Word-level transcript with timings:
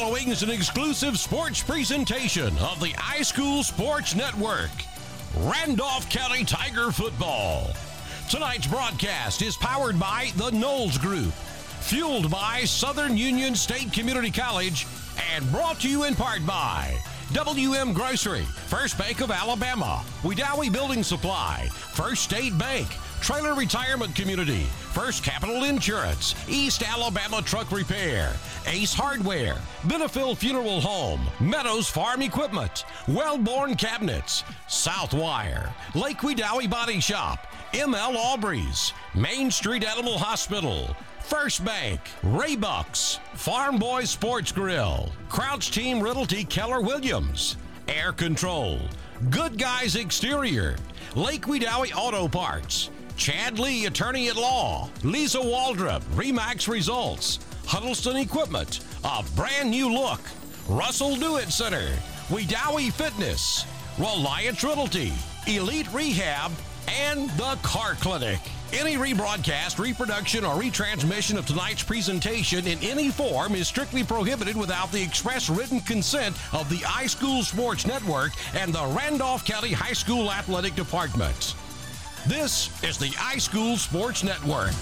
following 0.00 0.28
is 0.28 0.42
an 0.42 0.48
exclusive 0.48 1.18
sports 1.18 1.62
presentation 1.62 2.56
of 2.60 2.80
the 2.80 2.92
iSchool 2.94 3.62
Sports 3.62 4.14
Network. 4.14 4.70
Randolph 5.40 6.08
County 6.08 6.42
Tiger 6.42 6.90
Football. 6.90 7.70
Tonight's 8.30 8.66
broadcast 8.66 9.42
is 9.42 9.58
powered 9.58 10.00
by 10.00 10.30
the 10.36 10.50
Knowles 10.52 10.96
Group, 10.96 11.34
fueled 11.80 12.30
by 12.30 12.64
Southern 12.64 13.18
Union 13.18 13.54
State 13.54 13.92
Community 13.92 14.30
College, 14.30 14.86
and 15.34 15.50
brought 15.52 15.80
to 15.80 15.88
you 15.90 16.04
in 16.04 16.14
part 16.14 16.46
by 16.46 16.98
WM 17.34 17.92
Grocery, 17.92 18.44
First 18.68 18.96
Bank 18.96 19.20
of 19.20 19.30
Alabama, 19.30 20.02
Wedowee 20.22 20.72
Building 20.72 21.02
Supply, 21.02 21.68
First 21.72 22.22
State 22.22 22.56
Bank, 22.56 22.88
Trailer 23.20 23.54
Retirement 23.54 24.14
Community, 24.14 24.62
First 24.92 25.22
Capital 25.22 25.64
Insurance, 25.64 26.34
East 26.48 26.82
Alabama 26.82 27.42
Truck 27.42 27.70
Repair, 27.70 28.32
Ace 28.66 28.94
Hardware, 28.94 29.56
Benefield 29.82 30.38
Funeral 30.38 30.80
Home, 30.80 31.20
Meadows 31.38 31.88
Farm 31.88 32.22
Equipment, 32.22 32.84
Wellborn 33.06 33.76
Cabinets, 33.76 34.42
Southwire, 34.68 35.72
Lake 35.94 36.18
Wedowee 36.18 36.68
Body 36.68 36.98
Shop, 36.98 37.46
ML 37.72 38.16
Aubreys, 38.16 38.92
Main 39.14 39.50
Street 39.50 39.84
Animal 39.84 40.18
Hospital, 40.18 40.96
First 41.20 41.64
Bank, 41.64 42.00
Raybucks, 42.22 43.18
Farm 43.34 43.78
Boy 43.78 44.04
Sports 44.04 44.50
Grill, 44.50 45.12
Crouch 45.28 45.70
Team 45.70 46.00
Realty 46.02 46.42
Keller 46.44 46.80
Williams, 46.80 47.56
Air 47.86 48.12
Control, 48.12 48.80
Good 49.28 49.58
Guys 49.58 49.94
Exterior, 49.94 50.76
Lake 51.14 51.42
Wedowee 51.42 51.94
Auto 51.94 52.26
Parts, 52.26 52.90
Chad 53.20 53.58
Lee, 53.58 53.84
Attorney 53.84 54.30
at 54.30 54.36
Law, 54.36 54.88
Lisa 55.02 55.36
Waldrop, 55.36 56.00
Remax 56.14 56.66
Results, 56.66 57.38
Huddleston 57.66 58.16
Equipment, 58.16 58.80
a 59.04 59.22
brand 59.36 59.70
new 59.70 59.92
look, 59.92 60.22
Russell 60.66 61.16
Dewitt 61.16 61.50
Center, 61.50 61.86
Wedowee 62.30 62.90
Fitness, 62.90 63.66
Reliance 63.98 64.64
Realty, 64.64 65.12
Elite 65.46 65.92
Rehab, 65.92 66.50
and 66.88 67.28
the 67.32 67.58
Car 67.62 67.92
Clinic. 67.96 68.40
Any 68.72 68.94
rebroadcast, 68.94 69.78
reproduction, 69.78 70.42
or 70.42 70.54
retransmission 70.54 71.36
of 71.36 71.44
tonight's 71.44 71.82
presentation 71.82 72.66
in 72.66 72.78
any 72.78 73.10
form 73.10 73.54
is 73.54 73.68
strictly 73.68 74.02
prohibited 74.02 74.56
without 74.56 74.90
the 74.92 75.02
express 75.02 75.50
written 75.50 75.80
consent 75.80 76.34
of 76.54 76.70
the 76.70 76.76
iSchool 76.76 77.42
Sports 77.42 77.86
Network 77.86 78.32
and 78.54 78.72
the 78.72 78.86
Randolph 78.96 79.44
County 79.44 79.72
High 79.72 79.92
School 79.92 80.32
Athletic 80.32 80.74
Department. 80.74 81.54
This 82.26 82.68
is 82.84 82.98
the 82.98 83.08
iSchool 83.08 83.78
Sports 83.78 84.22
Network. 84.22 84.74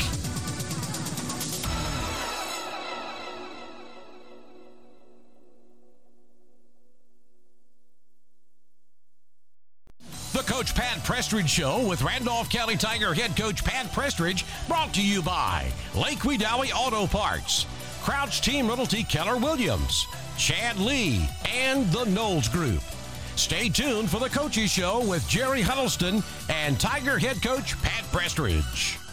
The 10.32 10.42
Coach 10.44 10.74
Pat 10.74 10.98
Prestridge 11.04 11.48
Show 11.48 11.86
with 11.88 12.02
Randolph 12.02 12.50
County 12.50 12.76
Tiger 12.76 13.14
head 13.14 13.36
coach 13.36 13.64
Pat 13.64 13.86
Prestridge, 13.92 14.44
brought 14.66 14.92
to 14.94 15.02
you 15.02 15.22
by 15.22 15.70
Lake 15.94 16.18
Wedowee 16.18 16.72
Auto 16.74 17.06
Parts, 17.06 17.66
Crouch 18.02 18.40
Team 18.40 18.66
Realty 18.66 19.04
Keller 19.04 19.36
Williams, 19.36 20.06
Chad 20.36 20.76
Lee, 20.78 21.28
and 21.54 21.90
the 21.92 22.04
Knowles 22.04 22.48
Group. 22.48 22.82
Stay 23.38 23.68
tuned 23.68 24.10
for 24.10 24.18
the 24.18 24.28
Coaches 24.28 24.68
Show 24.68 25.06
with 25.06 25.26
Jerry 25.28 25.62
Huddleston 25.62 26.24
and 26.48 26.78
Tiger 26.80 27.20
head 27.20 27.40
coach 27.40 27.80
Pat 27.82 28.02
Prestridge. 28.06 29.07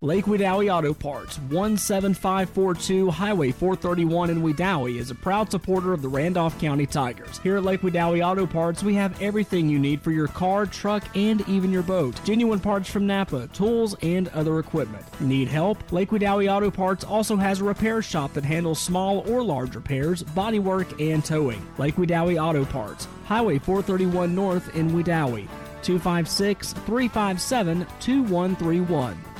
Lake 0.00 0.26
Wedowee 0.26 0.70
Auto 0.70 0.92
Parts, 0.92 1.38
17542 1.48 3.10
Highway 3.10 3.52
431 3.52 4.28
in 4.28 4.42
Wedowee, 4.42 4.98
is 4.98 5.10
a 5.10 5.14
proud 5.14 5.50
supporter 5.50 5.94
of 5.94 6.02
the 6.02 6.08
Randolph 6.08 6.60
County 6.60 6.84
Tigers. 6.84 7.38
Here 7.38 7.56
at 7.56 7.62
Lake 7.62 7.80
Wedowee 7.80 8.22
Auto 8.22 8.44
Parts, 8.44 8.82
we 8.82 8.94
have 8.96 9.22
everything 9.22 9.68
you 9.68 9.78
need 9.78 10.02
for 10.02 10.10
your 10.10 10.26
car, 10.28 10.66
truck, 10.66 11.04
and 11.16 11.48
even 11.48 11.70
your 11.70 11.84
boat. 11.84 12.22
Genuine 12.24 12.60
parts 12.60 12.90
from 12.90 13.06
Napa, 13.06 13.46
tools, 13.54 13.94
and 14.02 14.28
other 14.30 14.58
equipment. 14.58 15.06
Need 15.22 15.48
help? 15.48 15.90
Lake 15.90 16.10
Wedowee 16.10 16.52
Auto 16.52 16.70
Parts 16.70 17.04
also 17.04 17.36
has 17.36 17.60
a 17.60 17.64
repair 17.64 18.02
shop 18.02 18.34
that 18.34 18.44
handles 18.44 18.80
small 18.80 19.20
or 19.30 19.42
large 19.42 19.74
repairs, 19.74 20.22
bodywork, 20.22 21.00
and 21.00 21.24
towing. 21.24 21.64
Lake 21.78 21.94
Wedowee 21.96 22.42
Auto 22.42 22.66
Parts, 22.66 23.08
Highway 23.24 23.58
431 23.58 24.34
North 24.34 24.74
in 24.76 24.90
Wedowee, 24.90 25.48
256 25.82 26.74
357 26.74 27.86
2131. 28.00 29.33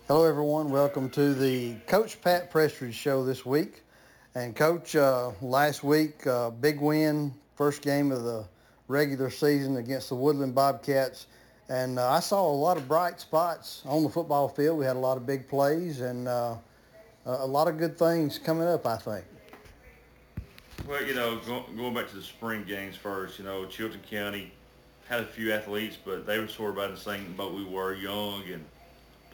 Hello, 0.09 0.25
everyone. 0.25 0.71
Welcome 0.71 1.07
to 1.11 1.35
the 1.35 1.75
Coach 1.85 2.19
Pat 2.19 2.51
Prestridge 2.51 2.93
Show 2.93 3.23
this 3.23 3.45
week. 3.45 3.83
And 4.33 4.55
Coach, 4.55 4.95
uh, 4.95 5.33
last 5.39 5.83
week, 5.83 6.25
uh, 6.25 6.49
big 6.49 6.81
win, 6.81 7.31
first 7.55 7.83
game 7.83 8.11
of 8.11 8.23
the 8.23 8.43
regular 8.87 9.29
season 9.29 9.77
against 9.77 10.09
the 10.09 10.15
Woodland 10.15 10.55
Bobcats. 10.55 11.27
And 11.69 11.99
uh, 11.99 12.09
I 12.09 12.21
saw 12.21 12.43
a 12.43 12.49
lot 12.51 12.75
of 12.75 12.87
bright 12.87 13.19
spots 13.19 13.83
on 13.85 14.01
the 14.01 14.09
football 14.09 14.49
field. 14.49 14.79
We 14.79 14.85
had 14.85 14.95
a 14.95 14.99
lot 14.99 15.15
of 15.15 15.27
big 15.27 15.47
plays 15.47 16.01
and 16.01 16.27
uh, 16.27 16.55
a 17.27 17.45
lot 17.45 17.67
of 17.67 17.77
good 17.77 17.95
things 17.95 18.39
coming 18.39 18.67
up, 18.67 18.87
I 18.87 18.97
think. 18.97 19.25
Well, 20.87 21.05
you 21.05 21.13
know, 21.13 21.39
go, 21.45 21.65
going 21.77 21.93
back 21.93 22.09
to 22.09 22.15
the 22.15 22.23
spring 22.23 22.63
games 22.63 22.95
first, 22.95 23.37
you 23.37 23.45
know, 23.45 23.67
Chilton 23.67 24.01
County 24.09 24.53
had 25.07 25.19
a 25.19 25.27
few 25.27 25.53
athletes, 25.53 25.99
but 26.03 26.25
they 26.25 26.39
were 26.39 26.47
sort 26.47 26.71
of 26.71 26.77
about 26.77 26.95
the 26.95 26.99
same 26.99 27.31
boat 27.33 27.53
we 27.53 27.63
were, 27.63 27.93
young 27.93 28.41
and 28.51 28.65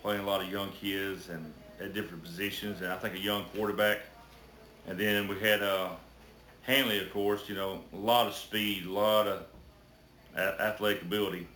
playing 0.05 0.21
a 0.21 0.27
lot 0.27 0.39
of 0.39 0.51
young 0.51 0.69
kids 0.69 1.29
and 1.29 1.51
at 1.81 1.95
different 1.95 2.23
positions, 2.23 2.79
and 2.81 2.91
I 2.91 2.95
think 2.95 3.15
a 3.15 3.19
young 3.19 3.43
quarterback. 3.55 4.01
And 4.87 4.99
then 4.99 5.27
we 5.27 5.39
had 5.39 5.63
uh, 5.63 5.89
Handley, 6.61 6.99
of 6.99 7.11
course, 7.11 7.49
you 7.49 7.55
know, 7.55 7.81
a 7.91 7.97
lot 7.97 8.27
of 8.27 8.35
speed, 8.35 8.85
a 8.85 8.91
lot 8.91 9.27
of 9.27 9.45
a- 10.35 10.61
athletic 10.61 11.01
ability. 11.01 11.47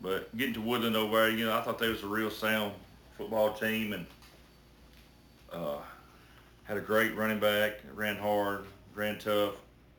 But 0.00 0.36
getting 0.36 0.54
to 0.54 0.60
Woodland 0.60 0.96
over 0.96 1.18
there, 1.18 1.30
you 1.30 1.46
know, 1.46 1.56
I 1.56 1.60
thought 1.60 1.78
they 1.78 1.88
was 1.88 2.02
a 2.02 2.08
real 2.08 2.32
sound 2.32 2.72
football 3.16 3.52
team 3.52 3.92
and 3.92 4.06
uh, 5.52 5.76
had 6.64 6.78
a 6.78 6.80
great 6.80 7.14
running 7.14 7.38
back, 7.38 7.74
ran 7.94 8.16
hard, 8.16 8.64
ran 8.96 9.20
tough. 9.20 9.54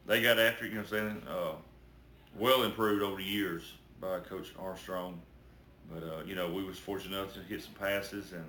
They 0.06 0.22
got 0.22 0.38
after 0.38 0.66
it, 0.66 0.72
you 0.72 0.76
know 0.76 0.81
what 0.81 0.92
I'm 0.92 1.12
saying? 1.12 1.24
Uh, 1.30 1.52
well 2.38 2.64
improved 2.64 3.04
over 3.04 3.16
the 3.16 3.24
years 3.24 3.72
by 4.02 4.20
Coach 4.20 4.54
Armstrong. 4.60 5.22
But, 5.94 6.04
uh, 6.04 6.24
you 6.26 6.36
know, 6.36 6.52
we 6.52 6.64
was 6.64 6.78
fortunate 6.78 7.18
enough 7.18 7.34
to 7.34 7.40
hit 7.42 7.64
some 7.64 7.74
passes 7.74 8.32
and 8.32 8.46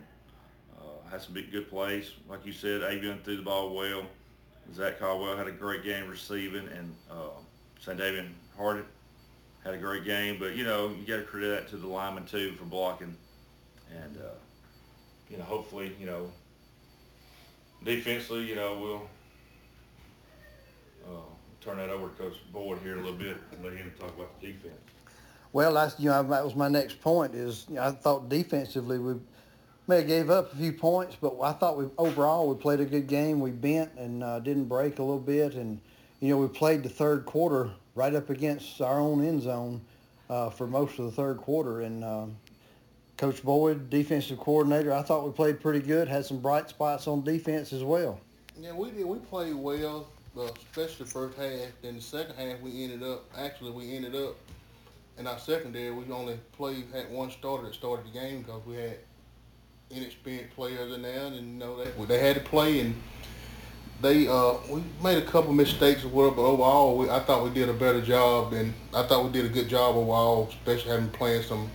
uh, 0.79 1.11
had 1.11 1.23
some 1.23 1.35
big 1.35 1.51
good 1.51 1.71
plays. 1.71 2.11
Like 2.29 2.45
you 2.45 2.53
said, 2.53 2.83
Avion 2.83 3.23
threw 3.23 3.37
the 3.37 3.43
ball 3.43 3.75
well. 3.75 4.03
Zach 4.75 4.99
Caldwell 4.99 5.37
had 5.37 5.49
a 5.49 5.53
great 5.53 5.83
game 5.83 6.09
receiving, 6.09 6.69
and 6.69 6.95
uh, 7.11 7.31
St. 7.81 7.99
David 7.99 8.27
Harden 8.57 8.85
had 9.65 9.75
a 9.75 9.79
great 9.79 10.05
game. 10.05 10.37
But, 10.39 10.55
you 10.55 10.65
know, 10.65 10.91
you 10.91 11.07
got 11.07 11.17
to 11.17 11.23
credit 11.23 11.49
that 11.49 11.69
to 11.71 11.77
the 11.77 11.89
linemen, 11.89 12.27
too, 12.27 12.53
for 12.53 12.65
blocking. 12.65 13.17
And, 13.91 14.17
uh, 14.19 14.35
you 15.29 15.39
know, 15.39 15.45
hopefully, 15.45 15.93
you 15.99 16.07
know, 16.07 16.31
defensively, 17.85 18.47
you 18.47 18.55
know, 18.55 18.79
we'll 18.79 19.09
uh, 21.09 21.21
turn 21.61 21.79
that 21.79 21.91
over 21.91 22.09
to 22.09 22.15
Coach 22.15 22.37
Boyd 22.53 22.79
here 22.83 22.95
a 22.95 23.03
little 23.03 23.19
bit 23.19 23.37
and 23.53 23.65
let 23.65 23.73
him 23.73 23.93
talk 23.99 24.15
about 24.15 24.41
the 24.41 24.49
defense. 24.49 24.75
Well, 25.53 25.75
that's 25.75 25.99
you 25.99 26.11
know 26.11 26.23
that 26.23 26.45
was 26.45 26.55
my 26.55 26.69
next 26.69 27.01
point. 27.01 27.35
Is 27.35 27.67
you 27.69 27.77
know, 27.77 27.83
I 27.83 27.91
thought 27.91 28.29
defensively 28.29 28.99
we 28.99 29.15
may 29.89 29.97
have 29.97 30.07
gave 30.07 30.31
up 30.31 30.53
a 30.53 30.57
few 30.57 30.73
points, 30.73 31.17
but 31.21 31.41
I 31.41 31.53
thought 31.53 31.77
we 31.77 31.87
overall 31.99 32.49
we 32.49 32.55
played 32.55 32.81
a 32.81 32.85
good 32.85 33.09
game. 33.09 33.41
We 33.41 33.51
bent 33.51 33.91
and 33.97 34.23
uh, 34.23 34.39
didn't 34.39 34.67
break 34.67 34.99
a 34.99 35.03
little 35.03 35.19
bit, 35.19 35.55
and 35.55 35.81
you 36.21 36.29
know 36.29 36.37
we 36.37 36.47
played 36.47 36.85
the 36.85 36.89
third 36.89 37.27
quarter 37.27 37.71
right 37.97 38.15
up 38.15 38.31
against 38.31 38.81
our 38.81 39.01
own 39.01 39.25
end 39.25 39.43
zone 39.43 39.81
uh, 40.29 40.51
for 40.51 40.67
most 40.67 40.99
of 41.01 41.07
the 41.07 41.11
third 41.11 41.39
quarter. 41.39 41.81
And 41.81 42.05
uh, 42.05 42.27
Coach 43.17 43.43
Boyd, 43.43 43.91
defensive 43.91 44.39
coordinator, 44.39 44.93
I 44.93 45.03
thought 45.03 45.27
we 45.27 45.33
played 45.33 45.61
pretty 45.61 45.81
good. 45.81 46.07
Had 46.07 46.25
some 46.25 46.39
bright 46.39 46.69
spots 46.69 47.09
on 47.09 47.25
defense 47.25 47.73
as 47.73 47.83
well. 47.83 48.21
Yeah, 48.57 48.73
we 48.73 48.93
did. 48.93 49.05
We 49.05 49.19
played 49.19 49.55
well, 49.55 50.07
uh, 50.39 50.43
especially 50.43 51.07
the 51.07 51.11
first 51.11 51.37
half. 51.37 51.73
Then 51.83 51.97
the 51.97 52.01
second 52.01 52.37
half, 52.37 52.61
we 52.61 52.85
ended 52.85 53.03
up. 53.03 53.25
Actually, 53.37 53.73
we 53.73 53.97
ended 53.97 54.15
up 54.15 54.37
in 55.21 55.27
our 55.27 55.39
secondary. 55.39 55.93
We 55.93 56.11
only 56.13 56.39
played 56.53 56.87
had 56.93 57.13
one 57.13 57.31
starter 57.31 57.67
that 57.67 57.75
started 57.75 58.07
the 58.07 58.19
game 58.19 58.43
because 58.43 58.65
we 58.67 58.75
had 58.77 58.99
inexperienced 59.91 60.57
players 60.57 60.93
in 60.93 61.03
there, 61.03 61.27
and 61.27 61.37
you 61.37 61.43
know 61.43 61.85
they 61.85 62.05
they 62.07 62.19
had 62.19 62.37
to 62.37 62.43
play, 62.43 62.81
and 62.81 63.01
they 64.01 64.27
uh, 64.27 64.55
we 64.69 64.83
made 65.03 65.19
a 65.19 65.27
couple 65.27 65.53
mistakes 65.53 66.03
or 66.03 66.09
whatever, 66.09 66.37
but 66.37 66.43
overall 66.43 66.97
we, 66.97 67.11
I 67.11 67.21
thought 67.21 67.45
we 67.45 67.51
did 67.51 67.69
a 67.69 67.75
better 67.75 68.01
job, 68.01 68.55
and 68.55 68.73
I 68.95 69.03
thought 69.05 69.25
we 69.25 69.31
did 69.31 69.45
a 69.45 69.51
good 69.51 69.69
job 69.69 69.95
overall, 69.95 70.49
especially 70.49 70.91
having 70.91 71.11
playing 71.11 71.43
some 71.43 71.71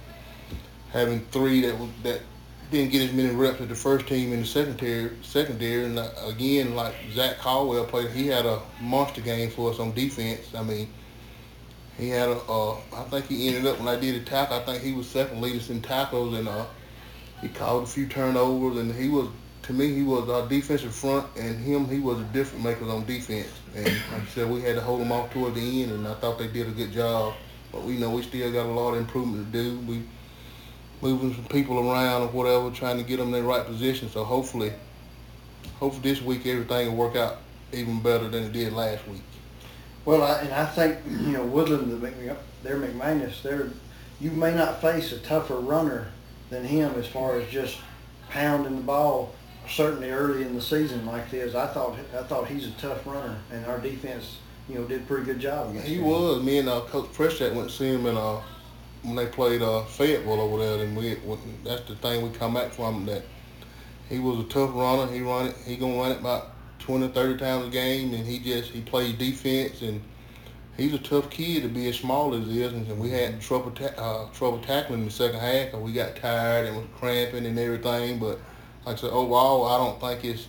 having 0.92 1.21
three 1.27 1.62
that 1.62 1.75
that 2.03 2.21
didn't 2.71 2.92
get 2.92 3.03
as 3.07 3.13
many 3.13 3.30
reps 3.30 3.62
as 3.62 3.68
the 3.68 3.75
first 3.75 4.07
team 4.07 4.33
in 4.33 4.39
the 4.39 4.45
secondary. 4.45 5.12
Secondary, 5.21 5.86
and 5.86 6.00
uh, 6.00 6.09
again, 6.25 6.74
like 6.74 6.95
Zach 7.12 7.38
Caldwell 7.38 7.86
played, 7.86 8.09
he 8.09 8.25
had 8.25 8.47
a 8.47 8.59
monster 8.81 9.21
game 9.21 9.51
for 9.51 9.71
us 9.71 9.80
on 9.80 9.94
defense. 9.94 10.47
I 10.56 10.63
mean, 10.63 10.89
he 11.97 12.09
had 12.09 12.30
a. 12.30 12.38
Uh, 12.50 12.77
I 12.94 13.03
think 13.03 13.27
he 13.27 13.47
ended 13.47 13.65
up 13.65 13.80
when 13.80 13.88
I 13.88 14.00
did 14.00 14.15
a 14.15 14.25
tackle. 14.25 14.57
I 14.57 14.63
think 14.63 14.83
he 14.83 14.94
was 14.94 15.07
second 15.07 15.42
leaders 15.42 15.69
in 15.69 15.81
tackles, 15.81 16.38
and 16.38 16.47
uh, 16.47 16.65
he 17.42 17.47
called 17.50 17.83
a 17.83 17.88
few 17.88 18.07
turnovers, 18.07 18.77
and 18.77 18.94
he 18.94 19.09
was. 19.09 19.30
To 19.63 19.74
me, 19.74 19.95
he 19.95 20.03
was 20.03 20.30
our 20.30 20.47
defensive 20.47 20.94
front, 20.94 21.25
and 21.38 21.57
him, 21.57 21.88
he 21.88 21.97
was 22.00 22.19
a 22.19 22.24
different 22.25 22.63
maker 22.63 22.88
on 22.88 23.03
defense. 23.06 23.51
And 23.75 23.88
like 23.88 24.21
I 24.21 24.25
said, 24.25 24.47
we 24.47 24.62
had 24.62 24.75
to 24.75 24.81
hold 24.81 25.01
them 25.01 25.12
off 25.12 25.31
toward 25.31 25.56
the 25.56 25.81
end, 25.81 25.92
and 25.92 26.07
I 26.07 26.13
thought 26.13 26.38
they 26.38 26.47
did 26.47 26.68
a 26.68 26.71
good 26.71 26.92
job. 26.92 27.33
But 27.71 27.81
we 27.81 27.97
know 27.97 28.12
we 28.12 28.21
still 28.21 28.51
got 28.51 28.68
a 28.68 28.71
lot 28.71 28.92
of 28.92 29.00
improvement 29.00 29.51
to 29.51 29.63
do. 29.63 29.80
We 29.80 30.03
moving 31.01 31.33
some 31.33 31.45
people 31.45 31.80
around 31.80 32.21
or 32.24 32.27
whatever, 32.27 32.69
trying 32.71 32.97
to 32.97 33.03
get 33.03 33.18
them 33.18 33.33
in 33.33 33.42
the 33.42 33.44
right 33.44 33.65
position. 33.65 34.09
So 34.09 34.24
hopefully, 34.24 34.71
hopefully 35.80 36.12
this 36.12 36.21
week 36.21 36.45
everything 36.45 36.89
will 36.89 36.95
work 36.95 37.15
out 37.15 37.38
even 37.74 38.01
better 38.01 38.27
than 38.27 38.44
it 38.44 38.53
did 38.53 38.74
last 38.74 39.07
week. 39.07 39.21
Well, 40.06 40.22
I, 40.22 40.40
and 40.42 40.54
I 40.54 40.66
think 40.66 41.00
you 41.07 41.34
know 41.34 41.44
Woodland, 41.44 41.92
the 41.92 42.36
they're 42.63 42.78
McManus. 42.78 43.42
They're 43.42 43.69
you 44.22 44.31
may 44.31 44.54
not 44.54 44.81
face 44.81 45.12
a 45.12 45.19
tougher 45.19 45.57
runner 45.57 46.07
than 46.50 46.63
him 46.63 46.94
as 46.96 47.07
far 47.07 47.40
as 47.40 47.50
just 47.50 47.78
pounding 48.30 48.78
the 48.78 48.81
ball. 48.81 49.34
Certainly 49.68 50.12
early 50.12 50.44
in 50.44 50.54
the 50.54 50.62
season 50.62 51.07
like 51.07 51.31
this, 51.31 51.56
I 51.56 51.66
thought 51.68 51.98
I 52.18 52.22
thought 52.24 52.48
he's 52.48 52.68
a 52.68 52.72
tough 52.72 53.06
runner, 53.07 53.36
and 53.52 53.66
our 53.66 53.80
defense, 53.80 54.38
you 54.69 54.75
know, 54.75 54.84
did 54.84 55.02
a 55.02 55.06
pretty 55.06 55.25
good 55.25 55.40
job 55.40 55.72
against 55.72 55.88
he 55.88 55.96
him. 55.96 56.04
He 56.04 56.10
was. 56.10 56.44
Me 56.44 56.60
and 56.60 56.69
uh, 56.69 56.81
Coach 56.81 57.12
Prescott 57.13 57.56
went 57.56 57.69
to 57.69 57.75
see 57.75 57.88
him 57.88 58.06
in 58.06 58.16
uh, 58.16 58.42
when 59.02 59.16
they 59.16 59.25
played 59.25 59.63
uh, 59.63 59.84
Fayetteville 59.86 60.40
over 60.40 60.63
there, 60.63 60.86
and 60.86 60.96
we 60.96 61.18
that's 61.63 61.88
the 61.88 61.96
thing 61.96 62.22
we 62.22 62.30
come 62.38 62.54
back 62.54 62.72
from 62.72 63.07
that 63.07 63.24
he 64.07 64.19
was 64.19 64.40
a 64.40 64.44
tough 64.44 64.69
runner. 64.75 65.12
He 65.12 65.22
run 65.22 65.48
it. 65.48 65.56
He 65.66 65.78
gonna 65.78 65.98
run 65.98 66.12
it 66.12 66.19
about 66.19 66.52
20, 66.86 67.08
30 67.08 67.40
times 67.40 67.68
a 67.68 67.70
game, 67.70 68.14
and 68.14 68.26
he 68.26 68.38
just 68.38 68.70
he 68.70 68.82
plays 68.82 69.14
defense, 69.14 69.82
and 69.82 70.02
he's 70.78 70.94
a 70.94 71.00
tough 71.00 71.32
kid 71.32 71.64
to 71.64 71.70
be 71.70 71.88
as 71.90 71.96
small 71.96 72.36
as 72.36 72.46
he 72.46 72.62
is. 72.62 72.74
And 72.74 73.00
we 73.00 73.10
had 73.10 73.42
trouble 73.42 73.72
ta- 73.72 73.96
uh, 73.98 74.30
trouble 74.34 74.60
tackling 74.60 75.00
in 75.00 75.06
the 75.06 75.12
second 75.12 75.40
half, 75.40 75.74
and 75.74 75.82
we 75.82 75.94
got 75.94 76.16
tired 76.16 76.68
and 76.68 76.78
was 76.78 76.86
cramping 76.96 77.46
and 77.48 77.58
everything. 77.58 78.20
But 78.20 78.40
like 78.86 78.98
I 78.98 79.02
said, 79.02 79.10
overall, 79.10 79.66
I 79.66 79.78
don't 79.78 80.00
think 80.00 80.24
it's 80.26 80.48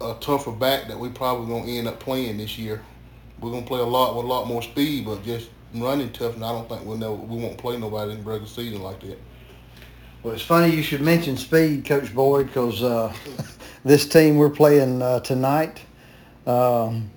a 0.00 0.16
tougher 0.20 0.50
back 0.50 0.88
that 0.88 0.98
we 0.98 1.10
probably 1.10 1.46
gonna 1.46 1.70
end 1.70 1.86
up 1.86 2.00
playing 2.00 2.38
this 2.38 2.58
year. 2.58 2.82
We're 3.40 3.52
gonna 3.52 3.66
play 3.66 3.80
a 3.80 3.84
lot 3.84 4.16
with 4.16 4.24
a 4.24 4.28
lot 4.28 4.48
more 4.48 4.62
speed, 4.62 5.04
but 5.04 5.22
just 5.22 5.48
running 5.74 6.10
tough, 6.12 6.34
and 6.34 6.44
I 6.44 6.50
don't 6.50 6.68
think 6.68 6.84
we'll 6.84 6.98
never, 6.98 7.14
we 7.14 7.40
won't 7.40 7.58
play 7.58 7.76
nobody 7.78 8.12
in 8.12 8.18
the 8.18 8.24
regular 8.24 8.48
season 8.48 8.82
like 8.82 9.00
that. 9.00 9.18
Well, 10.24 10.34
it's 10.34 10.42
funny 10.42 10.74
you 10.74 10.82
should 10.82 11.02
mention 11.02 11.36
speed, 11.36 11.84
Coach 11.84 12.12
Boyd, 12.12 12.48
because 12.48 12.82
uh, 12.82 13.12
this 13.84 14.06
team 14.06 14.36
we're 14.36 14.50
playing 14.50 15.02
uh, 15.02 15.20
tonight 15.20 15.80
um, 16.46 17.10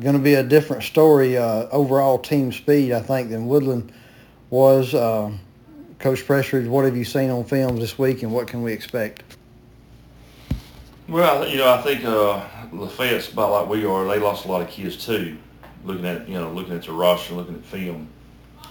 going 0.00 0.14
to 0.14 0.22
be 0.22 0.34
a 0.34 0.42
different 0.42 0.82
story 0.82 1.36
uh, 1.36 1.66
overall 1.70 2.18
team 2.18 2.52
speed, 2.52 2.92
I 2.92 3.00
think, 3.00 3.30
than 3.30 3.46
Woodland 3.46 3.92
was. 4.50 4.94
Uh, 4.94 5.32
Coach 5.98 6.26
Prestridge, 6.26 6.66
what 6.66 6.84
have 6.84 6.96
you 6.96 7.04
seen 7.04 7.30
on 7.30 7.44
film 7.44 7.76
this 7.76 7.98
week, 7.98 8.22
and 8.22 8.32
what 8.32 8.48
can 8.48 8.62
we 8.62 8.72
expect? 8.72 9.22
Well, 11.08 11.46
you 11.46 11.58
know, 11.58 11.70
I 11.70 11.82
think 11.82 12.04
uh, 12.04 12.44
Lafayette's 12.72 13.32
about 13.32 13.52
like 13.52 13.68
we 13.68 13.84
are. 13.84 14.04
They 14.06 14.18
lost 14.18 14.46
a 14.46 14.48
lot 14.48 14.62
of 14.62 14.68
kids 14.68 15.04
too 15.04 15.36
looking 15.84 16.06
at 16.06 16.28
you 16.28 16.34
know 16.34 16.50
looking 16.52 16.74
at 16.74 16.82
the 16.82 16.92
roster, 16.92 17.34
looking 17.34 17.56
at 17.56 17.64
film. 17.64 18.08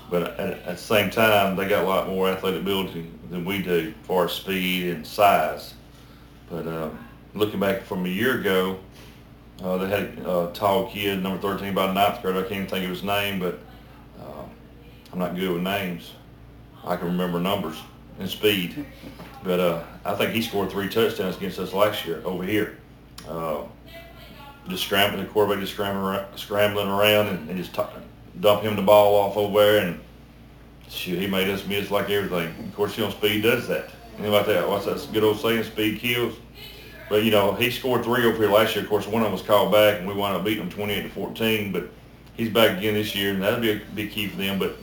But 0.09 0.23
at, 0.23 0.39
at, 0.39 0.65
the 0.65 0.75
same 0.75 1.09
time, 1.09 1.55
they 1.55 1.67
got 1.67 1.85
a 1.85 1.87
lot 1.87 2.07
more 2.07 2.29
athletic 2.29 2.61
ability 2.61 3.09
than 3.29 3.45
we 3.45 3.61
do, 3.61 3.93
far 4.03 4.25
as 4.25 4.33
speed 4.33 4.89
and 4.89 5.07
size. 5.07 5.73
But 6.51 6.67
uh, 6.67 6.89
looking 7.33 7.61
back 7.61 7.83
from 7.83 8.05
a 8.05 8.09
year 8.09 8.39
ago, 8.39 8.77
uh, 9.63 9.77
they 9.77 9.87
had 9.87 10.19
a 10.25 10.51
tall 10.53 10.91
kid, 10.91 11.23
number 11.23 11.39
13, 11.41 11.69
about 11.69 11.95
ninth 11.95 12.21
grade. 12.21 12.35
I 12.35 12.41
can't 12.41 12.51
even 12.51 12.67
think 12.67 12.83
of 12.83 12.89
his 12.89 13.03
name, 13.03 13.39
but 13.39 13.59
uh, 14.19 14.43
I'm 15.13 15.19
not 15.19 15.35
good 15.35 15.49
with 15.49 15.61
names. 15.61 16.11
I 16.83 16.97
can 16.97 17.07
remember 17.07 17.39
numbers 17.39 17.77
and 18.19 18.29
speed. 18.29 18.85
But 19.43 19.59
uh, 19.59 19.83
I 20.03 20.13
think 20.15 20.33
he 20.33 20.41
scored 20.41 20.71
three 20.71 20.89
touchdowns 20.89 21.37
against 21.37 21.57
us 21.57 21.73
last 21.73 22.05
year 22.05 22.21
over 22.25 22.43
here. 22.43 22.77
Uh, 23.27 23.61
just 24.67 24.83
scrambling, 24.83 25.23
the 25.23 25.29
quarterback 25.31 25.61
just 25.61 25.73
scrambling, 25.73 26.23
scrambling 26.35 26.87
around 26.87 27.27
and, 27.27 27.49
and 27.49 27.57
just 27.57 27.73
t- 27.73 27.81
dump 28.39 28.61
him 28.61 28.75
the 28.75 28.81
ball 28.81 29.15
off 29.15 29.37
over 29.37 29.59
there 29.59 29.85
and 29.85 29.99
shoot, 30.89 31.19
he 31.19 31.27
made 31.27 31.49
us 31.49 31.65
miss 31.65 31.89
like 31.89 32.09
everything. 32.09 32.47
Of 32.67 32.75
course, 32.75 32.97
you 32.97 33.05
know, 33.05 33.09
speed 33.09 33.43
does 33.43 33.67
that. 33.69 33.89
Know 34.21 34.29
about 34.29 34.45
that? 34.47 34.67
What's 34.67 34.85
that 34.85 35.07
good 35.11 35.23
old 35.23 35.39
saying? 35.39 35.63
Speed 35.63 35.99
kills. 35.99 36.35
But 37.09 37.23
you 37.23 37.31
know, 37.31 37.53
he 37.53 37.71
scored 37.71 38.03
three 38.03 38.25
over 38.25 38.37
here 38.37 38.51
last 38.51 38.75
year. 38.75 38.83
Of 38.83 38.89
course, 38.89 39.07
one 39.07 39.21
of 39.21 39.25
them 39.25 39.33
was 39.33 39.41
called 39.41 39.71
back, 39.71 39.99
and 39.99 40.07
we 40.07 40.13
wound 40.13 40.35
up 40.35 40.43
beating 40.45 40.63
them 40.63 40.71
28 40.71 41.01
to 41.03 41.09
14. 41.09 41.71
But 41.71 41.89
he's 42.35 42.49
back 42.49 42.77
again 42.77 42.93
this 42.93 43.15
year, 43.15 43.33
and 43.33 43.41
that'll 43.41 43.59
be 43.59 43.71
a 43.71 43.81
big 43.95 44.11
key 44.11 44.27
for 44.27 44.37
them. 44.37 44.59
But 44.59 44.77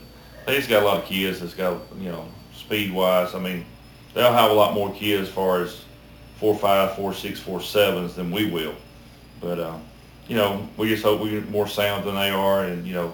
they 0.45 0.55
just 0.55 0.69
got 0.69 0.83
a 0.83 0.85
lot 0.85 0.97
of 0.97 1.05
kids 1.05 1.39
that's 1.39 1.53
got 1.53 1.81
you 1.97 2.11
know 2.11 2.27
speed 2.53 2.93
wise. 2.93 3.33
I 3.33 3.39
mean, 3.39 3.65
they'll 4.13 4.33
have 4.33 4.51
a 4.51 4.53
lot 4.53 4.73
more 4.73 4.93
kids 4.93 5.29
as 5.29 5.33
far 5.33 5.61
as 5.61 5.83
four 6.37 6.55
five, 6.55 6.95
four 6.95 7.13
six, 7.13 7.39
four 7.39 7.61
sevens 7.61 8.15
than 8.15 8.29
we 8.31 8.49
will. 8.49 8.75
But 9.41 9.59
uh, 9.59 9.77
you 10.27 10.35
know, 10.35 10.67
we 10.77 10.89
just 10.89 11.03
hope 11.03 11.21
we 11.21 11.31
get 11.31 11.49
more 11.49 11.67
sound 11.67 12.05
than 12.05 12.15
they 12.15 12.29
are. 12.29 12.65
And 12.65 12.85
you 12.85 12.93
know, 12.93 13.13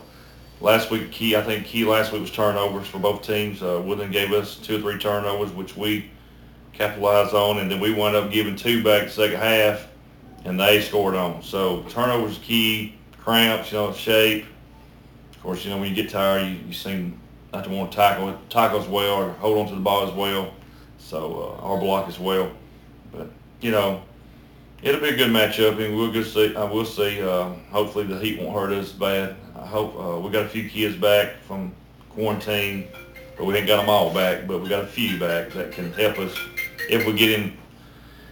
last 0.59 0.91
week 0.91 1.11
key, 1.11 1.35
I 1.35 1.41
think 1.41 1.65
key 1.65 1.85
last 1.85 2.11
week 2.11 2.21
was 2.21 2.31
turnovers 2.31 2.87
for 2.87 2.99
both 2.99 3.21
teams. 3.21 3.61
Uh, 3.61 3.81
Woodland 3.85 4.11
gave 4.11 4.33
us 4.33 4.57
two 4.57 4.77
or 4.77 4.81
three 4.81 4.97
turnovers, 4.97 5.51
which 5.51 5.77
we 5.77 6.09
capitalized 6.75 7.33
on, 7.33 7.59
and 7.59 7.71
then 7.71 7.79
we 7.79 7.93
wound 7.93 8.15
up 8.15 8.31
giving 8.31 8.55
two 8.55 8.83
back 8.83 9.05
the 9.05 9.09
second 9.09 9.39
half, 9.39 9.87
and 10.43 10.59
they 10.59 10.81
scored 10.81 11.15
on. 11.15 11.41
So 11.41 11.83
turnovers 11.89 12.37
key, 12.39 12.95
cramps, 13.19 13.71
you 13.71 13.77
know, 13.77 13.93
shape. 13.93 14.45
Of 15.31 15.41
course, 15.41 15.63
you 15.63 15.71
know 15.71 15.77
when 15.77 15.89
you 15.89 15.95
get 15.95 16.09
tired, 16.09 16.47
you, 16.47 16.57
you 16.67 16.73
seem 16.73 17.19
not 17.53 17.63
to 17.63 17.69
want 17.69 17.91
to 17.91 17.95
tackle 17.95 18.37
tackle 18.49 18.81
as 18.81 18.87
well 18.87 19.15
or 19.15 19.31
hold 19.33 19.57
on 19.57 19.67
to 19.67 19.75
the 19.75 19.81
ball 19.81 20.07
as 20.07 20.13
well. 20.13 20.53
So 20.97 21.57
uh, 21.61 21.65
or 21.65 21.79
block 21.79 22.07
as 22.07 22.19
well. 22.19 22.51
But 23.11 23.29
you 23.61 23.71
know, 23.71 24.01
it'll 24.81 25.01
be 25.01 25.09
a 25.09 25.15
good 25.15 25.31
matchup, 25.31 25.83
and 25.83 25.95
we'll 25.95 26.11
just 26.11 26.33
see. 26.33 26.55
Uh, 26.55 26.67
we'll 26.67 26.85
see. 26.85 27.21
Uh, 27.21 27.49
hopefully, 27.71 28.05
the 28.05 28.19
heat 28.19 28.39
won't 28.39 28.53
hurt 28.53 28.73
us 28.73 28.91
bad. 28.91 29.35
I 29.55 29.65
hope 29.65 29.95
uh, 29.97 30.19
we 30.19 30.31
got 30.31 30.45
a 30.45 30.49
few 30.49 30.69
kids 30.69 30.95
back 30.95 31.37
from 31.43 31.73
quarantine, 32.09 32.87
but 33.37 33.45
we 33.45 33.55
ain't 33.55 33.67
got 33.67 33.77
them 33.77 33.89
all 33.89 34.13
back. 34.13 34.47
But 34.47 34.61
we 34.61 34.69
got 34.69 34.83
a 34.83 34.87
few 34.87 35.19
back 35.19 35.51
that 35.51 35.71
can 35.71 35.93
help 35.93 36.17
us 36.19 36.35
if 36.89 37.05
we 37.05 37.13
get 37.13 37.39
in 37.39 37.57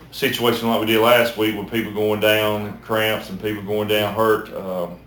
a 0.09 0.13
situation 0.13 0.67
like 0.67 0.79
we 0.79 0.85
did 0.85 0.99
last 0.99 1.37
week 1.37 1.57
with 1.57 1.71
people 1.71 1.93
going 1.93 2.19
down 2.19 2.79
cramps 2.81 3.29
and 3.29 3.41
people 3.41 3.63
going 3.63 3.87
down 3.87 4.13
hurt. 4.13 4.53
Um, 4.53 4.99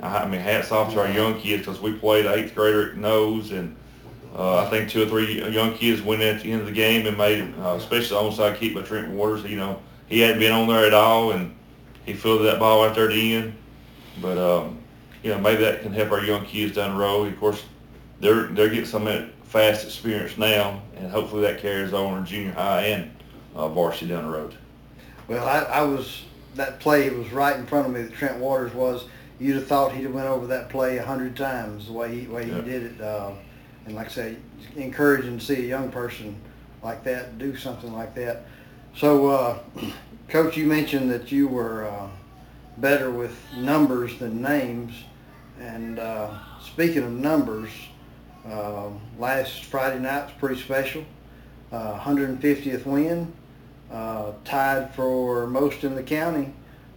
I 0.00 0.26
mean, 0.26 0.40
hats 0.40 0.70
off 0.70 0.92
to 0.92 1.00
our 1.00 1.08
young 1.08 1.40
kids 1.40 1.64
because 1.64 1.80
we 1.80 1.92
played 1.92 2.26
eighth 2.26 2.54
grader 2.54 2.90
at 2.90 2.96
nose 2.96 3.50
and. 3.50 3.76
Uh, 4.36 4.64
I 4.64 4.68
think 4.68 4.90
two 4.90 5.00
or 5.00 5.06
three 5.06 5.48
young 5.48 5.74
kids 5.74 6.02
went 6.02 6.20
at 6.20 6.42
the 6.42 6.50
end 6.50 6.60
of 6.60 6.66
the 6.66 6.72
game 6.72 7.06
and 7.06 7.16
made, 7.16 7.54
uh, 7.60 7.76
especially 7.78 8.16
the 8.16 8.16
onside 8.16 8.56
kick 8.56 8.74
by 8.74 8.82
Trent 8.82 9.08
Waters. 9.10 9.44
You 9.44 9.56
know, 9.56 9.80
he 10.08 10.18
hadn't 10.18 10.40
been 10.40 10.50
on 10.50 10.66
there 10.66 10.84
at 10.84 10.92
all, 10.92 11.30
and 11.30 11.54
he 12.04 12.14
fielded 12.14 12.48
that 12.48 12.58
ball 12.58 12.84
out 12.84 12.96
there 12.96 13.04
at 13.04 13.14
the 13.14 13.34
end. 13.34 13.54
But 14.20 14.38
um, 14.38 14.78
you 15.22 15.30
know, 15.30 15.38
maybe 15.38 15.62
that 15.62 15.82
can 15.82 15.92
help 15.92 16.12
our 16.12 16.24
young 16.24 16.44
kids 16.44 16.74
down 16.74 16.94
the 16.94 17.00
road. 17.00 17.32
Of 17.32 17.38
course, 17.38 17.64
they're 18.20 18.48
they're 18.48 18.68
getting 18.68 18.84
some 18.84 19.06
fast 19.54 19.84
experience 19.84 20.36
now, 20.36 20.82
and 20.96 21.08
hopefully 21.08 21.42
that 21.42 21.60
carries 21.60 21.92
on 21.92 22.18
in 22.18 22.26
junior 22.26 22.52
high 22.52 22.86
and 22.86 23.08
uh, 23.54 23.68
varsity 23.68 24.08
down 24.08 24.24
the 24.24 24.36
road. 24.36 24.56
Well, 25.28 25.46
I, 25.46 25.78
I 25.78 25.82
was 25.82 26.24
that 26.56 26.80
play 26.80 27.08
was 27.10 27.30
right 27.32 27.56
in 27.56 27.64
front 27.64 27.86
of 27.86 27.92
me 27.92 28.02
that 28.02 28.12
Trent 28.12 28.38
Waters 28.38 28.74
was. 28.74 29.04
You'd 29.38 29.54
have 29.54 29.68
thought 29.68 29.92
he'd 29.92 30.02
have 30.02 30.12
went 30.12 30.26
over 30.26 30.48
that 30.48 30.70
play 30.70 30.98
a 30.98 31.04
hundred 31.04 31.36
times 31.36 31.86
the 31.86 31.92
way 31.92 32.18
he 32.18 32.26
way 32.26 32.46
he 32.46 32.60
did 32.62 32.82
it. 32.82 33.00
Uh, 33.00 33.30
and 33.86 33.94
like 33.94 34.08
I 34.08 34.10
say, 34.10 34.36
encouraging 34.74 35.38
to 35.38 35.44
see 35.44 35.54
a 35.54 35.68
young 35.68 35.88
person 35.88 36.34
like 36.82 37.04
that 37.04 37.38
do 37.38 37.56
something 37.56 37.92
like 37.92 38.12
that. 38.16 38.46
So, 38.96 39.28
uh, 39.28 39.58
Coach, 40.28 40.56
you 40.56 40.66
mentioned 40.66 41.12
that 41.12 41.30
you 41.30 41.46
were 41.46 41.86
uh, 41.86 42.08
better 42.78 43.12
with 43.12 43.36
numbers 43.56 44.18
than 44.18 44.42
names. 44.42 44.94
And 45.60 46.00
uh, 46.00 46.38
speaking 46.60 47.04
of 47.04 47.12
numbers, 47.12 47.70
uh, 48.48 48.88
last 49.18 49.64
Friday 49.64 50.00
night 50.00 50.24
was 50.24 50.34
pretty 50.38 50.60
special. 50.60 51.04
150th 51.72 52.86
uh, 52.86 52.90
win, 52.90 53.32
uh, 53.90 54.32
tied 54.44 54.94
for 54.94 55.46
most 55.46 55.82
in 55.82 55.94
the 55.94 56.02
county 56.02 56.52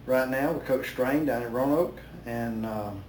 right 0.06 0.28
now 0.28 0.52
with 0.52 0.64
Coach 0.64 0.90
Strain 0.90 1.26
down 1.26 1.42
at 1.42 1.52
Roanoke. 1.52 1.98
And 2.26 2.64
um, 2.64 3.02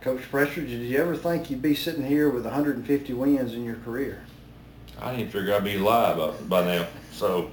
Coach 0.00 0.22
Prestridge, 0.30 0.68
did 0.68 0.82
you 0.82 0.98
ever 0.98 1.16
think 1.16 1.50
you'd 1.50 1.62
be 1.62 1.74
sitting 1.74 2.04
here 2.04 2.28
with 2.28 2.44
150 2.44 3.12
wins 3.12 3.54
in 3.54 3.64
your 3.64 3.76
career? 3.76 4.24
I 5.00 5.16
didn't 5.16 5.32
figure 5.32 5.54
I'd 5.54 5.64
be 5.64 5.76
alive 5.76 6.48
by 6.48 6.64
now. 6.64 6.86
So 7.12 7.50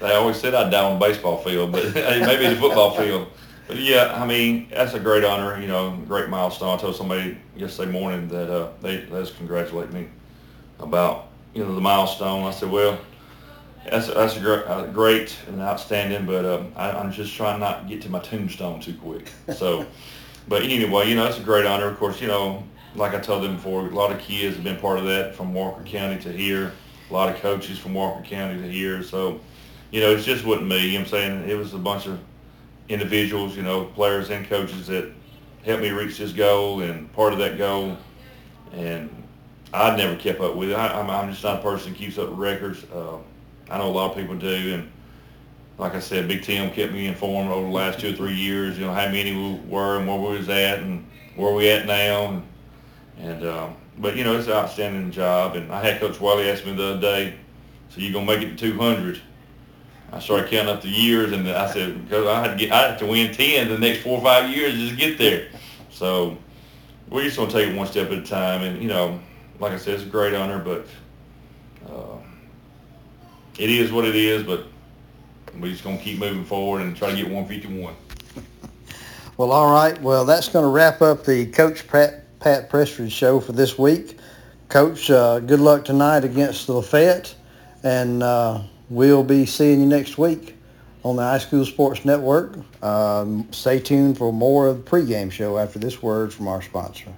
they 0.00 0.14
always 0.14 0.40
said 0.40 0.54
I'd 0.54 0.70
die 0.70 0.84
on 0.84 0.98
the 0.98 1.06
baseball 1.06 1.38
field, 1.38 1.72
but 1.72 1.84
maybe 1.94 2.48
the 2.48 2.56
football 2.56 2.92
field. 2.92 3.28
But 3.68 3.78
yeah, 3.78 4.12
I 4.20 4.26
mean 4.26 4.68
that's 4.70 4.94
a 4.94 5.00
great 5.00 5.24
honor, 5.24 5.60
you 5.60 5.68
know, 5.68 5.96
great 6.06 6.28
milestone. 6.28 6.76
I 6.76 6.80
told 6.80 6.96
somebody 6.96 7.38
yesterday 7.56 7.90
morning 7.90 8.28
that 8.28 8.50
uh, 8.50 8.70
they 8.80 8.98
they 8.98 9.20
just 9.20 9.36
congratulate 9.36 9.92
me 9.92 10.08
about 10.78 11.28
you 11.54 11.64
know 11.64 11.74
the 11.74 11.80
milestone. 11.80 12.44
I 12.44 12.50
said, 12.50 12.70
well, 12.70 12.98
that's 13.88 14.08
that's 14.08 14.36
a 14.36 14.40
great, 14.40 14.66
uh, 14.66 14.86
great 14.86 15.36
and 15.48 15.60
outstanding, 15.60 16.26
but 16.26 16.44
um, 16.44 16.72
I, 16.76 16.90
I'm 16.90 17.12
just 17.12 17.34
trying 17.34 17.60
not 17.60 17.82
to 17.82 17.88
get 17.88 18.02
to 18.02 18.10
my 18.10 18.20
tombstone 18.20 18.80
too 18.80 18.94
quick. 18.94 19.30
So, 19.54 19.86
but 20.48 20.62
anyway, 20.62 21.08
you 21.08 21.14
know, 21.14 21.26
it's 21.26 21.38
a 21.38 21.42
great 21.42 21.66
honor. 21.66 21.86
Of 21.86 21.98
course, 21.98 22.20
you 22.20 22.28
know, 22.28 22.64
like 22.94 23.14
I 23.14 23.20
told 23.20 23.44
them 23.44 23.56
before, 23.56 23.86
a 23.86 23.90
lot 23.90 24.12
of 24.12 24.18
kids 24.18 24.56
have 24.56 24.64
been 24.64 24.78
part 24.78 24.98
of 24.98 25.04
that 25.06 25.34
from 25.34 25.54
Walker 25.54 25.82
County 25.84 26.20
to 26.22 26.32
here. 26.32 26.72
A 27.10 27.12
lot 27.12 27.28
of 27.28 27.40
coaches 27.40 27.78
from 27.78 27.94
Walker 27.94 28.22
County 28.24 28.60
to 28.60 28.68
here. 28.68 29.02
So, 29.02 29.40
you 29.90 30.00
know, 30.00 30.14
it's 30.14 30.24
just 30.24 30.44
wasn't 30.44 30.68
me. 30.68 30.86
You 30.86 30.92
know 30.92 30.98
what 31.00 31.04
I'm 31.04 31.10
saying? 31.10 31.50
It 31.50 31.54
was 31.54 31.74
a 31.74 31.78
bunch 31.78 32.06
of 32.06 32.18
individuals, 32.92 33.56
you 33.56 33.62
know, 33.62 33.84
players 33.84 34.30
and 34.30 34.46
coaches 34.46 34.86
that 34.88 35.10
helped 35.64 35.82
me 35.82 35.90
reach 35.90 36.18
this 36.18 36.32
goal 36.32 36.82
and 36.82 37.12
part 37.12 37.32
of 37.32 37.38
that 37.38 37.58
goal. 37.58 37.96
And 38.72 39.10
I 39.72 39.96
never 39.96 40.16
kept 40.16 40.40
up 40.40 40.54
with 40.54 40.70
it. 40.70 40.74
I, 40.74 41.00
am 41.00 41.08
I'm 41.08 41.30
just 41.30 41.42
not 41.42 41.60
a 41.60 41.62
person 41.62 41.92
that 41.92 41.98
keeps 41.98 42.18
up 42.18 42.30
with 42.30 42.38
records. 42.38 42.84
Uh, 42.92 43.18
I 43.70 43.78
know 43.78 43.88
a 43.88 43.92
lot 43.92 44.10
of 44.10 44.16
people 44.16 44.36
do, 44.36 44.74
and 44.74 44.92
like 45.78 45.94
I 45.94 46.00
said, 46.00 46.28
Big 46.28 46.42
Tim 46.42 46.70
kept 46.72 46.92
me 46.92 47.06
informed 47.06 47.50
over 47.50 47.66
the 47.66 47.72
last 47.72 47.98
two 47.98 48.10
or 48.10 48.12
three 48.12 48.34
years. 48.34 48.78
You 48.78 48.86
know 48.86 48.92
how 48.92 49.08
many 49.08 49.34
we 49.34 49.60
were 49.68 49.98
and 49.98 50.06
where 50.06 50.18
we 50.18 50.36
was 50.36 50.48
at 50.48 50.80
and 50.80 51.06
where 51.36 51.54
we 51.54 51.70
at 51.70 51.86
now, 51.86 52.26
and, 52.26 52.46
and 53.18 53.46
um, 53.46 53.76
but 53.98 54.16
you 54.16 54.24
know 54.24 54.36
it's 54.36 54.46
an 54.46 54.52
outstanding 54.52 55.10
job. 55.10 55.56
And 55.56 55.72
I 55.72 55.82
had 55.82 56.00
Coach 56.00 56.20
Wiley 56.20 56.50
ask 56.50 56.66
me 56.66 56.74
the 56.74 56.90
other 56.90 57.00
day, 57.00 57.34
"So 57.88 58.00
you 58.00 58.12
gonna 58.12 58.26
make 58.26 58.42
it 58.42 58.58
to 58.58 58.72
200?" 58.72 59.20
I 60.12 60.20
started 60.20 60.50
counting 60.50 60.74
up 60.74 60.82
the 60.82 60.88
years, 60.88 61.32
and 61.32 61.48
I 61.48 61.72
said, 61.72 62.04
"Because 62.04 62.26
I 62.26 62.40
had 62.40 62.58
to 62.58 62.64
get, 62.64 62.72
I 62.72 62.90
had 62.90 62.98
to 62.98 63.06
win 63.06 63.32
10 63.32 63.68
the 63.68 63.78
next 63.78 64.02
four 64.02 64.18
or 64.18 64.22
five 64.22 64.50
years 64.50 64.74
just 64.74 64.90
to 64.90 64.96
get 64.96 65.18
there." 65.18 65.48
So 65.90 66.36
we're 67.08 67.24
just 67.24 67.36
gonna 67.36 67.50
take 67.50 67.68
it 67.68 67.76
one 67.76 67.86
step 67.86 68.10
at 68.10 68.18
a 68.18 68.22
time, 68.22 68.62
and 68.62 68.82
you 68.82 68.88
know, 68.88 69.18
like 69.58 69.72
I 69.72 69.78
said, 69.78 69.94
it's 69.94 70.04
a 70.04 70.06
great 70.06 70.34
honor, 70.34 70.58
but. 70.58 70.86
Uh, 71.90 72.18
it 73.58 73.70
is 73.70 73.92
what 73.92 74.04
it 74.04 74.16
is, 74.16 74.42
but 74.42 74.66
we're 75.60 75.70
just 75.70 75.84
to 75.84 75.96
keep 75.98 76.18
moving 76.18 76.44
forward 76.44 76.82
and 76.82 76.96
try 76.96 77.10
to 77.10 77.16
get 77.16 77.26
151. 77.26 77.94
well, 79.36 79.52
all 79.52 79.72
right. 79.72 80.00
Well, 80.00 80.24
that's 80.24 80.48
to 80.64 80.70
wrap 80.70 81.02
up 81.02 81.24
the 81.24 81.46
Coach 81.46 81.86
Pat, 81.86 82.38
Pat 82.40 82.70
Prestridge 82.70 83.12
show 83.12 83.40
for 83.40 83.52
this 83.52 83.78
week. 83.78 84.18
Coach, 84.68 85.10
uh, 85.10 85.40
good 85.40 85.60
luck 85.60 85.84
tonight 85.84 86.24
against 86.24 86.66
the 86.66 86.72
Lafayette, 86.72 87.34
and 87.82 88.22
uh, 88.22 88.62
we'll 88.92 89.24
be 89.24 89.46
seeing 89.46 89.80
you 89.80 89.86
next 89.86 90.18
week 90.18 90.54
on 91.02 91.16
the 91.16 91.22
High 91.22 91.38
School 91.38 91.64
Sports 91.64 92.04
Network. 92.04 92.58
Um, 92.84 93.48
stay 93.50 93.80
tuned 93.80 94.18
for 94.18 94.32
more 94.32 94.68
of 94.68 94.84
the 94.84 94.90
pregame 94.90 95.32
show 95.32 95.58
after 95.58 95.78
this 95.78 96.02
word 96.02 96.32
from 96.32 96.46
our 96.46 96.60
sponsor. 96.60 97.12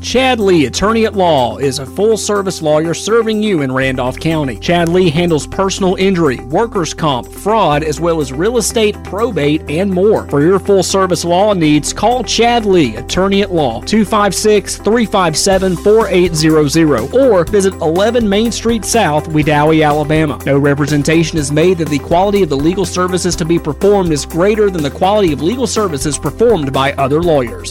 Chad 0.00 0.40
Lee, 0.40 0.66
attorney 0.66 1.04
at 1.04 1.14
law, 1.14 1.58
is 1.58 1.78
a 1.78 1.86
full 1.86 2.16
service 2.16 2.62
lawyer 2.62 2.94
serving 2.94 3.42
you 3.42 3.62
in 3.62 3.70
Randolph 3.70 4.18
County. 4.18 4.58
Chad 4.58 4.88
Lee 4.88 5.10
handles 5.10 5.46
personal 5.46 5.94
injury, 5.96 6.38
workers' 6.46 6.94
comp, 6.94 7.30
fraud, 7.30 7.84
as 7.84 8.00
well 8.00 8.20
as 8.20 8.32
real 8.32 8.56
estate, 8.56 8.96
probate, 9.04 9.62
and 9.70 9.88
more. 9.88 10.26
For 10.28 10.40
your 10.40 10.58
full 10.58 10.82
service 10.82 11.24
law 11.24 11.52
needs, 11.52 11.92
call 11.92 12.24
Chad 12.24 12.64
Lee, 12.64 12.96
attorney 12.96 13.42
at 13.42 13.52
law, 13.52 13.82
256 13.82 14.78
357 14.78 15.76
4800, 15.76 17.14
or 17.14 17.44
visit 17.44 17.74
11 17.74 18.28
Main 18.28 18.50
Street 18.50 18.84
South, 18.84 19.28
Wedowee, 19.28 19.86
Alabama. 19.86 20.40
No 20.44 20.58
representation 20.58 21.38
is 21.38 21.52
made 21.52 21.78
that 21.78 21.88
the 21.88 21.98
quality 21.98 22.42
of 22.42 22.48
the 22.48 22.56
legal 22.56 22.86
services 22.86 23.36
to 23.36 23.44
be 23.44 23.58
performed 23.58 24.10
is 24.12 24.24
greater 24.24 24.70
than 24.70 24.82
the 24.82 24.90
quality 24.90 25.32
of 25.32 25.42
legal 25.42 25.66
services 25.66 26.18
performed 26.18 26.72
by 26.72 26.94
other 26.94 27.22
lawyers. 27.22 27.70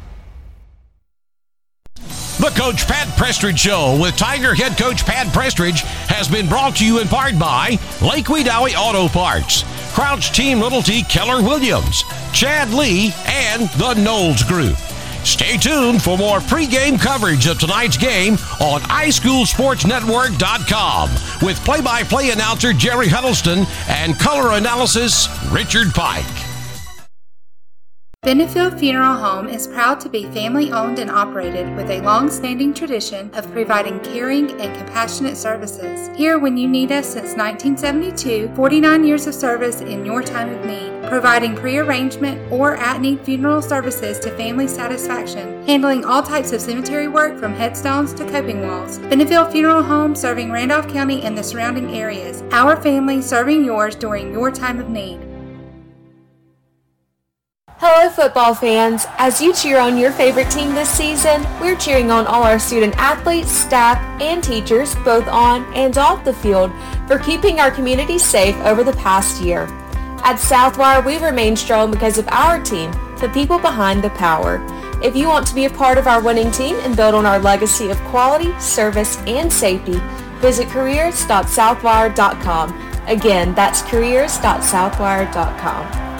The 2.41 2.49
Coach 2.59 2.87
Pat 2.87 3.07
Prestridge 3.09 3.59
Show 3.59 3.95
with 4.01 4.17
Tiger 4.17 4.55
head 4.55 4.75
coach 4.75 5.05
Pat 5.05 5.27
Prestridge 5.27 5.81
has 6.07 6.27
been 6.27 6.49
brought 6.49 6.77
to 6.77 6.85
you 6.85 6.99
in 6.99 7.07
part 7.07 7.37
by 7.37 7.77
Lake 8.01 8.31
Auto 8.31 9.07
Parts, 9.07 9.63
Crouch 9.93 10.31
Team 10.31 10.59
Realty 10.59 11.03
Keller 11.03 11.43
Williams, 11.43 12.03
Chad 12.33 12.73
Lee, 12.73 13.13
and 13.27 13.69
the 13.77 13.93
Knowles 13.93 14.41
Group. 14.41 14.75
Stay 15.23 15.55
tuned 15.57 16.01
for 16.01 16.17
more 16.17 16.39
pregame 16.39 16.99
coverage 16.99 17.45
of 17.45 17.59
tonight's 17.59 17.95
game 17.95 18.33
on 18.59 18.81
iSchoolSportsNetwork.com 18.89 21.09
with 21.45 21.63
play-by-play 21.63 22.31
announcer 22.31 22.73
Jerry 22.73 23.07
Huddleston 23.07 23.67
and 23.87 24.17
color 24.17 24.53
analysis 24.57 25.27
Richard 25.51 25.93
Pike. 25.93 26.50
Benefield 28.23 28.77
Funeral 28.77 29.15
Home 29.15 29.47
is 29.47 29.65
proud 29.65 29.99
to 30.01 30.07
be 30.07 30.25
family 30.25 30.71
owned 30.71 30.99
and 30.99 31.09
operated 31.09 31.75
with 31.75 31.89
a 31.89 32.01
long 32.01 32.29
standing 32.29 32.71
tradition 32.71 33.31
of 33.33 33.51
providing 33.51 33.99
caring 34.01 34.51
and 34.61 34.77
compassionate 34.77 35.35
services. 35.35 36.15
Here 36.15 36.37
when 36.37 36.55
you 36.55 36.67
need 36.67 36.91
us 36.91 37.07
since 37.07 37.35
1972, 37.35 38.53
49 38.55 39.03
years 39.03 39.25
of 39.25 39.33
service 39.33 39.81
in 39.81 40.05
your 40.05 40.21
time 40.21 40.49
of 40.49 40.63
need, 40.63 41.09
providing 41.09 41.55
pre-arrangement 41.55 42.39
or 42.51 42.75
at-need 42.75 43.21
funeral 43.21 43.59
services 43.59 44.19
to 44.19 44.29
family 44.37 44.67
satisfaction, 44.67 45.65
handling 45.65 46.05
all 46.05 46.21
types 46.21 46.51
of 46.51 46.61
cemetery 46.61 47.07
work 47.07 47.39
from 47.39 47.55
headstones 47.55 48.13
to 48.13 48.23
coping 48.29 48.61
walls. 48.61 48.99
Benefield 48.99 49.51
Funeral 49.51 49.81
Home 49.81 50.13
serving 50.13 50.51
Randolph 50.51 50.87
County 50.87 51.23
and 51.23 51.35
the 51.35 51.43
surrounding 51.43 51.97
areas. 51.97 52.43
Our 52.51 52.79
family 52.79 53.19
serving 53.19 53.65
yours 53.65 53.95
during 53.95 54.31
your 54.31 54.51
time 54.51 54.79
of 54.79 54.89
need. 54.89 55.30
Hello, 57.83 58.11
football 58.11 58.53
fans. 58.53 59.07
As 59.17 59.41
you 59.41 59.55
cheer 59.55 59.79
on 59.79 59.97
your 59.97 60.11
favorite 60.11 60.51
team 60.51 60.75
this 60.75 60.87
season, 60.87 61.41
we're 61.59 61.75
cheering 61.75 62.11
on 62.11 62.27
all 62.27 62.43
our 62.43 62.59
student 62.59 62.95
athletes, 62.95 63.51
staff, 63.51 63.97
and 64.21 64.43
teachers, 64.43 64.93
both 64.97 65.27
on 65.27 65.63
and 65.73 65.97
off 65.97 66.23
the 66.23 66.31
field, 66.31 66.71
for 67.07 67.17
keeping 67.17 67.59
our 67.59 67.71
community 67.71 68.19
safe 68.19 68.55
over 68.57 68.83
the 68.83 68.93
past 68.93 69.41
year. 69.41 69.63
At 70.23 70.35
Southwire, 70.35 71.03
we 71.03 71.17
remain 71.17 71.55
strong 71.55 71.89
because 71.89 72.19
of 72.19 72.27
our 72.27 72.61
team, 72.61 72.91
the 73.19 73.31
people 73.33 73.57
behind 73.57 74.03
the 74.03 74.11
power. 74.11 74.63
If 75.03 75.15
you 75.15 75.27
want 75.27 75.47
to 75.47 75.55
be 75.55 75.65
a 75.65 75.71
part 75.71 75.97
of 75.97 76.05
our 76.05 76.21
winning 76.21 76.51
team 76.51 76.75
and 76.81 76.95
build 76.95 77.15
on 77.15 77.25
our 77.25 77.39
legacy 77.39 77.89
of 77.89 77.97
quality, 78.01 78.53
service, 78.59 79.17
and 79.25 79.51
safety, 79.51 79.99
visit 80.35 80.67
careers.southwire.com. 80.67 82.91
Again, 83.07 83.55
that's 83.55 83.81
careers.southwire.com. 83.81 86.10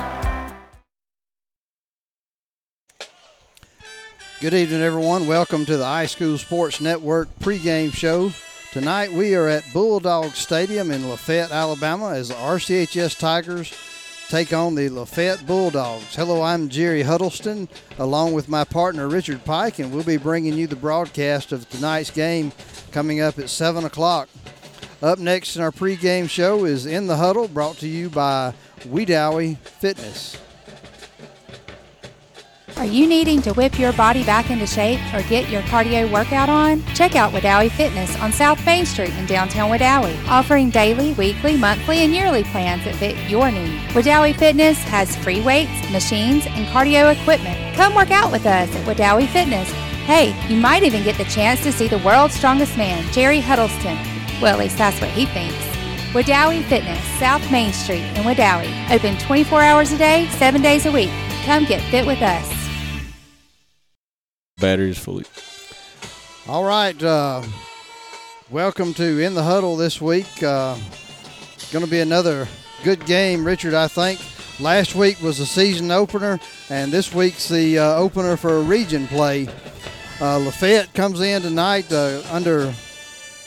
Good 4.42 4.56
evening, 4.56 4.82
everyone. 4.82 5.28
Welcome 5.28 5.68
to 5.68 5.78
the 5.78 5.84
iSchool 5.84 6.40
Sports 6.40 6.82
Network 6.82 7.30
pregame 7.42 7.94
show. 7.94 8.32
Tonight 8.72 9.14
we 9.14 9.36
are 9.36 9.48
at 9.48 9.72
Bulldog 9.72 10.32
Stadium 10.32 10.90
in 10.90 11.08
Lafayette, 11.08 11.52
Alabama, 11.52 12.14
as 12.16 12.30
the 12.30 12.34
RCHS 12.34 13.20
Tigers 13.20 13.72
take 14.30 14.52
on 14.52 14.74
the 14.74 14.90
Lafayette 14.90 15.46
Bulldogs. 15.46 16.16
Hello, 16.16 16.42
I'm 16.42 16.70
Jerry 16.70 17.04
Huddleston, 17.04 17.70
along 18.00 18.34
with 18.34 18.50
my 18.50 18.64
partner 18.64 19.08
Richard 19.08 19.46
Pike, 19.46 19.78
and 19.78 19.94
we'll 19.94 20.04
be 20.04 20.18
bringing 20.18 20.56
you 20.56 20.66
the 20.66 20.76
broadcast 20.76 21.52
of 21.52 21.70
tonight's 21.70 22.10
game 22.10 22.52
coming 22.92 23.22
up 23.22 23.38
at 23.38 23.48
7 23.48 23.86
o'clock. 23.86 24.28
Up 25.04 25.20
next 25.20 25.56
in 25.56 25.62
our 25.62 25.72
pregame 25.72 26.28
show 26.28 26.66
is 26.66 26.88
In 26.88 27.06
the 27.06 27.18
Huddle, 27.18 27.48
brought 27.48 27.78
to 27.78 27.88
you 27.88 28.10
by 28.10 28.56
Wedowee 28.88 29.60
Fitness. 29.60 30.36
Are 32.78 32.86
you 32.86 33.08
needing 33.08 33.42
to 33.44 33.54
whip 33.54 33.78
your 33.78 33.94
body 33.94 34.24
back 34.24 34.50
into 34.50 34.66
shape 34.66 35.00
or 35.14 35.22
get 35.24 35.50
your 35.50 35.62
cardio 35.64 36.12
workout 36.12 36.50
on? 36.50 36.84
Check 36.96 37.16
out 37.16 37.34
Wedowee 37.34 37.72
Fitness 37.72 38.18
on 38.20 38.32
South 38.32 38.66
Main 38.66 38.86
Street 38.86 39.14
in 39.16 39.26
downtown 39.26 39.70
Wedowee, 39.70 40.18
offering 40.28 40.70
daily, 40.70 41.14
weekly, 41.14 41.58
monthly, 41.58 42.00
and 42.00 42.14
yearly 42.14 42.44
plans 42.44 42.84
that 42.86 42.96
fit 42.96 43.18
your 43.30 43.52
needs. 43.52 43.84
Wedowee 43.94 44.38
Fitness 44.38 44.78
has 44.84 45.16
free 45.18 45.42
weights, 45.42 45.92
machines, 45.92 46.46
and 46.48 46.68
cardio 46.68 47.16
equipment. 47.16 47.76
Come 47.76 47.96
work 47.96 48.12
out 48.12 48.32
with 48.32 48.46
us 48.46 48.74
at 48.76 48.88
Wedowee 48.88 49.28
Fitness 49.28 49.72
Hey, 50.06 50.36
you 50.50 50.60
might 50.60 50.84
even 50.84 51.04
get 51.04 51.18
the 51.18 51.26
chance 51.26 51.62
to 51.62 51.72
see 51.72 51.88
the 51.88 52.00
world's 52.00 52.34
strongest 52.34 52.76
man, 52.76 53.10
Jerry 53.14 53.40
Huddleston. 53.40 53.96
Well, 54.42 54.56
at 54.56 54.60
least 54.60 54.78
that's 54.78 55.00
what 55.00 55.12
he 55.12 55.28
thinks. 55.28 55.56
Wedowee 56.12 56.64
Fitness, 56.64 57.02
South 57.20 57.50
Main 57.52 57.72
Street 57.72 58.04
in 58.18 58.24
Wedowee. 58.24 58.92
Open 58.92 59.18
24 59.20 59.62
hours 59.62 59.92
a 59.92 59.98
day, 59.98 60.28
7 60.32 60.62
days 60.62 60.88
a 60.88 60.92
week. 60.92 61.12
Come 61.46 61.66
get 61.66 61.82
fit 61.92 62.06
with 62.06 62.22
us. 62.22 62.61
Battery 64.62 64.92
is 64.92 64.98
fully. 65.00 65.26
All 66.48 66.64
right. 66.64 67.02
Uh, 67.02 67.42
welcome 68.52 68.94
to 68.94 69.20
In 69.20 69.34
the 69.34 69.44
Huddle 69.44 69.76
this 69.76 70.00
week. 70.00 70.44
Uh, 70.44 70.78
going 71.72 71.84
to 71.84 71.90
be 71.90 72.00
another 72.00 72.48
good 72.84 73.06
game, 73.06 73.44
Richard, 73.46 73.74
I 73.74 73.88
think. 73.88 74.20
Last 74.60 74.94
week 74.94 75.20
was 75.22 75.40
the 75.40 75.46
season 75.48 75.90
opener, 75.90 76.40
and 76.70 76.92
this 76.92 77.12
week's 77.14 77.50
the 77.50 77.80
uh, 77.80 77.96
opener 77.96 78.38
for 78.38 78.58
a 78.58 78.62
region 78.62 79.08
play. 79.08 79.48
Uh, 80.20 80.38
Lafayette 80.38 80.94
comes 80.94 81.20
in 81.22 81.42
tonight 81.42 81.92
uh, 81.92 82.22
under 82.32 82.72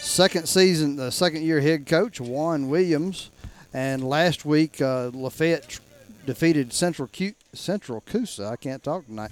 second 0.00 0.48
season, 0.48 0.96
the 0.96 1.12
second 1.12 1.42
year 1.42 1.60
head 1.60 1.86
coach 1.86 2.20
Juan 2.20 2.68
Williams, 2.68 3.30
and 3.72 4.02
last 4.02 4.44
week 4.44 4.80
uh, 4.82 5.10
Lafayette 5.14 5.78
defeated 6.26 6.72
Central 6.72 7.06
Q- 7.06 7.34
Central 7.52 8.00
Coosa. 8.00 8.46
I 8.46 8.56
can't 8.56 8.82
talk 8.82 9.06
tonight. 9.06 9.30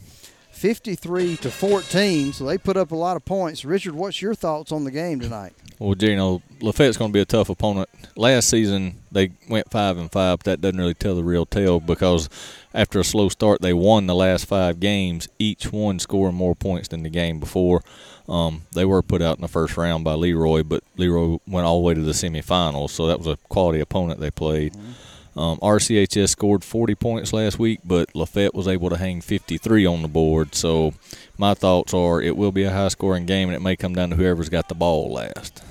53 0.52 1.36
to 1.38 1.50
14, 1.50 2.32
so 2.32 2.44
they 2.44 2.58
put 2.58 2.76
up 2.76 2.92
a 2.92 2.96
lot 2.96 3.16
of 3.16 3.24
points. 3.24 3.64
Richard, 3.64 3.94
what's 3.94 4.22
your 4.22 4.34
thoughts 4.34 4.70
on 4.70 4.84
the 4.84 4.90
game 4.90 5.18
tonight? 5.18 5.54
Well, 5.78 5.96
you 5.98 6.14
know, 6.14 6.42
Lafayette's 6.60 6.96
going 6.96 7.10
to 7.10 7.12
be 7.12 7.20
a 7.20 7.24
tough 7.24 7.48
opponent. 7.48 7.88
Last 8.14 8.48
season 8.48 9.00
they 9.10 9.32
went 9.48 9.70
five 9.70 9.98
and 9.98 10.12
five, 10.12 10.38
but 10.38 10.44
that 10.44 10.60
doesn't 10.60 10.78
really 10.78 10.94
tell 10.94 11.16
the 11.16 11.24
real 11.24 11.44
tale 11.44 11.80
because 11.80 12.28
after 12.72 13.00
a 13.00 13.04
slow 13.04 13.28
start, 13.28 13.60
they 13.60 13.72
won 13.72 14.06
the 14.06 14.14
last 14.14 14.46
five 14.46 14.78
games, 14.78 15.28
each 15.38 15.72
one 15.72 15.98
scoring 15.98 16.36
more 16.36 16.54
points 16.54 16.88
than 16.88 17.02
the 17.02 17.10
game 17.10 17.40
before. 17.40 17.82
Um, 18.28 18.62
they 18.72 18.84
were 18.84 19.02
put 19.02 19.22
out 19.22 19.38
in 19.38 19.42
the 19.42 19.48
first 19.48 19.76
round 19.76 20.04
by 20.04 20.14
Leroy, 20.14 20.62
but 20.62 20.84
Leroy 20.96 21.38
went 21.48 21.66
all 21.66 21.80
the 21.80 21.86
way 21.86 21.94
to 21.94 22.00
the 22.00 22.12
semifinals, 22.12 22.90
so 22.90 23.06
that 23.08 23.18
was 23.18 23.26
a 23.26 23.36
quality 23.48 23.80
opponent 23.80 24.20
they 24.20 24.30
played. 24.30 24.74
Mm-hmm. 24.74 24.92
Um, 25.34 25.58
RCHS 25.58 26.28
scored 26.28 26.62
40 26.62 26.94
points 26.94 27.32
last 27.32 27.58
week, 27.58 27.80
but 27.84 28.14
Lafayette 28.14 28.54
was 28.54 28.68
able 28.68 28.90
to 28.90 28.98
hang 28.98 29.20
53 29.20 29.86
on 29.86 30.02
the 30.02 30.08
board. 30.08 30.54
So 30.54 30.92
my 31.38 31.54
thoughts 31.54 31.94
are 31.94 32.20
it 32.20 32.36
will 32.36 32.52
be 32.52 32.64
a 32.64 32.70
high 32.70 32.88
scoring 32.88 33.24
game, 33.24 33.48
and 33.48 33.56
it 33.56 33.62
may 33.62 33.76
come 33.76 33.94
down 33.94 34.10
to 34.10 34.16
whoever's 34.16 34.50
got 34.50 34.68
the 34.68 34.74
ball 34.74 35.10
last. 35.10 35.62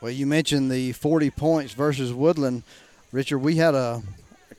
Well, 0.00 0.12
you 0.12 0.26
mentioned 0.26 0.70
the 0.70 0.92
40 0.92 1.30
points 1.30 1.72
versus 1.72 2.12
Woodland. 2.12 2.62
Richard, 3.12 3.38
we 3.38 3.56
had 3.56 3.74
a 3.74 4.02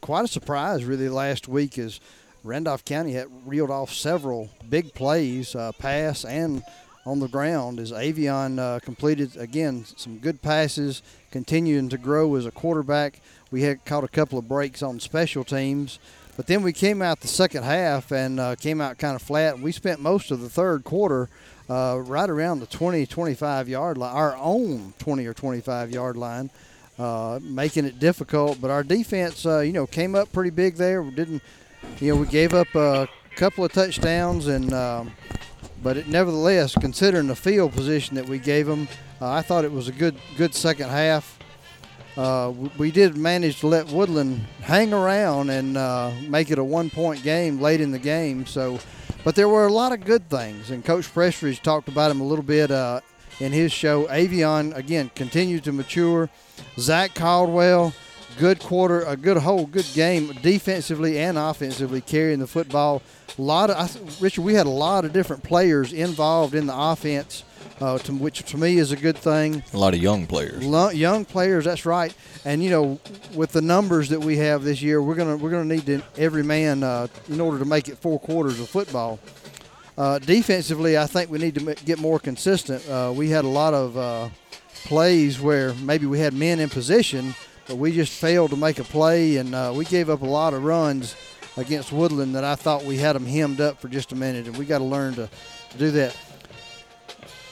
quite 0.01 0.25
a 0.25 0.27
surprise 0.27 0.83
really 0.83 1.09
last 1.09 1.47
week 1.47 1.77
as 1.77 1.99
Randolph 2.43 2.83
County 2.83 3.13
had 3.13 3.27
reeled 3.45 3.69
off 3.69 3.93
several 3.93 4.49
big 4.67 4.93
plays, 4.93 5.55
uh, 5.55 5.71
pass 5.73 6.25
and 6.25 6.63
on 7.05 7.19
the 7.19 7.27
ground 7.27 7.79
as 7.79 7.91
Avion 7.91 8.59
uh, 8.59 8.79
completed 8.79 9.35
again 9.37 9.85
some 9.95 10.17
good 10.17 10.41
passes, 10.41 11.01
continuing 11.31 11.89
to 11.89 11.97
grow 11.97 12.35
as 12.35 12.45
a 12.45 12.51
quarterback. 12.51 13.21
We 13.51 13.63
had 13.63 13.83
caught 13.85 14.03
a 14.03 14.07
couple 14.07 14.39
of 14.39 14.47
breaks 14.47 14.81
on 14.81 14.99
special 14.99 15.43
teams, 15.43 15.99
but 16.37 16.47
then 16.47 16.63
we 16.63 16.71
came 16.73 17.01
out 17.01 17.19
the 17.19 17.27
second 17.27 17.63
half 17.63 18.11
and 18.11 18.39
uh, 18.39 18.55
came 18.55 18.81
out 18.81 18.97
kind 18.97 19.15
of 19.15 19.21
flat. 19.21 19.59
We 19.59 19.71
spent 19.71 19.99
most 19.99 20.31
of 20.31 20.39
the 20.39 20.49
third 20.49 20.83
quarter 20.83 21.29
uh, 21.69 21.99
right 22.03 22.29
around 22.29 22.61
the 22.61 22.65
20, 22.65 23.05
25 23.05 23.69
yard 23.69 23.97
line, 23.97 24.15
our 24.15 24.35
own 24.37 24.93
20 24.99 25.25
or 25.25 25.33
25 25.33 25.91
yard 25.91 26.17
line, 26.17 26.49
uh, 26.97 27.39
making 27.43 27.85
it 27.85 27.99
difficult. 27.99 28.59
But 28.61 28.71
our 28.71 28.83
defense, 28.83 29.45
uh, 29.45 29.59
you 29.59 29.73
know, 29.73 29.85
came 29.85 30.15
up 30.15 30.31
pretty 30.31 30.49
big 30.49 30.75
there. 30.75 31.03
We 31.03 31.11
didn't, 31.11 31.43
you 31.99 32.13
know, 32.13 32.21
we 32.21 32.27
gave 32.27 32.53
up 32.53 32.73
a 32.73 33.07
couple 33.35 33.65
of 33.65 33.71
touchdowns 33.73 34.47
and. 34.47 34.73
Um, 34.73 35.11
but 35.83 35.97
it, 35.97 36.07
nevertheless, 36.07 36.75
considering 36.75 37.27
the 37.27 37.35
field 37.35 37.73
position 37.73 38.15
that 38.15 38.27
we 38.27 38.37
gave 38.37 38.67
them, 38.67 38.87
uh, 39.19 39.31
I 39.31 39.41
thought 39.41 39.65
it 39.65 39.71
was 39.71 39.87
a 39.87 39.91
good 39.91 40.15
good 40.37 40.53
second 40.53 40.89
half. 40.89 41.39
Uh, 42.17 42.53
we 42.77 42.91
did 42.91 43.15
manage 43.15 43.59
to 43.61 43.67
let 43.67 43.87
Woodland 43.87 44.41
hang 44.61 44.93
around 44.93 45.49
and 45.49 45.77
uh, 45.77 46.11
make 46.27 46.51
it 46.51 46.59
a 46.59 46.63
one-point 46.63 47.23
game 47.23 47.61
late 47.61 47.79
in 47.79 47.91
the 47.91 47.99
game. 47.99 48.45
So, 48.45 48.79
but 49.23 49.35
there 49.35 49.47
were 49.47 49.65
a 49.65 49.71
lot 49.71 49.93
of 49.93 50.03
good 50.03 50.29
things, 50.29 50.71
and 50.71 50.83
Coach 50.83 51.13
Prestridge 51.13 51.61
talked 51.61 51.87
about 51.87 52.11
him 52.11 52.19
a 52.19 52.25
little 52.25 52.43
bit 52.43 52.69
uh, 52.69 53.01
in 53.39 53.51
his 53.51 53.71
show. 53.71 54.05
Avion 54.07 54.75
again 54.75 55.09
continued 55.15 55.63
to 55.63 55.71
mature. 55.71 56.29
Zach 56.77 57.13
Caldwell, 57.13 57.93
good 58.37 58.59
quarter, 58.59 59.01
a 59.01 59.15
good 59.15 59.37
whole 59.37 59.65
good 59.65 59.87
game 59.93 60.33
defensively 60.41 61.17
and 61.17 61.37
offensively, 61.37 62.01
carrying 62.01 62.39
the 62.39 62.47
football. 62.47 63.01
A 63.37 63.41
lot 63.41 63.69
of 63.69 64.21
Richard, 64.21 64.41
we 64.41 64.53
had 64.53 64.67
a 64.67 64.69
lot 64.69 65.05
of 65.05 65.13
different 65.13 65.43
players 65.43 65.93
involved 65.93 66.55
in 66.55 66.67
the 66.67 66.77
offense 66.77 67.43
uh, 67.81 67.97
to, 67.99 68.13
which 68.13 68.43
to 68.43 68.57
me 68.57 68.77
is 68.77 68.91
a 68.91 68.95
good 68.95 69.17
thing. 69.17 69.63
A 69.73 69.77
lot 69.77 69.93
of 69.93 70.01
young 70.01 70.27
players. 70.27 70.63
young 70.95 71.25
players, 71.25 71.65
that's 71.65 71.85
right. 71.85 72.13
And 72.45 72.63
you 72.63 72.69
know, 72.69 72.99
with 73.33 73.51
the 73.51 73.61
numbers 73.61 74.09
that 74.09 74.19
we 74.19 74.37
have 74.37 74.63
this 74.63 74.81
year, 74.81 75.01
we're 75.01 75.15
gonna 75.15 75.37
we're 75.37 75.49
gonna 75.49 75.65
need 75.65 75.85
to, 75.87 76.01
every 76.17 76.43
man 76.43 76.83
uh, 76.83 77.07
in 77.29 77.41
order 77.41 77.59
to 77.59 77.65
make 77.65 77.87
it 77.89 77.97
four 77.97 78.19
quarters 78.19 78.59
of 78.59 78.69
football. 78.69 79.19
Uh, 79.97 80.19
defensively, 80.19 80.97
I 80.97 81.05
think 81.05 81.29
we 81.29 81.37
need 81.37 81.55
to 81.55 81.75
get 81.85 81.99
more 81.99 82.19
consistent. 82.19 82.87
Uh, 82.87 83.13
we 83.15 83.29
had 83.29 83.45
a 83.45 83.49
lot 83.49 83.73
of 83.73 83.97
uh, 83.97 84.29
plays 84.85 85.39
where 85.39 85.73
maybe 85.75 86.05
we 86.05 86.19
had 86.19 86.33
men 86.33 86.59
in 86.59 86.69
position, 86.69 87.35
but 87.67 87.75
we 87.75 87.91
just 87.91 88.13
failed 88.13 88.51
to 88.51 88.57
make 88.57 88.79
a 88.79 88.83
play, 88.83 89.37
and 89.37 89.53
uh, 89.53 89.73
we 89.75 89.85
gave 89.85 90.09
up 90.09 90.21
a 90.21 90.25
lot 90.25 90.53
of 90.53 90.63
runs 90.63 91.15
against 91.57 91.91
Woodland 91.91 92.35
that 92.35 92.43
I 92.43 92.55
thought 92.55 92.83
we 92.85 92.97
had 92.97 93.15
them 93.15 93.25
hemmed 93.25 93.59
up 93.59 93.81
for 93.81 93.89
just 93.89 94.11
a 94.11 94.15
minute, 94.15 94.47
and 94.47 94.57
we 94.57 94.65
got 94.65 94.77
to 94.79 94.85
learn 94.85 95.13
to 95.15 95.29
do 95.77 95.91
that. 95.91 96.15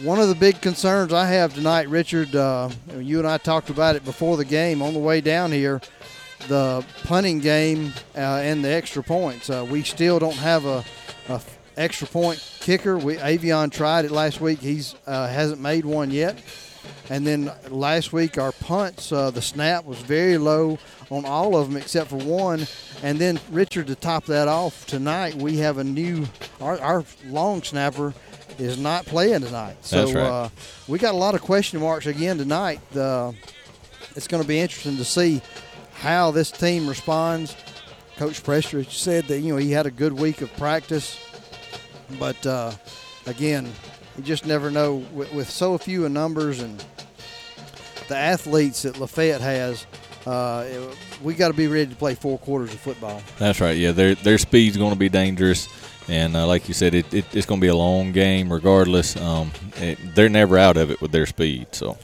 One 0.03 0.21
of 0.21 0.29
the 0.29 0.35
big 0.35 0.61
concerns 0.61 1.11
I 1.11 1.25
have 1.25 1.53
tonight, 1.53 1.89
Richard, 1.89 2.33
uh, 2.33 2.69
you 2.97 3.19
and 3.19 3.27
I 3.27 3.37
talked 3.37 3.69
about 3.69 3.97
it 3.97 4.05
before 4.05 4.37
the 4.37 4.45
game 4.45 4.81
on 4.81 4.93
the 4.93 4.99
way 4.99 5.19
down 5.19 5.51
here, 5.51 5.81
the 6.47 6.85
punting 7.03 7.39
game 7.39 7.91
uh, 8.15 8.19
and 8.41 8.63
the 8.63 8.69
extra 8.69 9.03
points. 9.03 9.49
Uh, 9.49 9.67
we 9.69 9.83
still 9.83 10.17
don't 10.17 10.37
have 10.37 10.65
a, 10.65 10.85
a, 11.27 11.41
extra 11.75 12.07
point 12.07 12.41
kicker. 12.61 12.97
We 12.97 13.17
Avion 13.17 13.73
tried 13.73 14.05
it 14.05 14.11
last 14.11 14.39
week. 14.39 14.59
He's 14.59 14.95
uh, 15.05 15.27
hasn't 15.27 15.59
made 15.59 15.83
one 15.83 16.11
yet. 16.11 16.41
And 17.09 17.27
then 17.27 17.51
last 17.69 18.13
week 18.13 18.37
our 18.37 18.53
punts, 18.53 19.11
uh, 19.11 19.31
the 19.31 19.41
snap 19.41 19.83
was 19.83 19.97
very 19.99 20.37
low 20.37 20.79
on 21.09 21.25
all 21.25 21.57
of 21.57 21.67
them 21.67 21.75
except 21.75 22.11
for 22.11 22.19
one. 22.19 22.67
And 23.03 23.19
then 23.19 23.37
Richard, 23.51 23.87
to 23.87 23.95
top 23.95 24.23
that 24.27 24.47
off, 24.47 24.85
tonight 24.85 25.35
we 25.35 25.57
have 25.57 25.77
a 25.77 25.83
new 25.83 26.25
our, 26.61 26.79
our 26.79 27.03
long 27.25 27.63
snapper 27.63 28.13
is 28.59 28.77
not 28.77 29.05
playing 29.05 29.41
tonight. 29.41 29.77
So 29.81 30.05
right. 30.05 30.15
uh, 30.17 30.49
we 30.87 30.99
got 30.99 31.13
a 31.13 31.17
lot 31.17 31.35
of 31.35 31.41
question 31.41 31.79
marks 31.79 32.05
again 32.05 32.37
tonight. 32.37 32.81
Uh, 32.95 33.31
it's 34.15 34.27
going 34.27 34.41
to 34.43 34.47
be 34.47 34.59
interesting 34.59 34.97
to 34.97 35.05
see 35.05 35.41
how 35.93 36.31
this 36.31 36.51
team 36.51 36.87
responds. 36.87 37.55
Coach 38.17 38.43
Prestridge 38.43 38.91
said 38.91 39.25
that 39.25 39.39
you 39.39 39.53
know 39.53 39.57
he 39.57 39.71
had 39.71 39.85
a 39.85 39.91
good 39.91 40.13
week 40.13 40.41
of 40.41 40.51
practice, 40.57 41.17
but 42.19 42.45
uh, 42.45 42.71
again, 43.27 43.71
you 44.17 44.23
just 44.23 44.45
never 44.45 44.69
know 44.69 44.95
with, 45.13 45.33
with, 45.33 45.49
so 45.49 45.77
few 45.77 46.05
in 46.05 46.11
numbers 46.11 46.59
and 46.59 46.83
the 48.09 48.17
athletes 48.17 48.81
that 48.81 48.99
Lafayette 48.99 49.41
has. 49.41 49.85
Uh, 50.25 50.65
we 51.23 51.33
got 51.33 51.47
to 51.47 51.53
be 51.53 51.67
ready 51.67 51.87
to 51.87 51.95
play 51.95 52.13
four 52.13 52.37
quarters 52.39 52.73
of 52.73 52.79
football. 52.81 53.21
That's 53.37 53.61
right. 53.61 53.77
Yeah, 53.77 53.93
their 53.93 54.15
their 54.15 54.37
speed's 54.37 54.75
going 54.75 54.91
to 54.91 54.99
be 54.99 55.07
dangerous. 55.07 55.69
And 56.09 56.35
uh, 56.35 56.47
like 56.47 56.67
you 56.67 56.73
said, 56.73 56.95
it, 56.95 57.13
it, 57.13 57.25
it's 57.35 57.45
going 57.45 57.61
to 57.61 57.63
be 57.63 57.69
a 57.69 57.75
long 57.75 58.11
game 58.11 58.51
regardless. 58.51 59.15
Um, 59.15 59.51
it, 59.77 59.97
they're 60.15 60.27
never 60.27 60.57
out 60.57 60.75
of 60.75 60.89
it 60.89 61.01
with 61.01 61.11
their 61.11 61.27
speed. 61.27 61.67
So. 61.71 61.97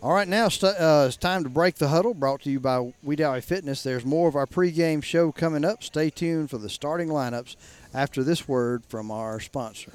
All 0.00 0.12
right, 0.12 0.28
now 0.28 0.46
uh, 0.46 1.06
it's 1.08 1.16
time 1.16 1.42
to 1.42 1.50
break 1.50 1.74
the 1.74 1.88
huddle. 1.88 2.14
Brought 2.14 2.42
to 2.42 2.50
you 2.50 2.60
by 2.60 2.94
Wedowee 3.04 3.42
Fitness. 3.42 3.82
There's 3.82 4.04
more 4.04 4.28
of 4.28 4.36
our 4.36 4.46
pregame 4.46 5.02
show 5.02 5.32
coming 5.32 5.64
up. 5.64 5.82
Stay 5.82 6.08
tuned 6.08 6.50
for 6.50 6.58
the 6.58 6.68
starting 6.68 7.08
lineups 7.08 7.56
after 7.92 8.22
this 8.22 8.46
word 8.46 8.84
from 8.86 9.10
our 9.10 9.40
sponsor. 9.40 9.94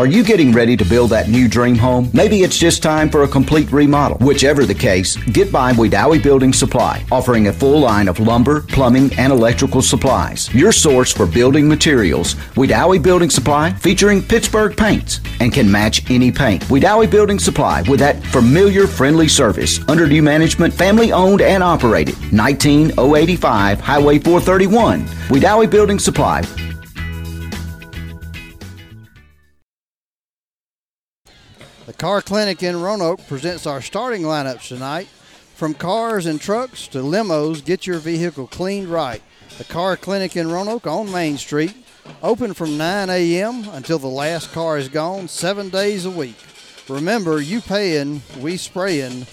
Are 0.00 0.06
you 0.06 0.24
getting 0.24 0.50
ready 0.50 0.78
to 0.78 0.84
build 0.86 1.10
that 1.10 1.28
new 1.28 1.46
dream 1.46 1.76
home? 1.76 2.08
Maybe 2.14 2.42
it's 2.42 2.56
just 2.56 2.82
time 2.82 3.10
for 3.10 3.24
a 3.24 3.28
complete 3.28 3.70
remodel. 3.70 4.16
Whichever 4.26 4.64
the 4.64 4.74
case, 4.74 5.14
get 5.18 5.52
by 5.52 5.74
Wedowee 5.74 6.22
Building 6.22 6.54
Supply, 6.54 7.04
offering 7.12 7.48
a 7.48 7.52
full 7.52 7.80
line 7.80 8.08
of 8.08 8.18
lumber, 8.18 8.62
plumbing, 8.62 9.12
and 9.18 9.30
electrical 9.30 9.82
supplies. 9.82 10.48
Your 10.54 10.72
source 10.72 11.12
for 11.12 11.26
building 11.26 11.68
materials. 11.68 12.34
Wedowee 12.54 13.02
Building 13.02 13.28
Supply 13.28 13.74
featuring 13.74 14.22
Pittsburgh 14.22 14.74
paints 14.74 15.20
and 15.38 15.52
can 15.52 15.70
match 15.70 16.10
any 16.10 16.32
paint. 16.32 16.62
Wedowee 16.70 17.10
Building 17.10 17.38
Supply 17.38 17.82
with 17.82 18.00
that 18.00 18.24
familiar, 18.24 18.86
friendly 18.86 19.28
service. 19.28 19.86
Under 19.86 20.06
new 20.06 20.22
management, 20.22 20.72
family 20.72 21.12
owned 21.12 21.42
and 21.42 21.62
operated. 21.62 22.16
19085 22.32 23.80
Highway 23.80 24.18
431. 24.18 25.04
Wedowee 25.28 25.70
Building 25.70 25.98
Supply. 25.98 26.69
Car 32.00 32.22
Clinic 32.22 32.62
in 32.62 32.80
Roanoke 32.80 33.26
presents 33.26 33.66
our 33.66 33.82
starting 33.82 34.22
lineups 34.22 34.68
tonight. 34.68 35.06
From 35.54 35.74
cars 35.74 36.24
and 36.24 36.40
trucks 36.40 36.88
to 36.88 37.00
limos, 37.00 37.62
get 37.62 37.86
your 37.86 37.98
vehicle 37.98 38.46
cleaned 38.46 38.88
right. 38.88 39.20
The 39.58 39.64
Car 39.64 39.98
Clinic 39.98 40.34
in 40.34 40.50
Roanoke 40.50 40.86
on 40.86 41.12
Main 41.12 41.36
Street, 41.36 41.74
open 42.22 42.54
from 42.54 42.78
9 42.78 43.10
a.m. 43.10 43.68
until 43.72 43.98
the 43.98 44.06
last 44.06 44.50
car 44.50 44.78
is 44.78 44.88
gone, 44.88 45.28
seven 45.28 45.68
days 45.68 46.06
a 46.06 46.10
week. 46.10 46.38
Remember, 46.88 47.38
you 47.38 47.60
paying, 47.60 48.22
we 48.40 48.56
spraying. 48.56 49.26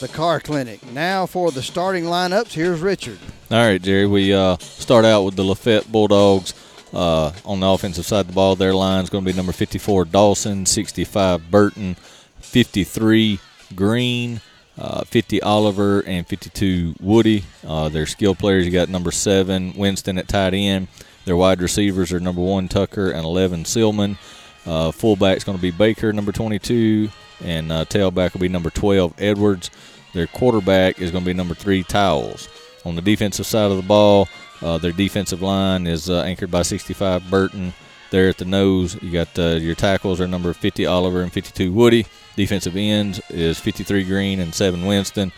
The 0.00 0.08
Car 0.08 0.40
Clinic. 0.40 0.84
Now 0.92 1.24
for 1.24 1.50
the 1.50 1.62
starting 1.62 2.04
lineups, 2.04 2.52
here's 2.52 2.80
Richard. 2.80 3.18
All 3.50 3.56
right, 3.56 3.80
Jerry. 3.80 4.06
We 4.06 4.34
uh, 4.34 4.58
start 4.58 5.06
out 5.06 5.22
with 5.22 5.36
the 5.36 5.44
Lafayette 5.44 5.90
Bulldogs. 5.90 6.52
Uh, 6.92 7.32
on 7.44 7.60
the 7.60 7.66
offensive 7.68 8.06
side 8.06 8.20
of 8.20 8.26
the 8.28 8.32
ball, 8.32 8.56
their 8.56 8.74
line 8.74 9.04
is 9.04 9.10
going 9.10 9.24
to 9.24 9.30
be 9.30 9.36
number 9.36 9.52
54 9.52 10.06
Dawson, 10.06 10.64
65 10.64 11.50
Burton, 11.50 11.96
53 12.40 13.38
Green, 13.74 14.40
uh, 14.78 15.04
50 15.04 15.42
Oliver, 15.42 16.00
and 16.06 16.26
52 16.26 16.94
Woody. 17.00 17.44
Uh, 17.66 17.88
their 17.88 18.06
skill 18.06 18.34
players, 18.34 18.64
you 18.64 18.72
got 18.72 18.88
number 18.88 19.10
seven 19.10 19.74
Winston 19.76 20.18
at 20.18 20.28
tight 20.28 20.54
end. 20.54 20.88
Their 21.24 21.36
wide 21.36 21.60
receivers 21.60 22.12
are 22.12 22.20
number 22.20 22.40
one 22.40 22.68
Tucker 22.68 23.10
and 23.10 23.24
11 23.24 23.64
Silman. 23.64 24.16
Uh, 24.64 24.90
fullback 24.90 25.36
is 25.36 25.44
going 25.44 25.58
to 25.58 25.62
be 25.62 25.70
Baker, 25.70 26.12
number 26.12 26.32
22, 26.32 27.10
and 27.44 27.70
uh, 27.70 27.84
tailback 27.84 28.32
will 28.32 28.40
be 28.40 28.48
number 28.48 28.70
12 28.70 29.14
Edwards. 29.18 29.70
Their 30.14 30.26
quarterback 30.26 30.98
is 31.00 31.10
going 31.10 31.24
to 31.24 31.28
be 31.28 31.34
number 31.34 31.54
three 31.54 31.82
Towels. 31.82 32.48
On 32.84 32.96
the 32.96 33.02
defensive 33.02 33.46
side 33.46 33.70
of 33.70 33.76
the 33.76 33.82
ball, 33.82 34.28
uh, 34.62 34.78
their 34.78 34.92
defensive 34.92 35.42
line 35.42 35.86
is 35.86 36.10
uh, 36.10 36.22
anchored 36.22 36.50
by 36.50 36.62
65 36.62 37.30
Burton. 37.30 37.74
There 38.10 38.28
at 38.28 38.38
the 38.38 38.44
nose, 38.44 39.00
you 39.02 39.10
got 39.10 39.38
uh, 39.38 39.56
your 39.56 39.74
tackles 39.74 40.20
are 40.20 40.26
number 40.26 40.52
50 40.52 40.86
Oliver 40.86 41.20
and 41.20 41.32
52 41.32 41.72
Woody. 41.72 42.06
Defensive 42.36 42.76
ends 42.76 43.20
is 43.28 43.58
53 43.58 44.04
Green 44.04 44.40
and 44.40 44.54
7 44.54 44.86
Winston. 44.86 45.32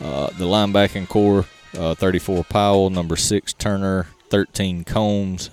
Uh, 0.00 0.28
the 0.30 0.44
linebacking 0.44 1.08
core, 1.08 1.46
uh, 1.78 1.94
34 1.94 2.44
Powell, 2.44 2.90
number 2.90 3.16
6 3.16 3.52
Turner, 3.54 4.08
13 4.30 4.84
Combs. 4.84 5.50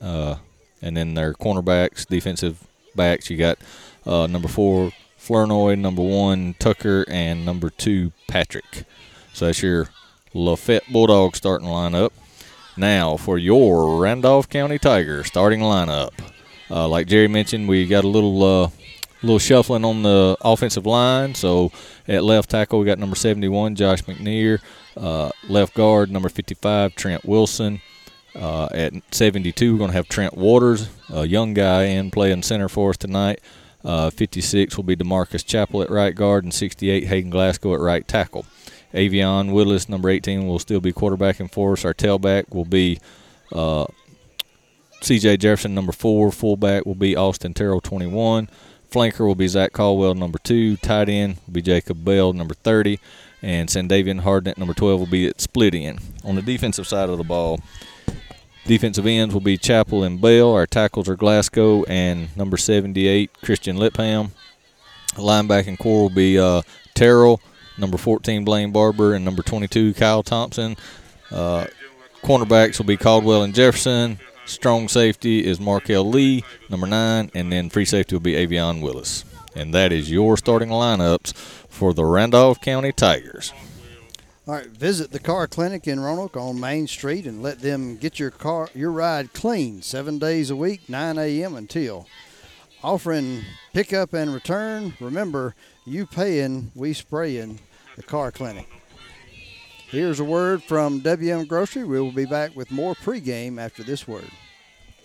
Uh, 0.00 0.36
and 0.82 0.96
then 0.96 1.14
their 1.14 1.32
cornerbacks, 1.32 2.06
defensive 2.06 2.62
backs, 2.94 3.30
you 3.30 3.38
got 3.38 3.58
number 4.04 4.48
4 4.48 4.92
Flournoy, 5.16 5.74
number 5.74 6.02
1 6.02 6.54
Tucker, 6.58 7.04
and 7.08 7.44
number 7.44 7.70
2 7.70 8.12
Patrick. 8.28 8.84
So 9.32 9.46
that's 9.46 9.62
your 9.62 9.88
Lafayette 10.34 10.92
Bulldogs 10.92 11.38
starting 11.38 11.68
lineup. 11.68 12.10
Now 12.76 13.16
for 13.16 13.38
your 13.38 14.00
Randolph 14.00 14.48
County 14.48 14.78
Tigers 14.78 15.26
starting 15.26 15.60
lineup. 15.60 16.10
Uh, 16.70 16.88
like 16.88 17.06
Jerry 17.06 17.28
mentioned, 17.28 17.68
we 17.68 17.86
got 17.86 18.04
a 18.04 18.08
little 18.08 18.42
uh, 18.42 18.70
little 19.22 19.38
shuffling 19.38 19.84
on 19.84 20.02
the 20.02 20.36
offensive 20.42 20.86
line. 20.86 21.34
So 21.34 21.72
at 22.06 22.24
left 22.24 22.50
tackle, 22.50 22.78
we 22.78 22.86
got 22.86 22.98
number 22.98 23.16
71, 23.16 23.74
Josh 23.76 24.02
McNear. 24.02 24.60
Uh, 24.96 25.30
left 25.48 25.74
guard, 25.74 26.10
number 26.10 26.28
55, 26.28 26.94
Trent 26.94 27.24
Wilson. 27.24 27.80
Uh, 28.34 28.68
at 28.72 28.92
72, 29.12 29.72
we're 29.72 29.78
going 29.78 29.90
to 29.90 29.96
have 29.96 30.08
Trent 30.08 30.36
Waters, 30.36 30.90
a 31.08 31.26
young 31.26 31.54
guy, 31.54 31.84
in 31.84 32.10
playing 32.10 32.42
center 32.42 32.68
for 32.68 32.90
us 32.90 32.98
tonight. 32.98 33.40
Uh, 33.82 34.10
56 34.10 34.76
will 34.76 34.84
be 34.84 34.96
Demarcus 34.96 35.44
Chapel 35.44 35.82
at 35.82 35.90
right 35.90 36.14
guard, 36.14 36.44
and 36.44 36.52
68, 36.52 37.04
Hayden 37.04 37.30
Glasgow 37.30 37.74
at 37.74 37.80
right 37.80 38.06
tackle. 38.06 38.44
Avion 38.96 39.52
Willis, 39.52 39.88
number 39.88 40.08
18, 40.08 40.46
will 40.46 40.58
still 40.58 40.80
be 40.80 40.92
quarterbacking 40.92 41.52
for 41.52 41.74
us. 41.74 41.84
Our 41.84 41.94
tailback 41.94 42.52
will 42.54 42.64
be 42.64 42.98
uh, 43.52 43.86
C.J. 45.02 45.36
Jefferson, 45.36 45.74
number 45.74 45.92
four. 45.92 46.32
Fullback 46.32 46.86
will 46.86 46.94
be 46.94 47.14
Austin 47.14 47.54
Terrell, 47.54 47.80
21. 47.80 48.48
Flanker 48.90 49.26
will 49.26 49.34
be 49.34 49.48
Zach 49.48 49.72
Caldwell, 49.72 50.14
number 50.14 50.38
two. 50.38 50.76
Tight 50.78 51.08
end 51.08 51.36
will 51.46 51.54
be 51.54 51.62
Jacob 51.62 52.04
Bell, 52.04 52.32
number 52.32 52.54
30. 52.54 52.98
And 53.42 53.68
Sandavian 53.68 54.22
Hardnett, 54.22 54.56
number 54.58 54.74
12, 54.74 55.00
will 55.00 55.06
be 55.06 55.26
at 55.28 55.40
split 55.40 55.74
end. 55.74 56.00
On 56.24 56.34
the 56.34 56.42
defensive 56.42 56.86
side 56.86 57.10
of 57.10 57.18
the 57.18 57.24
ball, 57.24 57.60
defensive 58.64 59.06
ends 59.06 59.34
will 59.34 59.42
be 59.42 59.58
Chapel 59.58 60.02
and 60.02 60.20
Bell. 60.20 60.52
Our 60.52 60.66
tackles 60.66 61.08
are 61.08 61.16
Glasgow 61.16 61.84
and 61.84 62.34
number 62.36 62.56
78, 62.56 63.30
Christian 63.42 63.76
Lipham. 63.76 64.30
Linebacking 65.14 65.78
core 65.78 66.02
will 66.02 66.10
be 66.10 66.38
uh, 66.38 66.62
Terrell, 66.94 67.40
number 67.78 67.96
14 67.96 68.44
Blaine 68.44 68.72
Barber, 68.72 69.14
and 69.14 69.24
number 69.24 69.42
22 69.42 69.94
Kyle 69.94 70.22
Thompson. 70.22 70.76
Uh, 71.30 71.66
cornerbacks 72.22 72.78
will 72.78 72.86
be 72.86 72.96
Caldwell 72.96 73.42
and 73.42 73.54
Jefferson. 73.54 74.18
Strong 74.44 74.88
safety 74.88 75.44
is 75.44 75.58
Markel 75.58 76.08
Lee, 76.08 76.44
number 76.70 76.86
nine, 76.86 77.30
and 77.34 77.52
then 77.52 77.68
free 77.68 77.84
safety 77.84 78.14
will 78.14 78.20
be 78.20 78.34
Avion 78.34 78.80
Willis. 78.80 79.24
And 79.56 79.74
that 79.74 79.92
is 79.92 80.10
your 80.10 80.36
starting 80.36 80.68
lineups 80.68 81.34
for 81.68 81.92
the 81.92 82.04
Randolph 82.04 82.60
County 82.60 82.92
Tigers. 82.92 83.52
All 84.46 84.54
right, 84.54 84.66
visit 84.66 85.10
the 85.10 85.18
car 85.18 85.48
clinic 85.48 85.88
in 85.88 85.98
Roanoke 85.98 86.36
on 86.36 86.60
Main 86.60 86.86
Street 86.86 87.26
and 87.26 87.42
let 87.42 87.60
them 87.60 87.96
get 87.96 88.20
your 88.20 88.30
car 88.30 88.68
your 88.74 88.92
ride 88.92 89.32
clean 89.32 89.82
seven 89.82 90.20
days 90.20 90.50
a 90.50 90.56
week, 90.56 90.88
9 90.88 91.18
a.m. 91.18 91.56
until. 91.56 92.06
Offering 92.84 93.42
pickup 93.72 94.12
and 94.12 94.32
return. 94.32 94.94
Remember, 95.00 95.56
you 95.84 96.06
paying, 96.06 96.70
we 96.76 96.92
spraying 96.92 97.58
the 97.96 98.02
car 98.02 98.30
clinic. 98.30 98.68
Here's 99.88 100.20
a 100.20 100.24
word 100.24 100.62
from 100.62 101.00
WM 101.00 101.46
Grocery. 101.46 101.84
We 101.84 102.00
will 102.00 102.12
be 102.12 102.26
back 102.26 102.54
with 102.54 102.70
more 102.70 102.94
pregame 102.94 103.60
after 103.60 103.82
this 103.82 104.06
word. 104.06 104.30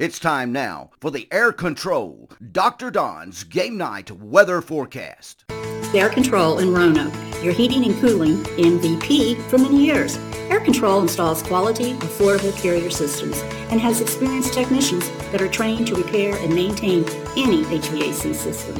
It's 0.00 0.18
time 0.18 0.50
now 0.50 0.92
for 0.98 1.10
the 1.10 1.28
Air 1.30 1.52
Control 1.52 2.30
Dr. 2.52 2.90
Don's 2.90 3.44
Game 3.44 3.76
Night 3.76 4.10
Weather 4.10 4.62
Forecast. 4.62 5.44
Air 5.94 6.08
Control 6.08 6.58
in 6.58 6.72
Roanoke, 6.72 7.12
your 7.44 7.52
heating 7.52 7.84
and 7.84 8.00
cooling 8.00 8.36
MVP 8.56 9.38
for 9.50 9.58
many 9.58 9.84
years. 9.84 10.16
Air 10.48 10.60
Control 10.60 11.02
installs 11.02 11.42
quality, 11.42 11.92
affordable 11.96 12.56
carrier 12.56 12.88
systems 12.88 13.42
and 13.70 13.78
has 13.78 14.00
experienced 14.00 14.54
technicians 14.54 15.06
that 15.32 15.42
are 15.42 15.48
trained 15.48 15.86
to 15.88 15.96
repair 15.96 16.34
and 16.34 16.54
maintain 16.54 17.04
any 17.36 17.64
HVAC 17.64 18.34
system. 18.34 18.76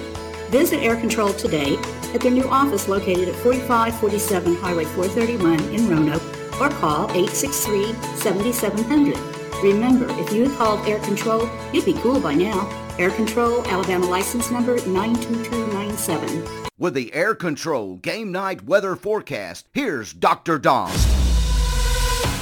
Visit 0.48 0.78
Air 0.78 0.96
Control 0.96 1.34
today 1.34 1.76
at 2.14 2.22
their 2.22 2.32
new 2.32 2.48
office 2.48 2.88
located 2.88 3.28
at 3.28 3.34
4547 3.34 4.56
Highway 4.56 4.86
431 4.86 5.60
in 5.74 5.86
Roanoke 5.86 6.22
or 6.58 6.70
call 6.70 7.10
863 7.10 7.92
7700. 8.16 9.39
Remember, 9.62 10.06
if 10.18 10.32
you 10.32 10.48
had 10.48 10.56
called 10.56 10.88
Air 10.88 10.98
Control, 11.00 11.46
you'd 11.72 11.84
be 11.84 11.92
cool 11.92 12.18
by 12.18 12.32
now. 12.34 12.66
Air 12.98 13.10
Control, 13.10 13.62
Alabama 13.66 14.06
license 14.06 14.50
number 14.50 14.76
92297. 14.86 16.44
With 16.78 16.94
the 16.94 17.12
Air 17.12 17.34
Control 17.34 17.96
Game 17.96 18.32
Night 18.32 18.64
Weather 18.64 18.96
Forecast, 18.96 19.66
here's 19.74 20.14
Dr. 20.14 20.58
Don. 20.58 20.90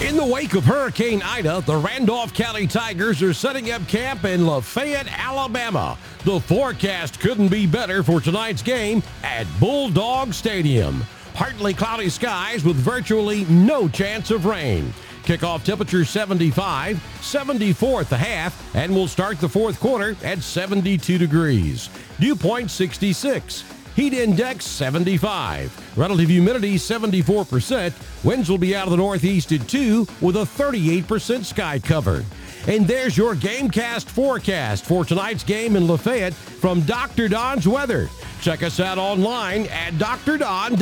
In 0.00 0.16
the 0.16 0.24
wake 0.24 0.54
of 0.54 0.64
Hurricane 0.64 1.20
Ida, 1.22 1.60
the 1.66 1.76
Randolph 1.76 2.32
County 2.32 2.68
Tigers 2.68 3.20
are 3.20 3.32
setting 3.32 3.72
up 3.72 3.86
camp 3.88 4.24
in 4.24 4.46
Lafayette, 4.46 5.08
Alabama. 5.10 5.98
The 6.24 6.38
forecast 6.38 7.18
couldn't 7.18 7.48
be 7.48 7.66
better 7.66 8.04
for 8.04 8.20
tonight's 8.20 8.62
game 8.62 9.02
at 9.24 9.48
Bulldog 9.58 10.34
Stadium. 10.34 11.04
Partly 11.34 11.74
cloudy 11.74 12.10
skies 12.10 12.62
with 12.64 12.76
virtually 12.76 13.44
no 13.46 13.88
chance 13.88 14.30
of 14.30 14.46
rain. 14.46 14.92
Kickoff 15.28 15.62
temperature 15.62 16.06
75, 16.06 17.02
74 17.20 18.00
at 18.00 18.08
the 18.08 18.16
half, 18.16 18.74
and 18.74 18.94
we'll 18.94 19.06
start 19.06 19.38
the 19.38 19.48
fourth 19.48 19.78
quarter 19.78 20.16
at 20.24 20.42
72 20.42 21.18
degrees. 21.18 21.90
Dew 22.18 22.34
point 22.34 22.70
66. 22.70 23.62
Heat 23.94 24.14
index 24.14 24.64
75. 24.64 25.98
Relative 25.98 26.30
humidity 26.30 26.76
74%. 26.76 27.92
Winds 28.24 28.48
will 28.48 28.56
be 28.56 28.74
out 28.74 28.86
of 28.86 28.90
the 28.90 28.96
northeast 28.96 29.52
at 29.52 29.68
2 29.68 30.06
with 30.22 30.36
a 30.36 30.44
38% 30.44 31.44
sky 31.44 31.78
cover. 31.78 32.24
And 32.66 32.86
there's 32.86 33.18
your 33.18 33.34
Gamecast 33.34 34.04
forecast 34.04 34.86
for 34.86 35.04
tonight's 35.04 35.44
game 35.44 35.76
in 35.76 35.86
Lafayette 35.86 36.32
from 36.32 36.80
Dr. 36.82 37.28
Don's 37.28 37.68
Weather. 37.68 38.08
Check 38.40 38.62
us 38.62 38.80
out 38.80 38.96
online 38.96 39.66
at 39.66 39.92
drdonwx.com. 39.92 40.78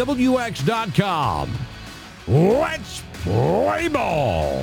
Let's 2.29 3.03
play 3.27 3.89
ball. 3.89 4.63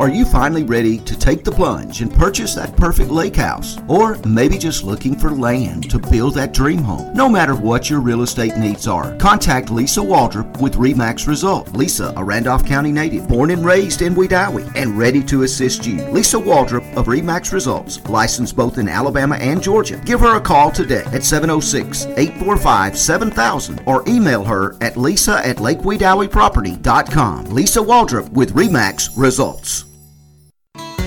Are 0.00 0.08
you 0.08 0.24
finally 0.24 0.64
ready 0.64 0.98
to 0.98 1.16
take 1.16 1.44
the 1.44 1.52
plunge 1.52 2.00
and 2.00 2.12
purchase 2.12 2.52
that 2.56 2.76
perfect 2.76 3.10
lake 3.10 3.36
house? 3.36 3.78
Or 3.86 4.18
maybe 4.26 4.58
just 4.58 4.82
looking 4.82 5.16
for 5.16 5.30
land 5.30 5.88
to 5.88 6.00
build 6.00 6.34
that 6.34 6.52
dream 6.52 6.78
home? 6.78 7.14
No 7.14 7.28
matter 7.28 7.54
what 7.54 7.88
your 7.88 8.00
real 8.00 8.22
estate 8.22 8.56
needs 8.56 8.88
are, 8.88 9.14
contact 9.18 9.70
Lisa 9.70 10.00
Waldrop 10.00 10.60
with 10.60 10.74
REMAX 10.74 11.28
Result. 11.28 11.70
Lisa, 11.76 12.12
a 12.16 12.24
Randolph 12.24 12.66
County 12.66 12.90
native, 12.90 13.28
born 13.28 13.52
and 13.52 13.64
raised 13.64 14.02
in 14.02 14.16
Wedowee, 14.16 14.68
and 14.74 14.98
ready 14.98 15.22
to 15.22 15.44
assist 15.44 15.86
you. 15.86 16.04
Lisa 16.08 16.38
Waldrop 16.38 16.96
of 16.96 17.06
REMAX 17.06 17.52
Results, 17.52 18.04
licensed 18.08 18.56
both 18.56 18.78
in 18.78 18.88
Alabama 18.88 19.36
and 19.36 19.62
Georgia. 19.62 20.02
Give 20.04 20.18
her 20.18 20.34
a 20.34 20.40
call 20.40 20.72
today 20.72 21.04
at 21.06 21.22
706-845-7000 21.22 23.86
or 23.86 24.02
email 24.08 24.42
her 24.42 24.76
at 24.80 24.96
lisa 24.96 25.40
at 25.46 25.58
lakewedoweeproperty.com. 25.58 27.44
Lisa 27.44 27.78
Waldrop 27.78 28.28
with 28.30 28.56
REMAX 28.56 29.10
Results. 29.16 29.84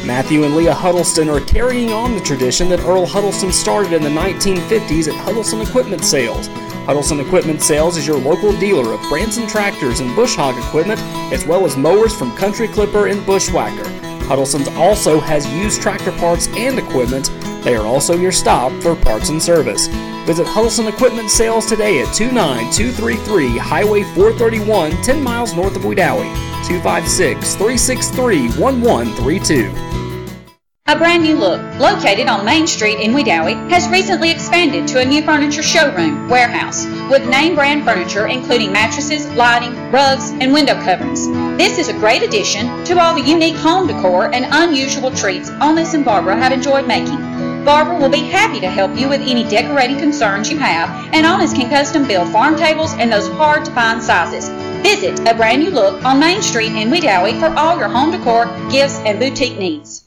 Matthew 0.08 0.46
and 0.46 0.56
Leah 0.56 0.74
Huddleston 0.74 1.28
are 1.28 1.42
carrying 1.42 1.92
on 1.92 2.16
the 2.16 2.22
tradition 2.22 2.70
that 2.70 2.80
Earl 2.80 3.06
Huddleston 3.06 3.52
started 3.52 3.92
in 3.92 4.02
the 4.02 4.10
1950s 4.10 5.10
at 5.10 5.26
Huddleston 5.26 5.60
Equipment 5.60 6.06
Sales. 6.06 6.48
Huddleston 6.88 7.20
Equipment 7.20 7.62
Sales 7.62 7.98
is 7.98 8.08
your 8.08 8.18
local 8.18 8.58
dealer 8.58 8.94
of 8.94 9.02
Branson 9.10 9.46
tractors 9.48 10.00
and 10.00 10.16
bush 10.16 10.34
hog 10.34 10.58
equipment, 10.58 11.02
as 11.34 11.46
well 11.46 11.66
as 11.66 11.76
mowers 11.76 12.16
from 12.16 12.34
Country 12.38 12.70
Clipper 12.70 13.08
and 13.08 13.26
Bushwhacker. 13.26 13.90
Huddleston's 14.28 14.70
also 14.70 15.20
has 15.20 15.46
used 15.52 15.82
tractor 15.82 16.14
parts 16.14 16.48
and 16.56 16.80
equipment. 16.80 17.30
They 17.64 17.76
are 17.76 17.86
also 17.86 18.16
your 18.16 18.32
stop 18.32 18.72
for 18.82 18.96
parts 18.96 19.30
and 19.30 19.42
service. 19.42 19.88
Visit 20.26 20.48
Huddleston 20.48 20.88
Equipment 20.88 21.30
Sales 21.30 21.66
today 21.66 22.02
at 22.02 22.14
29233 22.14 23.58
Highway 23.58 24.04
431, 24.16 24.92
10 25.04 25.24
miles 25.24 25.56
north 25.56 25.76
of 25.76 25.84
Wedowee. 25.84 26.34
256 26.68 27.56
363 27.56 28.50
1132. 28.60 29.88
A 30.90 30.96
brand 30.98 31.22
new 31.22 31.36
look, 31.36 31.60
located 31.80 32.30
on 32.30 32.46
Main 32.46 32.66
Street 32.66 33.02
in 33.02 33.12
Wedowee, 33.12 33.70
has 33.70 33.90
recently 33.90 34.32
expanded 34.32 34.88
to 34.88 35.02
a 35.02 35.06
new 35.06 35.22
furniture 35.22 35.62
showroom 35.62 36.30
warehouse 36.30 36.86
with 37.12 37.28
name 37.28 37.56
brand 37.56 37.84
furniture 37.84 38.28
including 38.28 38.72
mattresses, 38.72 39.28
lighting, 39.34 39.76
rugs, 39.92 40.32
and 40.40 40.54
window 40.54 40.76
coverings. 40.84 41.28
This 41.58 41.78
is 41.78 41.90
a 41.90 42.00
great 42.00 42.24
addition 42.24 42.86
to 42.86 43.00
all 43.02 43.14
the 43.14 43.30
unique 43.30 43.58
home 43.58 43.88
decor 43.88 44.34
and 44.34 44.46
unusual 44.50 45.12
treats 45.12 45.50
Honest 45.60 45.94
and 45.94 46.06
Barbara 46.06 46.38
have 46.38 46.54
enjoyed 46.54 46.88
making. 46.88 47.20
Barbara 47.68 48.00
will 48.00 48.08
be 48.08 48.20
happy 48.20 48.62
to 48.62 48.70
help 48.70 48.98
you 48.98 49.10
with 49.10 49.20
any 49.20 49.44
decorating 49.44 49.98
concerns 49.98 50.50
you 50.50 50.58
have, 50.58 50.90
and 51.14 51.26
Honest 51.26 51.54
can 51.54 51.70
custom 51.70 52.08
build 52.08 52.32
farm 52.32 52.56
tables 52.56 52.94
in 52.94 53.10
those 53.10 53.28
hard 53.28 53.66
to 53.66 53.72
find 53.72 54.02
sizes. 54.02 54.48
Visit 54.84 55.20
a 55.28 55.36
brand 55.36 55.62
new 55.62 55.70
look 55.70 56.02
on 56.06 56.18
Main 56.18 56.42
Street 56.42 56.72
in 56.72 56.90
Wedowee 56.90 57.38
for 57.38 57.54
all 57.60 57.78
your 57.78 57.90
home 57.90 58.12
decor, 58.12 58.46
gifts, 58.72 59.00
and 59.00 59.20
boutique 59.20 59.60
needs. 59.60 60.07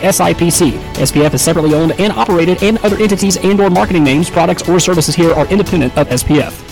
SIPC. 0.01 0.73
SPF 0.95 1.33
is 1.33 1.41
separately 1.41 1.73
owned 1.73 1.93
and 1.99 2.13
operated, 2.13 2.61
and 2.63 2.77
other 2.79 2.97
entities 2.97 3.37
and/or 3.37 3.69
marketing 3.69 4.03
names, 4.03 4.29
products, 4.29 4.67
or 4.67 4.79
services 4.79 5.15
here 5.15 5.33
are 5.33 5.47
independent 5.47 5.97
of 5.97 6.07
SPF. 6.09 6.70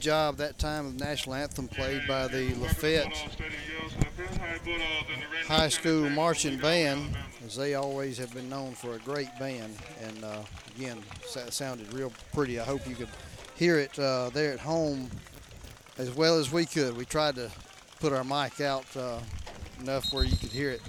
Job 0.00 0.38
that 0.38 0.58
time 0.58 0.86
of 0.86 0.98
national 0.98 1.34
anthem 1.34 1.68
played 1.68 2.02
by 2.08 2.26
the 2.26 2.54
Lafayette 2.54 3.12
High 5.46 5.68
School 5.68 6.08
Marching 6.08 6.56
Band, 6.56 7.14
as 7.44 7.54
they 7.54 7.74
always 7.74 8.16
have 8.16 8.32
been 8.32 8.48
known 8.48 8.72
for 8.72 8.94
a 8.94 8.98
great 9.00 9.28
band. 9.38 9.76
And 10.02 10.24
uh, 10.24 10.42
again, 10.76 11.02
that 11.34 11.52
sounded 11.52 11.92
real 11.92 12.12
pretty. 12.32 12.58
I 12.58 12.64
hope 12.64 12.88
you 12.88 12.94
could 12.94 13.10
hear 13.56 13.78
it 13.78 13.98
uh, 13.98 14.30
there 14.30 14.52
at 14.52 14.60
home 14.60 15.10
as 15.98 16.10
well 16.10 16.38
as 16.38 16.50
we 16.50 16.64
could. 16.64 16.96
We 16.96 17.04
tried 17.04 17.34
to 17.34 17.50
put 18.00 18.14
our 18.14 18.24
mic 18.24 18.60
out 18.60 18.84
uh, 18.96 19.20
enough 19.80 20.12
where 20.12 20.24
you 20.24 20.36
could 20.36 20.50
hear 20.50 20.70
it. 20.70 20.80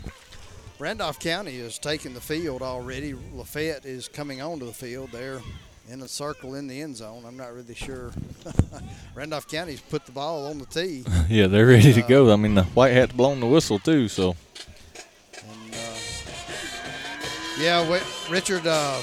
Randolph 0.80 1.20
County 1.20 1.58
is 1.58 1.78
taking 1.78 2.14
the 2.14 2.22
field 2.22 2.62
already. 2.62 3.14
Lafayette 3.34 3.86
is 3.86 4.08
coming 4.08 4.42
onto 4.42 4.66
the 4.66 4.74
field. 4.74 5.12
They're 5.12 5.42
in 5.90 6.02
a 6.02 6.08
circle 6.08 6.56
in 6.56 6.68
the 6.68 6.82
end 6.82 6.96
zone. 6.96 7.26
I'm 7.26 7.38
not 7.38 7.54
really 7.54 7.76
sure. 7.76 8.12
Randolph 9.16 9.48
County's 9.48 9.82
put 9.82 10.06
the 10.06 10.12
ball 10.12 10.48
on 10.48 10.60
the 10.60 10.66
tee. 10.66 11.04
yeah, 11.30 11.48
they're 11.48 11.68
ready 11.68 11.94
to 11.94 12.02
go. 12.02 12.32
I 12.32 12.36
mean, 12.36 12.56
the 12.56 12.64
White 12.64 12.94
Hat's 12.94 13.14
blown 13.14 13.40
the 13.40 13.48
whistle 13.48 13.80
too, 13.80 14.08
so. 14.08 14.36
And, 15.36 15.74
uh, 15.74 15.98
yeah, 17.60 17.90
wait, 17.90 18.04
Richard, 18.30 18.66
uh, 18.66 19.00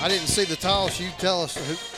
I 0.00 0.08
didn't 0.08 0.28
see 0.28 0.44
the 0.44 0.56
toss. 0.56 1.00
You 1.00 1.08
tell 1.18 1.42
us 1.42 1.56
who. 1.56 1.76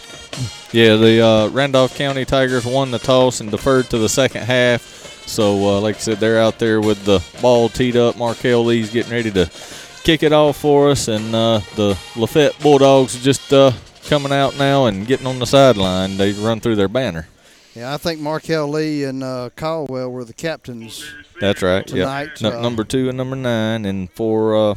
Yeah, 0.73 0.94
the 0.94 1.20
uh, 1.20 1.49
Randolph 1.49 1.96
County 1.96 2.25
Tigers 2.25 2.64
won 2.64 2.92
the 2.92 3.01
toss 3.01 3.40
and 3.40 3.51
deferred 3.51 3.90
to 3.90 3.99
the 3.99 4.09
second 4.09 4.42
half. 4.42 4.83
So, 5.27 5.55
uh, 5.55 5.81
like 5.81 5.96
I 5.96 5.99
said, 5.99 6.18
they're 6.18 6.38
out 6.38 6.61
there 6.61 6.81
with 6.81 7.05
the 7.05 7.20
ball 7.42 7.68
teed 7.68 7.96
up. 7.96 8.16
Markel 8.16 8.64
Lee's 8.64 8.90
getting 8.90 9.11
ready 9.11 9.33
to 9.33 9.51
kick 10.05 10.23
it 10.23 10.33
off 10.33 10.57
for 10.57 10.90
us, 10.90 11.09
and 11.09 11.35
uh, 11.35 11.59
the 11.75 11.99
Lafayette 12.16 12.57
Bulldogs 12.61 13.20
just 13.23 13.53
uh, 13.53 13.73
coming 14.11 14.33
out 14.33 14.59
now 14.59 14.87
and 14.87 15.07
getting 15.07 15.29
on 15.29 15.38
the 15.38 15.46
sideline. 15.46 16.16
They 16.16 16.33
run 16.33 16.59
through 16.59 16.75
their 16.75 16.88
banner. 16.88 17.29
Yeah, 17.77 17.94
I 17.94 17.96
think 17.96 18.18
Markel 18.20 18.66
Lee 18.68 19.05
and 19.05 19.23
uh, 19.23 19.51
Caldwell 19.55 20.11
were 20.11 20.25
the 20.25 20.33
captains. 20.33 21.09
That's 21.40 21.62
right. 21.62 21.87
Tonight, 21.87 22.40
Yep. 22.42 22.55
uh, 22.55 22.61
number 22.61 22.83
two 22.83 23.09
and 23.09 23.16
number 23.16 23.37
nine, 23.37 23.85
and 23.85 24.11
for 24.11 24.57
uh, 24.57 24.75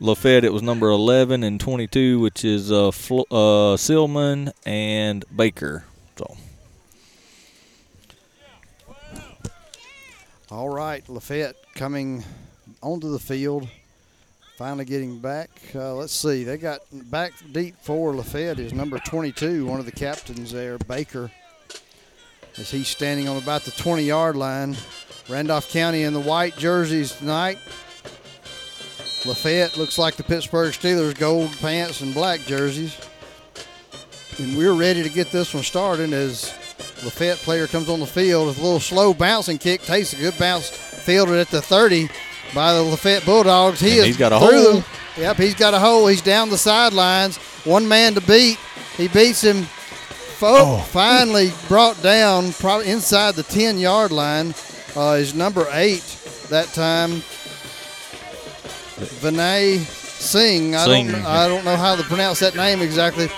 Lafayette 0.00 0.44
it 0.44 0.52
was 0.54 0.62
number 0.62 0.88
eleven 0.88 1.42
and 1.42 1.60
twenty-two, 1.60 2.20
which 2.20 2.42
is 2.42 2.72
uh, 2.72 2.88
uh, 2.88 3.76
Silman 3.76 4.50
and 4.64 5.26
Baker. 5.36 5.84
So 6.16 6.38
All 10.50 10.70
right, 10.70 11.06
Lafayette 11.06 11.56
coming 11.74 12.24
onto 12.82 13.12
the 13.12 13.18
field, 13.20 13.68
finally 14.60 14.84
getting 14.84 15.18
back. 15.18 15.48
Uh, 15.74 15.94
let's 15.94 16.12
see, 16.12 16.44
they 16.44 16.58
got 16.58 16.82
back 17.10 17.32
deep 17.50 17.74
for 17.80 18.14
Lafayette 18.14 18.58
is 18.58 18.74
number 18.74 18.98
22, 18.98 19.64
one 19.64 19.80
of 19.80 19.86
the 19.86 19.90
captains 19.90 20.52
there, 20.52 20.76
Baker, 20.76 21.30
as 22.58 22.70
he's 22.70 22.86
standing 22.86 23.26
on 23.26 23.38
about 23.38 23.62
the 23.62 23.70
20 23.70 24.02
yard 24.02 24.36
line. 24.36 24.76
Randolph 25.30 25.70
County 25.70 26.02
in 26.02 26.12
the 26.12 26.20
white 26.20 26.58
jerseys 26.58 27.12
tonight. 27.12 27.56
Lafayette 29.24 29.78
looks 29.78 29.96
like 29.96 30.16
the 30.16 30.24
Pittsburgh 30.24 30.74
Steelers, 30.74 31.18
gold 31.18 31.56
pants 31.56 32.02
and 32.02 32.12
black 32.12 32.40
jerseys. 32.40 33.00
And 34.38 34.58
we're 34.58 34.74
ready 34.74 35.02
to 35.02 35.08
get 35.08 35.30
this 35.30 35.54
one 35.54 35.62
started 35.62 36.12
as 36.12 36.52
Lafayette 37.02 37.38
player 37.38 37.66
comes 37.66 37.88
on 37.88 37.98
the 37.98 38.06
field 38.06 38.48
with 38.48 38.58
a 38.58 38.62
little 38.62 38.78
slow 38.78 39.14
bouncing 39.14 39.56
kick, 39.56 39.80
takes 39.80 40.12
a 40.12 40.16
good 40.16 40.36
bounce, 40.36 40.68
fielded 40.68 41.36
at 41.36 41.48
the 41.48 41.62
30 41.62 42.10
by 42.54 42.72
the 42.74 42.82
Lafayette 42.82 43.24
Bulldogs. 43.24 43.80
He 43.80 43.90
And 43.92 43.98
is 44.00 44.06
he's 44.06 44.16
got 44.16 44.32
a 44.32 44.38
through 44.38 44.62
hole. 44.72 44.84
the- 45.16 45.20
yep, 45.20 45.36
he's 45.36 45.54
got 45.54 45.74
a 45.74 45.78
hole. 45.78 46.06
He's 46.06 46.22
down 46.22 46.50
the 46.50 46.58
sidelines. 46.58 47.36
One 47.64 47.86
man 47.88 48.14
to 48.14 48.20
beat. 48.20 48.58
He 48.96 49.08
beats 49.08 49.42
him. 49.42 49.64
Fo- 50.38 50.78
Finally 50.78 51.52
brought 51.68 52.02
down, 52.02 52.52
probably 52.54 52.88
inside 52.90 53.34
the 53.34 53.42
10 53.42 53.78
yard 53.78 54.10
line. 54.10 54.54
Uh, 54.96 55.12
is 55.20 55.34
number 55.34 55.68
eight 55.72 56.02
that 56.48 56.66
time. 56.72 57.22
Vinay 59.20 59.78
Singh. 60.20 60.74
I 60.74 60.84
Singh. 60.84 61.10
don't. 61.12 61.24
I 61.26 61.48
don't 61.48 61.64
know 61.64 61.76
how 61.76 61.96
to 61.96 62.02
pronounce 62.04 62.40
that 62.40 62.54
name 62.54 62.80
exactly. 62.82 63.28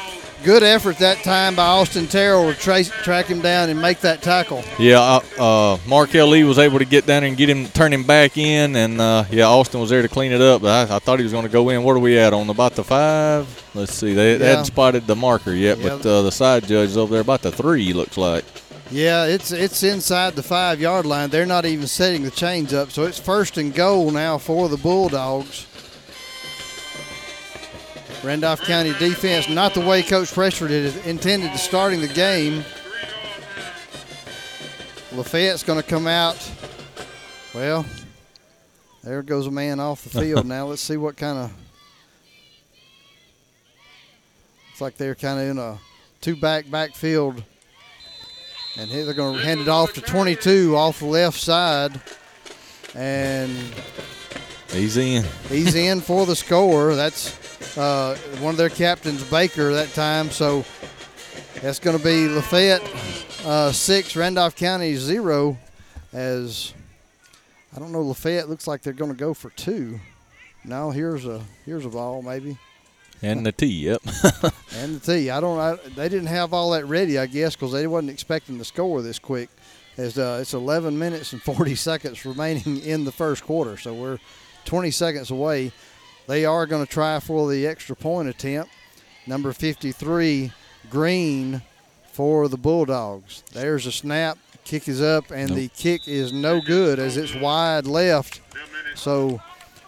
Good 0.44 0.64
effort 0.64 0.98
that 0.98 1.18
time 1.22 1.54
by 1.54 1.64
Austin 1.66 2.08
Terrell 2.08 2.52
to 2.52 2.58
trace, 2.58 2.88
track 2.88 3.26
him 3.26 3.40
down 3.40 3.70
and 3.70 3.80
make 3.80 4.00
that 4.00 4.22
tackle. 4.22 4.64
yeah, 4.78 4.98
uh, 5.00 5.20
uh, 5.38 5.78
Markel 5.86 6.26
Lee 6.26 6.42
was 6.42 6.58
able 6.58 6.80
to 6.80 6.84
get 6.84 7.06
down 7.06 7.22
and 7.22 7.36
get 7.36 7.48
him, 7.48 7.68
turn 7.68 7.92
him 7.92 8.02
back 8.02 8.36
in, 8.36 8.74
and 8.74 9.00
uh, 9.00 9.24
yeah, 9.30 9.44
Austin 9.44 9.80
was 9.80 9.90
there 9.90 10.02
to 10.02 10.08
clean 10.08 10.32
it 10.32 10.40
up. 10.40 10.62
But 10.62 10.90
I, 10.90 10.96
I 10.96 10.98
thought 10.98 11.20
he 11.20 11.22
was 11.22 11.32
going 11.32 11.44
to 11.46 11.52
go 11.52 11.68
in. 11.68 11.84
What 11.84 11.94
are 11.94 12.00
we 12.00 12.18
at 12.18 12.32
on 12.32 12.50
about 12.50 12.74
the 12.74 12.82
five? 12.82 13.46
Let's 13.74 13.94
see, 13.94 14.14
they, 14.14 14.36
they 14.36 14.44
Yeah. 14.44 14.50
hadn't 14.50 14.64
spotted 14.64 15.06
the 15.06 15.14
marker 15.14 15.52
yet, 15.52 15.78
Yeah. 15.78 15.90
but 15.90 16.06
uh, 16.06 16.22
the 16.22 16.32
side 16.32 16.66
judge 16.66 16.88
is 16.90 16.96
over 16.96 17.12
there 17.12 17.20
about 17.22 17.42
the 17.42 17.52
three. 17.52 17.92
Looks 17.92 18.16
like. 18.18 18.44
Yeah, 18.90 19.24
it's 19.26 19.52
it's 19.52 19.82
inside 19.84 20.34
the 20.34 20.42
five 20.42 20.80
yard 20.80 21.06
line. 21.06 21.30
They're 21.30 21.46
not 21.46 21.64
even 21.66 21.86
setting 21.86 22.24
the 22.24 22.30
chains 22.32 22.74
up, 22.74 22.90
so 22.90 23.04
it's 23.04 23.18
first 23.18 23.56
and 23.58 23.72
goal 23.72 24.10
now 24.10 24.38
for 24.38 24.68
the 24.68 24.76
Bulldogs. 24.76 25.66
Randolph 28.24 28.62
County 28.62 28.92
defense, 28.98 29.48
not 29.48 29.74
the 29.74 29.80
way 29.80 30.02
Coach 30.02 30.28
Pressford 30.30 30.70
had 30.70 31.06
intended 31.06 31.50
to 31.52 31.58
starting 31.58 32.00
the 32.00 32.08
game. 32.08 32.64
Lafayette's 35.12 35.62
going 35.64 35.80
to 35.82 35.86
come 35.86 36.06
out. 36.06 36.36
Well, 37.54 37.84
there 39.02 39.22
goes 39.22 39.46
a 39.46 39.50
man 39.50 39.80
off 39.80 40.04
the 40.04 40.20
field 40.20 40.46
now. 40.46 40.66
Let's 40.66 40.82
see 40.82 40.96
what 40.96 41.16
kind 41.16 41.36
of. 41.38 41.52
It's 44.70 44.80
like 44.80 44.96
they're 44.96 45.14
kind 45.16 45.40
of 45.40 45.48
in 45.48 45.58
a 45.58 45.78
two 46.20 46.36
back 46.36 46.70
backfield. 46.70 47.42
And 48.78 48.88
here 48.88 49.04
they're 49.04 49.12
going 49.12 49.36
to 49.36 49.44
hand 49.44 49.60
it 49.60 49.68
off 49.68 49.92
to 49.94 50.00
22 50.00 50.76
off 50.76 51.00
the 51.00 51.06
left 51.06 51.38
side. 51.38 52.00
And 52.94 53.50
He's 54.70 54.96
in. 54.96 55.24
he's 55.50 55.74
in 55.74 56.00
for 56.00 56.24
the 56.24 56.34
score. 56.36 56.94
That's 56.94 57.36
uh, 57.76 58.16
one 58.40 58.52
of 58.54 58.56
their 58.56 58.68
captains, 58.68 59.22
Baker, 59.30 59.72
that 59.72 59.92
time. 59.94 60.30
So 60.30 60.64
that's 61.60 61.78
going 61.78 61.96
to 61.96 62.04
be 62.04 62.28
Lafayette 62.28 62.82
uh, 63.44 63.72
six, 63.72 64.16
Randolph 64.16 64.56
County 64.56 64.94
zero. 64.94 65.56
As 66.12 66.74
I 67.74 67.78
don't 67.78 67.92
know, 67.92 68.02
Lafayette 68.02 68.48
looks 68.48 68.66
like 68.66 68.82
they're 68.82 68.92
going 68.92 69.12
to 69.12 69.16
go 69.16 69.34
for 69.34 69.50
two. 69.50 70.00
No, 70.64 70.90
here's 70.90 71.26
a 71.26 71.42
here's 71.64 71.84
a 71.84 71.88
ball 71.88 72.22
maybe. 72.22 72.58
And 73.22 73.46
the 73.46 73.52
T, 73.52 73.66
yep. 73.66 74.02
And 74.76 75.00
the 75.00 75.00
tee. 75.00 75.30
I 75.30 75.40
don't. 75.40 75.58
I, 75.58 75.76
they 75.94 76.08
didn't 76.08 76.26
have 76.26 76.52
all 76.52 76.72
that 76.72 76.86
ready, 76.86 77.18
I 77.18 77.26
guess, 77.26 77.54
because 77.54 77.72
they 77.72 77.86
wasn't 77.86 78.10
expecting 78.10 78.58
to 78.58 78.64
score 78.64 79.00
this 79.00 79.18
quick. 79.18 79.48
As 79.96 80.18
uh, 80.18 80.38
it's 80.40 80.54
11 80.54 80.98
minutes 80.98 81.32
and 81.32 81.42
40 81.42 81.74
seconds 81.74 82.24
remaining 82.24 82.80
in 82.80 83.04
the 83.04 83.12
first 83.12 83.44
quarter, 83.44 83.76
so 83.76 83.94
we're 83.94 84.18
20 84.64 84.90
seconds 84.90 85.30
away. 85.30 85.70
They 86.26 86.44
are 86.44 86.66
going 86.66 86.84
to 86.84 86.90
try 86.90 87.18
for 87.20 87.50
the 87.50 87.66
extra 87.66 87.96
point 87.96 88.28
attempt. 88.28 88.72
Number 89.26 89.52
53, 89.52 90.52
Green, 90.90 91.62
for 92.12 92.48
the 92.48 92.56
Bulldogs. 92.56 93.42
There's 93.52 93.86
a 93.86 93.92
snap. 93.92 94.38
Kick 94.64 94.86
is 94.86 95.02
up, 95.02 95.30
and 95.32 95.50
the 95.50 95.68
kick 95.68 96.06
is 96.06 96.32
no 96.32 96.60
good 96.60 96.98
as 96.98 97.16
it's 97.16 97.34
wide 97.34 97.86
left. 97.86 98.40
So 98.94 99.40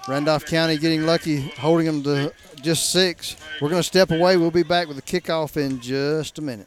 Randolph 0.09 0.47
County 0.47 0.77
getting 0.79 1.07
lucky, 1.07 1.41
holding 1.51 1.87
them 1.87 2.03
to 2.03 2.33
just 2.61 2.91
six. 2.91 3.37
We're 3.61 3.69
going 3.69 3.81
to 3.81 3.87
step 3.87 4.11
away. 4.11 4.37
We'll 4.37 4.51
be 4.51 4.65
back 4.65 4.89
with 4.89 4.97
the 4.97 5.03
kickoff 5.03 5.57
in 5.57 5.81
just 5.81 6.39
a 6.39 6.43
minute. 6.43 6.67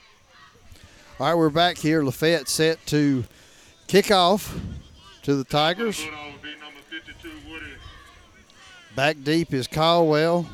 All 1.21 1.27
right, 1.27 1.35
we're 1.35 1.51
back 1.51 1.77
here. 1.77 2.01
Lafayette 2.03 2.49
set 2.49 2.83
to 2.87 3.23
kick 3.85 4.09
off 4.09 4.59
to 5.21 5.35
the 5.35 5.43
Tigers. 5.43 6.03
Back 8.95 9.17
deep 9.23 9.53
is 9.53 9.67
Caldwell 9.67 10.49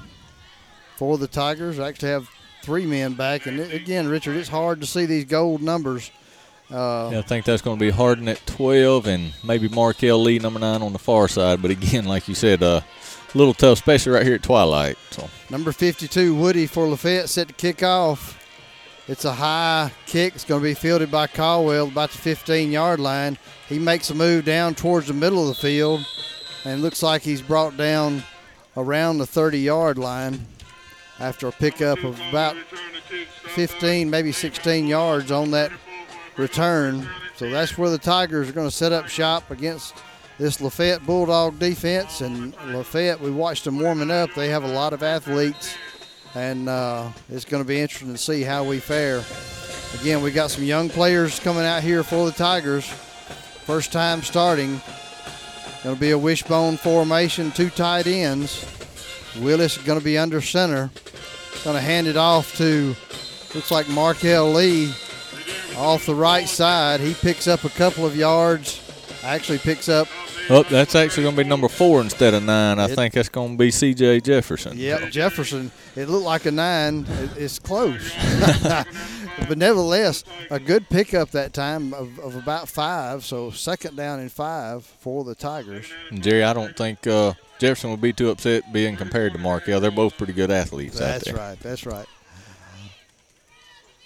for 0.98 1.18
the 1.18 1.28
Tigers. 1.30 1.80
I 1.80 1.88
actually 1.88 2.10
have 2.10 2.30
three 2.64 2.86
men 2.86 3.14
back. 3.14 3.46
And 3.46 3.62
again, 3.62 4.10
Richard, 4.10 4.36
it's 4.36 4.50
hard 4.50 4.82
to 4.82 4.88
see 4.88 5.06
these 5.06 5.24
gold 5.24 5.62
numbers. 5.62 6.12
Uh, 6.70 7.12
Yeah, 7.14 7.20
I 7.20 7.22
think 7.22 7.46
that's 7.46 7.62
going 7.62 7.80
to 7.80 7.86
be 7.86 7.90
Harden 7.90 8.28
at 8.28 8.46
12 8.46 9.08
and 9.08 9.32
maybe 9.46 9.70
Markel 9.70 10.22
Lee, 10.22 10.38
number 10.38 10.60
nine, 10.60 10.82
on 10.82 10.92
the 10.92 11.00
far 11.00 11.30
side. 11.30 11.62
But 11.62 11.72
again, 11.72 12.04
like 12.04 12.28
you 12.28 12.36
said, 12.36 12.62
uh, 12.62 12.82
a 13.34 13.38
little 13.38 13.54
tough, 13.54 13.78
especially 13.78 14.12
right 14.12 14.26
here 14.26 14.36
at 14.36 14.44
Twilight. 14.44 14.98
So 15.12 15.30
Number 15.50 15.72
52, 15.72 16.36
Woody 16.36 16.68
for 16.68 16.90
Lafayette, 16.90 17.30
set 17.30 17.48
to 17.48 17.54
kick 17.54 17.84
off. 17.84 18.37
It's 19.08 19.24
a 19.24 19.32
high 19.32 19.92
kick. 20.06 20.36
It's 20.36 20.44
going 20.44 20.62
to 20.62 20.68
be 20.68 20.74
fielded 20.74 21.10
by 21.10 21.28
Caldwell 21.28 21.88
about 21.88 22.12
the 22.12 22.18
15 22.18 22.72
yard 22.72 23.00
line. 23.00 23.38
He 23.70 23.80
makes 23.80 24.10
a 24.10 24.16
move 24.16 24.44
down 24.44 24.76
towards 24.76 25.08
the 25.08 25.14
middle 25.14 25.50
of 25.50 25.56
the 25.56 25.62
field 25.62 26.06
and 26.66 26.82
looks 26.82 27.02
like 27.02 27.22
he's 27.22 27.42
brought 27.42 27.78
down 27.78 28.24
around 28.76 29.18
the 29.18 29.26
30 29.26 29.60
yard 29.60 29.98
line 29.98 30.46
after 31.20 31.48
a 31.48 31.52
pickup 31.52 32.04
of 32.04 32.20
about 32.30 32.58
15, 33.56 34.10
maybe 34.10 34.32
16 34.34 34.88
yards 34.88 35.32
on 35.32 35.52
that 35.52 35.72
return. 36.36 37.08
So 37.38 37.50
that's 37.50 37.78
where 37.78 37.90
the 37.90 37.98
Tigers 37.98 38.50
are 38.50 38.54
going 38.54 38.68
to 38.70 38.76
set 38.76 38.92
up 38.92 39.08
shop 39.08 39.50
against 39.52 39.96
this 40.38 40.60
Lafayette 40.60 41.06
Bulldog 41.06 41.60
defense. 41.60 42.22
And 42.22 42.54
Lafayette, 42.68 43.22
we 43.22 43.32
watched 43.32 43.64
them 43.64 43.80
warming 43.80 44.12
up. 44.12 44.34
They 44.36 44.50
have 44.50 44.64
a 44.64 44.68
lot 44.68 44.94
of 44.94 45.02
athletes, 45.02 45.76
and 46.36 46.70
uh, 46.70 47.10
it's 47.30 47.46
going 47.46 47.64
to 47.64 47.68
be 47.68 47.80
interesting 47.80 48.12
to 48.12 48.18
see 48.18 48.42
how 48.42 48.64
we 48.64 48.80
fare. 48.80 49.24
Again, 50.02 50.22
we 50.22 50.32
got 50.32 50.52
some 50.52 50.64
young 50.64 50.90
players 50.90 51.40
coming 51.40 51.64
out 51.64 51.84
here 51.84 52.04
for 52.04 52.26
the 52.26 52.32
Tigers. 52.32 52.86
First 52.86 53.92
time 53.92 54.22
starting. 54.22 54.82
Going 55.84 55.96
to 55.96 56.02
be 56.02 56.12
a 56.12 56.18
wishbone 56.18 56.78
formation, 56.78 57.52
two 57.52 57.70
tight 57.70 58.08
ends. 58.08 58.66
Willis 59.40 59.78
is 59.78 59.84
going 59.84 60.00
to 60.00 60.06
be 60.06 60.18
under 60.18 60.42
center. 60.42 60.90
Going 61.64 61.76
to 61.76 61.82
hand 61.82 62.08
it 62.08 62.18
off 62.18 62.56
to, 62.58 62.96
looks 63.56 63.72
like 63.72 63.88
Markel 63.90 64.52
Lee 64.52 64.94
off 65.78 66.06
the 66.06 66.16
right 66.16 66.48
side. 66.48 67.00
He 67.00 67.14
picks 67.14 67.48
up 67.48 67.64
a 67.64 67.70
couple 67.70 68.06
of 68.06 68.16
yards 68.16 68.82
actually 69.28 69.58
picks 69.58 69.90
up. 69.90 70.08
Oh, 70.50 70.64
that's 70.64 70.96
actually 70.96 71.24
going 71.24 71.36
to 71.36 71.44
be 71.44 71.50
number 71.50 71.68
four 71.68 72.00
instead 72.02 72.34
of 72.34 72.44
nine. 72.44 72.80
I 72.80 72.86
It- 72.86 72.96
think 72.96 73.14
that's 73.14 73.30
going 73.30 73.52
to 73.52 73.58
be 73.58 73.70
C.J. 73.72 74.22
Jefferson. 74.22 74.78
Yep, 74.78 75.12
Jefferson. 75.12 75.72
It 75.96 76.08
looked 76.10 76.26
like 76.26 76.46
a 76.46 76.52
nine. 76.52 77.06
It- 77.10 77.42
It's 77.44 77.60
close, 77.60 78.12
but 79.48 79.58
nevertheless, 79.58 80.24
a 80.50 80.60
good 80.60 80.90
pickup 80.90 81.32
that 81.32 81.54
time 81.54 81.94
of, 81.94 82.18
of 82.20 82.36
about 82.36 82.70
five. 82.70 83.26
So 83.26 83.52
second 83.52 83.96
down 83.98 84.20
and 84.20 84.32
five 84.32 84.86
for 84.86 85.24
the 85.24 85.36
Tigers. 85.36 85.88
And 86.12 86.24
Jerry, 86.24 86.44
I 86.44 86.54
don't 86.54 86.76
think 86.78 87.06
uh, 87.08 87.34
Jefferson 87.60 87.90
would 87.92 88.02
be 88.02 88.14
too 88.14 88.30
upset 88.30 88.72
being 88.72 88.96
compared 88.96 89.34
to 89.34 89.40
Markel. 89.40 89.80
They're 89.80 89.92
both 89.92 90.18
pretty 90.18 90.34
good 90.34 90.50
athletes 90.52 91.02
out 91.02 91.22
That's 91.24 91.34
right. 91.34 91.60
That's 91.60 91.86
right. 91.86 92.06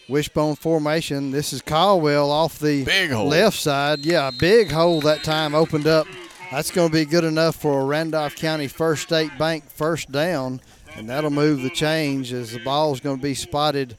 Wishbone 0.09 0.55
formation. 0.55 1.31
This 1.31 1.53
is 1.53 1.61
Caldwell 1.61 2.31
off 2.31 2.59
the 2.59 2.83
left 3.23 3.57
side. 3.57 3.99
Yeah, 3.99 4.27
a 4.27 4.31
big 4.31 4.71
hole 4.71 4.99
that 5.01 5.23
time 5.23 5.55
opened 5.55 5.87
up. 5.87 6.07
That's 6.51 6.69
going 6.69 6.89
to 6.89 6.93
be 6.93 7.05
good 7.05 7.23
enough 7.23 7.55
for 7.55 7.79
a 7.79 7.85
Randolph 7.85 8.35
County 8.35 8.67
First 8.67 9.03
State 9.03 9.31
Bank 9.37 9.63
first 9.69 10.11
down, 10.11 10.59
and 10.97 11.09
that'll 11.09 11.29
move 11.29 11.61
the 11.61 11.69
change 11.69 12.33
as 12.33 12.51
the 12.51 12.59
ball 12.59 12.93
is 12.93 12.99
going 12.99 13.15
to 13.15 13.23
be 13.23 13.35
spotted 13.35 13.97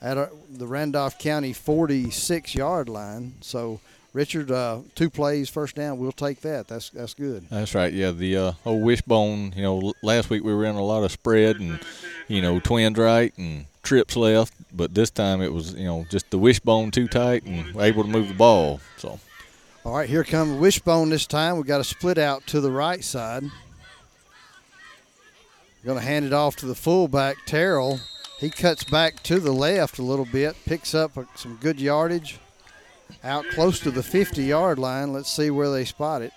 at 0.00 0.30
the 0.50 0.66
Randolph 0.66 1.18
County 1.18 1.52
46 1.52 2.54
yard 2.54 2.88
line. 2.88 3.34
So, 3.42 3.78
Richard, 4.14 4.50
uh, 4.50 4.80
two 4.94 5.10
plays, 5.10 5.50
first 5.50 5.76
down. 5.76 5.98
We'll 5.98 6.12
take 6.12 6.40
that. 6.40 6.66
That's 6.66 6.88
that's 6.88 7.12
good. 7.12 7.46
That's 7.50 7.74
right. 7.74 7.92
Yeah, 7.92 8.12
the 8.12 8.36
uh, 8.38 8.52
old 8.64 8.82
wishbone. 8.82 9.52
You 9.54 9.62
know, 9.62 9.92
last 10.02 10.30
week 10.30 10.42
we 10.42 10.54
were 10.54 10.64
in 10.64 10.76
a 10.76 10.82
lot 10.82 11.04
of 11.04 11.12
spread 11.12 11.60
and 11.60 11.78
you 12.26 12.40
know 12.40 12.58
twins 12.58 12.96
right 12.96 13.36
and 13.36 13.66
trips 13.82 14.16
left, 14.16 14.54
but 14.74 14.94
this 14.94 15.10
time 15.10 15.42
it 15.42 15.52
was 15.52 15.74
you 15.74 15.84
know 15.84 16.06
just 16.08 16.30
the 16.30 16.38
wishbone 16.38 16.90
too 16.90 17.06
tight 17.06 17.42
and 17.44 17.76
able 17.76 18.02
to 18.02 18.08
move 18.08 18.28
the 18.28 18.34
ball. 18.34 18.80
So 18.96 19.20
All 19.84 19.96
right, 19.96 20.08
here 20.08 20.22
comes 20.22 20.60
Wishbone 20.60 21.10
this 21.10 21.26
time. 21.26 21.56
We've 21.56 21.66
got 21.66 21.80
a 21.80 21.84
split 21.84 22.16
out 22.16 22.46
to 22.46 22.60
the 22.60 22.70
right 22.70 23.02
side. 23.02 23.42
Going 25.84 25.98
to 25.98 26.04
hand 26.04 26.24
it 26.24 26.32
off 26.32 26.54
to 26.56 26.66
the 26.66 26.76
fullback, 26.76 27.38
Terrell. 27.46 27.98
He 28.38 28.48
cuts 28.48 28.84
back 28.84 29.24
to 29.24 29.40
the 29.40 29.50
left 29.50 29.98
a 29.98 30.02
little 30.02 30.24
bit, 30.24 30.54
picks 30.66 30.94
up 30.94 31.10
some 31.34 31.56
good 31.56 31.80
yardage 31.80 32.38
out 33.24 33.44
close 33.50 33.80
to 33.80 33.90
the 33.90 34.04
50 34.04 34.44
yard 34.44 34.78
line. 34.78 35.12
Let's 35.12 35.32
see 35.32 35.50
where 35.50 35.70
they 35.70 35.84
spot 35.84 36.22
it. 36.22 36.32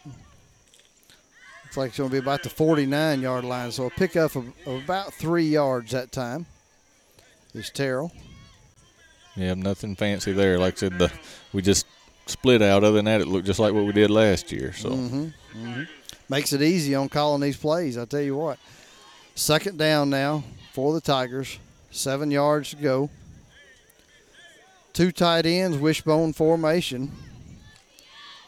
Looks 1.65 1.77
like 1.77 1.89
it's 1.89 1.97
going 1.99 2.09
to 2.09 2.13
be 2.13 2.19
about 2.19 2.41
the 2.41 2.49
49 2.49 3.21
yard 3.21 3.45
line. 3.45 3.71
So 3.71 3.85
a 3.85 3.89
pickup 3.91 4.35
of 4.35 4.51
about 4.65 5.13
three 5.13 5.45
yards 5.45 5.91
that 5.91 6.11
time 6.11 6.47
is 7.53 7.69
Terrell. 7.69 8.11
yeah, 9.35 9.53
nothing 9.53 9.95
fancy 9.95 10.31
there. 10.31 10.57
Like 10.57 10.73
I 10.73 10.77
said, 10.77 10.97
the 10.97 11.11
we 11.53 11.61
just 11.61 11.85
split 12.25 12.61
out. 12.61 12.83
Other 12.83 12.95
than 12.97 13.05
that, 13.05 13.21
it 13.21 13.27
looked 13.27 13.45
just 13.45 13.59
like 13.59 13.73
what 13.73 13.85
we 13.85 13.91
did 13.93 14.09
last 14.09 14.51
year. 14.51 14.73
So 14.73 14.89
Mhm, 14.89 15.33
mhm. 15.55 15.87
Makes 16.27 16.53
it 16.53 16.61
easy 16.61 16.95
on 16.95 17.07
calling 17.09 17.41
these 17.41 17.57
plays. 17.57 17.97
I 17.97 18.05
tell 18.05 18.21
you 18.21 18.35
what. 18.35 18.57
Second 19.35 19.77
down 19.77 20.09
now 20.09 20.43
for 20.73 20.93
the 20.93 21.01
Tigers. 21.01 21.59
Seven 21.91 22.31
yards 22.31 22.71
to 22.71 22.75
go. 22.77 23.09
Two 24.93 25.11
tight 25.11 25.45
ends, 25.45 25.77
wishbone 25.77 26.33
formation. 26.33 27.11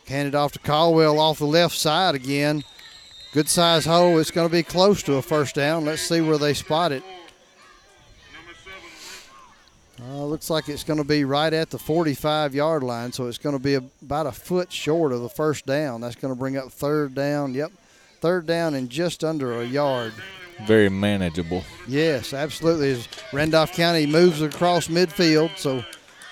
Handed 0.07 0.33
off 0.35 0.53
to 0.53 0.59
Caldwell 0.59 1.19
off 1.19 1.39
the 1.39 1.45
left 1.45 1.77
side 1.77 2.15
again. 2.15 2.63
Good 3.33 3.49
size 3.49 3.85
hole. 3.85 4.17
It's 4.19 4.31
going 4.31 4.47
to 4.47 4.51
be 4.51 4.63
close 4.63 5.03
to 5.03 5.15
a 5.15 5.21
first 5.21 5.53
down. 5.55 5.85
Let's 5.85 6.01
see 6.01 6.21
where 6.21 6.37
they 6.37 6.53
spot 6.53 6.91
it. 6.93 7.03
Uh, 9.99 10.23
looks 10.25 10.49
like 10.49 10.69
it's 10.69 10.83
going 10.83 10.99
to 10.99 11.03
be 11.03 11.23
right 11.23 11.51
at 11.53 11.69
the 11.71 11.79
45 11.79 12.53
yard 12.53 12.83
line, 12.83 13.11
so 13.11 13.27
it's 13.27 13.39
going 13.39 13.57
to 13.57 13.61
be 13.61 13.75
about 13.75 14.27
a 14.27 14.31
foot 14.31 14.71
short 14.71 15.11
of 15.11 15.21
the 15.21 15.29
first 15.29 15.65
down. 15.65 16.01
That's 16.01 16.15
going 16.15 16.33
to 16.33 16.37
bring 16.37 16.55
up 16.55 16.71
third 16.71 17.15
down. 17.15 17.53
Yep, 17.55 17.71
third 18.21 18.45
down 18.45 18.75
and 18.75 18.89
just 18.89 19.23
under 19.23 19.59
a 19.59 19.65
yard. 19.65 20.13
very 20.67 20.89
manageable. 20.89 21.63
Yes, 21.87 22.33
absolutely. 22.33 22.91
As 22.91 23.07
Randolph 23.33 23.73
County 23.73 24.05
moves 24.05 24.41
across 24.41 24.87
midfield, 24.87 25.57
so 25.57 25.83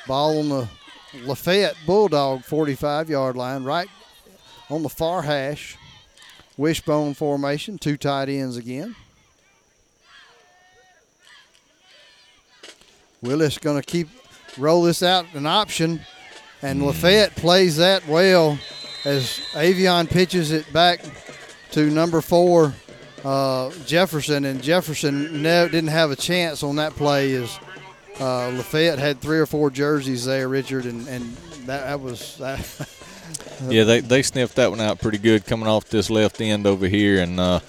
ball 0.08 0.40
on 0.40 0.50
the 0.50 0.68
Lafayette 1.24 1.76
Bulldog 1.88 2.44
45 2.44 3.10
yard 3.10 3.36
line, 3.36 3.64
right 3.64 3.90
on 4.70 4.84
the 4.84 4.90
far 4.90 5.24
hash. 5.24 5.76
Wishbone 6.58 7.14
formation, 7.16 7.78
two 7.78 7.98
tight 7.98 8.30
ends 8.30 8.56
again. 8.58 8.96
Willis 13.26 13.58
going 13.58 13.82
to 13.82 13.86
keep 13.86 14.08
roll 14.58 14.84
this 14.84 15.04
out 15.04 15.26
an 15.34 15.46
option, 15.46 16.00
and 16.62 16.86
Lafayette 16.86 17.36
plays 17.36 17.78
that 17.78 18.08
well 18.08 18.58
as 19.04 19.40
Avion 19.54 20.10
pitches 20.10 20.52
it 20.52 20.72
back 20.72 21.02
to 21.72 21.90
number 21.90 22.22
four 22.22 22.74
uh, 23.26 23.72
Jefferson, 23.86 24.46
and 24.46 24.62
Jefferson 24.62 25.42
ne- 25.42 25.68
didn't 25.70 25.88
have 25.88 26.12
a 26.12 26.16
chance 26.16 26.62
on 26.64 26.76
that 26.76 26.96
play. 26.96 27.34
As 27.34 27.60
uh, 28.20 28.50
Lafayette 28.50 29.00
had 29.00 29.20
three 29.20 29.40
or 29.40 29.46
four 29.46 29.70
jerseys 29.72 30.26
there, 30.26 30.48
Richard, 30.48 30.86
and, 30.86 31.08
and 31.08 31.36
that, 31.66 31.86
that 31.86 32.00
was 32.00 32.38
that. 32.38 32.90
Yeah, 33.70 33.86
they 33.86 34.02
they 34.02 34.22
sniffed 34.22 34.58
that 34.58 34.70
one 34.70 34.82
out 34.82 35.00
pretty 35.00 35.18
good 35.18 35.46
coming 35.46 35.68
off 35.68 35.86
this 35.86 36.10
left 36.10 36.42
end 36.42 36.68
over 36.68 36.88
here, 36.88 37.22
and 37.24 37.40
uh, 37.40 37.62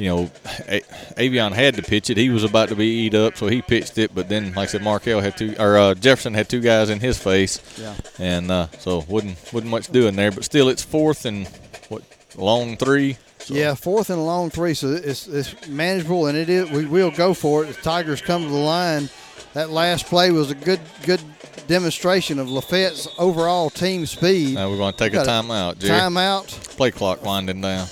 you 0.00 0.08
know, 0.08 0.30
A- 0.68 0.80
Avion 1.18 1.52
had 1.52 1.74
to 1.76 1.82
pitch 1.82 2.08
it. 2.10 2.16
He 2.16 2.30
was 2.30 2.42
about 2.44 2.70
to 2.70 2.74
be 2.76 2.86
eat 2.86 3.14
up, 3.14 3.36
so 3.36 3.46
he 3.48 3.60
pitched 3.62 3.98
it. 3.98 4.14
But 4.14 4.28
then, 4.28 4.54
like 4.54 4.68
I 4.68 4.72
said, 4.72 4.82
Markel 4.82 5.20
had 5.20 5.36
two, 5.36 5.54
or 5.58 5.76
uh, 5.76 5.94
Jefferson 5.94 6.32
had 6.34 6.48
two 6.48 6.60
guys 6.60 6.88
in 6.90 7.00
his 7.00 7.18
face, 7.18 7.60
Yeah. 7.78 7.94
and 8.18 8.50
uh, 8.50 8.68
so 8.78 9.04
wasn't 9.08 9.36
wasn't 9.52 9.70
much 9.70 9.88
doing 9.88 10.16
there. 10.16 10.30
But 10.32 10.44
still, 10.44 10.68
it's 10.68 10.82
fourth 10.82 11.24
and 11.26 11.46
what 11.88 12.02
long 12.36 12.76
three. 12.76 13.18
Yeah, 13.48 13.74
fourth 13.74 14.10
and 14.10 14.24
long 14.24 14.50
three, 14.50 14.74
so 14.74 14.88
it's, 14.92 15.26
it's 15.26 15.66
manageable, 15.66 16.26
and 16.26 16.36
it 16.38 16.48
is. 16.48 16.70
We 16.70 16.84
will 16.84 17.10
go 17.10 17.34
for 17.34 17.64
it. 17.64 17.68
The 17.74 17.82
Tigers 17.82 18.20
come 18.20 18.42
to 18.44 18.48
the 18.48 18.54
line. 18.54 19.08
That 19.54 19.70
last 19.70 20.06
play 20.06 20.30
was 20.30 20.50
a 20.50 20.54
good 20.54 20.80
good 21.04 21.20
demonstration 21.66 22.38
of 22.38 22.48
Lafayette's 22.48 23.08
overall 23.18 23.68
team 23.70 24.06
speed. 24.06 24.54
Now 24.54 24.70
we're 24.70 24.76
going 24.76 24.92
to 24.92 24.98
take 24.98 25.14
a 25.14 25.18
timeout. 25.24 25.78
Jerry. 25.78 25.98
Timeout. 26.00 26.46
Play 26.76 26.90
clock 26.90 27.24
winding 27.24 27.60
down. 27.60 27.86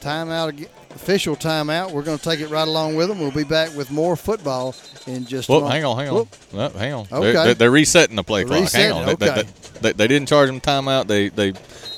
Timeout. 0.00 0.68
Official 0.94 1.34
timeout. 1.36 1.90
We're 1.90 2.02
going 2.02 2.18
to 2.18 2.24
take 2.24 2.40
it 2.40 2.48
right 2.48 2.66
along 2.68 2.94
with 2.94 3.08
them. 3.08 3.18
We'll 3.18 3.30
be 3.32 3.44
back 3.44 3.74
with 3.76 3.90
more 3.90 4.14
football 4.16 4.74
in 5.06 5.26
just. 5.26 5.48
a 5.48 5.52
Well, 5.52 5.60
moment. 5.62 5.74
hang 5.76 5.84
on, 5.84 5.96
hang 5.98 6.08
on. 6.08 6.28
No, 6.52 6.68
hang 6.78 6.92
on. 6.92 7.06
Okay. 7.12 7.32
They're, 7.32 7.54
they're, 7.54 7.70
resetting 7.70 8.16
the 8.16 8.22
play 8.22 8.44
They're 8.44 8.58
clock. 8.60 8.72
Hang 8.72 8.92
on. 8.92 9.00
resetting, 9.06 9.18
They, 9.18 9.26
they- 9.26 9.40
okay. 9.88 9.92
they, 9.92 10.06
didn't 10.06 10.28
charge 10.28 10.48
them 10.48 10.60
timeout. 10.60 11.06
They 11.08 11.28
they 11.30 11.52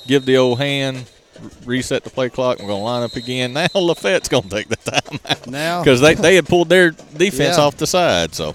give 0.07 0.25
the 0.25 0.39
old 0.39 0.59
hand, 0.59 1.05
reset 1.65 2.05
the 2.05 2.11
play 2.11 2.31
clock. 2.31 2.59
We're 2.59 2.67
going 2.69 2.81
to 2.81 2.85
line 2.85 3.03
up 3.03 3.15
again. 3.17 3.53
Now 3.55 3.67
Lafayette's 3.75 4.29
going 4.29 4.45
to 4.45 4.49
take 4.49 4.69
the 4.69 4.77
timeout. 4.79 5.47
Now. 5.47 5.83
Because 5.85 6.01
they, 6.01 6.15
they 6.15 6.35
had 6.35 6.47
pulled 6.47 6.69
their 6.71 6.91
defense 6.91 7.59
Yeah. 7.59 7.65
off 7.65 7.77
the 7.77 7.87
side. 7.87 8.35
So. 8.35 8.55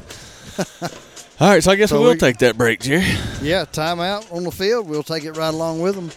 All 1.40 1.50
right, 1.50 1.64
so 1.64 1.72
I 1.72 1.76
guess 1.76 1.90
So 1.92 2.00
we 2.00 2.06
will 2.06 2.12
we- 2.14 2.18
take 2.18 2.40
that 2.40 2.58
break, 2.58 2.80
Jerry. 2.82 3.06
Yeah, 3.42 3.66
timeout 3.66 4.32
on 4.34 4.44
the 4.44 4.52
field. 4.52 4.88
We'll 4.90 5.04
take 5.04 5.24
it 5.24 5.34
right 5.34 5.54
along 5.54 5.82
with 5.82 5.96
them. 5.96 6.12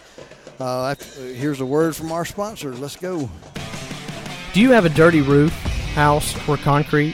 Uh, 0.59 0.95
here's 1.35 1.59
a 1.61 1.65
word 1.65 1.95
from 1.95 2.11
our 2.11 2.25
sponsor. 2.25 2.73
Let's 2.73 2.95
go. 2.95 3.29
Do 4.55 4.61
you 4.61 4.71
have 4.71 4.85
a 4.85 4.89
dirty 4.89 5.19
roof, 5.19 5.51
house, 5.95 6.33
or 6.47 6.55
concrete? 6.55 7.13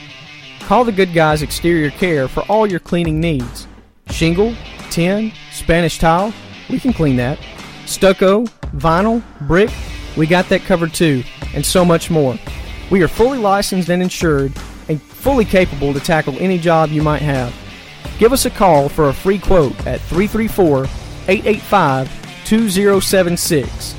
Call 0.60 0.84
the 0.84 0.92
Good 0.92 1.12
Guys 1.12 1.42
Exterior 1.42 1.90
Care 1.90 2.28
for 2.28 2.42
all 2.42 2.68
your 2.68 2.80
cleaning 2.80 3.20
needs. 3.20 3.66
Shingle, 4.12 4.56
tin, 4.92 5.32
Spanish 5.52 5.98
tile, 5.98 6.32
we 6.70 6.80
can 6.80 6.94
clean 6.94 7.16
that. 7.16 7.40
Stucco, 7.88 8.46
vinyl, 8.76 9.24
brick, 9.48 9.72
we 10.16 10.28
got 10.28 10.50
that 10.50 10.62
covered 10.66 10.94
too, 10.94 11.24
and 11.56 11.66
so 11.66 11.84
much 11.84 12.12
more. 12.12 12.38
We 12.92 13.02
are 13.02 13.08
fully 13.08 13.40
licensed 13.40 13.90
and 13.90 14.04
insured 14.04 14.54
and 14.88 15.02
fully 15.02 15.44
capable 15.44 15.94
to 15.94 16.00
tackle 16.00 16.38
any 16.38 16.60
job 16.60 16.92
you 16.92 17.02
might 17.02 17.24
have. 17.24 17.56
Give 18.20 18.34
us 18.34 18.46
a 18.46 18.52
call 18.52 18.88
for 18.88 19.10
a 19.10 19.14
free 19.16 19.40
quote 19.40 19.74
at 19.88 20.00
334 20.02 20.86
885 21.28 22.46
2076. 22.46 23.96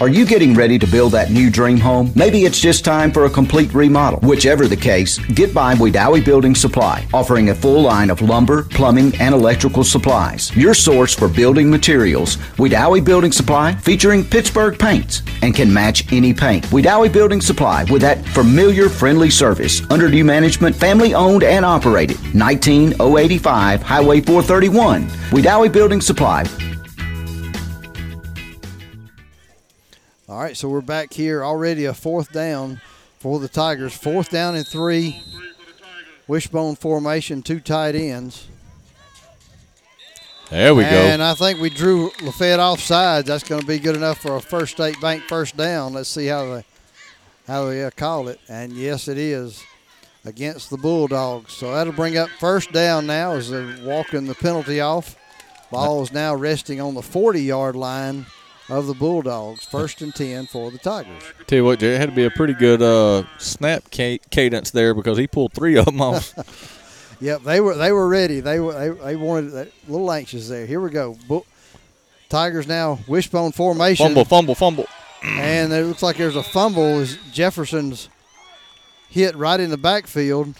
Are 0.00 0.08
you 0.08 0.24
getting 0.24 0.54
ready 0.54 0.78
to 0.78 0.86
build 0.86 1.10
that 1.12 1.32
new 1.32 1.50
dream 1.50 1.76
home? 1.76 2.12
Maybe 2.14 2.44
it's 2.44 2.60
just 2.60 2.84
time 2.84 3.10
for 3.10 3.24
a 3.24 3.30
complete 3.30 3.74
remodel. 3.74 4.20
Whichever 4.20 4.68
the 4.68 4.76
case, 4.76 5.18
get 5.18 5.52
by 5.52 5.74
Wedowee 5.74 6.24
Building 6.24 6.54
Supply, 6.54 7.04
offering 7.12 7.48
a 7.48 7.54
full 7.54 7.82
line 7.82 8.08
of 8.08 8.22
lumber, 8.22 8.62
plumbing, 8.62 9.16
and 9.18 9.34
electrical 9.34 9.82
supplies. 9.82 10.54
Your 10.56 10.72
source 10.72 11.14
for 11.16 11.26
building 11.26 11.68
materials. 11.68 12.36
Wedowee 12.58 13.04
Building 13.04 13.32
Supply, 13.32 13.74
featuring 13.74 14.22
Pittsburgh 14.22 14.78
paints, 14.78 15.22
and 15.42 15.52
can 15.52 15.72
match 15.72 16.12
any 16.12 16.32
paint. 16.32 16.64
Wedowee 16.66 17.12
Building 17.12 17.40
Supply, 17.40 17.82
with 17.90 18.02
that 18.02 18.24
familiar, 18.26 18.88
friendly 18.88 19.30
service. 19.30 19.82
Under 19.90 20.08
new 20.08 20.24
management, 20.24 20.76
family 20.76 21.12
owned 21.12 21.42
and 21.42 21.64
operated. 21.64 22.18
19085 22.36 23.82
Highway 23.82 24.20
431. 24.20 25.08
Wedowee 25.32 25.72
Building 25.72 26.00
Supply, 26.00 26.44
All 30.28 30.38
right, 30.38 30.54
so 30.54 30.68
we're 30.68 30.82
back 30.82 31.14
here 31.14 31.42
already 31.42 31.86
a 31.86 31.94
fourth 31.94 32.32
down 32.32 32.82
for 33.18 33.38
the 33.38 33.48
Tigers. 33.48 33.96
Fourth 33.96 34.28
down 34.28 34.56
and 34.56 34.66
three. 34.66 35.22
Wishbone 36.26 36.76
formation, 36.76 37.40
two 37.40 37.60
tight 37.60 37.94
ends. 37.94 38.46
There 40.50 40.74
we 40.74 40.82
go. 40.82 40.90
And 40.90 41.22
I 41.22 41.32
think 41.32 41.60
we 41.60 41.70
drew 41.70 42.10
Lafayette 42.20 42.60
off 42.60 42.80
sides. 42.80 43.26
That's 43.26 43.42
going 43.42 43.62
to 43.62 43.66
be 43.66 43.78
good 43.78 43.96
enough 43.96 44.18
for 44.18 44.36
a 44.36 44.40
First 44.40 44.72
State 44.72 45.00
Bank 45.00 45.22
first 45.22 45.56
down. 45.56 45.94
Let's 45.94 46.10
see 46.10 46.26
how 46.26 46.56
they 46.56 46.64
how 47.46 47.64
they 47.64 47.82
uh, 47.82 47.90
call 47.90 48.28
it. 48.28 48.38
And 48.50 48.74
yes, 48.74 49.08
it 49.08 49.16
is 49.16 49.64
against 50.26 50.68
the 50.68 50.76
Bulldogs. 50.76 51.54
So 51.54 51.72
that'll 51.72 51.94
bring 51.94 52.18
up 52.18 52.28
first 52.38 52.70
down 52.70 53.06
now 53.06 53.32
as 53.32 53.48
they're 53.48 53.78
walking 53.82 54.26
the 54.26 54.34
penalty 54.34 54.78
off. 54.82 55.16
Ball 55.70 56.02
is 56.02 56.12
now 56.12 56.34
resting 56.34 56.82
on 56.82 56.92
the 56.92 57.02
40 57.02 57.40
yard 57.42 57.76
line 57.76 58.26
of 58.68 58.86
the 58.86 58.94
Bulldogs. 58.94 59.64
First 59.64 60.02
and 60.02 60.14
10 60.14 60.46
for 60.46 60.70
the 60.70 60.78
Tigers. 60.78 61.22
Tell 61.46 61.56
you 61.58 61.64
what, 61.64 61.82
it 61.82 61.98
had 61.98 62.10
to 62.10 62.14
be 62.14 62.24
a 62.24 62.30
pretty 62.30 62.54
good 62.54 62.82
uh, 62.82 63.24
snap 63.38 63.90
cadence 63.90 64.70
there 64.70 64.94
because 64.94 65.18
he 65.18 65.26
pulled 65.26 65.52
three 65.52 65.76
of 65.76 65.86
them 65.86 66.00
off. 66.00 66.34
Yep, 67.20 67.42
they 67.42 67.60
were 67.60 67.74
they 67.74 67.90
were 67.90 68.08
ready. 68.08 68.40
They 68.40 68.60
were 68.60 68.72
they, 68.72 68.90
they 68.90 69.16
wanted 69.16 69.52
a 69.52 69.68
little 69.88 70.10
anxious 70.12 70.48
there. 70.48 70.66
Here 70.66 70.80
we 70.80 70.90
go. 70.90 71.16
Bull, 71.26 71.44
Tigers 72.28 72.68
now 72.68 73.00
wishbone 73.08 73.52
formation. 73.52 74.06
fumble, 74.06 74.24
fumble, 74.24 74.54
fumble. 74.54 74.86
And 75.24 75.72
it 75.72 75.84
looks 75.84 76.02
like 76.02 76.16
there's 76.16 76.36
a 76.36 76.44
fumble 76.44 77.00
as 77.00 77.18
Jefferson's 77.32 78.08
hit 79.08 79.34
right 79.34 79.58
in 79.58 79.70
the 79.70 79.76
backfield. 79.76 80.54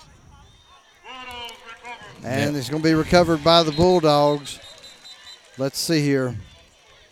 And 2.24 2.56
it's 2.56 2.68
going 2.68 2.82
to 2.82 2.88
be 2.88 2.94
recovered 2.94 3.44
by 3.44 3.62
the 3.62 3.70
Bulldogs. 3.70 4.58
Let's 5.56 5.78
see 5.78 6.00
here. 6.02 6.36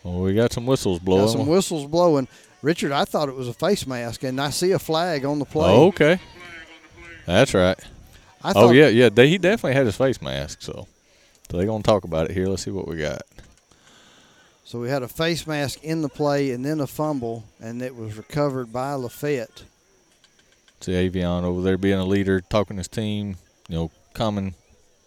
Well, 0.06 0.20
we 0.20 0.34
got 0.34 0.52
some 0.52 0.66
whistles 0.66 1.00
blowing. 1.00 1.24
Got 1.24 1.32
some 1.32 1.46
whistles 1.48 1.86
blowing. 1.86 2.28
Richard, 2.62 2.92
I 2.92 3.04
thought 3.04 3.28
it 3.28 3.34
was 3.34 3.48
a 3.48 3.52
face 3.52 3.88
mask, 3.88 4.22
and 4.22 4.40
I 4.40 4.50
see 4.50 4.70
a 4.70 4.78
flag 4.78 5.24
on 5.24 5.40
the 5.40 5.44
play. 5.44 5.68
Oh, 5.68 5.88
okay. 5.88 6.20
That's 7.26 7.52
right. 7.54 7.76
I 8.40 8.52
oh 8.54 8.70
yeah, 8.70 8.86
yeah. 8.86 9.08
They, 9.08 9.28
he 9.28 9.36
definitely 9.36 9.74
had 9.74 9.86
his 9.86 9.96
face 9.96 10.22
mask. 10.22 10.62
So, 10.62 10.86
so 11.50 11.56
they're 11.56 11.66
gonna 11.66 11.82
talk 11.82 12.04
about 12.04 12.30
it 12.30 12.34
here. 12.34 12.46
Let's 12.46 12.62
see 12.62 12.70
what 12.70 12.86
we 12.86 12.98
got. 12.98 13.22
So 14.64 14.78
we 14.78 14.88
had 14.88 15.02
a 15.02 15.08
face 15.08 15.44
mask 15.44 15.82
in 15.82 16.02
the 16.02 16.08
play 16.08 16.52
and 16.52 16.64
then 16.64 16.78
a 16.78 16.86
fumble, 16.86 17.42
and 17.60 17.82
it 17.82 17.96
was 17.96 18.16
recovered 18.16 18.72
by 18.72 18.92
Lafayette. 18.92 19.64
See 20.82 20.92
Avion 20.92 21.42
over 21.42 21.62
there 21.62 21.76
being 21.76 21.98
a 21.98 22.04
leader, 22.06 22.40
talking 22.40 22.76
to 22.76 22.80
his 22.80 22.88
team. 22.88 23.36
You 23.68 23.74
know, 23.74 23.90
calming 24.14 24.54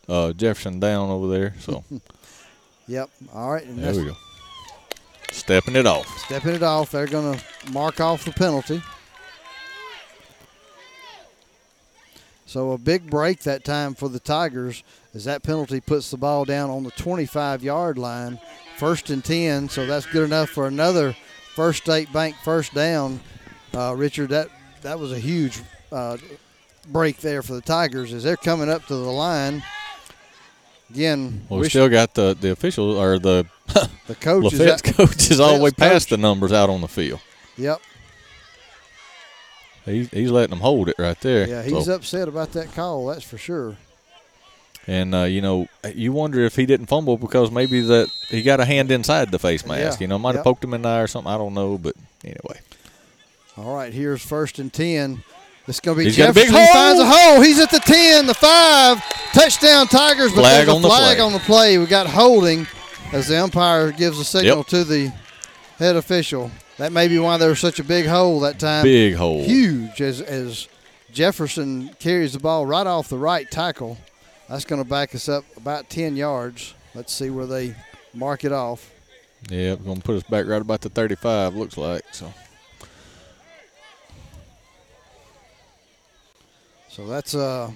uh, 0.10 0.34
Jefferson 0.34 0.82
down 0.82 1.10
over 1.10 1.30
there. 1.30 1.56
So 1.60 1.86
Yep. 2.90 3.10
All 3.34 3.52
right. 3.52 3.64
And 3.64 3.78
there 3.78 3.86
that's 3.86 3.98
we 3.98 4.06
go. 4.06 4.18
Stepping 5.32 5.76
it 5.76 5.86
off. 5.86 6.08
Stepping 6.20 6.56
it 6.56 6.64
off. 6.64 6.92
They're 6.92 7.08
going 7.08 7.38
to 7.38 7.72
mark 7.72 8.00
off 8.00 8.26
the 8.26 8.32
penalty. 8.32 8.82
So 12.46 12.72
a 12.72 12.78
big 12.80 13.10
break 13.10 13.42
that 13.42 13.64
time 13.64 13.94
for 13.94 14.10
the 14.10 14.20
Tigers 14.20 14.84
as 15.14 15.26
that 15.26 15.44
penalty 15.44 15.80
puts 15.80 16.10
the 16.10 16.18
ball 16.18 16.46
down 16.46 16.72
on 16.72 16.84
the 16.84 16.92
25 16.92 17.64
yard 17.64 17.98
line. 17.98 18.40
First 18.78 19.10
and 19.10 19.24
10. 19.24 19.70
So 19.70 19.86
that's 19.86 20.06
good 20.08 20.24
enough 20.24 20.50
for 20.50 20.68
another 20.68 21.16
First 21.56 21.84
State 21.84 22.12
Bank 22.14 22.36
first 22.44 22.74
down. 22.74 23.20
Uh, 23.74 23.94
Richard, 23.96 24.30
that, 24.30 24.50
that 24.82 24.98
was 24.98 25.12
a 25.12 25.20
huge 25.20 25.60
uh, 25.92 26.18
break 26.88 27.18
there 27.18 27.42
for 27.42 27.54
the 27.54 27.62
Tigers 27.62 28.14
as 28.14 28.24
they're 28.24 28.38
coming 28.38 28.70
up 28.70 28.86
to 28.88 28.96
the 28.96 29.12
line. 29.12 29.62
Again, 30.92 31.42
Well, 31.50 31.60
we 31.60 31.66
wish- 31.66 31.72
still 31.74 31.90
got 31.90 32.14
the 32.16 32.36
the 32.40 32.52
official 32.52 32.98
or 32.98 33.20
the 33.20 33.46
The 34.08 34.16
coach 34.16 34.54
is 34.54 34.60
at- 34.62 34.84
coach 34.96 35.30
is 35.30 35.40
all 35.40 35.58
the 35.58 35.64
way 35.64 35.72
past 35.78 36.06
coach. 36.08 36.10
the 36.10 36.18
numbers 36.18 36.52
out 36.52 36.70
on 36.70 36.82
the 36.82 36.88
field. 36.88 37.20
Yep. 37.58 37.80
He's 39.86 40.10
he's 40.10 40.32
letting 40.32 40.52
them 40.52 40.60
hold 40.60 40.90
it 40.90 40.96
right 41.00 41.20
there. 41.22 41.48
Yeah, 41.48 41.64
he's 41.64 41.86
So- 41.86 41.96
upset 41.96 42.28
about 42.28 42.54
that 42.54 42.74
call, 42.74 43.08
that's 43.08 43.24
for 43.24 43.38
sure. 43.38 43.78
And 44.88 45.14
uh, 45.14 45.24
you 45.24 45.42
know, 45.42 45.68
you 45.94 46.12
wonder 46.12 46.40
if 46.42 46.56
he 46.56 46.66
didn't 46.66 46.88
fumble 46.88 47.18
because 47.18 47.52
maybe 47.52 47.82
that 47.82 48.08
he 48.30 48.42
got 48.42 48.60
a 48.60 48.66
hand 48.66 48.90
inside 48.92 49.30
the 49.32 49.38
face 49.38 49.66
mask. 49.66 50.00
Yeah, 50.00 50.04
You 50.06 50.08
know, 50.08 50.18
might 50.18 50.30
have 50.30 50.38
yep. 50.40 50.44
poked 50.46 50.64
him 50.64 50.74
in 50.74 50.82
the 50.82 50.90
eye 50.90 51.02
or 51.02 51.08
something. 51.08 51.32
I 51.32 51.38
don't 51.38 51.54
know, 51.54 51.78
but 51.78 51.96
anyway. 52.24 52.60
All 53.58 53.76
right, 53.76 53.94
here's 53.94 54.22
first 54.24 54.58
and 54.58 54.72
10. 54.74 55.24
Is 55.70 55.80
going 55.80 55.98
to 55.98 56.00
be 56.00 56.06
He's 56.06 56.18
got 56.18 56.32
a 56.32 56.34
Jefferson. 56.34 56.54
big 56.54 56.60
He 56.60 56.66
hole. 56.66 56.74
finds 56.74 57.00
a 57.02 57.06
hole. 57.06 57.42
He's 57.42 57.60
at 57.60 57.70
the 57.72 57.80
10, 57.80 58.26
the 58.26 58.34
5. 58.34 59.04
Touchdown 59.34 59.88
Tigers, 59.88 60.32
but 60.34 60.42
Flag 60.42 60.66
there's 60.66 60.70
a 60.70 60.72
on 60.76 60.82
the 60.82 60.88
flag 60.88 61.20
on 61.20 61.34
the 61.34 61.40
play. 61.40 61.78
We 61.78 61.86
got 61.86 62.08
holding 62.08 62.66
as 63.14 63.28
the 63.28 63.42
umpire 63.42 63.92
gives 63.92 64.18
a 64.20 64.24
signal 64.26 64.58
Yep. 64.58 64.68
to 64.68 64.84
the 64.84 65.14
head 65.78 65.96
official. 65.96 66.50
That 66.78 66.92
may 66.92 67.08
be 67.08 67.20
why 67.20 67.38
there 67.38 67.50
was 67.50 67.60
such 67.60 67.80
a 67.80 67.84
big 67.84 68.06
hole 68.08 68.40
that 68.42 68.58
time. 68.60 68.84
Big 68.84 69.16
hole. 69.16 69.44
Huge 69.44 70.02
as, 70.02 70.22
as 70.22 70.68
Jefferson 71.12 71.90
carries 72.00 72.34
the 72.34 72.40
ball 72.40 72.66
right 72.66 72.88
off 72.88 73.10
the 73.10 73.18
right 73.18 73.50
tackle. 73.52 73.98
That's 74.48 74.66
going 74.66 74.82
to 74.82 74.88
back 74.90 75.14
us 75.14 75.30
up 75.30 75.44
about 75.58 75.90
10 75.90 76.16
yards. 76.16 76.74
Let's 76.96 77.14
see 77.14 77.30
where 77.30 77.46
they 77.46 77.76
mark 78.14 78.44
it 78.44 78.52
off. 78.52 78.90
Yeah, 79.50 79.74
we're 79.76 79.86
gonna 79.86 80.02
put 80.02 80.16
us 80.18 80.24
back 80.24 80.48
right 80.48 80.62
about 80.62 80.82
the 80.82 80.90
35. 80.90 81.56
Looks 81.56 81.78
like 81.78 82.04
so. 82.12 82.34
So 86.90 87.06
that's 87.08 87.34
a 87.34 87.72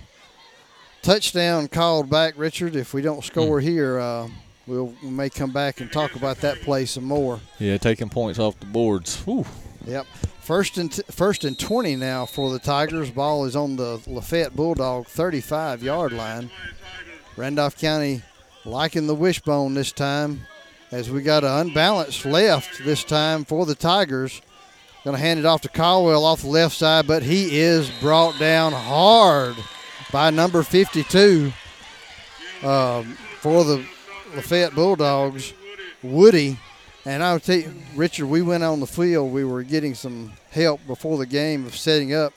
touchdown 1.02 1.68
called 1.68 2.10
back, 2.10 2.34
Richard. 2.38 2.76
If 2.76 2.94
we 2.94 3.02
don't 3.02 3.24
score 3.24 3.60
Hmm. 3.62 3.68
here, 3.68 4.00
uh, 4.00 4.28
we'll, 4.68 4.94
we 5.04 5.10
may 5.10 5.30
come 5.30 5.52
back 5.52 5.80
and 5.82 5.92
talk 5.92 6.16
about 6.16 6.38
that 6.42 6.62
play 6.62 6.86
some 6.86 7.04
more. 7.06 7.40
Yeah, 7.60 7.78
taking 7.78 8.10
points 8.10 8.40
off 8.40 8.60
the 8.60 8.66
boards. 8.66 9.18
Whew. 9.26 9.46
Yep. 9.86 10.06
First 10.42 10.78
and 10.78 10.92
t- 10.92 11.04
first 11.10 11.44
and 11.46 11.58
20 11.58 11.96
now 11.96 12.26
for 12.26 12.50
the 12.52 12.60
Tigers. 12.60 13.12
Ball 13.12 13.46
is 13.46 13.56
on 13.56 13.76
the 13.76 14.02
Lafayette 14.08 14.56
Bulldog 14.56 15.08
35 15.08 15.84
yard 15.84 16.12
line. 16.12 16.50
Randolph 17.38 17.78
County 17.78 18.22
liking 18.66 19.08
the 19.08 19.16
wishbone 19.16 19.74
this 19.74 19.92
time 19.92 20.42
as 20.92 21.10
we 21.10 21.22
got 21.22 21.44
an 21.44 21.68
unbalanced 21.68 22.26
left 22.26 22.84
this 22.84 23.04
time 23.04 23.46
for 23.46 23.66
the 23.66 23.76
Tigers. 23.76 24.42
Going 25.04 25.18
to 25.18 25.22
hand 25.22 25.40
it 25.40 25.46
off 25.46 25.62
to 25.62 25.70
Caldwell 25.70 26.24
off 26.24 26.42
the 26.44 26.48
left 26.48 26.76
side, 26.78 27.06
but 27.08 27.24
he 27.24 27.60
is 27.60 27.90
brought 28.00 28.40
down 28.40 28.72
hard 28.72 29.56
by 30.14 30.30
number 30.30 30.64
52 30.64 31.52
um, 32.64 33.18
for 33.42 33.64
the 33.66 33.86
Lafayette 34.36 34.74
Bulldogs, 34.74 35.54
Woody. 36.02 36.58
And 37.06 37.22
I'll 37.22 37.40
tell 37.42 37.58
you, 37.58 37.74
Richard, 37.98 38.28
we 38.28 38.42
went 38.42 38.64
on 38.64 38.80
the 38.80 38.88
field. 38.88 39.34
We 39.34 39.44
were 39.44 39.64
getting 39.64 39.94
some 39.94 40.32
help 40.52 40.80
before 40.88 41.18
the 41.18 41.26
game 41.26 41.66
of 41.66 41.76
setting 41.76 42.14
up. 42.14 42.32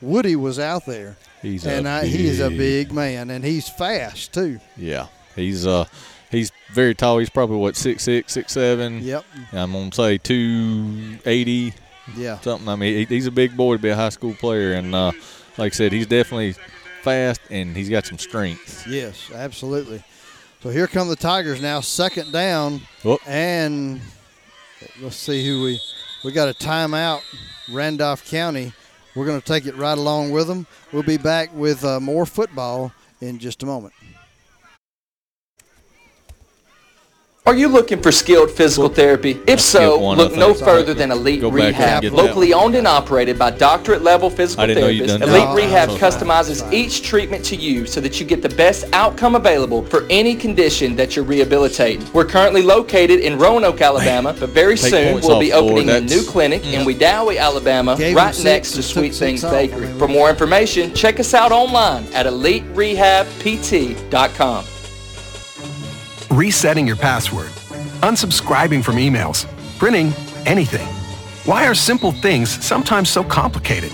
Woody 0.00 0.36
was 0.36 0.60
out 0.60 0.86
there. 0.86 1.16
He's 1.42 1.66
and 1.66 1.88
I, 1.88 2.06
he 2.06 2.26
is 2.28 2.38
a 2.40 2.48
big- 2.50 2.58
big 2.88 2.92
man, 2.92 3.30
and 3.30 3.44
he's 3.44 3.68
fast 3.68 4.32
too. 4.32 4.60
Yeah, 4.76 5.06
he's 5.34 5.66
uh 5.66 5.86
he's 6.30 6.52
very 6.72 6.94
tall. 6.94 7.18
He's 7.18 7.30
probably 7.30 7.56
what 7.56 7.76
six 7.76 8.02
six 8.04 8.32
six 8.32 8.52
seven. 8.52 9.02
Yep. 9.02 9.24
I'm 9.52 9.72
gonna 9.72 9.92
say 9.92 10.18
two 10.18 11.18
eighty. 11.24 11.72
Yeah. 12.14 12.38
something. 12.40 12.68
I 12.68 12.76
mean, 12.76 12.94
he, 12.98 13.04
he's 13.06 13.26
a 13.26 13.30
big 13.32 13.56
boy 13.56 13.76
to 13.76 13.82
be 13.82 13.88
a 13.88 13.96
high 13.96 14.10
school 14.10 14.34
player, 14.34 14.72
and 14.74 14.94
uh, 14.94 15.12
like 15.58 15.72
I 15.72 15.76
said, 15.76 15.92
he's 15.92 16.06
definitely 16.06 16.54
fast 17.02 17.40
and 17.50 17.76
he's 17.76 17.88
got 17.88 18.04
some 18.06 18.18
strength. 18.18 18.86
Yes, 18.88 19.30
absolutely. 19.34 20.02
So 20.62 20.70
here 20.70 20.86
come 20.86 21.08
the 21.08 21.16
Tigers 21.16 21.62
now, 21.62 21.80
second 21.80 22.32
down, 22.32 22.80
Whoop. 23.04 23.20
and 23.26 24.00
let's 25.00 25.16
see 25.16 25.46
who 25.46 25.62
we 25.62 25.80
we 26.24 26.32
got 26.32 26.48
a 26.48 26.54
timeout. 26.54 27.22
Randolph 27.72 28.24
County. 28.28 28.72
We're 29.14 29.26
going 29.26 29.40
to 29.40 29.46
take 29.46 29.66
it 29.66 29.76
right 29.76 29.96
along 29.96 30.30
with 30.30 30.46
them. 30.46 30.66
We'll 30.92 31.02
be 31.02 31.16
back 31.16 31.54
with 31.54 31.84
uh, 31.84 32.00
more 32.00 32.26
football 32.26 32.92
in 33.20 33.38
just 33.38 33.62
a 33.62 33.66
moment. 33.66 33.94
Are 37.46 37.54
you 37.54 37.68
looking 37.68 38.02
for 38.02 38.10
skilled 38.10 38.50
physical 38.50 38.88
therapy? 38.88 39.40
If 39.46 39.60
so, 39.60 39.98
one, 39.98 40.18
look 40.18 40.34
no 40.34 40.52
further 40.52 40.94
than 40.94 41.12
Elite 41.12 41.42
Go 41.42 41.48
back 41.48 41.78
and 41.78 42.02
Rehab, 42.02 42.12
locally 42.12 42.52
owned 42.52 42.74
and 42.74 42.88
operated 42.88 43.38
by 43.38 43.52
doctorate 43.52 44.02
level 44.02 44.30
physical 44.30 44.64
I 44.64 44.66
didn't 44.66 44.82
know 44.82 44.88
you'd 44.88 45.08
therapists. 45.08 45.22
Elite 45.22 45.32
that. 45.32 45.54
Rehab 45.54 45.88
No. 45.90 45.96
customizes 45.96 46.72
each 46.72 47.02
treatment 47.02 47.44
to 47.44 47.54
you 47.54 47.86
so 47.86 48.00
that 48.00 48.18
you 48.18 48.26
get 48.26 48.42
the 48.42 48.48
best 48.48 48.86
outcome 48.92 49.36
available 49.36 49.86
for 49.86 50.06
any 50.10 50.34
condition 50.34 50.96
that 50.96 51.14
you're 51.14 51.24
rehabilitating. 51.24 52.04
We're 52.12 52.24
currently 52.24 52.62
located 52.62 53.20
in 53.20 53.38
Roanoke, 53.38 53.80
Alabama, 53.80 54.34
but 54.36 54.48
very 54.48 54.76
soon 54.76 55.20
we'll 55.20 55.38
be 55.38 55.52
opening 55.52 55.88
a 55.90 56.00
new 56.00 56.24
clinic 56.24 56.66
in 56.66 56.84
Wedowee, 56.84 57.38
Alabama, 57.38 57.94
Gave 57.96 58.16
right 58.16 58.36
next 58.42 58.72
to 58.72 58.82
Sweet 58.82 59.14
Things 59.14 59.42
Bakery. 59.42 59.86
For 59.98 60.08
more 60.08 60.30
information, 60.30 60.92
check 60.94 61.20
us 61.20 61.32
out 61.32 61.52
online 61.52 62.06
at 62.12 62.26
eliterehabpt.com. 62.26 64.64
resetting 66.30 66.86
your 66.86 66.96
password, 66.96 67.48
unsubscribing 68.02 68.82
from 68.82 68.96
emails, 68.96 69.46
printing 69.78 70.12
anything. 70.46 70.86
Why 71.44 71.66
are 71.66 71.74
simple 71.74 72.12
things 72.12 72.64
sometimes 72.64 73.08
so 73.08 73.22
complicated? 73.22 73.90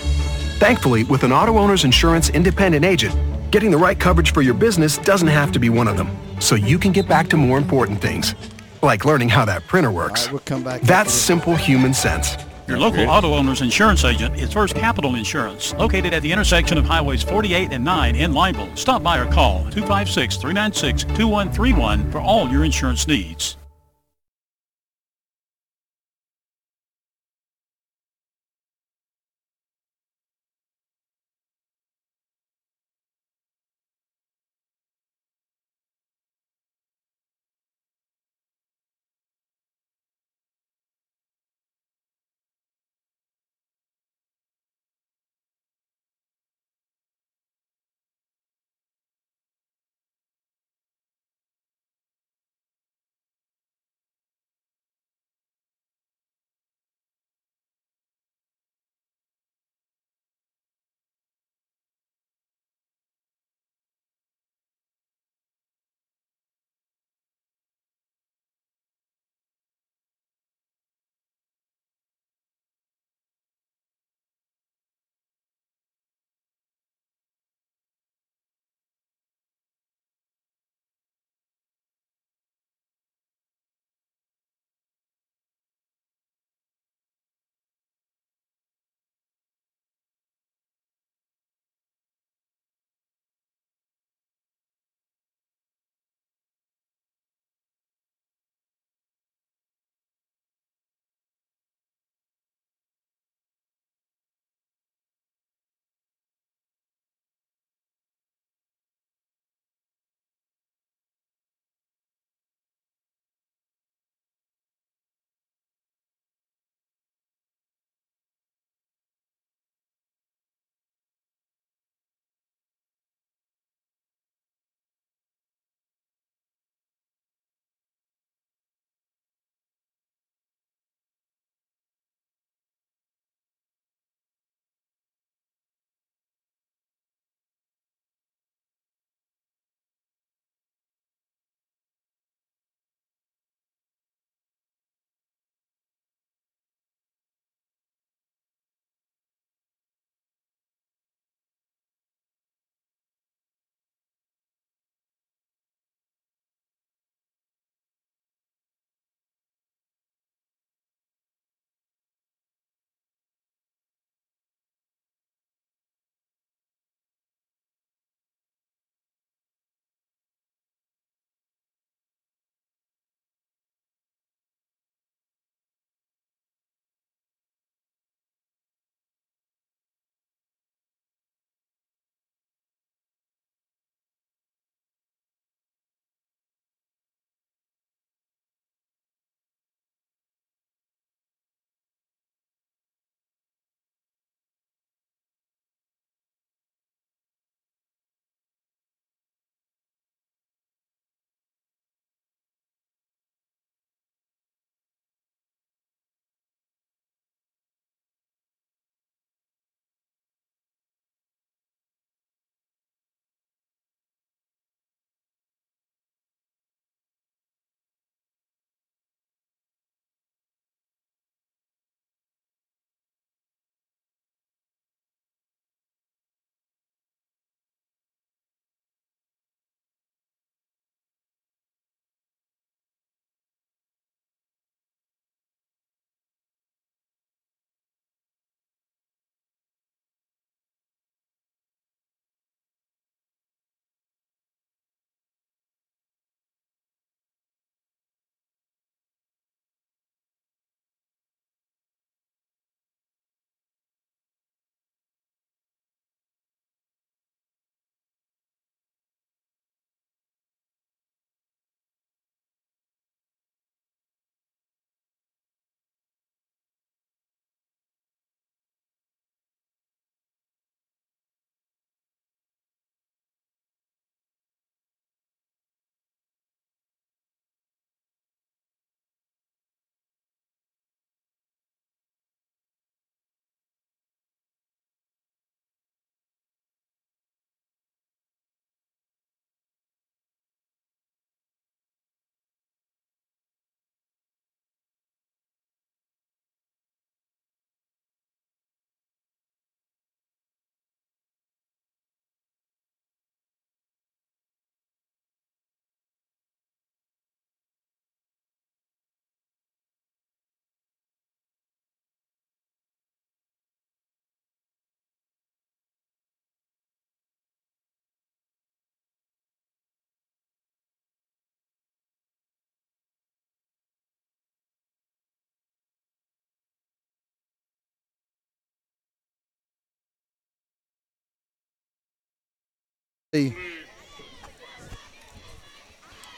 Thankfully, 0.58 1.04
with 1.04 1.24
an 1.24 1.32
auto 1.32 1.58
owner's 1.58 1.84
insurance 1.84 2.30
independent 2.30 2.84
agent, 2.84 3.14
getting 3.50 3.70
the 3.70 3.76
right 3.76 3.98
coverage 3.98 4.32
for 4.32 4.42
your 4.42 4.54
business 4.54 4.98
doesn't 4.98 5.28
have 5.28 5.52
to 5.52 5.58
be 5.58 5.68
one 5.68 5.88
of 5.88 5.96
them, 5.96 6.10
so 6.40 6.54
you 6.54 6.78
can 6.78 6.92
get 6.92 7.08
back 7.08 7.28
to 7.28 7.36
more 7.36 7.58
important 7.58 8.00
things, 8.00 8.34
like 8.82 9.04
learning 9.04 9.28
how 9.28 9.44
that 9.44 9.66
printer 9.66 9.90
works. 9.90 10.30
Right, 10.30 10.50
we'll. 10.50 10.62
That's 10.80 11.12
simple 11.12 11.56
human 11.56 11.92
sense. 11.94 12.36
Your 12.72 12.80
local 12.80 13.08
auto 13.10 13.34
owner's 13.34 13.60
insurance 13.60 14.02
agent 14.02 14.40
is 14.40 14.50
First 14.50 14.74
Capital 14.74 15.14
Insurance, 15.14 15.74
located 15.74 16.14
at 16.14 16.22
the 16.22 16.32
intersection 16.32 16.78
of 16.78 16.86
Highways 16.86 17.22
48 17.22 17.70
and 17.70 17.84
9 17.84 18.16
in 18.16 18.32
Lineville. 18.32 18.78
Stop 18.78 19.02
by 19.02 19.18
or 19.18 19.30
call 19.30 19.64
256-396-2131 19.64 22.10
for 22.10 22.18
all 22.18 22.48
your 22.48 22.64
insurance 22.64 23.06
needs. 23.06 23.58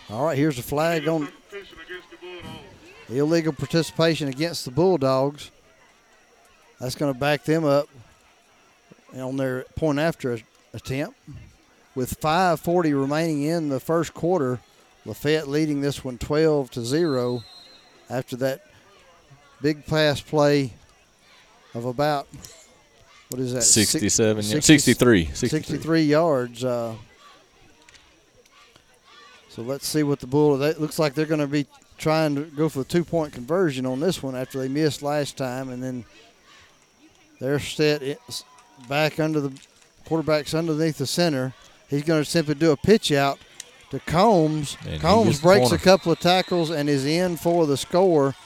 All 0.08 0.26
right, 0.26 0.38
here's 0.38 0.60
a 0.60 0.62
flag 0.62 1.08
on 1.08 1.26
illegal 3.08 3.52
participation 3.52 4.28
against 4.28 4.64
the 4.64 4.70
Bulldogs. 4.70 5.50
That's 6.78 6.94
going 6.94 7.12
to 7.12 7.18
back 7.18 7.42
them 7.42 7.64
up 7.64 7.88
on 9.12 9.36
their 9.36 9.64
point 9.74 9.98
after 9.98 10.38
attempt. 10.72 11.18
With 11.96 12.20
5:40 12.20 12.94
remaining 13.00 13.42
in 13.42 13.70
the 13.70 13.80
first 13.80 14.14
quarter, 14.14 14.60
Lafayette 15.04 15.48
leading 15.48 15.80
this 15.80 16.04
one 16.04 16.16
12 16.16 16.70
to 16.70 16.84
zero. 16.84 17.42
After 18.08 18.36
that 18.36 18.64
big 19.60 19.84
pass 19.84 20.20
play 20.20 20.74
of 21.74 21.86
about 21.86 22.28
what 23.34 23.40
is 23.40 23.52
that? 23.52 23.62
67, 23.62 24.44
yeah, 24.44 24.60
63, 24.60 25.24
63. 25.24 25.48
63 25.48 26.02
yards. 26.02 26.64
Uh, 26.64 26.94
so 29.48 29.62
let's 29.62 29.88
see 29.88 30.04
what 30.04 30.20
the 30.20 30.28
Bull. 30.28 30.56
That 30.58 30.80
looks 30.80 31.00
like 31.00 31.14
they're 31.14 31.26
going 31.26 31.40
to 31.40 31.48
be 31.48 31.66
trying 31.98 32.36
to 32.36 32.42
go 32.42 32.68
for 32.68 32.78
the 32.78 32.84
two 32.84 33.02
point 33.02 33.32
conversion 33.32 33.86
on 33.86 33.98
this 33.98 34.22
one 34.22 34.36
after 34.36 34.60
they 34.60 34.68
missed 34.68 35.02
last 35.02 35.36
time, 35.36 35.70
and 35.70 35.82
then 35.82 36.04
they're 37.40 37.58
set 37.58 38.20
back 38.88 39.18
under 39.18 39.40
the 39.40 39.52
quarterback's 40.04 40.54
underneath 40.54 40.98
the 40.98 41.06
center. 41.06 41.54
He's 41.88 42.04
going 42.04 42.22
to 42.22 42.30
simply 42.30 42.54
do 42.54 42.70
a 42.70 42.76
pitch 42.76 43.10
out 43.10 43.40
to 43.90 43.98
Combs. 43.98 44.76
And 44.86 45.02
Combs 45.02 45.40
breaks 45.40 45.72
a 45.72 45.78
couple 45.78 46.12
of 46.12 46.20
tackles 46.20 46.70
and 46.70 46.88
is 46.88 47.04
in 47.04 47.36
for 47.36 47.66
the 47.66 47.76
score, 47.76 48.36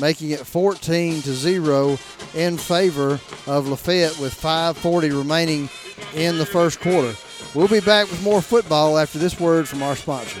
making 0.00 0.30
it 0.30 0.40
14 0.40 1.22
to 1.22 1.32
0 1.32 1.98
in 2.34 2.56
favor 2.56 3.20
of 3.46 3.68
Lafayette 3.68 4.18
with 4.18 4.34
5:40 4.34 5.16
remaining 5.16 5.68
in 6.14 6.38
the 6.38 6.46
first 6.46 6.80
quarter. 6.80 7.14
We'll 7.54 7.68
be 7.68 7.80
back 7.80 8.10
with 8.10 8.22
more 8.22 8.42
football 8.42 8.98
after 8.98 9.18
this 9.18 9.40
word 9.40 9.68
from 9.68 9.82
our 9.82 9.96
sponsor. 9.96 10.40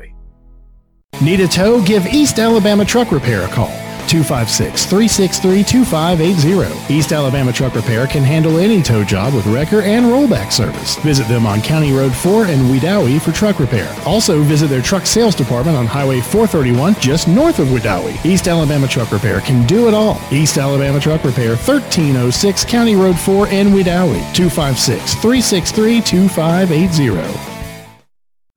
Need 1.21 1.41
a 1.41 1.47
tow? 1.47 1.83
Give 1.83 2.07
East 2.07 2.39
Alabama 2.39 2.83
Truck 2.83 3.11
Repair 3.11 3.43
a 3.43 3.47
call. 3.47 3.69
256 4.07 4.85
363 4.85 5.63
2580. 5.63 6.93
East 6.93 7.13
Alabama 7.13 7.53
Truck 7.53 7.75
Repair 7.75 8.07
can 8.07 8.23
handle 8.23 8.57
any 8.57 8.81
tow 8.81 9.03
job 9.03 9.35
with 9.35 9.45
wrecker 9.45 9.81
and 9.83 10.07
rollback 10.07 10.51
service. 10.51 10.95
Visit 10.97 11.27
them 11.27 11.45
on 11.45 11.61
County 11.61 11.93
Road 11.93 12.11
4 12.11 12.47
in 12.47 12.59
Wedowee 12.61 13.21
for 13.21 13.31
truck 13.31 13.59
repair. 13.59 13.95
Also, 14.05 14.41
visit 14.41 14.67
their 14.67 14.81
truck 14.81 15.05
sales 15.05 15.35
department 15.35 15.77
on 15.77 15.85
Highway 15.85 16.21
431 16.21 16.95
just 16.95 17.27
north 17.27 17.59
of 17.59 17.67
Wedowee. 17.67 18.25
East 18.25 18.47
Alabama 18.47 18.87
Truck 18.87 19.11
Repair 19.11 19.41
can 19.41 19.65
do 19.67 19.87
it 19.87 19.93
all. 19.93 20.19
East 20.31 20.57
Alabama 20.57 20.99
Truck 20.99 21.23
Repair, 21.23 21.49
1306 21.49 22.65
County 22.65 22.95
Road 22.95 23.17
4 23.17 23.49
in 23.49 23.67
Wedowee. 23.67 24.25
256 24.33 25.13
363 25.15 26.01
2580. 26.01 27.50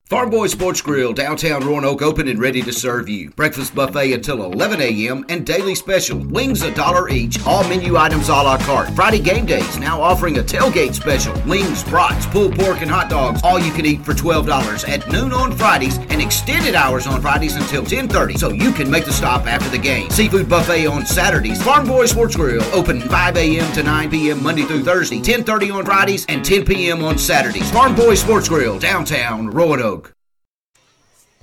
Farm 0.07 0.29
Boy 0.29 0.45
Sports 0.45 0.81
Grill, 0.81 1.13
downtown 1.13 1.65
Roanoke, 1.65 2.03
open 2.03 2.27
and 2.27 2.39
ready 2.39 2.61
to 2.61 2.71
serve 2.71 3.09
you. 3.09 3.31
Breakfast 3.31 3.73
buffet 3.73 4.13
until 4.13 4.43
11 4.43 4.79
a.m. 4.79 5.25
and 5.29 5.43
daily 5.43 5.73
special. 5.73 6.19
Wings 6.19 6.61
a 6.61 6.71
dollar 6.75 7.09
each. 7.09 7.43
All 7.43 7.63
menu 7.63 7.97
items 7.97 8.29
a 8.29 8.33
la 8.33 8.59
carte. 8.59 8.91
Friday 8.91 9.17
game 9.17 9.47
days 9.47 9.79
now 9.79 9.99
offering 9.99 10.37
a 10.37 10.43
tailgate 10.43 10.93
special. 10.93 11.33
Wings, 11.47 11.83
brats, 11.85 12.27
pulled 12.27 12.53
pork, 12.55 12.81
and 12.81 12.91
hot 12.91 13.09
dogs. 13.09 13.41
All 13.43 13.57
you 13.57 13.71
can 13.71 13.83
eat 13.87 14.05
for 14.05 14.13
$12 14.13 14.87
at 14.87 15.11
noon 15.11 15.33
on 15.33 15.51
Fridays 15.53 15.97
and 15.97 16.21
extended 16.21 16.75
hours 16.75 17.07
on 17.07 17.19
Fridays 17.19 17.55
until 17.55 17.83
10:30, 17.83 18.37
so 18.37 18.51
you 18.51 18.71
can 18.73 18.91
make 18.91 19.05
the 19.05 19.11
stop 19.11 19.47
after 19.47 19.69
the 19.71 19.79
game. 19.79 20.11
Seafood 20.11 20.47
buffet 20.47 20.85
on 20.85 21.03
Saturdays. 21.07 21.63
Farm 21.63 21.87
Boy 21.87 22.05
Sports 22.05 22.35
Grill 22.35 22.63
open 22.75 23.01
5 23.01 23.37
a.m. 23.37 23.73
to 23.73 23.81
9 23.81 24.11
p.m. 24.11 24.43
Monday 24.43 24.65
through 24.65 24.83
Thursday. 24.83 25.19
10:30 25.19 25.73
on 25.73 25.83
Fridays 25.83 26.27
and 26.29 26.45
10 26.45 26.63
p.m. 26.63 27.03
on 27.03 27.17
Saturdays. 27.17 27.71
Farm 27.71 27.95
Boy 27.95 28.13
Sports 28.13 28.47
Grill, 28.47 28.77
downtown 28.77 29.49
Roanoke. 29.49 29.94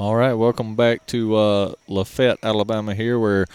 All 0.02 0.16
right, 0.16 0.34
welcome 0.34 0.74
back 0.74 1.06
to 1.06 1.36
uh, 1.36 1.74
Lafayette, 1.86 2.40
Alabama. 2.42 2.92
Here, 2.92 3.20
where 3.20 3.46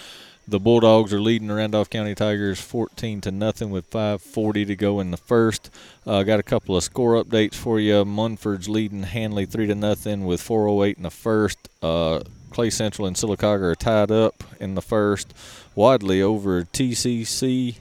the 0.48 0.62
Bulldogs 0.62 1.12
are 1.12 1.20
leading 1.20 1.50
the 1.50 1.56
Randolph 1.56 1.90
County 1.90 2.16
Tigers 2.16 2.62
14 2.62 3.20
to 3.20 3.32
nothing 3.32 3.70
with 3.70 3.92
5:40 3.92 4.66
to 4.68 4.76
go 4.78 5.02
in 5.02 5.12
the 5.12 5.18
first. 5.18 5.70
Uh, 6.06 6.24
got 6.24 6.40
a 6.40 6.44
couple 6.44 6.78
of 6.78 6.86
score 6.86 7.22
updates 7.22 7.56
for 7.56 7.82
you. 7.82 8.06
Munford's 8.06 8.70
leading 8.70 9.04
Handley 9.04 9.46
three 9.46 9.68
to 9.68 9.76
nothing 9.76 10.24
with 10.24 10.42
4:08 10.42 10.96
in 10.96 11.04
the 11.04 11.10
first. 11.10 11.58
Uh, 11.82 12.22
Clay 12.50 12.70
Central 12.70 13.08
and 13.08 13.18
Sylacauga 13.18 13.64
are 13.64 13.76
tied 13.76 14.10
up 14.10 14.42
in 14.58 14.76
the 14.76 14.82
first. 14.82 15.34
Wadley 15.76 16.22
over 16.22 16.64
TCC, 16.64 17.80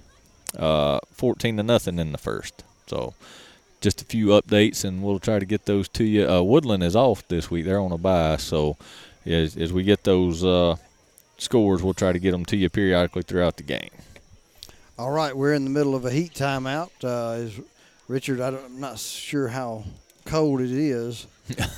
uh, 0.59 0.99
14 1.13 1.59
to 1.59 1.63
nothing 1.63 2.01
in 2.01 2.11
the 2.11 2.19
first. 2.19 2.65
So 2.89 3.15
just 3.81 4.03
a 4.03 4.05
few 4.05 4.29
updates, 4.29 4.85
and 4.85 5.03
we'll 5.03 5.19
try 5.19 5.39
to 5.39 5.47
get 5.47 5.67
those 5.67 5.89
to 5.91 6.05
you. 6.05 6.29
Uh, 6.29 6.43
Woodland 6.43 6.83
is 6.83 6.97
off 6.97 7.27
this 7.29 7.51
week; 7.51 7.65
they're 7.65 7.81
on 7.81 7.93
a 7.93 7.99
bye, 7.99 8.37
so 8.37 8.77
as, 9.25 9.57
as 9.57 9.73
we 9.73 9.83
get 9.83 10.05
those 10.05 10.45
uh, 10.45 10.77
scores, 11.39 11.83
we'll 11.83 11.95
try 11.95 12.13
to 12.13 12.19
get 12.19 12.31
them 12.33 12.45
to 12.47 12.57
you 12.57 12.69
periodically 12.69 13.23
throughout 13.23 13.57
the 13.57 13.63
game. 13.63 13.91
All 14.99 15.11
right, 15.11 15.37
we're 15.37 15.53
in 15.53 15.65
the 15.65 15.71
middle 15.71 15.95
of 15.95 16.05
a 16.05 16.11
heat 16.11 16.33
timeout. 16.33 16.91
Uh, 17.05 17.43
is 17.43 17.61
Richard? 18.09 18.41
I 18.41 18.49
am 18.49 18.81
not 18.81 18.99
sure 18.99 19.49
how 19.49 19.85
cold 20.25 20.61
it 20.61 20.71
is. 20.71 21.27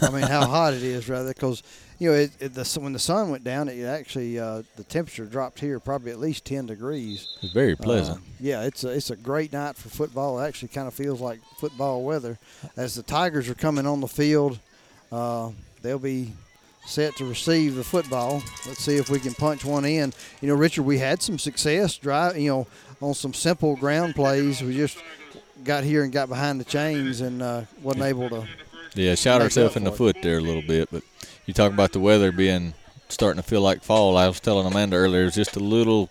I 0.01 0.11
mean, 0.11 0.23
how 0.23 0.47
hot 0.47 0.75
it 0.75 0.83
is, 0.83 1.09
rather, 1.09 1.35
because 1.35 1.63
you 1.99 2.11
know, 2.11 2.17
it, 2.17 2.31
it, 2.41 2.55
the, 2.55 2.81
when 2.81 2.93
the 2.93 2.99
sun 2.99 3.31
went 3.31 3.45
down, 3.45 3.69
it 3.69 3.85
actually 3.85 4.39
uh, 4.39 4.63
the 4.77 4.85
temperature 4.85 5.25
dropped 5.25 5.61
here 5.61 5.81
probably 5.81 6.13
at 6.13 6.19
least 6.19 6.45
ten 6.45 6.67
degrees. 6.67 7.37
It's 7.43 7.53
very 7.53 7.77
pleasant. 7.77 8.19
Uh, 8.19 8.23
yeah, 8.41 8.63
it's 8.63 8.85
a, 8.85 8.89
it's 8.91 9.11
a 9.11 9.17
great 9.17 9.53
night 9.53 9.77
for 9.77 9.89
football. 9.89 10.41
It 10.41 10.47
actually 10.47 10.69
kind 10.69 10.87
of 10.87 10.95
feels 10.95 11.21
like 11.21 11.41
football 11.59 12.05
weather. 12.05 12.39
As 12.77 12.95
the 12.95 13.03
Tigers 13.03 13.49
are 13.49 13.55
coming 13.55 13.87
on 13.87 14.01
the 14.01 14.09
field, 14.09 14.59
uh, 15.11 15.51
they'll 15.83 15.99
be 15.99 16.33
set 16.87 17.17
to 17.17 17.25
receive 17.25 17.75
the 17.75 17.85
football. 17.85 18.43
Let's 18.67 18.85
see 18.85 18.97
if 18.97 19.11
we 19.11 19.19
can 19.19 19.35
punch 19.35 19.65
one 19.65 19.85
in. 19.85 20.13
You 20.41 20.49
know, 20.49 20.55
Richard, 20.55 20.85
we 20.85 20.99
had 20.99 21.21
some 21.21 21.39
success 21.39 21.97
drive. 21.99 22.39
You 22.39 22.51
know, 22.51 22.67
on 23.01 23.15
some 23.15 23.35
simple 23.35 23.77
ground 23.77 24.15
plays. 24.15 24.63
We 24.63 24.77
just 24.77 24.99
got 25.65 25.85
here 25.85 26.05
and 26.05 26.13
got 26.13 26.29
behind 26.29 26.61
the 26.61 26.65
chains 26.65 27.21
and 27.21 27.43
uh, 27.43 27.63
wasn't 27.83 28.05
able 28.05 28.29
to. 28.31 28.47
Yeah, 28.95 29.15
shot 29.15 29.43
ourselves 29.43 29.77
in 29.77 29.85
the 29.85 29.93
it. 29.93 29.97
foot 29.97 30.17
there 30.23 30.39
a 30.39 30.41
little 30.41 30.63
bit, 30.63 30.89
but 30.91 31.03
you 31.49 31.55
talk 31.55 31.73
about 31.73 31.93
the 31.93 31.99
weather 31.99 32.31
being 32.31 32.75
starting 33.09 33.41
to 33.41 33.49
feel 33.49 33.63
like 33.63 33.83
fall. 33.83 34.19
I 34.19 34.29
was 34.29 34.39
telling 34.39 34.67
Amanda 34.67 34.97
earlier, 34.97 35.23
there's 35.23 35.35
just 35.35 35.57
a 35.57 35.61
little, 35.61 36.11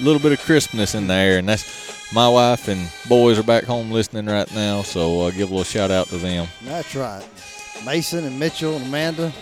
little 0.00 0.22
bit 0.22 0.30
of 0.30 0.38
crispness 0.38 0.94
in 0.94 1.08
the 1.08 1.14
air, 1.14 1.38
and 1.38 1.48
that's 1.48 2.12
my 2.12 2.28
wife 2.28 2.68
and 2.68 2.88
boys 3.08 3.36
are 3.36 3.42
back 3.42 3.64
home 3.64 3.90
listening 3.90 4.26
right 4.26 4.48
now. 4.54 4.82
So 4.82 5.22
uh, 5.22 5.30
give 5.32 5.50
a 5.50 5.54
little 5.54 5.64
shout 5.64 5.90
out 5.90 6.06
to 6.10 6.18
them. 6.18 6.46
That's 6.62 6.94
right. 6.94 7.26
Mason 7.84 8.24
and 8.24 8.38
Mitchell 8.38 8.76
and 8.76 8.86
Amanda. 8.86 9.32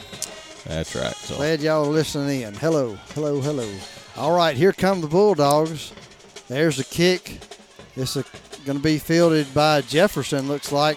That's 0.65 0.97
right. 0.97 1.15
So 1.15 1.37
Glad 1.37 1.61
y'all 1.61 1.85
are 1.85 1.93
listening 1.93 2.41
in. 2.41 2.55
Hello, 2.55 2.97
hello, 3.15 3.43
hello. 3.43 3.71
All 4.17 4.35
right, 4.35 4.57
here 4.57 4.73
come 4.73 5.03
the 5.03 5.09
Bulldogs. 5.09 5.93
There's 6.49 6.79
a 6.79 6.85
kick. 6.85 7.39
It's 7.97 8.15
going 8.15 8.79
to 8.79 8.83
be 8.83 8.97
fielded 8.97 9.53
by 9.53 9.83
Jefferson, 9.83 10.49
looks 10.49 10.73
like, 10.73 10.97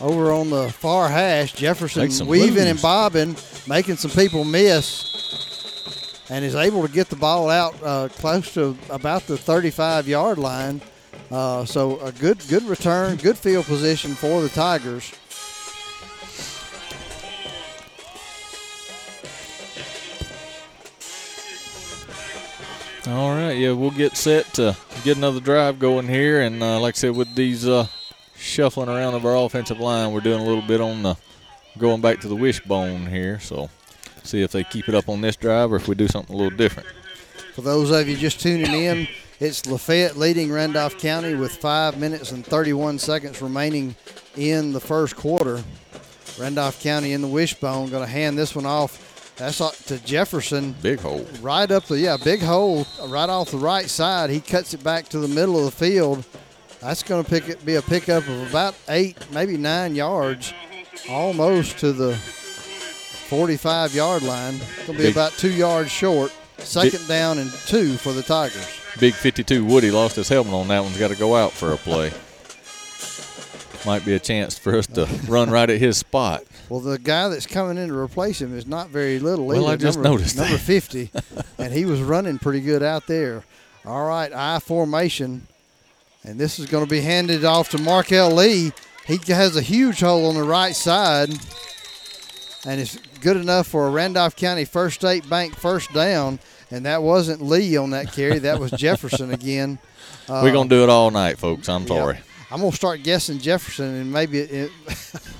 over 0.00 0.32
on 0.32 0.50
the 0.50 0.68
far 0.70 1.08
hash. 1.08 1.52
Jefferson 1.52 2.26
weaving 2.26 2.66
and 2.66 2.80
bobbing, 2.80 3.36
making 3.68 3.96
some 3.96 4.10
people 4.10 4.44
miss, 4.44 6.26
and 6.30 6.44
is 6.44 6.54
able 6.54 6.86
to 6.86 6.92
get 6.92 7.08
the 7.08 7.16
ball 7.16 7.50
out 7.50 7.74
uh, 7.82 8.08
close 8.08 8.54
to 8.54 8.76
about 8.88 9.22
the 9.22 9.36
35 9.36 10.08
yard 10.08 10.38
line. 10.38 10.80
Uh, 11.30 11.64
so 11.64 12.00
a 12.00 12.10
good, 12.12 12.40
good 12.48 12.64
return, 12.64 13.16
good 13.16 13.38
field 13.38 13.64
position 13.66 14.14
for 14.14 14.42
the 14.42 14.48
Tigers. 14.48 15.12
All 23.06 23.30
right, 23.30 23.52
yeah, 23.52 23.72
we'll 23.72 23.90
get 23.90 24.16
set 24.16 24.44
to 24.54 24.76
get 25.04 25.16
another 25.16 25.40
drive 25.40 25.78
going 25.78 26.06
here, 26.06 26.42
and 26.42 26.62
uh, 26.62 26.78
like 26.80 26.94
I 26.94 26.98
said, 26.98 27.16
with 27.16 27.34
these 27.34 27.66
uh, 27.66 27.86
shuffling 28.40 28.88
around 28.88 29.14
of 29.14 29.24
our 29.24 29.36
offensive 29.36 29.78
line, 29.78 30.12
we're 30.12 30.20
doing 30.20 30.40
a 30.40 30.44
little 30.44 30.62
bit 30.62 30.80
on 30.80 31.02
the 31.02 31.16
going 31.78 32.00
back 32.00 32.20
to 32.20 32.28
the 32.28 32.36
wishbone 32.36 33.06
here. 33.06 33.38
So, 33.38 33.70
see 34.22 34.42
if 34.42 34.52
they 34.52 34.64
keep 34.64 34.88
it 34.88 34.94
up 34.94 35.08
on 35.08 35.20
this 35.20 35.36
drive 35.36 35.72
or 35.72 35.76
if 35.76 35.86
we 35.86 35.94
do 35.94 36.08
something 36.08 36.34
a 36.34 36.38
little 36.38 36.56
different. 36.56 36.88
For 37.54 37.62
those 37.62 37.90
of 37.90 38.08
you 38.08 38.16
just 38.16 38.40
tuning 38.40 38.72
in, 38.72 39.08
it's 39.38 39.66
Lafayette 39.66 40.16
leading 40.16 40.52
Randolph 40.52 40.98
County 40.98 41.34
with 41.34 41.52
five 41.52 41.98
minutes 41.98 42.32
and 42.32 42.44
31 42.44 42.98
seconds 42.98 43.40
remaining 43.40 43.94
in 44.36 44.72
the 44.72 44.80
first 44.80 45.16
quarter. 45.16 45.62
Randolph 46.38 46.82
County 46.82 47.12
in 47.12 47.22
the 47.22 47.28
wishbone 47.28 47.90
going 47.90 48.04
to 48.04 48.10
hand 48.10 48.38
this 48.38 48.54
one 48.54 48.66
off 48.66 49.34
That's 49.36 49.60
up 49.60 49.74
to 49.86 49.98
Jefferson. 50.04 50.74
Big 50.82 51.00
hole. 51.00 51.26
Right 51.40 51.70
up 51.70 51.84
the 51.84 51.98
yeah, 51.98 52.16
big 52.22 52.40
hole 52.40 52.86
right 53.06 53.28
off 53.28 53.50
the 53.50 53.58
right 53.58 53.88
side. 53.88 54.30
He 54.30 54.40
cuts 54.40 54.74
it 54.74 54.84
back 54.84 55.08
to 55.08 55.18
the 55.18 55.28
middle 55.28 55.58
of 55.58 55.64
the 55.64 55.70
field. 55.70 56.24
That's 56.80 57.02
going 57.02 57.22
to 57.22 57.28
pick 57.28 57.48
it, 57.48 57.64
be 57.64 57.74
a 57.74 57.82
pickup 57.82 58.26
of 58.26 58.48
about 58.50 58.74
eight, 58.88 59.16
maybe 59.32 59.56
nine 59.56 59.94
yards, 59.94 60.54
almost 61.10 61.78
to 61.80 61.92
the 61.92 62.14
45 62.16 63.94
yard 63.94 64.22
line. 64.22 64.54
It's 64.54 64.86
going 64.86 64.86
to 64.86 64.92
be 64.92 64.98
Big- 65.04 65.12
about 65.12 65.32
two 65.32 65.52
yards 65.52 65.90
short. 65.90 66.32
Second 66.58 67.06
down 67.08 67.38
and 67.38 67.50
two 67.66 67.96
for 67.96 68.12
the 68.12 68.22
Tigers. 68.22 68.66
Big 68.98 69.14
52 69.14 69.64
Woody 69.64 69.90
lost 69.90 70.16
his 70.16 70.28
helmet 70.28 70.52
on 70.52 70.68
that 70.68 70.82
one's 70.82 70.98
got 70.98 71.08
to 71.08 71.16
go 71.16 71.34
out 71.34 71.52
for 71.52 71.72
a 71.72 71.76
play. 71.78 72.12
Might 73.86 74.04
be 74.04 74.12
a 74.12 74.18
chance 74.18 74.58
for 74.58 74.76
us 74.76 74.86
to 74.88 75.06
run 75.26 75.48
right 75.50 75.70
at 75.70 75.78
his 75.78 75.96
spot. 75.96 76.42
Well, 76.68 76.80
the 76.80 76.98
guy 76.98 77.28
that's 77.28 77.46
coming 77.46 77.78
in 77.78 77.88
to 77.88 77.96
replace 77.98 78.38
him 78.42 78.54
is 78.56 78.66
not 78.66 78.90
very 78.90 79.18
little 79.18 79.46
Well, 79.46 79.64
either. 79.64 79.72
I 79.72 79.76
just 79.76 79.96
number, 79.98 80.10
noticed 80.10 80.36
number 80.36 80.52
that. 80.52 80.60
50, 80.60 81.10
and 81.58 81.72
he 81.72 81.86
was 81.86 82.02
running 82.02 82.38
pretty 82.38 82.60
good 82.60 82.82
out 82.82 83.06
there. 83.06 83.42
All 83.86 84.04
right, 84.04 84.30
I 84.34 84.58
formation, 84.58 85.46
and 86.24 86.38
this 86.38 86.58
is 86.58 86.66
going 86.66 86.84
to 86.84 86.90
be 86.90 87.00
handed 87.00 87.44
off 87.44 87.70
to 87.70 87.78
Markel 87.78 88.30
Lee. 88.30 88.72
He 89.06 89.18
has 89.28 89.56
a 89.56 89.62
huge 89.62 90.00
hole 90.00 90.26
on 90.26 90.34
the 90.34 90.42
right 90.42 90.74
side, 90.74 91.30
and 92.64 92.80
it's 92.80 92.96
good 93.20 93.36
enough 93.36 93.66
for 93.66 93.86
a 93.86 93.90
Randolph 93.90 94.36
County 94.36 94.64
First 94.64 94.96
State 95.00 95.28
Bank 95.28 95.56
first 95.56 95.92
down. 95.92 96.38
And 96.70 96.86
that 96.86 97.02
wasn't 97.02 97.42
Lee 97.42 97.76
on 97.76 97.90
that 97.90 98.12
carry; 98.12 98.38
that 98.40 98.60
was 98.60 98.70
Jefferson 98.72 99.32
again. 99.32 99.78
Uh, 100.28 100.42
We're 100.44 100.52
going 100.52 100.68
to 100.68 100.74
do 100.76 100.84
it 100.84 100.88
all 100.88 101.10
night, 101.10 101.38
folks. 101.38 101.68
I'm 101.68 101.82
yeah. 101.82 101.88
sorry. 101.88 102.18
I'm 102.52 102.60
gonna 102.60 102.72
start 102.72 103.02
guessing 103.02 103.38
Jefferson, 103.38 103.94
and 103.94 104.12
maybe 104.12 104.38
it, 104.38 104.50
it, 104.52 104.70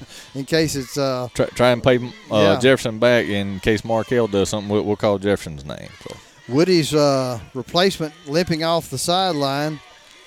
in 0.35 0.45
case 0.45 0.77
it's 0.77 0.97
uh, 0.97 1.29
Try, 1.35 1.47
try 1.47 1.71
and 1.71 1.83
pay 1.83 1.97
uh, 1.99 2.11
Yeah. 2.31 2.59
Jefferson 2.61 2.99
back 2.99 3.27
in 3.27 3.59
case 3.61 3.85
Markel 3.85 4.29
does 4.29 4.49
something. 4.49 4.69
We'll, 4.69 4.83
we'll 4.83 4.97
call 4.97 5.19
Jefferson's 5.19 5.65
name. 5.65 5.89
So. 6.03 6.17
Woody's 6.49 6.95
uh, 6.95 7.41
replacement 7.55 8.15
limping 8.27 8.63
off 8.63 8.91
the 8.91 8.99
sideline. 8.99 9.81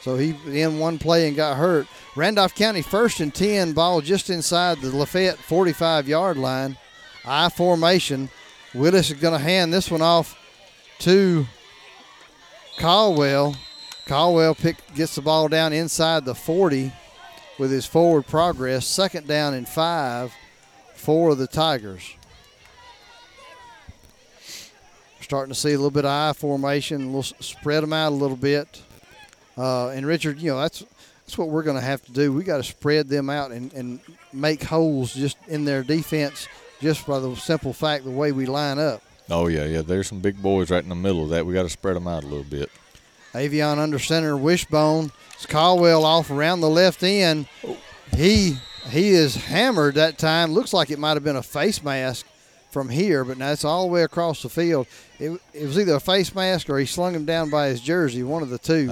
So 0.04 0.18
he 0.18 0.36
in 0.48 0.80
one 0.80 1.00
play 1.00 1.28
and 1.28 1.36
got 1.36 1.56
hurt. 1.56 1.88
Randolph 2.18 2.54
County 2.56 2.82
first 2.82 3.22
and 3.22 3.34
10, 3.34 3.72
ball 3.72 4.02
just 4.02 4.30
inside 4.30 4.82
the 4.82 4.94
Lafayette 4.94 5.38
45 5.38 6.10
yard 6.10 6.38
line. 6.38 6.78
I 7.24 7.48
formation. 7.48 8.30
Willis 8.74 9.12
is 9.12 9.20
going 9.20 9.38
to 9.38 9.44
hand 9.44 9.74
this 9.74 9.90
one 9.90 10.02
off 10.02 10.38
to 11.00 11.46
Caldwell. 12.78 13.56
Caldwell 14.06 14.56
pick, 14.56 14.76
gets 14.94 15.16
the 15.16 15.22
ball 15.22 15.48
down 15.48 15.72
inside 15.72 16.26
the 16.26 16.36
40 16.36 16.92
with 17.58 17.72
his 17.72 17.86
forward 17.86 18.28
progress. 18.28 18.86
Second 18.86 19.26
down 19.26 19.54
and 19.54 19.70
five 19.70 20.34
for 20.96 21.34
the 21.34 21.48
Tigers. 21.48 22.16
starting 25.22 25.54
to 25.54 25.58
see 25.58 25.70
a 25.70 25.78
little 25.78 25.90
bit 25.90 26.04
of 26.04 26.12
I 26.12 26.34
formation, 26.34 27.14
We'll 27.14 27.24
spread 27.24 27.84
them 27.84 27.94
out 27.94 28.12
a 28.12 28.16
little 28.16 28.36
bit. 28.36 28.82
Uh, 29.58 29.90
and 29.90 30.06
Richard, 30.06 30.40
you 30.40 30.52
know 30.52 30.60
that's 30.60 30.84
that's 31.26 31.38
what 31.38 31.50
we're 31.50 31.64
going 31.64 31.78
to 31.78 31.86
have 31.86 32.04
to 32.06 32.12
do. 32.12 32.34
We 32.34 32.44
got 32.44 32.58
to 32.58 32.64
spread 32.64 33.08
them 33.08 33.30
out 33.30 33.52
and, 33.52 33.72
and 33.74 34.00
make 34.34 34.64
holes 34.64 35.14
just 35.14 35.38
in 35.48 35.66
their 35.66 35.84
defense, 35.84 36.48
just 36.82 37.08
by 37.08 37.20
the 37.20 37.36
simple 37.36 37.74
fact 37.74 38.04
the 38.04 38.12
way 38.12 38.32
we 38.32 38.46
line 38.46 38.78
up. 38.78 39.02
Oh, 39.30 39.48
yeah, 39.48 39.64
yeah. 39.66 39.82
There's 39.82 40.08
some 40.08 40.20
big 40.20 40.42
boys 40.42 40.70
right 40.70 40.84
in 40.84 40.90
the 40.90 40.96
middle 40.96 41.24
of 41.24 41.30
that. 41.30 41.46
We 41.46 41.54
got 41.54 41.64
to 41.64 41.70
spread 41.70 41.96
them 41.96 42.08
out 42.08 42.24
a 42.24 42.28
little 42.28 42.44
bit. 42.44 42.70
Avion 43.34 43.78
under 43.78 44.00
center, 44.00 44.36
Wishbone. 44.36 45.12
It's 45.34 45.46
Caldwell 45.46 46.04
off 46.04 46.30
around 46.30 46.60
the 46.60 46.70
left 46.70 47.02
end. 47.04 47.48
He 48.16 48.58
he 48.90 49.10
is 49.10 49.36
hammered 49.36 49.96
that 49.96 50.18
time. 50.18 50.52
Looks 50.52 50.74
like 50.74 50.92
it 50.92 51.00
might 51.00 51.14
have 51.14 51.24
been 51.24 51.38
a 51.38 51.42
face 51.44 51.82
mask 51.82 52.28
from 52.70 52.90
here, 52.90 53.24
but 53.24 53.38
now 53.38 53.52
it's 53.52 53.64
all 53.64 53.88
the 53.88 53.94
way 53.94 54.04
across 54.04 54.44
the 54.44 54.50
field. 54.50 54.88
It, 55.20 55.40
it 55.54 55.66
was 55.66 55.80
either 55.80 55.96
a 55.96 56.00
face 56.00 56.36
mask 56.36 56.70
or 56.70 56.78
he 56.78 56.86
slung 56.86 57.16
him 57.16 57.26
down 57.26 57.50
by 57.50 57.68
his 57.68 57.80
jersey, 57.82 58.24
one 58.24 58.44
of 58.44 58.50
the 58.50 58.58
two. 58.60 58.92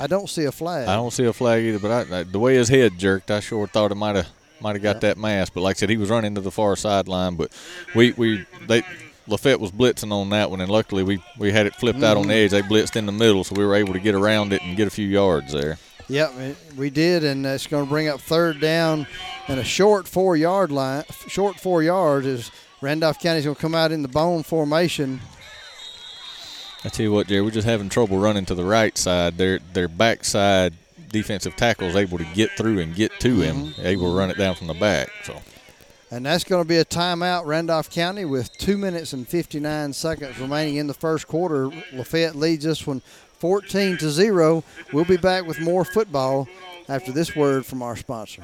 I 0.00 0.06
don't 0.06 0.28
see 0.28 0.44
a 0.44 0.52
flag. 0.52 0.88
I 0.88 0.94
don't 0.94 1.12
see 1.12 1.24
a 1.24 1.32
flag 1.32 1.62
either, 1.64 1.78
but 1.78 2.10
I, 2.10 2.20
I, 2.20 2.22
the 2.22 2.38
way 2.38 2.54
his 2.54 2.68
head 2.68 2.98
jerked, 2.98 3.30
I 3.30 3.40
sure 3.40 3.66
thought 3.66 3.90
it 3.92 3.96
might 3.96 4.16
have 4.16 4.28
might 4.60 4.74
have 4.74 4.82
got 4.82 5.00
that 5.02 5.16
mask. 5.18 5.54
But 5.54 5.60
like 5.62 5.76
I 5.76 5.78
said, 5.78 5.90
he 5.90 5.96
was 5.96 6.10
running 6.10 6.34
to 6.34 6.40
the 6.40 6.50
far 6.50 6.76
sideline. 6.76 7.36
But 7.36 7.52
we 7.94 8.12
we 8.12 8.46
they 8.66 8.82
Lafayette 9.26 9.60
was 9.60 9.70
blitzing 9.72 10.10
on 10.12 10.30
that 10.30 10.50
one, 10.50 10.60
and 10.60 10.70
luckily 10.70 11.02
we 11.02 11.22
we 11.38 11.52
had 11.52 11.66
it 11.66 11.74
flipped 11.76 12.02
out 12.02 12.16
on 12.16 12.28
the 12.28 12.34
Mhm. 12.34 12.44
edge. 12.44 12.50
They 12.52 12.62
blitzed 12.62 12.96
in 12.96 13.06
the 13.06 13.12
middle, 13.12 13.44
so 13.44 13.54
we 13.56 13.64
were 13.64 13.74
able 13.74 13.92
to 13.92 14.00
get 14.00 14.14
around 14.14 14.52
it 14.52 14.62
and 14.62 14.76
get 14.76 14.86
a 14.88 14.90
few 14.90 15.06
yards 15.06 15.52
there. 15.52 15.78
Yep, 16.08 16.32
we 16.76 16.88
did, 16.88 17.22
and 17.22 17.44
it's 17.44 17.66
going 17.66 17.84
to 17.84 17.88
bring 17.90 18.08
up 18.08 18.18
third 18.20 18.60
down 18.60 19.06
and 19.46 19.60
a 19.60 19.64
short 19.64 20.08
four 20.08 20.36
yard 20.38 20.72
line. 20.72 21.04
Short 21.28 21.60
four 21.60 21.82
yards 21.82 22.26
is 22.26 22.50
Randolph 22.80 23.18
County's 23.20 23.44
going 23.44 23.56
to 23.56 23.60
come 23.60 23.74
out 23.74 23.92
in 23.92 24.00
the 24.00 24.08
bone 24.08 24.42
formation. 24.42 25.20
I 26.84 26.88
tell 26.88 27.04
you 27.04 27.12
what, 27.12 27.26
Jerry, 27.26 27.42
we're 27.42 27.50
just 27.50 27.66
having 27.66 27.88
trouble 27.88 28.18
running 28.18 28.44
to 28.46 28.54
the 28.54 28.64
right 28.64 28.96
side. 28.96 29.36
Their 29.36 29.58
their 29.72 29.88
backside 29.88 30.74
defensive 31.08 31.56
tackle 31.56 31.88
is 31.88 31.96
able 31.96 32.18
to 32.18 32.24
get 32.34 32.50
through 32.52 32.78
and 32.78 32.94
get 32.94 33.18
to 33.20 33.40
him, 33.40 33.56
mm-hmm. 33.56 33.86
able 33.86 34.12
to 34.12 34.18
run 34.18 34.30
it 34.30 34.38
down 34.38 34.54
from 34.54 34.66
the 34.66 34.74
back. 34.74 35.10
So 35.24 35.40
And 36.10 36.24
that's 36.24 36.44
going 36.44 36.62
to 36.62 36.68
be 36.68 36.76
a 36.76 36.84
timeout, 36.84 37.46
Randolph 37.46 37.90
County, 37.90 38.24
with 38.24 38.56
two 38.58 38.78
minutes 38.78 39.12
and 39.12 39.26
59 39.26 39.92
seconds 39.92 40.38
remaining 40.38 40.76
in 40.76 40.86
the 40.86 40.94
first 40.94 41.26
quarter. 41.26 41.70
Lafayette 41.92 42.36
leads 42.36 42.64
this 42.64 42.86
one 42.86 43.02
14 43.38 43.96
to 43.98 44.10
0. 44.10 44.64
We'll 44.92 45.04
be 45.04 45.16
back 45.16 45.46
with 45.46 45.60
more 45.60 45.84
football 45.84 46.48
after 46.88 47.12
this 47.12 47.34
word 47.36 47.66
from 47.66 47.82
our 47.82 47.96
sponsor. 47.96 48.42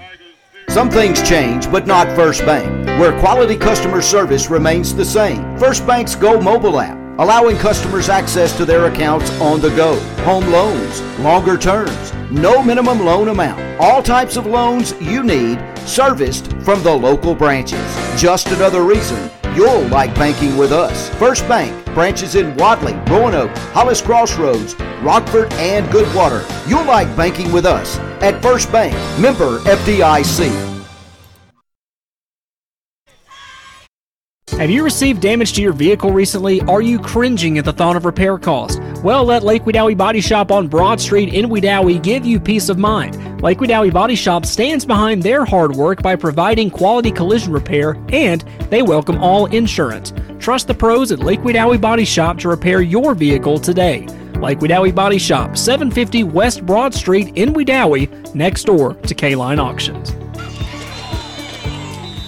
Some 0.69 0.91
things 0.91 1.23
change, 1.29 1.71
but 1.71 1.87
not 1.87 2.07
First 2.17 2.45
Bank, 2.45 2.87
where 2.99 3.19
quality 3.21 3.57
customer 3.57 4.01
service 4.01 4.51
remains 4.51 4.95
the 4.95 5.05
same. 5.05 5.59
First 5.59 5.87
Bank's 5.87 6.15
Go 6.15 6.41
mobile 6.41 6.81
app, 6.81 6.97
allowing 7.19 7.57
customers 7.57 8.09
access 8.09 8.57
to 8.57 8.65
their 8.65 8.87
accounts 8.87 9.31
on 9.41 9.61
the 9.61 9.71
go. 9.71 9.99
Home 10.25 10.47
loans, 10.51 11.01
longer 11.19 11.57
terms, 11.57 12.13
no 12.31 12.63
minimum 12.63 13.05
loan 13.05 13.29
amount. 13.29 13.61
All 13.81 14.03
types 14.03 14.37
of 14.37 14.47
loans 14.47 14.95
you 15.01 15.23
need, 15.23 15.59
serviced 15.87 16.53
from 16.63 16.83
the 16.83 16.93
local 16.93 17.35
branches. 17.35 17.81
Just 18.17 18.49
another 18.49 18.83
reason 18.83 19.31
you'll 19.55 19.87
like 19.89 20.15
banking 20.17 20.57
with 20.57 20.73
us. 20.73 21.09
First 21.11 21.47
Bank, 21.47 21.85
branches 21.95 22.35
in 22.35 22.57
Wadley, 22.57 22.95
Roanoke, 23.09 23.57
Hollis 23.73 24.03
Crossroads, 24.03 24.75
Rockford, 25.01 25.53
and 25.55 25.87
Goodwater. 25.87 26.45
You'll 26.69 26.85
like 26.85 27.15
banking 27.17 27.53
with 27.53 27.67
us 27.67 27.99
at 28.21 28.43
First 28.43 28.73
Bank, 28.73 28.95
member 29.21 29.59
FDIC. 29.61 30.74
Have 34.59 34.71
you 34.71 34.85
received 34.85 35.21
damage 35.21 35.53
to 35.55 35.63
your 35.63 35.73
vehicle 35.73 36.13
recently? 36.13 36.61
Are 36.63 36.81
you 36.81 37.01
cringing 37.01 37.59
at 37.59 37.65
the 37.65 37.73
thought 37.73 37.97
of 37.97 38.05
repair 38.05 38.39
cost? 38.39 38.81
Well, 39.03 39.25
let 39.25 39.43
Lake 39.43 39.65
Wedowee 39.65 39.97
Body 39.97 40.21
Shop 40.21 40.53
on 40.53 40.69
Broad 40.69 41.01
Street 41.01 41.35
in 41.35 41.47
Wedowee 41.47 42.01
give 42.01 42.25
you 42.25 42.39
peace 42.39 42.69
of 42.69 42.79
mind. 42.79 43.43
Lake 43.43 43.59
Wedowee 43.59 43.93
Body 43.93 44.15
Shop 44.15 44.47
stands 44.47 44.85
behind 44.85 45.25
their 45.25 45.45
hard 45.45 45.73
work 45.75 46.03
by 46.03 46.15
providing 46.15 46.71
quality 46.71 47.11
collision 47.11 47.53
repair 47.53 47.97
and 48.11 48.43
they 48.71 48.81
welcome 48.81 49.19
all 49.19 49.47
insurance. 49.47 50.13
Trust 50.39 50.69
the 50.69 50.75
pros 50.75 51.11
at 51.11 51.19
Lake 51.19 51.41
Wedowee 51.41 51.81
Body 51.81 52.05
Shop 52.05 52.39
to 52.39 52.49
repair 52.49 52.81
your 52.81 53.17
vehicle 53.17 53.59
today. 53.59 54.07
Lake 54.37 54.61
Wedowee 54.61 54.95
Body 54.95 55.19
Shop, 55.19 55.57
750 55.57 56.23
West 56.23 56.65
Broad 56.65 56.95
Street 56.95 57.37
in 57.37 57.55
Wedowee, 57.55 58.33
next 58.37 58.65
door 58.65 58.95
to 58.95 59.15
K-Line 59.17 59.59
Auctions. 59.59 60.15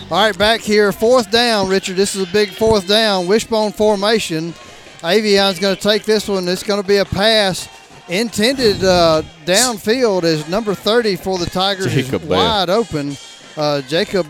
All 0.09 0.19
right, 0.19 0.39
back 0.39 0.61
here, 0.61 0.93
fourth 0.93 1.33
down, 1.33 1.69
Richard. 1.69 1.97
This 1.97 2.15
is 2.15 2.29
a 2.29 2.33
big 2.33 2.51
fourth 2.51 2.87
down, 2.87 3.27
wishbone 3.27 3.73
formation. 3.73 4.55
Avion's 5.03 5.59
going 5.59 5.75
to 5.75 5.83
take 5.83 6.05
this 6.05 6.29
one. 6.29 6.47
It's 6.47 6.63
going 6.63 6.81
to 6.81 6.87
be 6.87 6.99
a 6.99 7.05
pass 7.05 7.69
intended 8.09 8.85
uh, 8.85 9.23
downfield 9.47 10.23
as 10.23 10.49
number 10.49 10.75
30 10.77 11.17
for 11.17 11.39
the 11.39 11.47
Tigers 11.47 11.93
Jacob 11.93 12.23
is 12.23 12.29
Bell. 12.29 12.39
wide 12.39 12.71
open. 12.71 13.17
Uh, 13.57 13.83
Jacob 13.83 14.29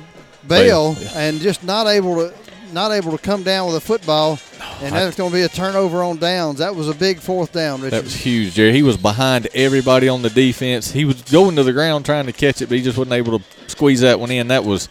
Bale, 0.49 0.95
Bale, 0.95 1.09
and 1.15 1.41
just 1.41 1.63
not 1.63 1.87
able 1.87 2.17
to 2.17 2.35
not 2.73 2.91
able 2.91 3.13
to 3.13 3.19
come 3.19 3.43
down 3.43 3.67
with 3.67 3.77
a 3.77 3.81
football, 3.81 4.39
and 4.81 4.95
that's 4.95 5.15
going 5.15 5.31
to 5.31 5.37
be 5.37 5.43
a 5.43 5.49
turnover 5.49 6.03
on 6.03 6.17
downs. 6.17 6.59
That 6.59 6.75
was 6.75 6.89
a 6.89 6.95
big 6.95 7.19
fourth 7.19 7.53
down, 7.53 7.83
Richard. 7.83 7.99
that 7.99 8.05
was 8.05 8.15
huge, 8.17 8.55
Jerry. 8.55 8.73
He 8.73 8.83
was 8.83 8.97
behind 8.97 9.47
everybody 9.55 10.09
on 10.09 10.23
the 10.23 10.31
defense. 10.31 10.91
He 10.91 11.05
was 11.05 11.21
going 11.21 11.57
to 11.57 11.63
the 11.65 11.73
ground 11.75 12.07
trying 12.07 12.25
to 12.27 12.33
catch 12.33 12.63
it, 12.63 12.71
but 12.71 12.79
he 12.79 12.83
just 12.83 12.97
wasn't 12.97 13.13
able 13.13 13.39
to 13.39 13.45
squeeze 13.67 14.01
that 14.01 14.19
one 14.19 14.31
in. 14.31 14.49
That 14.49 14.65
was 14.65 14.89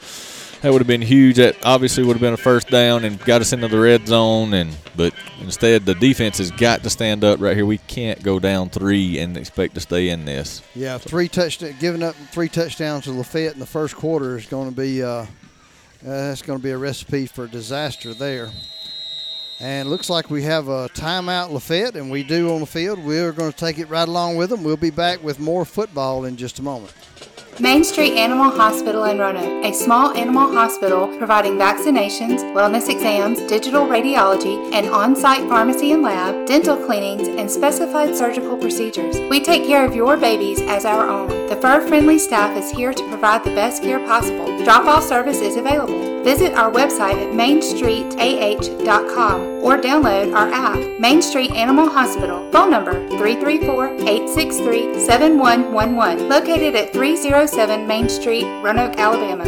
that 0.61 0.71
would 0.71 0.79
have 0.79 0.87
been 0.87 1.01
huge. 1.01 1.37
That 1.37 1.57
obviously 1.63 2.03
would 2.03 2.13
have 2.13 2.21
been 2.21 2.33
a 2.33 2.37
first 2.37 2.69
down 2.69 3.05
and 3.05 3.19
got 3.19 3.41
us 3.41 3.53
into 3.53 3.67
the 3.67 3.79
red 3.79 4.07
zone. 4.07 4.53
And 4.53 4.75
but 4.95 5.13
instead, 5.41 5.85
the 5.85 5.95
defense 5.95 6.37
has 6.39 6.51
got 6.51 6.83
to 6.83 6.89
stand 6.89 7.23
up 7.23 7.39
right 7.39 7.55
here. 7.55 7.65
We 7.65 7.77
can't 7.77 8.21
go 8.23 8.39
down 8.39 8.69
three 8.69 9.19
and 9.19 9.37
expect 9.37 9.75
to 9.75 9.81
stay 9.81 10.09
in 10.09 10.25
this. 10.25 10.61
Yeah, 10.73 10.97
three 10.97 11.27
touchdowns, 11.27 11.75
giving 11.79 12.03
up 12.03 12.15
three 12.31 12.49
touchdowns 12.49 13.05
to 13.05 13.11
Lafayette 13.11 13.53
in 13.53 13.59
the 13.59 13.65
first 13.65 13.95
quarter 13.95 14.37
is 14.37 14.45
going 14.45 14.69
to 14.69 14.75
be 14.75 15.03
uh, 15.03 15.07
uh, 15.07 15.25
that's 16.03 16.41
going 16.43 16.59
to 16.59 16.63
be 16.63 16.71
a 16.71 16.77
recipe 16.77 17.25
for 17.25 17.47
disaster 17.47 18.13
there. 18.13 18.51
And 19.59 19.89
looks 19.89 20.09
like 20.09 20.29
we 20.29 20.43
have 20.43 20.67
a 20.67 20.89
timeout 20.89 21.49
Lafayette, 21.49 21.95
and 21.95 22.11
we 22.11 22.23
do 22.23 22.53
on 22.53 22.59
the 22.59 22.65
field. 22.65 22.99
We're 22.99 23.31
going 23.31 23.51
to 23.51 23.57
take 23.57 23.79
it 23.79 23.89
right 23.89 24.07
along 24.07 24.35
with 24.35 24.49
them. 24.49 24.63
We'll 24.63 24.75
be 24.75 24.89
back 24.89 25.23
with 25.23 25.39
more 25.39 25.63
football 25.63 26.25
in 26.25 26.35
just 26.35 26.59
a 26.59 26.61
moment. 26.61 26.93
Main 27.59 27.83
Street 27.85 28.17
Animal 28.17 28.51
Hospital 28.51 29.05
in 29.05 29.17
Roanoke, 29.17 29.63
a 29.63 29.71
small 29.71 30.11
animal 30.11 30.51
hospital 30.51 31.07
providing 31.17 31.53
vaccinations, 31.53 32.41
wellness 32.53 32.89
exams, 32.89 33.39
digital 33.43 33.87
radiology, 33.87 34.73
and 34.73 34.89
on 34.89 35.15
site 35.15 35.47
pharmacy 35.47 35.93
and 35.93 36.01
lab, 36.01 36.45
dental 36.47 36.75
cleanings, 36.75 37.29
and 37.29 37.49
specified 37.49 38.13
surgical 38.13 38.57
procedures. 38.57 39.17
We 39.29 39.39
take 39.39 39.65
care 39.65 39.85
of 39.85 39.95
your 39.95 40.17
babies 40.17 40.59
as 40.63 40.83
our 40.83 41.07
own. 41.07 41.29
The 41.47 41.55
fur 41.55 41.87
friendly 41.87 42.19
staff 42.19 42.57
is 42.57 42.69
here 42.69 42.91
to 42.91 43.07
provide 43.07 43.45
the 43.45 43.55
best 43.55 43.81
care 43.81 43.99
possible. 43.99 44.61
Drop 44.65 44.85
off 44.85 45.05
service 45.05 45.39
is 45.39 45.55
available. 45.55 46.23
Visit 46.25 46.55
our 46.55 46.69
website 46.71 47.23
at 47.23 47.31
mainstreetah.com 47.33 49.41
or 49.63 49.77
download 49.77 50.35
our 50.35 50.51
app, 50.51 50.77
Main 50.99 51.21
Street 51.21 51.51
Animal 51.51 51.87
Hospital. 51.87 52.51
Phone 52.51 52.71
number 52.71 53.07
334 53.09 53.89
863 53.89 54.99
7111. 54.99 56.27
Located 56.27 56.75
at 56.75 56.91
307 57.47 57.85
Main 57.87 58.09
Street, 58.09 58.45
Roanoke, 58.63 58.97
Alabama. 58.97 59.43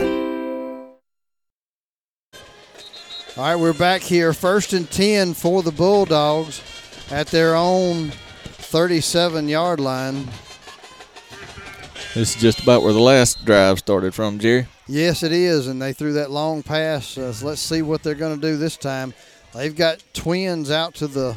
All 3.36 3.43
right, 3.43 3.56
we're 3.56 3.74
back 3.74 4.04
here. 4.04 4.34
First 4.34 4.74
and 4.74 4.88
10 4.91 5.34
for 5.34 5.64
the 5.64 5.72
Bulldogs 5.72 6.62
at 7.10 7.26
their 7.28 7.56
own 7.56 8.12
37 8.12 9.48
yard 9.50 9.80
line. 9.80 10.28
This 12.14 12.36
is 12.36 12.41
just 12.41 12.60
about 12.60 12.84
where 12.84 12.93
the 12.93 13.00
last 13.00 13.43
drive 13.45 13.80
started 13.80 14.14
from, 14.14 14.38
Jerry. 14.38 14.68
Yes, 14.86 15.24
it 15.24 15.32
is, 15.32 15.66
and 15.66 15.82
they 15.82 15.91
threw 15.91 16.14
that 16.14 16.30
long 16.30 16.62
pass. 16.62 17.18
Uh, 17.18 17.34
so 17.34 17.48
let's 17.48 17.62
see 17.62 17.82
what 17.82 18.04
they're 18.04 18.14
going 18.14 18.39
to 18.39 18.48
do 18.48 18.58
this 18.58 18.78
time. 18.78 19.12
They've 19.56 19.76
got 19.76 20.04
twins 20.14 20.70
out 20.70 20.93
to 20.95 21.08
the 21.08 21.36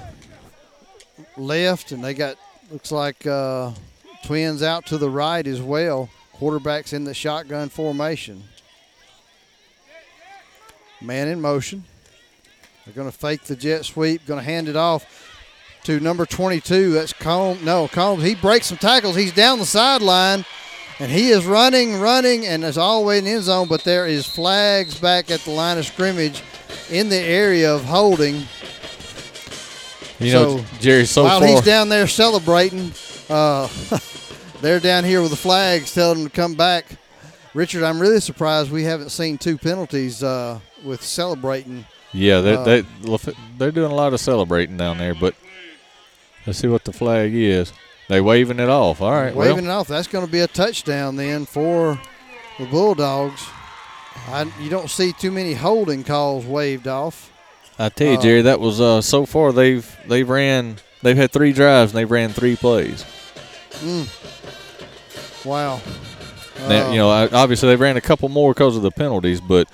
left, 1.38 1.92
and 1.92 2.04
they 2.04 2.12
got 2.12 2.36
looks 2.70 2.92
like 2.92 3.26
uh, 3.26 3.70
twins 4.24 4.62
out 4.62 4.84
to 4.86 4.98
the 4.98 5.08
right 5.08 5.46
as 5.46 5.62
well. 5.62 6.10
Quarterbacks 6.40 6.92
in 6.94 7.04
the 7.04 7.12
shotgun 7.12 7.68
formation. 7.68 8.42
Man 11.02 11.28
in 11.28 11.40
motion. 11.40 11.84
They're 12.84 12.94
going 12.94 13.10
to 13.10 13.16
fake 13.16 13.44
the 13.44 13.56
jet 13.56 13.84
sweep. 13.84 14.26
Going 14.26 14.40
to 14.40 14.44
hand 14.44 14.68
it 14.68 14.76
off 14.76 15.04
to 15.84 16.00
number 16.00 16.24
22. 16.24 16.92
That's 16.92 17.12
Combs. 17.12 17.62
No, 17.62 17.88
Combs. 17.88 18.22
He 18.22 18.34
breaks 18.34 18.66
some 18.66 18.78
tackles. 18.78 19.16
He's 19.16 19.32
down 19.32 19.58
the 19.58 19.66
sideline. 19.66 20.44
And 20.98 21.10
he 21.10 21.30
is 21.30 21.46
running, 21.46 21.98
running, 21.98 22.46
and 22.46 22.62
is 22.62 22.76
all 22.76 23.00
the 23.00 23.06
way 23.06 23.18
in 23.18 23.24
the 23.24 23.30
end 23.30 23.44
zone, 23.44 23.68
but 23.68 23.84
there 23.84 24.06
is 24.06 24.26
flags 24.26 24.98
back 24.98 25.30
at 25.30 25.40
the 25.40 25.50
line 25.50 25.78
of 25.78 25.86
scrimmage 25.86 26.42
in 26.90 27.08
the 27.08 27.16
area 27.16 27.74
of 27.74 27.84
holding. 27.84 28.42
You 30.18 30.32
know, 30.32 30.64
Jerry, 30.80 31.06
so 31.06 31.24
while 31.24 31.40
far- 31.40 31.48
he's 31.48 31.62
down 31.62 31.88
there 31.88 32.06
celebrating, 32.06 32.92
uh, 33.30 33.66
they're 34.60 34.80
down 34.80 35.04
here 35.04 35.20
with 35.20 35.30
the 35.30 35.36
flags 35.36 35.94
telling 35.94 36.18
them 36.18 36.30
to 36.30 36.34
come 36.36 36.54
back. 36.54 36.86
Richard, 37.54 37.82
I'm 37.82 38.00
really 38.00 38.20
surprised 38.20 38.70
we 38.70 38.84
haven't 38.84 39.10
seen 39.10 39.36
two 39.36 39.58
penalties 39.58 40.22
uh, 40.22 40.60
with 40.84 41.02
celebrating. 41.02 41.84
Yeah, 42.12 42.40
they 42.40 42.54
Uh, 42.54 42.64
they 42.64 42.84
they're 43.58 43.72
doing 43.72 43.90
a 43.90 43.94
lot 43.94 44.12
of 44.12 44.20
celebrating 44.20 44.76
down 44.76 44.98
there, 44.98 45.14
but 45.14 45.34
let's 46.46 46.58
see 46.58 46.68
what 46.68 46.84
the 46.84 46.92
flag 46.92 47.34
is. 47.34 47.72
They 48.08 48.20
waving 48.20 48.58
it 48.58 48.68
off. 48.68 49.00
All 49.00 49.12
right, 49.12 49.34
waving 49.34 49.66
well, 49.66 49.76
it 49.76 49.80
off. 49.80 49.88
That's 49.88 50.08
going 50.08 50.26
to 50.26 50.30
be 50.30 50.40
a 50.40 50.48
touchdown 50.48 51.16
then 51.16 51.46
for 51.46 52.00
the 52.58 52.66
Bulldogs. 52.66 53.46
I, 54.28 54.50
you 54.60 54.68
don't 54.68 54.90
see 54.90 55.12
too 55.12 55.30
many 55.30 55.54
holding 55.54 56.04
calls 56.04 56.44
waved 56.44 56.88
off. 56.88 57.32
I 57.78 57.88
tell 57.88 58.08
you, 58.08 58.18
uh, 58.18 58.22
Jerry, 58.22 58.42
that 58.42 58.60
was 58.60 58.80
uh, 58.80 59.00
so 59.00 59.26
far 59.26 59.52
they've 59.52 59.88
they've 60.06 60.28
ran 60.28 60.76
they've 61.02 61.16
had 61.16 61.30
three 61.30 61.52
drives 61.52 61.92
and 61.92 61.98
they've 61.98 62.10
ran 62.10 62.30
three 62.30 62.56
plays. 62.56 63.04
Mm. 63.70 65.44
Wow. 65.44 65.80
Now, 66.68 66.88
Uh, 66.88 66.90
you 66.92 66.98
know, 66.98 67.08
obviously 67.08 67.68
they 67.70 67.76
ran 67.76 67.96
a 67.96 68.00
couple 68.00 68.28
more 68.28 68.52
because 68.52 68.76
of 68.76 68.82
the 68.82 68.90
penalties, 68.90 69.40
but 69.40 69.68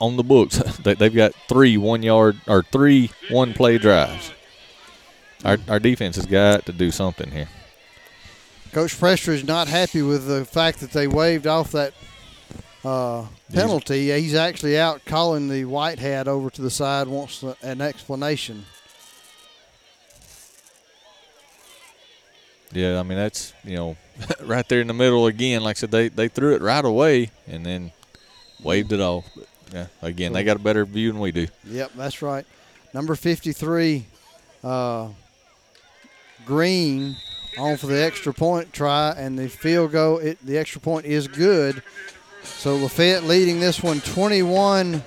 on 0.00 0.16
the 0.16 0.22
books 0.22 0.56
they, 0.84 0.94
they've 0.94 1.14
got 1.14 1.32
three 1.48 1.76
one 1.76 2.02
yard 2.02 2.40
or 2.46 2.62
three 2.62 3.10
one 3.30 3.52
play 3.52 3.78
drives. 3.78 4.32
Our 5.44 5.58
our 5.68 5.80
defense 5.80 6.16
has 6.16 6.26
got 6.26 6.66
to 6.66 6.72
do 6.72 6.90
something 6.90 7.30
here. 7.30 7.48
Coach 8.72 8.98
Prestridge 8.98 9.34
is 9.34 9.44
not 9.44 9.68
happy 9.68 10.00
with 10.00 10.26
the 10.26 10.46
fact 10.46 10.80
that 10.80 10.92
they 10.92 11.06
waved 11.06 11.46
off 11.46 11.72
that 11.72 11.92
uh, 12.84 13.26
penalty. 13.52 14.10
He's 14.18 14.34
actually 14.34 14.78
out 14.78 15.04
calling 15.04 15.48
the 15.48 15.66
white 15.66 15.98
hat 15.98 16.26
over 16.26 16.48
to 16.48 16.62
the 16.62 16.70
side, 16.70 17.06
wants 17.06 17.44
an 17.62 17.82
explanation. 17.82 18.64
Yeah, 22.72 22.98
I 22.98 23.02
mean 23.02 23.18
that's 23.18 23.52
you 23.64 23.76
know 23.76 23.96
right 24.42 24.68
there 24.68 24.80
in 24.80 24.86
the 24.86 24.94
middle 24.94 25.26
again. 25.26 25.62
Like 25.62 25.76
I 25.76 25.80
said, 25.80 25.90
they 25.90 26.08
they 26.08 26.28
threw 26.28 26.54
it 26.54 26.62
right 26.62 26.84
away 26.84 27.30
and 27.46 27.64
then 27.64 27.92
waved 28.62 28.92
it 28.92 29.00
off. 29.00 29.24
But 29.34 29.46
yeah, 29.72 29.86
again 30.00 30.32
they 30.32 30.44
got 30.44 30.56
a 30.56 30.60
better 30.60 30.84
view 30.84 31.12
than 31.12 31.20
we 31.20 31.32
do. 31.32 31.46
Yep, 31.64 31.92
that's 31.96 32.22
right. 32.22 32.46
Number 32.94 33.14
53, 33.14 34.04
uh, 34.62 35.08
Green, 36.44 37.16
on 37.58 37.76
for 37.78 37.86
the 37.86 38.02
extra 38.02 38.34
point 38.34 38.72
try, 38.72 39.14
and 39.16 39.38
the 39.38 39.48
field 39.48 39.92
goal, 39.92 40.18
it, 40.18 40.38
the 40.44 40.58
extra 40.58 40.80
point 40.80 41.06
is 41.06 41.26
good. 41.26 41.82
So 42.42 42.76
Lafayette 42.76 43.24
leading 43.24 43.60
this 43.60 43.82
one 43.82 44.00
21 44.00 45.02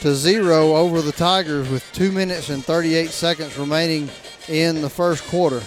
to 0.00 0.14
0 0.14 0.76
over 0.76 1.02
the 1.02 1.12
Tigers 1.12 1.68
with 1.68 1.84
2 1.92 2.10
minutes 2.10 2.48
and 2.48 2.64
38 2.64 3.10
seconds 3.10 3.58
remaining 3.58 4.08
in 4.48 4.80
the 4.80 4.88
first 4.88 5.24
quarter. 5.24 5.60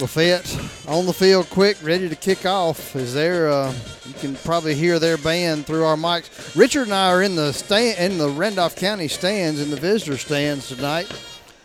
Lafayette 0.00 0.56
on 0.86 1.06
the 1.06 1.12
field 1.12 1.50
quick, 1.50 1.76
ready 1.82 2.08
to 2.08 2.14
kick 2.14 2.46
off. 2.46 2.94
Is 2.94 3.14
there? 3.14 3.48
Uh, 3.48 3.74
you 4.06 4.14
can 4.14 4.36
probably 4.36 4.74
hear 4.74 5.00
their 5.00 5.18
band 5.18 5.66
through 5.66 5.84
our 5.84 5.96
mics. 5.96 6.56
Richard 6.56 6.84
and 6.84 6.94
I 6.94 7.10
are 7.10 7.22
in 7.22 7.34
the 7.34 7.52
stand 7.52 8.12
in 8.12 8.18
the 8.18 8.28
Randolph 8.28 8.76
County 8.76 9.08
stands 9.08 9.60
in 9.60 9.70
the 9.70 9.76
visitor 9.76 10.16
stands 10.16 10.68
tonight. 10.68 11.10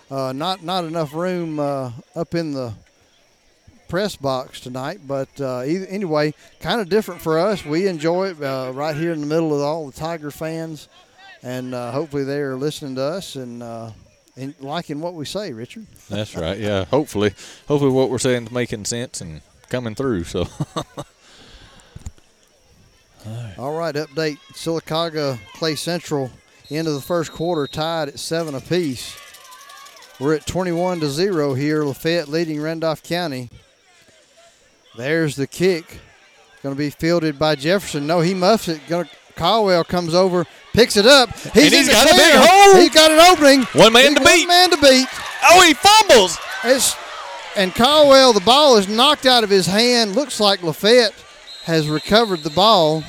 Uh, 0.09 0.33
not 0.33 0.63
not 0.63 0.83
enough 0.83 1.13
room 1.13 1.59
uh, 1.59 1.91
up 2.15 2.33
in 2.33 2.53
the 2.53 2.73
press 3.87 4.15
box 4.15 4.59
tonight, 4.59 5.01
but 5.05 5.29
uh, 5.39 5.61
either, 5.63 5.85
anyway, 5.85 6.33
kind 6.59 6.81
of 6.81 6.89
different 6.89 7.21
for 7.21 7.37
us. 7.37 7.63
We 7.63 7.87
enjoy 7.87 8.29
it 8.29 8.41
uh, 8.41 8.71
right 8.73 8.95
here 8.95 9.11
in 9.11 9.19
the 9.19 9.27
middle 9.27 9.53
of 9.53 9.61
all 9.61 9.85
the 9.85 9.91
Tiger 9.91 10.31
fans, 10.31 10.87
and 11.43 11.75
uh, 11.75 11.91
hopefully 11.91 12.23
they 12.23 12.39
are 12.39 12.55
listening 12.55 12.95
to 12.95 13.03
us 13.03 13.35
and, 13.35 13.61
and 14.35 14.55
liking 14.59 14.99
what 15.01 15.13
we 15.13 15.25
say, 15.25 15.53
Richard. 15.53 15.85
That's 16.09 16.35
right. 16.35 16.57
Yeah. 16.59 16.85
Hopefully, 16.85 17.33
hopefully 17.67 17.91
what 17.91 18.09
we're 18.09 18.19
saying 18.19 18.45
is 18.45 18.51
making 18.51 18.85
sense 18.85 19.21
and 19.21 19.41
coming 19.69 19.95
through. 19.95 20.23
So. 20.25 20.47
All 23.57 23.77
right, 23.77 23.95
update 23.95 24.37
Sylacauga 24.51 25.39
Clay 25.53 25.75
Central 25.75 26.29
into 26.69 26.91
the 26.91 26.99
first 26.99 27.31
quarter 27.31 27.67
tied 27.67 28.09
at 28.09 28.19
seven 28.19 28.53
apiece. 28.55 29.17
We're 30.19 30.35
at 30.35 30.45
21 30.45 30.99
to 30.99 31.09
0 31.09 31.53
here. 31.53 31.83
Lafayette 31.83 32.27
leading 32.27 32.61
Randolph 32.61 33.01
County. 33.01 33.49
There's 34.95 35.35
the 35.35 35.47
kick. 35.47 35.99
Going 36.61 36.75
to 36.75 36.79
be 36.79 36.89
fielded 36.89 37.39
by 37.39 37.55
Jefferson. 37.55 38.07
No, 38.07 38.21
he 38.21 38.33
muffs 38.33 38.67
it. 38.67 38.79
To 38.87 39.07
Caldwell 39.35 39.83
comes 39.83 40.13
over, 40.13 40.45
picks 40.73 40.97
it 40.97 41.05
up. 41.05 41.29
He's, 41.53 41.71
he's 41.71 41.89
got 41.89 42.07
a 42.09 42.15
big 42.15 42.31
clear. 42.31 42.45
hole. 42.45 42.75
He's 42.75 42.93
got 42.93 43.11
an 43.11 43.19
opening. 43.19 43.63
One 43.79 43.93
man 43.93 44.15
to 44.15 44.21
one 44.21 44.31
beat. 44.31 44.39
One 44.41 44.47
man 44.47 44.69
to 44.71 44.77
beat. 44.77 45.07
Oh, 45.49 45.61
he 45.61 45.73
fumbles. 45.73 46.37
It's, 46.63 46.95
and 47.55 47.73
Caldwell, 47.73 48.33
the 48.33 48.41
ball 48.41 48.77
is 48.77 48.87
knocked 48.87 49.25
out 49.25 49.43
of 49.43 49.49
his 49.49 49.67
hand. 49.67 50.15
Looks 50.15 50.39
like 50.39 50.63
Lafayette 50.63 51.13
has 51.65 51.87
recovered 51.87 52.39
the 52.39 52.49
ball. 52.49 53.03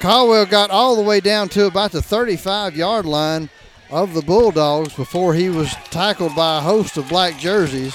Caldwell 0.00 0.46
got 0.46 0.70
all 0.70 0.96
the 0.96 1.02
way 1.02 1.20
down 1.20 1.48
to 1.50 1.66
about 1.66 1.92
the 1.92 2.02
35 2.02 2.76
yard 2.76 3.06
line 3.06 3.50
of 3.90 4.14
the 4.14 4.22
Bulldogs 4.22 4.94
before 4.94 5.34
he 5.34 5.48
was 5.48 5.72
tackled 5.90 6.36
by 6.36 6.58
a 6.58 6.60
host 6.60 6.96
of 6.96 7.08
black 7.08 7.38
jerseys. 7.38 7.94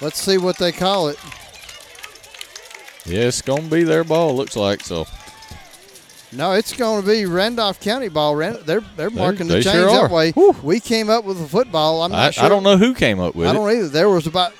Let's 0.00 0.20
see 0.20 0.38
what 0.38 0.58
they 0.58 0.72
call 0.72 1.08
it. 1.08 1.18
Yeah, 3.04 3.22
it's 3.22 3.42
gonna 3.42 3.62
be 3.62 3.82
their 3.82 4.04
ball. 4.04 4.36
Looks 4.36 4.56
like 4.56 4.82
so. 4.82 5.06
No, 6.32 6.52
it's 6.52 6.72
going 6.76 7.02
to 7.02 7.06
be 7.06 7.26
Randolph 7.26 7.80
County 7.80 8.08
ball. 8.08 8.36
They're 8.36 8.82
they're 8.96 9.10
marking 9.10 9.48
the 9.48 9.54
they 9.54 9.62
change 9.62 9.74
sure 9.74 9.86
that 9.90 10.10
way. 10.10 10.32
We 10.62 10.78
came 10.78 11.10
up 11.10 11.24
with 11.24 11.38
the 11.40 11.48
football. 11.48 12.02
I'm 12.02 12.12
not 12.12 12.20
I, 12.20 12.30
sure. 12.30 12.44
I 12.44 12.48
don't 12.48 12.62
know 12.62 12.76
who 12.76 12.94
came 12.94 13.18
up 13.18 13.34
with 13.34 13.46
I 13.46 13.50
it. 13.50 13.52
I 13.52 13.56
don't 13.56 13.70
either. 13.70 13.88
There 13.88 14.08
was 14.08 14.26
about 14.28 14.52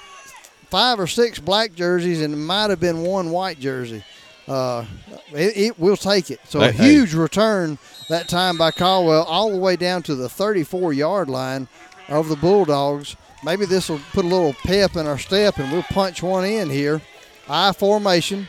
five 0.68 0.98
or 0.98 1.06
six 1.06 1.38
black 1.38 1.74
jerseys, 1.74 2.22
and 2.22 2.34
it 2.34 2.38
might 2.38 2.70
have 2.70 2.80
been 2.80 3.02
one 3.02 3.30
white 3.30 3.60
jersey. 3.60 4.04
Uh, 4.48 4.84
it, 5.32 5.56
it 5.56 5.78
will 5.78 5.96
take 5.96 6.30
it. 6.30 6.40
So 6.44 6.60
a 6.60 6.72
Hey, 6.72 6.72
hey. 6.72 6.92
huge 6.92 7.14
return 7.14 7.78
that 8.08 8.28
time 8.28 8.58
by 8.58 8.72
Caldwell, 8.72 9.22
all 9.22 9.52
the 9.52 9.58
way 9.58 9.76
down 9.76 10.02
to 10.04 10.16
the 10.16 10.28
34 10.28 10.92
yard 10.92 11.28
line 11.28 11.68
of 12.08 12.28
the 12.28 12.34
Bulldogs. 12.36 13.14
Maybe 13.44 13.64
this 13.64 13.88
will 13.88 14.00
put 14.12 14.24
a 14.24 14.28
little 14.28 14.54
pep 14.64 14.96
in 14.96 15.06
our 15.06 15.18
step, 15.18 15.58
and 15.58 15.70
we'll 15.72 15.84
punch 15.84 16.20
one 16.20 16.44
in 16.44 16.68
here. 16.68 17.00
I 17.48 17.72
formation. 17.72 18.48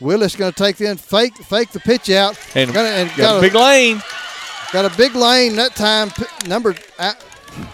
Willis 0.00 0.36
going 0.36 0.52
to 0.52 0.58
take 0.58 0.76
the 0.76 0.94
fake 0.96 1.34
fake 1.36 1.70
the 1.70 1.80
pitch 1.80 2.10
out 2.10 2.38
And 2.54 2.72
Gonna- 2.72 2.88
and 2.88 3.10
got 3.16 3.38
a 3.38 3.40
big 3.40 3.54
lane. 3.54 4.02
Got 4.72 4.92
a 4.92 4.96
big 4.96 5.14
lane 5.14 5.56
that 5.56 5.74
time. 5.76 6.10
Number 6.46 6.74
out, 6.98 7.16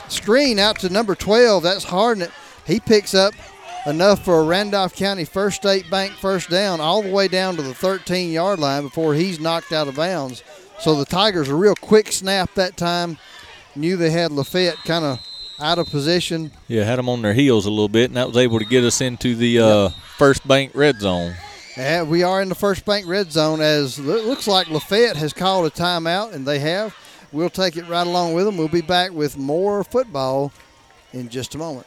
screen 0.09 0.59
out 0.59 0.79
to 0.81 0.89
number 0.89 1.15
12. 1.15 1.63
That's 1.63 1.85
Hardnett. 1.85 2.31
He 2.67 2.79
picks 2.81 3.15
up 3.15 3.35
enough 3.87 4.25
for 4.25 4.41
a 4.41 4.45
Randolph 4.45 4.95
County 4.95 5.25
First 5.25 5.57
State 5.57 5.91
Bank 5.91 6.13
first 6.13 6.49
down 6.51 6.81
all 6.81 7.03
the 7.03 7.11
way 7.11 7.29
down 7.29 7.57
to 7.57 7.63
the 7.63 7.75
13 7.75 8.31
yard 8.31 8.61
line 8.61 8.83
before 8.85 9.15
he's 9.15 9.41
knocked 9.41 9.73
out 9.73 9.89
of 9.89 9.97
bounds. 9.97 10.43
So 10.79 10.95
the 10.95 11.05
Tigers, 11.05 11.49
a 11.49 11.55
real 11.55 11.75
quick 11.75 12.13
snap 12.13 12.55
that 12.55 12.77
time, 12.77 13.19
knew 13.75 13.97
they 13.97 14.11
had 14.11 14.31
Lafayette 14.33 14.79
kind 14.85 15.05
of 15.05 15.21
out 15.61 15.79
of 15.79 15.89
position. 15.89 16.51
Yeah, 16.69 16.85
had 16.85 16.99
them 16.99 17.09
on 17.09 17.23
their 17.23 17.35
heels 17.35 17.67
a 17.67 17.71
little 17.71 17.89
bit, 17.89 18.11
and 18.11 18.17
that 18.17 18.29
was 18.29 18.37
able 18.37 18.59
to 18.59 18.65
get 18.65 18.85
us 18.85 19.01
into 19.01 19.35
the 19.35 19.61
uh, 19.61 19.89
first 20.19 20.47
bank 20.47 20.73
red 20.75 21.01
zone. 21.01 21.35
We 21.77 22.23
are 22.23 22.43
in 22.43 22.49
the 22.49 22.55
first 22.55 22.85
bank 22.85 23.07
red 23.07 23.33
zone 23.33 23.61
as 23.61 23.99
it 23.99 24.03
looks 24.03 24.47
like 24.47 24.69
Lafayette 24.69 25.17
has 25.17 25.33
called 25.33 25.67
a 25.67 25.71
timeout, 25.71 26.33
and 26.35 26.47
they 26.47 26.59
have. 26.59 26.95
We'll 27.33 27.49
take 27.51 27.77
it 27.77 27.89
right 27.89 28.07
along 28.07 28.35
with 28.35 28.45
them. 28.45 28.59
We'll 28.59 28.69
be 28.69 28.83
back 28.83 29.11
with 29.13 29.39
more 29.39 29.83
football 29.85 30.53
in 31.15 31.31
just 31.31 31.55
a 31.55 31.59
moment. 31.59 31.87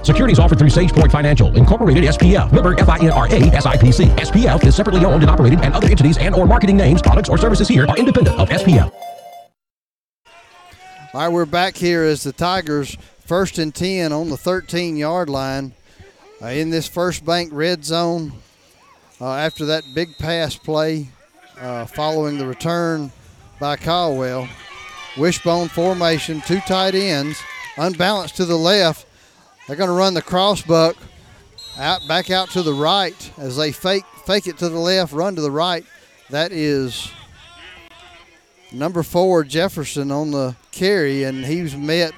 Securities 0.03 0.39
offered 0.39 0.57
through 0.57 0.69
SagePoint 0.69 1.11
Financial, 1.11 1.55
Incorporated 1.55 2.03
SPF, 2.05 2.51
member 2.51 2.75
FINRA 2.75 3.51
SIPC. 3.51 4.15
SPF 4.17 4.65
is 4.65 4.75
separately 4.75 5.05
owned 5.05 5.21
and 5.21 5.29
operated, 5.29 5.61
and 5.61 5.73
other 5.73 5.87
entities 5.87 6.17
and 6.17 6.33
or 6.33 6.47
marketing 6.47 6.77
names, 6.77 7.01
products, 7.01 7.29
or 7.29 7.37
services 7.37 7.67
here 7.67 7.85
are 7.85 7.97
independent 7.97 8.39
of 8.39 8.49
SPF. 8.49 8.91
All 11.13 11.19
right, 11.21 11.27
we're 11.27 11.45
back 11.45 11.75
here 11.75 12.03
as 12.03 12.23
the 12.23 12.31
Tigers 12.31 12.97
first 13.19 13.57
and 13.59 13.75
10 13.75 14.11
on 14.11 14.29
the 14.29 14.37
13 14.37 14.95
yard 14.97 15.29
line 15.29 15.73
uh, 16.41 16.47
in 16.47 16.69
this 16.69 16.87
first 16.87 17.25
bank 17.25 17.49
red 17.53 17.83
zone 17.83 18.31
uh, 19.19 19.35
after 19.35 19.65
that 19.65 19.83
big 19.93 20.17
pass 20.17 20.55
play 20.55 21.09
uh, 21.59 21.85
following 21.85 22.37
the 22.37 22.47
return 22.47 23.11
by 23.59 23.75
Caldwell. 23.75 24.47
Wishbone 25.17 25.67
formation, 25.67 26.41
two 26.47 26.61
tight 26.61 26.95
ends, 26.95 27.41
unbalanced 27.77 28.37
to 28.37 28.45
the 28.45 28.57
left. 28.57 29.05
They're 29.71 29.77
going 29.77 29.87
to 29.87 29.93
run 29.93 30.15
the 30.15 30.21
crossbuck 30.21 30.97
out 31.79 32.05
back 32.05 32.29
out 32.29 32.49
to 32.49 32.61
the 32.61 32.73
right 32.73 33.31
as 33.37 33.55
they 33.55 33.71
fake 33.71 34.03
fake 34.25 34.45
it 34.45 34.57
to 34.57 34.67
the 34.67 34.77
left, 34.77 35.13
run 35.13 35.33
to 35.37 35.41
the 35.41 35.49
right. 35.49 35.85
That 36.29 36.51
is 36.51 37.09
number 38.73 39.01
four 39.01 39.45
Jefferson 39.45 40.11
on 40.11 40.31
the 40.31 40.57
carry, 40.73 41.23
and 41.23 41.45
he's 41.45 41.73
met 41.73 42.11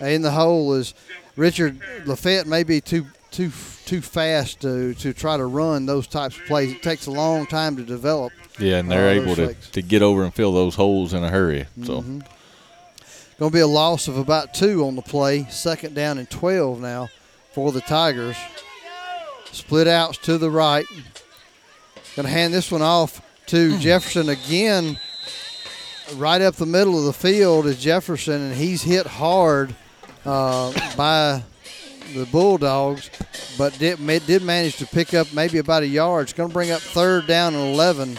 in 0.00 0.22
the 0.22 0.30
hole 0.30 0.72
as 0.74 0.94
Richard 1.34 1.80
Lafayette 2.06 2.46
may 2.46 2.62
be 2.62 2.80
too 2.80 3.08
too 3.32 3.50
too 3.86 4.02
fast 4.02 4.60
to 4.60 4.94
to 4.94 5.12
try 5.12 5.36
to 5.36 5.46
run 5.46 5.86
those 5.86 6.06
types 6.06 6.38
of 6.38 6.44
plays. 6.44 6.74
It 6.74 6.82
takes 6.84 7.06
a 7.06 7.10
long 7.10 7.44
time 7.46 7.76
to 7.78 7.82
develop. 7.82 8.32
Yeah, 8.60 8.76
and 8.76 8.88
they're 8.88 9.20
able 9.20 9.34
to, 9.34 9.52
to 9.54 9.82
get 9.82 10.02
over 10.02 10.22
and 10.22 10.32
fill 10.32 10.52
those 10.52 10.76
holes 10.76 11.12
in 11.12 11.24
a 11.24 11.30
hurry. 11.30 11.66
So. 11.82 12.02
Mhm. 12.02 12.24
Going 13.40 13.52
to 13.52 13.56
be 13.56 13.60
a 13.60 13.66
loss 13.66 14.06
of 14.06 14.18
about 14.18 14.52
two 14.52 14.84
on 14.84 14.96
the 14.96 15.00
play. 15.00 15.44
Second 15.44 15.94
down 15.94 16.18
and 16.18 16.28
12 16.28 16.78
now 16.78 17.08
for 17.52 17.72
the 17.72 17.80
Tigers. 17.80 18.36
Split 19.50 19.88
outs 19.88 20.18
to 20.18 20.36
the 20.36 20.50
right. 20.50 20.84
Going 22.16 22.26
to 22.26 22.32
hand 22.32 22.52
this 22.52 22.70
one 22.70 22.82
off 22.82 23.22
to 23.46 23.78
Jefferson 23.78 24.28
again. 24.28 25.00
Right 26.16 26.42
up 26.42 26.56
the 26.56 26.66
middle 26.66 26.98
of 26.98 27.06
the 27.06 27.14
field 27.14 27.64
is 27.64 27.82
Jefferson, 27.82 28.42
and 28.42 28.54
he's 28.54 28.82
hit 28.82 29.06
hard 29.06 29.74
uh, 30.26 30.74
by 30.94 31.42
the 32.12 32.26
Bulldogs, 32.26 33.08
but 33.56 33.72
did, 33.78 34.06
did 34.26 34.42
manage 34.42 34.76
to 34.76 34.86
pick 34.86 35.14
up 35.14 35.32
maybe 35.32 35.56
about 35.56 35.82
a 35.82 35.88
yard. 35.88 36.24
It's 36.24 36.34
going 36.34 36.50
to 36.50 36.52
bring 36.52 36.72
up 36.72 36.82
third 36.82 37.26
down 37.26 37.54
and 37.54 37.72
11. 37.72 38.18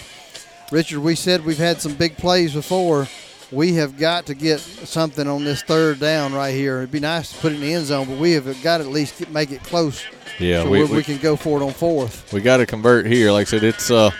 Richard, 0.71 1.01
we 1.01 1.13
said 1.13 1.45
we've 1.45 1.59
had 1.59 1.79
some 1.79 1.93
big 1.93 2.17
plays 2.17 2.55
before. 2.55 3.07
We 3.51 3.73
have 3.73 3.97
got 3.97 4.27
to 4.27 4.33
get 4.33 4.59
something 4.61 5.27
on 5.27 5.43
this 5.43 5.61
third 5.61 5.99
down 5.99 6.33
right 6.33 6.53
here. 6.53 6.77
It'd 6.77 6.91
be 6.91 7.01
nice 7.01 7.33
to 7.33 7.37
put 7.39 7.51
it 7.51 7.55
in 7.55 7.61
the 7.61 7.73
end 7.73 7.85
zone, 7.85 8.07
but 8.07 8.17
we 8.17 8.31
have 8.31 8.45
got 8.63 8.77
to 8.77 8.85
at 8.85 8.89
least 8.89 9.19
get, 9.19 9.29
make 9.31 9.51
it 9.51 9.61
close. 9.63 10.03
Yeah, 10.39 10.63
so 10.63 10.69
we- 10.69 10.83
we, 10.85 10.95
we 10.97 11.03
can 11.03 11.17
go 11.17 11.35
for 11.35 11.61
it 11.61 11.65
on 11.65 11.73
fourth. 11.73 12.31
we 12.31 12.39
got 12.41 12.57
to 12.57 12.65
convert 12.65 13.05
here. 13.05 13.31
Like 13.31 13.47
I 13.47 13.49
said, 13.49 13.63
it's 13.63 13.91
uh, 13.91 14.11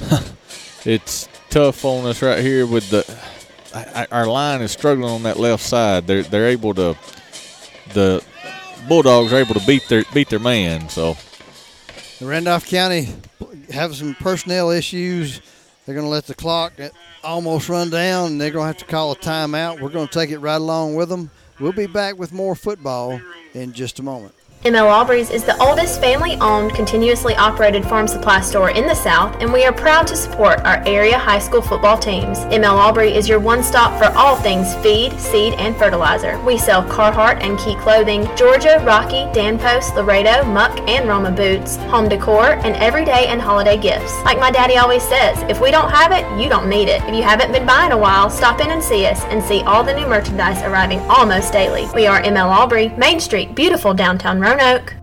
it's 0.84 1.28
tough 1.50 1.84
on 1.84 2.06
us 2.06 2.22
right 2.22 2.40
here 2.40 2.66
with 2.66 2.90
the 2.90 3.04
I, 3.74 4.02
I- 4.02 4.08
our 4.10 4.26
line 4.26 4.60
is 4.62 4.72
struggling 4.72 5.10
on 5.10 5.22
that 5.24 5.38
left 5.38 5.62
side. 5.62 6.06
They're 6.06 6.22
they're 6.22 6.48
able 6.48 6.74
to 6.74 6.96
the 7.94 8.24
Bulldogs 8.88 9.32
are 9.32 9.36
able 9.36 9.54
to 9.54 9.66
beat 9.66 9.88
their 9.88 10.04
beat 10.14 10.30
their 10.30 10.38
man. 10.38 10.88
So 10.88 11.16
The 12.18 12.26
Randolph 12.26 12.66
County 12.66 13.08
have 13.72 13.94
some 13.94 14.14
personnel 14.16 14.70
issues. 14.70 15.40
They're 15.88 15.94
going 15.94 16.04
to 16.04 16.10
let 16.10 16.26
the 16.26 16.34
clock 16.34 16.74
almost 17.24 17.70
run 17.70 17.88
down, 17.88 18.32
and 18.32 18.38
they're 18.38 18.50
going 18.50 18.64
to 18.64 18.66
have 18.66 18.76
to 18.76 18.84
call 18.84 19.12
a 19.12 19.16
timeout. 19.16 19.80
We're 19.80 19.88
going 19.88 20.06
to 20.06 20.12
take 20.12 20.28
it 20.30 20.36
right 20.36 20.56
along 20.56 20.96
with 20.96 21.08
them. 21.08 21.30
We'll 21.58 21.72
be 21.72 21.86
back 21.86 22.18
with 22.18 22.30
more 22.30 22.54
football 22.54 23.18
in 23.54 23.72
just 23.72 23.98
a 23.98 24.02
moment. 24.02 24.34
ML 24.64 24.90
Aubrey's 24.90 25.30
is 25.30 25.44
the 25.44 25.56
oldest 25.62 26.00
family 26.00 26.34
owned, 26.40 26.74
continuously 26.74 27.32
operated 27.36 27.84
farm 27.84 28.08
supply 28.08 28.40
store 28.40 28.70
in 28.70 28.88
the 28.88 28.94
South, 28.94 29.40
and 29.40 29.52
we 29.52 29.64
are 29.64 29.72
proud 29.72 30.04
to 30.08 30.16
support 30.16 30.58
our 30.64 30.82
area 30.84 31.16
high 31.16 31.38
school 31.38 31.62
football 31.62 31.96
teams. 31.96 32.38
ML 32.40 32.74
Aubrey 32.74 33.14
is 33.14 33.28
your 33.28 33.38
one 33.38 33.62
stop 33.62 33.96
for 33.96 34.12
all 34.18 34.34
things 34.34 34.74
feed, 34.82 35.12
seed, 35.20 35.54
and 35.54 35.76
fertilizer. 35.76 36.42
We 36.42 36.58
sell 36.58 36.82
Carhartt 36.82 37.40
and 37.40 37.56
Key 37.56 37.76
clothing, 37.76 38.28
Georgia, 38.34 38.82
Rocky, 38.84 39.32
Dan 39.32 39.60
Post, 39.60 39.94
Laredo, 39.94 40.42
Muck, 40.42 40.76
and 40.88 41.08
Roma 41.08 41.30
boots, 41.30 41.76
home 41.76 42.08
decor, 42.08 42.54
and 42.64 42.74
everyday 42.78 43.28
and 43.28 43.40
holiday 43.40 43.76
gifts. 43.76 44.12
Like 44.24 44.40
my 44.40 44.50
daddy 44.50 44.76
always 44.76 45.04
says, 45.04 45.40
if 45.48 45.60
we 45.60 45.70
don't 45.70 45.90
have 45.92 46.10
it, 46.10 46.26
you 46.42 46.48
don't 46.48 46.68
need 46.68 46.88
it. 46.88 47.00
If 47.04 47.14
you 47.14 47.22
haven't 47.22 47.52
been 47.52 47.64
by 47.64 47.86
in 47.86 47.92
a 47.92 47.98
while, 47.98 48.28
stop 48.28 48.60
in 48.60 48.72
and 48.72 48.82
see 48.82 49.06
us 49.06 49.22
and 49.26 49.40
see 49.40 49.62
all 49.62 49.84
the 49.84 49.94
new 49.94 50.08
merchandise 50.08 50.60
arriving 50.64 50.98
almost 51.02 51.52
daily. 51.52 51.86
We 51.94 52.08
are 52.08 52.20
ML 52.22 52.50
Aubrey, 52.50 52.88
Main 52.98 53.20
Street, 53.20 53.54
beautiful 53.54 53.94
downtown 53.94 54.40
Roanoke. 54.48 54.97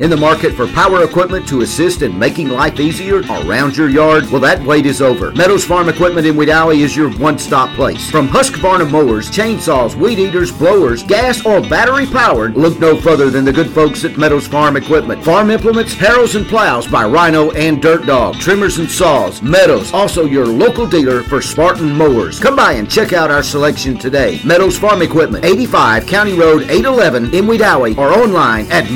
In 0.00 0.08
the 0.08 0.16
market 0.16 0.54
for 0.54 0.66
power 0.68 1.04
equipment 1.04 1.46
to 1.48 1.60
assist 1.60 2.00
in 2.00 2.18
making 2.18 2.48
life 2.48 2.80
easier 2.80 3.20
around 3.20 3.76
your 3.76 3.90
yard? 3.90 4.30
Well, 4.30 4.40
that 4.40 4.64
wait 4.64 4.86
is 4.86 5.02
over. 5.02 5.30
Meadows 5.32 5.62
Farm 5.62 5.90
Equipment 5.90 6.26
in 6.26 6.36
Wedowee 6.36 6.80
is 6.80 6.96
your 6.96 7.10
one-stop 7.18 7.76
place. 7.76 8.10
From 8.10 8.26
Husqvarna 8.26 8.90
mowers, 8.90 9.30
chainsaws, 9.30 9.94
weed 9.94 10.18
eaters, 10.18 10.50
blowers, 10.52 11.02
gas 11.02 11.44
or 11.44 11.60
battery 11.60 12.06
powered, 12.06 12.56
look 12.56 12.80
no 12.80 12.98
further 12.98 13.28
than 13.28 13.44
the 13.44 13.52
good 13.52 13.68
folks 13.68 14.02
at 14.06 14.16
Meadows 14.16 14.46
Farm 14.46 14.78
Equipment. 14.78 15.22
Farm 15.22 15.50
implements, 15.50 15.92
harrows 15.92 16.34
and 16.34 16.46
plows 16.46 16.86
by 16.86 17.04
Rhino 17.04 17.50
and 17.50 17.82
Dirt 17.82 18.06
Dog, 18.06 18.36
trimmers 18.36 18.78
and 18.78 18.90
saws. 18.90 19.42
Meadows, 19.42 19.92
also 19.92 20.24
your 20.24 20.46
local 20.46 20.86
dealer 20.86 21.22
for 21.22 21.42
Spartan 21.42 21.92
mowers. 21.92 22.40
Come 22.40 22.56
by 22.56 22.72
and 22.72 22.90
check 22.90 23.12
out 23.12 23.30
our 23.30 23.42
selection 23.42 23.98
today. 23.98 24.40
Meadows 24.46 24.78
Farm 24.78 25.02
Equipment, 25.02 25.44
85 25.44 26.06
County 26.06 26.38
Road 26.38 26.62
811 26.70 27.34
in 27.34 27.44
Wedowee 27.44 27.98
or 27.98 28.14
online 28.14 28.64
at 28.72 28.90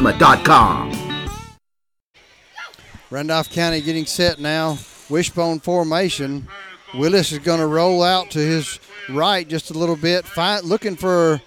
meadowsfarmequipment.com. 0.00 1.28
Randolph 3.10 3.50
County 3.50 3.80
getting 3.80 4.06
set 4.06 4.38
now. 4.38 4.78
Wishbone 5.08 5.60
formation. 5.60 6.46
Willis 6.94 7.32
is 7.32 7.38
going 7.40 7.60
to 7.60 7.66
roll 7.66 8.02
out 8.02 8.30
to 8.30 8.38
his 8.38 8.78
right 9.08 9.46
just 9.46 9.70
a 9.70 9.74
little 9.74 9.96
bit, 9.96 10.24
find, 10.24 10.64
looking 10.64 10.96
for 10.96 11.40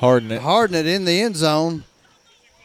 Hardnett. 0.00 0.38
Harden 0.38 0.76
it 0.76 0.86
in 0.86 1.04
the 1.04 1.20
end 1.20 1.36
zone. 1.36 1.84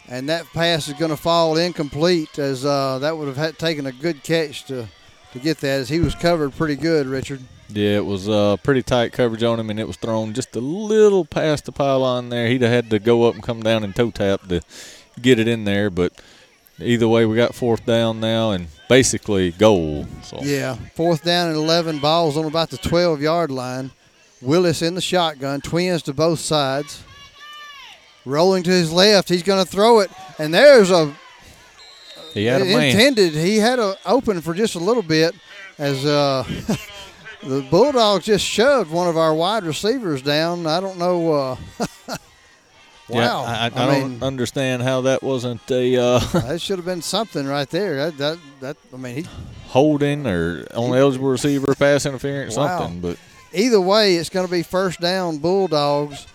And 0.10 0.30
that 0.30 0.46
pass 0.54 0.88
is 0.88 0.94
going 0.94 1.12
to 1.12 1.18
fall 1.18 1.58
incomplete 1.58 2.40
as 2.40 2.66
uh, 2.66 3.00
that 3.00 3.18
would 3.18 3.28
have 3.28 3.36
had, 3.36 3.60
taken 3.60 3.86
a 3.86 3.92
good 3.92 4.24
catch 4.24 4.64
to, 4.66 4.88
to 5.34 5.40
get 5.40 5.58
that 5.60 5.82
as 5.82 5.90
he 5.90 6.00
was 6.00 6.16
covered 6.16 6.56
pretty 6.56 6.78
good, 6.78 7.08
Richard. 7.08 7.42
Yeah, 7.70 7.98
it 7.98 8.06
was 8.06 8.30
uh, 8.30 8.58
pretty 8.64 8.82
tight 8.82 9.12
coverage 9.12 9.44
on 9.44 9.60
him, 9.60 9.70
and 9.70 9.80
it 9.80 9.88
was 9.88 9.98
thrown 9.98 10.34
just 10.34 10.56
a 10.56 10.60
little 10.62 11.26
past 11.26 11.66
the 11.66 11.72
pylon 11.72 12.30
there. 12.30 12.48
He'd 12.48 12.62
have 12.62 12.72
had 12.72 12.90
to 12.92 13.00
go 13.00 13.24
up 13.24 13.36
and 13.36 13.44
come 13.44 13.62
down 13.62 13.84
and 13.84 13.96
toe 13.96 14.12
tap 14.12 14.48
to 14.48 14.62
get 15.22 15.38
it 15.40 15.48
in 15.48 15.66
there. 15.66 15.90
But 15.90 16.14
either 16.80 17.08
way, 17.08 17.26
we 17.26 17.36
got 17.36 17.56
fourth 17.56 17.86
down 17.86 18.20
now 18.20 18.52
and 18.52 18.68
basically 18.88 19.52
goal. 19.52 20.06
So 20.24 20.40
Yeah, 20.42 20.76
fourth 20.96 21.24
down 21.24 21.48
and 21.50 21.58
11, 21.58 22.00
balls 22.00 22.38
on 22.38 22.46
about 22.46 22.70
the 22.70 22.78
12 22.78 23.22
yard 23.22 23.52
line. 23.52 23.92
Willis 24.42 24.82
in 24.82 24.96
the 24.96 25.02
shotgun, 25.02 25.62
twins 25.62 26.04
to 26.04 26.14
both 26.14 26.40
sides. 26.40 27.04
Rolling 28.24 28.64
to 28.64 28.70
his 28.72 28.92
left, 28.92 29.30
he's 29.30 29.42
going 29.44 29.64
to 29.64 29.70
throw 29.70 30.00
it, 30.00 30.12
and 30.38 30.54
there's 30.54 30.92
a 30.92 31.14
he 32.34 32.46
had 32.46 32.62
a 32.62 32.66
man. 32.66 32.90
intended. 32.90 33.34
He 33.34 33.58
had 33.58 33.80
a 33.80 33.96
open 34.06 34.42
for 34.42 34.54
just 34.54 34.76
a 34.76 34.80
little 34.80 35.02
bit 35.02 35.34
as 35.78 36.06
uh, 36.06 36.44
the 37.44 37.62
Bulldogs 37.70 38.26
just 38.26 38.46
shoved 38.46 38.92
one 38.92 39.08
of 39.08 39.18
our 39.18 39.34
wide 39.34 39.64
receivers 39.64 40.22
down. 40.22 40.66
I 40.68 40.80
don't 40.80 40.98
know. 40.98 41.34
Uh, 41.34 41.56
Yeah, 43.10 43.16
Wow. 43.26 43.44
I, 43.46 43.54
I, 43.54 43.66
I 43.68 44.00
don't 44.02 44.22
understand 44.22 44.84
how 44.84 45.00
that 45.02 45.24
wasn't 45.24 45.62
a 45.72 45.96
uh, 45.96 46.20
that 46.34 46.60
should 46.60 46.78
have 46.78 46.84
been 46.86 47.02
something 47.02 47.48
right 47.48 47.70
there. 47.70 47.96
That, 48.12 48.18
that, 48.18 48.38
that 48.60 48.78
I 48.94 48.98
mean, 48.98 49.16
he, 49.16 49.26
holding 49.68 50.28
or 50.28 50.66
on 50.76 50.94
eligible 50.94 51.30
receiver, 51.30 51.74
pass 51.74 52.06
interference, 52.06 52.58
Wow. 52.58 52.80
something. 52.80 53.00
But 53.00 53.18
either 53.54 53.80
way, 53.80 54.16
it's 54.18 54.28
going 54.30 54.46
to 54.46 54.52
be 54.52 54.62
first 54.62 55.00
down 55.00 55.38
Bulldogs 55.38 56.28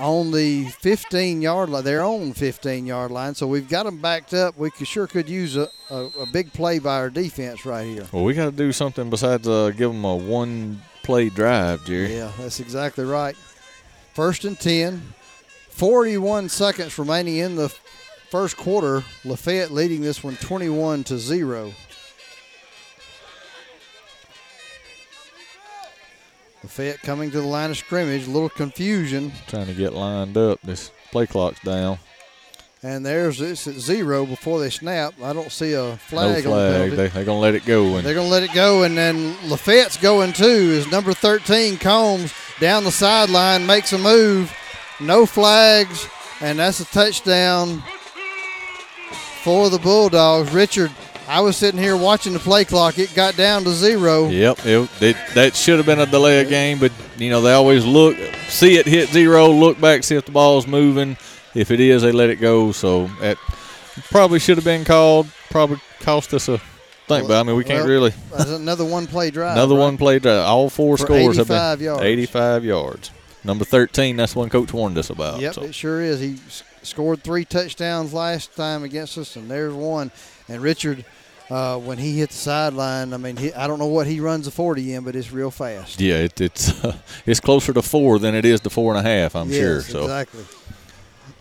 on 0.00 0.30
the 0.30 0.64
15 0.64 1.42
yard 1.42 1.68
line, 1.68 1.84
their 1.84 2.02
own 2.02 2.32
15 2.32 2.86
yard 2.86 3.10
line. 3.10 3.34
So 3.34 3.46
we've 3.46 3.68
got 3.68 3.84
them 3.84 3.98
backed 3.98 4.34
up. 4.34 4.56
We 4.56 4.70
could, 4.70 4.88
sure 4.88 5.06
could 5.06 5.28
use 5.28 5.56
a, 5.56 5.68
a, 5.90 6.06
a 6.20 6.26
big 6.32 6.52
play 6.52 6.78
by 6.78 6.96
our 6.96 7.10
defense 7.10 7.64
right 7.64 7.86
here. 7.86 8.06
well, 8.12 8.24
we 8.24 8.34
got 8.34 8.46
to 8.46 8.52
do 8.52 8.72
something 8.72 9.10
besides 9.10 9.46
uh, 9.46 9.70
give 9.70 9.92
them 9.92 10.04
a 10.04 10.16
one 10.16 10.80
play 11.02 11.28
drive, 11.28 11.84
Jerry. 11.84 12.16
Yeah, 12.16 12.32
that's 12.38 12.60
exactly 12.60 13.04
right. 13.04 13.36
First 14.14 14.44
and 14.44 14.58
10, 14.58 15.02
41 15.70 16.48
seconds 16.48 16.98
remaining 16.98 17.36
in 17.36 17.56
the 17.56 17.68
first 18.30 18.56
quarter. 18.56 19.04
Lafayette 19.24 19.70
leading 19.70 20.00
this 20.00 20.24
one 20.24 20.36
21 20.36 21.04
to 21.04 21.18
0. 21.18 21.72
Lafayette 26.62 27.00
coming 27.02 27.30
to 27.30 27.40
the 27.40 27.46
line 27.46 27.70
of 27.70 27.76
scrimmage, 27.76 28.26
a 28.26 28.30
little 28.30 28.48
confusion. 28.48 29.32
Trying 29.46 29.66
to 29.66 29.74
get 29.74 29.92
lined 29.92 30.36
up. 30.36 30.60
This 30.62 30.90
play 31.10 31.26
clock's 31.26 31.60
down. 31.60 31.98
And 32.82 33.04
there's 33.04 33.42
it's 33.42 33.66
at 33.66 33.74
zero 33.74 34.24
before 34.24 34.58
they 34.58 34.70
snap. 34.70 35.12
I 35.22 35.34
don't 35.34 35.52
see 35.52 35.74
a 35.74 35.96
flag, 35.98 36.44
no 36.44 36.52
on 36.52 36.58
the 36.58 36.72
flag. 36.78 36.90
They, 36.92 37.08
they're 37.08 37.24
gonna 37.26 37.38
let 37.38 37.54
it 37.54 37.66
go. 37.66 37.96
And 37.96 38.06
They're 38.06 38.14
to 38.14 38.22
let 38.22 38.42
it 38.42 38.54
go, 38.54 38.84
and 38.84 38.96
then 38.96 39.36
Lafayette's 39.50 39.98
going 39.98 40.32
too. 40.32 40.44
Is 40.46 40.90
number 40.90 41.12
13 41.12 41.76
Combs 41.76 42.32
down 42.58 42.84
the 42.84 42.90
sideline, 42.90 43.66
makes 43.66 43.92
a 43.92 43.98
move, 43.98 44.50
no 44.98 45.26
flags, 45.26 46.06
and 46.40 46.58
that's 46.58 46.80
a 46.80 46.86
touchdown 46.86 47.82
for 49.42 49.68
the 49.68 49.78
Bulldogs. 49.78 50.50
Richard, 50.52 50.90
I 51.30 51.38
was 51.42 51.56
sitting 51.56 51.80
here 51.80 51.96
watching 51.96 52.32
the 52.32 52.40
play 52.40 52.64
clock. 52.64 52.98
It 52.98 53.14
got 53.14 53.36
down 53.36 53.62
to 53.62 53.70
zero. 53.70 54.28
Yep, 54.28 54.66
it, 54.66 54.90
it, 55.00 55.16
that 55.34 55.54
should 55.54 55.76
have 55.76 55.86
been 55.86 56.00
a 56.00 56.06
delay 56.06 56.42
of 56.42 56.48
game, 56.48 56.80
but 56.80 56.90
you 57.18 57.30
know 57.30 57.40
they 57.40 57.52
always 57.52 57.86
look, 57.86 58.16
see 58.48 58.76
it 58.76 58.84
hit 58.84 59.10
zero, 59.10 59.48
look 59.48 59.80
back, 59.80 60.02
see 60.02 60.16
if 60.16 60.26
the 60.26 60.32
ball's 60.32 60.66
moving. 60.66 61.16
If 61.54 61.70
it 61.70 61.78
is, 61.78 62.02
they 62.02 62.10
let 62.10 62.30
it 62.30 62.40
go. 62.40 62.72
So 62.72 63.06
that 63.20 63.38
probably 64.10 64.40
should 64.40 64.56
have 64.56 64.64
been 64.64 64.84
called. 64.84 65.28
Probably 65.50 65.80
cost 66.00 66.34
us 66.34 66.48
a 66.48 66.58
thing, 67.06 67.28
but 67.28 67.38
I 67.38 67.44
mean 67.44 67.54
we 67.54 67.62
can't 67.62 67.84
Well, 67.84 67.88
really. 67.88 68.14
That's 68.36 68.50
another 68.50 68.84
one 68.84 69.06
play 69.06 69.30
drive. 69.30 69.52
Another 69.56 69.76
right? 69.76 69.82
one 69.82 69.98
play 69.98 70.18
drive. 70.18 70.44
All 70.44 70.68
four 70.68 70.96
For 70.96 71.04
scores 71.04 71.36
have 71.36 71.48
85 71.48 71.78
been 71.78 71.84
yards. 71.84 72.02
85 72.02 72.64
yards. 72.64 73.10
Number 73.44 73.64
13, 73.64 74.16
that's 74.16 74.34
one 74.34 74.50
Coach 74.50 74.72
warned 74.72 74.98
us 74.98 75.10
about. 75.10 75.40
Yep, 75.40 75.54
so. 75.54 75.62
it 75.62 75.74
sure 75.76 76.00
is. 76.00 76.18
He 76.18 76.38
scored 76.82 77.22
three 77.22 77.44
touchdowns 77.44 78.12
last 78.12 78.54
time 78.56 78.82
against 78.82 79.16
us, 79.16 79.36
and 79.36 79.48
there's 79.48 79.72
one. 79.72 80.10
And 80.48 80.60
Richard, 80.60 81.04
uh, 81.50 81.78
when 81.78 81.98
he 81.98 82.18
hit 82.18 82.30
the 82.30 82.36
sideline, 82.36 83.12
I 83.12 83.16
mean, 83.16 83.36
he, 83.36 83.52
I 83.52 83.66
don't 83.66 83.80
know 83.80 83.86
what 83.86 84.06
he 84.06 84.20
runs 84.20 84.46
a 84.46 84.52
40 84.52 84.94
in, 84.94 85.04
but 85.04 85.16
it's 85.16 85.32
real 85.32 85.50
fast. 85.50 86.00
Yeah, 86.00 86.16
it, 86.16 86.40
it's 86.40 86.72
it's 87.26 87.40
closer 87.40 87.72
to 87.72 87.82
four 87.82 88.18
than 88.18 88.34
it 88.34 88.44
is 88.44 88.60
to 88.60 88.70
four 88.70 88.94
and 88.94 89.04
a 89.04 89.08
half. 89.08 89.34
I'm 89.34 89.48
yes, 89.48 89.58
sure. 89.58 89.80
So 89.80 90.02
exactly. 90.02 90.44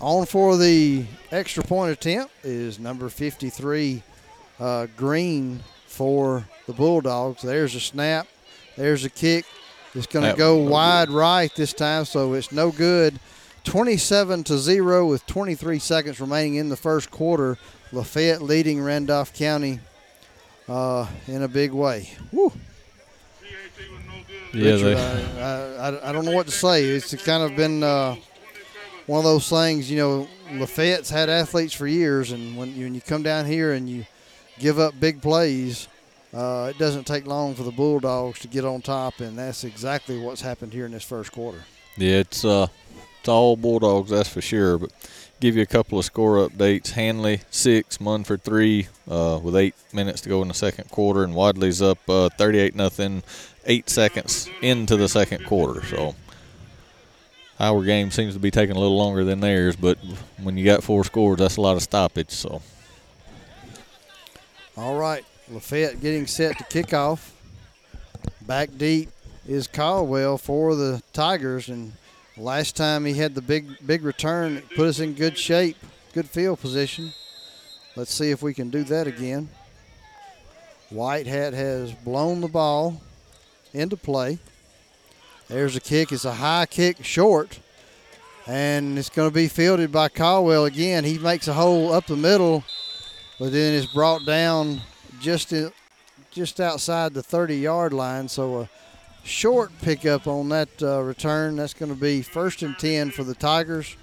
On 0.01 0.25
for 0.25 0.57
the 0.57 1.05
extra 1.31 1.63
point 1.63 1.91
attempt 1.91 2.33
is 2.43 2.79
number 2.79 3.09
53, 3.09 4.01
uh, 4.59 4.87
Green 4.97 5.59
for 5.85 6.47
the 6.65 6.73
Bulldogs. 6.73 7.41
There's 7.41 7.75
a 7.75 7.79
snap. 7.79 8.27
There's 8.77 9.03
a 9.03 9.09
kick. 9.09 9.45
It's 9.93 10.07
going 10.07 10.29
to 10.29 10.37
go 10.37 10.63
no 10.63 10.71
wide 10.71 11.09
right 11.09 11.53
this 11.55 11.73
time, 11.73 12.05
so 12.05 12.33
it's 12.33 12.51
no 12.51 12.71
good. 12.71 13.19
27 13.65 14.45
to 14.45 14.57
0 14.57 15.07
with 15.07 15.25
23 15.25 15.79
seconds 15.79 16.21
remaining 16.21 16.55
in 16.55 16.69
the 16.69 16.77
first 16.77 17.11
quarter. 17.11 17.57
Lafayette 17.91 18.41
leading 18.41 18.81
Randolph 18.81 19.33
County 19.33 19.79
uh, 20.69 21.07
in 21.27 21.43
a 21.43 21.47
big 21.47 21.71
way. 21.71 22.09
Woo. 22.31 22.51
Yeah, 24.53 24.71
Richard, 24.71 24.97
they- 24.97 25.41
I, 25.41 25.89
I, 25.89 26.09
I 26.09 26.11
don't 26.11 26.25
know 26.25 26.31
what 26.31 26.47
to 26.47 26.51
say. 26.51 26.85
It's 26.85 27.13
kind 27.23 27.43
of 27.43 27.55
been 27.55 27.83
uh, 27.83 28.15
one 29.05 29.19
of 29.19 29.23
those 29.23 29.47
things, 29.49 29.89
you 29.91 29.97
know, 29.97 30.27
Lafayette's 30.53 31.09
had 31.09 31.29
athletes 31.29 31.73
for 31.73 31.85
years, 31.87 32.31
and 32.31 32.57
when 32.57 32.75
you, 32.75 32.85
when 32.85 32.95
you 32.95 33.01
come 33.01 33.21
down 33.21 33.45
here 33.45 33.73
and 33.73 33.87
you 33.89 34.05
give 34.57 34.79
up 34.79 34.99
big 34.99 35.21
plays, 35.21 35.87
uh, 36.33 36.71
it 36.73 36.79
doesn't 36.79 37.05
take 37.05 37.27
long 37.27 37.53
for 37.53 37.63
the 37.63 37.71
Bulldogs 37.71 38.39
to 38.39 38.47
get 38.47 38.65
on 38.65 38.81
top, 38.81 39.19
and 39.19 39.37
that's 39.37 39.63
exactly 39.63 40.17
what's 40.19 40.41
happened 40.41 40.73
here 40.73 40.85
in 40.87 40.91
this 40.91 41.03
first 41.03 41.31
quarter. 41.31 41.63
Yeah, 41.97 42.17
it's 42.17 42.43
uh, 42.43 42.67
it's 43.19 43.29
all 43.29 43.55
Bulldogs, 43.55 44.09
that's 44.09 44.29
for 44.29 44.41
sure. 44.41 44.77
But 44.79 44.91
give 45.39 45.55
you 45.55 45.61
a 45.61 45.67
couple 45.67 45.97
of 45.97 46.05
score 46.05 46.47
updates. 46.47 46.91
Handley 46.91 47.41
six, 47.49 47.99
Munford 47.99 48.43
three, 48.43 48.87
uh, 49.09 49.39
with 49.41 49.55
eight 49.55 49.75
minutes 49.93 50.21
to 50.21 50.29
go 50.29 50.41
in 50.41 50.47
the 50.47 50.53
second 50.53 50.89
quarter, 50.89 51.23
and 51.23 51.33
Wadley's 51.33 51.81
up 51.81 51.97
uh, 52.09 52.29
38 52.29 52.75
nothing, 52.75 53.23
eight 53.65 53.89
seconds 53.89 54.49
into 54.61 54.97
the 54.97 55.07
second 55.07 55.45
quarter. 55.45 55.85
So 55.85 56.15
our 57.59 57.83
game 57.83 58.11
seems 58.11 58.33
to 58.33 58.39
be 58.39 58.51
taking 58.51 58.75
a 58.75 58.79
little 58.79 58.97
longer 58.97 59.23
than 59.23 59.39
theirs, 59.39 59.75
but 59.75 59.97
when 60.41 60.57
you 60.57 60.65
got 60.65 60.83
four 60.83 61.03
scores, 61.03 61.39
that's 61.39 61.57
a 61.57 61.61
lot 61.61 61.75
of 61.75 61.81
stoppage. 61.81 62.31
So 62.31 62.61
All 64.77 64.95
right, 64.95 65.25
Lafayette 65.49 66.01
getting 66.01 66.27
set 66.27 66.57
to 66.57 66.63
kick 66.65 66.93
off. 66.93 67.35
Back 68.41 68.69
deep 68.77 69.09
is 69.47 69.67
Caldwell 69.67 70.37
for 70.37 70.75
the 70.75 71.01
Tigers, 71.13 71.69
and 71.69 71.93
last 72.39 72.75
time 72.75 73.05
he 73.05 73.13
had 73.13 73.35
the 73.35 73.41
big 73.41 73.85
big 73.85 74.03
return, 74.03 74.57
it 74.57 74.69
put 74.75 74.87
us 74.87 74.99
in 74.99 75.13
good 75.13 75.37
shape, 75.37 75.77
good 76.13 76.27
field 76.27 76.59
position. 76.59 77.13
Let's 77.95 78.13
see 78.13 78.31
if 78.31 78.41
we 78.41 78.53
can 78.53 78.69
do 78.69 78.83
that 78.85 79.07
again. 79.07 79.49
White 80.89 81.27
Hat 81.27 81.53
has 81.53 81.91
blown 81.91 82.41
the 82.41 82.47
ball 82.47 83.01
into 83.73 83.97
play. 83.97 84.39
There's 85.47 85.75
a 85.75 85.79
kick. 85.79 86.11
It's 86.11 86.25
a 86.25 86.33
high 86.33 86.65
kick, 86.65 87.03
short, 87.03 87.59
and 88.47 88.97
it's 88.97 89.09
going 89.09 89.29
to 89.29 89.33
be 89.33 89.47
fielded 89.47 89.91
by 89.91 90.09
Caldwell 90.09 90.65
again. 90.65 91.03
He 91.03 91.17
makes 91.17 91.47
a 91.47 91.53
hole 91.53 91.91
up 91.91 92.07
the 92.07 92.15
middle, 92.15 92.63
but 93.39 93.51
then 93.51 93.73
it's 93.73 93.91
brought 93.91 94.25
down 94.25 94.81
just 95.19 95.51
in, 95.51 95.71
just 96.31 96.59
outside 96.59 97.13
the 97.13 97.21
30-yard 97.21 97.93
line. 97.93 98.27
So 98.27 98.61
a 98.61 98.69
short 99.29 99.71
pickup 99.81 100.27
on 100.27 100.49
that 100.49 100.69
uh, 100.81 101.01
return. 101.01 101.55
That's 101.55 101.73
going 101.73 101.93
to 101.93 101.99
be 101.99 102.21
first 102.21 102.61
and 102.61 102.77
10 102.77 103.11
for 103.11 103.23
the 103.23 103.35
Tigers. 103.35 103.95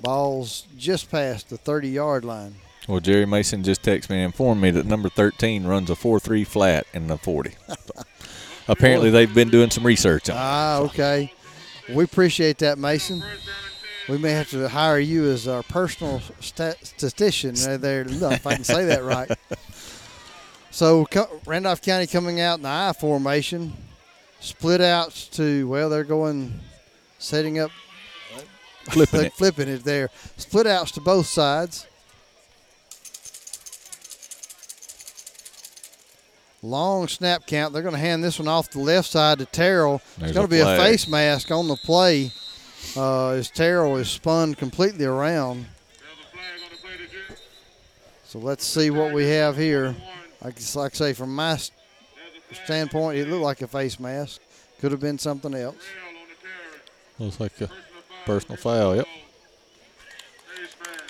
Ball's 0.00 0.66
just 0.76 1.10
past 1.10 1.50
the 1.50 1.58
30-yard 1.58 2.24
line. 2.24 2.56
well, 2.88 3.00
Jerry 3.00 3.26
Mason 3.26 3.62
just 3.62 3.82
texted 3.82 4.10
me 4.10 4.16
and 4.16 4.26
informed 4.26 4.60
me 4.60 4.70
that 4.72 4.86
number 4.86 5.08
13 5.08 5.64
runs 5.66 5.88
a 5.90 5.96
four 5.96 6.18
three 6.20 6.44
flat 6.44 6.86
in 6.92 7.06
the 7.06 7.16
40. 7.18 7.54
Apparently, 8.68 9.10
they've 9.10 9.32
been 9.34 9.50
doing 9.50 9.70
some 9.70 9.84
research 9.86 10.30
on. 10.30 10.36
it. 10.36 10.40
Ah, 10.40 10.78
okay. 10.80 11.32
We 11.94 12.04
appreciate 12.04 12.58
that, 12.58 12.78
Mason. 12.78 13.22
We 14.08 14.18
may 14.18 14.30
have 14.32 14.50
to 14.50 14.68
hire 14.68 14.98
you 14.98 15.30
as 15.30 15.46
our 15.48 15.62
personal 15.62 16.20
stat- 16.40 16.84
statistician 16.84 17.54
there, 17.80 18.02
if 18.08 18.46
I 18.46 18.54
can 18.54 18.64
say 18.64 18.86
that 18.86 19.02
right. 19.04 19.30
So 20.70 21.06
Randolph 21.46 21.82
County 21.82 22.08
coming 22.08 22.40
out 22.40 22.56
in 22.58 22.62
the 22.64 22.68
I 22.68 22.92
formation, 22.98 23.74
split 24.44 24.80
outs 24.80 25.26
to 25.28 25.66
well, 25.66 25.88
they're 25.88 26.04
going 26.04 26.60
setting 27.18 27.58
up, 27.58 27.70
Flipping 28.90 29.22
it. 29.22 29.32
flipping 29.32 29.68
it 29.68 29.82
there. 29.84 30.10
Split 30.36 30.66
outs 30.66 30.90
to 30.92 31.00
both 31.00 31.26
sides. 31.26 31.86
Long 36.62 37.08
snap 37.08 37.46
count. 37.46 37.72
They're 37.72 37.82
going 37.82 37.94
to 37.94 38.00
hand 38.00 38.22
this 38.24 38.38
one 38.38 38.48
off 38.48 38.70
the 38.70 38.80
left 38.80 39.10
side 39.10 39.38
to 39.38 39.46
Terrell. 39.46 40.00
There's 40.18 40.30
it's 40.30 40.36
going 40.36 40.46
to 40.46 40.50
be 40.50 40.60
a 40.60 40.76
face 40.76 41.06
mask 41.08 41.50
on 41.50 41.68
the 41.68 41.76
play 41.76 42.30
uh, 42.96 43.30
as 43.30 43.50
Terrell 43.50 43.96
is 43.96 44.08
spun 44.08 44.54
completely 44.54 45.04
around. 45.04 45.66
So 48.24 48.38
let's 48.38 48.64
see 48.64 48.90
what 48.90 49.12
we 49.12 49.28
have 49.28 49.56
here. 49.56 49.94
Like, 50.42 50.56
like 50.74 50.94
I 50.94 50.96
say, 50.96 51.12
from 51.12 51.34
my 51.34 51.58
standpoint, 52.56 53.18
it 53.18 53.28
looked 53.28 53.42
like 53.42 53.62
a 53.62 53.68
face 53.68 53.98
mask. 53.98 54.40
Could 54.80 54.92
have 54.92 55.00
been 55.00 55.18
something 55.18 55.54
else. 55.54 55.76
Looks 57.18 57.40
like 57.40 57.60
a 57.60 57.70
personal 58.24 58.56
foul. 58.56 58.96
Yep. 58.96 59.06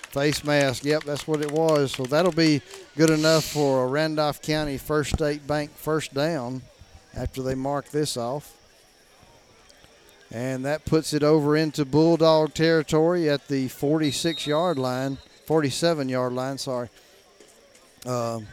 Face 0.09 0.43
mask. 0.43 0.85
Yep, 0.85 1.03
that's 1.03 1.27
what 1.27 1.41
it 1.41 1.51
was. 1.51 1.91
So 1.93 2.03
that'll 2.03 2.31
be 2.31 2.61
good 2.95 3.09
enough 3.09 3.43
for 3.43 3.83
a 3.83 3.87
Randolph 3.87 4.41
County 4.41 4.77
First 4.77 5.13
State 5.15 5.45
Bank 5.45 5.75
first 5.75 6.13
down 6.13 6.61
after 7.15 7.41
they 7.41 7.55
mark 7.55 7.89
this 7.89 8.15
off. 8.15 8.55
And 10.31 10.65
that 10.65 10.85
puts 10.85 11.13
it 11.13 11.23
over 11.23 11.55
into 11.55 11.85
Bulldog 11.85 12.53
territory 12.53 13.29
at 13.29 13.47
the 13.47 13.67
46 13.67 14.47
yard 14.47 14.77
line, 14.77 15.17
47 15.47 16.09
yard 16.09 16.33
line, 16.33 16.57
sorry. 16.57 16.89
Um, 18.05 18.47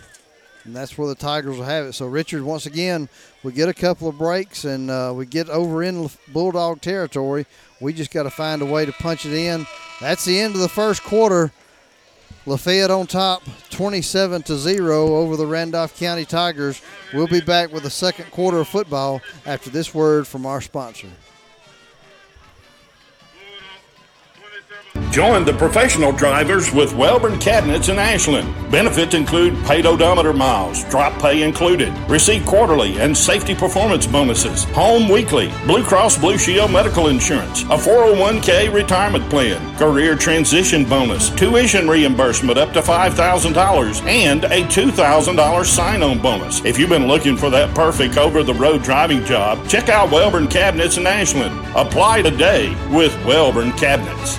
and 0.64 0.74
that's 0.74 0.96
where 0.96 1.08
the 1.08 1.14
Tigers 1.14 1.56
will 1.56 1.64
have 1.64 1.86
it. 1.86 1.92
So, 1.92 2.06
Richard, 2.06 2.42
once 2.42 2.66
again, 2.66 3.08
we 3.42 3.52
get 3.52 3.68
a 3.68 3.74
couple 3.74 4.08
of 4.08 4.18
breaks 4.18 4.64
and 4.64 4.90
uh, 4.90 5.12
we 5.14 5.26
get 5.26 5.48
over 5.48 5.82
in 5.82 6.08
Bulldog 6.28 6.80
territory. 6.80 7.46
We 7.80 7.92
just 7.92 8.10
got 8.12 8.24
to 8.24 8.30
find 8.30 8.62
a 8.62 8.66
way 8.66 8.86
to 8.86 8.92
punch 8.92 9.26
it 9.26 9.32
in 9.32 9.66
That's 10.00 10.24
the 10.24 10.38
end 10.38 10.54
of 10.54 10.60
the 10.60 10.68
first 10.68 11.02
quarter. 11.02 11.52
Lafayette 12.44 12.90
on 12.90 13.06
top, 13.06 13.42
27 13.70 14.42
to 14.42 14.56
0 14.56 15.14
over 15.14 15.36
the 15.36 15.46
Randolph 15.46 15.96
County 15.96 16.24
Tigers. 16.24 16.82
We'll 17.14 17.28
be 17.28 17.40
back 17.40 17.72
with 17.72 17.84
the 17.84 17.90
second 17.90 18.32
quarter 18.32 18.58
of 18.58 18.68
football 18.68 19.20
after 19.46 19.70
this 19.70 19.94
word 19.94 20.26
from 20.26 20.44
our 20.44 20.60
sponsor. 20.60 21.08
Join 25.12 25.44
the 25.44 25.52
professional 25.52 26.10
drivers 26.10 26.72
with 26.72 26.94
Wellborn 26.94 27.38
Cabinets 27.38 27.90
in 27.90 27.98
Ashland. 27.98 28.48
Benefits 28.70 29.12
include 29.12 29.62
paid 29.66 29.84
odometer 29.84 30.32
miles, 30.32 30.84
drop 30.84 31.12
pay 31.20 31.42
included, 31.42 31.92
receive 32.08 32.46
quarterly 32.46 32.98
and 32.98 33.14
safety 33.14 33.54
performance 33.54 34.06
bonuses, 34.06 34.64
home 34.70 35.10
weekly, 35.10 35.52
Blue 35.66 35.84
Cross 35.84 36.16
Blue 36.16 36.38
Shield 36.38 36.72
medical 36.72 37.08
insurance, 37.08 37.60
a 37.64 37.76
401k 37.76 38.72
retirement 38.72 39.28
plan, 39.28 39.76
career 39.76 40.16
transition 40.16 40.88
bonus, 40.88 41.28
tuition 41.28 41.86
reimbursement 41.86 42.56
up 42.56 42.72
to 42.72 42.80
$5,000, 42.80 44.06
and 44.06 44.44
a 44.44 44.62
$2,000 44.62 45.64
sign 45.66 46.02
on 46.02 46.22
bonus. 46.22 46.64
If 46.64 46.78
you've 46.78 46.88
been 46.88 47.06
looking 47.06 47.36
for 47.36 47.50
that 47.50 47.74
perfect 47.74 48.16
over 48.16 48.42
the 48.42 48.54
road 48.54 48.82
driving 48.82 49.26
job, 49.26 49.68
check 49.68 49.90
out 49.90 50.10
Wellborn 50.10 50.48
Cabinets 50.48 50.96
in 50.96 51.06
Ashland. 51.06 51.54
Apply 51.76 52.22
today 52.22 52.74
with 52.90 53.14
Wellborn 53.26 53.72
Cabinets. 53.72 54.38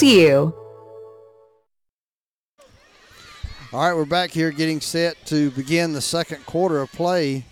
SU. 0.00 0.54
All 3.70 3.80
right, 3.86 3.92
we're 3.92 4.06
back 4.06 4.30
here 4.30 4.50
getting 4.50 4.80
set 4.80 5.26
to 5.26 5.50
begin 5.50 5.92
the 5.92 6.00
second 6.00 6.46
quarter 6.46 6.78
of 6.78 6.90
play. 6.90 7.44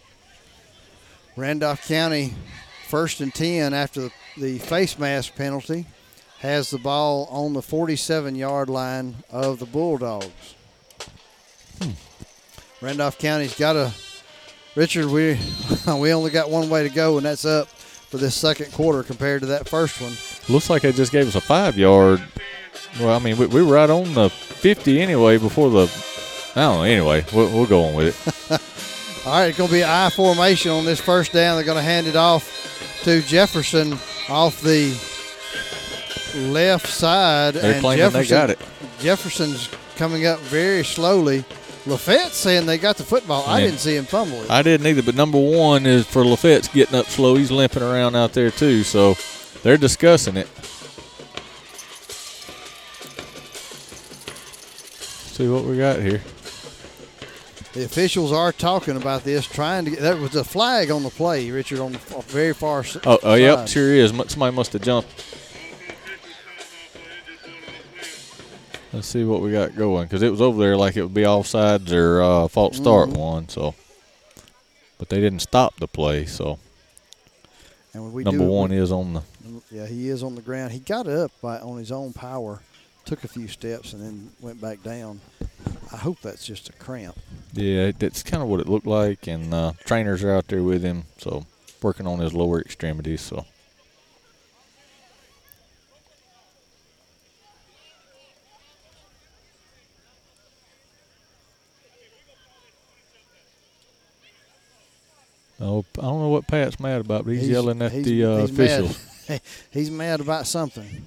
Randolph 1.37 1.87
County, 1.87 2.33
first 2.87 3.21
and 3.21 3.35
10 3.35 3.75
after 3.75 4.01
the, 4.01 4.13
the 4.39 4.59
face 4.61 4.99
mask 4.99 5.37
penalty, 5.37 5.85
has 6.39 6.71
the 6.71 6.79
ball 6.79 7.27
on 7.31 7.53
the 7.53 7.61
47 7.61 8.35
yard 8.35 8.71
line 8.71 9.17
of 9.29 9.59
the 9.59 9.67
Bulldogs. 9.67 10.55
Hmm. 11.83 11.91
Randolph 12.81 13.19
County's 13.19 13.59
got 13.59 13.77
a. 13.77 13.93
Richard, 14.75 15.05
we 15.05 15.39
we 15.87 16.15
only 16.15 16.31
got 16.31 16.49
one 16.49 16.71
way 16.71 16.89
to 16.89 16.95
go, 16.95 17.19
and 17.19 17.27
that's 17.27 17.45
up 17.45 17.69
for 17.69 18.17
this 18.17 18.35
second 18.35 18.73
quarter 18.73 19.03
compared 19.03 19.43
to 19.43 19.49
that 19.49 19.69
first 19.69 20.01
one. 20.01 20.15
Looks 20.49 20.71
like 20.71 20.83
they 20.83 20.93
just 20.93 21.13
gave 21.13 21.29
us 21.29 21.35
a 21.35 21.41
five 21.41 21.77
yard. 21.77 22.23
Well, 23.01 23.15
I 23.15 23.19
mean, 23.19 23.37
we, 23.37 23.47
we 23.47 23.63
were 23.63 23.75
right 23.75 23.91
on 23.91 24.15
the 24.15 24.31
50 24.31 25.01
anyway 25.01 25.39
before 25.39 25.71
the. 25.71 25.83
I 26.57 26.63
don't 26.63 26.79
know. 26.79 26.83
Anyway, 26.83 27.25
we'll, 27.33 27.51
we'll 27.51 27.67
go 27.67 27.85
on 27.85 27.95
with 27.95 28.51
it. 28.51 28.61
All 29.27 29.35
right, 29.35 29.49
it's 29.49 29.59
going 29.59 29.69
to 29.69 29.75
be 29.75 29.85
I 29.85 30.11
formation 30.11 30.71
on 30.71 30.85
this 30.85 31.01
first 31.01 31.33
down. 31.33 31.57
They're 31.57 31.65
going 31.65 31.77
to 31.77 31.83
hand 31.83 32.07
it 32.07 32.17
off 32.17 33.01
to 33.05 33.21
Jefferson 33.23 33.93
off 34.29 34.61
the 34.63 34.89
left 36.51 36.87
side. 36.87 37.55
They're 37.55 37.73
and 37.75 37.81
claiming 37.81 38.05
Jefferson, 38.05 38.23
they 38.23 38.29
got 38.29 38.51
it. 38.51 38.59
Jefferson's 39.01 39.69
coming 39.97 40.27
up 40.27 40.39
very 40.41 40.85
slowly. 40.85 41.45
Lafayette 41.87 42.33
saying 42.33 42.67
they 42.67 42.79
got 42.79 42.97
the 42.97 43.05
football. 43.05 43.45
I 43.47 43.61
didn't 43.61 43.79
see 43.79 43.97
him 43.97 44.05
fumble 44.05 44.43
it. 44.43 44.51
I 44.51 44.63
didn't 44.63 44.87
either, 44.87 45.03
but 45.03 45.15
number 45.15 45.39
one 45.39 45.87
is 45.87 46.07
for 46.07 46.25
Lafayette's 46.25 46.69
getting 46.69 46.95
up 46.95 47.07
slow. 47.07 47.35
He's 47.37 47.51
limping 47.51 47.83
around 47.83 48.15
out 48.15 48.33
there 48.33 48.51
too, 48.51 48.83
so 48.83 49.15
they're 49.63 49.77
discussing 49.77 50.37
it. 50.37 50.49
See 55.33 55.49
what 55.49 55.65
we 55.65 55.77
got 55.79 56.01
here. 56.01 56.21
The 57.75 57.85
officials 57.85 58.33
are 58.33 58.51
talking 58.51 58.97
about 58.97 59.23
this, 59.23 59.47
trying 59.47 59.85
to 59.85 59.91
get. 59.93 60.01
There 60.01 60.17
was 60.17 60.35
a 60.35 60.43
flag 60.43 60.91
on 60.91 61.05
the 61.05 61.11
play, 61.11 61.49
Richard, 61.51 61.79
on 61.79 61.93
the 61.93 61.99
very 62.27 62.53
far 62.55 62.83
side. 62.83 63.03
Oh, 63.07 63.19
oh, 63.23 63.35
yep, 63.35 63.69
sure 63.69 63.93
is. 63.95 64.11
Somebody 64.11 64.57
must 64.57 64.73
have 64.73 64.83
jumped. 64.83 65.09
Let's 68.93 69.07
see 69.07 69.23
what 69.23 69.43
we 69.43 69.53
got 69.53 69.77
going 69.77 70.07
because 70.07 70.23
it 70.23 70.31
was 70.31 70.41
over 70.41 70.59
there 70.61 70.77
like 70.77 70.97
it 70.97 71.03
would 71.03 71.15
be 71.15 71.23
offsides 71.23 71.93
or 71.93 72.23
uh, 72.23 72.49
false 72.49 72.77
start 72.77 73.11
Mhm. 73.11 73.17
one. 73.19 73.49
So, 73.49 73.75
but 74.99 75.09
they 75.11 75.21
didn't 75.21 75.41
stop 75.41 75.79
the 75.79 75.87
play. 75.87 76.25
So, 76.25 76.59
And 77.93 78.13
we 78.13 78.25
number 78.25 78.45
do- 78.45 78.51
one 78.51 78.73
is 78.73 78.91
on 78.91 79.13
the. 79.13 79.23
Yeah, 79.71 79.87
he 79.87 80.09
is 80.09 80.23
on 80.23 80.35
the 80.35 80.43
ground. 80.43 80.73
He 80.73 80.79
got 80.81 81.07
up 81.07 81.31
by 81.41 81.59
on 81.59 81.79
his 81.79 81.93
own 81.93 82.13
power, 82.13 82.61
took 83.05 83.25
a 83.25 83.29
few 83.29 83.49
steps, 83.49 83.93
and 83.93 84.03
then 84.03 84.31
went 84.41 84.61
back 84.61 84.83
down. 84.83 85.21
I 85.93 85.97
hope 85.97 86.21
that's 86.21 86.45
just 86.47 86.69
a 86.69 86.73
cramp. 86.75 87.17
Yeah, 87.55 87.93
that's 87.99 88.23
kind 88.23 88.43
of 88.43 88.49
what 88.49 88.61
it 88.61 88.69
looked 88.69 88.87
like, 88.87 89.27
and 89.27 89.53
uh, 89.55 89.73
trainers 89.85 90.23
are 90.23 90.33
out 90.33 90.49
there 90.49 90.63
with 90.63 90.83
him, 90.83 91.05
so 91.19 91.47
working 91.83 92.07
on 92.07 92.19
his 92.19 92.35
lower 92.35 92.61
extremities. 92.61 93.21
So. 93.21 93.45
Oh, 105.61 105.85
I 105.99 106.03
don't 106.03 106.21
know 106.21 106.29
what 106.29 106.47
Pat's 106.47 106.79
mad 106.79 107.01
about, 107.01 107.25
but 107.25 107.33
he's, 107.33 107.49
yelling 107.49 107.83
at 107.83 107.91
he's- 107.93 108.05
the 108.05 108.25
uh, 108.25 108.37
he's 108.43 108.51
officials. 108.51 109.05
he's 109.71 109.91
mad 109.91 110.21
about 110.21 110.47
something. 110.47 111.05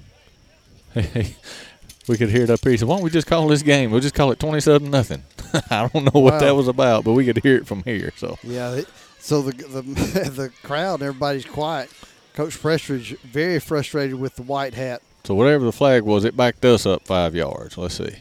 Hey, 0.94 1.36
we 2.08 2.18
could 2.18 2.30
hear 2.30 2.44
it 2.44 2.50
up 2.50 2.60
here. 2.62 2.72
He 2.72 2.78
said, 2.78 2.88
"Why 2.88 2.96
don't 2.96 3.04
we 3.04 3.10
just 3.10 3.28
call 3.28 3.48
this 3.48 3.62
game? 3.64 3.92
We'll 3.92 4.02
just 4.02 4.16
call 4.16 4.32
it 4.32 4.40
twenty-seven 4.40 4.90
nothing." 4.90 5.24
I 5.70 5.88
don't 5.88 6.14
know 6.14 6.20
what 6.22 6.40
that 6.40 6.56
was 6.56 6.68
about, 6.68 7.04
but 7.04 7.14
we 7.14 7.26
could 7.26 7.40
hear 7.44 7.58
it 7.58 7.68
from 7.68 7.84
here. 7.84 8.12
So 8.18 8.38
Yeah. 8.44 8.74
it- 8.74 8.88
So 9.20 9.42
the 9.42 9.52
the 9.52 9.82
the 10.30 10.50
crowd, 10.64 11.02
everybody's 11.02 11.46
quiet. 11.46 11.90
Coach 12.34 12.58
Prestridge 12.62 13.18
very 13.20 13.60
frustrated 13.60 14.16
with 14.16 14.36
the 14.36 14.42
white 14.44 14.74
hat. 14.74 15.02
So 15.26 15.36
whatever 15.36 15.64
the 15.66 15.72
flag 15.72 16.04
was, 16.04 16.24
it 16.26 16.36
backed 16.36 16.64
us 16.66 16.86
up 16.86 17.06
five 17.06 17.36
yards. 17.36 17.78
Let's 17.78 17.96
see. 17.96 18.16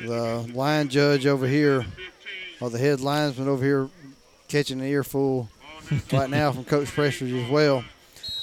The 0.00 0.50
line 0.52 0.88
judge 0.88 1.26
over 1.26 1.46
here, 1.46 1.86
or 2.60 2.68
the 2.70 2.78
head 2.78 3.00
linesman 3.00 3.48
over 3.48 3.64
here, 3.64 3.88
catching 4.48 4.80
an 4.80 4.86
earful 4.86 5.48
right 6.12 6.30
now 6.30 6.52
from 6.52 6.64
Coach 6.64 6.88
Prestridge 6.88 7.44
as 7.44 7.50
well. 7.50 7.84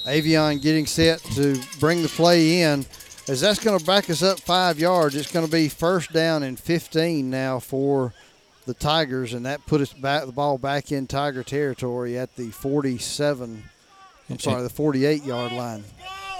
Avion 0.06 0.62
getting 0.62 0.86
set 0.86 1.20
to 1.36 1.62
bring 1.80 2.02
the 2.02 2.08
play 2.10 2.62
in. 2.62 2.86
As 3.28 3.42
that's 3.42 3.64
going 3.64 3.78
to 3.78 3.86
back 3.86 4.10
us 4.10 4.24
up 4.24 4.40
five 4.40 4.80
yards, 4.80 5.16
it's 5.16 5.32
going 5.32 5.46
to 5.46 5.52
be 5.52 5.70
first 5.70 6.12
down 6.12 6.42
and 6.42 6.60
15 6.60 7.30
now 7.30 7.60
for 7.60 8.14
the 8.66 8.74
Tigers, 8.74 9.34
and 9.34 9.46
that 9.46 9.66
put 9.68 9.82
us 9.82 9.94
back 9.94 10.26
the 10.26 10.32
ball 10.32 10.58
back 10.58 10.92
in 10.92 11.06
Tiger 11.08 11.44
territory 11.44 12.18
at 12.18 12.36
the 12.36 12.50
47. 12.50 13.64
I'm 14.30 14.40
sorry, 14.40 14.64
the 14.64 14.70
48 14.70 15.24
yard 15.24 15.52
line. 15.52 15.84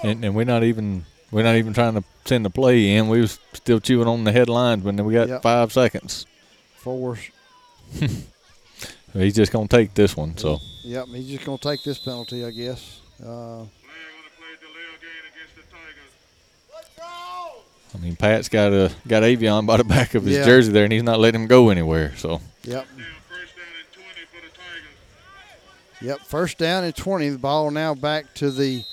And, 0.04 0.24
and 0.24 0.36
we're 0.36 0.46
not 0.46 0.64
even 0.64 1.06
we're 1.32 1.44
not 1.44 1.56
even 1.56 1.74
trying 1.74 1.94
to 1.96 2.04
send 2.26 2.46
the 2.46 2.50
play 2.50 2.96
in. 2.96 3.08
We 3.08 3.22
was 3.22 3.40
still 3.54 3.80
chewing 3.80 4.08
on 4.08 4.24
the 4.24 4.32
headlines 4.32 4.84
when 4.84 5.04
we 5.06 5.14
got 5.14 5.28
Yep. 5.28 5.42
five 5.44 5.72
seconds. 5.74 6.26
Four. 6.78 7.18
He's 9.14 9.36
just 9.36 9.52
gonna 9.52 9.68
take 9.68 9.94
this 9.94 10.16
one. 10.16 10.38
So 10.38 10.60
Yep, 10.84 11.08
he's 11.08 11.28
just 11.30 11.46
going 11.46 11.58
to 11.58 11.64
take 11.70 11.84
this 11.84 12.00
penalty, 12.00 12.44
I 12.46 12.52
guess. 12.52 13.02
Uh, 13.24 13.64
I 17.94 17.98
mean, 18.00 18.16
Pat's 18.16 18.50
got 18.50 18.72
a 18.72 18.92
got 19.08 19.24
Avion 19.24 19.66
by 19.66 19.78
the 19.78 19.84
back 19.84 20.14
of 20.16 20.24
his 20.24 20.38
Yeah. 20.38 20.46
jersey 20.46 20.72
there, 20.72 20.84
and 20.84 20.94
he's 20.94 21.04
not 21.04 21.20
letting 21.20 21.42
him 21.42 21.48
go 21.48 21.70
anywhere. 21.70 22.14
So 22.18 22.42
Yep. 22.64 22.88
Yep, 26.02 26.20
first 26.22 26.58
down 26.58 26.86
and 26.86 26.96
20. 26.96 27.30
The 27.30 27.38
ball 27.38 27.72
now 27.72 27.94
back 27.94 28.34
to 28.36 28.52
the 28.52 28.84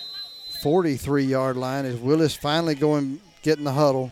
43 0.63 1.25
yard 1.25 1.57
line 1.57 1.85
as 1.85 1.97
Willis 1.97 2.35
finally 2.35 2.75
going, 2.75 3.21
getting 3.43 3.63
the 3.65 3.73
huddle. 3.73 4.11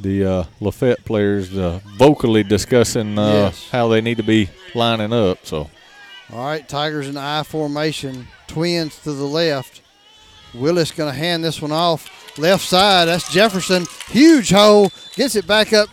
The 0.00 0.24
uh, 0.24 0.44
Lafayette 0.60 1.04
players 1.04 1.56
uh, 1.56 1.80
vocally 1.96 2.42
discussing 2.42 3.18
uh, 3.18 3.32
Yes. 3.32 3.68
how 3.70 3.88
they 3.88 4.00
need 4.00 4.16
to 4.16 4.22
be 4.24 4.48
lining 4.74 5.12
up. 5.12 5.46
So 5.46 5.70
All 6.32 6.44
right, 6.46 6.68
Tigers 6.68 7.08
in 7.08 7.16
I 7.16 7.42
formation, 7.44 8.26
twins 8.48 8.98
to 9.00 9.12
the 9.12 9.24
left. 9.24 9.82
Willis 10.52 10.90
going 10.92 11.12
to 11.12 11.18
hand 11.18 11.42
this 11.44 11.60
one 11.62 11.72
off 11.72 12.38
left 12.38 12.64
side. 12.64 13.06
That's 13.06 13.32
Jefferson. 13.32 13.86
Huge 14.08 14.50
hole. 14.50 14.90
Gets 15.14 15.36
it 15.36 15.46
back 15.46 15.72
up. 15.72 15.88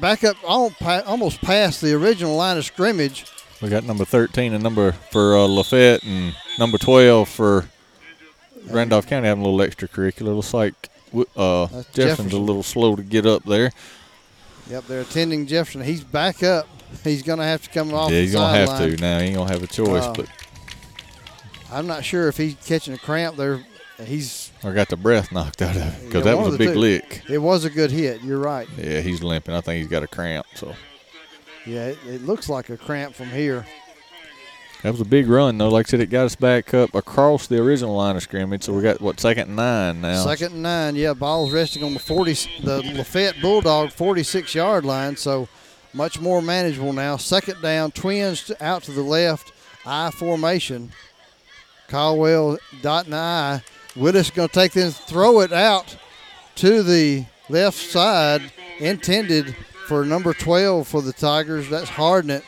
back 0.00 0.24
up 0.24 0.36
almost 0.44 1.40
past 1.40 1.80
the 1.80 1.92
original 1.94 2.36
line 2.36 2.56
of 2.56 2.64
scrimmage. 2.64 3.24
We 3.62 3.68
got 3.68 3.84
number 3.84 4.04
13 4.04 4.52
and 4.52 4.62
number 4.62 4.92
for 5.10 5.36
uh, 5.36 5.46
Lafayette 5.46 6.02
and 6.04 6.34
number 6.58 6.76
12 6.78 7.28
for 7.28 7.66
Randolph 8.66 9.06
County 9.06 9.26
having 9.28 9.44
a 9.44 9.48
little 9.48 9.64
extracurricular. 9.66 10.34
Looks 10.34 10.54
like 10.54 10.88
uh, 11.36 11.66
Jefferson's 11.66 11.94
Jefferson. 11.94 12.32
a 12.32 12.36
little 12.36 12.62
slow 12.62 12.96
to 12.96 13.02
get 13.02 13.26
up 13.26 13.44
there. 13.44 13.70
Yep, 14.70 14.86
they're 14.86 15.00
attending 15.02 15.46
Jefferson. 15.46 15.82
He's 15.82 16.02
back 16.02 16.42
up. 16.42 16.66
He's 17.02 17.22
going 17.22 17.38
to 17.38 17.44
have 17.44 17.62
to 17.62 17.70
come 17.70 17.92
off. 17.92 18.10
Yeah, 18.10 18.20
he's 18.20 18.32
going 18.32 18.52
to 18.52 18.58
have 18.58 18.78
to 18.78 18.96
now. 18.96 19.18
He 19.18 19.26
ain't 19.26 19.36
going 19.36 19.48
to 19.48 19.52
have 19.52 19.62
a 19.62 19.66
choice. 19.66 20.04
Uh, 20.04 20.12
but 20.14 20.28
I'm 21.70 21.86
not 21.86 22.04
sure 22.04 22.28
if 22.28 22.36
he's 22.36 22.54
catching 22.54 22.94
a 22.94 22.98
cramp. 22.98 23.36
There, 23.36 23.64
he's 24.04 24.52
or 24.62 24.72
got 24.72 24.88
the 24.88 24.96
breath 24.96 25.32
knocked 25.32 25.60
out 25.60 25.76
of 25.76 25.82
him 25.82 26.06
because 26.06 26.24
yeah, 26.24 26.34
that 26.34 26.38
was 26.38 26.54
a 26.54 26.58
big 26.58 26.72
two. 26.72 26.78
lick. 26.78 27.22
It 27.28 27.38
was 27.38 27.64
a 27.64 27.70
good 27.70 27.90
hit. 27.90 28.22
You're 28.22 28.38
right. 28.38 28.68
Yeah, 28.78 29.00
he's 29.00 29.22
limping. 29.22 29.54
I 29.54 29.60
think 29.60 29.78
he's 29.78 29.88
got 29.88 30.02
a 30.02 30.08
cramp. 30.08 30.46
So. 30.54 30.74
Yeah, 31.66 31.86
it, 31.86 31.98
it 32.06 32.22
looks 32.22 32.48
like 32.48 32.70
a 32.70 32.76
cramp 32.76 33.14
from 33.14 33.28
here. 33.28 33.66
That 34.84 34.92
was 34.92 35.00
a 35.00 35.06
big 35.06 35.30
run, 35.30 35.56
though. 35.56 35.70
Like 35.70 35.86
I 35.86 35.88
said, 35.88 36.00
it 36.00 36.10
got 36.10 36.26
us 36.26 36.36
back 36.36 36.74
up 36.74 36.94
across 36.94 37.46
the 37.46 37.58
original 37.58 37.96
line 37.96 38.16
of 38.16 38.22
scrimmage. 38.22 38.64
So 38.64 38.74
we 38.74 38.82
got 38.82 39.00
what 39.00 39.18
second 39.18 39.48
and 39.48 39.56
nine 39.56 40.02
now. 40.02 40.22
Second 40.22 40.52
and 40.52 40.62
nine, 40.62 40.94
yeah. 40.94 41.14
Ball's 41.14 41.54
resting 41.54 41.82
on 41.82 41.94
the 41.94 41.98
forty, 41.98 42.34
the 42.62 42.82
Lafayette 42.94 43.40
Bulldog 43.40 43.92
forty-six 43.92 44.54
yard 44.54 44.84
line. 44.84 45.16
So 45.16 45.48
much 45.94 46.20
more 46.20 46.42
manageable 46.42 46.92
now. 46.92 47.16
Second 47.16 47.62
down, 47.62 47.92
Twins 47.92 48.52
out 48.60 48.82
to 48.82 48.92
the 48.92 49.00
left, 49.00 49.54
I 49.86 50.10
formation. 50.10 50.92
Caldwell 51.88 52.58
dotting 52.82 53.12
the 53.12 53.16
I. 53.16 53.62
Willis 53.96 54.28
going 54.28 54.50
to 54.50 54.54
take 54.54 54.72
this, 54.72 54.98
throw 54.98 55.40
it 55.40 55.52
out 55.54 55.96
to 56.56 56.82
the 56.82 57.24
left 57.48 57.78
side, 57.78 58.52
intended 58.78 59.56
for 59.86 60.04
number 60.04 60.34
12 60.34 60.86
for 60.86 61.00
the 61.00 61.14
Tigers. 61.14 61.70
That's 61.70 61.88
Hardnett. 61.88 62.42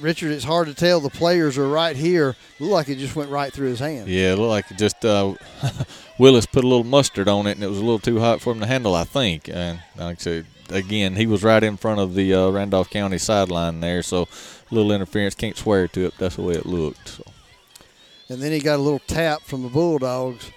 Richard, 0.00 0.30
it's 0.32 0.44
hard 0.44 0.68
to 0.68 0.74
tell. 0.74 1.00
The 1.00 1.10
players 1.10 1.58
are 1.58 1.68
right 1.68 1.96
here. 1.96 2.36
Looked 2.60 2.72
like 2.72 2.88
it 2.88 2.98
just 2.98 3.16
went 3.16 3.30
right 3.30 3.52
through 3.52 3.68
his 3.68 3.80
hand. 3.80 4.08
Yeah, 4.08 4.32
it 4.32 4.36
looked 4.36 4.50
like 4.50 4.70
it 4.70 4.78
just 4.78 5.04
uh, 5.04 5.34
Willis 6.18 6.46
put 6.46 6.64
a 6.64 6.68
little 6.68 6.84
mustard 6.84 7.28
on 7.28 7.46
it, 7.46 7.52
and 7.52 7.64
it 7.64 7.68
was 7.68 7.78
a 7.78 7.82
little 7.82 7.98
too 7.98 8.20
hot 8.20 8.40
for 8.40 8.52
him 8.52 8.60
to 8.60 8.66
handle, 8.66 8.94
I 8.94 9.04
think. 9.04 9.48
And 9.48 9.80
like 9.96 10.18
I 10.18 10.20
said, 10.20 10.46
again, 10.70 11.16
he 11.16 11.26
was 11.26 11.42
right 11.42 11.62
in 11.62 11.76
front 11.76 12.00
of 12.00 12.14
the 12.14 12.34
uh, 12.34 12.50
Randolph 12.50 12.90
County 12.90 13.18
sideline 13.18 13.80
there, 13.80 14.02
so 14.02 14.22
a 14.70 14.74
little 14.74 14.92
interference. 14.92 15.34
Can't 15.34 15.56
swear 15.56 15.88
to 15.88 16.06
it. 16.06 16.14
That's 16.18 16.36
the 16.36 16.42
way 16.42 16.54
it 16.54 16.66
looked. 16.66 17.08
So. 17.08 17.24
And 18.28 18.42
then 18.42 18.52
he 18.52 18.60
got 18.60 18.76
a 18.76 18.82
little 18.82 19.00
tap 19.00 19.42
from 19.42 19.62
the 19.62 19.68
Bulldogs 19.68 20.50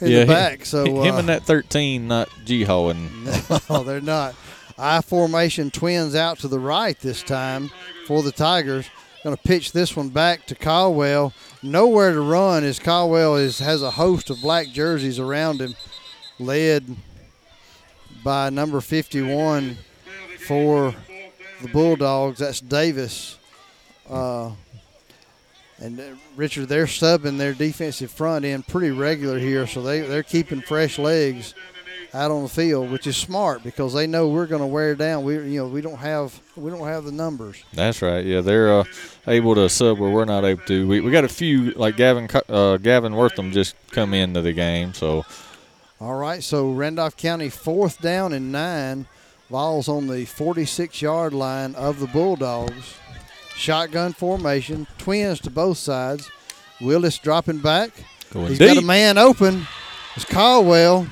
in 0.00 0.10
yeah, 0.10 0.20
the 0.20 0.26
back. 0.26 0.64
So 0.64 0.84
him 1.02 1.14
uh, 1.14 1.18
and 1.18 1.28
that 1.28 1.42
13, 1.44 2.08
not 2.08 2.28
G-Haw. 2.44 2.92
no, 3.70 3.84
they're 3.84 4.00
not. 4.00 4.34
I 4.80 5.02
formation 5.02 5.70
twins 5.70 6.14
out 6.14 6.38
to 6.38 6.48
the 6.48 6.58
right 6.58 6.98
this 6.98 7.22
time 7.22 7.70
for 8.06 8.22
the 8.22 8.32
Tigers. 8.32 8.88
Going 9.22 9.36
to 9.36 9.42
pitch 9.42 9.72
this 9.72 9.94
one 9.94 10.08
back 10.08 10.46
to 10.46 10.54
Caldwell. 10.54 11.34
Nowhere 11.62 12.14
to 12.14 12.20
run 12.22 12.64
as 12.64 12.78
Caldwell 12.78 13.36
is 13.36 13.58
has 13.58 13.82
a 13.82 13.90
host 13.90 14.30
of 14.30 14.40
black 14.40 14.68
jerseys 14.68 15.18
around 15.18 15.60
him, 15.60 15.74
led 16.38 16.96
by 18.24 18.48
number 18.48 18.80
51 18.80 19.76
for 20.46 20.94
the 21.60 21.68
Bulldogs. 21.68 22.38
That's 22.38 22.62
Davis. 22.62 23.38
Uh, 24.08 24.52
and 25.78 26.00
uh, 26.00 26.04
Richard, 26.36 26.70
they're 26.70 26.86
subbing 26.86 27.36
their 27.36 27.52
defensive 27.52 28.10
front 28.10 28.46
end 28.46 28.66
pretty 28.66 28.90
regular 28.90 29.38
here, 29.38 29.66
so 29.66 29.82
they, 29.82 30.00
they're 30.00 30.22
keeping 30.22 30.62
fresh 30.62 30.98
legs 30.98 31.54
out 32.12 32.30
on 32.30 32.42
the 32.42 32.48
field, 32.48 32.90
which 32.90 33.06
is 33.06 33.16
smart 33.16 33.62
because 33.62 33.94
they 33.94 34.06
know 34.06 34.28
we're 34.28 34.46
going 34.46 34.60
to 34.60 34.66
wear 34.66 34.94
down. 34.94 35.24
We 35.24 35.34
you 35.34 35.60
know 35.60 35.68
we 35.68 35.80
don't 35.80 35.98
have 35.98 36.40
we 36.56 36.70
don't 36.70 36.86
have 36.86 37.04
the 37.04 37.12
numbers. 37.12 37.62
That's 37.72 38.02
right. 38.02 38.24
Yeah, 38.24 38.40
they're 38.40 38.72
uh, 38.80 38.84
able 39.26 39.54
to 39.54 39.68
sub 39.68 39.98
where 39.98 40.10
we're 40.10 40.24
not 40.24 40.44
able 40.44 40.64
to. 40.66 40.86
We, 40.88 41.00
we 41.00 41.10
got 41.10 41.24
a 41.24 41.28
few 41.28 41.72
like 41.72 41.96
Gavin 41.96 42.28
uh, 42.48 42.76
Gavin 42.78 43.14
Wortham 43.14 43.52
just 43.52 43.74
come 43.90 44.14
into 44.14 44.40
the 44.42 44.52
game. 44.52 44.94
So. 44.94 45.24
All 46.00 46.14
right. 46.14 46.42
So 46.42 46.72
Randolph 46.72 47.16
County 47.16 47.48
fourth 47.48 48.00
down 48.00 48.32
and 48.32 48.50
nine. 48.52 49.06
Vols 49.50 49.88
on 49.88 50.06
the 50.06 50.24
46 50.26 51.02
yard 51.02 51.32
line 51.32 51.74
of 51.74 51.98
the 51.98 52.06
Bulldogs. 52.06 52.94
Shotgun 53.56 54.12
formation, 54.12 54.86
twins 54.96 55.40
to 55.40 55.50
both 55.50 55.76
sides. 55.76 56.30
Willis 56.80 57.18
dropping 57.18 57.58
back. 57.58 57.90
Going 58.32 58.46
He's 58.46 58.58
deep. 58.58 58.68
got 58.74 58.76
a 58.82 58.86
man 58.86 59.18
open. 59.18 59.66
It's 60.14 60.24
Caldwell. 60.24 61.08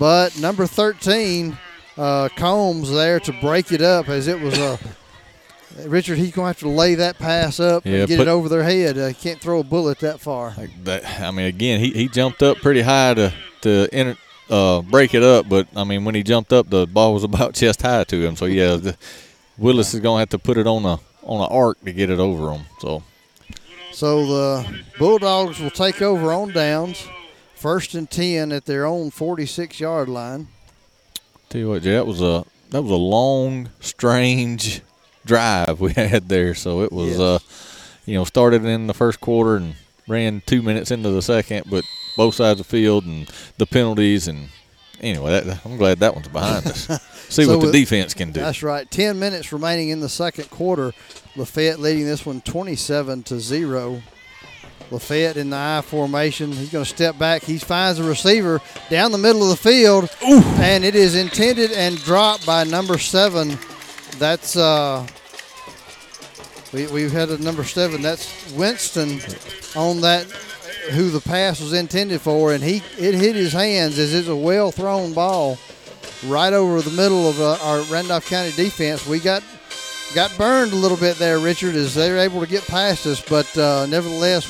But 0.00 0.40
number 0.40 0.66
13, 0.66 1.58
uh, 1.98 2.30
Combs 2.34 2.90
there 2.90 3.20
to 3.20 3.32
break 3.34 3.70
it 3.70 3.82
up 3.82 4.08
as 4.08 4.26
it 4.28 4.40
was 4.40 4.58
a. 4.58 4.78
Richard, 5.86 6.18
he's 6.18 6.32
going 6.32 6.46
to 6.46 6.48
have 6.48 6.58
to 6.60 6.68
lay 6.68 6.96
that 6.96 7.18
pass 7.18 7.60
up 7.60 7.86
yeah, 7.86 7.98
and 7.98 8.08
get 8.08 8.18
it 8.18 8.26
over 8.26 8.48
their 8.48 8.64
head. 8.64 8.98
Uh, 8.98 9.12
can't 9.12 9.40
throw 9.40 9.60
a 9.60 9.62
bullet 9.62 10.00
that 10.00 10.18
far. 10.18 10.54
Like 10.56 10.70
that, 10.84 11.20
I 11.20 11.30
mean, 11.30 11.46
again, 11.46 11.78
he, 11.78 11.90
he 11.90 12.08
jumped 12.08 12.42
up 12.42 12.56
pretty 12.56 12.80
high 12.80 13.14
to 13.14 13.32
to 13.60 13.88
enter, 13.92 14.16
uh, 14.48 14.80
break 14.80 15.14
it 15.14 15.22
up, 15.22 15.48
but 15.48 15.68
I 15.76 15.84
mean, 15.84 16.06
when 16.06 16.14
he 16.14 16.22
jumped 16.22 16.52
up, 16.52 16.70
the 16.70 16.86
ball 16.86 17.12
was 17.12 17.22
about 17.30 17.54
chest 17.54 17.82
high 17.82 18.04
to 18.04 18.26
him. 18.26 18.36
So 18.36 18.46
yeah, 18.46 18.76
the, 18.76 18.96
Willis 19.58 19.92
is 19.92 20.00
going 20.00 20.16
to 20.16 20.20
have 20.20 20.28
to 20.30 20.38
put 20.38 20.56
it 20.56 20.66
on 20.66 20.86
a 20.86 20.98
on 21.22 21.42
an 21.42 21.48
arc 21.50 21.84
to 21.84 21.92
get 21.92 22.08
it 22.08 22.18
over 22.18 22.52
him. 22.52 22.62
So, 22.80 23.02
so 23.92 24.24
the 24.24 24.82
Bulldogs 24.98 25.60
will 25.60 25.70
take 25.70 26.00
over 26.00 26.32
on 26.32 26.52
downs. 26.52 27.06
First 27.60 27.94
and 27.94 28.10
ten 28.10 28.52
at 28.52 28.64
their 28.64 28.86
own 28.86 29.10
46 29.10 29.80
yard 29.80 30.08
line. 30.08 30.48
Tell 31.50 31.60
you 31.60 31.68
what, 31.68 31.82
Jay, 31.82 31.92
that 31.92 32.06
was 32.06 32.22
a 32.22 32.46
that 32.70 32.80
was 32.80 32.90
a 32.90 32.96
long, 32.96 33.68
strange 33.80 34.80
drive 35.26 35.78
we 35.78 35.92
had 35.96 36.30
there. 36.30 36.54
So 36.54 36.80
it 36.80 36.90
was, 36.90 37.10
yes. 37.10 37.20
uh, 37.20 37.38
you 38.06 38.14
know, 38.14 38.24
started 38.24 38.64
in 38.64 38.86
the 38.86 38.94
first 38.94 39.20
quarter 39.20 39.56
and 39.56 39.74
ran 40.08 40.42
two 40.46 40.62
minutes 40.62 40.90
into 40.90 41.10
the 41.10 41.20
second, 41.20 41.66
but 41.70 41.84
both 42.16 42.34
sides 42.34 42.60
of 42.60 42.66
the 42.66 42.70
field 42.70 43.04
and 43.04 43.28
the 43.58 43.66
penalties 43.66 44.26
and 44.26 44.48
anyway, 45.02 45.42
that, 45.42 45.60
I'm 45.66 45.76
glad 45.76 45.98
that 45.98 46.14
one's 46.14 46.28
behind 46.28 46.66
us. 46.66 46.86
See 47.28 47.44
so 47.44 47.58
what 47.58 47.66
the 47.66 47.72
defense 47.72 48.14
can 48.14 48.32
do. 48.32 48.40
That's 48.40 48.62
right. 48.62 48.90
Ten 48.90 49.18
minutes 49.18 49.52
remaining 49.52 49.90
in 49.90 50.00
the 50.00 50.08
second 50.08 50.48
quarter. 50.48 50.94
Lafayette 51.36 51.78
leading 51.78 52.06
this 52.06 52.24
one 52.24 52.40
27 52.40 53.22
to 53.24 53.38
zero. 53.38 54.00
Lafayette 54.90 55.36
in 55.36 55.50
the 55.50 55.56
I 55.56 55.82
formation. 55.82 56.52
He's 56.52 56.70
going 56.70 56.84
to 56.84 56.90
step 56.90 57.16
back. 57.18 57.42
He 57.42 57.58
finds 57.58 57.98
a 57.98 58.04
receiver 58.04 58.60
down 58.88 59.12
the 59.12 59.18
middle 59.18 59.42
of 59.42 59.50
the 59.50 59.56
field, 59.56 60.10
Ooh. 60.28 60.42
and 60.60 60.84
it 60.84 60.94
is 60.94 61.14
intended 61.14 61.70
and 61.72 61.96
dropped 62.02 62.44
by 62.44 62.64
number 62.64 62.98
seven. 62.98 63.56
That's 64.18 64.56
uh, 64.56 65.06
we 66.72 66.86
we've 66.88 67.12
had 67.12 67.30
a 67.30 67.38
number 67.38 67.64
seven. 67.64 68.02
That's 68.02 68.52
Winston 68.52 69.20
on 69.76 70.00
that 70.00 70.24
who 70.90 71.10
the 71.10 71.20
pass 71.20 71.60
was 71.60 71.72
intended 71.72 72.20
for, 72.20 72.52
and 72.52 72.62
he 72.62 72.82
it 72.98 73.14
hit 73.14 73.36
his 73.36 73.52
hands 73.52 73.98
as 73.98 74.12
it's 74.12 74.28
a 74.28 74.36
well 74.36 74.72
thrown 74.72 75.12
ball 75.12 75.58
right 76.26 76.52
over 76.52 76.82
the 76.82 76.90
middle 76.90 77.28
of 77.28 77.40
uh, 77.40 77.58
our 77.62 77.80
Randolph 77.82 78.28
County 78.28 78.50
defense. 78.52 79.06
We 79.06 79.20
got 79.20 79.44
got 80.14 80.36
burned 80.36 80.72
a 80.72 80.76
little 80.76 80.96
bit 80.96 81.16
there, 81.16 81.38
Richard, 81.38 81.76
as 81.76 81.94
they 81.94 82.10
were 82.10 82.18
able 82.18 82.40
to 82.40 82.46
get 82.46 82.66
past 82.66 83.06
us, 83.06 83.20
but 83.20 83.56
uh, 83.56 83.86
nevertheless 83.86 84.44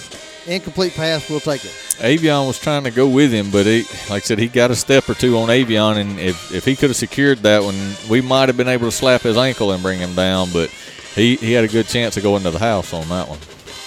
incomplete 0.50 0.94
pass, 0.94 1.28
we'll 1.30 1.40
take 1.40 1.64
it. 1.64 1.70
Avion 1.98 2.46
was 2.46 2.58
trying 2.58 2.84
to 2.84 2.90
go 2.90 3.08
with 3.08 3.32
him, 3.32 3.50
but 3.50 3.66
he, 3.66 3.82
like 4.08 4.22
I 4.22 4.26
said, 4.26 4.38
he 4.38 4.48
got 4.48 4.70
a 4.70 4.76
step 4.76 5.08
or 5.08 5.14
two 5.14 5.36
on 5.38 5.48
Avion, 5.48 5.96
and 5.96 6.18
if, 6.18 6.52
if 6.52 6.64
he 6.64 6.76
could 6.76 6.90
have 6.90 6.96
secured 6.96 7.38
that 7.38 7.62
one, 7.62 7.94
we 8.08 8.20
might 8.20 8.48
have 8.48 8.56
been 8.56 8.68
able 8.68 8.86
to 8.86 8.92
slap 8.92 9.22
his 9.22 9.36
ankle 9.36 9.72
and 9.72 9.82
bring 9.82 9.98
him 9.98 10.14
down, 10.14 10.48
but 10.52 10.70
he, 11.14 11.36
he 11.36 11.52
had 11.52 11.64
a 11.64 11.68
good 11.68 11.86
chance 11.86 12.16
of 12.16 12.22
going 12.22 12.42
to 12.42 12.50
the 12.50 12.58
house 12.58 12.92
on 12.92 13.08
that 13.08 13.28
one. 13.28 13.38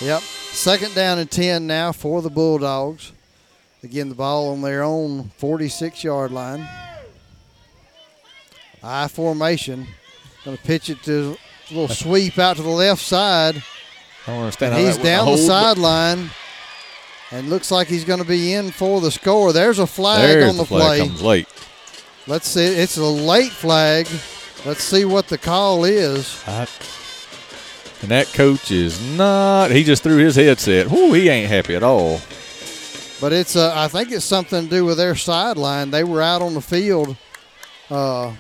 Yep. 0.02 0.22
Second 0.22 0.94
down 0.94 1.18
and 1.18 1.30
10 1.30 1.66
now 1.66 1.92
for 1.92 2.22
the 2.22 2.30
Bulldogs. 2.30 3.12
Again, 3.84 4.10
the 4.10 4.16
ball 4.16 4.52
on 4.52 4.62
their 4.62 4.84
own 4.84 5.30
46 5.38 6.04
yard 6.04 6.32
line. 6.32 6.68
I 8.82 9.08
formation. 9.08 9.88
Going 10.46 10.58
to 10.58 10.64
pitch 10.64 10.90
it 10.90 11.02
to 11.04 11.38
a 11.72 11.74
little 11.74 11.88
sweep 11.88 12.38
out 12.38 12.58
to 12.58 12.64
the 12.64 12.70
left 12.70 13.02
side. 13.02 13.64
I 14.28 14.32
don't 14.32 14.40
understand 14.42 14.76
He's 14.76 14.98
down 14.98 15.26
the 15.26 15.38
sideline. 15.38 16.30
And 17.34 17.50
looks 17.50 17.72
like 17.72 17.88
he's 17.88 18.06
going 18.06 18.20
to 18.20 18.28
be 18.28 18.54
in 18.54 18.70
for 18.70 19.02
the 19.02 19.10
score. 19.10 19.52
There's 19.54 19.80
a 19.80 19.88
flag 19.88 20.22
There's 20.22 20.50
on 20.52 20.56
the, 20.56 20.62
the 20.62 20.68
flag 20.68 20.82
play. 20.82 21.00
Comes 21.00 21.22
late. 21.24 21.48
Let's 22.28 22.48
see. 22.48 22.64
It's 22.64 22.98
a 22.98 23.04
late 23.04 23.52
flag. 23.52 24.08
Let's 24.66 24.84
see 24.84 25.04
what 25.04 25.28
the 25.28 25.40
call 25.40 25.84
is. 25.84 26.40
I, 26.46 26.68
and 28.04 28.12
that 28.12 28.28
coach 28.34 28.70
is 28.70 29.02
not. 29.18 29.72
He 29.72 29.84
just 29.84 30.04
threw 30.04 30.18
his 30.18 30.36
headset. 30.36 30.92
Whoo, 30.92 31.12
he 31.14 31.28
ain't 31.28 31.50
happy 31.50 31.74
at 31.74 31.82
all. 31.82 32.22
But 33.20 33.34
it's. 33.34 33.56
Uh, 33.56 33.74
I 33.76 33.88
think 33.88 34.12
it's 34.12 34.26
something 34.26 34.66
to 34.66 34.70
do 34.70 34.86
with 34.86 34.98
their 34.98 35.16
sideline. 35.16 35.90
They 35.90 36.04
were 36.04 36.22
out 36.22 36.44
on 36.44 36.54
the 36.54 36.62
field. 36.62 37.18
Uh, 37.90 38.34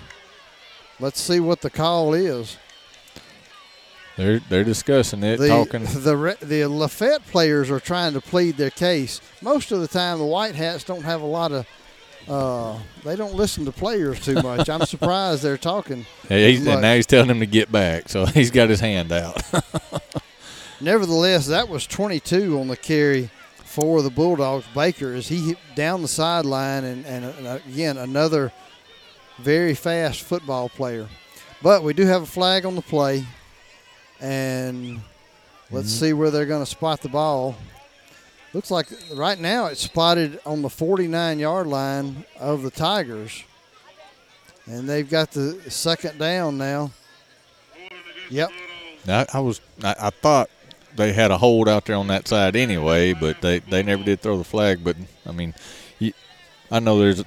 let's 0.99 1.19
see 1.19 1.39
what 1.39 1.61
the 1.61 1.71
call 1.71 2.13
is. 2.13 2.57
They're 4.15 4.39
they're 4.39 4.63
discussing 4.63 5.23
it, 5.23 5.37
the, 5.37 5.47
talking. 5.47 5.83
The 5.83 6.37
the 6.41 6.65
Lafayette 6.67 7.25
players 7.27 7.71
are 7.71 7.79
trying 7.79 8.13
to 8.13 8.21
plead 8.21 8.57
their 8.57 8.69
case. 8.69 9.21
Most 9.41 9.71
of 9.71 9.81
the 9.81 9.87
time, 9.87 10.19
the 10.19 10.25
White 10.25 10.55
Hats 10.55 10.83
don't 10.83 11.01
have 11.03 11.21
a 11.21 11.25
lot 11.25 11.51
of 11.51 11.67
uh, 12.27 12.79
they 13.03 13.15
don't 13.15 13.33
listen 13.35 13.65
to 13.65 13.71
players 13.71 14.19
too 14.23 14.35
much. 14.35 14.69
I'm 14.69 14.85
surprised 14.85 15.43
they're 15.43 15.57
talking. 15.57 16.05
Yeah, 16.29 16.47
he's, 16.47 16.65
and 16.65 16.81
now 16.81 16.95
he's 16.95 17.05
telling 17.05 17.29
him 17.29 17.41
to 17.41 17.45
get 17.45 17.71
back, 17.71 18.07
so 18.07 18.25
he's 18.27 18.49
got 18.49 18.69
his 18.69 18.79
hand 18.79 19.11
out. 19.11 19.41
Nevertheless, 20.81 21.47
that 21.47 21.67
was 21.67 21.85
22 21.85 22.59
on 22.59 22.69
the 22.69 22.77
carry 22.77 23.29
for 23.57 24.01
the 24.01 24.09
Bulldogs. 24.09 24.65
Baker 24.73 25.13
as 25.13 25.27
he 25.27 25.49
hit 25.49 25.57
down 25.75 26.01
the 26.01 26.07
sideline, 26.07 26.85
and, 26.85 27.05
and 27.05 27.61
again 27.67 27.97
another 27.97 28.53
very 29.37 29.75
fast 29.75 30.21
football 30.21 30.69
player. 30.69 31.09
But 31.61 31.83
we 31.83 31.93
do 31.93 32.05
have 32.05 32.23
a 32.23 32.27
flag 32.27 32.65
on 32.65 32.75
the 32.75 32.81
play, 32.81 33.25
and 34.23 35.01
let's 35.69 35.89
Mhm. 35.93 35.99
see 35.99 36.13
where 36.13 36.31
they're 36.31 36.45
going 36.45 36.63
to 36.63 36.69
spot 36.69 37.01
the 37.01 37.09
ball. 37.09 37.55
Looks 38.53 38.71
like 38.71 38.87
right 39.13 39.37
now 39.39 39.65
it's 39.65 39.81
spotted 39.81 40.39
on 40.45 40.61
the 40.61 40.69
49 40.69 41.39
yard 41.39 41.67
line 41.67 42.25
of 42.39 42.61
the 42.63 42.71
Tigers. 42.71 43.43
And 44.65 44.87
they've 44.87 45.09
got 45.09 45.31
the 45.31 45.59
second 45.69 46.17
down 46.19 46.57
now. 46.57 46.91
Yep. 48.29 48.49
I, 49.07 49.25
I 49.33 49.39
was 49.41 49.59
I, 49.83 49.95
I 49.99 50.09
thought 50.11 50.49
they 50.95 51.11
had 51.11 51.31
a 51.31 51.37
hold 51.37 51.67
out 51.67 51.85
there 51.85 51.95
on 51.97 52.07
that 52.07 52.27
side 52.27 52.55
anyway, 52.55 53.13
but 53.13 53.41
they, 53.41 53.59
they 53.59 53.83
never 53.83 54.03
did 54.03 54.21
throw 54.21 54.37
the 54.37 54.43
flag. 54.43 54.83
But 54.83 54.95
I 55.25 55.31
mean, 55.33 55.53
you, 55.99 56.13
I 56.71 56.79
know 56.79 56.99
there's 56.99 57.23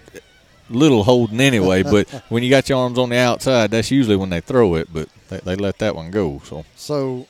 little 0.69 1.05
holding 1.05 1.41
anyway, 1.41 1.83
but 1.83 2.09
when 2.29 2.43
you 2.43 2.51
got 2.51 2.69
your 2.69 2.79
arms 2.79 2.99
on 2.99 3.11
the 3.11 3.17
outside, 3.17 3.71
that's 3.71 3.91
usually 3.91 4.17
when 4.17 4.31
they 4.31 4.41
throw 4.41 4.75
it. 4.75 4.89
But 4.93 5.09
they, 5.29 5.39
they 5.39 5.57
let 5.57 5.79
that 5.79 5.95
one 5.95 6.11
go. 6.11 6.41
So 6.45 6.65
So 6.77 7.27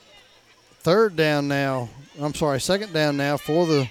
third 0.80 1.16
down 1.16 1.48
now. 1.48 1.88
I'm 2.20 2.34
sorry, 2.34 2.60
second 2.60 2.92
down 2.92 3.16
now 3.16 3.36
for 3.36 3.66
the 3.66 3.88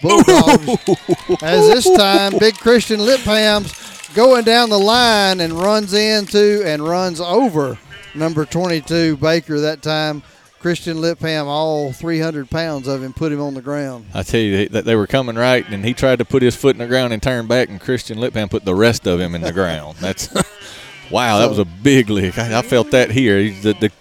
Bulldogs. 0.00 0.68
As 1.42 1.68
this 1.68 1.90
time, 1.96 2.38
big 2.38 2.54
Christian 2.56 3.00
Lipham's 3.00 3.72
going 4.14 4.44
down 4.44 4.70
the 4.70 4.78
line 4.78 5.40
and 5.40 5.52
runs 5.52 5.92
into 5.92 6.62
and 6.64 6.86
runs 6.86 7.20
over 7.20 7.78
number 8.14 8.44
22 8.44 9.16
Baker 9.16 9.60
that 9.60 9.82
time. 9.82 10.22
Christian 10.64 10.96
Lipham, 10.96 11.44
all 11.44 11.92
300 11.92 12.48
pounds 12.48 12.88
of 12.88 13.02
him, 13.02 13.12
put 13.12 13.30
him 13.30 13.38
on 13.38 13.52
the 13.52 13.60
ground. 13.60 14.06
I 14.14 14.22
tell 14.22 14.40
you 14.40 14.66
that 14.70 14.86
they 14.86 14.96
were 14.96 15.06
coming 15.06 15.36
right, 15.36 15.62
and 15.68 15.84
he 15.84 15.92
tried 15.92 16.20
to 16.20 16.24
put 16.24 16.40
his 16.40 16.56
foot 16.56 16.74
in 16.74 16.78
the 16.78 16.86
ground 16.86 17.12
and 17.12 17.22
turn 17.22 17.46
back, 17.46 17.68
and 17.68 17.78
Christian 17.78 18.16
Lipham 18.16 18.48
put 18.48 18.64
the 18.64 18.74
rest 18.74 19.06
of 19.06 19.20
him 19.20 19.34
in 19.34 19.42
the 19.42 19.52
ground. 19.52 19.98
That's 19.98 20.32
wow, 21.10 21.38
that 21.38 21.50
was 21.50 21.58
a 21.58 21.66
big 21.66 22.08
lick. 22.08 22.38
I, 22.38 22.60
I 22.60 22.62
felt 22.62 22.92
that 22.92 23.10
here. 23.10 23.42
The, 23.42 23.74
the 23.74 23.92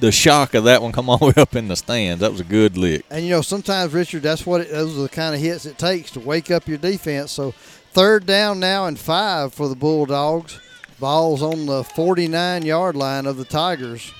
the 0.00 0.12
shock 0.12 0.52
of 0.52 0.64
that 0.64 0.82
one 0.82 0.92
come 0.92 1.08
all 1.08 1.16
the 1.18 1.26
way 1.28 1.32
up 1.38 1.56
in 1.56 1.68
the 1.68 1.76
stands. 1.76 2.20
That 2.20 2.30
was 2.30 2.42
a 2.42 2.44
good 2.44 2.76
lick. 2.76 3.06
And 3.08 3.24
you 3.24 3.30
know, 3.30 3.40
sometimes 3.40 3.94
Richard, 3.94 4.22
that's 4.22 4.44
what 4.44 4.60
it, 4.60 4.70
those 4.70 4.98
are 4.98 5.00
the 5.00 5.08
kind 5.08 5.34
of 5.34 5.40
hits 5.40 5.64
it 5.64 5.78
takes 5.78 6.10
to 6.10 6.20
wake 6.20 6.50
up 6.50 6.68
your 6.68 6.76
defense. 6.76 7.32
So 7.32 7.52
third 7.92 8.26
down 8.26 8.60
now 8.60 8.84
and 8.84 8.98
five 8.98 9.54
for 9.54 9.66
the 9.66 9.76
Bulldogs. 9.76 10.60
Ball's 10.98 11.42
on 11.42 11.64
the 11.64 11.84
49 11.84 12.66
yard 12.66 12.96
line 12.96 13.24
of 13.24 13.38
the 13.38 13.46
Tigers. 13.46 14.12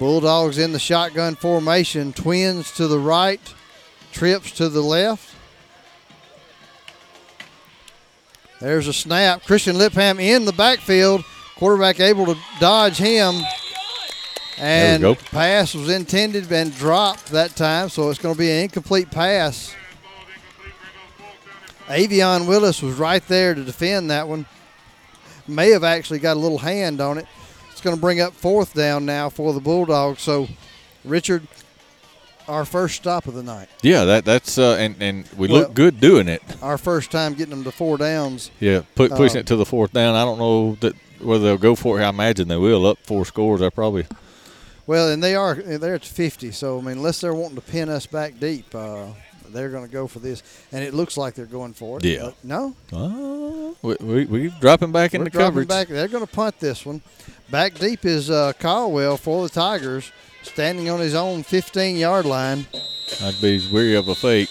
Bulldogs 0.00 0.56
in 0.56 0.72
the 0.72 0.78
shotgun 0.78 1.36
formation. 1.36 2.14
Twins 2.14 2.72
to 2.72 2.88
the 2.88 2.98
right, 2.98 3.40
trips 4.12 4.50
to 4.52 4.70
the 4.70 4.80
left. 4.80 5.34
There's 8.60 8.88
a 8.88 8.94
snap. 8.94 9.44
Christian 9.44 9.76
Lipham 9.76 10.18
in 10.18 10.46
the 10.46 10.52
backfield. 10.52 11.22
Quarterback 11.56 12.00
able 12.00 12.24
to 12.24 12.36
dodge 12.58 12.96
him. 12.96 13.42
And 14.56 15.18
pass 15.18 15.74
was 15.74 15.90
intended 15.90 16.50
and 16.50 16.74
dropped 16.74 17.26
that 17.26 17.54
time, 17.54 17.90
so 17.90 18.08
it's 18.08 18.18
going 18.18 18.34
to 18.34 18.38
be 18.38 18.50
an 18.50 18.62
incomplete 18.64 19.10
pass. 19.10 19.74
Avion 21.88 22.48
Willis 22.48 22.80
was 22.80 22.94
right 22.94 23.26
there 23.28 23.54
to 23.54 23.64
defend 23.64 24.10
that 24.10 24.26
one. 24.26 24.46
May 25.46 25.70
have 25.70 25.84
actually 25.84 26.20
got 26.20 26.38
a 26.38 26.40
little 26.40 26.58
hand 26.58 27.02
on 27.02 27.18
it. 27.18 27.26
It's 27.80 27.84
going 27.86 27.96
to 27.96 28.00
bring 28.02 28.20
up 28.20 28.34
fourth 28.34 28.74
down 28.74 29.06
now 29.06 29.30
for 29.30 29.54
the 29.54 29.60
Bulldogs. 29.60 30.20
So, 30.20 30.48
Richard, 31.02 31.48
our 32.46 32.66
first 32.66 32.96
stop 32.96 33.26
of 33.26 33.32
the 33.32 33.42
night. 33.42 33.70
Yeah, 33.80 34.04
that 34.04 34.26
that's 34.26 34.58
uh, 34.58 34.76
and 34.78 34.96
and 35.00 35.24
we 35.34 35.48
Well- 35.48 35.60
look 35.62 35.72
good 35.72 35.98
doing 35.98 36.28
it. 36.28 36.42
Our 36.60 36.76
first 36.76 37.10
time 37.10 37.32
getting 37.32 37.52
them 37.54 37.64
to 37.64 37.72
four 37.72 37.96
downs. 37.96 38.50
Yeah, 38.60 38.82
put 38.96 39.12
pushing 39.12 39.38
Uh, 39.38 39.40
it 39.40 39.46
to 39.46 39.56
the 39.56 39.64
fourth 39.64 39.94
down. 39.94 40.14
I 40.14 40.26
don't 40.26 40.36
know 40.38 40.76
that 40.80 40.94
whether 41.22 41.42
they'll 41.44 41.56
go 41.56 41.74
for 41.74 41.98
it. 41.98 42.04
I 42.04 42.10
imagine 42.10 42.48
they 42.48 42.58
will. 42.58 42.84
Up 42.84 42.98
four 43.02 43.24
scores, 43.24 43.62
I 43.62 43.70
probably. 43.70 44.06
Well, 44.86 45.08
and 45.08 45.22
they 45.24 45.34
are 45.34 45.54
they're 45.54 45.94
at 45.94 46.04
50. 46.04 46.52
So 46.52 46.80
I 46.80 46.82
mean, 46.82 46.98
unless 46.98 47.22
they're 47.22 47.32
wanting 47.32 47.56
to 47.56 47.62
pin 47.62 47.88
us 47.88 48.04
back 48.04 48.38
deep, 48.38 48.74
uh, 48.74 49.06
they're 49.48 49.70
going 49.70 49.86
to 49.86 49.90
go 49.90 50.06
for 50.06 50.18
this, 50.18 50.42
and 50.70 50.84
it 50.84 50.92
looks 50.92 51.16
like 51.16 51.32
they're 51.34 51.46
going 51.46 51.72
for 51.72 51.96
it. 51.96 52.04
Yeah. 52.04 52.24
But 52.24 52.34
no, 52.44 52.74
Uh, 52.92 53.72
we, 53.80 53.96
we 54.00 54.24
we 54.26 54.48
dropping 54.60 54.92
back 54.92 55.14
in 55.14 55.22
We're 55.22 55.24
the 55.24 55.30
dropping 55.30 55.46
coverage. 55.46 55.68
Back. 55.68 55.88
They're 55.88 56.08
going 56.08 56.26
to 56.26 56.30
punt 56.30 56.60
this 56.60 56.84
one. 56.84 57.00
Back 57.50 57.74
deep 57.74 58.04
is 58.04 58.30
uh, 58.30 58.52
Caldwell 58.58 59.16
for 59.16 59.42
the 59.42 59.48
Tigers, 59.48 60.12
standing 60.42 60.88
on 60.88 61.00
his 61.00 61.14
own 61.14 61.42
15 61.42 61.96
yard 61.96 62.24
line, 62.24 62.66
I'd 63.22 63.40
be 63.40 63.66
weary 63.72 63.96
of 63.96 64.06
a 64.08 64.14
fake. 64.14 64.48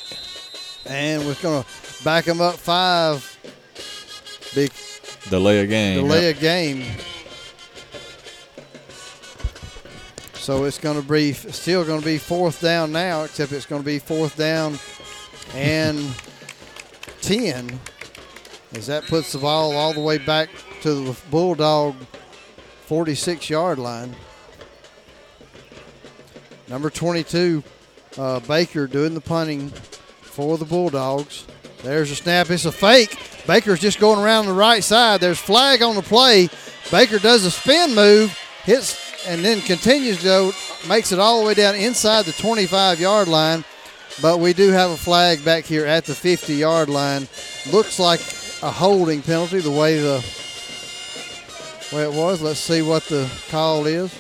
and 0.86 1.26
we're 1.26 1.36
going 1.36 1.64
to 1.64 2.04
back 2.04 2.26
him 2.26 2.42
up 2.42 2.56
five. 2.56 3.26
Big 4.54 4.72
Delay 5.30 5.60
a 5.60 5.68
game. 5.68 6.04
delay 6.04 6.28
Yep. 6.30 6.38
a 6.38 6.40
game. 6.42 6.86
So 10.34 10.64
it's 10.66 10.80
going 10.80 11.02
to 11.02 11.08
be 11.08 11.32
still 11.34 11.86
going 11.86 12.00
to 12.00 12.06
be 12.06 12.18
fourth 12.18 12.60
down 12.60 12.92
now, 12.92 13.24
except 13.24 13.52
it's 13.52 13.66
going 13.68 13.82
to 13.82 13.86
be 13.86 14.00
fourth 14.00 14.36
down 14.36 14.78
and 15.54 16.00
10 17.22 17.80
as 18.74 18.88
that 18.88 19.06
puts 19.06 19.32
the 19.32 19.38
ball 19.40 19.76
all 19.76 19.94
the 19.94 20.00
way 20.00 20.18
back 20.18 20.50
to 20.82 20.94
the 20.94 21.18
Bulldog 21.30 21.96
46 22.90 23.52
yard 23.52 23.78
line. 23.78 24.16
Number 26.68 26.90
22, 26.90 27.64
uh, 28.18 28.40
Baker 28.40 28.88
doing 28.88 29.14
the 29.14 29.22
punting 29.22 29.70
for 29.70 30.58
the 30.58 30.66
Bulldogs. 30.66 31.46
There's 31.84 32.10
a 32.10 32.16
snap. 32.16 32.50
It's 32.50 32.66
a 32.66 32.72
fake. 32.72 33.16
Baker's 33.46 33.80
just 33.80 34.00
going 34.00 34.20
around 34.20 34.48
the 34.48 34.54
right 34.54 34.84
side. 34.84 35.22
There's 35.22 35.38
flag 35.38 35.84
on 35.84 35.94
the 35.94 36.02
play. 36.02 36.50
Baker 36.90 37.20
does 37.20 37.46
a 37.46 37.52
spin 37.52 37.94
move, 37.94 38.36
hits, 38.64 38.98
and 39.28 39.46
then 39.46 39.62
continues 39.62 40.18
to 40.18 40.24
go, 40.24 40.52
makes 40.88 41.12
it 41.12 41.20
all 41.20 41.42
the 41.42 41.46
way 41.46 41.54
down 41.54 41.76
inside 41.76 42.26
the 42.26 42.32
25 42.32 43.00
yard 43.00 43.28
line. 43.28 43.64
But 44.20 44.40
we 44.40 44.54
do 44.54 44.70
have 44.72 44.90
a 44.90 44.98
flag 44.98 45.46
back 45.46 45.66
here 45.66 45.86
at 45.86 46.06
the 46.06 46.16
50 46.16 46.56
yard 46.56 46.90
line. 46.90 47.28
Looks 47.72 48.00
like 48.00 48.22
a 48.64 48.72
holding 48.72 49.22
penalty 49.22 49.60
the 49.60 49.70
way 49.70 50.00
the 50.02 50.26
way 51.92 52.04
it 52.04 52.14
was. 52.14 52.42
Let's 52.42 52.60
see 52.60 52.82
what 52.82 53.04
the 53.06 53.30
call 53.50 53.86
is. 53.86 54.18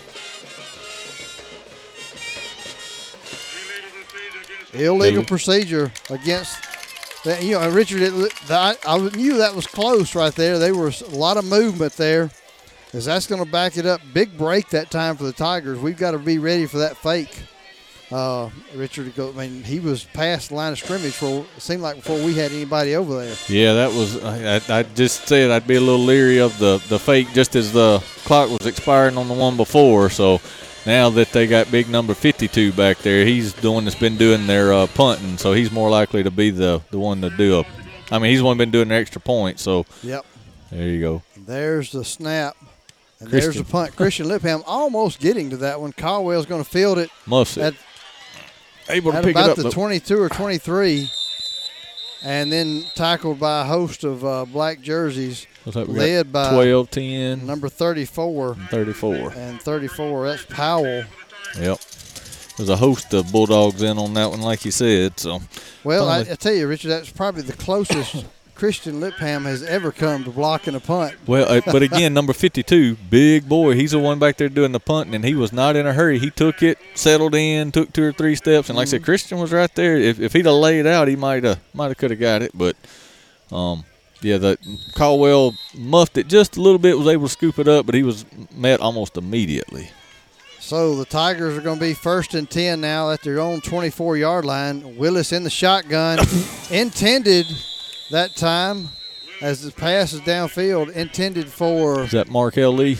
Illegal 4.74 5.24
procedure 5.24 5.92
against 6.10 6.58
that. 7.24 7.44
You 7.44 7.60
know, 7.60 7.70
Richard, 7.70 8.02
it, 8.02 8.34
I, 8.50 8.76
I 8.86 8.98
knew 9.10 9.38
that 9.38 9.56
was 9.56 9.66
close 9.66 10.16
right 10.16 10.34
there. 10.34 10.60
There 10.60 10.76
was 10.76 11.02
a 11.02 11.16
lot 11.16 11.38
of 11.38 11.46
movement 11.46 11.94
there. 11.94 12.30
Is 12.94 13.06
that's 13.06 13.28
going 13.28 13.44
to 13.44 13.50
back 13.50 13.78
it 13.78 13.86
up. 13.86 14.02
Big 14.14 14.38
break 14.38 14.70
that 14.70 14.90
time 14.90 15.16
for 15.16 15.24
the 15.24 15.32
Tigers. 15.32 15.80
We've 15.80 15.98
got 15.98 16.12
to 16.12 16.20
be 16.20 16.40
ready 16.40 16.66
for 16.66 16.80
that 16.80 16.98
fake. 16.98 17.44
Uh, 18.12 18.50
Richard, 18.74 19.14
I 19.20 19.32
mean, 19.32 19.64
he 19.64 19.80
was 19.80 20.04
past 20.04 20.50
the 20.50 20.56
line 20.56 20.72
of 20.72 20.80
scrimmage 20.80 21.14
for 21.14 21.46
it 21.56 21.62
seemed 21.62 21.84
like 21.84 21.98
before 21.98 22.18
we 22.24 22.34
had 22.34 22.52
anybody 22.52 22.96
over 22.96 23.24
there. 23.24 23.36
Yeah, 23.48 23.74
that 23.74 23.92
was. 23.92 24.24
I, 24.24 24.80
I, 24.80 24.84
just 24.84 25.28
said 25.28 25.52
I'd 25.52 25.68
be 25.68 25.76
a 25.76 25.82
little 25.82 26.04
leery 26.04 26.40
of 26.40 26.58
the 26.58 26.84
the 26.90 26.98
fake 26.98 27.28
just 27.34 27.56
as 27.56 27.72
the 27.72 28.00
clock 28.26 28.50
was 28.50 28.66
expiring 28.66 29.18
on 29.18 29.28
the 29.28 29.36
one 29.36 29.58
before. 29.58 30.10
So 30.10 30.42
now 30.88 31.12
that 31.12 31.32
they 31.32 31.46
got 31.46 31.70
big 31.70 31.88
number 31.88 32.16
52 32.16 32.72
back 32.74 32.98
there, 33.00 33.26
he's 33.26 33.54
the 33.54 33.72
one 33.72 33.84
that's 33.84 33.96
been 33.96 34.18
doing 34.18 34.48
their 34.48 34.74
uh, 34.74 34.88
punting. 34.88 35.38
So 35.38 35.54
he's 35.54 35.72
more 35.72 35.92
likely 35.92 36.24
to 36.24 36.32
be 36.32 36.50
the 36.50 36.82
the 36.90 36.98
one 36.98 37.22
to 37.22 37.30
do 37.30 37.60
a. 37.60 37.66
I 38.12 38.18
mean, 38.18 38.32
he's 38.32 38.40
the 38.40 38.46
one 38.46 38.58
been 38.58 38.72
doing 38.72 38.88
their 38.88 39.00
extra 39.00 39.22
point. 39.22 39.60
So 39.60 39.86
Yep. 40.02 40.26
there 40.72 40.88
you 40.88 41.00
go. 41.00 41.22
There's 41.38 41.92
the 41.92 42.04
snap. 42.04 42.58
And 43.20 43.30
there's 43.30 43.56
the 43.56 43.66
punt. 43.66 43.96
Christian 43.96 44.28
Lipham 44.28 44.64
almost 44.66 45.20
getting 45.20 45.50
to 45.50 45.58
that 45.58 45.82
one. 45.82 45.92
Caldwell's 45.92 46.46
going 46.46 46.64
to 46.64 46.70
field 46.70 46.98
it 46.98 47.12
Must 47.26 47.58
at, 47.58 47.74
able 48.90 49.12
to 49.12 49.18
at 49.18 49.24
pick 49.24 49.36
it 49.36 49.40
about 49.40 49.50
up, 49.52 49.58
the 49.58 49.64
but- 49.64 49.74
22 49.74 50.20
or 50.22 50.30
23. 50.30 51.10
And 52.22 52.52
then 52.52 52.84
tackled 52.96 53.40
by 53.40 53.62
a 53.62 53.64
host 53.64 54.04
of 54.04 54.26
uh, 54.26 54.44
black 54.44 54.82
jerseys, 54.82 55.48
Looks 55.66 55.78
like 55.78 55.88
led 55.88 56.34
by 56.34 56.52
12, 56.52 56.92
10, 56.92 57.46
number 57.46 57.70
34 57.70 58.56
34. 58.70 59.32
and 59.38 59.62
34. 59.62 60.28
That's 60.28 60.46
Powell. 60.46 61.04
Yep. 61.58 61.80
There's 62.58 62.68
a 62.68 62.76
host 62.76 63.14
of 63.14 63.32
Bulldogs 63.32 63.82
in 63.82 63.98
on 63.98 64.14
that 64.16 64.30
one, 64.32 64.42
like 64.42 64.66
you 64.66 64.72
said. 64.72 65.18
So 65.18 65.40
Well, 65.86 66.10
I, 66.10 66.20
Only- 66.20 66.32
I 66.32 66.36
tell 66.36 66.54
you, 66.54 66.68
Richard, 66.68 66.90
that's 66.90 67.10
probably 67.10 67.44
the 67.44 67.54
closest 67.54 68.26
Christian 68.60 69.00
Lipham 69.00 69.44
has 69.44 69.64
ever 69.64 69.90
come 69.90 70.26
to 70.26 70.32
blocking 70.32 70.76
a 70.76 70.82
punt. 70.82 71.16
Well, 71.26 71.50
uh, 71.50 71.62
but 71.66 71.82
again, 71.90 72.14
number 72.14 72.34
52, 72.34 72.98
big 73.10 73.48
boy. 73.48 73.74
He's 73.74 73.92
the 73.92 74.00
one 74.00 74.20
back 74.20 74.36
there 74.36 74.50
doing 74.50 74.74
the 74.74 74.82
punting, 74.82 75.16
and 75.16 75.24
he 75.24 75.34
was 75.34 75.54
not 75.54 75.78
in 75.78 75.88
a 75.88 75.94
hurry. 75.94 76.20
He 76.20 76.30
took 76.30 76.62
it, 76.62 76.78
settled 76.94 77.36
in, 77.36 77.72
took 77.72 77.94
two 77.94 78.04
or 78.04 78.12
three 78.12 78.36
steps, 78.36 78.68
and 78.68 78.76
like 78.76 78.88
I 78.88 78.92
said, 78.92 79.06
Christian 79.06 79.40
was 79.40 79.54
right 79.54 79.74
there. 79.76 79.96
If, 79.96 80.20
if 80.20 80.34
he'd 80.34 80.46
have 80.46 80.56
laid 80.56 80.86
out, 80.86 81.08
he 81.08 81.16
might 81.16 81.46
have 81.46 81.62
might 81.74 81.88
have 81.88 81.98
could 81.98 82.12
have 82.12 82.20
got 82.20 82.42
it. 82.42 82.52
But 82.54 82.76
um, 83.50 83.86
yeah, 84.20 84.38
the 84.38 84.58
Caldwell 84.94 85.54
muffed 85.74 86.18
it 86.18 86.28
just 86.28 86.58
a 86.58 86.62
little 86.62 86.80
bit, 86.80 86.98
was 86.98 87.08
able 87.08 87.28
to 87.28 87.32
scoop 87.32 87.60
it 87.60 87.68
up, 87.70 87.86
but 87.86 87.96
he 87.96 88.04
was 88.04 88.26
met 88.54 88.82
almost 88.82 89.16
immediately. 89.16 89.90
So 90.60 90.98
the 90.98 91.06
Tigers 91.06 91.58
are 91.58 91.62
going 91.62 91.80
to 91.80 91.86
be 91.86 91.94
first 91.94 92.34
and 92.34 92.50
10 92.50 92.82
now 92.82 93.10
at 93.12 93.22
their 93.22 93.40
own 93.40 93.62
24 93.62 94.18
yard 94.18 94.44
line. 94.44 94.98
Willis 94.98 95.32
in 95.32 95.46
the 95.46 95.50
shotgun. 95.50 96.20
intended 96.70 97.48
that 98.12 98.36
time, 98.36 98.90
as 99.42 99.62
the 99.64 99.72
pass 99.72 100.14
is 100.14 100.22
downfield, 100.22 100.92
intended 100.94 101.48
for. 101.48 102.02
Is 102.04 102.12
that 102.12 102.30
Markel 102.30 102.74
Lee? 102.74 102.98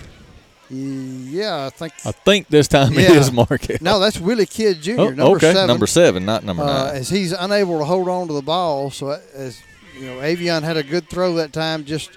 Yeah, 0.72 1.66
I 1.66 1.70
think. 1.72 1.94
I 2.06 2.12
think 2.12 2.48
this 2.48 2.68
time 2.68 2.94
yeah. 2.94 3.02
it 3.02 3.12
is 3.18 3.32
Markel. 3.32 3.78
No, 3.82 4.00
that's 4.00 4.20
Willie 4.20 4.46
Kidd 4.46 4.82
Jr. 4.82 4.92
Oh, 5.00 5.10
number 5.10 5.24
okay, 5.38 5.54
seven. 5.54 5.68
number 5.68 5.88
seven, 5.88 6.26
not 6.26 6.44
number 6.44 6.64
Uh, 6.64 6.86
nine. 6.88 6.96
as 6.98 7.10
he's 7.10 7.32
unable 7.32 7.80
to 7.80 7.86
hold 7.86 8.08
on 8.08 8.28
to 8.28 8.34
the 8.34 8.42
ball, 8.42 8.92
so 8.92 9.20
as 9.34 9.60
you 10.00 10.06
know, 10.06 10.18
Avion 10.18 10.62
had 10.62 10.78
a 10.78 10.84
good 10.84 11.10
throw 11.10 11.34
that 11.36 11.52
time. 11.54 11.86
Just 11.86 12.12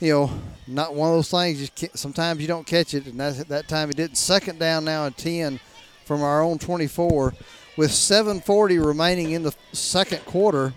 you 0.00 0.12
know, 0.12 0.30
not 0.66 0.94
one 0.94 1.10
of 1.10 1.14
those 1.16 1.30
things. 1.30 1.70
Can't, 1.76 1.96
sometimes 1.98 2.40
you 2.40 2.48
don't 2.48 2.66
catch 2.66 2.94
it, 2.94 3.06
and 3.06 3.20
that 3.20 3.48
that 3.48 3.68
time 3.68 3.88
he 3.88 3.94
didn't. 3.94 4.16
Second 4.16 4.58
down 4.58 4.86
now 4.86 5.04
and 5.04 5.16
ten 5.16 5.60
from 6.06 6.22
our 6.22 6.42
own 6.42 6.58
24, 6.58 7.34
with 7.76 7.90
7:40 7.90 8.84
remaining 8.84 9.32
in 9.32 9.42
the 9.42 9.54
second 9.72 10.24
quarter. 10.24 10.72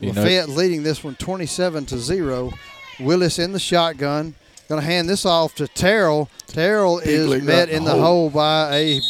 You 0.00 0.12
know- 0.12 0.22
leading 0.48 0.82
this 0.82 1.04
one 1.04 1.14
27 1.16 1.86
to 1.86 1.98
zero. 1.98 2.52
Willis 2.98 3.38
in 3.38 3.52
the 3.52 3.58
shotgun. 3.58 4.34
Going 4.68 4.80
to 4.80 4.86
hand 4.86 5.08
this 5.08 5.26
off 5.26 5.54
to 5.56 5.66
Terrell. 5.66 6.28
Terrell 6.46 7.00
is 7.00 7.42
met 7.42 7.68
in 7.68 7.84
the 7.84 7.90
hole. 7.90 8.00
hole 8.00 8.30
by 8.30 8.76
a 8.76 9.00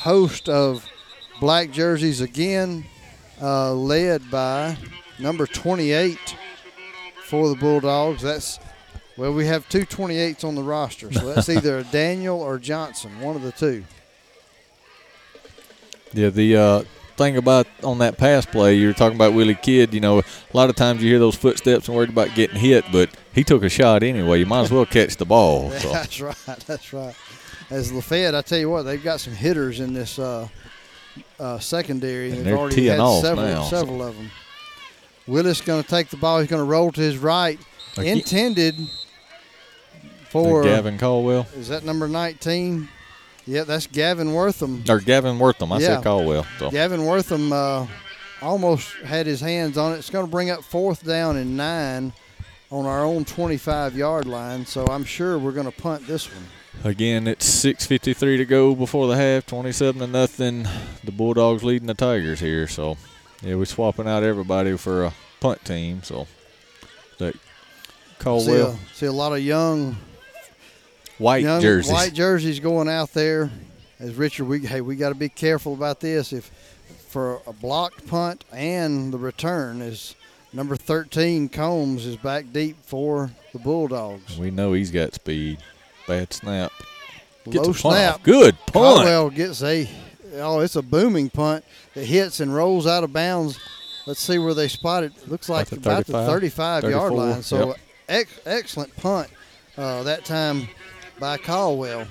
host 0.00 0.48
of 0.48 0.84
black 1.40 1.70
jerseys 1.70 2.20
again, 2.20 2.84
uh, 3.40 3.72
led 3.72 4.30
by 4.30 4.76
number 5.18 5.46
28 5.46 6.18
for 7.24 7.48
the 7.48 7.54
Bulldogs. 7.54 8.22
That's 8.22 8.58
well, 9.16 9.32
we 9.32 9.46
have 9.46 9.68
two 9.68 9.86
28s 9.86 10.44
on 10.44 10.54
the 10.56 10.62
roster, 10.62 11.12
so 11.12 11.32
that's 11.32 11.48
either 11.56 11.78
a 11.78 11.84
Daniel 11.84 12.40
or 12.40 12.58
Johnson, 12.58 13.20
one 13.20 13.36
of 13.36 13.42
the 13.42 13.52
two. 13.52 13.84
Yeah, 16.12 16.30
the 16.30 16.56
uh, 16.56 16.82
thing 17.16 17.36
about 17.36 17.66
on 17.82 17.98
that 17.98 18.18
pass 18.18 18.46
play, 18.46 18.74
you 18.74 18.88
were 18.88 18.92
talking 18.92 19.16
about 19.16 19.32
Willie 19.34 19.54
Kidd. 19.54 19.94
You 19.94 20.00
know, 20.00 20.18
a 20.20 20.24
lot 20.52 20.70
of 20.70 20.76
times 20.76 21.02
you 21.02 21.08
hear 21.10 21.18
those 21.18 21.34
footsteps 21.34 21.88
and 21.88 21.96
worried 21.96 22.10
about 22.10 22.34
getting 22.34 22.56
hit, 22.56 22.84
but 22.92 23.10
he 23.32 23.44
took 23.44 23.62
a 23.62 23.68
shot 23.68 24.02
anyway. 24.02 24.38
You 24.40 24.46
might 24.46 24.62
as 24.62 24.70
well 24.70 24.86
catch 24.86 25.16
the 25.16 25.24
ball. 25.24 25.70
So. 25.80 25.92
That's 25.92 26.20
right. 26.20 26.36
That's 26.66 26.92
right. 26.92 27.14
As 27.70 27.92
Lafayette, 27.92 28.34
I 28.34 28.42
tell 28.42 28.58
you 28.58 28.70
what, 28.70 28.82
they've 28.82 29.02
got 29.02 29.20
some 29.20 29.34
hitters 29.34 29.80
in 29.80 29.92
this 29.92 30.18
uh, 30.18 30.48
uh, 31.38 31.58
secondary. 31.58 32.28
And 32.30 32.38
They've 32.38 32.44
they're 32.44 32.56
already 32.56 32.86
had 32.86 33.00
off 33.00 33.22
several, 33.22 33.46
now, 33.46 33.62
so- 33.64 33.76
several 33.76 34.02
of 34.02 34.16
them. 34.16 34.30
Willis 35.26 35.60
going 35.60 35.82
to 35.82 35.88
take 35.88 36.08
the 36.08 36.16
ball. 36.16 36.38
He's 36.38 36.48
going 36.48 36.60
to 36.62 36.70
roll 36.70 36.92
to 36.92 37.00
his 37.00 37.18
right. 37.18 37.58
Intended 37.96 38.76
for 40.28 40.62
Gavin 40.62 40.98
Caldwell 40.98 41.46
Is 41.56 41.68
that 41.68 41.84
number 41.84 42.08
19? 42.08 42.88
Yeah, 43.46 43.62
that's 43.64 43.86
Gavin 43.86 44.32
Wortham. 44.32 44.82
or 44.88 45.00
Gavin 45.00 45.38
Wortham. 45.38 45.72
I 45.72 45.78
Yeah. 45.78 45.96
said 45.96 46.04
Caldwell. 46.04 46.46
So 46.58 46.70
Gavin 46.70 47.04
Wortham 47.04 47.52
uh, 47.52 47.86
almost 48.42 48.88
had 49.04 49.26
his 49.26 49.40
hands 49.40 49.78
on 49.78 49.92
it. 49.92 49.96
It's 49.98 50.10
going 50.10 50.24
to 50.26 50.30
bring 50.30 50.50
up 50.50 50.64
fourth 50.64 51.04
down 51.04 51.36
and 51.36 51.56
nine 51.56 52.12
on 52.70 52.86
our 52.86 53.04
own 53.04 53.24
25 53.24 53.96
yard 53.96 54.26
line. 54.26 54.66
So 54.66 54.84
I'm 54.86 55.04
sure 55.04 55.38
we're 55.38 55.52
going 55.52 55.70
to 55.70 55.72
punt 55.82 56.06
this 56.08 56.28
one. 56.32 56.44
again, 56.84 57.26
it's 57.28 57.46
6:53 57.48 58.36
to 58.38 58.44
go 58.44 58.74
before 58.74 59.06
the 59.06 59.16
half. 59.16 59.46
27 59.46 60.00
to 60.00 60.06
nothing. 60.08 60.66
The 61.04 61.12
Bulldogs 61.12 61.62
leading 61.62 61.86
the 61.86 61.94
Tigers 61.94 62.40
here. 62.40 62.66
So 62.66 62.96
yeah, 63.42 63.54
we're 63.54 63.64
swapping 63.66 64.08
out 64.08 64.24
everybody 64.24 64.76
for 64.76 65.04
a 65.04 65.12
punt 65.40 65.64
team. 65.64 66.02
So 66.02 66.26
that 67.18 67.34
See 67.34 67.40
Caldwell 68.18 68.70
a, 68.72 68.94
see 68.94 69.06
a 69.06 69.12
lot 69.12 69.32
of 69.32 69.40
young 69.40 69.96
white 71.18 71.42
young 71.42 71.60
jerseys. 71.60 71.92
white 71.92 72.12
jerseys 72.12 72.60
going 72.60 72.88
out 72.88 73.12
there. 73.12 73.50
As 73.98 74.14
Richard, 74.14 74.44
we 74.44 74.60
hey, 74.60 74.80
we 74.80 74.96
got 74.96 75.08
to 75.08 75.14
be 75.14 75.28
careful 75.28 75.72
about 75.72 76.00
this. 76.00 76.32
If 76.32 76.50
for 77.08 77.40
a 77.46 77.52
blocked 77.52 78.06
punt 78.06 78.44
and 78.52 79.12
the 79.12 79.18
return 79.18 79.80
is 79.80 80.14
number 80.52 80.76
13 80.76 81.48
Combs 81.48 82.04
is 82.04 82.16
back 82.16 82.44
deep 82.52 82.76
for 82.82 83.30
the 83.54 83.58
Bulldogs. 83.58 84.38
We 84.38 84.50
know 84.50 84.74
he's 84.74 84.90
got 84.90 85.14
speed. 85.14 85.58
Bad 86.06 86.32
snap. 86.32 86.72
Gets 87.44 87.66
Low 87.66 87.72
snap. 87.72 88.14
off. 88.16 88.22
Good 88.22 88.54
punt. 88.66 88.72
Caldwell 88.72 89.30
gets 89.30 89.62
a 89.62 89.88
oh, 90.34 90.60
it's 90.60 90.76
a 90.76 90.82
booming 90.82 91.30
punt 91.30 91.64
that 91.94 92.04
hits 92.04 92.40
and 92.40 92.54
rolls 92.54 92.86
out 92.86 93.02
of 93.04 93.12
bounds. 93.12 93.58
Let's 94.06 94.20
see 94.20 94.38
where 94.38 94.54
they 94.54 94.68
spot 94.68 95.04
it. 95.04 95.12
Looks 95.28 95.48
like 95.48 95.72
About 95.72 95.82
the 95.82 96.12
about 96.12 96.26
the 96.26 96.32
35, 96.32 96.82
35 96.82 96.90
yard 96.90 97.12
line. 97.12 97.42
So 97.42 97.68
yep. 97.68 97.76
ex- 98.08 98.40
excellent 98.44 98.96
punt 98.96 99.30
uh, 99.78 100.02
that 100.02 100.24
time 100.24 100.68
by 101.18 101.36
Caldwell. 101.38 102.06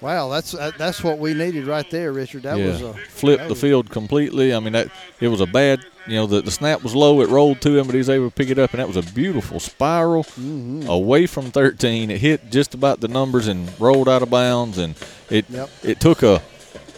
Wow, 0.00 0.28
that's 0.28 0.52
that's 0.52 1.02
what 1.02 1.18
we 1.18 1.34
needed 1.34 1.66
right 1.66 1.88
there, 1.90 2.12
Richard. 2.12 2.44
That 2.44 2.58
yeah. 2.58 2.66
was 2.66 2.80
a 2.82 2.94
flipped 2.94 3.44
the 3.44 3.48
was- 3.50 3.60
field 3.60 3.90
completely. 3.90 4.54
I 4.54 4.60
mean 4.60 4.74
that 4.74 4.88
it 5.20 5.28
was 5.28 5.40
a 5.40 5.46
bad. 5.46 5.84
You 6.06 6.14
know 6.14 6.26
the, 6.26 6.40
the 6.40 6.50
snap 6.52 6.82
was 6.82 6.94
low. 6.94 7.20
It 7.20 7.28
rolled 7.28 7.60
to 7.62 7.76
him, 7.76 7.84
but 7.86 7.92
he 7.94 7.98
was 7.98 8.08
able 8.08 8.30
to 8.30 8.34
pick 8.34 8.48
it 8.48 8.58
up, 8.58 8.70
and 8.72 8.80
that 8.80 8.86
was 8.88 8.96
a 8.96 9.02
beautiful 9.12 9.60
spiral 9.60 10.22
Mm-hmm. 10.24 10.88
away 10.88 11.26
from 11.26 11.50
13. 11.50 12.10
It 12.10 12.18
hit 12.20 12.50
just 12.50 12.72
about 12.74 13.00
the 13.00 13.08
numbers 13.08 13.46
and 13.48 13.68
rolled 13.80 14.08
out 14.08 14.22
of 14.22 14.30
bounds, 14.30 14.78
and 14.78 14.94
it 15.30 15.44
Yep. 15.50 15.70
it 15.82 16.00
took 16.00 16.22
a 16.22 16.40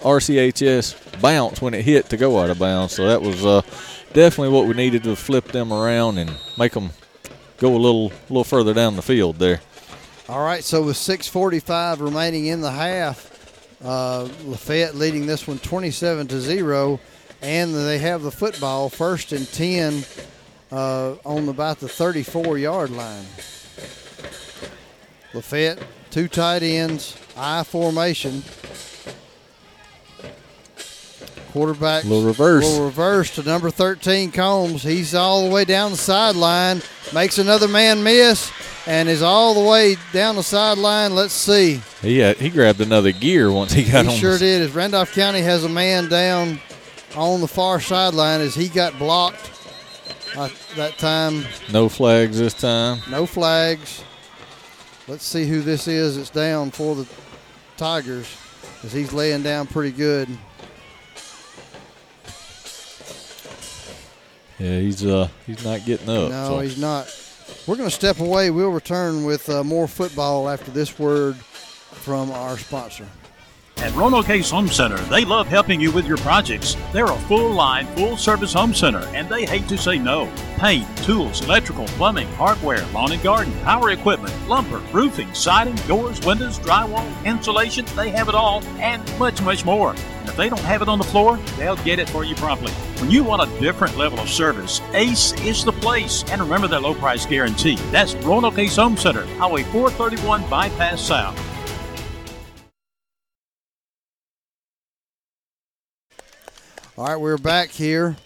RCHS 0.02 1.20
bounce 1.20 1.60
when 1.60 1.74
it 1.74 1.84
hit 1.84 2.08
to 2.10 2.16
go 2.16 2.38
out 2.38 2.50
of 2.50 2.58
bounds. 2.58 2.94
So 2.94 3.06
that 3.08 3.20
was 3.22 3.44
uh, 3.44 3.62
definitely 4.12 4.50
what 4.54 4.66
we 4.66 4.74
needed 4.74 5.02
to 5.04 5.16
flip 5.16 5.46
them 5.52 5.72
around 5.72 6.18
and 6.18 6.30
make 6.58 6.72
them 6.72 6.90
go 7.58 7.74
a 7.74 7.78
little 7.78 8.12
little 8.28 8.44
further 8.44 8.74
down 8.74 8.96
the 8.96 9.02
field 9.02 9.36
there. 9.36 9.60
All 10.30 10.44
right, 10.44 10.62
so 10.62 10.82
with 10.82 10.96
6:45 10.96 12.00
remaining 12.00 12.46
in 12.46 12.60
the 12.60 12.70
half, 12.70 13.76
uh, 13.84 14.28
Lafayette 14.44 14.94
leading 14.94 15.26
this 15.26 15.48
one 15.48 15.58
27 15.58 16.28
to 16.28 16.40
zero, 16.40 17.00
and 17.42 17.74
they 17.74 17.98
have 17.98 18.22
the 18.22 18.30
football 18.30 18.88
first 18.88 19.32
and 19.32 19.52
10 19.52 20.04
uh, 20.70 21.14
on 21.24 21.48
about 21.48 21.80
the 21.80 21.88
34 21.88 22.58
yard 22.58 22.90
line. 22.90 23.24
Lafayette, 25.34 25.82
two 26.12 26.28
tight 26.28 26.62
ends, 26.62 27.16
I 27.36 27.64
formation. 27.64 28.44
Quarterback 31.50 32.04
Little 32.04 32.24
reverse. 32.24 32.64
Will 32.64 32.84
reverse 32.84 33.34
to 33.34 33.42
number 33.42 33.70
13 33.70 34.32
Combs. 34.32 34.82
He's 34.82 35.14
all 35.14 35.46
the 35.46 35.52
way 35.52 35.64
down 35.64 35.92
the 35.92 35.96
sideline, 35.96 36.82
makes 37.12 37.38
another 37.38 37.68
man 37.68 38.02
miss, 38.02 38.52
and 38.86 39.08
is 39.08 39.22
all 39.22 39.54
the 39.54 39.68
way 39.68 39.96
down 40.12 40.36
the 40.36 40.42
sideline. 40.42 41.14
Let's 41.14 41.34
see. 41.34 41.80
He 42.02 42.18
had, 42.18 42.36
he 42.36 42.50
grabbed 42.50 42.80
another 42.80 43.12
gear 43.12 43.50
once 43.50 43.72
he 43.72 43.84
got 43.84 44.04
he 44.06 44.12
on. 44.12 44.16
sure 44.16 44.34
the, 44.34 44.38
did. 44.38 44.62
As 44.62 44.72
Randolph 44.72 45.12
County 45.12 45.40
has 45.40 45.64
a 45.64 45.68
man 45.68 46.08
down 46.08 46.60
on 47.16 47.40
the 47.40 47.48
far 47.48 47.80
sideline 47.80 48.40
as 48.40 48.54
he 48.54 48.68
got 48.68 48.98
blocked 48.98 49.50
uh, 50.36 50.48
that 50.76 50.98
time. 50.98 51.44
No 51.72 51.88
flags 51.88 52.38
this 52.38 52.54
time. 52.54 53.00
No 53.10 53.26
flags. 53.26 54.04
Let's 55.08 55.24
see 55.24 55.44
who 55.44 55.60
this 55.60 55.88
is 55.88 56.16
It's 56.16 56.30
down 56.30 56.70
for 56.70 56.94
the 56.94 57.06
Tigers 57.76 58.36
as 58.84 58.92
he's 58.92 59.12
laying 59.12 59.42
down 59.42 59.66
pretty 59.66 59.90
good. 59.90 60.28
Yeah, 64.60 64.78
he's 64.78 65.04
uh 65.04 65.28
he's 65.46 65.64
not 65.64 65.84
getting 65.86 66.08
up. 66.08 66.30
No, 66.30 66.48
so. 66.48 66.58
he's 66.60 66.78
not. 66.78 67.08
We're 67.66 67.76
going 67.76 67.88
to 67.88 67.94
step 67.94 68.20
away. 68.20 68.50
We'll 68.50 68.70
return 68.70 69.24
with 69.24 69.48
uh, 69.48 69.64
more 69.64 69.88
football 69.88 70.48
after 70.48 70.70
this 70.70 70.98
word 70.98 71.36
from 71.36 72.30
our 72.30 72.56
sponsor. 72.56 73.06
At 73.82 73.94
Roanoke 73.94 74.26
Home 74.26 74.68
Center, 74.68 74.98
they 75.04 75.24
love 75.24 75.46
helping 75.46 75.80
you 75.80 75.90
with 75.90 76.06
your 76.06 76.18
projects. 76.18 76.76
They're 76.92 77.06
a 77.06 77.18
full 77.20 77.50
line, 77.50 77.86
full 77.96 78.18
service 78.18 78.52
home 78.52 78.74
center, 78.74 79.00
and 79.14 79.26
they 79.26 79.46
hate 79.46 79.68
to 79.68 79.78
say 79.78 79.96
no. 79.96 80.30
Paint, 80.58 80.86
tools, 80.98 81.42
electrical, 81.42 81.86
plumbing, 81.86 82.28
hardware, 82.32 82.84
lawn 82.88 83.12
and 83.12 83.22
garden, 83.22 83.54
power 83.62 83.88
equipment, 83.88 84.34
lumber, 84.46 84.82
roofing, 84.92 85.32
siding, 85.32 85.76
doors, 85.86 86.20
windows, 86.26 86.58
drywall, 86.58 87.10
insulation, 87.24 87.86
they 87.96 88.10
have 88.10 88.28
it 88.28 88.34
all, 88.34 88.62
and 88.78 89.02
much, 89.18 89.40
much 89.40 89.64
more. 89.64 89.92
And 89.92 90.28
if 90.28 90.36
they 90.36 90.50
don't 90.50 90.60
have 90.60 90.82
it 90.82 90.88
on 90.88 90.98
the 90.98 91.04
floor, 91.04 91.38
they'll 91.56 91.76
get 91.76 91.98
it 91.98 92.10
for 92.10 92.22
you 92.22 92.34
promptly. 92.34 92.72
When 93.00 93.10
you 93.10 93.24
want 93.24 93.50
a 93.50 93.60
different 93.60 93.96
level 93.96 94.20
of 94.20 94.28
service, 94.28 94.82
Ace 94.92 95.32
is 95.40 95.64
the 95.64 95.72
place. 95.72 96.22
And 96.30 96.42
remember 96.42 96.68
their 96.68 96.80
low 96.80 96.92
price 96.92 97.24
guarantee. 97.24 97.76
That's 97.90 98.14
Roanoke 98.16 98.58
Ace 98.58 98.76
Home 98.76 98.98
Center, 98.98 99.24
Highway 99.36 99.62
431 99.62 100.46
Bypass 100.50 101.00
South. 101.00 101.49
All 106.98 107.06
right, 107.06 107.16
we're 107.16 107.38
back 107.38 107.70
here 107.70 108.16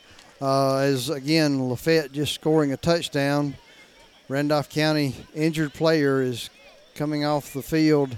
uh, 0.41 0.77
as 0.79 1.09
again 1.11 1.69
Lafayette 1.69 2.13
just 2.13 2.35
scoring 2.35 2.73
a 2.73 2.77
touchdown. 2.77 3.55
Randolph 4.29 4.69
County 4.69 5.15
injured 5.35 5.75
player 5.75 6.23
is 6.23 6.51
coming 6.95 7.25
off 7.25 7.53
the 7.53 7.63
field 7.63 8.17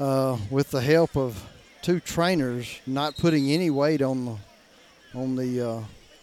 uh, 0.00 0.36
with 0.50 0.70
the 0.70 0.80
help 0.80 1.16
of 1.16 1.42
two 1.82 2.00
trainers, 2.00 2.80
not 2.86 3.16
putting 3.16 3.50
any 3.50 3.70
weight 3.70 4.02
on 4.02 4.24
the 4.24 4.36
on 5.14 5.36
the 5.36 5.68
uh, 5.70 5.80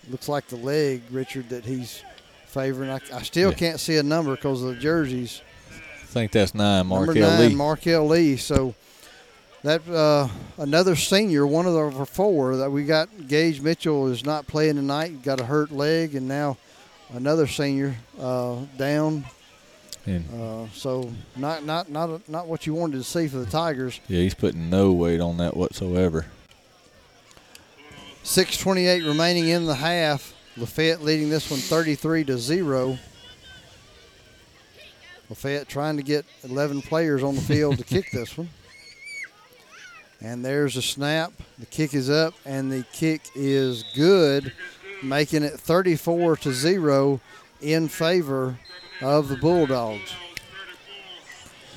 looks 0.10 0.28
like 0.28 0.48
the 0.48 0.58
leg, 0.58 1.02
Richard, 1.12 1.50
that 1.50 1.66
he's 1.66 2.04
favoring. 2.48 2.90
I, 2.90 3.00
I 3.14 3.22
still 3.22 3.52
Yeah. 3.52 3.56
can't 3.58 3.80
see 3.80 3.98
a 3.98 4.04
number 4.04 4.36
because 4.36 4.62
of 4.64 4.70
the 4.70 4.76
jerseys. 4.76 5.42
I 5.72 6.06
think 6.08 6.32
that's 6.32 6.54
nine, 6.56 6.88
Markel 6.88 7.14
Lee. 7.40 7.54
Markel 7.54 8.08
Lee. 8.08 8.38
So 8.38 8.74
that 9.66 9.88
uh, 9.90 10.28
another 10.60 10.96
senior, 10.96 11.46
one 11.48 11.66
of 11.66 11.74
the 11.74 12.06
four 12.06 12.56
that 12.58 12.72
we 12.72 12.86
got. 12.86 13.10
Gage 13.28 13.62
Mitchell 13.62 14.08
is 14.08 14.24
not 14.24 14.46
playing 14.46 14.76
tonight. 14.76 15.24
Got 15.24 15.40
a 15.42 15.46
hurt 15.46 15.72
leg, 15.72 16.14
and 16.16 16.28
now 16.28 16.58
another 17.14 17.48
senior 17.48 17.96
uh, 18.20 18.58
down. 18.78 19.26
And- 20.06 20.26
Uh, 20.32 20.68
so 20.72 21.12
not 21.36 21.66
not 21.66 21.90
not 21.90 22.30
not 22.30 22.48
what 22.48 22.68
you 22.68 22.76
wanted 22.76 22.98
to 22.98 23.04
see 23.04 23.28
for 23.28 23.38
the 23.38 23.48
Tigers. 23.48 24.00
yeah, 24.08 24.20
he's 24.22 24.36
putting 24.36 24.70
no 24.70 24.92
weight 24.94 25.20
on 25.20 25.38
that 25.38 25.58
whatsoever. 25.58 26.28
6:28 28.24 29.04
remaining 29.08 29.48
in 29.48 29.66
the 29.66 29.76
half. 29.76 30.34
Lafayette 30.58 31.02
leading 31.02 31.30
this 31.32 31.50
one 31.50 31.60
33 31.60 32.24
to 32.26 32.38
zero. 32.38 32.98
Lafayette 35.28 35.68
trying 35.68 35.98
to 35.98 36.04
get 36.04 36.24
11 36.44 36.84
players 36.84 37.24
on 37.24 37.34
the 37.34 37.42
field 37.42 37.78
to 37.80 37.84
kick 37.84 38.12
this 38.12 38.38
one. 38.38 38.50
And 40.26 40.44
there's 40.44 40.76
a 40.76 40.82
snap. 40.82 41.34
The 41.60 41.68
kick 41.68 41.94
is 41.94 42.10
up, 42.10 42.34
and 42.46 42.72
the 42.72 42.84
kick 42.92 43.22
is 43.36 43.84
good, 43.96 44.52
making 45.04 45.44
it 45.44 45.54
34 45.60 46.38
to 46.38 46.52
zero 46.52 47.22
in 47.62 47.88
favor 47.88 48.58
of 49.04 49.30
the 49.30 49.36
Bulldogs. 49.36 50.12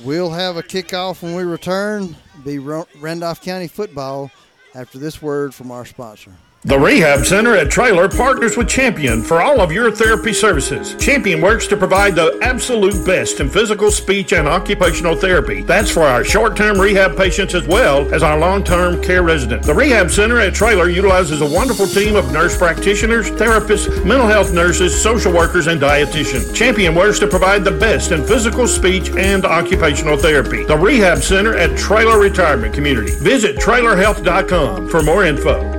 We'll 0.02 0.30
have 0.30 0.56
a 0.56 0.62
kickoff 0.62 1.20
when 1.20 1.34
we 1.34 1.42
return. 1.42 2.16
Be 2.42 2.58
Randolph 2.58 3.42
County 3.42 3.68
football 3.68 4.30
after 4.74 4.98
this 4.98 5.20
word 5.20 5.54
from 5.54 5.70
our 5.70 5.84
sponsor. 5.84 6.32
The 6.68 6.78
Rehab 6.78 7.24
Center 7.24 7.56
at 7.56 7.70
Traylor 7.70 8.10
partners 8.10 8.58
with 8.58 8.68
Champion 8.68 9.22
for 9.22 9.40
all 9.40 9.62
of 9.62 9.72
your 9.72 9.90
therapy 9.90 10.34
services. 10.34 10.94
Champion 10.96 11.40
works 11.40 11.66
to 11.68 11.78
provide 11.78 12.14
the 12.14 12.38
absolute 12.42 13.06
best 13.06 13.40
in 13.40 13.48
physical, 13.48 13.90
speech, 13.90 14.34
and 14.34 14.46
occupational 14.46 15.16
therapy. 15.16 15.62
That's 15.62 15.90
for 15.90 16.02
our 16.02 16.24
short-term 16.24 16.78
rehab 16.78 17.16
patients 17.16 17.54
as 17.54 17.66
well 17.66 18.12
as 18.12 18.22
our 18.22 18.38
long-term 18.38 19.02
care 19.02 19.22
residents. 19.22 19.66
The 19.66 19.72
Rehab 19.72 20.10
Center 20.10 20.40
at 20.40 20.52
Traylor 20.52 20.90
utilizes 20.90 21.40
a 21.40 21.46
wonderful 21.46 21.86
team 21.86 22.16
of 22.16 22.34
nurse 22.34 22.58
practitioners, 22.58 23.30
therapists, 23.30 24.04
mental 24.04 24.28
health 24.28 24.52
nurses, 24.52 24.94
social 25.02 25.32
workers, 25.32 25.68
and 25.68 25.80
dietitians. 25.80 26.54
Champion 26.54 26.94
works 26.94 27.18
to 27.20 27.26
provide 27.26 27.64
the 27.64 27.70
best 27.70 28.12
in 28.12 28.26
physical, 28.26 28.68
speech, 28.68 29.08
and 29.12 29.46
occupational 29.46 30.18
therapy. 30.18 30.64
The 30.64 30.76
Rehab 30.76 31.22
Center 31.22 31.56
at 31.56 31.78
Traylor 31.78 32.20
Retirement 32.20 32.74
Community. 32.74 33.12
Visit 33.12 33.56
traylorhealth.com 33.56 34.90
for 34.90 35.00
more 35.02 35.24
info. 35.24 35.77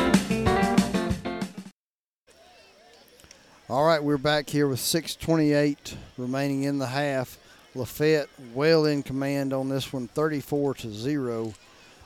All 3.70 3.84
right, 3.86 4.02
we're 4.02 4.18
back 4.18 4.50
here 4.50 4.66
with 4.68 4.80
6:28 4.80 5.96
remaining 6.18 6.64
in 6.64 6.78
the 6.80 6.88
half. 6.88 7.38
Lafayette 7.76 8.30
well 8.54 8.86
in 8.86 9.04
command 9.04 9.52
on 9.52 9.68
this 9.68 9.92
one, 9.92 10.08
34 10.08 10.74
to 10.76 10.94
zero 10.94 11.54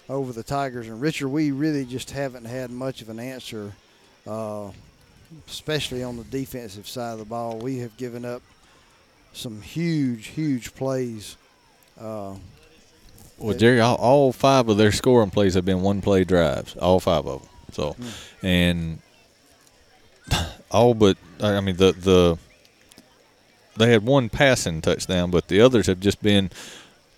over 0.09 0.33
the 0.33 0.41
Tigers. 0.41 0.87
And 0.87 0.99
Richard, 0.99 1.29
we 1.29 1.51
really 1.51 1.85
just 1.85 2.11
haven't 2.11 2.45
had 2.45 2.71
much 2.71 3.03
of 3.03 3.09
an 3.09 3.19
answer, 3.19 3.73
uh, 4.25 4.71
especially 5.47 6.01
on 6.03 6.17
the 6.17 6.23
defensive 6.23 6.87
side 6.87 7.13
of 7.13 7.19
the 7.19 7.25
ball. 7.25 7.57
We 7.57 7.77
have 7.77 7.95
given 7.95 8.25
up 8.25 8.41
some 9.33 9.61
huge, 9.61 10.27
huge 10.27 10.73
plays. 10.73 11.37
Uh, 11.99 12.33
Well, 13.37 13.55
Jerry, 13.55 13.79
all, 13.79 13.95
all 13.97 14.33
five 14.33 14.67
of 14.67 14.77
their 14.77 14.91
scoring 14.91 15.29
plays 15.29 15.53
have 15.53 15.65
been 15.65 15.81
one 15.83 16.01
play 16.01 16.23
drives, 16.23 16.75
all 16.75 16.99
five 16.99 17.27
of 17.27 17.41
them. 17.41 17.49
So, 17.71 17.95
and 18.41 18.99
all 20.71 20.93
but 20.95 21.17
I 21.41 21.59
mean 21.59 21.77
the 21.77 21.91
the 21.91 22.37
they 23.77 23.91
had 23.91 24.03
one 24.03 24.29
passing 24.29 24.81
touchdown, 24.81 25.31
but 25.31 25.47
the 25.47 25.61
others 25.61 25.87
have 25.87 25.99
just 25.99 26.21
been 26.21 26.49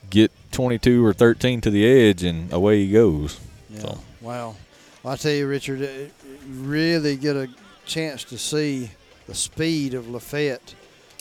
get 0.09 0.31
22 0.51 1.03
or 1.03 1.13
13 1.13 1.61
to 1.61 1.71
the 1.71 1.85
edge 1.85 2.23
and 2.23 2.51
away 2.53 2.85
he 2.85 2.91
goes. 2.91 3.39
So, 3.77 3.99
Wow. 4.21 4.55
Well, 5.01 5.13
I 5.13 5.17
tell 5.17 5.31
you, 5.31 5.47
Richard, 5.47 5.79
you 5.79 6.11
really 6.47 7.17
get 7.17 7.35
a 7.35 7.49
chance 7.85 8.23
to 8.25 8.37
see 8.37 8.91
the 9.27 9.33
speed 9.33 9.93
of 9.93 10.07
Lafayette. 10.09 10.75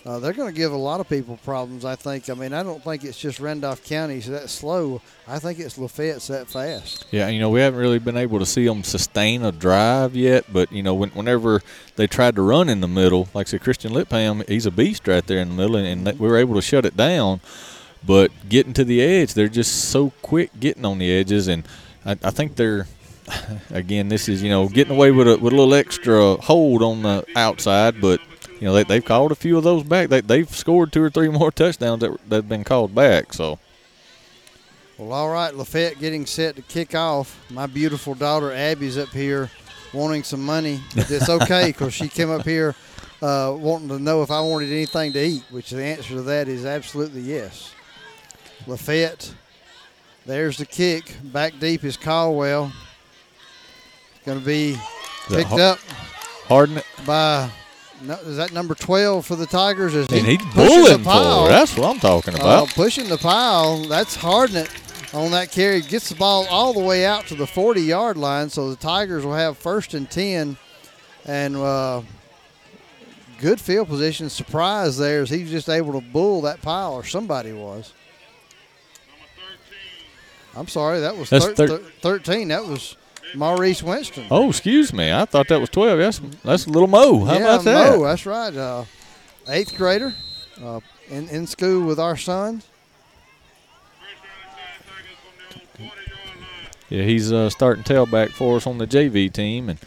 Uh, 0.05 0.19
they're 0.19 0.33
going 0.33 0.53
to 0.53 0.57
give 0.57 0.73
a 0.73 0.77
lot 0.77 0.99
of 0.99 1.09
people 1.09 1.39
problems, 1.45 1.85
I 1.85 1.95
think. 1.95 2.29
I 2.29 2.35
mean, 2.35 2.53
I 2.53 2.65
don't 2.65 2.83
think 2.83 3.05
it's 3.05 3.19
just 3.19 3.39
Randolph 3.39 3.85
County's 3.85 4.27
that 4.27 4.51
slow. 4.51 5.01
I 5.29 5.39
think 5.39 5.61
it's 5.61 5.79
Lafayette's 5.79 6.27
that 6.27 6.49
fast. 6.49 7.07
yeah, 7.13 7.29
you 7.29 7.39
know, 7.39 7.51
we 7.51 7.61
haven't 7.61 7.79
really 7.79 8.01
been 8.01 8.17
able 8.17 8.41
to 8.41 8.47
see 8.47 8.67
them 8.67 8.83
sustain 8.83 9.45
a 9.45 9.53
drive 9.53 10.17
yet, 10.17 10.47
but 10.53 10.73
you 10.73 10.83
know, 10.83 10.95
when, 10.95 11.11
whenever 11.11 11.63
they 11.95 12.09
tried 12.09 12.35
to 12.35 12.43
run 12.43 12.69
in 12.69 12.81
the 12.81 12.89
middle, 12.89 13.29
like 13.33 13.47
say 13.47 13.59
Christian 13.59 13.93
Lipham, 13.93 14.49
he's 14.49 14.67
a 14.67 14.73
beast 14.73 15.07
right 15.07 15.25
there 15.25 15.39
in 15.39 15.51
the 15.51 15.55
middle, 15.55 15.77
and, 15.77 16.09
and 16.09 16.19
we 16.19 16.27
were 16.27 16.37
able 16.37 16.57
to 16.57 16.63
shut 16.63 16.85
it 16.85 16.97
down. 16.97 17.41
But 18.05 18.33
getting 18.49 18.73
to 18.73 18.85
the 18.85 19.01
edge, 19.01 19.35
they're 19.35 19.47
just 19.47 19.91
so 19.91 20.11
quick 20.23 20.51
getting 20.59 20.85
on 20.85 20.99
the 20.99 21.13
edges, 21.13 21.47
and 21.47 21.65
I, 22.05 22.19
I 22.25 22.31
think 22.31 22.57
they're 22.57 22.89
again, 23.71 24.09
this 24.09 24.29
is 24.29 24.43
you 24.43 24.51
know 24.51 24.69
getting 24.69 24.97
away 24.97 25.13
with 25.13 25.29
a 25.29 25.39
with 25.39 25.53
a 25.53 25.57
little 25.57 25.75
extra 25.75 26.37
hold 26.39 26.83
on 26.83 27.03
the 27.03 27.25
outside, 27.37 28.01
but 28.01 28.21
you 28.63 28.69
know 28.69 28.75
they, 28.75 28.85
they've 28.85 29.05
called 29.05 29.33
a 29.33 29.35
few 29.35 29.59
of 29.59 29.65
those 29.65 29.83
back. 29.83 30.09
They, 30.09 30.21
they've 30.21 30.49
scored 30.49 30.93
two 30.93 31.03
or 31.03 31.11
three 31.11 31.29
more 31.29 31.51
touchdowns 31.51 32.01
that 32.03 32.17
that've 32.29 32.49
been 32.49 32.63
called 32.63 32.95
back. 32.95 33.33
So 33.33 33.59
Well, 34.97 35.13
all 35.13 35.31
right, 35.31 35.53
Lafayette 35.53 35.99
getting 35.99 36.27
set 36.27 36.55
to 36.55 36.63
kick 36.63 36.95
off. 36.95 37.45
My 37.51 37.67
beautiful 37.67 38.15
daughter 38.15 38.53
Abby's 38.53 38.97
up 38.97 39.09
here 39.09 39.51
wanting 39.93 40.23
some 40.23 40.45
money, 40.45 40.81
but 40.95 41.11
it's 41.11 41.29
okay 41.29 41.71
because 41.71 41.93
she 41.93 42.07
came 42.07 42.31
up 42.31 42.45
here 42.45 42.77
uh, 43.21 43.53
wanting 43.59 43.89
to 43.89 43.99
know 43.99 44.23
if 44.23 44.31
I 44.31 44.41
wanted 44.41 44.71
anything 44.71 45.13
to 45.15 45.25
eat, 45.25 45.43
which 45.51 45.71
the 45.71 45.83
answer 45.83 46.15
to 46.15 46.23
that 46.23 46.47
is 46.47 46.65
absolutely 46.65 47.23
yes. 47.23 47.75
Lafayette, 48.69 49.35
there's 50.25 50.57
the 50.59 50.67
kick. 50.67 51.17
Back 51.25 51.55
deep 51.59 51.83
is 51.83 51.97
Caldwell. 51.97 52.71
Going 54.25 54.39
to 54.39 54.47
be 54.47 54.77
picked 55.27 55.51
up 55.51 55.81
Hardnett. 56.47 56.85
by, 57.05 57.51
no, 58.05 58.15
is 58.17 58.37
that 58.37 58.53
number 58.53 58.75
12 58.75 59.25
for 59.27 59.37
the 59.37 59.47
Tigers? 59.47 59.95
Is 59.95 60.09
And 60.09 60.27
he 60.27 60.37
he's 60.37 60.39
pushing 60.47 60.55
bullying 60.55 60.99
the 60.99 61.05
for. 61.05 61.49
That's 61.49 61.77
what 61.77 61.89
I'm 61.95 62.01
talking 62.01 62.35
Uh, 62.35 62.39
about. 62.39 62.69
pushing 62.69 63.09
the 63.09 63.19
pile. 63.19 63.85
That's 63.85 64.17
Hardnett 64.17 64.69
on 65.15 65.31
that 65.33 65.51
carry. 65.53 65.81
Gets 65.81 66.09
the 66.11 66.15
ball 66.15 66.47
all 66.51 66.73
the 66.73 66.81
way 66.81 67.05
out 67.07 67.27
to 67.29 67.35
the 67.35 67.47
40 67.47 67.81
yard 67.83 68.17
line. 68.17 68.49
So 68.51 68.71
the 68.71 68.77
Tigers 68.77 69.25
will 69.25 69.35
have 69.35 69.57
first 69.59 69.95
and 69.95 70.11
10. 70.11 70.57
And 71.25 71.57
uh, 71.57 72.03
good 73.41 73.61
field 73.61 73.89
position. 73.89 74.29
Surprise 74.29 74.99
there 74.99 75.23
as 75.23 75.31
he's 75.31 75.51
just 75.51 75.69
able 75.69 75.93
to 76.01 76.07
bull 76.07 76.43
that 76.43 76.61
pile, 76.63 76.95
or 76.95 77.05
somebody 77.05 77.53
was. 77.53 77.93
I'm 80.55 80.69
sorry, 80.69 81.01
that 81.01 81.17
was 81.17 81.31
thir- 81.31 81.55
thir- 81.55 81.81
13. 82.03 82.49
That 82.49 82.67
was 82.67 82.97
Maurice 83.35 83.83
Winston. 83.83 84.27
Oh, 84.31 84.51
excuse 84.51 84.93
me. 84.93 85.13
I 85.13 85.25
thought 85.25 85.49
that 85.49 85.61
was 85.61 85.71
12. 85.71 85.99
That's 85.99 86.21
that's 86.43 86.67
a 86.67 86.71
little 86.71 86.89
Mo. 86.89 87.25
How 87.25 87.35
yeah, 87.35 87.39
about 87.41 87.65
that? 87.65 87.97
Mo, 87.99 88.05
that's 88.05 88.27
right. 88.27 88.55
Uh, 88.55 88.85
eighth 89.49 89.77
grader 89.77 90.15
uh, 90.63 90.81
in, 91.11 91.29
in 91.29 91.47
school 91.47 91.87
with 91.87 91.99
our 91.99 92.17
sons. 92.17 92.67
Yeah, 96.89 97.05
he's 97.05 97.33
uh, 97.33 97.49
starting 97.49 97.85
tailback 97.85 98.33
for 98.33 98.57
us 98.57 98.67
on 98.67 98.77
the 98.77 98.87
JV 98.87 99.33
team, 99.33 99.71
and 99.71 99.79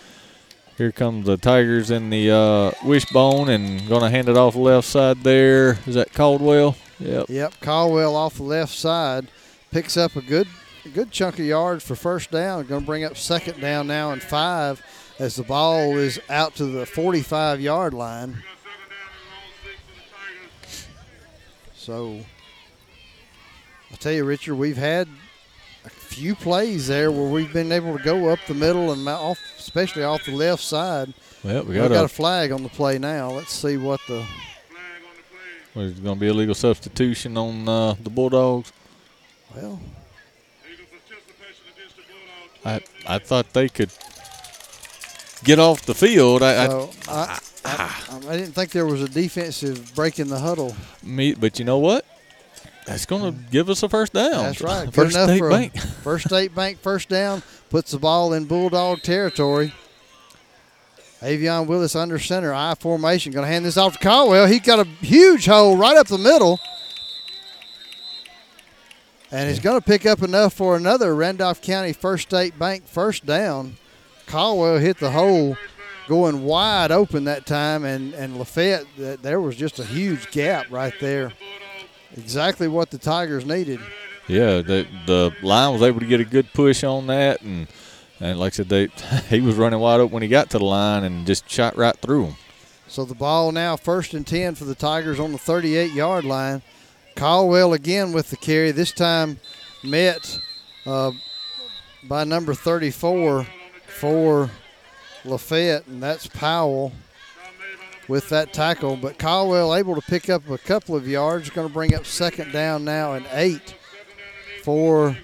here 0.75 0.91
comes 0.91 1.27
the 1.27 1.37
Tigers 1.37 1.91
in 1.91 2.09
the 2.09 2.31
uh, 2.31 2.71
wishbone, 2.83 3.49
and 3.49 3.87
going 3.87 4.01
to 4.01 4.09
hand 4.09 4.27
it 4.27 4.35
off 4.35 4.55
left 4.55 4.87
side. 4.87 5.17
There 5.23 5.77
is 5.85 5.93
that 5.93 6.13
Caldwell. 6.13 6.75
Yep. 6.99 7.29
Yep, 7.29 7.53
Caldwell 7.61 8.15
off 8.15 8.37
the 8.37 8.43
left 8.43 8.73
side 8.73 9.27
picks 9.69 9.97
up 9.97 10.15
a 10.15 10.21
good 10.21 10.47
good 10.89 11.11
chunk 11.11 11.39
of 11.39 11.45
yards 11.45 11.83
for 11.83 11.95
first 11.95 12.31
down. 12.31 12.65
Going 12.65 12.81
to 12.81 12.85
bring 12.85 13.03
up 13.03 13.17
second 13.17 13.59
down 13.59 13.87
now 13.87 14.11
and 14.11 14.21
five 14.21 14.83
as 15.19 15.35
the 15.35 15.43
ball 15.43 15.97
is 15.97 16.19
out 16.29 16.55
to 16.55 16.65
the 16.65 16.85
45 16.85 17.61
yard 17.61 17.93
line. 17.93 18.43
So 21.75 22.19
I 23.91 23.95
tell 23.95 24.11
you, 24.11 24.23
Richard, 24.25 24.55
we've 24.55 24.77
had 24.77 25.07
a 25.85 25.89
few 25.89 26.35
plays 26.35 26.87
there 26.87 27.11
where 27.11 27.29
we've 27.29 27.53
been 27.53 27.71
able 27.71 27.97
to 27.97 28.03
go 28.03 28.29
up 28.29 28.39
the 28.47 28.55
middle 28.55 28.91
and 28.91 29.07
off, 29.07 29.39
especially 29.59 30.03
off 30.03 30.25
the 30.25 30.31
left 30.31 30.63
side. 30.63 31.13
Well, 31.43 31.61
we 31.63 31.69
We've 31.69 31.77
got, 31.77 31.89
got 31.89 32.01
a, 32.01 32.05
a 32.05 32.07
flag 32.07 32.51
on 32.51 32.63
the 32.63 32.69
play 32.69 32.97
now. 32.97 33.29
Let's 33.31 33.53
see 33.53 33.77
what 33.77 33.99
the 34.07 34.25
There's 35.75 35.99
going 35.99 36.15
to 36.15 36.19
be 36.19 36.27
a 36.27 36.33
legal 36.33 36.55
substitution 36.55 37.37
on 37.37 37.69
uh, 37.69 37.95
the 38.01 38.09
Bulldogs. 38.09 38.73
well. 39.55 39.79
I 42.65 42.81
I 43.07 43.19
thought 43.19 43.53
they 43.53 43.69
could 43.69 43.91
get 45.43 45.59
off 45.59 45.83
the 45.85 45.93
field. 45.95 46.43
I, 46.43 46.67
So 46.67 46.89
I, 47.07 47.39
I, 47.63 48.19
I 48.27 48.37
didn't 48.37 48.53
think 48.53 48.71
there 48.71 48.85
was 48.85 49.01
a 49.01 49.07
defensive 49.07 49.93
break 49.95 50.19
in 50.19 50.27
the 50.27 50.39
huddle. 50.39 50.75
I 51.03 51.05
me, 51.05 51.33
but 51.33 51.59
you 51.59 51.65
know 51.65 51.77
what? 51.77 52.05
That's 52.85 53.05
going 53.05 53.33
to 53.33 53.39
give 53.51 53.69
us 53.69 53.81
a 53.81 53.89
first 53.89 54.13
down. 54.13 54.43
That's 54.43 54.61
right. 54.61 54.85
Good 54.91 54.93
First 54.93 55.15
enough 55.15 55.37
for 55.37 55.49
bank. 55.49 55.77
First 56.03 56.27
state 56.27 56.53
bank 56.53 56.77
first 56.79 57.09
down 57.09 57.41
puts 57.69 57.91
the 57.91 57.97
ball 57.97 58.33
in 58.33 58.45
Bulldog 58.45 59.01
territory. 59.01 59.73
Avion 61.21 61.65
Willis 61.65 61.95
under 61.95 62.19
center, 62.19 62.53
I 62.53 62.75
formation. 62.75 63.31
Going 63.31 63.45
to 63.45 63.51
hand 63.51 63.65
this 63.65 63.77
off 63.77 63.93
to 63.93 63.99
Caldwell. 63.99 64.45
He's 64.45 64.61
got 64.61 64.79
a 64.79 64.83
huge 65.03 65.47
hole 65.47 65.75
right 65.75 65.97
up 65.97 66.07
the 66.07 66.19
middle. 66.19 66.59
And 69.35 69.49
he's 69.49 69.59
going 69.59 69.77
to 69.77 69.85
pick 69.85 70.05
up 70.05 70.23
enough 70.23 70.53
for 70.53 70.77
another 70.77 71.13
Randolph 71.13 71.61
County 71.61 71.91
First 71.91 72.29
State 72.29 72.57
Bank 72.57 72.87
first 72.87 73.25
down. 73.25 73.75
Caldwell 74.27 74.77
hit 74.77 74.97
the 74.97 75.11
hole 75.11 75.57
going 76.07 76.45
wide 76.45 76.89
open 76.89 77.25
that 77.25 77.45
time, 77.45 77.83
and, 77.83 78.13
and 78.13 78.37
Lafayette, 78.37 78.85
that, 78.97 79.23
there 79.23 79.41
was 79.41 79.57
just 79.57 79.77
a 79.77 79.83
huge 79.83 80.31
gap 80.31 80.71
right 80.71 80.93
there. 81.01 81.33
Exactly 82.15 82.69
what 82.69 82.91
the 82.91 82.97
Tigers 82.97 83.45
needed. 83.45 83.81
Yeah, 84.29 84.61
the 84.61 84.87
the 85.05 85.35
line 85.43 85.73
was 85.73 85.81
able 85.81 85.99
to 85.99 86.05
get 86.05 86.21
a 86.21 86.25
good 86.25 86.53
push 86.53 86.85
on 86.85 87.07
that, 87.07 87.41
and 87.41 87.67
and 88.21 88.39
like 88.39 88.53
I 88.53 88.55
said, 88.55 88.69
they 88.69 88.87
he 89.29 89.41
was 89.41 89.55
running 89.55 89.81
wide 89.81 89.99
open 89.99 90.13
when 90.13 90.23
he 90.23 90.29
got 90.29 90.49
to 90.51 90.59
the 90.59 90.65
line 90.65 91.03
and 91.03 91.27
just 91.27 91.49
shot 91.49 91.75
right 91.75 91.97
through 91.97 92.27
him. 92.27 92.35
So 92.87 93.03
the 93.03 93.15
ball 93.15 93.51
now 93.51 93.75
first 93.75 94.13
and 94.13 94.25
10 94.25 94.55
for 94.55 94.63
the 94.63 94.75
Tigers 94.75 95.19
on 95.19 95.33
the 95.33 95.37
38 95.37 95.91
yard 95.91 96.23
line. 96.23 96.61
Caldwell 97.15 97.73
again 97.73 98.11
with 98.11 98.29
the 98.29 98.37
carry, 98.37 98.71
this 98.71 98.91
time 98.91 99.39
met 99.83 100.39
uh, 100.85 101.11
by 102.03 102.23
number 102.23 102.53
34 102.53 103.47
for 103.87 104.49
Lafayette, 105.23 105.87
and 105.87 106.03
that's 106.03 106.27
Powell 106.27 106.91
with 108.07 108.29
that 108.29 108.53
tackle. 108.53 108.97
But 108.97 109.17
Caldwell 109.17 109.75
able 109.75 109.95
to 109.95 110.01
pick 110.01 110.29
up 110.29 110.49
a 110.49 110.57
couple 110.57 110.95
of 110.95 111.07
yards, 111.07 111.49
going 111.49 111.67
to 111.67 111.73
bring 111.73 111.95
up 111.95 112.05
second 112.05 112.51
down 112.51 112.85
now 112.85 113.13
and 113.13 113.25
eight 113.31 113.75
for 114.63 115.17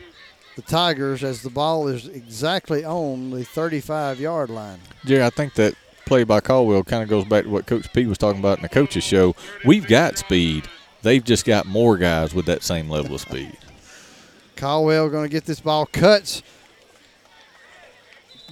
the 0.55 0.61
Tigers 0.61 1.23
as 1.23 1.41
the 1.41 1.49
ball 1.49 1.88
is 1.88 2.07
exactly 2.07 2.84
on 2.84 3.31
the 3.31 3.43
35 3.43 4.19
yard 4.19 4.49
line. 4.49 4.80
Jerry, 5.05 5.23
I 5.23 5.30
think 5.30 5.53
that 5.55 5.76
play 6.05 6.23
by 6.23 6.39
Caldwell 6.39 6.84
kind 6.84 7.03
of 7.03 7.09
goes 7.09 7.26
back 7.26 7.43
to 7.43 7.49
what 7.49 7.68
Coach 7.68 7.91
P 7.93 8.05
was 8.05 8.18
talking 8.18 8.39
about 8.39 8.57
in 8.57 8.63
the 8.63 8.69
coaches 8.69 9.03
show. 9.03 9.35
We've 9.65 9.88
got 9.88 10.18
speed. 10.18 10.68
They've 11.03 11.23
just 11.23 11.45
got 11.45 11.65
more 11.65 11.98
guys 11.98 12.34
with 12.34 12.45
that 12.45 12.64
same 12.64 12.90
level 12.90 13.15
of 13.15 13.22
speed. 13.22 13.57
Caldwell 14.56 15.10
going 15.10 15.28
to 15.28 15.32
get 15.32 15.45
this 15.45 15.60
ball 15.60 15.86
cuts. 15.88 16.44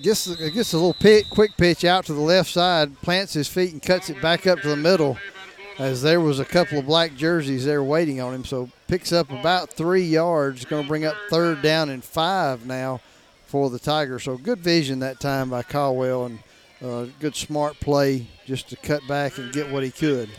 Gets 0.02 0.34
gets 0.36 0.74
a 0.74 0.78
little 0.78 0.94
pit, 0.94 1.26
quick 1.30 1.52
pitch 1.58 1.84
out 1.84 2.06
to 2.06 2.14
the 2.14 2.22
left 2.22 2.50
side, 2.50 3.00
plants 3.02 3.34
his 3.34 3.48
feet 3.50 3.74
and 3.74 3.82
cuts 3.82 4.10
it 4.10 4.22
back 4.22 4.48
up 4.48 4.62
to 4.62 4.70
the 4.70 4.78
middle, 4.78 5.18
as 5.78 6.02
there 6.02 6.22
was 6.22 6.40
a 6.40 6.46
couple 6.46 6.80
of 6.80 6.86
black 6.86 7.16
jerseys 7.16 7.66
there 7.66 7.84
waiting 7.84 8.22
on 8.22 8.34
him. 8.34 8.46
So 8.46 8.70
picks 8.88 9.12
up 9.12 9.30
about 9.30 9.70
three 9.70 10.04
yards. 10.04 10.64
Going 10.66 10.84
to 10.84 10.88
bring 10.88 11.06
up 11.06 11.16
third 11.30 11.62
down 11.62 11.90
and 11.90 12.04
five 12.04 12.66
now 12.66 13.02
for 13.46 13.70
the 13.70 13.78
Tigers. 13.80 14.24
So 14.24 14.38
good 14.38 14.60
vision 14.60 15.00
that 15.00 15.20
time 15.20 15.50
by 15.50 15.64
Caldwell 15.64 16.26
and 16.26 16.40
uh, 16.82 17.08
good 17.20 17.36
smart 17.36 17.80
play 17.82 18.28
just 18.46 18.70
to 18.70 18.78
cut 18.78 19.06
back 19.08 19.38
and 19.38 19.52
get 19.52 19.70
what 19.70 19.84
he 19.84 19.92
could. 19.92 20.30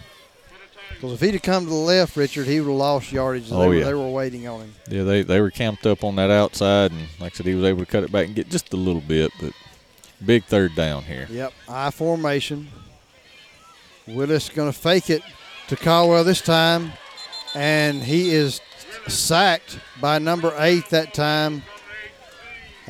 Because 1.01 1.14
if 1.14 1.20
he'd 1.22 1.32
have 1.32 1.43
come 1.43 1.64
to 1.64 1.70
the 1.70 1.74
left, 1.74 2.14
Richard, 2.14 2.47
he 2.47 2.60
would 2.60 2.68
have 2.68 2.77
lost 2.77 3.10
yardage. 3.10 3.48
They, 3.48 3.56
Oh, 3.56 3.68
were, 3.68 3.74
yeah. 3.74 3.85
they 3.85 3.94
were 3.94 4.10
waiting 4.10 4.47
on 4.47 4.60
him. 4.60 4.74
Yeah, 4.89 5.05
they, 5.05 5.22
they 5.22 5.40
were 5.40 5.51
camped 5.51 5.86
up 5.86 6.05
on 6.05 6.16
that 6.16 6.31
outside, 6.31 6.90
and 6.93 7.01
like 7.18 7.32
I 7.32 7.36
said, 7.36 7.47
he 7.47 7.55
was 7.55 7.64
able 7.64 7.81
to 7.81 7.90
cut 7.90 8.05
it 8.05 8.12
back 8.12 8.27
and 8.27 8.35
get 8.35 8.51
just 8.51 8.72
a 8.74 8.77
little 8.77 9.01
bit, 9.01 9.32
but 9.40 9.55
big 10.27 10.44
third 10.44 10.74
down 10.74 11.05
here. 11.05 11.27
Yep, 11.31 11.55
I 11.70 11.90
formation. 11.90 12.68
Willis 14.06 14.51
going 14.51 14.70
to 14.70 14.78
fake 14.78 15.09
it 15.09 15.22
to 15.68 15.77
Caldwell 15.77 16.22
this 16.24 16.43
time, 16.43 16.93
and 17.55 18.02
he 18.02 18.31
is 18.35 18.60
sacked 19.09 19.78
by 20.02 20.18
number 20.18 20.55
eight 20.59 20.89
that 20.90 21.14
time. 21.14 21.62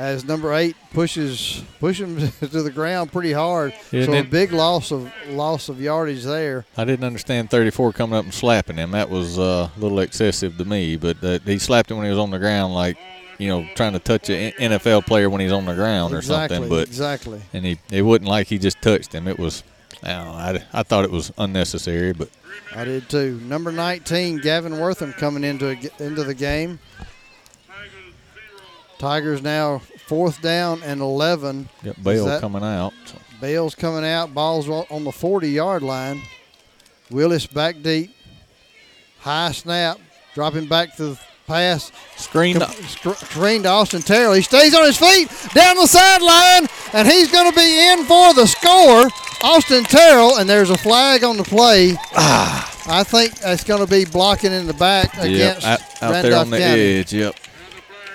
As 0.00 0.24
number 0.24 0.54
eight 0.54 0.76
pushes 0.94 1.62
push 1.78 2.00
him 2.00 2.16
to 2.40 2.62
the 2.62 2.70
ground 2.70 3.12
pretty 3.12 3.32
hard, 3.32 3.74
Yeah, 3.92 4.06
so 4.06 4.12
a 4.14 4.16
it- 4.20 4.30
big 4.30 4.50
loss 4.52 4.90
of 4.92 5.12
loss 5.28 5.68
of 5.68 5.78
yardage 5.78 6.24
there. 6.24 6.64
I 6.74 6.84
didn't 6.86 7.04
understand 7.04 7.50
34 7.50 7.92
coming 7.92 8.16
up 8.18 8.24
and 8.24 8.32
slapping 8.32 8.76
him. 8.76 8.92
That 8.92 9.10
was 9.10 9.38
uh, 9.38 9.68
a 9.76 9.78
little 9.78 9.98
excessive 10.00 10.56
to 10.56 10.64
me, 10.64 10.96
but 10.96 11.22
uh, 11.22 11.38
he 11.44 11.58
slapped 11.58 11.90
him 11.90 11.98
when 11.98 12.06
he 12.06 12.10
was 12.10 12.18
on 12.18 12.30
the 12.30 12.38
ground, 12.38 12.72
like, 12.74 12.96
you 13.36 13.48
know, 13.48 13.66
trying 13.74 13.92
to 13.92 13.98
touch 13.98 14.30
an 14.30 14.52
NFL 14.52 15.04
player 15.06 15.28
when 15.28 15.42
he's 15.42 15.52
on 15.52 15.66
the 15.66 15.74
ground 15.74 16.14
or 16.14 16.18
Exactly, 16.18 16.56
something. 16.56 16.70
But 16.70 16.88
exactly. 16.88 17.42
And 17.52 17.66
he 17.66 17.78
it 17.90 18.00
wasn't 18.02 18.28
like 18.28 18.46
he 18.46 18.58
just 18.58 18.80
touched 18.80 19.12
him. 19.14 19.28
It 19.28 19.38
was, 19.38 19.62
I 20.02 20.08
know, 20.08 20.30
I, 20.32 20.64
I 20.72 20.82
thought 20.82 21.04
it 21.04 21.10
was 21.10 21.30
unnecessary, 21.36 22.12
but 22.14 22.30
I 22.74 22.84
did 22.84 23.10
too. 23.10 23.38
Number 23.44 23.70
19, 23.70 24.38
Gavin 24.38 24.78
Wortham 24.78 25.12
coming 25.12 25.44
into 25.44 25.70
into 26.02 26.24
the 26.24 26.34
game. 26.34 26.78
Tigers 28.98 29.40
now 29.40 29.80
fourth 30.10 30.42
down 30.42 30.82
and 30.82 31.00
11. 31.00 31.68
got 31.84 31.96
Is 31.96 32.02
Bale 32.04 32.24
that- 32.26 32.40
coming 32.40 32.64
out. 32.64 32.92
Bale's 33.40 33.76
coming 33.76 34.04
out. 34.04 34.34
Ball's 34.34 34.68
on 34.68 34.84
on 34.90 35.04
the 35.04 35.12
40 35.12 35.48
yard 35.48 35.82
line. 35.82 36.20
Willis 37.10 37.46
back 37.46 37.80
deep. 37.80 38.10
High 39.20 39.52
snap. 39.52 39.98
Dropping 40.34 40.66
back 40.66 40.96
to 40.96 41.04
the 41.10 41.18
pass. 41.46 41.92
Screen 42.16 42.58
to, 42.58 42.68
screen 42.70 43.62
to 43.62 43.68
Austin 43.68 44.02
Terrell. 44.02 44.32
He 44.34 44.42
stays 44.42 44.74
on 44.74 44.84
his 44.84 44.96
feet 44.98 45.28
down 45.54 45.76
the 45.76 45.86
sideline, 45.86 46.68
and 46.92 47.06
he's 47.08 47.30
going 47.30 47.48
to 47.50 47.56
be 47.56 47.88
in 47.92 48.04
for 48.04 48.34
the 48.34 48.46
score. 48.46 49.08
Austin 49.42 49.84
Terrell, 49.84 50.36
and 50.38 50.48
there's 50.50 50.70
a 50.70 50.76
flag 50.76 51.22
on 51.24 51.36
the 51.36 51.44
play. 51.44 51.94
Ah. 52.14 52.66
I 52.88 53.04
think 53.04 53.32
it's 53.44 53.62
going 53.64 53.84
to 53.84 53.90
be 53.90 54.04
blocking 54.04 54.52
in 54.52 54.66
the 54.66 54.74
back 54.74 55.14
Yep, 55.14 55.24
against 55.24 55.66
out, 55.66 55.80
out 56.02 56.22
there 56.22 56.36
on 56.36 56.50
the 56.50 56.58
County. 56.58 56.80
edge. 56.98 57.12
Yep. 57.12 57.34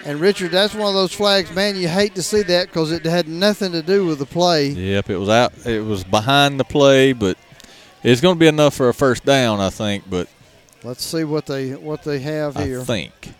And 0.05 0.19
Richard, 0.19 0.51
that's 0.51 0.75
one 0.75 0.87
of 0.87 0.93
those 0.93 1.13
flags, 1.13 1.51
man. 1.51 1.75
You 1.75 1.87
hate 1.87 2.13
to 2.15 2.21
see 2.21 2.43
that 2.43 2.67
because 2.67 2.91
it 2.91 3.05
had 3.05 3.27
nothing 3.27 3.71
to 3.71 3.81
do 3.81 4.05
with 4.05 4.19
the 4.19 4.25
play. 4.27 4.67
Yep, 4.67 5.09
it 5.09 5.17
was 5.17 5.29
out. 5.29 5.65
It 5.65 5.83
was 5.83 6.03
behind 6.03 6.59
the 6.59 6.63
play, 6.63 7.11
but 7.11 7.37
it's 8.03 8.21
going 8.21 8.35
to 8.35 8.39
be 8.39 8.47
enough 8.47 8.75
for 8.75 8.87
a 8.87 8.93
first 8.93 9.25
down, 9.25 9.59
I 9.59 9.71
think. 9.71 10.07
But 10.07 10.27
Let's 10.83 11.03
see 11.03 11.23
what 11.23 11.47
they 11.47 11.71
what 11.71 12.03
they 12.03 12.19
have 12.19 12.55
I 12.55 12.65
here. 12.65 12.81
I 12.81 12.83
think 12.83 13.33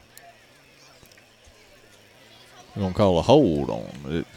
we're 2.76 2.82
going 2.82 2.94
to 2.94 2.98
call 2.98 3.20
a 3.20 3.22
hold 3.22 3.70
on 3.70 3.92
it. 4.08 4.28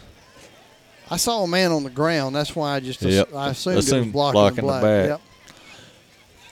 I 1.10 1.16
saw 1.16 1.44
a 1.44 1.48
man 1.48 1.72
on 1.72 1.84
the 1.84 1.90
ground. 1.90 2.36
That's 2.36 2.54
why 2.54 2.74
I 2.74 2.80
just 2.80 3.00
Yep. 3.00 3.34
I 3.34 3.50
assumed, 3.50 3.78
it 3.78 3.92
was 3.92 4.06
blocking, 4.12 4.12
blocking 4.12 4.66
the 4.66 4.72
the 4.74 4.80
back. 4.82 5.08
Yep. 5.08 5.20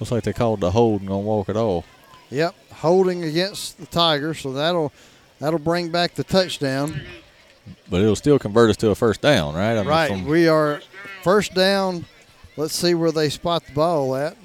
Looks 0.01 0.11
like 0.11 0.23
they 0.25 0.33
called 0.33 0.61
the 0.61 0.71
hold 0.71 1.01
and 1.01 1.09
going 1.09 1.23
to 1.23 1.27
walk 1.27 1.51
it 1.51 1.57
off. 1.57 1.87
Yep. 2.31 2.55
Holding 2.73 3.25
against 3.25 3.79
the 3.79 3.87
Tigers, 3.87 4.41
so 4.41 4.53
that'll 4.55 4.93
that'll 5.41 5.59
bring 5.59 5.91
back 5.91 6.15
the 6.15 6.25
touchdown. 6.25 7.01
But 7.91 8.01
it'll 8.01 8.17
still 8.17 8.39
convert 8.39 8.71
us 8.71 8.77
to 8.79 8.91
a 8.91 8.95
first 8.95 9.21
down, 9.21 9.55
right? 9.55 9.73
I 9.73 9.81
mean, 9.81 9.87
right. 9.89 10.09
from- 10.11 10.25
We 10.27 10.49
are 10.49 10.81
first 11.23 11.55
down. 11.55 12.05
Let's 12.57 12.75
see 12.75 12.95
where 12.95 13.13
they 13.13 13.29
spot 13.29 13.65
the 13.67 13.73
ball 13.73 14.15
at. 14.17 14.37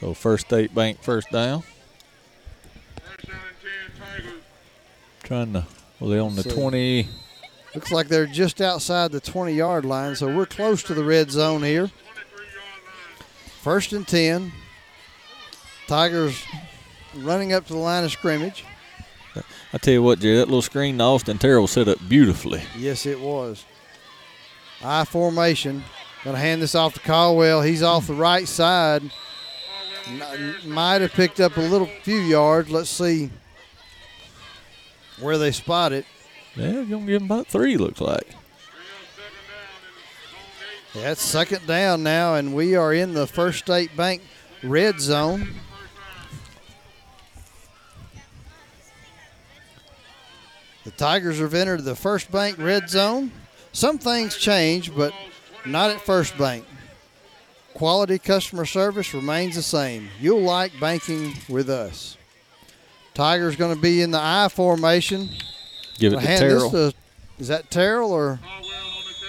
so 0.00 0.14
First 0.14 0.46
State 0.46 0.74
Bank 0.74 1.02
first 1.02 1.30
down. 1.30 1.62
Trying 5.22 5.52
to, 5.52 5.64
well, 6.00 6.10
they 6.10 6.18
on 6.18 6.34
the 6.34 6.42
See. 6.42 6.50
20. 6.50 7.08
Looks 7.74 7.92
like 7.92 8.08
they're 8.08 8.26
just 8.26 8.60
outside 8.60 9.12
the 9.12 9.20
20 9.20 9.52
yard 9.54 9.84
line, 9.84 10.14
so 10.16 10.34
we're 10.34 10.46
close 10.46 10.82
to 10.84 10.94
the 10.94 11.04
red 11.04 11.30
zone 11.30 11.62
here. 11.62 11.90
First 13.62 13.92
and 13.92 14.06
10. 14.06 14.52
Tigers 15.86 16.42
running 17.14 17.52
up 17.52 17.66
to 17.68 17.72
the 17.72 17.78
line 17.78 18.04
of 18.04 18.10
scrimmage. 18.10 18.64
I 19.72 19.78
tell 19.78 19.94
you 19.94 20.02
what, 20.02 20.20
Jerry, 20.20 20.36
that 20.36 20.46
little 20.46 20.62
screen 20.62 20.98
to 20.98 21.04
Austin 21.04 21.38
Terrell 21.38 21.66
set 21.66 21.88
up 21.88 21.98
beautifully. 22.08 22.62
Yes, 22.76 23.06
it 23.06 23.18
was. 23.20 23.64
I 24.82 25.04
formation. 25.04 25.84
Going 26.24 26.36
to 26.36 26.40
hand 26.40 26.62
this 26.62 26.74
off 26.74 26.94
to 26.94 27.00
Caldwell. 27.00 27.62
He's 27.62 27.82
off 27.82 28.06
the 28.06 28.14
right 28.14 28.46
side. 28.46 29.02
Might 30.64 31.00
have 31.00 31.12
picked 31.12 31.40
up 31.40 31.56
a 31.56 31.60
little 31.60 31.88
few 32.02 32.18
yards. 32.18 32.70
Let's 32.70 32.90
see 32.90 33.30
where 35.20 35.38
they 35.38 35.52
spot 35.52 35.92
it. 35.92 36.04
Yeah, 36.56 36.72
going 36.72 36.86
to 36.88 37.12
give 37.12 37.22
him 37.22 37.24
about 37.24 37.46
three, 37.46 37.76
looks 37.76 38.00
like. 38.00 38.34
Yeah, 40.94 41.12
it's 41.12 41.22
second 41.22 41.66
down 41.66 42.02
now, 42.02 42.34
and 42.34 42.54
we 42.54 42.76
are 42.76 42.92
in 42.92 43.14
the 43.14 43.26
First 43.26 43.60
State 43.60 43.96
Bank 43.96 44.20
red 44.62 45.00
zone. 45.00 45.54
The 50.84 50.90
Tigers 50.90 51.38
have 51.38 51.54
entered 51.54 51.84
the 51.84 51.94
First 51.94 52.30
Bank 52.32 52.58
red 52.58 52.88
zone. 52.90 53.30
Some 53.72 53.98
things 53.98 54.36
change, 54.36 54.94
but 54.94 55.12
not 55.64 55.90
at 55.90 56.00
First 56.00 56.36
Bank. 56.36 56.64
Quality 57.74 58.18
customer 58.18 58.66
service 58.66 59.14
remains 59.14 59.54
the 59.54 59.62
same. 59.62 60.08
You'll 60.20 60.42
like 60.42 60.72
banking 60.80 61.34
with 61.48 61.70
us. 61.70 62.16
Tigers 63.14 63.56
going 63.56 63.74
to 63.74 63.80
be 63.80 64.02
in 64.02 64.10
the 64.10 64.18
I 64.20 64.48
formation. 64.50 65.28
Give 65.98 66.12
it 66.14 66.20
to 66.20 66.26
Terrell. 66.26 66.70
to- 66.70 66.92
is 67.38 67.48
that 67.48 67.70
Terrell 67.70 68.12
or 68.12 68.40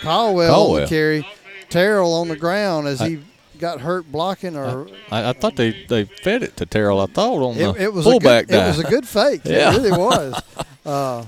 Caldwell, 0.01 0.49
on 0.49 0.53
Caldwell. 0.55 0.81
the 0.81 0.87
carry? 0.87 1.27
Terrell 1.69 2.13
on 2.13 2.27
the 2.27 2.35
ground 2.35 2.87
as 2.87 3.01
I- 3.01 3.09
he 3.09 3.19
got 3.59 3.79
hurt 3.81 4.11
blocking 4.11 4.57
or 4.57 4.87
I, 5.09 5.29
I 5.29 5.33
thought 5.33 5.55
they, 5.55 5.85
they 5.87 6.03
fed 6.05 6.43
it 6.43 6.57
to 6.57 6.65
Terrell. 6.65 6.99
I 6.99 7.05
thought 7.05 7.41
on 7.41 7.55
it, 7.55 7.73
the 7.73 7.81
it 7.83 7.93
was 7.93 8.05
a 8.05 8.09
fullback 8.11 8.47
good, 8.47 8.55
it 8.61 8.67
was 8.67 8.79
a 8.79 8.83
good 8.83 9.07
fake. 9.07 9.41
Yeah. 9.45 9.71
It 9.75 9.77
really 9.77 9.91
was. 9.97 10.41
Uh, 10.85 11.23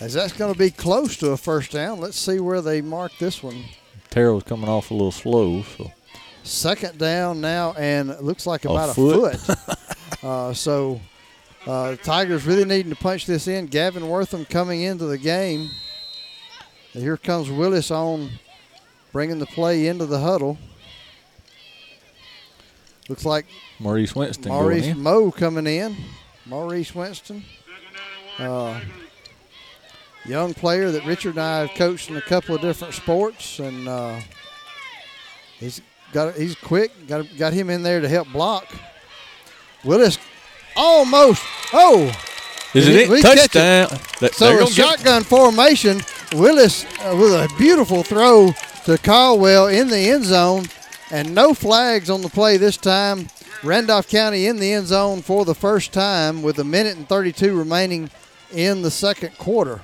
as 0.00 0.14
that's 0.14 0.32
going 0.32 0.52
to 0.52 0.58
be 0.58 0.70
close 0.70 1.16
to 1.18 1.30
a 1.30 1.36
first 1.36 1.72
down. 1.72 2.00
Let's 2.00 2.18
see 2.18 2.40
where 2.40 2.60
they 2.60 2.80
mark 2.80 3.12
this 3.18 3.42
one. 3.42 3.64
Terrell's 4.08 4.42
coming 4.42 4.68
off 4.68 4.90
a 4.90 4.94
little 4.94 5.12
slow, 5.12 5.62
so 5.62 5.92
Second 6.42 6.98
down 6.98 7.40
now, 7.40 7.74
and 7.74 8.10
it 8.10 8.22
looks 8.22 8.46
like 8.46 8.64
about 8.64 8.90
a 8.90 8.94
foot. 8.94 9.36
foot. 9.36 9.78
uh, 10.24 10.54
so 10.54 11.00
uh, 11.66 11.96
Tigers 11.96 12.46
really 12.46 12.64
needing 12.64 12.90
to 12.90 12.96
punch 12.96 13.26
this 13.26 13.46
in. 13.46 13.66
Gavin 13.66 14.08
Wortham 14.08 14.44
coming 14.46 14.80
into 14.80 15.04
the 15.04 15.18
game. 15.18 15.70
And 16.94 17.02
here 17.02 17.16
comes 17.16 17.50
Willis 17.50 17.90
on, 17.90 18.30
bringing 19.12 19.38
the 19.38 19.46
play 19.46 19.86
into 19.86 20.06
the 20.06 20.18
huddle. 20.18 20.58
Looks 23.08 23.24
like 23.24 23.46
Maurice 23.78 24.14
Winston 24.14 24.50
going 24.50 24.62
Maurice. 24.62 24.96
Moe 24.96 25.30
coming 25.30 25.66
in. 25.66 25.96
Maurice 26.46 26.94
Winston. 26.94 27.44
Uh, 28.38 28.80
young 30.30 30.54
player 30.54 30.90
that 30.92 31.04
Richard 31.04 31.30
and 31.30 31.40
I 31.40 31.58
have 31.66 31.74
coached 31.76 32.08
in 32.08 32.16
a 32.16 32.20
couple 32.22 32.54
of 32.54 32.60
different 32.60 32.94
sports, 32.94 33.58
and 33.58 33.88
uh, 33.88 34.20
he's 35.58 35.82
got 36.12 36.34
he's 36.34 36.54
quick. 36.54 36.92
Got 37.08 37.26
got 37.36 37.52
him 37.52 37.68
in 37.70 37.82
there 37.82 38.00
to 38.00 38.08
help 38.08 38.28
block. 38.32 38.66
Willis 39.84 40.18
almost. 40.76 41.42
Oh, 41.72 42.12
Is 42.74 42.88
it 42.88 43.10
it? 43.10 43.22
Touchdown. 43.22 43.88
That- 44.20 44.34
So 44.34 44.62
a 44.62 44.66
shotgun 44.70 45.22
formation. 45.24 46.00
Willis 46.34 46.84
uh, 47.00 47.16
with 47.16 47.32
a 47.32 47.48
beautiful 47.58 48.02
throw 48.04 48.52
to 48.84 48.98
Caldwell 48.98 49.66
in 49.66 49.88
the 49.88 49.98
end 49.98 50.24
zone, 50.24 50.66
and 51.10 51.34
no 51.34 51.54
flags 51.54 52.08
on 52.08 52.22
the 52.22 52.28
play 52.28 52.56
this 52.56 52.76
time. 52.76 53.26
Randolph 53.64 54.08
County 54.08 54.46
in 54.46 54.56
the 54.58 54.72
end 54.72 54.86
zone 54.86 55.20
for 55.22 55.44
the 55.44 55.54
first 55.54 55.92
time 55.92 56.40
with 56.42 56.58
a 56.60 56.64
minute 56.64 56.96
and 56.96 57.06
32 57.06 57.54
remaining 57.58 58.08
in 58.52 58.80
the 58.82 58.90
second 58.90 59.36
quarter. 59.36 59.80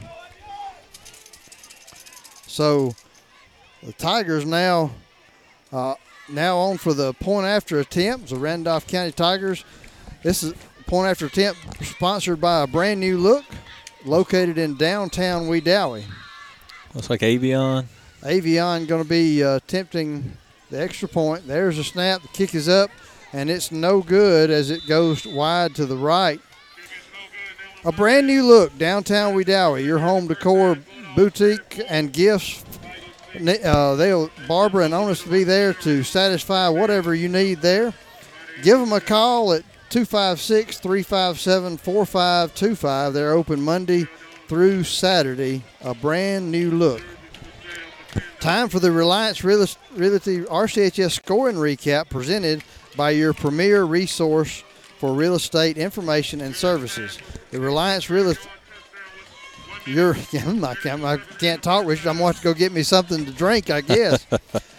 So 2.57 2.95
the 3.83 3.93
Tigers 3.93 4.47
now 4.47 4.93
uh, 5.71 5.95
now 6.31 6.57
on 6.57 6.79
for 6.79 6.95
the 6.95 7.13
point 7.13 7.47
after 7.47 7.81
attempt. 7.81 8.31
The 8.31 8.37
Randolph 8.37 8.87
County 8.87 9.13
Tigers. 9.13 9.63
This 10.23 10.43
is 10.43 10.55
point 10.87 11.11
after 11.11 11.27
attempt 11.27 11.85
sponsored 11.85 12.41
by 12.41 12.63
a 12.63 12.67
brand 12.67 13.01
new 13.01 13.19
look 13.19 13.45
located 14.07 14.57
in 14.57 14.79
downtown 14.79 15.49
Wedowee. 15.49 16.05
Looks 16.95 17.11
like 17.11 17.21
Avion. 17.21 17.85
Avion 18.23 18.89
going 18.89 19.03
to 19.03 19.09
be 19.09 19.45
uh, 19.45 19.57
attempting 19.57 20.39
the 20.71 20.81
extra 20.81 21.09
point. 21.09 21.47
There's 21.47 21.77
a 21.77 21.85
snap. 21.85 22.23
The 22.23 22.29
kick 22.29 22.55
is 22.55 22.71
up, 22.71 22.91
and 23.35 23.51
it's 23.51 23.71
no 23.71 24.01
good 24.01 24.49
as 24.49 24.71
it 24.71 24.81
goes 24.89 25.27
wide 25.27 25.75
to 25.75 25.85
the 25.85 25.99
right. 25.99 26.41
A 27.87 27.93
brand 27.93 28.27
new 28.27 28.43
look, 28.43 28.77
downtown 28.79 29.35
Wedowee, 29.35 29.85
your 29.85 30.01
home 30.01 30.27
decor 30.27 30.77
boutique 31.15 31.81
and 31.89 32.13
gifts. 32.13 32.65
Uh, 33.37 33.95
they'll 33.95 34.29
Barbara 34.49 34.87
and 34.87 34.93
Onus 34.93 35.23
to 35.23 35.29
be 35.29 35.45
there 35.45 35.73
to 35.73 36.03
satisfy 36.03 36.69
whatever 36.69 37.15
you 37.15 37.29
need 37.29 37.61
there. 37.61 37.95
Give 38.65 38.81
them 38.81 38.93
a 38.93 39.01
call 39.01 39.53
at 39.53 39.63
256 39.91 40.81
357 40.81 41.77
4525. 41.77 43.13
They're 43.13 43.33
open 43.33 43.63
Monday 43.63 44.09
through 44.49 44.83
Saturday. 44.83 45.63
A 45.83 45.95
brand 45.95 46.51
new 46.51 46.73
look. 46.73 47.03
Time 48.41 48.69
for 48.69 48.81
the 48.81 48.91
Reliance 48.91 49.45
Realty 49.45 49.77
RCHS 49.95 51.13
scoring 51.13 51.55
recap 51.55 52.09
presented 52.09 52.65
by 52.97 53.11
your 53.11 53.33
premier 53.33 53.85
resource 53.85 54.65
for 54.99 55.13
real 55.13 55.35
estate 55.35 55.77
information 55.79 56.41
and 56.41 56.55
services. 56.55 57.19
The 57.51 57.61
Reliance 57.61 58.09
Real 58.11 58.31
Estate. 58.31 58.51
You're, 59.87 60.17
I'm 60.47 60.61
not, 60.61 60.85
I'm- 60.85 61.05
I 61.05 61.19
can't 61.39 61.63
talk, 61.63 61.87
Richard. 61.87 62.09
I'm 62.09 62.19
going 62.19 62.33
to 62.33 62.37
have 62.39 62.43
to 62.43 62.45
go 62.45 62.55
get 62.55 62.73
me 62.73 62.83
something 62.83 63.25
to 63.25 63.31
drink, 63.33 63.71
I 63.71 63.81
guess. 63.83 64.27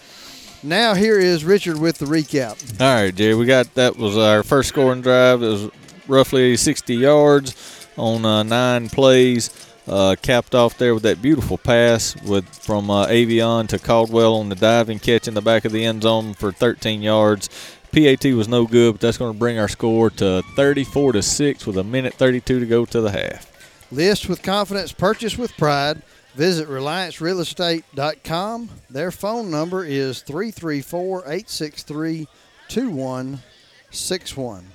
now, 0.64 0.94
here 0.94 1.20
is 1.20 1.46
Richard 1.46 1.80
with 1.80 1.98
the 1.98 2.06
recap. 2.06 2.82
All 2.82 3.04
right, 3.04 3.16
Jay. 3.16 3.34
We 3.34 3.46
got 3.46 3.74
that 3.76 3.96
was 3.98 4.18
our 4.18 4.44
first 4.44 4.70
scoring 4.70 5.02
drive. 5.02 5.42
It 5.42 5.48
was 5.48 5.70
roughly 6.08 6.58
60 6.58 6.96
yards 6.96 7.88
on 7.98 8.26
uh, 8.26 8.44
nine 8.44 8.90
plays. 8.90 9.50
Uh, 9.88 10.18
capped 10.22 10.54
off 10.54 10.78
there 10.78 10.94
with 10.94 11.04
that 11.04 11.22
beautiful 11.22 11.58
pass 11.58 12.14
with 12.24 12.46
from 12.60 12.90
uh, 12.90 13.08
Avion 13.08 13.70
to 13.70 13.80
Caldwell 13.80 14.36
on 14.36 14.50
the 14.50 14.56
diving 14.56 15.00
catch 15.00 15.30
in 15.30 15.34
the 15.34 15.42
back 15.42 15.64
of 15.64 15.72
the 15.72 15.86
end 15.86 16.04
zone 16.04 16.34
for 16.34 16.52
13 16.52 17.02
yards. 17.02 17.48
PAT 17.92 18.24
was 18.34 18.48
no 18.48 18.66
good, 18.66 18.94
but 18.94 19.02
that's 19.02 19.18
going 19.18 19.34
to 19.34 19.40
bring 19.40 19.60
our 19.60 19.68
score 19.68 20.10
to 20.12 20.42
34 20.56 21.12
to 21.14 21.22
six 21.22 21.66
with 21.66 21.78
a 21.78 21.84
minute 21.84 22.14
32 22.14 22.60
to 22.60 22.66
go 22.66 22.86
to 22.86 23.02
the 23.02 23.12
half. 23.12 23.52
List 23.92 24.28
with 24.28 24.44
confidence, 24.44 24.92
purchase 24.92 25.38
with 25.38 25.56
pride. 25.58 26.02
Visit 26.36 26.68
RelianceRealEstate.com. 26.70 28.70
Their 28.90 29.12
phone 29.12 29.50
number 29.50 29.84
is 29.84 30.22
334 30.22 31.20
863 31.22 32.28
2161. 32.68 34.66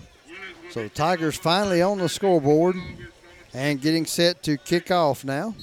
So 0.71 0.83
the 0.83 0.89
Tigers 0.89 1.37
finally 1.37 1.83
on 1.83 1.99
the 1.99 2.09
scoreboard 2.09 2.75
and 3.55 3.81
getting 3.81 4.07
set 4.07 4.43
to 4.45 4.57
kick 4.57 4.91
off 4.91 5.25
now. 5.25 5.55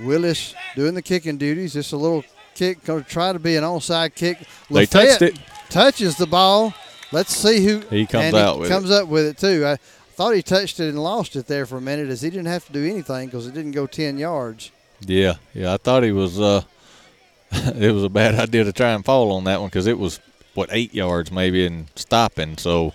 Willis 0.00 0.54
doing 0.74 0.94
the 0.94 1.02
kicking 1.02 1.38
duties. 1.38 1.74
Just 1.74 1.92
a 1.92 1.96
little 1.96 2.24
kick, 2.54 2.82
to 2.84 3.02
try 3.02 3.32
to 3.32 3.38
be 3.38 3.56
an 3.56 3.64
onside 3.64 4.14
kick. 4.14 4.38
They 4.70 4.86
touched 4.86 5.22
it. 5.22 5.38
Touches 5.68 6.16
the 6.16 6.26
ball. 6.26 6.74
Let's 7.12 7.34
see 7.34 7.64
who 7.64 7.80
He 7.90 8.06
comes 8.06 8.26
and 8.26 8.36
out 8.36 8.58
with 8.58 8.68
comes 8.68 8.90
up 8.90 9.08
with 9.08 9.26
it 9.26 9.38
too. 9.38 9.64
I 9.66 9.76
thought 9.76 10.34
he 10.34 10.42
touched 10.42 10.80
it 10.80 10.88
and 10.88 11.02
lost 11.02 11.36
it 11.36 11.46
there 11.46 11.66
for 11.66 11.76
a 11.76 11.80
minute, 11.80 12.08
as 12.08 12.22
he 12.22 12.30
didn't 12.30 12.46
have 12.46 12.66
to 12.66 12.72
do 12.72 12.84
anything 12.84 13.26
because 13.26 13.46
it 13.46 13.54
didn't 13.54 13.72
go 13.72 13.86
ten 13.86 14.18
yards. 14.18 14.70
Yeah, 15.00 15.34
yeah. 15.52 15.74
I 15.74 15.76
thought 15.76 16.02
he 16.02 16.12
was. 16.12 16.40
Uh, 16.40 16.62
it 17.52 17.92
was 17.92 18.04
a 18.04 18.08
bad 18.08 18.34
idea 18.34 18.64
to 18.64 18.72
try 18.72 18.92
and 18.92 19.04
fall 19.04 19.32
on 19.32 19.44
that 19.44 19.60
one 19.60 19.68
because 19.68 19.86
it 19.86 19.98
was 19.98 20.20
what 20.54 20.70
eight 20.72 20.94
yards 20.94 21.30
maybe 21.30 21.66
and 21.66 21.86
stopping. 21.94 22.56
So, 22.58 22.94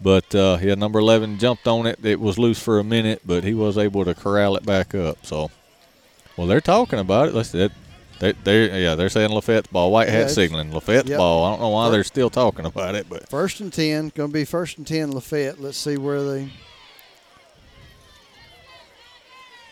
but 0.00 0.34
uh, 0.34 0.58
yeah, 0.60 0.74
number 0.74 0.98
eleven 0.98 1.38
jumped 1.38 1.66
on 1.66 1.86
it. 1.86 2.04
It 2.04 2.20
was 2.20 2.38
loose 2.38 2.62
for 2.62 2.78
a 2.78 2.84
minute, 2.84 3.22
but 3.24 3.44
he 3.44 3.54
was 3.54 3.78
able 3.78 4.04
to 4.04 4.14
corral 4.14 4.56
it 4.56 4.66
back 4.66 4.94
up. 4.94 5.24
So, 5.24 5.50
well, 6.36 6.46
they're 6.46 6.60
talking 6.60 6.98
about 6.98 7.28
it. 7.28 7.34
Let's 7.34 7.50
that. 7.52 7.72
They, 8.24 8.32
they're 8.42 8.78
yeah, 8.80 8.94
they're 8.94 9.10
saying 9.10 9.30
Lafayette's 9.32 9.66
ball. 9.66 9.92
White 9.92 10.06
Yeah, 10.06 10.12
hat 10.12 10.20
it's- 10.22 10.34
signaling 10.34 10.72
Lafayette's 10.72 11.10
yep. 11.10 11.18
ball. 11.18 11.44
I 11.44 11.50
don't 11.50 11.60
know 11.60 11.68
why 11.68 11.88
Fir- 11.88 11.92
they're 11.92 12.04
still 12.04 12.30
talking 12.30 12.64
about 12.64 12.94
it, 12.94 13.06
but 13.08 13.28
First 13.28 13.60
and 13.60 13.70
ten, 13.70 14.10
going 14.14 14.30
to 14.30 14.32
be 14.32 14.46
first 14.46 14.78
and 14.78 14.86
ten 14.86 15.12
Lafayette. 15.12 15.60
Let's 15.60 15.76
see 15.76 15.98
where 15.98 16.22
they. 16.22 16.48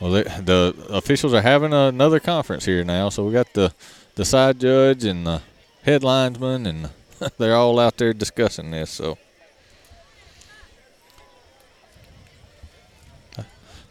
Well, 0.00 0.10
they, 0.12 0.22
the 0.24 0.74
officials 0.90 1.32
are 1.32 1.40
having 1.42 1.72
another 1.72 2.20
conference 2.20 2.64
here 2.66 2.84
now, 2.84 3.08
so 3.08 3.24
we 3.24 3.32
got 3.32 3.52
the 3.54 3.72
the 4.16 4.24
side 4.26 4.58
judge 4.60 5.04
and 5.04 5.26
the 5.26 5.40
head 5.84 6.02
linesman, 6.04 6.66
and 6.66 6.90
they're 7.38 7.56
all 7.56 7.78
out 7.78 7.96
there 7.96 8.12
discussing 8.12 8.70
this. 8.70 8.90
So 8.90 9.16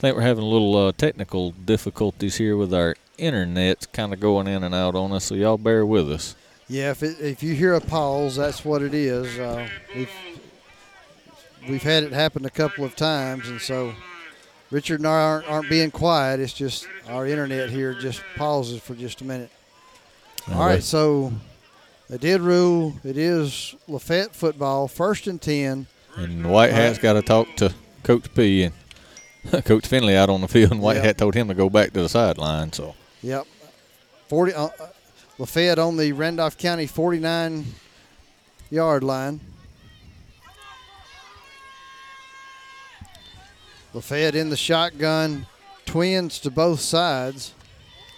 I 0.02 0.10
think 0.10 0.15
we're 0.15 0.23
having 0.23 0.44
a 0.44 0.48
little 0.48 0.76
uh, 0.76 0.91
technical 0.94 1.52
difficulties 1.52 2.38
here 2.38 2.57
with 2.57 2.73
our 2.73 2.95
internet's 3.19 3.86
kind 3.86 4.11
of 4.11 4.19
going 4.19 4.48
in 4.48 4.64
and 4.64 4.73
out 4.73 4.95
on 4.95 5.11
us, 5.11 5.26
so 5.26 5.36
y'all 5.36 5.60
bear 5.60 5.86
with 5.86 6.11
us. 6.11 6.36
Yeah, 6.68 6.90
if 6.90 7.03
it, 7.03 7.19
if 7.19 7.44
you 7.44 7.53
hear 7.53 7.76
a 7.76 7.82
pause, 7.82 8.38
that's 8.38 8.65
what 8.65 8.82
it 8.82 8.95
is. 8.95 9.38
Uh, 9.38 9.68
we've 9.95 10.10
we've 11.69 11.84
had 11.84 12.02
it 12.02 12.14
happen 12.14 12.45
a 12.45 12.49
couple 12.49 12.84
of 12.84 12.95
times, 12.95 13.48
and 13.48 13.61
so 13.61 13.94
Richard 14.72 15.02
and 15.02 15.07
I 15.07 15.11
aren't, 15.11 15.48
aren't 15.48 15.69
being 15.69 15.91
quiet. 15.91 16.40
It's 16.40 16.53
just 16.53 16.88
our 17.07 17.28
internet 17.28 17.69
here 17.69 17.94
just 17.94 18.23
pauses 18.38 18.82
for 18.82 18.95
just 18.95 19.22
a 19.22 19.23
minute. 19.23 19.52
All 20.48 20.56
All 20.56 20.61
right, 20.61 20.73
right. 20.73 20.84
so 20.84 21.32
they 22.10 22.18
did 22.18 22.41
rule 22.41 22.95
it 23.03 23.18
is 23.18 23.76
Lafayette 23.88 24.34
football, 24.34 24.88
first 24.88 25.28
and 25.28 25.40
ten. 25.40 25.86
And 26.15 26.49
White 26.49 26.72
Hat's 26.72 26.98
got 26.98 27.14
to 27.14 27.22
talk 27.22 27.56
to 27.57 27.72
Coach 28.02 28.34
P 28.34 28.64
and 28.64 28.73
Coach 29.66 29.88
Finley 29.88 30.16
out 30.16 30.30
on 30.30 30.42
the 30.42 30.48
field, 30.48 30.72
and 30.72 30.82
White 30.82 30.98
Yeah. 30.98 31.04
Hat 31.04 31.18
told 31.18 31.34
him 31.36 31.48
to 31.48 31.54
go 31.54 31.70
back 31.70 31.94
to 31.94 32.02
the 32.02 32.10
sideline. 32.10 32.72
So 32.74 32.96
Yep. 33.24 33.46
40 34.28 34.54
uh, 34.54 34.70
Lafayette 35.38 35.80
on 35.80 35.98
the 35.98 36.12
Randolph 36.14 36.58
County 36.58 36.88
49 36.88 37.66
yard 38.70 39.04
line. 39.04 39.40
Lafayette 43.94 44.36
in 44.36 44.50
the 44.50 44.56
shotgun, 44.58 45.46
twins 45.86 46.40
to 46.40 46.50
both 46.52 46.80
sides. 46.80 47.54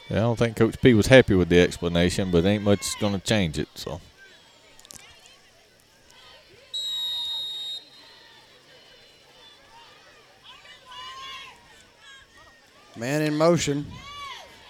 Yeah, 0.10 0.18
I 0.18 0.20
don't 0.22 0.38
think 0.38 0.56
Coach 0.56 0.80
P 0.82 0.94
was 0.94 1.08
happy 1.08 1.34
with 1.34 1.50
the 1.50 1.60
explanation, 1.60 2.30
but 2.30 2.46
ain't 2.46 2.64
much 2.64 3.00
going 3.00 3.14
to 3.14 3.20
change 3.20 3.58
it. 3.58 3.68
So. 3.74 4.00
Man 13.04 13.22
in 13.22 13.36
motion. 13.36 13.86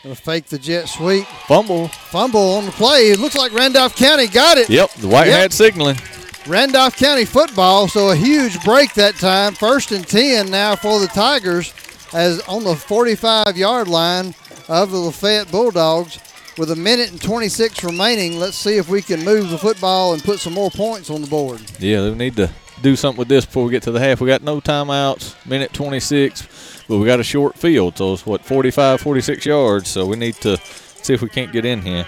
Gonna 0.01 0.15
fake 0.15 0.47
the 0.47 0.57
jet 0.57 0.89
sweep. 0.89 1.27
Fumble. 1.47 1.87
Fumble 1.87 2.55
on 2.55 2.65
the 2.65 2.71
play. 2.71 3.11
It 3.11 3.19
looks 3.19 3.35
like 3.35 3.53
Randolph 3.53 3.95
County 3.95 4.25
got 4.25 4.57
it. 4.57 4.71
Yep, 4.71 4.91
the 4.95 5.07
white 5.07 5.27
Yep. 5.27 5.39
hat 5.39 5.53
signaling. 5.53 5.99
Randolph 6.47 6.97
County 6.97 7.25
football, 7.25 7.87
so 7.87 8.09
a 8.09 8.15
huge 8.15 8.59
break 8.63 8.95
that 8.95 9.17
time. 9.19 9.53
First 9.53 9.91
and 9.91 10.07
10 10.07 10.49
now 10.49 10.75
for 10.75 10.99
the 10.99 11.05
Tigers 11.05 11.75
as 12.11 12.39
on 12.47 12.63
the 12.63 12.75
45 12.75 13.55
yard 13.55 13.87
line 13.87 14.33
of 14.67 14.89
the 14.89 14.97
Lafayette 14.97 15.51
Bulldogs 15.51 16.17
with 16.57 16.71
a 16.71 16.75
minute 16.75 17.11
and 17.11 17.21
26 17.21 17.83
remaining. 17.83 18.39
Let's 18.39 18.57
see 18.57 18.77
if 18.77 18.89
we 18.89 19.03
can 19.03 19.23
move 19.23 19.51
the 19.51 19.59
football 19.59 20.13
and 20.13 20.23
put 20.23 20.39
some 20.39 20.53
more 20.53 20.71
points 20.71 21.11
on 21.11 21.21
the 21.21 21.27
board. 21.27 21.61
Yeah, 21.77 22.01
we 22.09 22.15
need 22.15 22.35
to 22.37 22.49
do 22.81 22.95
something 22.95 23.19
with 23.19 23.27
this 23.27 23.45
before 23.45 23.65
we 23.65 23.69
get 23.71 23.83
to 23.83 23.91
the 23.91 23.99
half. 23.99 24.21
We 24.21 24.27
got 24.27 24.41
no 24.41 24.59
timeouts, 24.59 25.35
minute 25.45 25.71
26, 25.71 26.72
but 26.87 26.97
we 26.97 27.05
got 27.05 27.19
a 27.19 27.23
short 27.23 27.57
field, 27.57 27.97
so 27.97 28.13
it's 28.13 28.25
what 28.25 28.43
45, 28.43 29.01
46 29.01 29.45
yards. 29.45 29.89
So 29.89 30.05
we 30.05 30.15
need 30.15 30.35
to 30.35 30.57
see 30.57 31.13
if 31.13 31.21
we 31.21 31.29
can't 31.29 31.51
get 31.51 31.65
in 31.65 31.81
here. 31.81 32.05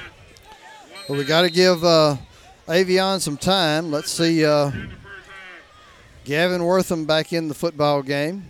Well, 1.08 1.18
we 1.18 1.24
got 1.24 1.44
to 1.44 1.50
give 1.50 1.84
uh, 1.84 2.18
Avion 2.68 3.20
some 3.22 3.38
time. 3.38 3.92
Let's 3.92 4.12
see 4.12 4.44
uh, 4.46 4.72
Gavin 6.24 6.64
Wortham 6.64 7.06
back 7.06 7.32
in 7.32 7.48
the 7.48 7.54
football 7.54 8.02
game. 8.02 8.44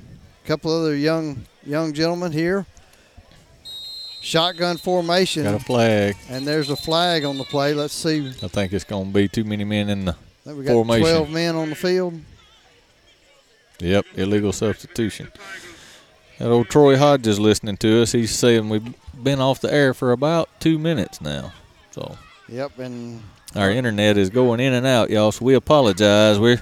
A 0.43 0.47
couple 0.47 0.71
other 0.71 0.95
young 0.95 1.45
young 1.65 1.93
gentlemen 1.93 2.31
here. 2.31 2.65
Shotgun 4.21 4.77
formation. 4.77 5.43
Got 5.43 5.55
a 5.55 5.59
flag. 5.59 6.15
And 6.29 6.47
there's 6.47 6.71
a 6.71 6.75
flag 6.75 7.25
on 7.25 7.37
the 7.37 7.43
play. 7.43 7.73
Let's 7.73 7.93
see. 7.93 8.27
I 8.41 8.47
think 8.47 8.73
it's 8.73 8.83
going 8.83 9.07
to 9.07 9.13
be 9.13 9.27
too 9.27 9.43
many 9.43 9.63
men 9.63 9.89
in 9.89 10.05
the 10.05 10.15
we 10.45 10.63
got 10.63 10.73
formation. 10.73 11.07
12 11.07 11.29
men 11.29 11.55
on 11.55 11.69
the 11.69 11.75
field. 11.75 12.19
Yep, 13.79 14.05
illegal 14.15 14.53
substitution. 14.53 15.31
That 16.39 16.49
old 16.49 16.69
Troy 16.69 16.97
Hodges 16.97 17.39
listening 17.39 17.77
to 17.77 18.01
us. 18.01 18.11
He's 18.11 18.31
saying 18.31 18.69
we've 18.69 18.93
been 19.21 19.39
off 19.39 19.61
the 19.61 19.71
air 19.73 19.93
for 19.93 20.11
about 20.11 20.49
two 20.59 20.77
minutes 20.77 21.21
now. 21.21 21.53
So 21.91 22.17
Yep, 22.49 22.79
and 22.79 23.23
our 23.55 23.71
internet 23.71 24.17
is 24.17 24.29
going 24.29 24.59
in 24.59 24.73
and 24.73 24.85
out, 24.85 25.09
y'all. 25.09 25.31
So 25.31 25.45
we 25.45 25.53
apologize. 25.55 26.37
We're 26.39 26.61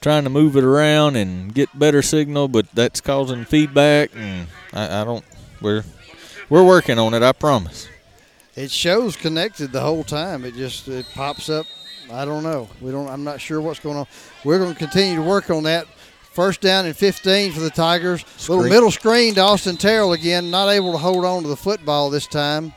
trying 0.00 0.24
to 0.24 0.30
move 0.30 0.56
it 0.56 0.64
around 0.64 1.16
and 1.16 1.54
get 1.54 1.76
better 1.78 2.02
signal, 2.02 2.48
but 2.48 2.66
that's 2.74 3.00
causing 3.00 3.44
feedback, 3.44 4.10
and 4.14 4.48
I, 4.72 5.02
I 5.02 5.04
don't. 5.04 5.24
We're 5.60 5.84
we're 6.48 6.64
working 6.64 6.98
on 6.98 7.14
it. 7.14 7.22
I 7.22 7.32
promise. 7.32 7.88
it 8.56 8.70
shows 8.70 9.16
connected 9.16 9.72
the 9.72 9.80
whole 9.80 10.04
time. 10.04 10.44
It 10.44 10.54
just 10.54 10.88
it 10.88 11.06
pops 11.14 11.48
up. 11.48 11.66
I 12.12 12.24
don't 12.24 12.42
know. 12.42 12.68
We 12.80 12.90
don't. 12.90 13.08
I'm 13.08 13.24
not 13.24 13.40
sure 13.40 13.60
what's 13.60 13.80
going 13.80 13.96
on. 13.96 14.06
We're 14.44 14.58
going 14.58 14.72
to 14.72 14.78
continue 14.78 15.16
to 15.16 15.22
work 15.22 15.48
on 15.48 15.62
that. 15.62 15.86
First 16.32 16.62
down 16.62 16.86
and 16.86 16.96
15 16.96 17.52
for 17.52 17.60
the 17.60 17.68
Tigers. 17.70 18.24
Little 18.48 18.64
middle 18.64 18.90
screen 18.90 19.34
to 19.34 19.42
Austin 19.42 19.76
Terrell 19.76 20.14
again. 20.14 20.50
Not 20.50 20.70
able 20.70 20.92
to 20.92 20.98
hold 20.98 21.26
on 21.26 21.42
to 21.42 21.48
the 21.48 21.56
football 21.56 22.08
this 22.08 22.26
time. 22.26 22.72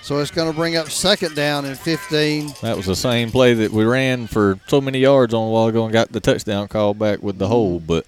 So 0.00 0.18
it's 0.20 0.30
going 0.30 0.50
to 0.50 0.56
bring 0.56 0.76
up 0.76 0.88
second 0.88 1.34
down 1.36 1.66
and 1.66 1.78
15. 1.78 2.54
That 2.62 2.78
was 2.78 2.86
the 2.86 2.96
same 2.96 3.30
play 3.30 3.52
that 3.52 3.72
we 3.72 3.84
ran 3.84 4.26
for 4.26 4.58
so 4.68 4.80
many 4.80 5.00
yards 5.00 5.34
on 5.34 5.48
a 5.48 5.50
while 5.50 5.66
ago 5.66 5.84
and 5.84 5.92
got 5.92 6.12
the 6.12 6.20
touchdown 6.20 6.66
call 6.68 6.94
back 6.94 7.22
with 7.22 7.38
the 7.38 7.48
hole, 7.48 7.78
but 7.78 8.06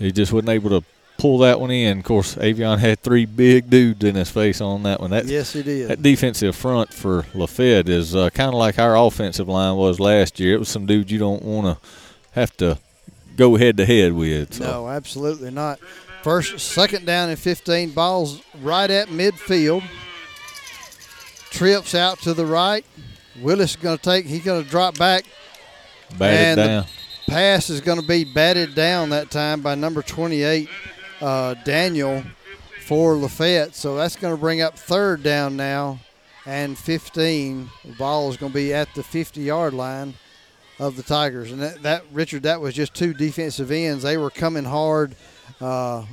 he 0.00 0.10
just 0.10 0.32
wasn't 0.32 0.48
able 0.48 0.70
to 0.70 0.84
pull 1.18 1.38
that 1.38 1.60
one 1.60 1.70
in. 1.70 1.98
Of 1.98 2.04
course, 2.04 2.34
Avion 2.34 2.78
had 2.78 3.00
three 3.00 3.24
big 3.24 3.70
dudes 3.70 4.02
in 4.02 4.16
his 4.16 4.30
face 4.30 4.60
on 4.60 4.82
that 4.82 5.00
one. 5.00 5.10
That, 5.10 5.26
Yes, 5.26 5.52
he 5.52 5.62
did. 5.62 5.88
That 5.88 6.02
defensive 6.02 6.56
front 6.56 6.92
for 6.92 7.24
Lafayette 7.34 7.88
is 7.88 8.16
uh, 8.16 8.30
kind 8.30 8.48
of 8.48 8.54
like 8.54 8.80
our 8.80 8.96
offensive 8.96 9.48
line 9.48 9.76
was 9.76 10.00
last 10.00 10.40
year. 10.40 10.56
It 10.56 10.58
was 10.58 10.68
some 10.70 10.86
dudes 10.86 11.12
you 11.12 11.20
don't 11.20 11.42
want 11.44 11.78
to 11.78 11.88
have 12.32 12.56
to 12.56 12.78
go 13.36 13.56
head 13.56 13.76
to 13.78 13.86
head 13.86 14.12
with. 14.12 14.54
So. 14.54 14.64
No, 14.64 14.88
absolutely 14.88 15.50
not. 15.50 15.80
First, 16.22 16.58
second 16.60 17.04
down 17.04 17.30
and 17.30 17.38
15. 17.38 17.90
Ball's 17.90 18.42
right 18.60 18.90
at 18.90 19.08
midfield. 19.08 19.82
Trips 21.50 21.94
out 21.94 22.18
to 22.20 22.32
the 22.32 22.46
right. 22.46 22.84
Willis 23.40 23.70
is 23.70 23.76
going 23.76 23.98
to 23.98 24.02
take. 24.02 24.26
He's 24.26 24.44
going 24.44 24.62
to 24.62 24.70
drop 24.70 24.96
back. 24.96 25.24
Batted 26.18 26.38
and 26.38 26.56
down. 26.56 26.84
The 27.26 27.32
pass 27.32 27.70
is 27.70 27.80
going 27.80 28.00
to 28.00 28.06
be 28.06 28.24
batted 28.24 28.74
down 28.74 29.10
that 29.10 29.30
time 29.30 29.62
by 29.62 29.74
number 29.74 30.02
28, 30.02 30.68
uh, 31.20 31.54
Daniel, 31.64 32.22
for 32.86 33.16
Lafayette. 33.16 33.74
So 33.74 33.96
that's 33.96 34.16
going 34.16 34.34
to 34.34 34.40
bring 34.40 34.60
up 34.60 34.78
third 34.78 35.22
down 35.22 35.56
now 35.56 35.98
and 36.46 36.76
15. 36.78 37.70
The 37.84 37.92
ball 37.92 38.30
is 38.30 38.36
going 38.36 38.52
to 38.52 38.56
be 38.56 38.74
at 38.74 38.94
the 38.94 39.02
50 39.02 39.40
yard 39.40 39.74
line 39.74 40.14
of 40.82 40.96
the 40.96 41.02
Tigers. 41.02 41.52
And 41.52 41.62
that, 41.62 41.82
that 41.82 42.04
Richard, 42.12 42.42
that 42.42 42.60
was 42.60 42.74
just 42.74 42.92
two 42.94 43.14
defensive 43.14 43.70
ends. 43.70 44.02
They 44.02 44.16
were 44.16 44.30
coming 44.30 44.64
hard. 44.64 45.14
Uh, 45.60 46.04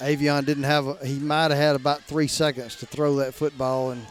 Avion 0.00 0.44
didn't 0.44 0.64
have. 0.64 0.86
A, 0.86 1.06
he 1.06 1.18
might 1.18 1.50
have 1.52 1.58
had 1.58 1.76
about 1.76 2.02
three 2.02 2.26
seconds 2.26 2.74
to 2.76 2.86
throw 2.86 3.16
that 3.16 3.34
football, 3.34 3.90
and 3.92 4.04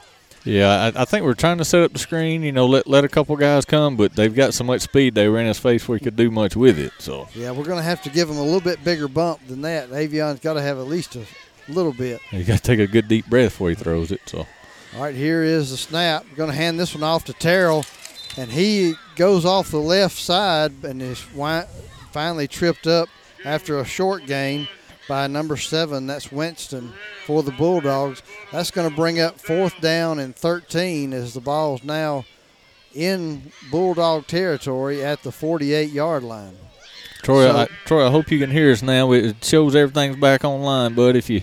Yeah, 0.45 0.91
I, 0.95 1.01
I 1.01 1.05
think 1.05 1.25
we're 1.25 1.33
trying 1.33 1.57
to 1.57 1.65
set 1.65 1.83
up 1.83 1.91
the 1.91 1.99
screen. 1.99 2.43
You 2.43 2.53
know, 2.53 2.65
let 2.65 2.87
let 2.87 3.03
a 3.03 3.09
couple 3.09 3.35
guys 3.35 3.65
come, 3.65 3.97
but 3.97 4.15
they've 4.15 4.33
got 4.33 4.53
so 4.53 4.63
much 4.63 4.81
speed 4.81 5.15
they 5.15 5.27
ran 5.27 5.47
his 5.47 5.59
face 5.59 5.85
where 5.85 5.97
he 5.97 6.03
could 6.03 6.15
do 6.15 6.31
much 6.31 6.55
with 6.55 6.79
it. 6.79 6.93
So 6.99 7.27
yeah, 7.35 7.51
we're 7.51 7.65
going 7.65 7.77
to 7.77 7.83
have 7.83 8.01
to 8.03 8.09
give 8.09 8.29
him 8.29 8.37
a 8.37 8.43
little 8.43 8.61
bit 8.61 8.81
bigger 8.85 9.09
bump 9.09 9.45
than 9.47 9.61
that. 9.63 9.89
Avion's 9.89 10.39
got 10.39 10.53
to 10.53 10.61
have 10.61 10.77
at 10.79 10.87
least 10.87 11.17
a 11.17 11.25
little 11.67 11.93
bit. 11.93 12.21
you 12.31 12.45
got 12.45 12.57
to 12.57 12.63
take 12.63 12.79
a 12.79 12.87
good 12.87 13.09
deep 13.09 13.25
breath 13.27 13.51
before 13.51 13.69
he 13.69 13.75
throws 13.75 14.11
it. 14.13 14.21
So 14.27 14.47
All 14.95 15.01
right, 15.03 15.15
here 15.15 15.43
is 15.43 15.71
the 15.71 15.77
snap. 15.77 16.25
Going 16.37 16.49
to 16.49 16.55
hand 16.55 16.79
this 16.79 16.93
one 16.95 17.03
off 17.03 17.25
to 17.25 17.33
Terrell, 17.33 17.83
and 18.37 18.49
he 18.51 18.93
goes 19.15 19.45
off 19.45 19.71
the 19.71 19.77
left 19.77 20.17
side 20.17 20.71
and 20.83 21.01
is 21.01 21.19
finally 22.11 22.47
tripped 22.47 22.87
up 22.87 23.09
after 23.45 23.79
a 23.79 23.85
short 23.85 24.25
gain 24.25 24.67
by 25.07 25.27
number 25.27 25.57
seven. 25.57 26.07
That's 26.07 26.31
Winston 26.31 26.93
for 27.25 27.43
the 27.43 27.51
Bulldogs. 27.51 28.21
That's 28.51 28.71
going 28.71 28.89
to 28.89 28.95
bring 28.95 29.19
up 29.19 29.39
fourth 29.39 29.79
down 29.81 30.19
and 30.19 30.35
13 30.35 31.13
as 31.13 31.33
the 31.33 31.41
ball's 31.41 31.83
now 31.83 32.25
in 32.93 33.51
Bulldog 33.69 34.27
territory 34.27 35.03
at 35.03 35.23
the 35.23 35.31
48 35.31 35.89
yard 35.91 36.23
line. 36.23 36.55
Troy, 37.23 37.47
So- 37.47 37.57
I, 37.57 37.67
Troy, 37.85 38.07
I 38.07 38.11
hope 38.11 38.31
you 38.31 38.39
can 38.39 38.51
hear 38.51 38.71
us 38.71 38.81
now. 38.81 39.11
It 39.11 39.43
shows 39.43 39.75
everything's 39.75 40.15
back 40.17 40.43
online, 40.43 40.93
bud. 40.95 41.15
If 41.15 41.29
you 41.29 41.41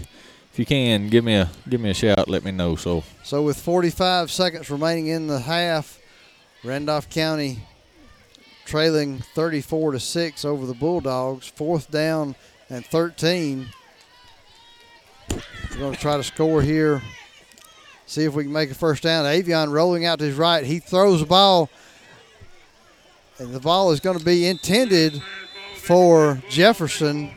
if 0.53 0.59
you 0.59 0.67
can, 0.67 1.09
give 1.09 1.23
me 1.25 1.35
a 1.35 1.49
give 1.69 1.81
me 1.81 1.91
a 1.91 1.95
shout. 1.95 2.29
Let 2.29 2.45
me 2.45 2.51
know. 2.51 2.75
So 2.77 3.05
So 3.23 3.43
with 3.43 3.59
45 3.61 4.31
seconds 4.31 4.71
remaining 4.71 5.07
in 5.07 5.27
the 5.29 5.39
half, 5.41 5.98
Randolph 6.65 7.09
County 7.11 7.61
trailing 8.65 9.19
34 9.35 9.93
to 9.93 10.01
6 10.01 10.45
over 10.45 10.67
the 10.67 10.75
Bulldogs. 10.75 11.47
Fourth 11.49 11.91
down 11.91 12.35
and 12.69 12.85
13. 12.85 13.69
We're 15.31 15.79
going 15.79 15.95
to 15.95 16.01
try 16.01 16.17
to 16.17 16.23
score 16.23 16.63
here. 16.63 17.03
See 18.07 18.25
if 18.25 18.35
we 18.35 18.45
can 18.45 18.53
make 18.53 18.71
a 18.71 18.75
first 18.75 19.03
down. 19.03 19.25
Avion 19.27 19.71
rolling 19.71 20.05
out 20.07 20.19
to 20.19 20.25
his 20.25 20.35
right. 20.37 20.65
He 20.65 20.79
throws 20.79 21.21
the 21.21 21.27
ball, 21.27 21.69
and 23.39 23.53
the 23.55 23.61
ball 23.61 23.93
is 23.93 24.01
going 24.01 24.19
to 24.19 24.25
be 24.25 24.47
intended 24.47 25.23
for 25.77 26.43
Jefferson, 26.49 27.31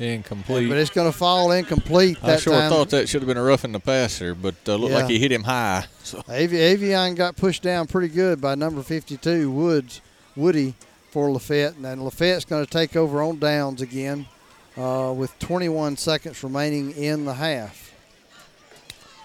incomplete. 0.00 0.68
but 0.68 0.78
it's 0.78 0.90
going 0.90 1.10
to 1.10 1.16
fall 1.16 1.52
incomplete 1.52 2.18
I 2.24 2.26
that 2.26 2.40
sure 2.40 2.54
time. 2.54 2.70
thought 2.70 2.90
that 2.90 3.08
should 3.08 3.22
have 3.22 3.28
been 3.28 3.36
a 3.36 3.42
rough 3.42 3.64
in 3.64 3.70
the 3.70 3.78
passer, 3.80 4.34
but 4.34 4.56
uh, 4.66 4.74
looked 4.74 4.90
Yeah. 4.92 4.98
like 4.98 5.08
he 5.10 5.20
hit 5.20 5.30
him 5.30 5.44
high. 5.44 5.84
So 6.04 6.18
Avi- 6.28 6.56
Avion 6.56 7.16
got 7.16 7.36
pushed 7.36 7.62
down 7.62 7.86
pretty 7.88 8.14
good 8.14 8.40
by 8.40 8.54
number 8.54 8.82
52, 8.82 9.50
Woods, 9.50 10.00
Woody, 10.36 10.74
for 11.10 11.30
Lafette, 11.30 11.76
And 11.76 11.84
then 11.84 12.02
Lafayette's 12.02 12.44
going 12.44 12.64
to 12.64 12.70
take 12.70 12.96
over 12.96 13.22
on 13.22 13.38
downs 13.38 13.80
again 13.80 14.26
uh, 14.76 15.14
with 15.16 15.36
21 15.38 15.96
seconds 15.96 16.42
remaining 16.42 16.90
in 16.92 17.24
the 17.24 17.34
half. 17.34 17.92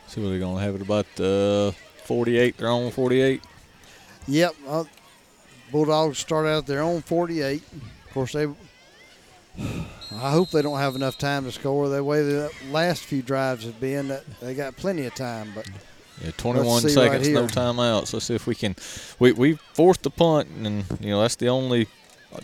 see 0.07 0.21
what 0.21 0.29
they're 0.29 0.39
gonna 0.39 0.59
have 0.61 0.75
it 0.75 0.81
about 0.81 1.07
uh, 1.19 1.71
48. 2.05 2.57
They're 2.57 2.69
on 2.69 2.91
48. 2.91 3.41
Yep. 4.27 4.55
Uh, 4.67 4.83
Bulldogs 5.71 6.19
start 6.19 6.45
out 6.45 6.67
their 6.67 6.81
own 6.81 7.01
48. 7.01 7.63
Of 8.05 8.13
course, 8.13 8.33
they. 8.33 8.47
I 10.11 10.31
hope 10.31 10.51
they 10.51 10.61
don't 10.61 10.77
have 10.77 10.95
enough 10.95 11.17
time 11.17 11.43
to 11.45 11.51
score. 11.51 11.89
The 11.89 12.03
way 12.03 12.21
the 12.23 12.51
last 12.71 13.03
few 13.03 13.21
drives 13.23 13.65
have 13.65 13.79
been, 13.79 14.07
that 14.09 14.23
they 14.39 14.53
got 14.53 14.75
plenty 14.77 15.05
of 15.05 15.15
time. 15.15 15.51
But 15.55 15.67
Yeah, 16.23 16.31
21 16.37 16.67
Let's 16.67 16.83
right 16.83 16.91
seconds, 16.91 17.29
no 17.29 17.47
timeouts. 17.47 18.13
Let's 18.13 18.25
see 18.25 18.35
if 18.35 18.45
we 18.45 18.55
can. 18.55 18.75
We 19.19 19.31
we 19.31 19.53
forced 19.73 20.03
the 20.03 20.09
punt, 20.09 20.49
and 20.49 20.83
you 20.99 21.11
know 21.11 21.21
that's 21.21 21.35
the 21.35 21.47
only 21.47 21.87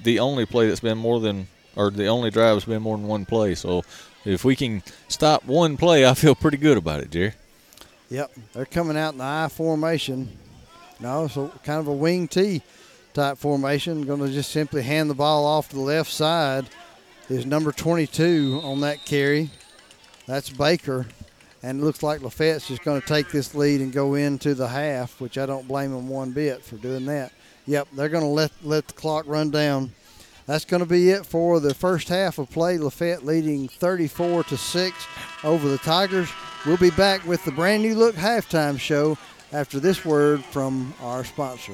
the 0.04 0.20
only 0.20 0.46
play 0.46 0.68
that's 0.68 0.80
been 0.80 0.98
more 0.98 1.20
than 1.20 1.48
or 1.76 1.92
the 1.92 2.08
only 2.08 2.32
drive 2.32 2.56
that's 2.56 2.66
been 2.66 2.82
more 2.82 2.98
than 2.98 3.08
one 3.08 3.26
play. 3.26 3.56
So 3.56 3.84
if 4.24 4.46
we 4.46 4.56
can 4.56 4.82
stop 5.08 5.46
one 5.46 5.78
play, 5.78 6.06
I 6.06 6.14
feel 6.14 6.36
pretty 6.36 6.58
good 6.58 6.78
about 6.78 7.02
it, 7.02 7.12
Jerry. 7.12 7.34
Yep, 8.10 8.32
they're 8.54 8.66
coming 8.66 8.98
out 8.98 9.14
in 9.14 9.18
the 9.18 9.26
I 9.26 9.50
formation. 9.50 10.38
No, 11.00 11.28
so 11.28 11.52
kind 11.64 11.80
of 11.80 11.88
a 11.88 11.94
wing 11.94 12.28
T 12.28 12.62
type 13.14 13.38
formation. 13.38 14.06
Going 14.06 14.22
to 14.22 14.30
just 14.30 14.52
simply 14.52 14.84
hand 14.84 15.10
the 15.10 15.16
ball 15.16 15.46
off 15.46 15.70
to 15.70 15.76
the 15.76 15.82
left 15.82 16.12
side. 16.12 16.66
Is 17.28 17.46
number 17.46 17.72
22 17.72 18.62
on 18.64 18.82
that 18.82 19.04
carry. 19.04 19.50
That's 20.28 20.50
Baker. 20.50 21.08
And 21.66 21.80
it 21.80 21.84
looks 21.84 22.04
like 22.04 22.22
Lafette's 22.22 22.68
just 22.68 22.84
going 22.84 23.02
to 23.02 23.08
take 23.08 23.32
this 23.32 23.56
lead 23.56 23.82
and 23.82 23.92
go 23.92 24.14
into 24.14 24.54
the 24.54 24.68
half, 24.68 25.20
which 25.20 25.36
I 25.36 25.48
don't 25.48 25.68
blame 25.68 25.90
them 25.90 26.08
one 26.08 26.32
bit 26.32 26.62
for 26.64 26.76
doing 26.76 27.08
that. 27.08 27.34
Yep, 27.66 27.88
they're 27.94 28.08
going 28.08 28.24
to 28.24 28.30
let 28.30 28.52
let 28.62 28.88
the 28.88 28.94
clock 28.94 29.26
run 29.26 29.50
down. 29.50 29.92
That's 30.46 30.64
going 30.64 30.84
to 30.84 30.86
be 30.86 31.10
it 31.10 31.26
for 31.26 31.60
the 31.60 31.74
first 31.74 32.08
half 32.08 32.38
of 32.38 32.52
play. 32.52 32.78
Lafette 32.78 33.26
leading 33.26 33.68
34 33.68 34.44
to 34.44 34.58
6 34.58 35.08
over 35.44 35.68
the 35.68 35.80
Tigers. 35.80 36.30
We'll 36.68 36.78
be 36.78 36.92
back 36.92 37.26
with 37.26 37.44
the 37.46 37.52
brand 37.52 37.82
new 37.82 37.96
look 37.96 38.14
halftime 38.14 38.80
show 38.80 39.18
after 39.52 39.80
this 39.80 40.06
word 40.06 40.44
from 40.46 40.94
our 41.02 41.26
sponsor. 41.26 41.74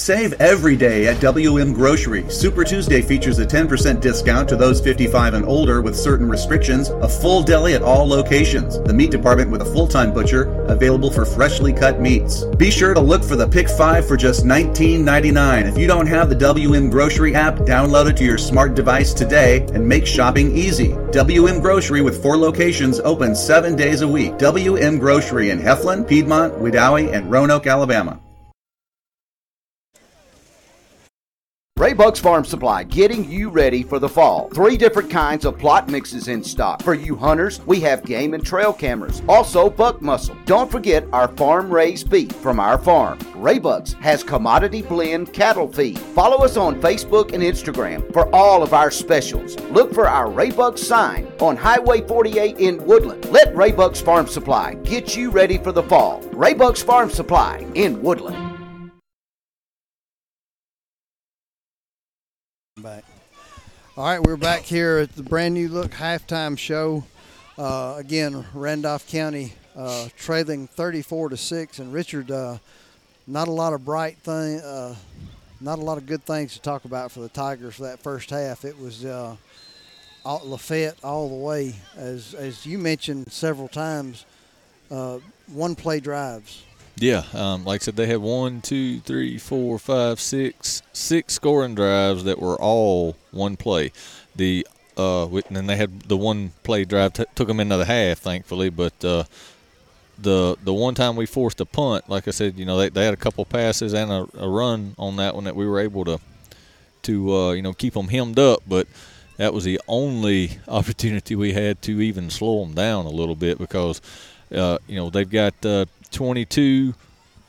Save 0.00 0.32
every 0.40 0.76
day 0.76 1.08
at 1.08 1.20
WM 1.20 1.74
Grocery. 1.74 2.26
Super 2.30 2.64
Tuesday 2.64 3.02
features 3.02 3.38
a 3.38 3.44
10% 3.44 4.00
discount 4.00 4.48
to 4.48 4.56
those 4.56 4.80
55 4.80 5.34
and 5.34 5.44
older 5.44 5.82
with 5.82 5.94
certain 5.94 6.26
restrictions, 6.26 6.88
a 6.88 7.08
full 7.08 7.42
deli 7.42 7.74
at 7.74 7.82
all 7.82 8.08
locations, 8.08 8.80
the 8.80 8.94
meat 8.94 9.10
department 9.10 9.50
with 9.50 9.60
a 9.60 9.64
full 9.66 9.86
time 9.86 10.14
butcher, 10.14 10.44
available 10.64 11.10
for 11.10 11.26
freshly 11.26 11.74
cut 11.74 12.00
meats. 12.00 12.44
Be 12.56 12.70
sure 12.70 12.94
to 12.94 13.00
look 13.00 13.22
for 13.22 13.36
the 13.36 13.46
Pick 13.46 13.68
5 13.68 14.08
for 14.08 14.16
just 14.16 14.46
$19.99. 14.46 15.70
If 15.70 15.76
you 15.76 15.86
don't 15.86 16.06
have 16.06 16.30
the 16.30 16.34
WM 16.34 16.88
Grocery 16.88 17.34
app, 17.34 17.56
download 17.56 18.08
it 18.08 18.16
to 18.16 18.24
your 18.24 18.38
smart 18.38 18.74
device 18.74 19.12
today 19.12 19.66
and 19.74 19.86
make 19.86 20.06
shopping 20.06 20.56
easy. 20.56 20.96
WM 21.12 21.60
Grocery 21.60 22.00
with 22.00 22.22
four 22.22 22.38
locations 22.38 23.00
open 23.00 23.36
seven 23.36 23.76
days 23.76 24.00
a 24.00 24.08
week. 24.08 24.38
WM 24.38 24.98
Grocery 24.98 25.50
in 25.50 25.58
Heflin, 25.60 26.08
Piedmont, 26.08 26.54
Wedowee, 26.54 27.12
and 27.12 27.30
Roanoke, 27.30 27.66
Alabama. 27.66 28.18
Raybuck's 31.80 32.20
Farm 32.20 32.44
Supply 32.44 32.82
getting 32.82 33.24
you 33.24 33.48
ready 33.48 33.82
for 33.82 33.98
the 33.98 34.06
fall. 34.06 34.50
Three 34.50 34.76
different 34.76 35.08
kinds 35.08 35.46
of 35.46 35.58
plot 35.58 35.88
mixes 35.88 36.28
in 36.28 36.44
stock. 36.44 36.82
For 36.82 36.92
you 36.92 37.16
hunters, 37.16 37.62
we 37.64 37.80
have 37.80 38.04
game 38.04 38.34
and 38.34 38.44
trail 38.44 38.70
cameras. 38.70 39.22
Also 39.26 39.70
buck 39.70 40.02
muscle. 40.02 40.36
Don't 40.44 40.70
forget 40.70 41.06
our 41.10 41.28
farm 41.38 41.72
raised 41.72 42.10
beef 42.10 42.32
from 42.32 42.60
our 42.60 42.76
farm. 42.76 43.18
Ray 43.34 43.58
Bucks 43.58 43.94
has 43.94 44.22
commodity 44.22 44.82
blend 44.82 45.32
cattle 45.32 45.72
feed. 45.72 45.98
Follow 45.98 46.44
us 46.44 46.58
on 46.58 46.78
Facebook 46.82 47.32
and 47.32 47.42
Instagram 47.42 48.12
for 48.12 48.28
all 48.34 48.62
of 48.62 48.74
our 48.74 48.90
specials. 48.90 49.58
Look 49.70 49.94
for 49.94 50.06
our 50.06 50.30
Ray 50.30 50.50
Bucks 50.50 50.82
sign 50.82 51.32
on 51.40 51.56
Highway 51.56 52.02
48 52.06 52.58
in 52.58 52.84
Woodland. 52.84 53.24
Let 53.30 53.56
Ray 53.56 53.72
Bucks 53.72 54.02
Farm 54.02 54.26
Supply 54.26 54.74
get 54.84 55.16
you 55.16 55.30
ready 55.30 55.56
for 55.56 55.72
the 55.72 55.84
fall. 55.84 56.20
Ray 56.34 56.52
Bucks 56.52 56.82
Farm 56.82 57.08
Supply 57.08 57.66
in 57.74 58.02
Woodland. 58.02 58.49
All 64.00 64.06
right, 64.06 64.18
we're 64.18 64.38
back 64.38 64.62
here 64.62 64.96
at 64.96 65.14
the 65.14 65.22
brand 65.22 65.52
new 65.52 65.68
look 65.68 65.90
halftime 65.90 66.56
show. 66.56 67.04
Uh, 67.58 67.96
again, 67.98 68.46
Randolph 68.54 69.06
County 69.06 69.52
uh, 69.76 70.08
trailing 70.16 70.68
34 70.68 71.28
to 71.28 71.36
six, 71.36 71.80
and 71.80 71.92
Richard, 71.92 72.30
uh, 72.30 72.56
not 73.26 73.46
a 73.46 73.50
lot 73.50 73.74
of 73.74 73.84
bright 73.84 74.16
thing, 74.16 74.58
uh, 74.60 74.94
not 75.60 75.78
a 75.78 75.82
lot 75.82 75.98
of 75.98 76.06
good 76.06 76.24
things 76.24 76.54
to 76.54 76.62
talk 76.62 76.86
about 76.86 77.12
for 77.12 77.20
the 77.20 77.28
Tigers 77.28 77.74
for 77.74 77.82
that 77.82 78.02
first 78.02 78.30
half. 78.30 78.64
It 78.64 78.78
was 78.78 79.04
uh, 79.04 79.36
Lafayette 80.24 81.04
all 81.04 81.28
the 81.28 81.34
way, 81.34 81.74
as 81.94 82.32
as 82.32 82.64
you 82.64 82.78
mentioned 82.78 83.30
several 83.30 83.68
times, 83.68 84.24
uh, 84.90 85.18
one 85.46 85.74
play 85.74 86.00
drives. 86.00 86.62
Yeah, 87.00 87.24
um, 87.32 87.64
like 87.64 87.80
I 87.80 87.84
said, 87.86 87.96
they 87.96 88.06
had 88.06 88.18
one, 88.18 88.60
two, 88.60 89.00
three, 89.00 89.38
four, 89.38 89.78
five, 89.78 90.20
six, 90.20 90.82
six 90.92 91.32
scoring 91.32 91.74
drives 91.74 92.24
that 92.24 92.38
were 92.38 92.60
all 92.60 93.16
one 93.30 93.56
play. 93.56 93.90
The 94.36 94.66
uh, 94.98 95.26
and 95.28 95.56
then 95.56 95.66
they 95.66 95.76
had 95.76 96.02
the 96.02 96.16
one 96.18 96.52
play 96.62 96.84
drive 96.84 97.14
t- 97.14 97.24
took 97.34 97.48
them 97.48 97.58
into 97.58 97.78
the 97.78 97.86
half, 97.86 98.18
thankfully. 98.18 98.68
But 98.68 99.02
uh, 99.02 99.24
the 100.18 100.56
the 100.62 100.74
one 100.74 100.94
time 100.94 101.16
we 101.16 101.26
forced 101.26 101.60
a 101.60 101.66
punt, 101.66 102.08
like 102.10 102.28
I 102.28 102.32
said, 102.32 102.58
you 102.58 102.66
know, 102.66 102.76
they, 102.78 102.90
they 102.90 103.04
had 103.06 103.14
a 103.14 103.18
couple 103.18 103.44
passes 103.46 103.94
and 103.94 104.10
a, 104.12 104.28
a 104.38 104.48
run 104.48 104.94
on 104.98 105.16
that 105.16 105.34
one 105.34 105.44
that 105.44 105.56
we 105.56 105.66
were 105.66 105.80
able 105.80 106.04
to 106.04 106.20
to 107.02 107.34
uh, 107.34 107.52
you 107.52 107.62
know 107.62 107.72
keep 107.72 107.94
them 107.94 108.08
hemmed 108.08 108.38
up, 108.38 108.62
but 108.68 108.86
that 109.36 109.54
was 109.54 109.64
the 109.64 109.80
only 109.88 110.58
opportunity 110.68 111.34
we 111.34 111.52
had 111.52 111.80
to 111.82 112.00
even 112.00 112.30
slow 112.30 112.64
them 112.64 112.74
down 112.74 113.06
a 113.06 113.10
little 113.10 113.36
bit 113.36 113.58
because 113.58 114.00
uh, 114.54 114.78
you 114.86 114.96
know 114.96 115.10
they've 115.10 115.30
got 115.30 115.54
uh, 115.64 115.86
22 116.10 116.94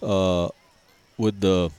uh, 0.02 0.50
with 1.18 1.40
the. 1.42 1.70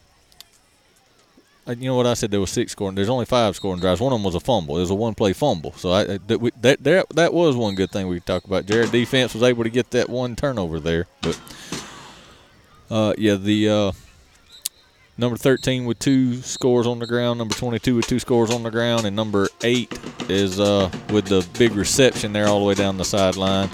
uh, 1.67 1.73
You 1.73 1.89
know 1.89 1.97
what 1.97 2.07
I 2.07 2.15
said? 2.15 2.31
There 2.31 2.41
was 2.41 2.51
six 2.51 2.73
scoring. 2.73 2.95
There's 2.95 3.09
only 3.09 3.25
five 3.25 3.57
scoring 3.57 3.81
drives. 3.81 4.01
One 4.01 4.13
of 4.13 4.19
them 4.19 4.25
was 4.25 4.35
a 4.35 4.41
fumble. 4.41 4.77
It 4.77 4.81
was 4.81 4.91
a 4.91 4.95
one-play 4.95 5.33
fumble. 5.33 5.73
So 5.73 5.93
I 5.93 6.05
that 6.19 6.41
we, 6.41 6.51
that 6.61 6.83
that 6.85 7.09
that 7.11 7.33
was 7.35 7.57
one 7.57 7.75
good 7.75 7.91
thing 7.91 8.09
we 8.09 8.21
talked 8.21 8.47
about. 8.47 8.67
Jared 8.67 8.91
defense 8.93 9.35
was 9.35 9.43
able 9.43 9.65
to 9.65 9.71
get 9.71 9.91
that 9.93 10.09
one 10.09 10.37
turnover 10.37 10.81
there, 10.81 11.07
but 11.21 11.41
uh, 12.91 13.15
yeah, 13.17 13.35
the 13.37 13.69
uh, 13.69 13.93
number 15.17 15.37
13 15.37 15.85
with 15.87 15.99
two 15.99 16.37
scores 16.43 16.87
on 16.87 16.99
the 16.99 17.07
ground, 17.07 17.39
number 17.39 17.55
22 17.55 17.97
with 17.97 18.07
two 18.07 18.19
scores 18.19 18.51
on 18.51 18.63
the 18.63 18.71
ground, 18.71 19.05
and 19.07 19.17
number 19.17 19.49
eight 19.63 19.93
is 20.29 20.61
uh, 20.61 20.91
with 21.11 21.27
the 21.27 21.47
big 21.59 21.73
reception 21.73 22.33
there 22.33 22.47
all 22.49 22.59
the 22.61 22.67
way 22.67 22.75
down 22.75 22.99
the 22.99 23.05
sideline. 23.05 23.71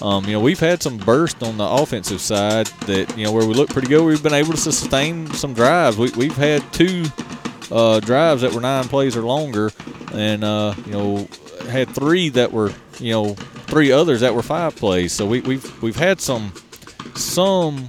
Um, 0.00 0.24
you 0.26 0.32
know, 0.32 0.40
we've 0.40 0.60
had 0.60 0.82
some 0.82 0.96
burst 0.96 1.42
on 1.42 1.58
the 1.58 1.64
offensive 1.64 2.20
side 2.20 2.66
that, 2.86 3.16
you 3.16 3.24
know, 3.24 3.32
where 3.32 3.46
we 3.46 3.54
look 3.54 3.68
pretty 3.68 3.88
good. 3.88 4.04
We've 4.04 4.22
been 4.22 4.32
able 4.32 4.52
to 4.52 4.56
sustain 4.56 5.26
some 5.32 5.54
drives. 5.54 5.96
We, 5.96 6.10
we've 6.12 6.36
had 6.36 6.62
two 6.72 7.06
uh, 7.72 7.98
drives 8.00 8.42
that 8.42 8.52
were 8.52 8.60
nine 8.60 8.84
plays 8.84 9.16
or 9.16 9.22
longer, 9.22 9.72
and, 10.12 10.44
uh, 10.44 10.74
you 10.86 10.92
know, 10.92 11.28
had 11.68 11.88
three 11.90 12.28
that 12.30 12.52
were, 12.52 12.72
you 13.00 13.12
know, 13.12 13.34
three 13.66 13.92
others 13.92 14.20
that 14.20 14.34
were 14.34 14.42
five 14.42 14.76
plays. 14.76 15.12
So 15.12 15.26
we, 15.26 15.40
we've 15.40 15.82
we've 15.82 15.96
had 15.96 16.20
some 16.20 16.52
some 17.14 17.88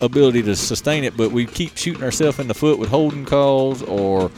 ability 0.00 0.42
to 0.42 0.54
sustain 0.54 1.04
it, 1.04 1.16
but 1.16 1.32
we 1.32 1.46
keep 1.46 1.76
shooting 1.76 2.02
ourselves 2.02 2.38
in 2.38 2.46
the 2.48 2.54
foot 2.54 2.78
with 2.78 2.90
holding 2.90 3.24
calls 3.24 3.82
or, 3.82 4.30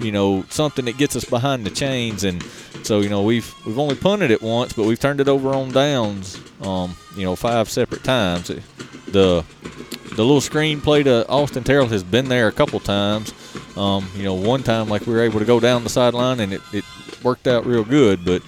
you 0.00 0.12
know, 0.12 0.44
something 0.48 0.84
that 0.86 0.96
gets 0.98 1.16
us 1.16 1.24
behind 1.24 1.64
the 1.64 1.70
chains. 1.70 2.24
And 2.24 2.42
so, 2.82 3.00
you 3.00 3.08
know, 3.08 3.22
we've 3.22 3.52
we've 3.66 3.78
only 3.78 3.94
punted 3.94 4.30
it 4.30 4.42
once, 4.42 4.72
but 4.72 4.86
we've 4.86 5.00
turned 5.00 5.20
it 5.20 5.28
over 5.28 5.50
on 5.50 5.70
downs, 5.70 6.40
um, 6.62 6.96
you 7.16 7.24
know, 7.24 7.36
five 7.36 7.68
separate 7.68 8.04
times. 8.04 8.48
The 8.48 9.44
the 10.10 10.24
little 10.24 10.40
screen 10.40 10.80
play 10.80 11.02
to 11.02 11.26
Austin 11.28 11.64
Terrell 11.64 11.86
has 11.88 12.02
been 12.02 12.28
there 12.28 12.48
a 12.48 12.52
couple 12.52 12.80
times. 12.80 13.32
Um, 13.76 14.08
you 14.16 14.24
know, 14.24 14.34
one 14.34 14.62
time 14.62 14.88
like 14.88 15.06
we 15.06 15.12
were 15.12 15.22
able 15.22 15.38
to 15.38 15.44
go 15.44 15.60
down 15.60 15.84
the 15.84 15.90
sideline 15.90 16.40
and 16.40 16.52
it, 16.52 16.60
it 16.72 16.84
worked 17.22 17.46
out 17.46 17.66
real 17.66 17.84
good, 17.84 18.24
but 18.24 18.42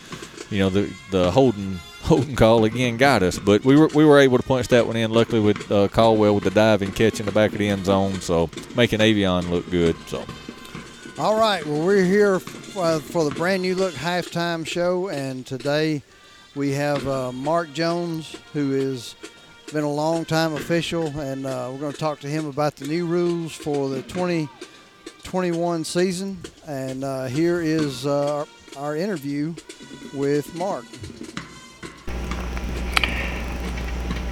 you 0.50 0.58
know 0.58 0.68
the 0.68 0.92
the 1.10 1.30
holding 1.30 1.78
holding 2.02 2.34
call 2.34 2.64
again 2.64 2.96
got 2.96 3.22
us, 3.22 3.38
but 3.38 3.64
we 3.64 3.76
were 3.76 3.88
we 3.94 4.04
were 4.04 4.18
able 4.18 4.38
to 4.38 4.44
punch 4.44 4.68
that 4.68 4.86
one 4.86 4.96
in. 4.96 5.12
Luckily 5.12 5.40
with 5.40 5.70
uh, 5.70 5.88
Caldwell 5.88 6.34
with 6.34 6.44
the 6.44 6.50
diving 6.50 6.92
catch 6.92 7.20
in 7.20 7.26
the 7.26 7.32
back 7.32 7.52
of 7.52 7.58
the 7.58 7.68
end 7.68 7.86
zone, 7.86 8.20
so 8.20 8.50
making 8.76 9.00
Avion 9.00 9.50
look 9.50 9.70
good. 9.70 9.96
So. 10.08 10.24
All 11.22 11.38
right, 11.38 11.64
well, 11.64 11.86
we're 11.86 12.04
here 12.04 12.40
uh, 12.76 12.98
for 12.98 13.22
the 13.22 13.30
brand 13.36 13.62
new 13.62 13.76
look 13.76 13.94
halftime 13.94 14.66
show, 14.66 15.08
and 15.08 15.46
today 15.46 16.02
we 16.56 16.72
have 16.72 17.06
uh, 17.06 17.30
Mark 17.30 17.72
Jones, 17.72 18.34
who 18.52 18.72
has 18.72 19.14
been 19.72 19.84
a 19.84 19.92
long 19.92 20.24
time 20.24 20.54
official, 20.54 21.06
and 21.20 21.46
uh, 21.46 21.68
we're 21.70 21.78
going 21.78 21.92
to 21.92 21.98
talk 21.98 22.18
to 22.20 22.26
him 22.26 22.46
about 22.46 22.74
the 22.74 22.88
new 22.88 23.06
rules 23.06 23.52
for 23.54 23.88
the 23.88 24.02
2021 24.02 25.84
season. 25.84 26.40
And 26.66 27.04
uh, 27.04 27.26
here 27.26 27.62
is 27.62 28.04
uh, 28.04 28.44
our 28.76 28.96
interview 28.96 29.54
with 30.12 30.52
Mark. 30.56 30.86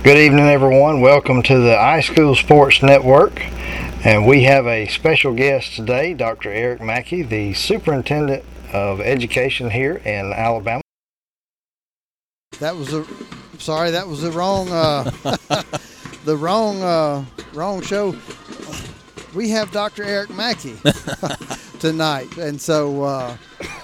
Good 0.02 0.18
evening, 0.18 0.46
everyone. 0.46 1.00
Welcome 1.00 1.44
to 1.44 1.54
the 1.56 1.76
iSchool 1.76 2.36
Sports 2.36 2.82
Network. 2.82 3.40
And 4.02 4.26
we 4.26 4.44
have 4.44 4.66
a 4.66 4.86
special 4.86 5.34
guest 5.34 5.76
today, 5.76 6.14
Dr. 6.14 6.50
Eric 6.50 6.80
Mackey, 6.80 7.20
the 7.20 7.52
Superintendent 7.52 8.42
of 8.72 8.98
Education 8.98 9.68
here 9.68 9.96
in 9.96 10.32
Alabama. 10.32 10.80
That 12.60 12.76
was 12.76 12.94
a 12.94 13.04
sorry, 13.58 13.90
that 13.90 14.08
was 14.08 14.22
the 14.22 14.30
wrong 14.30 14.70
uh, 14.70 15.04
the 16.24 16.34
wrong 16.34 16.82
uh, 16.82 17.26
wrong 17.52 17.82
show. 17.82 18.16
We 19.34 19.50
have 19.50 19.70
Dr. 19.70 20.02
Eric 20.02 20.30
Mackey 20.30 20.76
tonight, 21.78 22.38
and 22.38 22.58
so 22.58 23.02
uh, 23.02 23.36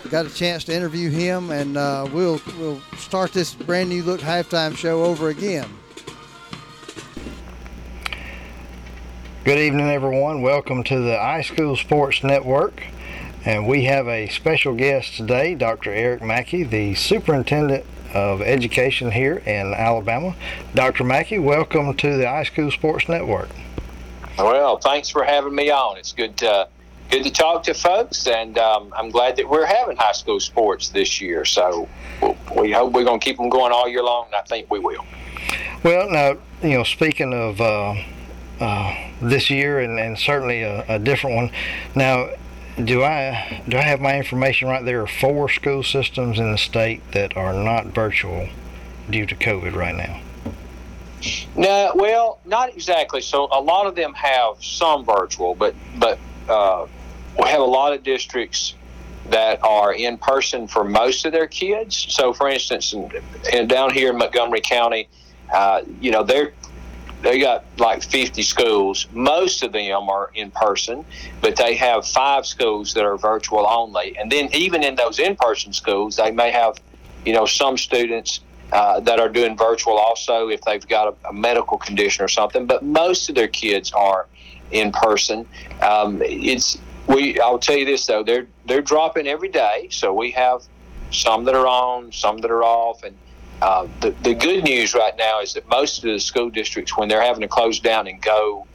got 0.09 0.25
a 0.25 0.35
chance 0.35 0.65
to 0.65 0.75
interview 0.75 1.11
him, 1.11 1.51
and 1.51 1.77
uh, 1.77 2.09
we'll 2.11 2.41
we'll 2.59 2.81
start 2.97 3.35
this 3.35 3.53
brand 3.53 3.91
new 3.91 4.03
look 4.03 4.23
halftime 4.23 4.75
show 4.75 5.05
over 5.05 5.29
again. 5.29 5.69
Good 9.47 9.61
evening, 9.61 9.89
everyone. 9.89 10.43
Welcome 10.43 10.83
to 10.83 10.99
the 10.99 11.15
iSchool 11.15 11.79
Sports 11.79 12.25
Network. 12.25 12.83
And 13.45 13.69
we 13.69 13.85
have 13.85 14.09
a 14.09 14.27
special 14.27 14.75
guest 14.75 15.17
today, 15.17 15.55
Dr. 15.55 15.93
Eric 15.93 16.21
Mackey, 16.21 16.65
the 16.65 16.97
Superintendent 16.97 17.85
of 18.13 18.43
Education 18.43 19.13
here 19.13 19.37
in 19.47 19.73
Alabama. 19.73 20.35
Dr. 20.75 21.05
Mackey, 21.05 21.39
welcome 21.39 21.95
to 21.95 22.17
the 22.17 22.25
iSchool 22.25 22.73
Sports 22.73 23.09
Network. 23.09 23.49
Well, 24.37 24.79
thanks 24.79 25.11
for 25.11 25.23
having 25.23 25.55
me 25.55 25.71
on. 25.71 25.97
It's 25.97 26.11
good 26.11 26.37
to, 26.39 26.67
good 27.09 27.23
to 27.23 27.31
talk 27.31 27.63
to 27.63 27.75
folks, 27.75 28.27
and 28.27 28.59
um, 28.59 28.93
I'm 28.97 29.11
glad 29.11 29.37
that 29.37 29.49
we're 29.49 29.65
having 29.65 29.97
high 29.97 30.11
school 30.11 30.41
sports 30.41 30.89
this 30.89 31.21
year. 31.21 31.45
So 31.45 31.89
we 32.57 32.73
hope 32.73 32.93
we're 32.93 33.05
going 33.05 33.21
to 33.21 33.25
keep 33.25 33.37
them 33.37 33.49
going 33.49 33.71
all 33.71 33.89
year 33.89 34.03
long, 34.03 34.27
and 34.27 34.35
I 34.35 34.43
think 34.43 34.73
we 34.73 34.81
will. 34.81 35.07
Well, 35.85 36.11
now, 36.11 36.37
you 36.69 36.79
know, 36.79 36.83
speaking 36.83 37.33
of 37.33 37.61
uh, 37.61 37.95
uh, 38.61 38.95
this 39.21 39.51
year 39.51 39.81
and, 39.81 39.99
and 39.99 40.19
certainly 40.19 40.63
a, 40.63 40.85
a, 40.89 40.99
different 40.99 41.37
one, 41.37 41.51
now, 41.95 42.31
do 42.83 43.03
I 43.03 43.63
do 43.69 43.79
I 43.79 43.83
have 43.83 44.01
my 44.01 44.17
information 44.17 44.69
right? 44.69 44.85
There 44.85 45.01
are 45.03 45.07
four 45.07 45.49
school 45.49 45.83
systems 45.83 46.39
in 46.39 46.53
the 46.53 46.59
state 46.59 47.01
that 47.13 47.37
are 47.37 47.55
not 47.55 47.87
virtual 47.87 48.49
due 49.09 49.25
to 49.27 49.35
COVID 49.35 49.75
right 49.75 49.95
now. 49.95 50.21
No, 51.57 51.93
well, 51.95 52.39
not 52.45 52.75
exactly. 52.75 53.23
So 53.23 53.49
a 53.51 53.61
lot 53.61 53.87
of 53.87 53.95
them 53.95 54.13
have 54.15 54.63
some 54.63 55.05
virtual, 55.05 55.55
but 55.55 55.75
but 55.99 56.19
uh, 56.49 56.87
we 57.39 57.49
have 57.49 57.61
a 57.61 57.65
lot 57.65 57.95
of 57.95 58.03
districts 58.03 58.75
that 59.31 59.63
are 59.65 59.93
in 59.93 60.19
person 60.19 60.67
for 60.69 60.85
most 60.85 61.27
of 61.27 61.33
their 61.33 61.47
kids. 61.47 62.07
So, 62.11 62.33
for 62.33 62.49
instance, 62.49 62.93
in, 62.93 63.11
in 63.53 63.67
down 63.67 63.93
here 63.93 64.11
in 64.11 64.19
Montgomery 64.19 64.61
County, 64.61 65.09
uh, 65.53 65.83
you 66.01 66.11
know, 66.11 66.23
they're 66.23 66.53
they 67.23 67.39
got 67.41 67.65
like 67.79 68.03
50 68.03 68.43
schools. 68.43 69.07
Most 69.13 69.63
of 69.63 69.73
them 69.73 70.09
are 70.09 70.31
in 70.35 70.51
person, 70.51 71.05
but 71.41 71.57
they 71.57 71.75
have 71.75 72.07
five 72.07 72.47
schools 72.47 72.95
that 72.95 73.05
are 73.05 73.17
virtual 73.17 73.67
only. 73.67 74.17
And 74.19 74.31
then 74.31 74.49
even 74.55 74.83
in 74.85 74.95
those 74.95 75.19
in-person 75.19 75.73
schools, 75.73 76.17
they 76.17 76.31
may 76.31 76.51
have, 76.51 76.81
you 77.25 77.33
know, 77.33 77.47
some 77.47 77.79
students 77.79 78.41
uh, 78.73 79.01
that 79.01 79.21
are 79.21 79.29
doing 79.29 79.57
virtual 79.57 79.97
also 79.97 80.49
if 80.49 80.61
they've 80.63 80.87
got 80.89 81.09
a, 81.25 81.29
a, 81.29 81.33
medical 81.33 81.79
condition 81.79 82.25
or 82.25 82.29
something. 82.29 82.67
But 82.67 82.85
most 82.85 83.29
of 83.29 83.35
their 83.35 83.49
kids 83.49 83.93
are 83.93 84.27
in 84.73 84.93
person. 84.93 85.47
Um, 85.83 86.21
it's 86.23 86.79
we. 87.07 87.41
I'll 87.41 87.61
tell 87.61 87.77
you 87.77 87.85
this 87.85 88.07
though, 88.07 88.25
they're 88.25 88.47
they're 88.67 88.83
dropping 88.83 89.29
every 89.29 89.49
day. 89.49 89.89
So 89.93 90.13
we 90.13 90.33
have 90.33 90.63
some 91.13 91.45
that 91.45 91.55
are 91.55 91.67
on, 91.69 92.11
some 92.11 92.39
that 92.39 92.51
are 92.51 92.65
off, 92.65 93.05
and 93.05 93.17
uh, 93.63 93.87
the 94.01 94.11
the 94.23 94.35
good 94.35 94.65
news 94.65 94.95
right 94.95 95.17
now 95.17 95.41
is 95.41 95.55
that 95.55 95.69
most 95.69 95.99
of 95.99 96.05
the 96.05 96.21
school 96.21 96.51
districts, 96.51 96.97
when 96.97 97.09
they're 97.09 97.23
having 97.23 97.41
to 97.41 97.49
close 97.49 97.81
down 97.81 98.07
and 98.07 98.21
go 98.21 98.67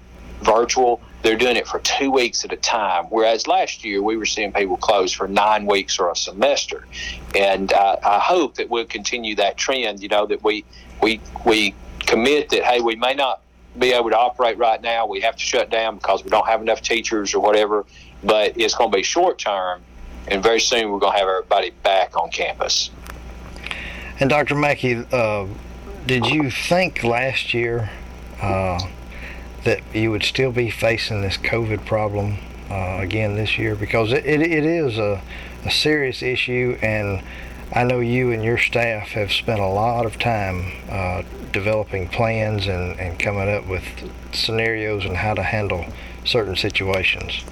virtual, 0.41 0.99
they're 1.21 1.37
doing 1.37 1.55
it 1.55 1.67
for 1.67 1.79
two 1.79 2.09
weeks 2.09 2.43
at 2.43 2.51
a 2.51 2.57
time. 2.57 3.05
Whereas 3.05 3.45
last 3.45 3.85
year 3.85 4.01
we 4.01 4.17
were 4.17 4.25
seeing 4.25 4.51
people 4.51 4.77
close 4.77 5.11
for 5.11 5.27
nine 5.27 5.67
weeks 5.67 5.99
or 5.99 6.09
a 6.09 6.15
semester, 6.15 6.87
and 7.35 7.71
uh, 7.73 7.97
I 8.03 8.19
hope 8.19 8.55
that 8.55 8.69
we'll 8.69 8.85
continue 8.85 9.35
that 9.35 9.57
trend. 9.57 10.01
You 10.01 10.09
know 10.09 10.25
that 10.25 10.43
we 10.43 10.65
we 11.01 11.21
we 11.45 11.75
commit 11.99 12.49
that 12.49 12.63
hey 12.63 12.81
we 12.81 12.95
may 12.95 13.13
not 13.13 13.41
be 13.77 13.93
able 13.93 14.09
to 14.09 14.17
operate 14.17 14.57
right 14.57 14.81
now. 14.81 15.05
We 15.05 15.21
have 15.21 15.35
to 15.35 15.43
shut 15.43 15.69
down 15.69 15.95
because 15.95 16.23
we 16.23 16.29
don't 16.29 16.47
have 16.47 16.61
enough 16.61 16.81
teachers 16.81 17.33
or 17.33 17.39
whatever. 17.39 17.85
But 18.23 18.59
it's 18.59 18.75
going 18.75 18.91
to 18.91 18.95
be 18.95 19.03
short 19.03 19.39
term, 19.39 19.81
and 20.27 20.43
very 20.43 20.59
soon 20.59 20.91
we're 20.91 20.99
going 20.99 21.13
to 21.13 21.19
have 21.19 21.27
everybody 21.27 21.71
back 21.83 22.17
on 22.17 22.29
campus. 22.29 22.91
And 24.19 24.29
Dr. 24.29 24.55
Mackey, 24.55 25.05
uh, 25.11 25.47
did 26.05 26.25
you 26.27 26.51
think 26.51 27.03
last 27.03 27.53
year? 27.53 27.89
Uh, 28.41 28.79
that 29.63 29.81
you 29.93 30.11
would 30.11 30.23
still 30.23 30.51
be 30.51 30.69
facing 30.69 31.21
this 31.21 31.37
COVID 31.37 31.85
problem 31.85 32.37
uh, 32.69 32.97
again 32.99 33.35
this 33.35 33.57
year 33.57 33.75
because 33.75 34.11
it, 34.11 34.25
it, 34.25 34.41
it 34.41 34.65
is 34.65 34.97
a, 34.97 35.21
a 35.65 35.71
serious 35.71 36.21
issue 36.21 36.77
and 36.81 37.21
I 37.73 37.83
know 37.83 37.99
you 37.99 38.31
and 38.31 38.43
your 38.43 38.57
staff 38.57 39.09
have 39.09 39.31
spent 39.31 39.61
a 39.61 39.67
lot 39.67 40.05
of 40.05 40.19
time 40.19 40.73
uh, 40.89 41.23
developing 41.53 42.09
plans 42.09 42.67
and, 42.67 42.99
and 42.99 43.17
coming 43.17 43.49
up 43.49 43.67
with 43.67 43.83
scenarios 44.33 45.05
and 45.05 45.15
how 45.15 45.35
to 45.35 45.43
handle 45.43 45.85
certain 46.25 46.55
situations. 46.55 47.43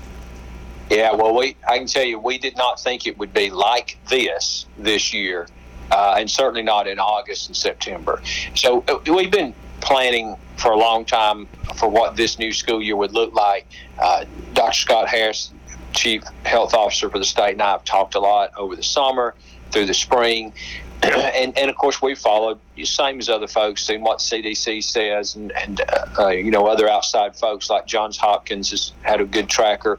Yeah, 0.89 1.13
well, 1.13 1.37
we 1.37 1.55
I 1.69 1.77
can 1.77 1.87
tell 1.87 2.03
you 2.03 2.19
we 2.19 2.37
did 2.37 2.57
not 2.57 2.79
think 2.79 3.05
it 3.05 3.17
would 3.17 3.33
be 3.33 3.49
like 3.49 3.97
this 4.09 4.65
this 4.77 5.13
year, 5.13 5.47
uh, 5.91 6.15
and 6.17 6.29
certainly 6.29 6.63
not 6.63 6.87
in 6.87 6.99
August 6.99 7.47
and 7.47 7.55
September. 7.55 8.21
So 8.55 8.83
uh, 8.87 8.99
we've 9.11 9.31
been 9.31 9.53
planning 9.81 10.35
for 10.57 10.71
a 10.71 10.77
long 10.77 11.05
time 11.05 11.47
for 11.75 11.89
what 11.89 12.15
this 12.15 12.37
new 12.37 12.51
school 12.51 12.81
year 12.81 12.95
would 12.95 13.13
look 13.13 13.33
like. 13.33 13.65
Uh, 13.97 14.25
Dr. 14.53 14.73
Scott 14.73 15.07
Harris, 15.07 15.51
Chief 15.93 16.23
Health 16.43 16.73
Officer 16.73 17.09
for 17.09 17.17
the 17.17 17.25
state, 17.25 17.53
and 17.53 17.61
I 17.61 17.71
have 17.71 17.83
talked 17.83 18.15
a 18.15 18.19
lot 18.19 18.51
over 18.57 18.75
the 18.75 18.83
summer, 18.83 19.35
through 19.71 19.85
the 19.85 19.93
spring. 19.93 20.53
and, 21.03 21.57
and 21.57 21.69
of 21.69 21.75
course, 21.77 22.01
we 22.01 22.13
followed 22.13 22.59
the 22.75 22.85
same 22.85 23.19
as 23.19 23.29
other 23.29 23.47
folks, 23.47 23.85
seeing 23.85 24.01
what 24.01 24.19
CDC 24.19 24.83
says, 24.83 25.35
and, 25.35 25.51
and 25.53 25.81
uh, 25.81 26.23
uh, 26.23 26.27
you 26.29 26.51
know, 26.51 26.67
other 26.67 26.89
outside 26.89 27.35
folks 27.35 27.69
like 27.69 27.85
Johns 27.85 28.17
Hopkins 28.17 28.71
has 28.71 28.91
had 29.03 29.21
a 29.21 29.25
good 29.25 29.47
tracker. 29.47 29.97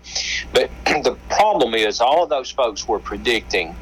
But 0.52 0.70
the 0.84 1.16
problem 1.30 1.74
is, 1.74 2.00
all 2.00 2.22
of 2.22 2.28
those 2.28 2.50
folks 2.50 2.86
were 2.86 2.98
predicting 2.98 3.74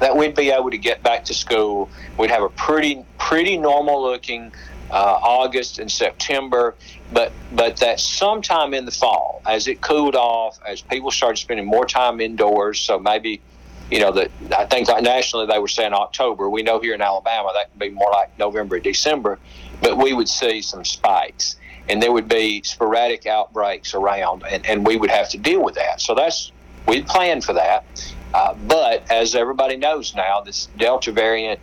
that 0.00 0.16
we'd 0.16 0.34
be 0.34 0.50
able 0.50 0.70
to 0.70 0.78
get 0.78 1.02
back 1.02 1.24
to 1.26 1.34
school. 1.34 1.88
We'd 2.18 2.30
have 2.30 2.42
a 2.42 2.48
pretty, 2.50 3.04
pretty 3.18 3.56
normal 3.56 4.02
looking 4.02 4.52
uh, 4.90 5.18
August 5.22 5.78
and 5.78 5.90
September, 5.90 6.74
but 7.12 7.32
but 7.52 7.76
that 7.78 8.00
sometime 8.00 8.74
in 8.74 8.84
the 8.84 8.90
fall, 8.90 9.42
as 9.46 9.66
it 9.66 9.80
cooled 9.80 10.14
off, 10.14 10.58
as 10.66 10.80
people 10.82 11.10
started 11.10 11.38
spending 11.38 11.66
more 11.66 11.86
time 11.86 12.20
indoors, 12.20 12.80
so 12.80 12.98
maybe 12.98 13.40
you 13.90 14.00
know 14.00 14.12
that 14.12 14.30
I 14.56 14.66
think 14.66 14.88
nationally 15.02 15.46
they 15.46 15.58
were 15.58 15.68
saying 15.68 15.92
October. 15.92 16.48
We 16.48 16.62
know 16.62 16.80
here 16.80 16.94
in 16.94 17.02
Alabama 17.02 17.50
that 17.54 17.70
could 17.70 17.80
be 17.80 17.90
more 17.90 18.10
like 18.12 18.38
November, 18.38 18.78
December, 18.78 19.38
but 19.80 19.96
we 19.96 20.12
would 20.12 20.28
see 20.28 20.62
some 20.62 20.84
spikes 20.84 21.56
and 21.88 22.02
there 22.02 22.12
would 22.12 22.28
be 22.28 22.62
sporadic 22.62 23.26
outbreaks 23.26 23.94
around, 23.94 24.42
and, 24.48 24.64
and 24.66 24.86
we 24.86 24.96
would 24.96 25.10
have 25.10 25.28
to 25.30 25.38
deal 25.38 25.62
with 25.62 25.74
that. 25.74 26.00
So 26.00 26.14
that's 26.14 26.50
we'd 26.86 27.06
planned 27.06 27.44
for 27.44 27.52
that. 27.54 27.84
Uh, 28.34 28.52
but 28.66 29.10
as 29.10 29.34
everybody 29.36 29.76
knows 29.76 30.14
now, 30.14 30.40
this 30.40 30.66
Delta 30.76 31.12
variant 31.12 31.60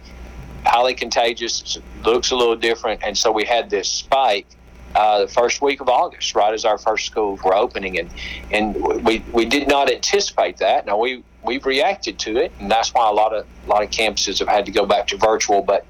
highly 0.66 0.94
contagious, 0.94 1.78
looks 2.04 2.32
a 2.32 2.36
little 2.36 2.56
different, 2.56 3.02
and 3.04 3.18
so 3.18 3.32
we 3.32 3.44
had 3.44 3.70
this 3.70 3.90
spike 3.90 4.48
uh, 4.96 5.22
the 5.22 5.28
first 5.28 5.62
week 5.62 5.82
of 5.82 5.90
August, 5.90 6.36
right 6.36 6.54
as 6.54 6.66
our 6.66 6.78
first 6.78 7.06
schools 7.06 7.42
were 7.44 7.56
opening, 7.56 8.00
and 8.00 8.10
and 8.52 8.76
we 9.04 9.24
we 9.32 9.46
did 9.46 9.68
not 9.68 9.92
anticipate 9.92 10.58
that. 10.58 10.86
Now 10.86 10.98
we 10.98 11.24
we've 11.44 11.66
reacted 11.66 12.20
to 12.20 12.38
it, 12.38 12.52
and 12.60 12.70
that's 12.70 12.94
why 12.94 13.10
a 13.10 13.14
lot 13.14 13.34
of 13.34 13.46
a 13.66 13.70
lot 13.70 13.84
of 13.84 13.90
campuses 13.90 14.40
have 14.40 14.48
had 14.48 14.66
to 14.66 14.72
go 14.72 14.86
back 14.86 15.08
to 15.08 15.18
virtual. 15.18 15.62
But 15.62 15.86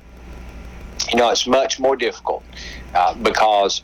you 1.11 1.17
know, 1.17 1.29
it's 1.29 1.47
much 1.47 1.79
more 1.79 1.95
difficult 1.95 2.43
uh, 2.93 3.15
because 3.15 3.83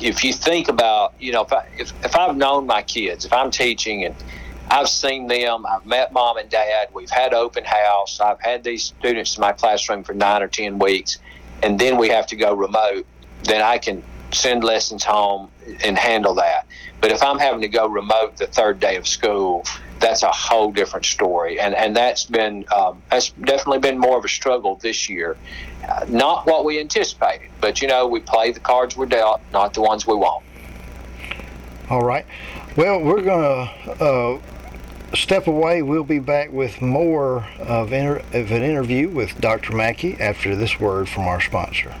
if 0.00 0.24
you 0.24 0.32
think 0.32 0.68
about, 0.68 1.14
you 1.18 1.32
know, 1.32 1.42
if, 1.42 1.52
I, 1.52 1.68
if 1.78 1.92
if 2.04 2.16
I've 2.16 2.36
known 2.36 2.66
my 2.66 2.82
kids, 2.82 3.24
if 3.24 3.32
I'm 3.32 3.50
teaching 3.50 4.04
and 4.04 4.14
I've 4.70 4.88
seen 4.88 5.28
them. 5.28 5.64
I've 5.66 5.86
met 5.86 6.12
mom 6.12 6.38
and 6.38 6.50
dad. 6.50 6.88
We've 6.92 7.10
had 7.10 7.32
open 7.32 7.64
house. 7.64 8.20
I've 8.20 8.40
had 8.40 8.64
these 8.64 8.84
students 8.84 9.36
in 9.36 9.40
my 9.40 9.52
classroom 9.52 10.02
for 10.02 10.12
nine 10.12 10.42
or 10.42 10.48
10 10.48 10.78
weeks, 10.78 11.18
and 11.62 11.78
then 11.78 11.96
we 11.96 12.08
have 12.08 12.26
to 12.28 12.36
go 12.36 12.54
remote. 12.54 13.06
Then 13.44 13.62
I 13.62 13.78
can 13.78 14.02
send 14.32 14.64
lessons 14.64 15.04
home 15.04 15.50
and 15.84 15.96
handle 15.96 16.34
that. 16.34 16.66
But 17.00 17.12
if 17.12 17.22
I'm 17.22 17.38
having 17.38 17.60
to 17.60 17.68
go 17.68 17.86
remote 17.86 18.36
the 18.36 18.46
third 18.48 18.80
day 18.80 18.96
of 18.96 19.06
school, 19.06 19.64
that's 20.00 20.22
a 20.22 20.30
whole 20.30 20.72
different 20.72 21.06
story. 21.06 21.60
And, 21.60 21.74
and 21.74 21.94
that's 21.94 22.24
been, 22.24 22.66
um, 22.74 23.02
that's 23.10 23.30
definitely 23.30 23.78
been 23.78 23.98
more 23.98 24.18
of 24.18 24.24
a 24.24 24.28
struggle 24.28 24.76
this 24.76 25.08
year. 25.08 25.36
Uh, 25.88 26.04
not 26.08 26.46
what 26.46 26.64
we 26.64 26.80
anticipated, 26.80 27.50
but 27.60 27.80
you 27.80 27.88
know, 27.88 28.06
we 28.06 28.20
play 28.20 28.50
the 28.50 28.60
cards 28.60 28.96
we're 28.96 29.06
dealt, 29.06 29.40
not 29.52 29.74
the 29.74 29.80
ones 29.80 30.06
we 30.06 30.16
want. 30.16 30.44
All 31.88 32.02
right. 32.02 32.26
Well, 32.76 33.00
we're 33.00 33.22
going 33.22 33.68
to 33.86 34.04
uh, 34.04 34.40
step 35.14 35.46
away. 35.46 35.82
We'll 35.82 36.04
be 36.04 36.18
back 36.18 36.52
with 36.52 36.80
more 36.80 37.46
of, 37.58 37.92
inter- 37.92 38.22
of 38.32 38.50
an 38.50 38.62
interview 38.62 39.08
with 39.08 39.40
Dr. 39.40 39.74
Mackey 39.74 40.16
after 40.20 40.56
this 40.56 40.80
word 40.80 41.08
from 41.08 41.26
our 41.28 41.40
sponsor. 41.40 41.94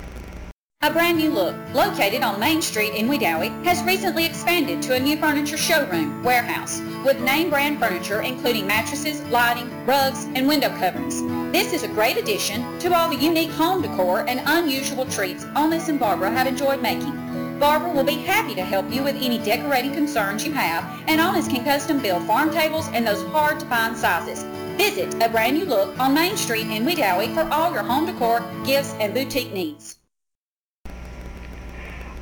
A 0.82 0.90
brand 0.92 1.16
new 1.18 1.30
look, 1.30 1.56
located 1.74 2.22
on 2.22 2.38
Main 2.38 2.60
Street 2.60 2.92
in 2.94 3.08
Wedowee, 3.08 3.64
has 3.64 3.82
recently 3.82 4.26
expanded 4.26 4.82
to 4.82 4.94
a 4.94 5.00
new 5.00 5.16
furniture 5.16 5.56
showroom, 5.56 6.22
warehouse, 6.22 6.80
with 7.04 7.18
name 7.20 7.48
brand 7.48 7.80
furniture 7.80 8.20
including 8.20 8.66
mattresses, 8.66 9.22
lighting, 9.24 9.68
rugs, 9.86 10.26
and 10.34 10.46
window 10.46 10.68
coverings. 10.78 11.22
This 11.50 11.72
is 11.72 11.82
a 11.82 11.88
great 11.88 12.18
addition 12.18 12.78
to 12.80 12.94
all 12.94 13.08
the 13.08 13.16
unique 13.16 13.50
home 13.50 13.80
decor 13.80 14.28
and 14.28 14.42
unusual 14.44 15.06
treats 15.06 15.46
Onis 15.56 15.88
and 15.88 15.98
Barbara 15.98 16.30
have 16.30 16.46
enjoyed 16.46 16.82
making. 16.82 17.25
Barbara 17.58 17.90
will 17.90 18.04
be 18.04 18.16
happy 18.16 18.54
to 18.54 18.62
help 18.62 18.92
you 18.92 19.02
with 19.02 19.16
any 19.16 19.38
decorating 19.38 19.94
concerns 19.94 20.46
you 20.46 20.52
have, 20.52 21.02
and 21.06 21.20
Onis 21.20 21.48
can 21.48 21.64
custom 21.64 22.02
build 22.02 22.26
farm 22.26 22.50
tables 22.50 22.88
in 22.88 23.02
those 23.04 23.22
hard-to-find 23.24 23.96
sizes. 23.96 24.42
Visit 24.76 25.14
A 25.22 25.28
Brand 25.30 25.56
New 25.56 25.64
Look 25.64 25.98
on 25.98 26.12
Main 26.12 26.36
Street 26.36 26.66
in 26.66 26.84
Wedowee 26.84 27.32
for 27.32 27.50
all 27.50 27.72
your 27.72 27.82
home 27.82 28.04
decor, 28.04 28.44
gifts, 28.66 28.92
and 29.00 29.14
boutique 29.14 29.54
needs. 29.54 29.96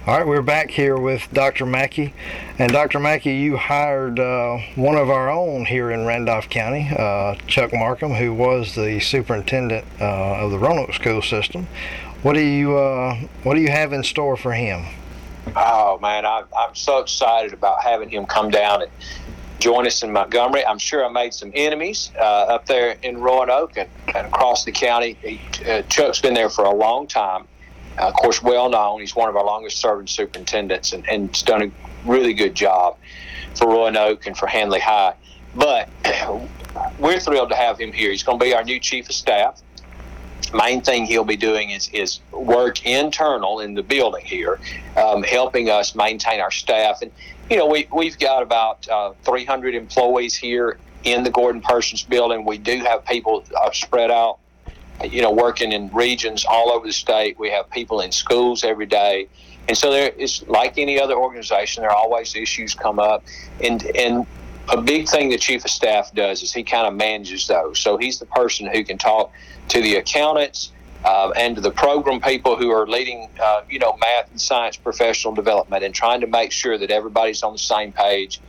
All 0.06 0.18
right, 0.18 0.26
we're 0.26 0.42
back 0.42 0.70
here 0.70 0.96
with 0.96 1.26
Dr. 1.32 1.66
Mackey. 1.66 2.14
And 2.58 2.70
Dr. 2.70 3.00
Mackey, 3.00 3.36
you 3.36 3.56
hired 3.56 4.20
uh, 4.20 4.58
one 4.76 4.96
of 4.96 5.10
our 5.10 5.30
own 5.30 5.64
here 5.64 5.90
in 5.90 6.06
Randolph 6.06 6.48
County, 6.48 6.90
uh, 6.96 7.34
Chuck 7.48 7.72
Markham, 7.72 8.12
who 8.12 8.32
was 8.32 8.76
the 8.76 9.00
superintendent 9.00 9.84
uh, 10.00 10.44
of 10.44 10.52
the 10.52 10.58
Roanoke 10.58 10.92
school 10.92 11.22
system. 11.22 11.66
What 12.22 12.34
do 12.34 12.40
you 12.40 12.76
uh, 12.76 13.16
What 13.42 13.54
do 13.54 13.62
you 13.62 13.70
have 13.70 13.92
in 13.92 14.04
store 14.04 14.36
for 14.36 14.52
him? 14.52 14.84
Oh 15.56 15.98
man, 16.00 16.26
I, 16.26 16.44
I'm 16.56 16.74
so 16.74 16.98
excited 16.98 17.52
about 17.52 17.82
having 17.82 18.08
him 18.08 18.26
come 18.26 18.50
down 18.50 18.82
and 18.82 18.90
join 19.58 19.86
us 19.86 20.02
in 20.02 20.12
Montgomery. 20.12 20.64
I'm 20.66 20.78
sure 20.78 21.04
I 21.04 21.08
made 21.08 21.32
some 21.32 21.52
enemies 21.54 22.10
uh, 22.18 22.22
up 22.22 22.66
there 22.66 22.96
in 23.02 23.18
Roanoke 23.18 23.76
and, 23.76 23.88
and 24.14 24.26
across 24.26 24.64
the 24.64 24.72
county. 24.72 25.16
He, 25.22 25.40
uh, 25.68 25.82
Chuck's 25.82 26.20
been 26.20 26.34
there 26.34 26.50
for 26.50 26.64
a 26.64 26.74
long 26.74 27.06
time 27.06 27.46
uh, 27.98 28.08
of 28.08 28.14
course, 28.14 28.42
well 28.42 28.68
known. 28.68 29.00
He's 29.00 29.14
one 29.14 29.28
of 29.28 29.36
our 29.36 29.44
longest 29.44 29.78
serving 29.78 30.08
superintendents 30.08 30.92
and, 30.92 31.08
and 31.08 31.32
done 31.44 31.62
a 31.62 31.70
really 32.08 32.34
good 32.34 32.54
job 32.54 32.96
for 33.54 33.68
Roanoke 33.68 34.26
and 34.26 34.36
for 34.36 34.46
Handley 34.46 34.80
High. 34.80 35.14
But 35.54 35.88
we're 36.98 37.20
thrilled 37.20 37.50
to 37.50 37.56
have 37.56 37.78
him 37.78 37.92
here. 37.92 38.10
He's 38.10 38.24
going 38.24 38.38
to 38.38 38.44
be 38.44 38.54
our 38.54 38.64
new 38.64 38.80
chief 38.80 39.08
of 39.08 39.14
staff. 39.14 39.62
Main 40.52 40.82
thing 40.82 41.06
he'll 41.06 41.24
be 41.24 41.36
doing 41.36 41.70
is, 41.70 41.88
is 41.92 42.20
work 42.32 42.84
internal 42.84 43.60
in 43.60 43.74
the 43.74 43.82
building 43.82 44.24
here, 44.24 44.60
um, 44.96 45.22
helping 45.22 45.70
us 45.70 45.94
maintain 45.94 46.40
our 46.40 46.50
staff. 46.50 47.02
And, 47.02 47.10
you 47.50 47.56
know, 47.56 47.66
we, 47.66 47.88
we've 47.92 48.18
got 48.18 48.42
about 48.42 48.88
uh, 48.88 49.12
300 49.24 49.74
employees 49.74 50.36
here 50.36 50.78
in 51.04 51.22
the 51.22 51.30
Gordon 51.30 51.60
Persons 51.60 52.02
building. 52.02 52.44
We 52.44 52.58
do 52.58 52.78
have 52.78 53.04
people 53.04 53.44
uh, 53.56 53.70
spread 53.72 54.10
out 54.10 54.38
you 55.02 55.22
know, 55.22 55.32
working 55.32 55.72
in 55.72 55.90
regions 55.92 56.44
all 56.44 56.70
over 56.70 56.86
the 56.86 56.92
state. 56.92 57.38
We 57.38 57.50
have 57.50 57.68
people 57.70 58.00
in 58.00 58.12
schools 58.12 58.64
every 58.64 58.86
day. 58.86 59.28
And 59.68 59.76
so 59.76 59.90
there 59.90 60.10
is 60.10 60.46
like 60.46 60.78
any 60.78 61.00
other 61.00 61.14
organization, 61.14 61.82
there 61.82 61.90
are 61.90 61.96
always 61.96 62.36
issues 62.36 62.74
come 62.74 62.98
up. 62.98 63.24
And 63.62 63.84
and 63.96 64.26
a 64.68 64.80
big 64.80 65.08
thing 65.08 65.28
the 65.28 65.38
chief 65.38 65.64
of 65.64 65.70
staff 65.70 66.12
does 66.14 66.42
is 66.42 66.52
he 66.52 66.62
kind 66.62 66.86
of 66.86 66.94
manages 66.94 67.46
those. 67.46 67.78
So 67.78 67.96
he's 67.96 68.18
the 68.18 68.26
person 68.26 68.66
who 68.66 68.84
can 68.84 68.98
talk 68.98 69.32
to 69.68 69.80
the 69.80 69.96
accountants 69.96 70.72
uh, 71.04 71.30
and 71.36 71.54
to 71.56 71.60
the 71.60 71.70
program 71.70 72.20
people 72.20 72.56
who 72.56 72.70
are 72.70 72.86
leading, 72.86 73.28
uh, 73.42 73.62
you 73.68 73.78
know, 73.78 73.96
math 74.00 74.30
and 74.30 74.40
science 74.40 74.76
professional 74.76 75.34
development 75.34 75.84
and 75.84 75.94
trying 75.94 76.20
to 76.20 76.26
make 76.26 76.50
sure 76.50 76.78
that 76.78 76.90
everybody's 76.90 77.42
on 77.42 77.52
the 77.52 77.58
same 77.58 77.92
page 77.92 78.40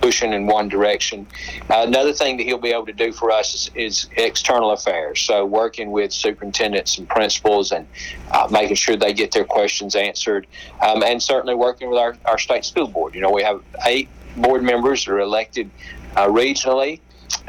pushing 0.00 0.32
in 0.32 0.46
one 0.46 0.68
direction. 0.68 1.26
Uh, 1.68 1.84
another 1.86 2.12
thing 2.12 2.36
that 2.38 2.44
he'll 2.44 2.58
be 2.58 2.70
able 2.70 2.86
to 2.86 2.92
do 2.92 3.12
for 3.12 3.30
us 3.30 3.54
is, 3.54 3.70
is 3.74 4.08
external 4.16 4.70
affairs. 4.70 5.20
So 5.20 5.44
working 5.44 5.90
with 5.90 6.12
superintendents 6.12 6.98
and 6.98 7.08
principals 7.08 7.72
and 7.72 7.86
uh, 8.30 8.48
making 8.50 8.76
sure 8.76 8.96
they 8.96 9.12
get 9.12 9.30
their 9.32 9.44
questions 9.44 9.94
answered, 9.94 10.46
um, 10.80 11.02
and 11.02 11.22
certainly 11.22 11.54
working 11.54 11.90
with 11.90 11.98
our, 11.98 12.16
our 12.24 12.38
state 12.38 12.64
school 12.64 12.88
board. 12.88 13.14
You 13.14 13.20
know, 13.20 13.30
we 13.30 13.42
have 13.42 13.62
eight 13.84 14.08
board 14.36 14.62
members 14.62 15.04
that 15.04 15.12
are 15.12 15.20
elected 15.20 15.70
uh, 16.16 16.28
regionally. 16.28 17.00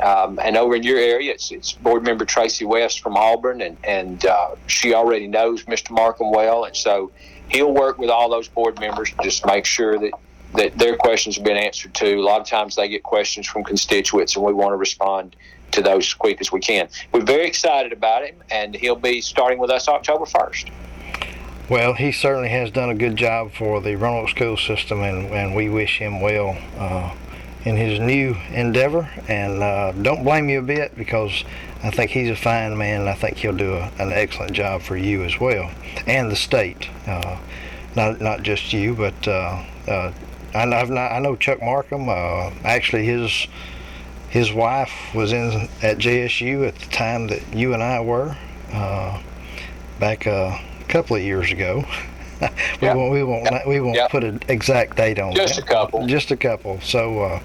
Um, 0.01 0.39
and 0.43 0.57
over 0.57 0.75
in 0.75 0.83
your 0.83 0.97
area, 0.97 1.31
it's, 1.31 1.51
it's 1.51 1.73
board 1.73 2.03
member 2.03 2.25
Tracy 2.25 2.65
West 2.65 3.01
from 3.01 3.17
Auburn, 3.17 3.61
and, 3.61 3.77
and 3.83 4.25
uh, 4.25 4.55
she 4.67 4.93
already 4.93 5.27
knows 5.27 5.63
Mr. 5.65 5.91
Markham 5.91 6.31
well. 6.31 6.65
And 6.65 6.75
so 6.75 7.11
he'll 7.49 7.73
work 7.73 7.97
with 7.97 8.09
all 8.09 8.29
those 8.29 8.47
board 8.47 8.79
members 8.79 9.11
to 9.11 9.17
just 9.23 9.45
make 9.45 9.65
sure 9.65 9.97
that 9.99 10.11
that 10.53 10.77
their 10.77 10.97
questions 10.97 11.35
have 11.35 11.45
been 11.45 11.57
answered 11.57 11.93
too. 11.93 12.19
A 12.19 12.21
lot 12.21 12.41
of 12.41 12.47
times 12.47 12.75
they 12.75 12.89
get 12.89 13.03
questions 13.03 13.47
from 13.47 13.63
constituents, 13.63 14.35
and 14.35 14.43
we 14.43 14.53
want 14.53 14.73
to 14.73 14.77
respond 14.77 15.35
to 15.71 15.81
those 15.81 16.07
as 16.07 16.13
quick 16.13 16.41
as 16.41 16.51
we 16.51 16.59
can. 16.59 16.89
We're 17.13 17.23
very 17.23 17.47
excited 17.47 17.93
about 17.93 18.25
him, 18.25 18.35
and 18.49 18.75
he'll 18.75 18.95
be 18.95 19.21
starting 19.21 19.59
with 19.59 19.69
us 19.69 19.87
October 19.87 20.25
1st. 20.25 20.69
Well, 21.69 21.93
he 21.93 22.11
certainly 22.11 22.49
has 22.49 22.69
done 22.69 22.89
a 22.89 22.95
good 22.95 23.15
job 23.15 23.53
for 23.53 23.79
the 23.79 23.95
Roanoke 23.95 24.29
school 24.29 24.57
system, 24.57 25.01
and, 25.01 25.27
and 25.27 25.55
we 25.55 25.69
wish 25.69 25.99
him 25.99 26.19
well 26.19 26.57
uh, 26.77 27.13
in 27.65 27.75
his 27.77 27.99
new 27.99 28.35
endeavor. 28.51 29.09
And 29.27 29.61
uh, 29.61 29.91
don't 29.93 30.23
blame 30.23 30.49
you 30.49 30.59
a 30.59 30.63
bit 30.63 30.95
because 30.95 31.43
I 31.83 31.89
think 31.89 32.11
he's 32.11 32.29
a 32.29 32.35
fine 32.35 32.77
man, 32.77 33.01
and 33.01 33.09
I 33.09 33.15
think 33.15 33.37
he'll 33.37 33.55
do 33.55 33.73
a, 33.73 33.91
an 33.99 34.11
excellent 34.11 34.53
job 34.53 34.81
for 34.81 34.95
you 34.95 35.23
as 35.23 35.39
well, 35.39 35.71
and 36.05 36.31
the 36.31 36.35
state. 36.35 36.89
Uh, 37.07 37.37
not 37.95 38.21
not 38.21 38.43
just 38.43 38.71
you, 38.71 38.93
but 38.95 39.27
uh, 39.27 39.63
uh, 39.87 40.11
I 40.53 40.65
know, 40.65 40.83
not, 40.85 41.11
I 41.11 41.19
know 41.19 41.35
Chuck 41.35 41.61
Markham. 41.61 42.07
Uh, 42.07 42.51
actually, 42.63 43.05
his 43.05 43.47
his 44.29 44.53
wife 44.53 44.91
was 45.13 45.33
in 45.33 45.67
at 45.81 45.97
JSU 45.97 46.67
at 46.67 46.75
the 46.75 46.85
time 46.87 47.27
that 47.27 47.41
you 47.53 47.73
and 47.73 47.83
I 47.83 47.99
were 47.99 48.37
uh, 48.71 49.21
back 49.99 50.25
a 50.25 50.61
couple 50.87 51.15
of 51.15 51.21
years 51.21 51.51
ago. 51.51 51.83
we 52.81 52.87
yeah. 52.87 52.93
won't 52.93 53.11
we 53.11 53.23
won't 53.23 53.45
yeah. 53.45 53.67
we 53.67 53.79
won't 53.79 53.95
yeah. 53.95 54.07
put 54.07 54.23
an 54.23 54.41
exact 54.47 54.97
date 54.97 55.19
on 55.19 55.33
just 55.33 55.55
that. 55.55 55.63
a 55.63 55.67
couple 55.67 56.07
just 56.07 56.31
a 56.31 56.37
couple 56.37 56.79
so 56.81 57.19
uh, 57.21 57.39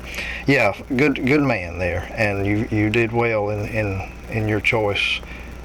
yeah 0.46 0.74
good 0.96 1.26
good 1.26 1.42
man 1.42 1.78
there 1.78 2.10
and 2.16 2.46
you 2.46 2.66
you 2.70 2.90
did 2.90 3.12
well 3.12 3.50
in 3.50 3.66
in 3.68 4.10
in 4.30 4.48
your 4.48 4.60
choice 4.60 5.20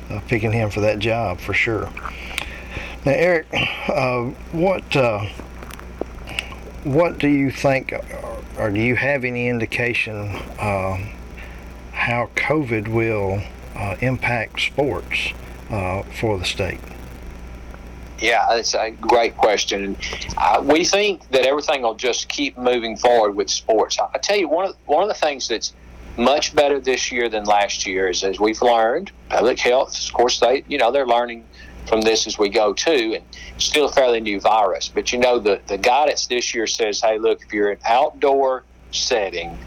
of 0.10 0.26
picking 0.28 0.52
him 0.52 0.70
for 0.70 0.82
that 0.82 1.00
job 1.00 1.40
for 1.40 1.54
sure 1.54 1.90
now 3.06 3.14
Eric 3.14 3.48
uh, 3.88 4.24
what 4.52 4.96
uh, 4.96 5.26
what 6.84 7.20
do 7.20 7.28
you 7.28 7.52
think, 7.52 7.94
or 8.58 8.72
do 8.72 8.80
you 8.80 8.96
have 8.96 9.24
any 9.24 9.48
indication 9.48 10.36
uh, 10.60 10.98
how 11.92 12.30
COVID 12.36 12.88
will 12.88 13.42
uh, 13.76 13.96
impact 14.02 14.62
sports 14.62 15.34
uh, 15.70 16.02
for 16.20 16.40
the 16.40 16.46
state? 16.46 16.80
Yeah, 18.22 18.46
that's 18.50 18.76
a 18.76 18.92
great 18.92 19.36
question. 19.36 19.98
Uh, 20.38 20.62
we 20.64 20.86
think 20.86 21.28
that 21.32 21.46
everything 21.46 21.82
will 21.82 21.96
just 21.96 22.30
keep 22.30 22.58
moving 22.58 22.96
forward 22.96 23.36
with 23.36 23.50
sports. 23.50 24.00
I, 24.00 24.08
I 24.14 24.18
tell 24.20 24.38
you, 24.38 24.48
one 24.48 24.70
of 24.70 24.76
one 24.86 25.02
of 25.02 25.10
the 25.10 25.16
things 25.16 25.48
that's 25.48 25.74
much 26.18 26.56
better 26.56 26.80
this 26.80 27.12
year 27.12 27.30
than 27.30 27.46
last 27.46 27.86
year 27.86 28.10
is 28.10 28.24
as 28.24 28.40
we've 28.40 28.62
learned, 28.62 29.12
public 29.30 29.60
health. 29.60 29.98
Of 30.06 30.14
course, 30.14 30.40
they 30.40 30.64
you 30.68 30.78
know 30.78 30.92
they're 30.92 31.08
learning 31.08 31.46
from 31.88 32.02
this 32.02 32.28
as 32.28 32.38
we 32.38 32.50
go 32.50 32.74
too, 32.74 33.16
and 33.16 33.24
still 33.58 33.86
a 33.86 33.92
fairly 33.92 34.20
new 34.20 34.40
virus. 34.40 34.88
But 34.88 35.12
you 35.12 35.20
know, 35.20 35.40
the 35.40 35.60
the 35.68 35.78
guidance 35.78 36.28
this 36.28 36.54
year 36.54 36.68
says, 36.68 37.02
hey, 37.02 37.18
look, 37.18 37.42
if 37.44 37.52
you're 37.52 37.72
an 37.72 37.80
outdoor 37.86 38.64
setting, 38.92 39.58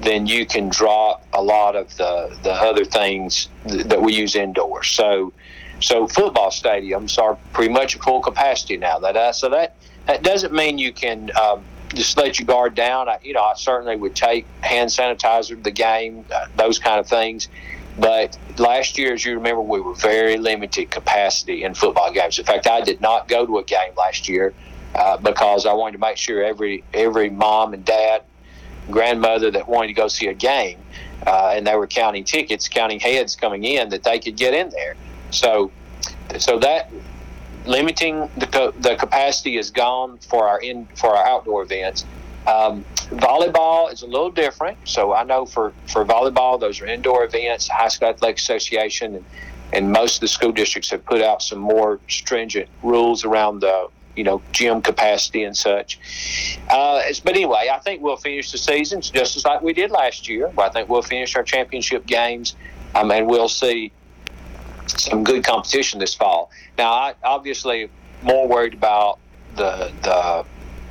then 0.00 0.26
you 0.26 0.46
can 0.46 0.68
drop 0.68 1.26
a 1.32 1.42
lot 1.42 1.76
of 1.76 1.94
the 1.96 2.36
the 2.42 2.52
other 2.52 2.84
things 2.84 3.48
th- 3.68 3.86
that 3.86 4.00
we 4.00 4.14
use 4.14 4.34
indoors. 4.34 4.88
So, 4.88 5.32
so 5.80 6.06
football 6.06 6.50
stadiums 6.50 7.18
are 7.18 7.36
pretty 7.52 7.72
much 7.72 7.96
at 7.96 8.02
full 8.02 8.20
capacity 8.20 8.76
now. 8.76 8.98
That 8.98 9.16
uh, 9.16 9.32
so 9.32 9.48
that 9.50 9.76
that 10.06 10.22
doesn't 10.22 10.52
mean 10.52 10.78
you 10.78 10.92
can. 10.92 11.30
Um, 11.40 11.64
just 11.94 12.16
let 12.16 12.38
your 12.38 12.46
guard 12.46 12.76
down. 12.76 13.08
I, 13.08 13.18
you 13.20 13.32
know, 13.32 13.42
I 13.42 13.54
certainly 13.56 13.96
would 13.96 14.14
take 14.14 14.46
hand 14.60 14.90
sanitizer 14.90 15.48
to 15.48 15.56
the 15.56 15.72
game, 15.72 16.24
uh, 16.32 16.46
those 16.54 16.78
kind 16.78 17.00
of 17.00 17.08
things. 17.08 17.48
But 17.98 18.38
last 18.58 18.96
year, 18.96 19.12
as 19.12 19.24
you 19.24 19.34
remember, 19.34 19.60
we 19.60 19.80
were 19.80 19.94
very 19.94 20.36
limited 20.36 20.90
capacity 20.90 21.64
in 21.64 21.74
football 21.74 22.12
games. 22.12 22.38
In 22.38 22.44
fact, 22.44 22.66
I 22.66 22.80
did 22.80 23.00
not 23.00 23.28
go 23.28 23.44
to 23.44 23.58
a 23.58 23.64
game 23.64 23.92
last 23.96 24.28
year 24.28 24.54
uh, 24.94 25.16
because 25.16 25.66
I 25.66 25.72
wanted 25.72 25.92
to 25.92 25.98
make 25.98 26.16
sure 26.16 26.42
every 26.42 26.84
every 26.94 27.28
mom 27.28 27.74
and 27.74 27.84
dad, 27.84 28.22
grandmother 28.90 29.50
that 29.50 29.68
wanted 29.68 29.88
to 29.88 29.94
go 29.94 30.08
see 30.08 30.28
a 30.28 30.34
game, 30.34 30.78
uh, 31.26 31.52
and 31.54 31.66
they 31.66 31.74
were 31.74 31.86
counting 31.86 32.24
tickets, 32.24 32.68
counting 32.68 33.00
heads 33.00 33.34
coming 33.36 33.64
in, 33.64 33.88
that 33.90 34.04
they 34.04 34.18
could 34.18 34.36
get 34.36 34.54
in 34.54 34.70
there. 34.70 34.96
So, 35.30 35.70
so 36.38 36.58
that 36.58 36.90
limiting 37.66 38.30
the, 38.36 38.72
the 38.80 38.96
capacity 38.96 39.56
is 39.56 39.70
gone 39.70 40.18
for 40.18 40.48
our 40.48 40.60
in 40.60 40.86
for 40.96 41.16
our 41.16 41.26
outdoor 41.26 41.62
events. 41.62 42.04
Um, 42.46 42.84
volleyball 43.10 43.92
is 43.92 44.02
a 44.02 44.06
little 44.06 44.30
different. 44.30 44.78
So 44.84 45.12
I 45.12 45.24
know 45.24 45.44
for, 45.44 45.72
for 45.86 46.04
volleyball, 46.04 46.58
those 46.58 46.80
are 46.80 46.86
indoor 46.86 47.24
events. 47.24 47.68
High 47.68 47.88
School 47.88 48.08
Athletic 48.08 48.38
Association 48.38 49.16
and, 49.16 49.24
and 49.72 49.92
most 49.92 50.16
of 50.16 50.20
the 50.22 50.28
school 50.28 50.50
districts 50.50 50.90
have 50.90 51.04
put 51.04 51.20
out 51.20 51.42
some 51.42 51.58
more 51.58 52.00
stringent 52.08 52.68
rules 52.82 53.24
around 53.24 53.60
the 53.60 53.88
you 54.16 54.24
know 54.24 54.42
gym 54.52 54.82
capacity 54.82 55.44
and 55.44 55.56
such. 55.56 55.98
Uh, 56.68 57.02
but 57.24 57.34
anyway, 57.36 57.70
I 57.72 57.78
think 57.78 58.02
we'll 58.02 58.16
finish 58.16 58.50
the 58.50 58.58
season 58.58 59.00
just 59.00 59.36
as 59.36 59.44
like 59.44 59.62
we 59.62 59.72
did 59.72 59.90
last 59.90 60.28
year. 60.28 60.50
I 60.58 60.68
think 60.70 60.88
we'll 60.88 61.02
finish 61.02 61.36
our 61.36 61.44
championship 61.44 62.06
games, 62.06 62.56
um, 62.94 63.10
and 63.12 63.28
we'll 63.28 63.48
see 63.48 63.92
some 64.86 65.24
good 65.24 65.44
competition 65.44 66.00
this 66.00 66.14
fall. 66.14 66.50
Now, 66.78 66.92
I 66.92 67.14
obviously 67.22 67.90
more 68.22 68.46
worried 68.48 68.74
about 68.74 69.18
the 69.56 69.92
the 70.02 70.44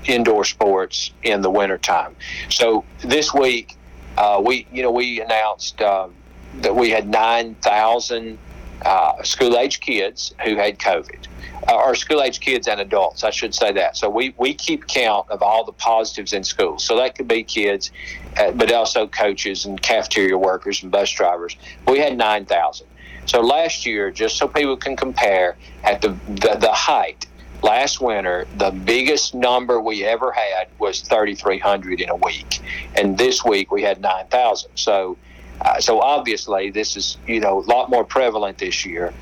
indoor 0.05 0.45
sports 0.45 1.11
in 1.23 1.41
the 1.41 1.49
wintertime. 1.49 2.15
So 2.49 2.85
this 3.01 3.33
week, 3.33 3.77
uh, 4.17 4.41
we 4.43 4.67
you 4.71 4.83
know 4.83 4.91
we 4.91 5.21
announced 5.21 5.81
um, 5.81 6.13
that 6.61 6.75
we 6.75 6.89
had 6.89 7.07
nine 7.07 7.55
thousand 7.55 8.37
uh, 8.85 9.21
school 9.23 9.57
age 9.57 9.79
kids 9.79 10.33
who 10.45 10.55
had 10.55 10.79
COVID, 10.79 11.27
uh, 11.67 11.75
or 11.75 11.95
school 11.95 12.21
age 12.21 12.39
kids 12.39 12.67
and 12.67 12.79
adults, 12.79 13.23
I 13.23 13.29
should 13.29 13.53
say 13.53 13.71
that. 13.73 13.97
So 13.97 14.09
we 14.09 14.33
we 14.37 14.53
keep 14.53 14.87
count 14.87 15.29
of 15.29 15.41
all 15.41 15.65
the 15.65 15.73
positives 15.73 16.33
in 16.33 16.43
schools. 16.43 16.83
So 16.85 16.95
that 16.97 17.15
could 17.15 17.27
be 17.27 17.43
kids, 17.43 17.91
uh, 18.37 18.51
but 18.51 18.71
also 18.71 19.07
coaches 19.07 19.65
and 19.65 19.81
cafeteria 19.81 20.37
workers 20.37 20.81
and 20.81 20.91
bus 20.91 21.11
drivers. 21.11 21.57
We 21.87 21.99
had 21.99 22.17
nine 22.17 22.45
thousand. 22.45 22.87
So 23.29 23.41
last 23.41 23.85
year, 23.85 24.09
just 24.09 24.37
so 24.37 24.47
people 24.47 24.75
can 24.75 24.95
compare, 24.95 25.55
at 25.83 26.01
the, 26.01 26.17
the, 26.29 26.57
the 26.59 26.73
height 26.73 27.27
last 27.61 28.01
winter, 28.01 28.47
the 28.57 28.71
biggest 28.71 29.35
number 29.35 29.79
we 29.79 30.03
ever 30.03 30.31
had 30.31 30.67
was 30.79 31.01
3,300 31.01 32.01
in 32.01 32.09
a 32.09 32.15
week, 32.15 32.59
and 32.95 33.19
this 33.19 33.45
week 33.45 33.71
we 33.71 33.83
had 33.83 34.01
9,000. 34.01 34.71
So. 34.75 35.17
Uh, 35.61 35.77
so 35.77 35.99
obviously, 35.99 36.69
this 36.69 36.95
is 36.95 37.17
you 37.27 37.41
know 37.41 37.59
a 37.59 37.67
lot 37.67 37.89
more 37.89 38.05
prevalent 38.05 38.57
this 38.57 38.85
year, 38.85 39.13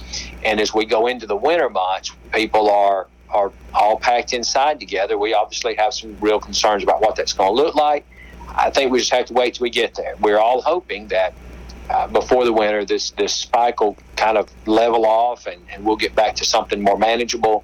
and 0.46 0.62
as 0.62 0.72
we 0.72 0.86
go 0.86 1.08
into 1.08 1.26
the 1.26 1.36
winter 1.36 1.68
months, 1.68 2.12
people 2.32 2.70
are 2.70 3.08
are 3.32 3.52
all 3.74 3.98
packed 3.98 4.34
inside 4.34 4.80
together. 4.80 5.18
We 5.18 5.34
obviously 5.34 5.74
have 5.78 5.96
some 5.96 6.16
real 6.22 6.40
concerns 6.40 6.84
about 6.84 7.02
what 7.02 7.16
that's 7.16 7.34
going 7.34 7.50
to 7.50 7.64
look 7.64 7.74
like. 7.74 8.06
I 8.50 8.70
think 8.70 8.92
we 8.92 9.00
just 9.00 9.12
have 9.14 9.26
to 9.26 9.34
wait 9.34 9.56
till 9.56 9.64
we 9.64 9.72
get 9.72 9.96
there. 9.96 10.14
We're 10.20 10.38
all 10.38 10.62
hoping 10.62 11.08
that 11.08 11.34
uh, 11.90 12.08
before 12.08 12.44
the 12.46 12.54
winter, 12.54 12.84
this 12.84 13.12
this 13.12 13.34
spike 13.34 13.80
will 13.80 13.98
kind 14.16 14.38
of 14.38 14.50
level 14.68 15.06
off, 15.06 15.46
and, 15.48 15.62
and 15.72 15.86
we'll 15.86 15.96
get 15.96 16.16
back 16.16 16.36
to 16.36 16.46
something 16.46 16.82
more 16.82 16.98
manageable. 16.98 17.64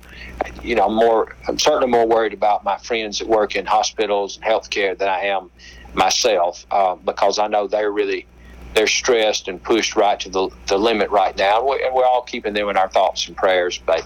You 0.62 0.76
know, 0.76 0.90
more 0.90 1.36
I'm 1.48 1.60
certainly 1.60 1.88
more 1.88 2.08
worried 2.08 2.34
about 2.34 2.64
my 2.64 2.78
friends 2.78 3.20
that 3.20 3.28
work 3.28 3.56
in 3.56 3.66
hospitals 3.66 4.38
and 4.38 4.46
healthcare 4.46 4.98
than 4.98 5.10
I 5.10 5.26
am 5.26 5.52
myself, 5.94 6.66
uh, 6.72 6.96
because 6.96 7.38
I 7.38 7.48
know 7.48 7.68
they're 7.68 7.92
really 7.92 8.26
they're 8.74 8.88
stressed 8.88 9.48
and 9.48 9.62
pushed 9.62 9.96
right 9.96 10.20
to 10.22 10.30
the, 10.30 10.50
the 10.68 10.78
limit 10.78 11.10
right 11.12 11.36
now, 11.38 11.60
and 11.60 11.68
we're, 11.68 11.94
we're 11.94 12.06
all 12.06 12.24
keeping 12.24 12.54
them 12.54 12.70
in 12.70 12.78
our 12.78 12.90
thoughts 12.90 13.28
and 13.28 13.38
prayers. 13.38 13.80
But 13.86 14.04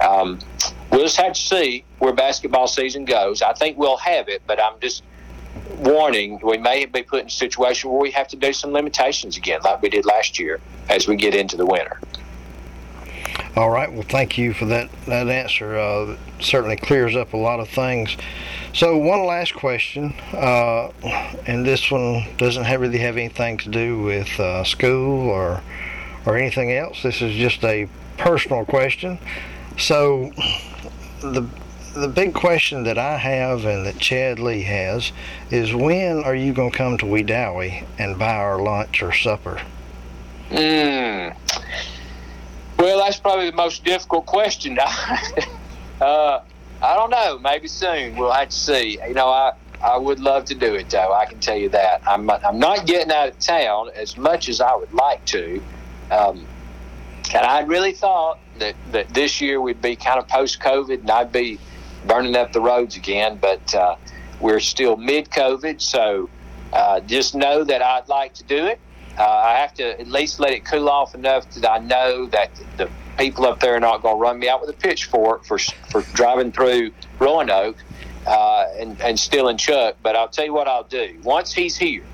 um, 0.00 0.38
we'll 0.90 1.02
just 1.02 1.16
have 1.18 1.34
to 1.34 1.40
see 1.40 1.84
where 1.98 2.12
basketball 2.12 2.66
season 2.66 3.04
goes. 3.04 3.42
I 3.42 3.52
think 3.52 3.78
we'll 3.78 3.98
have 3.98 4.28
it, 4.28 4.42
but 4.46 4.60
I'm 4.60 4.80
just 4.80 5.04
warning 5.78 6.40
we 6.42 6.58
may 6.58 6.86
be 6.86 7.02
put 7.02 7.20
in 7.20 7.26
a 7.26 7.30
situation 7.30 7.90
where 7.90 8.00
we 8.00 8.10
have 8.12 8.28
to 8.28 8.36
do 8.36 8.52
some 8.52 8.72
limitations 8.72 9.36
again, 9.36 9.60
like 9.64 9.82
we 9.82 9.88
did 9.88 10.04
last 10.04 10.38
year, 10.38 10.60
as 10.88 11.08
we 11.08 11.16
get 11.16 11.34
into 11.34 11.56
the 11.56 11.66
winter. 11.66 12.00
All 13.54 13.68
right. 13.68 13.92
Well, 13.92 14.04
thank 14.08 14.38
you 14.38 14.54
for 14.54 14.64
that 14.66 14.88
that 15.06 15.28
answer. 15.28 15.76
Uh, 15.76 16.16
certainly 16.40 16.76
clears 16.76 17.14
up 17.14 17.34
a 17.34 17.36
lot 17.36 17.60
of 17.60 17.68
things. 17.68 18.16
So, 18.72 18.96
one 18.96 19.26
last 19.26 19.54
question, 19.54 20.14
uh, 20.32 20.88
and 21.46 21.66
this 21.66 21.90
one 21.90 22.26
doesn't 22.38 22.64
have, 22.64 22.80
really 22.80 22.98
have 22.98 23.18
anything 23.18 23.58
to 23.58 23.68
do 23.68 24.02
with 24.02 24.40
uh, 24.40 24.64
school 24.64 25.28
or 25.28 25.62
or 26.24 26.38
anything 26.38 26.72
else. 26.72 27.02
This 27.02 27.20
is 27.20 27.34
just 27.34 27.62
a 27.64 27.88
personal 28.16 28.64
question. 28.64 29.18
So, 29.76 30.32
the 31.20 31.46
the 31.94 32.08
big 32.08 32.34
question 32.34 32.84
that 32.84 32.98
I 32.98 33.16
have 33.18 33.64
and 33.64 33.86
that 33.86 33.98
Chad 33.98 34.38
Lee 34.38 34.62
has 34.62 35.12
is 35.50 35.74
when 35.74 36.24
are 36.24 36.34
you 36.34 36.52
going 36.52 36.70
to 36.70 36.76
come 36.76 36.98
to 36.98 37.06
Wedowee 37.06 37.84
and 37.98 38.18
buy 38.18 38.34
our 38.34 38.60
lunch 38.60 39.02
or 39.02 39.12
supper? 39.12 39.60
Mm. 40.50 41.36
Well, 42.78 42.98
that's 42.98 43.18
probably 43.18 43.50
the 43.50 43.56
most 43.56 43.84
difficult 43.84 44.26
question. 44.26 44.78
uh, 46.00 46.40
I 46.82 46.96
don't 46.96 47.10
know. 47.10 47.38
Maybe 47.38 47.68
soon. 47.68 48.16
We'll 48.16 48.32
have 48.32 48.48
to 48.48 48.56
see. 48.56 48.98
You 49.06 49.14
know, 49.14 49.28
I, 49.28 49.52
I 49.82 49.96
would 49.98 50.20
love 50.20 50.46
to 50.46 50.54
do 50.54 50.74
it, 50.74 50.90
though. 50.90 51.12
I 51.12 51.26
can 51.26 51.40
tell 51.40 51.56
you 51.56 51.68
that. 51.70 52.02
I'm, 52.06 52.28
I'm 52.30 52.58
not 52.58 52.86
getting 52.86 53.12
out 53.12 53.28
of 53.28 53.38
town 53.38 53.90
as 53.94 54.16
much 54.16 54.48
as 54.48 54.60
I 54.60 54.74
would 54.74 54.92
like 54.92 55.24
to. 55.26 55.62
Um, 56.10 56.46
and 57.34 57.46
I 57.46 57.60
really 57.60 57.92
thought 57.92 58.38
that, 58.58 58.74
that 58.90 59.12
this 59.14 59.40
year 59.40 59.60
we'd 59.60 59.80
be 59.80 59.96
kind 59.96 60.18
of 60.18 60.28
post 60.28 60.60
COVID 60.60 61.00
and 61.00 61.10
I'd 61.10 61.32
be 61.32 61.58
burning 62.06 62.36
up 62.36 62.52
the 62.52 62.60
roads 62.60 62.96
again, 62.96 63.38
but 63.40 63.74
uh, 63.74 63.96
we're 64.40 64.60
still 64.60 64.96
mid 64.96 65.30
COVID. 65.30 65.80
So 65.80 66.28
uh, 66.72 67.00
just 67.00 67.34
know 67.34 67.64
that 67.64 67.82
I'd 67.82 68.08
like 68.08 68.34
to 68.34 68.44
do 68.44 68.66
it. 68.66 68.80
Uh, 69.18 69.24
I 69.24 69.58
have 69.58 69.74
to 69.74 70.00
at 70.00 70.08
least 70.08 70.40
let 70.40 70.52
it 70.52 70.64
cool 70.64 70.88
off 70.88 71.14
enough 71.14 71.50
that 71.50 71.70
I 71.70 71.78
know 71.78 72.26
that 72.26 72.50
the 72.78 72.88
people 73.18 73.46
up 73.46 73.60
there 73.60 73.74
are 73.74 73.80
not 73.80 74.02
going 74.02 74.16
to 74.16 74.20
run 74.20 74.38
me 74.38 74.48
out 74.48 74.60
with 74.60 74.70
a 74.70 74.78
pitchfork 74.78 75.44
for 75.44 75.58
for 75.90 76.02
driving 76.14 76.50
through 76.50 76.92
Roanoke 77.18 77.76
uh, 78.26 78.66
and, 78.78 79.00
and 79.02 79.18
stealing 79.18 79.58
Chuck. 79.58 79.96
But 80.02 80.16
I'll 80.16 80.28
tell 80.28 80.46
you 80.46 80.54
what 80.54 80.66
I'll 80.66 80.84
do. 80.84 81.20
Once 81.22 81.52
he's 81.52 81.76
here 81.76 82.04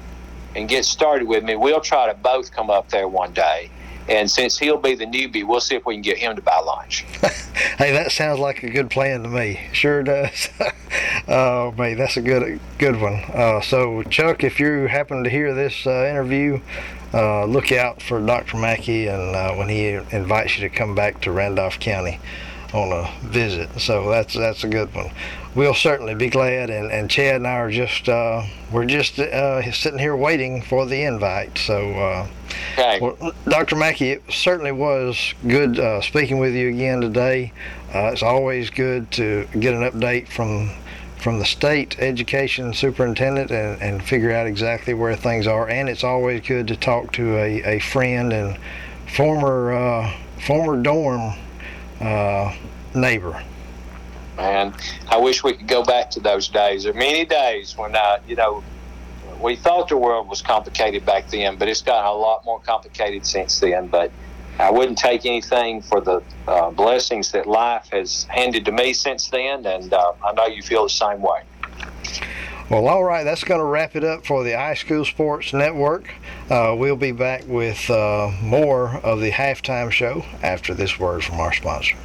and 0.57 0.69
gets 0.69 0.89
started 0.89 1.29
with 1.29 1.45
me, 1.45 1.55
we'll 1.55 1.81
try 1.81 2.09
to 2.09 2.15
both 2.15 2.51
come 2.51 2.69
up 2.69 2.89
there 2.89 3.07
one 3.07 3.33
day 3.33 3.71
and 4.09 4.31
since 4.31 4.59
he'll 4.59 4.79
be 4.79 4.95
the 4.95 5.07
newbie, 5.07 5.47
we'll 5.47 5.61
see 5.61 5.75
if 5.75 5.85
we 5.85 5.95
can 5.95 6.03
get 6.03 6.19
him 6.19 6.35
to 6.37 6.43
buy 6.43 6.59
lunch. 6.59 7.03
hey, 7.79 7.93
that 7.93 8.11
sounds 8.13 8.39
like 8.39 8.63
a 8.63 8.71
good 8.71 8.91
plan 8.91 9.23
to 9.23 9.29
me. 9.29 9.61
Sure 9.73 10.03
does. 10.03 10.49
oh 11.29 11.73
man, 11.77 11.97
that's 11.99 12.17
a 12.17 12.23
good 12.23 12.61
good 12.79 13.01
one. 13.01 13.23
Uh, 13.33 13.61
so 13.61 14.03
Chuck, 14.05 14.45
if 14.45 14.59
you 14.59 14.87
happen 14.87 15.25
to 15.25 15.31
hear 15.31 15.55
this 15.55 15.87
uh, 15.87 16.07
interview, 16.11 16.61
uh, 17.13 17.45
look 17.45 17.73
out 17.73 18.03
for 18.03 18.21
Dr. 18.25 18.57
Mackey 18.57 19.07
and 19.07 19.35
uh, 19.35 19.55
when 19.55 19.69
he 19.69 19.89
invites 19.89 20.59
you 20.59 20.69
to 20.69 20.75
come 20.75 20.95
back 20.95 21.21
to 21.23 21.33
Randolph 21.33 21.79
County 21.79 22.21
on 22.75 22.93
a 22.93 23.11
visit. 23.27 23.81
So 23.81 24.11
that's 24.11 24.35
that's 24.35 24.65
a 24.65 24.69
good 24.69 24.95
one. 24.95 25.11
We'll 25.59 25.75
certainly 25.75 26.15
be 26.15 26.29
glad, 26.29 26.71
and, 26.71 26.93
and 26.93 27.11
Chad 27.11 27.35
and 27.35 27.47
I 27.49 27.55
are 27.55 27.69
just 27.69 28.09
uh, 28.09 28.45
we're 28.71 28.85
just 28.85 29.19
uh, 29.19 29.73
sitting 29.73 29.99
here 29.99 30.15
waiting 30.15 30.63
for 30.63 30.87
the 30.87 31.03
invite. 31.03 31.59
So, 31.59 31.95
uh, 31.95 32.29
okay. 32.75 33.01
well, 33.01 33.33
Dr. 33.45 33.75
Mackey, 33.75 34.11
it 34.11 34.23
certainly 34.31 34.71
was 34.71 35.35
good 35.49 35.81
uh, 35.81 36.01
speaking 36.01 36.39
with 36.39 36.55
you 36.55 36.69
again 36.69 37.01
today. 37.01 37.53
Uh, 37.93 38.11
it's 38.13 38.23
always 38.23 38.71
good 38.71 39.11
to 39.11 39.49
get 39.59 39.75
an 39.75 39.81
update 39.81 40.29
from 40.29 40.71
from 41.17 41.41
the 41.41 41.45
state 41.45 41.99
education 41.99 42.73
superintendent 42.73 43.51
and, 43.51 43.83
and 43.83 44.05
figure 44.05 44.31
out 44.31 44.47
exactly 44.47 44.95
where 44.95 45.17
things 45.17 45.49
are. 45.49 45.69
And 45.69 45.89
it's 45.89 46.05
always 46.05 46.41
good 46.47 46.69
to 46.69 46.77
talk 46.77 47.11
to 47.15 47.37
a, 47.37 47.79
a 47.79 47.79
friend 47.81 48.33
and 48.33 48.57
former 49.13 49.73
uh, 49.73 50.15
former 50.47 50.81
dorm 50.81 51.33
uh, 52.01 52.55
neighbor. 52.95 53.43
Man, 54.39 54.73
I 55.09 55.19
wish 55.19 55.43
we 55.43 55.53
could 55.53 55.67
go 55.67 55.85
back 55.85 56.11
to 56.13 56.21
those 56.21 56.47
days. 56.47 56.85
There 56.85 56.93
are 56.93 56.97
many 56.97 57.25
days 57.25 57.77
when, 57.77 57.97
uh, 57.97 58.21
you 58.27 58.37
know, 58.37 58.63
we 59.43 59.57
thought 59.57 59.89
the 59.89 59.97
world 59.97 60.29
was 60.29 60.43
complicated 60.43 61.05
back 61.05 61.29
then, 61.29 61.57
but 61.57 61.69
it's 61.69 61.83
gotten 61.83 62.07
a 62.07 62.15
lot 62.15 62.45
more 62.45 62.61
complicated 62.61 63.27
since 63.27 63.59
then. 63.59 63.89
But 63.89 64.13
I 64.61 64.71
wouldn't 64.71 64.97
take 64.97 65.27
anything 65.27 65.83
for 65.83 66.01
the 66.01 66.23
uh, 66.47 66.71
blessings 66.71 67.33
that 67.33 67.47
life 67.47 67.89
has 67.91 68.25
handed 68.25 68.65
to 68.67 68.73
me 68.73 68.93
since 68.93 69.29
then, 69.29 69.67
and 69.67 69.93
uh, 69.93 70.13
I 70.25 70.33
know 70.33 70.47
you 70.47 70.63
feel 70.63 70.85
the 70.85 70.89
same 70.89 71.21
way. 71.21 71.43
Well, 72.71 72.87
all 72.87 73.03
right, 73.03 73.25
that's 73.25 73.45
going 73.45 73.61
to 73.61 73.65
wrap 73.65 73.97
it 73.97 74.05
up 74.05 74.25
for 74.25 74.45
the 74.45 74.51
iSchool 74.53 75.05
Sports 75.05 75.53
Network. 75.53 76.11
Uh, 76.49 76.77
we'll 76.79 76.97
be 76.97 77.13
back 77.13 77.45
with 77.47 77.91
uh, 77.91 78.31
more 78.41 78.99
of 78.99 79.21
the 79.21 79.33
halftime 79.33 79.91
show 79.91 80.25
after 80.45 80.75
this 80.75 80.99
word 80.99 81.25
from 81.25 81.41
our 81.41 81.53
sponsor. 81.53 81.97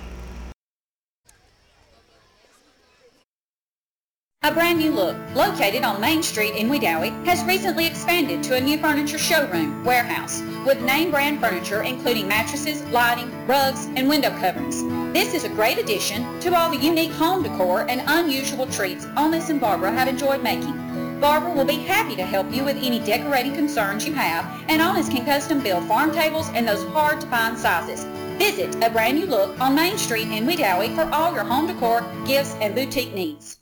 A 4.45 4.51
brand 4.51 4.77
new 4.77 4.91
look, 4.91 5.15
located 5.33 5.85
on 5.85 6.01
Main 6.01 6.21
Street 6.21 6.55
in 6.55 6.67
Wedowee, 6.67 7.25
has 7.25 7.45
recently 7.45 7.85
expanded 7.85 8.43
to 8.43 8.55
a 8.55 8.59
new 8.59 8.77
furniture 8.77 9.17
showroom, 9.17 9.85
warehouse, 9.85 10.41
with 10.65 10.81
name 10.81 11.11
brand 11.11 11.39
furniture 11.39 11.83
including 11.83 12.27
mattresses, 12.27 12.83
lighting, 12.89 13.47
rugs, 13.47 13.85
and 13.95 14.09
window 14.09 14.31
coverings. 14.41 14.83
This 15.13 15.33
is 15.33 15.45
a 15.45 15.55
great 15.55 15.77
addition 15.77 16.41
to 16.41 16.53
all 16.53 16.69
the 16.69 16.75
unique 16.75 17.13
home 17.13 17.41
decor 17.41 17.89
and 17.89 18.03
unusual 18.05 18.67
treats 18.67 19.07
Onis 19.15 19.49
and 19.49 19.61
Barbara 19.61 19.93
have 19.93 20.09
enjoyed 20.09 20.43
making. 20.43 21.21
Barbara 21.21 21.53
will 21.53 21.63
be 21.63 21.75
happy 21.75 22.17
to 22.17 22.25
help 22.25 22.53
you 22.53 22.65
with 22.65 22.75
any 22.75 22.99
decorating 22.99 23.55
concerns 23.55 24.05
you 24.05 24.11
have, 24.11 24.45
and 24.67 24.81
Onis 24.81 25.07
can 25.07 25.23
custom 25.23 25.63
build 25.63 25.87
farm 25.87 26.11
tables 26.11 26.49
in 26.49 26.65
those 26.65 26.83
hard-to-find 26.87 27.57
sizes. 27.57 28.03
Visit 28.37 28.75
A 28.83 28.89
Brand 28.89 29.17
New 29.17 29.25
Look 29.25 29.57
on 29.61 29.73
Main 29.73 29.97
Street 29.97 30.27
in 30.27 30.45
Wedowee 30.45 30.93
for 30.95 31.09
all 31.15 31.33
your 31.33 31.45
home 31.45 31.67
decor, 31.67 32.05
gifts, 32.25 32.55
and 32.59 32.75
boutique 32.75 33.13
needs. 33.13 33.59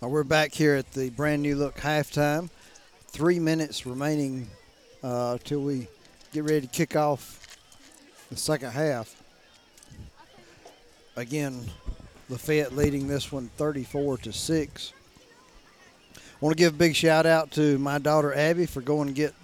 We're 0.00 0.22
back 0.22 0.54
here 0.54 0.76
at 0.76 0.92
the 0.92 1.10
brand 1.10 1.42
new 1.42 1.56
look 1.56 1.74
halftime. 1.76 2.50
Three 3.08 3.40
minutes 3.40 3.84
remaining 3.84 4.48
uh, 5.02 5.38
till 5.42 5.60
we 5.60 5.88
get 6.32 6.44
ready 6.44 6.62
to 6.62 6.66
kick 6.68 6.94
off 6.94 7.58
the 8.30 8.36
second 8.36 8.70
half. 8.70 9.20
Again, 11.16 11.68
Lafayette 12.28 12.76
leading 12.76 13.08
this 13.08 13.32
one 13.32 13.50
34 13.56 14.18
to 14.18 14.32
6. 14.32 14.92
I 16.14 16.20
want 16.40 16.56
to 16.56 16.58
give 16.58 16.74
a 16.74 16.76
big 16.76 16.94
shout 16.94 17.26
out 17.26 17.50
to 17.52 17.76
my 17.78 17.98
daughter 17.98 18.32
Abby 18.32 18.66
for 18.66 18.80
going 18.80 19.08
and 19.08 19.16
get 19.16 19.34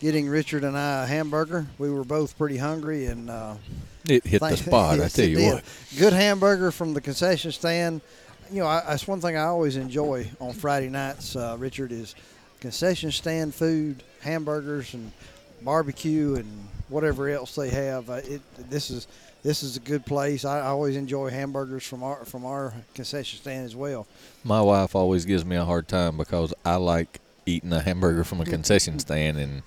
getting 0.00 0.28
Richard 0.28 0.62
and 0.62 0.78
I 0.78 1.02
a 1.02 1.06
hamburger. 1.06 1.66
We 1.78 1.90
were 1.90 2.04
both 2.04 2.38
pretty 2.38 2.58
hungry 2.58 3.06
and 3.06 3.28
uh, 3.28 3.56
it 4.08 4.24
hit 4.24 4.40
the 4.40 4.56
spot. 4.56 5.00
I 5.00 5.08
tell 5.08 5.26
you 5.26 5.52
what, 5.52 5.64
good 5.98 6.12
hamburger 6.12 6.70
from 6.70 6.94
the 6.94 7.00
concession 7.00 7.50
stand 7.50 8.02
you 8.50 8.60
know, 8.60 8.66
I, 8.66 8.82
that's 8.86 9.06
one 9.06 9.20
thing 9.20 9.36
I 9.36 9.44
always 9.44 9.76
enjoy 9.76 10.28
on 10.40 10.52
Friday 10.52 10.88
nights, 10.88 11.36
uh, 11.36 11.56
Richard, 11.58 11.92
is 11.92 12.14
concession 12.60 13.12
stand 13.12 13.54
food, 13.54 14.02
hamburgers, 14.20 14.94
and 14.94 15.12
barbecue, 15.62 16.34
and 16.34 16.68
whatever 16.88 17.28
else 17.28 17.54
they 17.54 17.70
have. 17.70 18.10
Uh, 18.10 18.20
it 18.24 18.42
this 18.70 18.90
is 18.90 19.06
this 19.42 19.62
is 19.62 19.76
a 19.76 19.80
good 19.80 20.04
place. 20.04 20.44
I, 20.44 20.58
I, 20.58 20.66
always 20.66 20.96
enjoy 20.96 21.30
hamburgers 21.30 21.86
from 21.86 22.02
our 22.02 22.24
from 22.24 22.44
our 22.44 22.74
concession 22.94 23.38
stand 23.38 23.64
as 23.64 23.76
well. 23.76 24.06
My 24.44 24.60
wife 24.60 24.94
always 24.94 25.24
gives 25.24 25.44
me 25.44 25.56
a 25.56 25.64
hard 25.64 25.88
time 25.88 26.16
because 26.16 26.52
I 26.64 26.76
like 26.76 27.20
eating 27.46 27.72
a 27.72 27.80
hamburger 27.80 28.24
from 28.24 28.40
a 28.40 28.44
concession 28.44 28.98
stand, 29.00 29.38
and 29.38 29.62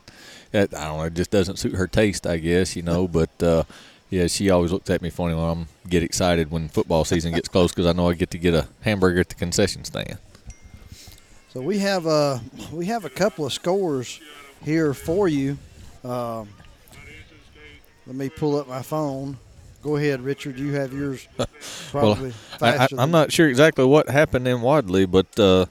it, 0.52 0.74
I 0.74 0.88
don't 0.88 0.98
know, 0.98 1.04
it 1.04 1.14
just 1.14 1.32
doesn't 1.32 1.58
suit 1.58 1.76
her 1.76 1.88
taste, 1.88 2.28
I 2.28 2.38
guess, 2.38 2.76
you 2.76 2.82
know. 2.82 3.08
But 3.08 3.42
uh, 3.42 3.64
Yeah, 4.10 4.26
she 4.28 4.50
always 4.50 4.72
looks 4.72 4.90
at 4.90 5.02
me 5.02 5.10
funny 5.10 5.36
when 5.36 5.44
I'm 5.44 5.68
get 5.88 6.02
excited 6.02 6.50
when 6.50 6.68
football 6.70 7.06
season 7.06 7.34
gets 7.34 7.48
close 7.48 7.72
because 7.72 7.86
I 7.86 7.94
know 7.94 8.10
I 8.10 8.14
get 8.14 8.32
to 8.32 8.38
get 8.40 8.54
a 8.54 8.68
hamburger 8.82 9.20
at 9.20 9.30
the 9.30 9.36
concession 9.36 9.84
stand. 9.84 10.18
So 11.50 11.62
we 11.62 11.80
have 11.80 12.06
a 12.06 12.42
we 12.72 12.86
have 12.88 13.06
a 13.06 13.10
couple 13.10 13.46
of 13.46 13.54
scores 13.54 14.20
here 14.64 14.94
for 14.94 15.28
you. 15.28 15.58
Um, 16.04 16.50
let 18.08 18.16
me 18.16 18.30
pull 18.30 18.58
up 18.58 18.68
my 18.68 18.82
phone. 18.82 19.38
Go 19.84 19.96
ahead, 19.96 20.22
Richard. 20.22 20.58
You 20.58 20.74
have 20.74 20.92
yours 20.92 21.28
probably 21.92 22.34
well, 22.60 22.88
I, 22.98 23.04
am 23.04 23.12
not 23.12 23.32
sure 23.32 23.48
exactly 23.48 23.86
what 23.86 24.10
happened 24.10 24.48
in 24.48 24.62
Wadley, 24.62 25.06
but 25.06 25.40
uh, 25.40 25.68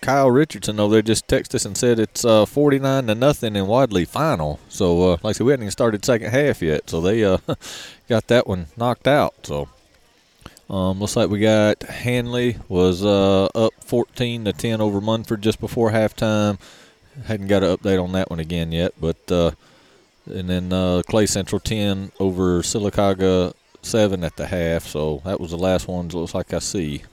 Kyle 0.00 0.30
Richardson 0.30 0.78
over 0.78 0.94
there 0.94 1.02
just 1.02 1.26
texted 1.26 1.56
us 1.56 1.64
and 1.64 1.76
said 1.76 1.98
it's 1.98 2.24
uh, 2.24 2.46
49 2.46 3.06
to 3.06 3.14
nothing 3.14 3.56
in 3.56 3.66
Wadley 3.66 4.04
final. 4.04 4.60
So, 4.68 5.12
uh, 5.12 5.16
like 5.22 5.24
I 5.24 5.32
said, 5.32 5.46
we 5.46 5.52
hadn't 5.52 5.64
even 5.64 5.70
started 5.70 6.04
second 6.04 6.30
half 6.30 6.62
yet, 6.62 6.88
so 6.88 7.00
they 7.00 7.24
uh, 7.24 7.38
got 8.08 8.26
that 8.28 8.46
one 8.46 8.66
knocked 8.76 9.08
out. 9.08 9.34
So, 9.44 9.68
um, 10.68 11.00
looks 11.00 11.16
like 11.16 11.30
we 11.30 11.40
got 11.40 11.82
Handley 11.84 12.58
was 12.68 13.04
uh, 13.04 13.46
up 13.54 13.72
14 13.84 14.44
to 14.46 14.52
10 14.52 14.80
over 14.80 15.00
Munford 15.00 15.42
just 15.42 15.60
before 15.60 15.90
halftime. 15.90 16.58
Hadn't 17.24 17.46
got 17.46 17.62
an 17.62 17.76
update 17.76 18.02
on 18.02 18.12
that 18.12 18.30
one 18.30 18.40
again 18.40 18.72
yet, 18.72 18.92
but 19.00 19.30
uh, 19.30 19.52
and 20.26 20.50
then 20.50 20.72
uh, 20.72 21.02
Clay 21.06 21.26
Central 21.26 21.60
10 21.60 22.12
over 22.18 22.60
Sylacauga 22.62 23.54
7 23.82 24.24
at 24.24 24.36
the 24.36 24.46
half. 24.46 24.84
So 24.86 25.22
that 25.24 25.40
was 25.40 25.52
the 25.52 25.58
last 25.58 25.88
one. 25.88 26.08
Looks 26.08 26.34
like 26.34 26.52
I 26.52 26.58
see. 26.58 27.04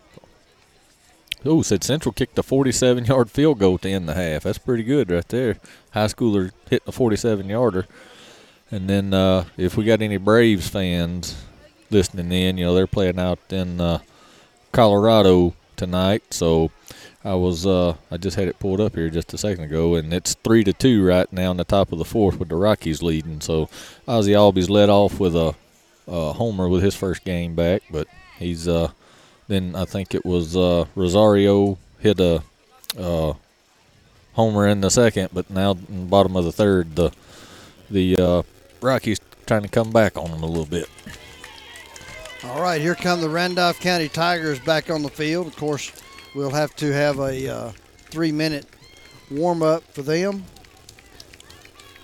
Oh, 1.45 1.61
said 1.61 1.83
Central 1.83 2.13
kicked 2.13 2.39
a 2.39 2.43
47 2.43 3.05
yard 3.05 3.29
field 3.29 3.59
goal 3.59 3.77
to 3.79 3.89
end 3.89 4.07
the 4.07 4.13
half. 4.13 4.43
That's 4.43 4.57
pretty 4.57 4.83
good 4.83 5.11
right 5.11 5.27
there. 5.27 5.57
High 5.91 6.05
schooler 6.05 6.51
hitting 6.69 6.87
a 6.87 6.91
47 6.91 7.49
yarder. 7.49 7.85
And 8.71 8.89
then 8.89 9.13
uh, 9.13 9.45
if 9.57 9.75
we 9.75 9.83
got 9.83 10.01
any 10.01 10.17
Braves 10.17 10.69
fans 10.69 11.43
listening 11.89 12.31
in, 12.31 12.57
you 12.57 12.65
know, 12.65 12.73
they're 12.73 12.87
playing 12.87 13.19
out 13.19 13.39
in 13.49 13.81
uh, 13.81 13.99
Colorado 14.71 15.53
tonight. 15.75 16.33
So 16.33 16.71
I 17.25 17.35
was 17.35 17.65
uh, 17.65 17.95
I 18.09 18.17
just 18.17 18.35
had 18.35 18.47
it 18.47 18.59
pulled 18.59 18.81
up 18.81 18.95
here 18.95 19.09
just 19.09 19.33
a 19.33 19.37
second 19.37 19.65
ago, 19.65 19.95
and 19.95 20.13
it's 20.13 20.35
three 20.43 20.63
to 20.63 20.73
two 20.73 21.05
right 21.05 21.31
now 21.31 21.51
in 21.51 21.57
the 21.57 21.63
top 21.63 21.91
of 21.91 21.99
the 21.99 22.05
fourth 22.05 22.39
with 22.39 22.49
the 22.49 22.55
Rockies 22.55 23.03
leading. 23.03 23.41
So 23.41 23.69
Ozzie 24.07 24.31
Albies 24.31 24.69
led 24.69 24.89
off 24.89 25.19
with 25.19 25.35
a, 25.35 25.55
a 26.07 26.33
homer 26.33 26.67
with 26.67 26.83
his 26.83 26.95
first 26.95 27.23
game 27.23 27.55
back, 27.55 27.83
but 27.89 28.07
he's 28.39 28.67
uh, 28.67 28.91
then 29.47 29.75
I 29.75 29.85
think 29.85 30.13
it 30.15 30.25
was 30.25 30.55
uh, 30.55 30.85
Rosario 30.95 31.77
hit 31.99 32.19
a 32.19 32.43
uh, 32.97 33.33
homer 34.33 34.67
in 34.67 34.81
the 34.81 34.89
second, 34.89 35.29
but 35.33 35.49
now 35.49 35.71
in 35.71 36.01
the 36.01 36.09
bottom 36.09 36.35
of 36.35 36.45
the 36.45 36.51
third, 36.51 36.95
the 36.95 37.11
the 37.89 38.17
uh, 38.17 38.43
Rockies 38.81 39.19
trying 39.45 39.63
to 39.63 39.67
come 39.67 39.91
back 39.91 40.17
on 40.17 40.31
them 40.31 40.43
a 40.43 40.47
little 40.47 40.65
bit. 40.65 40.89
All 42.45 42.61
right, 42.61 42.81
here 42.81 42.95
come 42.95 43.21
the 43.21 43.29
Randolph 43.29 43.79
County 43.79 44.09
Tigers 44.09 44.59
back 44.59 44.89
on 44.89 45.01
the 45.01 45.09
field. 45.09 45.47
Of 45.47 45.55
course, 45.55 45.91
we'll 46.35 46.51
have 46.51 46.75
to 46.77 46.91
have 46.91 47.19
a 47.19 47.47
uh, 47.47 47.71
three-minute 48.09 48.65
warm-up 49.31 49.83
for 49.93 50.01
them. 50.01 50.43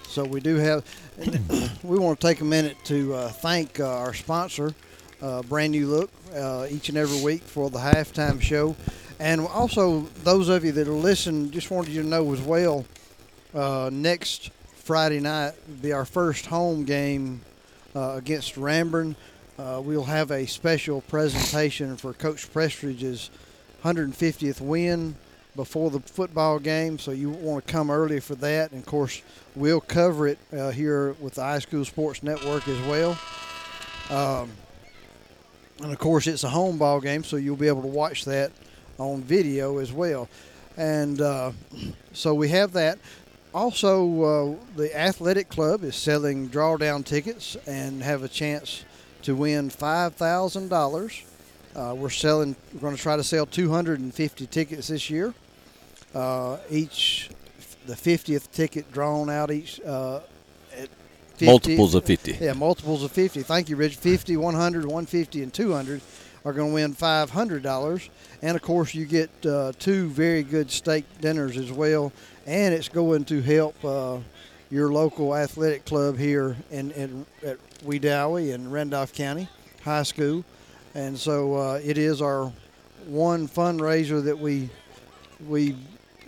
So 0.03 0.23
we 0.23 0.39
do 0.39 0.55
have. 0.55 0.85
we 1.83 1.99
want 1.99 2.19
to 2.19 2.27
take 2.27 2.39
a 2.39 2.45
minute 2.45 2.77
to 2.85 3.13
uh, 3.13 3.27
thank 3.29 3.79
uh, 3.81 3.97
our 3.97 4.13
sponsor, 4.13 4.73
uh, 5.21 5.41
Brand 5.43 5.73
New 5.73 5.87
Look, 5.87 6.09
uh, 6.35 6.67
each 6.69 6.89
and 6.89 6.97
every 6.97 7.21
week 7.21 7.41
for 7.41 7.69
the 7.69 7.79
halftime 7.79 8.41
show. 8.41 8.75
And 9.19 9.41
also, 9.41 10.01
those 10.23 10.49
of 10.49 10.63
you 10.63 10.71
that 10.73 10.87
are 10.87 10.91
listening, 10.91 11.51
just 11.51 11.71
wanted 11.71 11.91
you 11.91 12.03
to 12.03 12.07
know 12.07 12.31
as 12.33 12.41
well, 12.41 12.85
uh, 13.53 13.89
next 13.91 14.51
Friday 14.75 15.19
night 15.19 15.53
will 15.67 15.75
be 15.75 15.91
our 15.91 16.05
first 16.05 16.45
home 16.45 16.85
game 16.85 17.41
uh, 17.95 18.13
against 18.17 18.55
Ramburn. 18.55 19.15
Uh, 19.57 19.81
we'll 19.83 20.05
have 20.05 20.31
a 20.31 20.45
special 20.45 21.01
presentation 21.01 21.97
for 21.97 22.13
Coach 22.13 22.51
Prestridge's 22.53 23.29
150th 23.83 24.61
win 24.61 25.15
before 25.55 25.89
the 25.89 25.99
football 25.99 26.59
game, 26.59 26.97
so 26.97 27.11
you 27.11 27.29
want 27.29 27.65
to 27.65 27.71
come 27.71 27.91
early 27.91 28.21
for 28.21 28.35
that. 28.35 28.71
And 28.71 28.79
of 28.79 28.85
course, 28.85 29.21
we'll 29.55 29.81
cover 29.81 30.27
it 30.27 30.39
uh, 30.53 30.69
here 30.69 31.13
with 31.19 31.33
the 31.33 31.41
High 31.41 31.59
School 31.59 31.83
Sports 31.83 32.23
Network 32.23 32.65
as 32.67 32.79
well. 32.87 33.19
Um, 34.09 34.49
and 35.81 35.91
of 35.91 35.99
course, 35.99 36.27
it's 36.27 36.43
a 36.43 36.49
home 36.49 36.77
ball 36.77 36.99
game, 36.99 37.23
so 37.23 37.37
you'll 37.37 37.55
be 37.55 37.67
able 37.67 37.81
to 37.81 37.87
watch 37.87 38.25
that 38.25 38.51
on 38.97 39.21
video 39.21 39.77
as 39.77 39.91
well. 39.91 40.27
And 40.77 41.21
uh, 41.21 41.51
so 42.13 42.33
we 42.33 42.49
have 42.49 42.73
that. 42.73 42.99
Also, 43.53 44.23
uh, 44.23 44.55
the 44.75 44.95
athletic 44.95 45.49
club 45.49 45.83
is 45.83 45.95
selling 45.95 46.49
drawdown 46.49 47.03
tickets 47.03 47.57
and 47.65 48.03
have 48.03 48.23
a 48.23 48.27
chance 48.27 48.85
to 49.23 49.35
win 49.35 49.69
five 49.69 50.13
thousand 50.15 50.65
uh, 50.65 50.75
dollars. 50.75 51.23
We're 51.75 52.09
selling. 52.09 52.55
We're 52.73 52.81
going 52.81 52.95
to 52.95 53.01
try 53.01 53.15
to 53.15 53.23
sell 53.23 53.45
250 53.45 54.47
tickets 54.47 54.89
this 54.89 55.09
year. 55.09 55.33
Uh, 56.13 56.57
each, 56.69 57.29
the 57.85 57.93
50th 57.93 58.51
ticket 58.51 58.91
drawn 58.91 59.29
out 59.29 59.51
each 59.51 59.79
uh, 59.81 60.19
50. 61.39 61.45
Multiples 61.45 61.95
of 61.95 62.03
50. 62.03 62.37
Yeah, 62.41 62.53
multiples 62.53 63.01
of 63.01 63.11
50. 63.13 63.43
Thank 63.43 63.69
you, 63.69 63.77
Rich. 63.77 63.95
50, 63.95 64.35
100, 64.35 64.83
150, 64.83 65.41
and 65.43 65.53
200 65.53 66.01
are 66.43 66.51
going 66.51 66.69
to 66.69 66.73
win 66.73 66.93
$500. 66.93 68.09
And 68.41 68.55
of 68.57 68.61
course, 68.61 68.93
you 68.93 69.05
get 69.05 69.29
uh, 69.45 69.71
two 69.79 70.09
very 70.09 70.43
good 70.43 70.69
steak 70.69 71.05
dinners 71.21 71.57
as 71.57 71.71
well. 71.71 72.11
And 72.45 72.73
it's 72.73 72.89
going 72.89 73.23
to 73.25 73.41
help 73.41 73.83
uh, 73.85 74.17
your 74.69 74.91
local 74.91 75.33
athletic 75.33 75.85
club 75.85 76.17
here 76.17 76.57
in, 76.71 76.91
in 76.91 77.25
at 77.45 77.57
Wedowee 77.85 78.53
in 78.53 78.69
Randolph 78.69 79.13
County 79.13 79.47
High 79.83 80.03
School. 80.03 80.43
And 80.93 81.17
so 81.17 81.55
uh, 81.55 81.79
it 81.81 81.97
is 81.97 82.21
our 82.21 82.51
one 83.05 83.47
fundraiser 83.47 84.21
that 84.25 84.37
we 84.37 84.69
we 85.47 85.77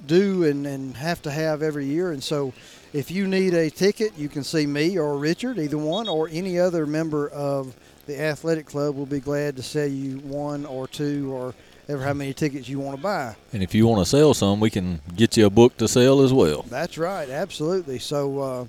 do 0.05 0.45
and, 0.45 0.65
and 0.65 0.95
have 0.95 1.21
to 1.23 1.31
have 1.31 1.61
every 1.61 1.85
year. 1.85 2.13
And 2.13 2.23
so 2.23 2.53
if 2.93 3.09
you 3.09 3.27
need 3.27 3.53
a 3.53 3.69
ticket, 3.69 4.17
you 4.17 4.27
can 4.27 4.43
see 4.43 4.65
me 4.65 4.97
or 4.97 5.17
Richard, 5.17 5.57
either 5.57 5.77
one, 5.77 6.07
or 6.07 6.27
any 6.31 6.59
other 6.59 6.85
member 6.85 7.29
of 7.29 7.75
the 8.05 8.19
athletic 8.19 8.65
club 8.65 8.95
will 8.95 9.05
be 9.05 9.19
glad 9.19 9.55
to 9.55 9.63
sell 9.63 9.87
you 9.87 10.17
one 10.19 10.65
or 10.65 10.87
two 10.87 11.33
or 11.33 11.53
ever 11.87 12.03
how 12.03 12.13
many 12.13 12.33
tickets 12.33 12.67
you 12.67 12.79
want 12.79 12.97
to 12.97 13.01
buy. 13.01 13.35
And 13.53 13.63
if 13.63 13.73
you 13.73 13.87
want 13.87 14.01
to 14.01 14.05
sell 14.05 14.33
some, 14.33 14.59
we 14.59 14.69
can 14.69 15.01
get 15.15 15.37
you 15.37 15.45
a 15.45 15.49
book 15.49 15.77
to 15.77 15.87
sell 15.87 16.21
as 16.21 16.33
well. 16.33 16.63
That's 16.63 16.97
right, 16.97 17.29
absolutely. 17.29 17.99
So 17.99 18.39
uh, 18.39 18.65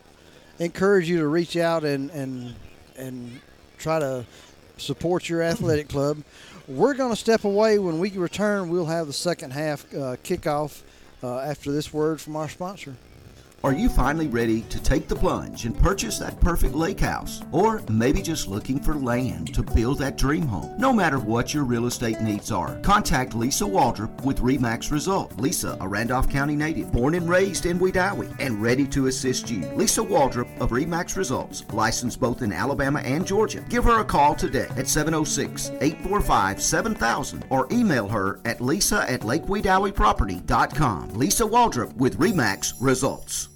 encourage 0.58 1.08
you 1.08 1.18
to 1.18 1.26
reach 1.26 1.56
out 1.56 1.84
and 1.84 2.10
and 2.10 2.54
and 2.96 3.40
try 3.78 3.98
to 3.98 4.24
support 4.76 5.28
your 5.28 5.42
athletic 5.42 5.88
club. 5.88 6.22
We're 6.68 6.94
going 6.94 7.10
to 7.10 7.16
step 7.16 7.44
away. 7.44 7.78
When 7.78 7.98
we 7.98 8.10
return, 8.10 8.68
we'll 8.68 8.86
have 8.86 9.06
the 9.06 9.12
second 9.12 9.52
half 9.52 9.84
uh, 9.92 10.16
kickoff 10.22 10.82
uh, 11.22 11.40
after 11.40 11.72
this 11.72 11.92
word 11.92 12.20
from 12.20 12.36
our 12.36 12.48
sponsor. 12.48 12.94
Are 13.64 13.72
you 13.72 13.88
finally 13.88 14.26
ready 14.26 14.62
to 14.62 14.82
take 14.82 15.06
the 15.06 15.14
plunge 15.14 15.66
and 15.66 15.78
purchase 15.78 16.18
that 16.18 16.40
perfect 16.40 16.74
lake 16.74 16.98
house? 16.98 17.42
Or 17.52 17.80
maybe 17.88 18.20
just 18.20 18.48
looking 18.48 18.82
for 18.82 18.94
land 18.96 19.54
to 19.54 19.62
build 19.62 20.00
that 20.00 20.18
dream 20.18 20.48
home? 20.48 20.74
No 20.78 20.92
matter 20.92 21.20
what 21.20 21.54
your 21.54 21.62
real 21.62 21.86
estate 21.86 22.20
needs 22.20 22.50
are, 22.50 22.76
contact 22.80 23.36
Lisa 23.36 23.62
Waldrop 23.62 24.24
with 24.24 24.40
REMAX 24.40 24.90
Result. 24.90 25.38
Lisa, 25.38 25.78
a 25.80 25.86
Randolph 25.86 26.28
County 26.28 26.56
native, 26.56 26.90
born 26.90 27.14
and 27.14 27.28
raised 27.28 27.64
in 27.66 27.78
Wedowee, 27.78 28.34
and 28.40 28.60
ready 28.60 28.84
to 28.88 29.06
assist 29.06 29.48
you. 29.48 29.60
Lisa 29.76 30.00
Waldrop 30.00 30.60
of 30.60 30.70
REMAX 30.70 31.16
Results, 31.16 31.64
licensed 31.72 32.18
both 32.18 32.42
in 32.42 32.52
Alabama 32.52 32.98
and 33.04 33.24
Georgia. 33.24 33.64
Give 33.68 33.84
her 33.84 34.00
a 34.00 34.04
call 34.04 34.34
today 34.34 34.66
at 34.76 34.88
706 34.88 35.70
845 35.80 36.60
7000 36.60 37.44
or 37.48 37.68
email 37.70 38.08
her 38.08 38.40
at 38.44 38.60
lisa 38.60 39.08
at 39.08 39.20
lakewedoweeproperty.com. 39.20 41.10
Lisa 41.14 41.44
Waldrop 41.44 41.94
with 41.94 42.18
REMAX 42.18 42.72
Results. 42.80 43.50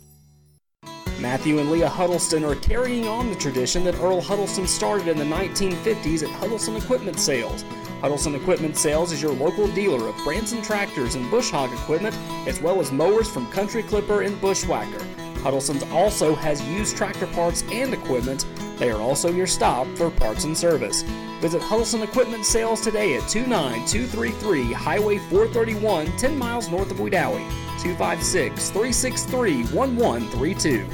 Matthew 1.18 1.58
and 1.60 1.70
Leah 1.70 1.88
Huddleston 1.88 2.44
are 2.44 2.56
carrying 2.56 3.08
on 3.08 3.30
the 3.30 3.36
tradition 3.36 3.84
that 3.84 3.94
Earl 3.94 4.20
Huddleston 4.20 4.66
started 4.66 5.08
in 5.08 5.16
the 5.16 5.24
1950s 5.24 6.22
at 6.22 6.28
Huddleston 6.28 6.76
Equipment 6.76 7.18
Sales. 7.18 7.64
Huddleston 8.02 8.34
Equipment 8.34 8.76
Sales 8.76 9.12
is 9.12 9.22
your 9.22 9.32
local 9.32 9.66
dealer 9.68 10.08
of 10.08 10.16
Branson 10.24 10.60
tractors 10.60 11.14
and 11.14 11.30
bush 11.30 11.50
hog 11.50 11.72
equipment, 11.72 12.14
as 12.46 12.60
well 12.60 12.80
as 12.80 12.92
mowers 12.92 13.30
from 13.30 13.50
Country 13.50 13.82
Clipper 13.82 14.22
and 14.22 14.38
Bushwhacker. 14.42 15.02
Huddleston's 15.40 15.84
also 15.84 16.34
has 16.34 16.62
used 16.68 16.98
tractor 16.98 17.26
parts 17.28 17.62
and 17.72 17.94
equipment. 17.94 18.44
They 18.78 18.90
are 18.90 19.00
also 19.00 19.30
your 19.30 19.46
stop 19.46 19.86
for 19.96 20.10
parts 20.10 20.44
and 20.44 20.56
service. 20.56 21.02
Visit 21.40 21.62
Huddleston 21.62 22.02
Equipment 22.02 22.44
Sales 22.44 22.80
today 22.80 23.16
at 23.16 23.28
29233 23.28 24.72
Highway 24.72 25.18
431, 25.18 26.16
10 26.18 26.38
miles 26.38 26.70
north 26.70 26.90
of 26.90 26.98
Wedowee. 26.98 27.48
256 27.80 28.70
363 28.70 29.64
1132. 29.64 30.86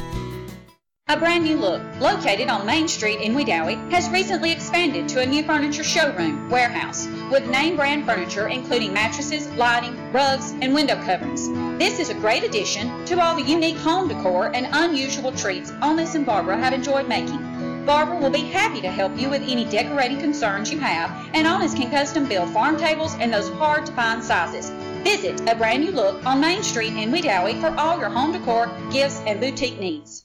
A 1.08 1.16
brand 1.16 1.44
new 1.44 1.56
look, 1.56 1.82
located 2.00 2.48
on 2.48 2.64
Main 2.64 2.88
Street 2.88 3.20
in 3.20 3.34
Wedowee, 3.34 3.90
has 3.90 4.08
recently 4.08 4.50
expanded 4.50 5.08
to 5.08 5.20
a 5.20 5.26
new 5.26 5.42
furniture 5.42 5.84
showroom, 5.84 6.48
warehouse, 6.48 7.06
with 7.30 7.50
name 7.50 7.76
brand 7.76 8.06
furniture 8.06 8.48
including 8.48 8.94
mattresses, 8.94 9.46
lighting, 9.50 10.12
rugs, 10.12 10.52
and 10.62 10.72
window 10.72 10.94
coverings. 11.04 11.48
This 11.78 11.98
is 11.98 12.08
a 12.08 12.14
great 12.14 12.44
addition 12.44 13.04
to 13.06 13.20
all 13.20 13.36
the 13.36 13.42
unique 13.42 13.76
home 13.76 14.08
decor 14.08 14.54
and 14.54 14.68
unusual 14.72 15.32
treats 15.32 15.72
Onis 15.82 16.14
and 16.14 16.24
Barbara 16.24 16.56
have 16.56 16.72
enjoyed 16.72 17.08
making. 17.08 17.51
Barbara 17.86 18.16
will 18.16 18.30
be 18.30 18.40
happy 18.40 18.80
to 18.80 18.88
help 18.88 19.18
you 19.18 19.28
with 19.28 19.42
any 19.42 19.64
decorating 19.64 20.20
concerns 20.20 20.72
you 20.72 20.78
have, 20.78 21.10
and 21.34 21.46
Onis 21.46 21.74
can 21.74 21.90
custom 21.90 22.28
build 22.28 22.50
farm 22.50 22.76
tables 22.76 23.14
and 23.16 23.32
those 23.32 23.48
hard 23.50 23.86
to 23.86 23.92
find 23.92 24.22
sizes. 24.22 24.70
Visit 25.02 25.40
A 25.48 25.56
Brand 25.56 25.82
New 25.82 25.90
Look 25.90 26.24
on 26.24 26.40
Main 26.40 26.62
Street 26.62 26.92
in 26.92 27.10
Wedowee 27.10 27.60
for 27.60 27.74
all 27.78 27.98
your 27.98 28.08
home 28.08 28.32
decor, 28.32 28.70
gifts, 28.92 29.20
and 29.26 29.40
boutique 29.40 29.80
needs. 29.80 30.24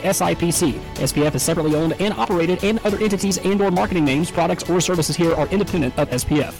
SIPC. 0.00 0.74
SPF 0.94 1.34
is 1.34 1.42
separately 1.42 1.74
owned 1.74 1.94
and 2.00 2.14
operated, 2.14 2.62
and 2.64 2.78
other 2.80 2.98
entities 2.98 3.38
and 3.38 3.60
or 3.60 3.70
marketing 3.70 4.04
names, 4.04 4.30
products, 4.30 4.68
or 4.68 4.80
services 4.80 5.16
here 5.16 5.34
are 5.34 5.46
independent 5.48 5.96
of 5.98 6.08
SPF. 6.10 6.54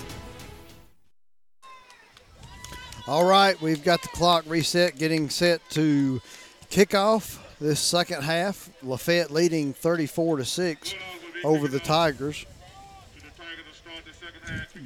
All 3.09 3.25
right, 3.25 3.61
we've 3.61 3.85
got 3.85 4.03
the 4.03 4.09
clock 4.09 4.45
reset, 4.49 4.99
getting 4.99 5.31
set 5.31 5.61
to 5.71 6.21
kick 6.71 6.95
off 6.95 7.57
this 7.61 7.79
second 7.79 8.23
half. 8.23 8.69
Lafayette 8.83 9.31
leading 9.31 9.73
34 9.73 10.39
to 10.39 10.45
6 10.45 10.95
over 11.45 11.69
the 11.69 11.79
Tigers. 11.79 12.45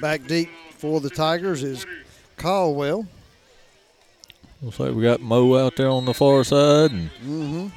Back 0.01 0.27
deep 0.27 0.51
for 0.77 1.01
the 1.01 1.11
Tigers 1.11 1.63
is 1.63 1.87
Caldwell. 2.37 3.07
Looks 4.63 4.79
like 4.79 4.95
we 4.95 5.03
got 5.03 5.21
Mo 5.21 5.57
out 5.57 5.77
there 5.77 5.89
on 5.89 6.05
the 6.05 6.13
far 6.15 6.45
side, 6.45 6.91
and 6.91 7.11
Mm-hmm. 7.25 7.69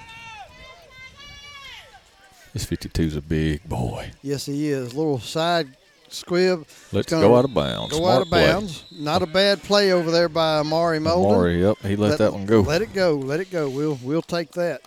This 2.54 2.66
52 2.66 3.02
is 3.04 3.16
a 3.16 3.22
big 3.22 3.64
boy. 3.68 4.12
Yes, 4.22 4.46
he 4.46 4.70
is. 4.70 4.94
Little 4.94 5.20
side 5.20 5.76
squib. 6.10 6.66
Let's 6.92 7.10
go 7.12 7.36
out 7.36 7.46
of 7.46 7.54
bounds. 7.54 7.92
Go 7.92 7.98
Smart 8.00 8.16
out 8.16 8.22
of 8.24 8.28
play. 8.30 8.48
bounds. 8.52 8.84
Not 8.92 9.22
a 9.24 9.26
bad 9.26 9.64
play 9.64 9.92
over 9.92 10.12
there 10.12 10.30
by 10.30 10.60
Amari 10.60 11.00
Molden. 11.00 11.26
Amari, 11.32 11.62
yep, 11.62 11.78
he 11.80 11.96
let 11.96 12.20
that 12.20 12.32
one 12.34 12.46
go. 12.46 12.62
Let 12.62 12.82
it 12.82 12.94
go. 12.94 13.16
Let 13.16 13.40
it 13.40 13.50
go. 13.52 13.70
We'll 13.70 14.00
we'll 14.04 14.22
take 14.22 14.52
that. 14.52 14.82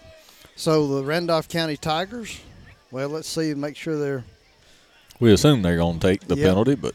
So 0.55 0.87
the 0.97 1.05
Randolph 1.05 1.49
County 1.49 1.77
Tigers. 1.77 2.41
Well, 2.91 3.09
let's 3.09 3.29
see. 3.29 3.53
Make 3.55 3.77
sure 3.77 3.99
they're 3.99 4.25
We 5.19 5.33
assume 5.33 5.63
they're 5.63 5.77
going 5.77 5.99
to 5.99 6.07
take 6.07 6.21
the 6.29 6.37
Yep. 6.37 6.47
penalty, 6.49 6.75
but 6.77 6.95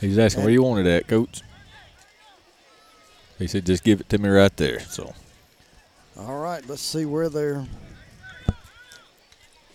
he's 0.00 0.18
asking 0.18 0.42
where 0.42 0.52
you 0.52 0.62
wanted 0.62 0.86
at, 0.86 1.06
coach. 1.06 1.42
He 3.38 3.46
said, 3.46 3.66
"Just 3.66 3.84
give 3.84 4.00
it 4.00 4.08
to 4.10 4.18
me 4.18 4.28
right 4.28 4.54
there." 4.56 4.80
So 4.80 5.12
all 6.18 6.38
right. 6.38 6.66
Let's 6.68 6.82
see 6.82 7.04
where 7.04 7.28
they're. 7.28 7.66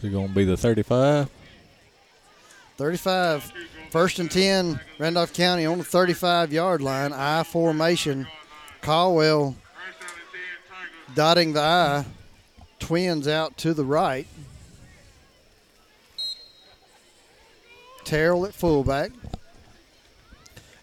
it 0.02 0.10
going 0.10 0.30
to 0.30 0.34
be 0.34 0.46
the 0.46 0.58
35? 0.58 1.30
35. 2.78 3.52
First 3.92 4.20
and 4.20 4.32
10, 4.32 4.80
Randolph 5.00 5.34
County 5.34 5.66
on 5.66 5.80
the 5.80 5.84
35 5.84 6.54
yard 6.54 6.82
line. 6.82 7.12
I 7.12 7.44
formation. 7.44 8.28
Caldwell 8.82 9.56
dotting 11.16 11.54
the 11.54 11.62
I. 11.62 12.06
Twins 12.80 13.28
out 13.28 13.58
to 13.58 13.74
the 13.74 13.84
right. 13.84 14.28
Terrell 18.06 18.46
at 18.46 18.54
fullback. 18.54 19.12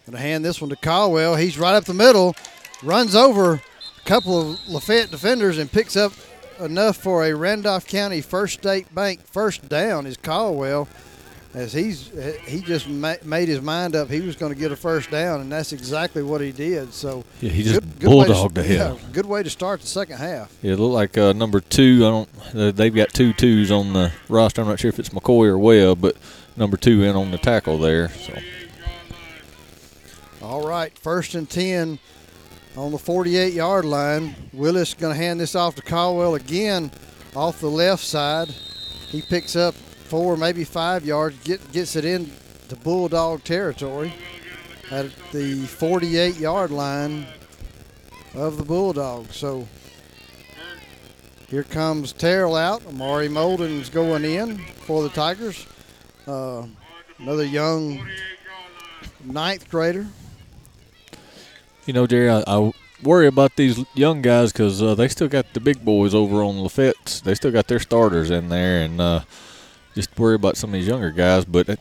Going 0.05 0.12
to 0.12 0.18
hand 0.18 0.44
this 0.44 0.60
one 0.60 0.70
to 0.70 0.76
Caldwell. 0.76 1.35
He's 1.35 1.59
right 1.59 1.75
up 1.75 1.85
the 1.85 1.94
middle, 1.94 2.36
runs 2.83 3.17
over 3.17 3.60
couple 4.07 4.52
of 4.52 4.68
Lafayette 4.68 5.10
defenders 5.10 5.59
and 5.59 5.70
picks 5.70 5.97
up 5.97 6.12
enough 6.60 6.97
for 6.97 7.25
a 7.25 7.35
Randolph 7.35 7.86
County 7.86 8.20
First 8.20 8.55
State 8.60 8.94
Bank 8.94 9.20
first 9.26 9.68
down. 9.68 10.07
Is 10.07 10.17
Caldwell 10.17 10.89
as 11.55 11.73
he's 11.73 12.10
he 12.47 12.60
just 12.60 12.89
ma- 12.89 13.15
made 13.25 13.49
his 13.49 13.60
mind 13.62 13.97
up 13.97 14.10
he 14.10 14.20
was 14.20 14.36
going 14.36 14.52
to 14.52 14.59
get 14.59 14.70
a 14.73 14.76
first 14.76 15.10
down, 15.10 15.41
and 15.41 15.51
that's 15.51 15.73
exactly 15.73 16.23
what 16.23 16.41
he 16.41 16.52
did. 16.52 16.93
So 16.94 17.25
Yeah, 17.41 17.51
he 17.51 17.62
just 17.62 17.83
way 17.83 17.89
to- 18.01 18.07
bulldogged 18.07 18.59
ahead. 18.59 18.76
yeah, 18.78 18.97
good 19.12 19.26
way 19.26 19.43
to 19.43 19.51
start 19.51 19.81
the 19.81 19.86
second 19.86 20.18
half. 20.18 20.52
Yeah, 20.62 20.75
it 20.75 20.78
looked 20.78 20.94
like 20.94 21.18
uh, 21.18 21.33
number 21.33 21.60
two. 21.60 22.02
I 22.07 22.10
don't. 22.10 22.28
Uh, 22.55 22.70
they've 22.70 22.94
got 22.94 23.10
two 23.12 23.33
twos 23.33 23.70
on 23.70 23.93
the 23.93 24.12
roster. 24.28 24.62
I'm 24.62 24.68
not 24.68 24.78
sure 24.81 24.89
if 24.91 24.99
it's 24.99 25.09
McCoy 25.10 25.47
or 25.49 25.59
Webb, 25.59 26.01
but 26.01 26.17
number 26.57 26.76
two 26.76 27.02
in 27.02 27.17
on 27.17 27.31
the 27.33 27.39
tackle 27.39 27.76
there. 27.78 28.09
So 28.10 28.39
All 30.43 30.67
right, 30.67 30.97
first 30.99 31.35
and 31.35 31.49
10 31.51 31.99
on 32.77 32.93
the 32.93 32.99
48 32.99 33.53
yard 33.53 33.85
line. 33.85 34.35
Willis 34.53 34.95
going 34.95 35.15
to 35.15 35.21
hand 35.21 35.41
this 35.41 35.55
off 35.55 35.75
to 35.77 35.83
Caldwell 35.83 36.35
again 36.35 36.91
off 37.35 37.61
the 37.61 37.71
left 37.71 38.05
side. 38.05 38.49
He 39.09 39.23
picks 39.23 39.57
up 39.57 39.75
four, 39.75 40.37
maybe 40.37 40.65
five 40.65 41.05
yards, 41.05 41.37
get, 41.45 41.73
gets 41.73 41.97
it 41.97 42.05
in 42.05 42.31
to 42.69 42.77
Bulldog 42.77 43.45
territory 43.45 44.13
at 44.91 45.11
the 45.33 45.67
48 45.67 46.37
yard 46.37 46.71
line 46.71 47.27
of 48.35 48.57
the 48.57 48.65
Bulldogs. 48.65 49.37
So 49.37 49.67
here 51.49 51.63
comes 51.63 52.13
Terrell 52.13 52.57
out. 52.57 52.85
Amari 52.87 53.29
Molden's 53.29 53.89
going 53.89 54.25
in 54.25 54.59
for 54.59 55.03
the 55.03 55.09
Tigers. 55.09 55.67
Uh, 56.27 56.67
another 57.19 57.45
young 57.45 58.07
ninth 59.25 59.69
grader. 59.71 60.07
You 61.86 61.92
know, 61.92 62.06
Jerry, 62.06 62.28
I, 62.28 62.42
I 62.47 62.73
worry 63.02 63.28
about 63.28 63.55
these 63.55 63.84
young 63.94 64.20
guys 64.20 64.52
because 64.52 64.82
uh, 64.82 64.97
they 64.97 65.06
still 65.06 65.28
got 65.28 65.55
the 65.55 65.60
big 65.60 65.84
boys 65.84 66.15
over 66.15 66.42
on 66.42 66.60
Lafayette. 66.60 67.23
They 67.24 67.34
still 67.36 67.52
got 67.52 67.68
their 67.68 67.78
starters 67.78 68.31
in 68.31 68.48
there, 68.48 68.82
and 68.82 69.00
uh, 69.00 69.20
just 69.94 70.18
worry 70.18 70.34
about 70.34 70.56
some 70.56 70.70
of 70.70 70.74
these 70.74 70.89
younger 70.89 71.12
guys. 71.12 71.44
But 71.44 71.78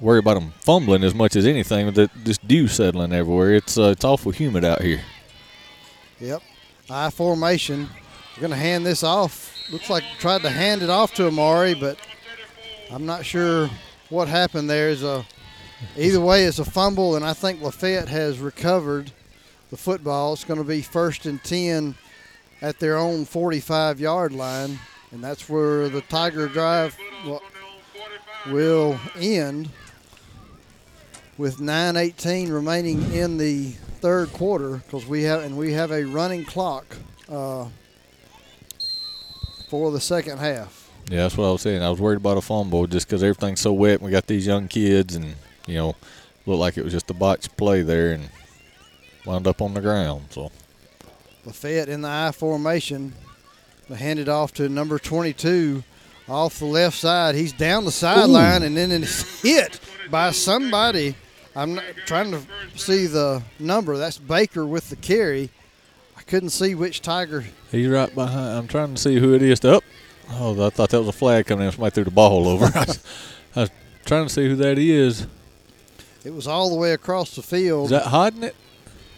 worry 0.00 0.20
about 0.20 0.34
them 0.34 0.52
fumbling 0.60 1.02
as 1.02 1.14
much 1.14 1.34
as 1.34 1.44
anything 1.44 1.86
with 1.86 1.96
this 2.24 2.38
dew 2.38 2.68
settling 2.68 3.12
everywhere. 3.12 3.54
It's 3.54 3.76
uh, 3.76 3.90
it's 3.90 4.04
awful 4.04 4.30
humid 4.30 4.64
out 4.64 4.80
here. 4.80 5.00
Yep. 6.20 6.42
I 6.88 7.10
formation. 7.10 7.88
We're 8.40 8.48
to 8.48 8.54
hand 8.54 8.86
this 8.86 9.02
off. 9.02 9.56
Looks 9.70 9.90
like 9.90 10.04
tried 10.18 10.42
to 10.42 10.50
hand 10.50 10.82
it 10.82 10.90
off 10.90 11.14
to 11.14 11.26
Amari, 11.26 11.74
but 11.74 11.98
I'm 12.92 13.06
not 13.06 13.24
sure 13.26 13.68
what 14.08 14.28
happened 14.28 14.70
there. 14.70 14.88
Is 14.88 15.02
a 15.02 15.26
either 15.98 16.20
way, 16.20 16.44
it's 16.44 16.60
a 16.60 16.64
fumble, 16.64 17.16
and 17.16 17.24
I 17.24 17.32
think 17.32 17.60
Lafayette 17.60 18.08
has 18.08 18.38
recovered 18.38 19.10
the 19.72 19.76
football. 19.78 20.34
It's 20.34 20.44
going 20.44 20.60
to 20.60 20.64
be 20.64 20.82
first 20.82 21.26
and 21.26 21.42
ten 21.42 21.96
at 22.60 22.78
their 22.78 22.96
own 22.96 23.24
45 23.24 23.98
yard 23.98 24.32
line, 24.32 24.78
and 25.10 25.24
that's 25.24 25.48
where 25.48 25.88
the 25.88 26.02
Tiger 26.02 26.46
drive 26.46 26.96
will, 28.50 29.00
end 29.16 29.70
with 31.38 31.58
9:18 31.58 32.52
remaining 32.52 33.12
in 33.12 33.38
the 33.38 33.70
third 34.00 34.32
quarter 34.32 34.76
because 34.76 35.06
we 35.06 35.22
have 35.22 35.42
and 35.42 35.56
we 35.56 35.72
have 35.72 35.90
a 35.90 36.04
running 36.04 36.44
clock 36.44 36.84
uh, 37.30 37.66
for 39.68 39.90
the 39.90 40.00
second 40.00 40.38
half. 40.38 40.90
Yeah, 41.10 41.22
that's 41.22 41.36
what 41.36 41.48
I 41.48 41.52
was 41.52 41.62
saying. 41.62 41.82
I 41.82 41.88
was 41.88 42.00
worried 42.00 42.18
about 42.18 42.36
a 42.36 42.42
fumble 42.42 42.86
just 42.86 43.06
because 43.06 43.22
everything's 43.22 43.60
so 43.60 43.72
wet. 43.72 44.02
We 44.02 44.10
got 44.10 44.26
these 44.26 44.46
young 44.46 44.68
kids, 44.68 45.16
and 45.16 45.34
you 45.66 45.76
know, 45.76 45.96
looked 46.44 46.60
like 46.60 46.76
it 46.76 46.84
was 46.84 46.92
just 46.92 47.10
a 47.10 47.14
botched 47.14 47.56
play 47.56 47.80
there, 47.80 48.12
and 48.12 48.28
wound 49.24 49.46
up 49.46 49.62
on 49.62 49.74
the 49.74 49.80
ground. 49.80 50.26
So 50.30 50.50
Lafayette 51.44 51.88
in 51.88 52.02
the 52.02 52.08
I 52.08 52.32
formation. 52.32 53.12
They 53.88 53.96
hand 53.96 54.18
it 54.18 54.28
off 54.28 54.54
to 54.54 54.68
number 54.68 54.98
22 54.98 55.82
off 56.28 56.58
the 56.58 56.64
left 56.64 56.96
side. 56.96 57.34
He's 57.34 57.52
down 57.52 57.84
the 57.84 57.92
sideline 57.92 58.62
and 58.62 58.76
then 58.76 58.90
it's 58.92 59.42
hit 59.42 59.80
by 60.10 60.30
somebody. 60.30 61.16
I'm 61.54 61.74
not 61.74 61.84
trying 62.06 62.30
to 62.30 62.40
see 62.76 63.06
the 63.06 63.42
number. 63.58 63.96
That's 63.98 64.18
Baker 64.18 64.64
with 64.64 64.88
the 64.88 64.96
carry. 64.96 65.50
I 66.16 66.22
couldn't 66.22 66.50
see 66.50 66.74
which 66.74 67.02
Tiger. 67.02 67.44
he's 67.70 67.88
right 67.88 68.14
behind. 68.14 68.56
I'm 68.56 68.68
trying 68.68 68.94
to 68.94 69.00
see 69.00 69.18
who 69.18 69.34
it 69.34 69.42
is. 69.42 69.62
Up. 69.64 69.82
Oh, 70.30 70.66
I 70.66 70.70
thought 70.70 70.90
that 70.90 71.00
was 71.00 71.08
a 71.08 71.12
flag 71.12 71.46
coming 71.46 71.66
in. 71.66 71.72
Somebody 71.72 71.94
threw 71.94 72.04
the 72.04 72.10
ball 72.10 72.48
over. 72.48 72.64
I, 72.74 72.84
was, 72.84 73.04
I 73.56 73.60
was 73.62 73.70
trying 74.06 74.26
to 74.26 74.32
see 74.32 74.48
who 74.48 74.56
that 74.56 74.78
is. 74.78 75.26
It 76.24 76.32
was 76.32 76.46
all 76.46 76.70
the 76.70 76.76
way 76.76 76.92
across 76.92 77.34
the 77.34 77.42
field. 77.42 77.86
Is 77.86 77.90
that 77.90 78.06
hiding 78.06 78.44
it? 78.44 78.54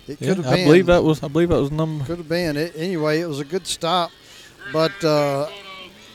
It 0.06 0.20
Yeah, 0.20 0.28
could 0.34 0.44
have 0.44 0.44
been. 0.54 0.62
I 0.62 0.64
believe 0.64 0.86
that 0.86 1.02
was. 1.02 1.22
I 1.22 1.28
believe 1.28 1.48
that 1.48 1.60
was 1.60 1.70
number. 1.72 2.04
Could 2.04 2.18
have 2.18 2.28
been. 2.28 2.56
It, 2.56 2.72
anyway, 2.76 3.20
it 3.20 3.26
was 3.26 3.40
a 3.40 3.44
good 3.44 3.66
stop, 3.66 4.10
but 4.72 5.02
uh, 5.04 5.48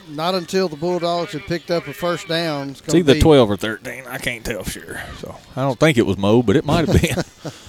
not 0.10 0.36
until 0.36 0.68
the 0.68 0.76
Bulldogs 0.76 1.34
had 1.34 1.42
picked 1.44 1.72
up 1.72 1.88
a 1.88 1.94
first 1.94 2.28
down. 2.28 2.70
It's 2.72 2.82
It's 2.82 2.96
either 2.96 3.14
be- 3.16 3.20
12 3.22 3.50
or 3.52 3.58
13. 3.58 4.04
I 4.08 4.18
can't 4.18 4.46
tell 4.46 4.64
for 4.64 4.70
sure. 4.70 5.02
So 5.20 5.36
I 5.56 5.62
don't 5.62 5.80
think 5.80 5.98
it 5.98 6.06
was 6.06 6.18
Mo, 6.18 6.42
but 6.44 6.56
it 6.56 6.66
might 6.66 6.88
have 6.88 7.02
been. 7.02 7.52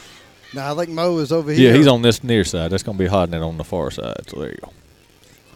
No, 0.53 0.73
I 0.73 0.75
think 0.75 0.91
Mo 0.91 1.17
is 1.19 1.31
over 1.31 1.53
here. 1.53 1.71
yeah, 1.71 1.77
he's 1.77 1.87
on 1.87 2.03
this 2.03 2.25
near 2.25 2.43
side. 2.43 2.73
That's 2.73 2.83
going 2.83 2.99
to 2.99 3.05
be 3.05 3.09
hiding 3.09 3.35
it 3.35 3.41
on 3.41 3.57
the 3.57 3.63
far 3.63 3.93
side. 3.93 4.29
So 4.29 4.41
there 4.41 4.49
you 4.51 4.59
go. 4.61 4.73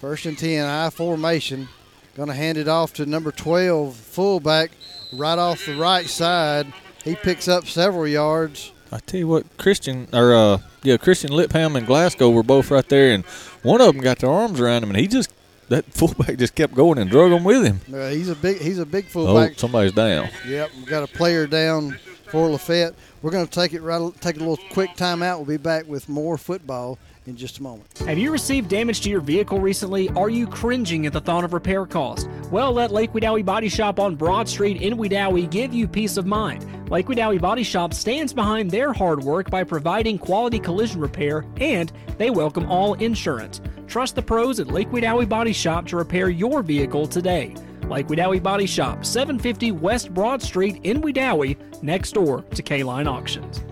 First 0.01 0.25
and 0.25 0.39
10, 0.39 0.65
I 0.65 0.89
formation. 0.91 1.69
Going 2.15 2.29
to 2.29 2.35
hand 2.35 2.59
it 2.59 2.69
off 2.69 2.93
to 2.95 3.05
number 3.07 3.33
12, 3.33 3.93
fullback, 3.97 4.71
right 5.13 5.37
off 5.37 5.67
the 5.67 5.75
right 5.75 6.07
side. 6.07 6.73
He 7.03 7.17
picks 7.17 7.49
up 7.49 7.67
several 7.67 8.07
yards. 8.07 8.71
I 8.95 8.99
tell 9.01 9.19
you 9.19 9.27
what, 9.27 9.57
Christian 9.57 10.07
or 10.13 10.33
uh, 10.33 10.59
yeah, 10.85 10.99
Christian 10.99 11.33
Lipham 11.33 11.75
and 11.77 11.85
Glasgow 11.85 12.31
were 12.31 12.45
both 12.45 12.71
right 12.71 12.89
there, 12.89 13.11
and 13.13 13.25
one 13.65 13.81
of 13.81 13.89
them 13.89 13.99
got 13.99 14.21
their 14.21 14.31
arms 14.31 14.61
around 14.61 14.85
him, 14.85 14.91
and 14.91 14.99
he 14.99 15.09
just 15.09 15.33
that 15.69 15.85
fullback 15.93 16.37
just 16.39 16.55
kept 16.55 16.75
going 16.75 16.99
and 16.99 17.11
drug 17.11 17.33
him 17.33 17.43
with 17.43 17.65
him. 17.65 17.81
Uh, 17.93 18.11
he's 18.11 18.29
a 18.29 18.37
big 18.37 18.59
he's 18.61 18.79
a 18.79 18.87
big 18.87 19.07
fullback. 19.07 19.53
Oh, 19.53 19.55
somebody's 19.57 19.93
down. 19.93 20.29
Yep, 20.47 20.71
we 20.77 20.85
got 20.85 21.03
a 21.03 21.09
player 21.09 21.49
down 21.49 21.99
for 22.29 22.49
Lafayette. 22.49 22.95
We're 23.21 23.33
going 23.33 23.47
to 23.47 23.53
take 23.53 23.73
it 23.73 23.83
right 23.83 24.13
take 24.21 24.37
a 24.37 24.39
little 24.41 24.61
quick 24.71 24.91
timeout. 24.91 25.39
We'll 25.39 25.47
be 25.47 25.57
back 25.57 25.89
with 25.89 26.09
more 26.09 26.39
football 26.39 26.97
in 27.27 27.37
just 27.37 27.59
a 27.59 27.63
moment. 27.63 27.99
Have 28.01 28.19
you 28.19 28.31
received 28.31 28.69
damage 28.69 29.01
to 29.03 29.11
your 29.11 29.21
vehicle 29.21 29.59
recently? 29.59 30.09
Are 30.11 30.29
you 30.29 30.47
cringing 30.47 31.07
at 31.07 31.13
the 31.13 31.21
thought 31.21 31.45
of 31.45 31.53
repair 31.53 31.87
costs? 31.87 32.29
Well, 32.51 32.73
let 32.73 32.91
Lake 32.91 33.13
Wedowee 33.13 33.45
Body 33.45 33.69
Shop 33.69 33.99
on 33.99 34.15
Broad 34.15 34.49
Street 34.49 34.83
in 34.83 34.97
Wedowee 34.97 35.51
give 35.51 35.73
you 35.73 35.89
peace 35.89 36.17
of 36.17 36.27
mind. 36.27 36.91
Lake 36.91 37.07
Wedowee 37.07 37.41
Body 37.41 37.63
Shop 37.63 37.95
stands 37.95 38.33
behind 38.33 38.71
their 38.71 38.93
hard 38.93 39.23
work 39.23 39.51
by 39.51 39.65
providing 39.65 40.19
quality 40.19 40.59
collision 40.59 41.01
repair 41.01 41.45
and 41.57 41.93
they 42.19 42.31
welcome 42.31 42.71
all 42.71 42.95
insurance. 42.95 43.61
Trust 43.87 44.15
the 44.15 44.23
pros 44.23 44.61
at 44.61 44.69
Lake 44.69 44.91
Wedowee 44.91 45.29
Body 45.29 45.53
Shop 45.53 45.87
to 45.87 45.97
repair 45.97 46.29
your 46.29 46.63
vehicle 46.63 47.07
today. 47.07 47.55
Lake 47.89 48.07
Wedowee 48.09 48.43
Body 48.43 48.67
Shop, 48.67 49.05
750 49.05 49.73
West 49.73 50.13
Broad 50.15 50.41
Street 50.41 50.81
in 50.85 51.03
Wedowee, 51.03 51.57
next 51.83 52.13
door 52.13 52.43
to 52.55 52.63
K-Line 52.63 53.07
Auctions. 53.07 53.63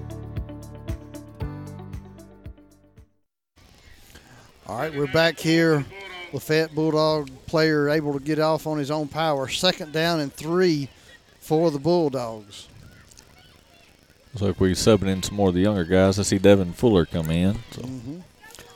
All 4.73 4.79
right, 4.79 4.95
we're 4.95 5.07
back 5.07 5.39
here. 5.39 5.85
Lafayette 6.33 6.75
Bulldog 6.75 7.29
player 7.45 7.91
able 7.91 8.15
to 8.15 8.19
get 8.19 8.39
off 8.39 8.67
on 8.67 8.79
his 8.79 8.91
own 8.91 9.07
power. 9.07 9.47
Second 9.47 9.93
down 9.93 10.19
and 10.19 10.33
three 10.33 10.89
for 11.41 11.71
the 11.71 11.79
Bulldogs. 11.79 12.69
Looks 14.33 14.41
like 14.41 14.61
we're 14.61 14.73
subbing 14.73 15.09
in 15.09 15.23
some 15.23 15.37
more 15.37 15.51
of 15.51 15.55
the 15.55 15.61
younger 15.61 15.85
guys. 15.85 16.19
I 16.19 16.23
see 16.23 16.39
Devin 16.39 16.73
Fuller 16.73 17.05
come 17.05 17.31
in. 17.31 17.59
So. 17.73 17.83
Mm-hmm. 17.83 18.21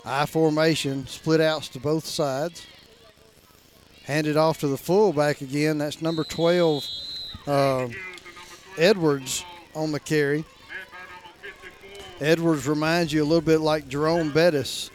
I 0.05 0.26
formation, 0.26 1.07
split 1.07 1.41
outs 1.41 1.68
to 1.68 1.81
both 1.81 2.05
sides. 2.05 2.66
Handed 4.05 4.36
off 4.36 4.60
to 4.60 4.68
the 4.68 4.76
fullback 4.76 5.41
again. 5.41 5.78
That's 5.78 6.02
number 6.02 6.25
12, 6.25 6.86
uh, 7.47 7.89
Edwards 8.76 9.47
on 9.75 9.92
the 9.92 10.00
carry. 10.00 10.44
Edwards 12.20 12.68
reminds 12.68 13.15
you 13.15 13.23
a 13.23 13.25
little 13.25 13.41
bit 13.41 13.62
like 13.62 13.89
Jerome 13.89 14.31
Bettis 14.31 14.91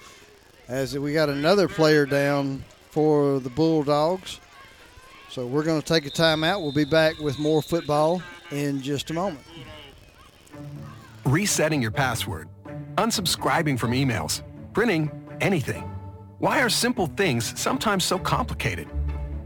as 0.72 0.98
we 0.98 1.12
got 1.12 1.28
another 1.28 1.68
player 1.68 2.06
down 2.06 2.64
for 2.92 3.42
the 3.42 3.50
Bulldogs. 3.50 4.40
So 5.30 5.46
we're 5.46 5.64
going 5.64 5.82
to 5.82 5.86
take 5.86 6.06
a 6.06 6.10
timeout. 6.10 6.62
We'll 6.62 6.72
be 6.72 6.86
back 6.86 7.20
with 7.20 7.38
more 7.38 7.62
football 7.62 8.24
in 8.52 8.82
just 8.82 9.12
a 9.12 9.14
moment. 9.14 9.44
Resetting 11.26 11.82
your 11.82 11.92
password, 11.92 12.48
unsubscribing 12.96 13.78
from 13.78 13.92
emails, 13.92 14.44
printing 14.74 15.12
anything. 15.42 15.84
Why 16.40 16.62
are 16.62 16.70
simple 16.70 17.08
things 17.08 17.60
sometimes 17.60 18.06
so 18.06 18.18
complicated? 18.18 18.88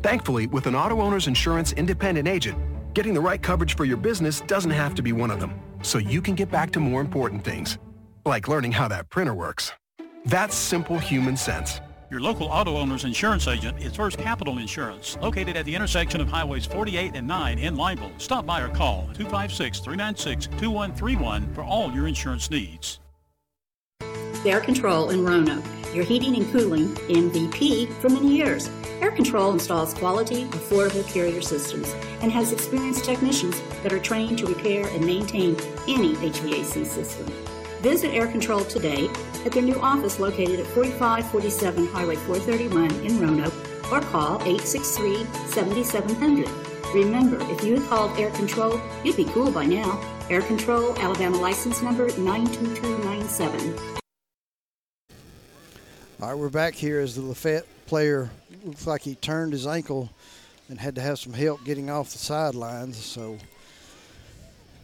Thankfully, 0.04 0.46
with 0.46 0.68
an 0.68 0.76
auto 0.76 1.02
owner's 1.02 1.26
insurance 1.26 1.74
independent 1.74 2.28
agent, 2.28 2.58
getting 2.94 3.16
the 3.16 3.20
right 3.20 3.42
coverage 3.42 3.76
for 3.76 3.86
your 3.86 3.98
business 3.98 4.42
doesn't 4.42 4.72
have 4.72 4.94
to 4.94 5.02
be 5.02 5.12
one 5.12 5.32
of 5.32 5.40
them, 5.40 5.60
so 5.82 5.98
you 5.98 6.22
can 6.22 6.36
get 6.36 6.52
back 6.52 6.70
to 6.72 6.80
more 6.80 7.02
important 7.02 7.44
things, 7.44 7.80
like 8.26 8.48
learning 8.48 8.72
how 8.72 8.88
that 8.88 9.10
printer 9.10 9.34
works. 9.34 9.72
That's 10.26 10.56
simple 10.56 10.98
human 10.98 11.38
sense. 11.38 11.80
Your 12.10 12.20
local 12.20 12.48
auto 12.48 12.78
owner's 12.78 13.04
insurance 13.04 13.48
agent 13.48 13.80
is 13.80 13.96
First 13.96 14.18
Capital 14.18 14.58
Insurance, 14.58 15.20
located 15.22 15.56
at 15.56 15.66
the 15.66 15.76
intersection 15.76 16.20
of 16.20 16.28
Highways 16.28 16.66
48 16.66 17.16
and 17.16 17.28
9 17.28 17.60
in 17.60 17.76
Lineville. 17.76 18.20
Stop 18.20 18.44
by 18.44 18.62
or 18.62 18.70
call 18.70 19.08
256-396-2131 19.14 21.54
for 21.54 21.64
all 21.64 21.92
your 21.92 22.08
insurance 22.08 22.50
needs. 22.50 23.00
Air 24.44 24.62
Control 24.62 25.12
in 25.12 25.24
Roanoke, 25.24 25.64
your 25.94 26.04
heating 26.04 26.36
and 26.36 26.52
cooling 26.52 26.88
MVP 27.08 27.94
for 28.02 28.10
many 28.10 28.36
years. 28.36 28.68
Air 29.02 29.12
Control 29.12 29.52
installs 29.52 29.94
quality, 29.94 30.46
affordable 30.46 31.08
carrier 31.08 31.42
systems 31.42 31.94
and 32.22 32.32
has 32.32 32.52
experienced 32.52 33.06
technicians 33.06 33.62
that 33.84 33.94
are 33.94 34.00
trained 34.00 34.40
to 34.40 34.48
repair 34.48 34.88
and 34.88 35.06
maintain 35.06 35.56
any 35.88 36.16
HVAC 36.16 36.84
system. 36.84 37.45
Visit 37.86 38.16
Air 38.16 38.26
Control 38.26 38.66
today 38.66 39.08
at 39.46 39.52
their 39.52 39.62
new 39.62 39.80
office 39.80 40.20
located 40.20 40.60
at 40.60 40.66
4547 40.66 41.86
Highway 41.86 42.16
431 42.16 42.90
in 43.06 43.20
Roanoke 43.20 43.54
or 43.92 44.02
call 44.02 44.40
863-7700. 44.40 46.94
Remember, 46.96 47.38
if 47.52 47.64
you 47.64 47.80
had 47.80 47.88
called 47.88 48.18
Air 48.18 48.32
Control, 48.32 48.82
you'd 49.04 49.16
be 49.16 49.26
cool 49.26 49.52
by 49.52 49.68
now. 49.68 50.02
Air 50.32 50.42
Control, 50.42 50.98
Alabama 50.98 51.38
license 51.38 51.84
number 51.84 52.08
92297. 52.08 53.76
All 56.20 56.30
right, 56.30 56.36
we're 56.36 56.50
back 56.50 56.74
here 56.74 57.00
as 57.00 57.14
the 57.14 57.22
Lafayette 57.22 57.68
player 57.86 58.32
looks 58.64 58.88
like 58.88 59.04
he 59.04 59.14
turned 59.14 59.54
his 59.54 59.68
ankle 59.68 60.10
and 60.70 60.80
had 60.80 60.96
to 60.96 61.02
have 61.02 61.20
some 61.20 61.34
help 61.34 61.64
getting 61.64 61.92
off 61.92 62.14
the 62.14 62.18
sidelines. 62.18 62.98
So 62.98 63.38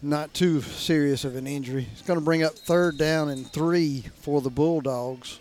not 0.02 0.34
too 0.34 0.62
serious 0.62 1.24
of 1.24 1.36
an 1.36 1.48
injury. 1.48 1.88
It's 1.92 2.02
going 2.02 2.20
to 2.20 2.26
bring 2.26 2.44
up 2.44 2.54
third 2.54 2.98
down 2.98 3.30
and 3.30 3.48
three 3.52 4.06
for 4.22 4.42
the 4.42 4.50
Bulldogs 4.50 5.40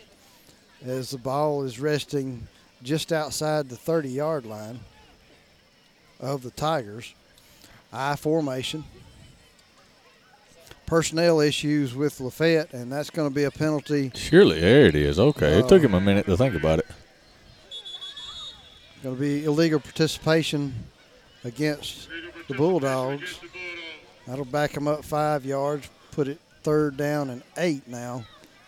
as 0.85 1.11
the 1.11 1.19
ball 1.19 1.63
is 1.63 1.81
resting 1.81 2.47
just 2.83 3.13
outside 3.13 3.69
the 3.69 3.77
30 3.77 4.09
yard 4.09 4.47
line 4.47 4.81
of 6.19 6.43
the 6.43 6.51
Tigers. 6.51 7.15
I 7.93 8.17
formation. 8.17 8.85
Personnel 10.87 11.41
issues 11.41 11.95
with 11.95 12.21
Lafayette, 12.21 12.73
and 12.73 12.91
that's 12.91 13.11
going 13.11 13.29
to 13.29 13.35
be 13.35 13.45
a 13.45 13.51
penalty. 13.51 14.11
Surely, 14.15 14.61
there 14.61 14.87
it 14.87 14.97
is. 14.97 15.19
Okay, 15.19 15.55
uh, 15.55 15.59
it 15.61 15.69
took 15.69 15.83
him 15.83 15.95
a 15.95 16.01
minute 16.01 16.27
to 16.27 16.37
think 16.37 16.55
about 16.55 16.81
it. 16.81 16.87
Going 19.03 19.15
to 19.15 19.21
be 19.21 19.45
illegal 19.45 19.81
participation 19.81 20.75
against 21.45 22.09
the 22.49 22.55
Bulldogs. 22.55 23.41
That'll 24.27 24.45
back 24.45 24.73
them 24.73 24.87
up 24.87 25.05
five 25.05 25.45
yards, 25.45 25.89
put 26.13 26.29
it 26.29 26.39
third 26.63 26.97
down 26.97 27.31
and 27.31 27.43
eight 27.57 27.87
now. 27.89 28.25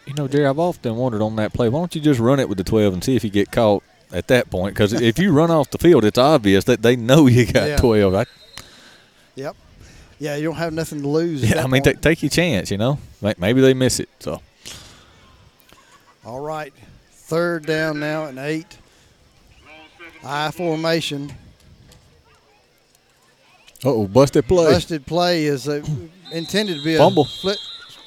You 0.07 0.15
know, 0.15 0.27
Jerry, 0.27 0.47
I've 0.47 0.59
often 0.59 0.97
wondered 0.97 1.23
on 1.23 1.37
that 1.37 1.53
play. 1.53 1.69
Why 1.69 1.79
don't 1.79 1.95
you 1.95 2.01
just 2.01 2.19
run 2.19 2.41
it 2.41 2.49
with 2.49 2.59
the 2.59 2.65
12 2.65 2.95
and 2.95 3.05
see 3.05 3.15
if 3.15 3.23
you 3.23 3.31
get 3.31 3.53
caught 3.53 3.85
at 4.11 4.27
that 4.29 4.51
point? 4.51 4.75
Because 4.75 4.93
if 4.93 5.19
you 5.19 5.33
run 5.33 5.51
off 5.51 5.71
the 5.71 5.79
field, 5.79 6.05
it's 6.05 6.19
obvious 6.19 6.65
that 6.65 6.83
they 6.83 6.97
know 6.97 7.27
you 7.29 7.47
got 7.47 7.69
yeah. 7.69 7.77
12. 7.77 8.15
I, 8.15 8.27
yep. 9.37 9.57
Yeah, 10.19 10.37
you 10.37 10.45
don't 10.45 10.57
have 10.57 10.73
nothing 10.73 11.03
to 11.03 11.09
lose. 11.09 11.49
Yeah, 11.49 11.63
I 11.63 11.67
mean, 11.67 11.83
t- 11.83 11.95
take 11.95 12.23
your 12.23 12.31
chance, 12.31 12.71
you 12.71 12.79
know. 12.79 12.99
Maybe 13.39 13.61
they 13.61 13.75
miss 13.75 14.01
it. 14.01 14.09
So. 14.19 14.41
All 16.25 16.41
right. 16.41 16.73
Third 17.11 17.67
down 17.67 18.01
now 18.01 18.27
and 18.27 18.39
eight. 18.39 18.79
I 20.25 20.51
formation. 20.51 21.33
Oh, 23.85 24.07
busted 24.07 24.47
play. 24.47 24.73
Busted 24.73 25.07
play 25.07 25.45
is 25.45 25.69
a, 25.69 25.83
intended 26.33 26.79
to 26.79 26.85
be 26.85 26.97
Fumble. 26.97 27.23
a 27.25 27.27
flip, 27.27 27.59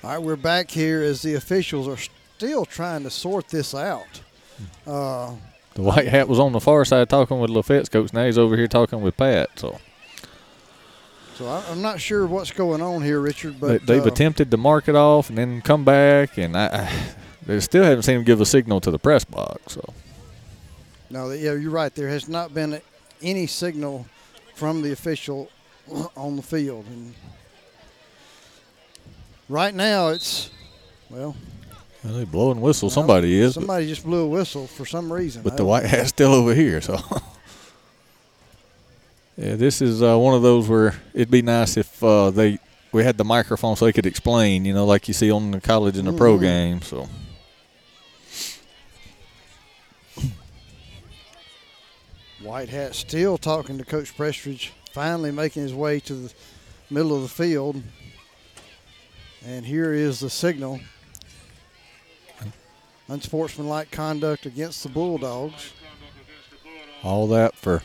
All 0.09 0.15
right, 0.15 0.23
we're 0.23 0.37
back 0.37 0.71
here 0.71 1.03
as 1.03 1.21
the 1.21 1.35
officials 1.35 1.87
are 1.87 1.99
still 2.39 2.65
trying 2.65 3.03
to 3.03 3.11
sort 3.11 3.49
this 3.49 3.75
out. 3.75 4.23
Uh, 4.87 5.35
The 5.75 5.83
white 5.83 6.09
hat 6.09 6.29
was 6.29 6.39
on 6.39 6.53
the 6.53 6.61
far 6.61 6.87
side 6.87 7.11
talking 7.11 7.39
with 7.41 7.51
Lafayette's 7.51 7.91
coach. 7.91 8.15
Now 8.15 8.25
he's 8.25 8.39
over 8.39 8.57
here 8.57 8.69
talking 8.69 9.03
with 9.03 9.19
Pat. 9.19 9.51
So 9.57 9.79
so 11.35 11.47
I, 11.47 11.63
I'm 11.69 11.83
not 11.83 12.01
sure 12.01 12.27
what's 12.27 12.51
going 12.53 12.81
on 12.81 13.03
here, 13.03 13.21
Richard. 13.21 13.61
But 13.61 13.85
they, 13.87 13.97
have 13.97 14.07
uh, 14.07 14.11
attempted 14.11 14.51
to 14.51 14.57
mark 14.57 14.89
it 14.89 14.95
off 14.95 15.29
and 15.29 15.37
then 15.37 15.61
come 15.61 15.85
back, 15.85 16.39
and 16.39 16.57
I, 16.57 16.69
I 16.69 16.93
they 17.45 17.61
still 17.61 17.85
haven't 17.85 18.05
seen 18.05 18.17
him 18.17 18.25
give 18.25 18.41
a 18.41 18.47
signal 18.47 18.81
to 18.81 18.91
the 18.91 18.99
press 18.99 19.27
box. 19.27 19.75
So 19.75 19.93
No, 21.11 21.31
yeah, 21.33 21.53
you're 21.53 21.71
right. 21.71 21.95
There 21.95 22.09
has 22.09 22.31
not 22.31 22.55
been 22.55 22.81
any 23.21 23.47
signal 23.47 24.07
from 24.55 24.81
the 24.81 24.91
official 24.91 25.51
on 26.17 26.37
the 26.37 26.43
field, 26.43 26.87
and 26.87 27.15
right 29.49 29.75
now 29.75 30.09
it's 30.09 30.51
well, 31.11 31.37
well, 32.05 32.15
they 32.15 32.25
blow 32.25 32.51
and 32.51 32.61
whistle. 32.61 32.91
Somebody 32.91 33.41
is, 33.41 33.55
somebody 33.55 33.87
just 33.87 34.05
blew 34.05 34.25
a 34.25 34.29
whistle 34.29 34.67
for 34.67 34.87
some 34.87 35.13
reason. 35.13 35.43
but 35.43 35.57
the 35.57 35.65
white 35.65 35.87
hat's 35.87 36.11
still 36.11 36.33
over 36.35 36.55
here. 36.55 36.81
So 36.81 36.95
yeah, 39.37 39.55
this 39.57 39.81
is 39.81 40.03
uh, 40.03 40.17
one 40.19 40.35
of 40.35 40.43
those 40.43 40.69
where 40.69 40.95
it'd 41.15 41.31
be 41.31 41.43
nice 41.43 41.77
if 41.77 42.03
uh, 42.03 42.31
they 42.31 42.59
we 42.93 43.05
had 43.05 43.19
the 43.19 43.25
microphone 43.25 43.77
so 43.77 43.85
they 43.85 43.93
could 43.93 44.07
explain. 44.07 44.65
You 44.65 44.75
know, 44.75 44.87
like 44.87 45.09
you 45.09 45.15
see 45.15 45.31
on 45.31 45.51
the 45.51 45.61
college 45.61 45.97
and 45.97 46.09
the 46.09 46.13
pro 46.13 46.39
Mhm. 46.39 46.41
game. 46.41 46.83
So. 46.83 47.09
White 52.43 52.69
hat 52.69 52.95
still 52.95 53.37
talking 53.37 53.79
to 53.79 53.85
Coach 53.85 54.17
Prestridge, 54.17 54.71
finally 54.93 55.33
making 55.33 55.63
his 55.63 55.75
way 55.75 55.99
to 56.01 56.15
the 56.15 56.33
middle 56.89 57.15
of 57.17 57.23
the 57.23 57.29
field. 57.29 57.83
And 59.45 59.65
here 59.65 59.93
is 59.93 60.21
the 60.21 60.31
signal. 60.31 60.81
Unsportsmanlike 63.09 63.91
conduct 63.91 64.45
against 64.47 64.83
the 64.83 64.89
Bulldogs. 64.91 65.73
all 67.03 67.27
that 67.29 67.55
for 67.55 67.83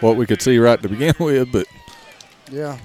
what 0.00 0.16
we 0.16 0.26
could 0.26 0.40
see 0.40 0.58
right 0.58 0.80
to 0.80 0.88
begin 0.88 1.14
with, 1.20 1.50
but 1.50 1.66
Yeah, 2.50 2.78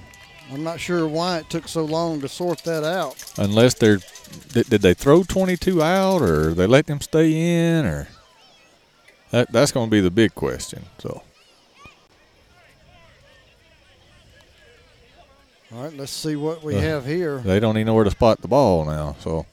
I'm 0.51 0.63
not 0.63 0.79
sure 0.79 1.07
why 1.07 1.37
it 1.39 1.49
took 1.51 1.67
so 1.67 1.85
long 1.85 2.21
to 2.21 2.27
sort 2.27 2.63
that 2.63 2.83
out. 2.83 3.23
unless 3.37 3.75
they're 3.75 3.99
did, 4.53 4.67
did 4.67 4.81
they 4.81 4.95
throw 4.95 5.21
22 5.21 5.83
out 5.83 6.23
or 6.23 6.55
they 6.55 6.65
let 6.65 6.87
them 6.87 6.99
stay 7.01 7.31
in 7.77 7.85
or 7.85 8.07
that 9.29 9.51
that's 9.51 9.71
going 9.71 9.87
to 9.87 9.91
be 9.91 9.99
the 10.01 10.09
big 10.09 10.33
question. 10.33 10.85
So 10.97 11.21
All 15.75 15.83
right, 15.83 15.97
let's 15.97 16.11
see 16.11 16.35
what 16.35 16.63
we 16.63 16.75
Uh, 16.75 16.81
have 16.81 17.05
here. 17.05 17.39
they 17.39 17.59
don't 17.59 17.77
even 17.77 17.87
know 17.87 17.95
where 17.95 18.03
to 18.03 18.11
spot 18.11 18.41
the 18.41 18.47
ball 18.47 18.85
now. 18.85 19.15
So 19.21 19.45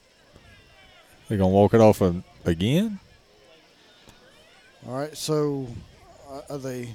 they're 1.27 1.37
going 1.37 1.49
to 1.49 1.53
walk 1.55 1.73
it 1.73 1.81
off 1.81 2.01
a- 2.01 2.21
again. 2.45 2.99
All 4.87 4.93
right, 4.97 5.15
so 5.17 5.67
uh, 6.29 6.41
are 6.49 6.57
they? 6.57 6.93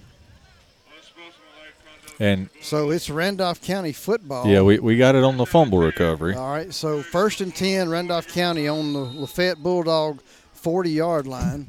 And 2.19 2.49
So 2.63 2.91
it's 2.91 3.11
Randolph 3.11 3.61
County 3.61 3.93
football. 3.93 4.47
yeah, 4.47 4.63
we, 4.63 4.79
we 4.79 4.97
got 4.97 5.15
it 5.15 5.23
on 5.23 5.37
the 5.37 5.45
fumble 5.45 5.79
recovery. 5.79 6.35
All 6.35 6.51
right, 6.51 6.73
so 6.73 7.03
first 7.03 7.41
and 7.43 7.55
10, 7.55 7.91
Randolph 7.91 8.29
County 8.29 8.67
on 8.69 8.93
the 8.95 9.01
Lafayette 9.01 9.63
Bulldog 9.63 10.23
40 10.55 10.91
yard 10.91 11.27
line. 11.27 11.69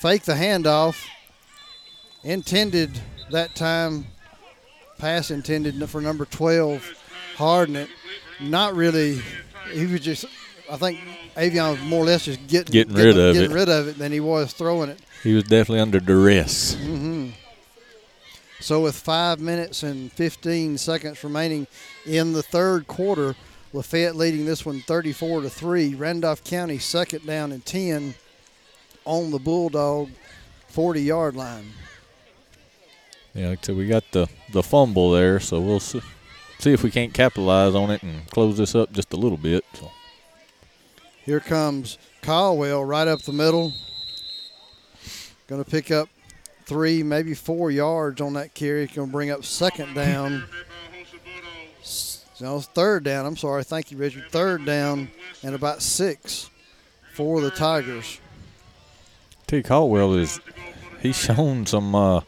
Fake 0.00 0.22
the 0.22 0.32
handoff. 0.34 1.04
Intended 2.24 2.98
that 3.30 3.54
time, 3.54 4.06
pass 5.00 5.30
intended 5.30 5.88
for 5.88 6.00
number 6.00 6.24
12, 6.24 6.84
Harden. 7.36 7.76
It 7.76 7.88
Not 8.40 8.74
really, 8.74 9.20
he 9.72 9.86
was 9.86 10.00
just, 10.00 10.24
I 10.70 10.76
think 10.76 11.00
Avion 11.36 11.72
was 11.72 11.80
more 11.82 12.02
or 12.02 12.06
less 12.06 12.24
just 12.26 12.46
getting, 12.46 12.72
Getting 12.72 12.94
rid 12.94 13.18
of 13.18 13.34
getting 13.34 13.50
it. 13.50 13.54
rid 13.54 13.68
of 13.68 13.88
it 13.88 13.98
than 13.98 14.12
he 14.12 14.20
was 14.20 14.52
throwing 14.52 14.90
it. 14.90 14.98
He 15.22 15.34
was 15.34 15.44
definitely 15.44 15.80
under 15.80 16.00
duress. 16.00 16.74
hmm 16.74 17.30
So 18.60 18.80
with 18.82 18.94
five 18.96 19.40
minutes 19.40 19.82
and 19.82 20.12
15 20.12 20.78
seconds 20.78 21.22
remaining 21.24 21.66
in 22.06 22.32
the 22.32 22.42
third 22.42 22.86
quarter, 22.86 23.34
Lafayette 23.72 24.16
leading 24.16 24.44
this 24.46 24.66
one 24.66 24.80
34 24.80 25.42
to 25.42 25.50
three. 25.50 25.94
Randolph 25.94 26.42
County 26.44 26.78
second 26.78 27.26
down 27.26 27.52
and 27.52 27.64
10 27.64 28.14
on 29.04 29.30
the 29.30 29.38
Bulldog 29.38 30.10
40 30.68 31.02
yard 31.02 31.36
line. 31.36 31.72
Yeah, 33.40 33.48
like 33.48 33.60
I 33.60 33.62
said, 33.68 33.76
we 33.76 33.86
got 33.86 34.04
the, 34.10 34.28
the 34.52 34.62
fumble 34.62 35.12
there, 35.12 35.40
so 35.40 35.62
we'll 35.62 35.80
see, 35.80 36.02
see 36.58 36.74
if 36.74 36.82
we 36.82 36.90
can't 36.90 37.14
capitalize 37.14 37.74
on 37.74 37.90
it 37.90 38.02
and 38.02 38.28
close 38.28 38.58
this 38.58 38.74
up 38.74 38.92
just 38.92 39.14
a 39.14 39.16
little 39.16 39.38
bit. 39.38 39.64
So. 39.72 39.90
Here 41.22 41.40
comes 41.40 41.96
Caldwell 42.20 42.84
right 42.84 43.08
up 43.08 43.22
the 43.22 43.32
middle. 43.32 43.72
Going 45.46 45.64
to 45.64 45.70
pick 45.70 45.90
up 45.90 46.10
three, 46.66 47.02
maybe 47.02 47.32
four 47.32 47.70
yards 47.70 48.20
on 48.20 48.34
that 48.34 48.52
carry. 48.52 48.86
Going 48.86 49.08
to 49.08 49.12
bring 49.12 49.30
up 49.30 49.42
second 49.42 49.94
down. 49.94 50.44
No, 52.42 52.60
third 52.60 53.04
down. 53.04 53.24
I'm 53.24 53.38
sorry. 53.38 53.64
Thank 53.64 53.90
you, 53.90 53.96
Richard. 53.96 54.24
Third 54.30 54.66
down 54.66 55.08
and 55.42 55.54
about 55.54 55.80
six 55.80 56.50
for 57.14 57.40
the 57.40 57.50
Tigers. 57.50 58.20
T. 59.46 59.62
Caldwell 59.62 60.12
is 60.12 60.40
he's 61.00 61.16
shown 61.16 61.64
some 61.64 61.94
uh, 61.94 62.20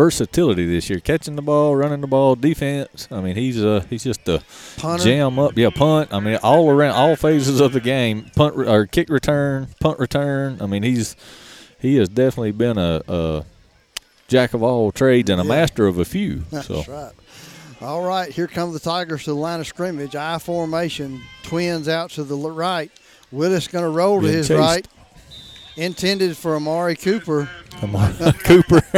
versatility 0.00 0.64
this 0.64 0.88
year, 0.88 0.98
catching 0.98 1.36
the 1.36 1.42
ball, 1.42 1.76
running 1.76 2.00
the 2.00 2.06
ball, 2.06 2.34
defense. 2.34 3.06
I 3.10 3.20
mean, 3.20 3.36
he's 3.36 3.62
uh 3.62 3.84
he's 3.90 4.02
just 4.04 4.26
a 4.28 4.42
Punter. 4.78 5.04
jam 5.04 5.38
up, 5.38 5.56
yeah, 5.58 5.68
punt. 5.68 6.08
I 6.12 6.20
mean, 6.20 6.36
all 6.42 6.70
around, 6.70 6.94
all 6.94 7.16
phases 7.16 7.60
of 7.60 7.72
the 7.74 7.80
game, 7.80 8.30
punt 8.34 8.56
re- 8.56 8.66
or 8.66 8.86
kick 8.86 9.10
return, 9.10 9.68
punt 9.78 9.98
return. 9.98 10.56
I 10.62 10.66
mean, 10.66 10.82
he's 10.82 11.16
he 11.78 11.96
has 11.96 12.08
definitely 12.08 12.52
been 12.52 12.78
a, 12.78 13.02
a 13.08 13.44
jack 14.28 14.54
of 14.54 14.62
all 14.62 14.90
trades 14.90 15.28
and 15.28 15.38
a 15.40 15.44
Yeah. 15.44 15.48
master 15.50 15.86
of 15.86 15.98
a 15.98 16.04
few. 16.06 16.44
That's 16.50 16.68
so 16.68 16.82
right. 16.88 17.12
All 17.82 18.02
right, 18.02 18.30
here 18.30 18.46
come 18.46 18.72
the 18.72 18.78
Tigers 18.78 19.24
to 19.24 19.30
the 19.30 19.36
line 19.36 19.60
of 19.60 19.66
scrimmage. 19.66 20.14
I 20.16 20.38
formation. 20.38 21.20
Twins 21.42 21.88
out 21.88 22.10
to 22.12 22.24
the 22.24 22.36
right. 22.36 22.90
Willis 23.32 23.68
going 23.68 23.84
to 23.84 23.90
roll 23.90 24.16
to 24.20 24.22
Being 24.22 24.34
his 24.34 24.48
chased. 24.48 24.60
right. 24.60 24.86
Intended 25.80 26.36
for 26.36 26.56
Amari 26.56 26.94
Cooper. 26.94 27.48
Amari 27.82 28.12
Cooper. 28.44 28.82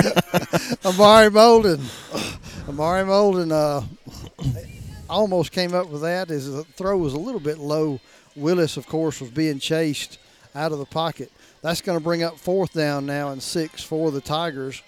Amari 0.84 1.30
Molden. 1.30 1.80
Amari 2.68 3.04
Molden 3.04 3.52
uh, 3.52 3.82
almost 5.08 5.52
came 5.52 5.74
up 5.74 5.86
with 5.86 6.02
that. 6.02 6.28
His 6.28 6.64
throw 6.74 6.96
was 6.96 7.14
a 7.14 7.18
little 7.18 7.40
bit 7.40 7.58
low. 7.58 8.00
Willis, 8.34 8.76
of 8.76 8.88
course, 8.88 9.20
was 9.20 9.30
being 9.30 9.60
chased 9.60 10.18
out 10.56 10.72
of 10.72 10.80
the 10.80 10.84
pocket. 10.84 11.30
That's 11.60 11.80
going 11.80 11.96
to 11.96 12.02
bring 12.02 12.24
up 12.24 12.36
fourth 12.36 12.72
down 12.72 13.06
now 13.06 13.28
and 13.30 13.40
six 13.40 13.84
for 13.84 14.10
the 14.10 14.20
Tigers. 14.20 14.82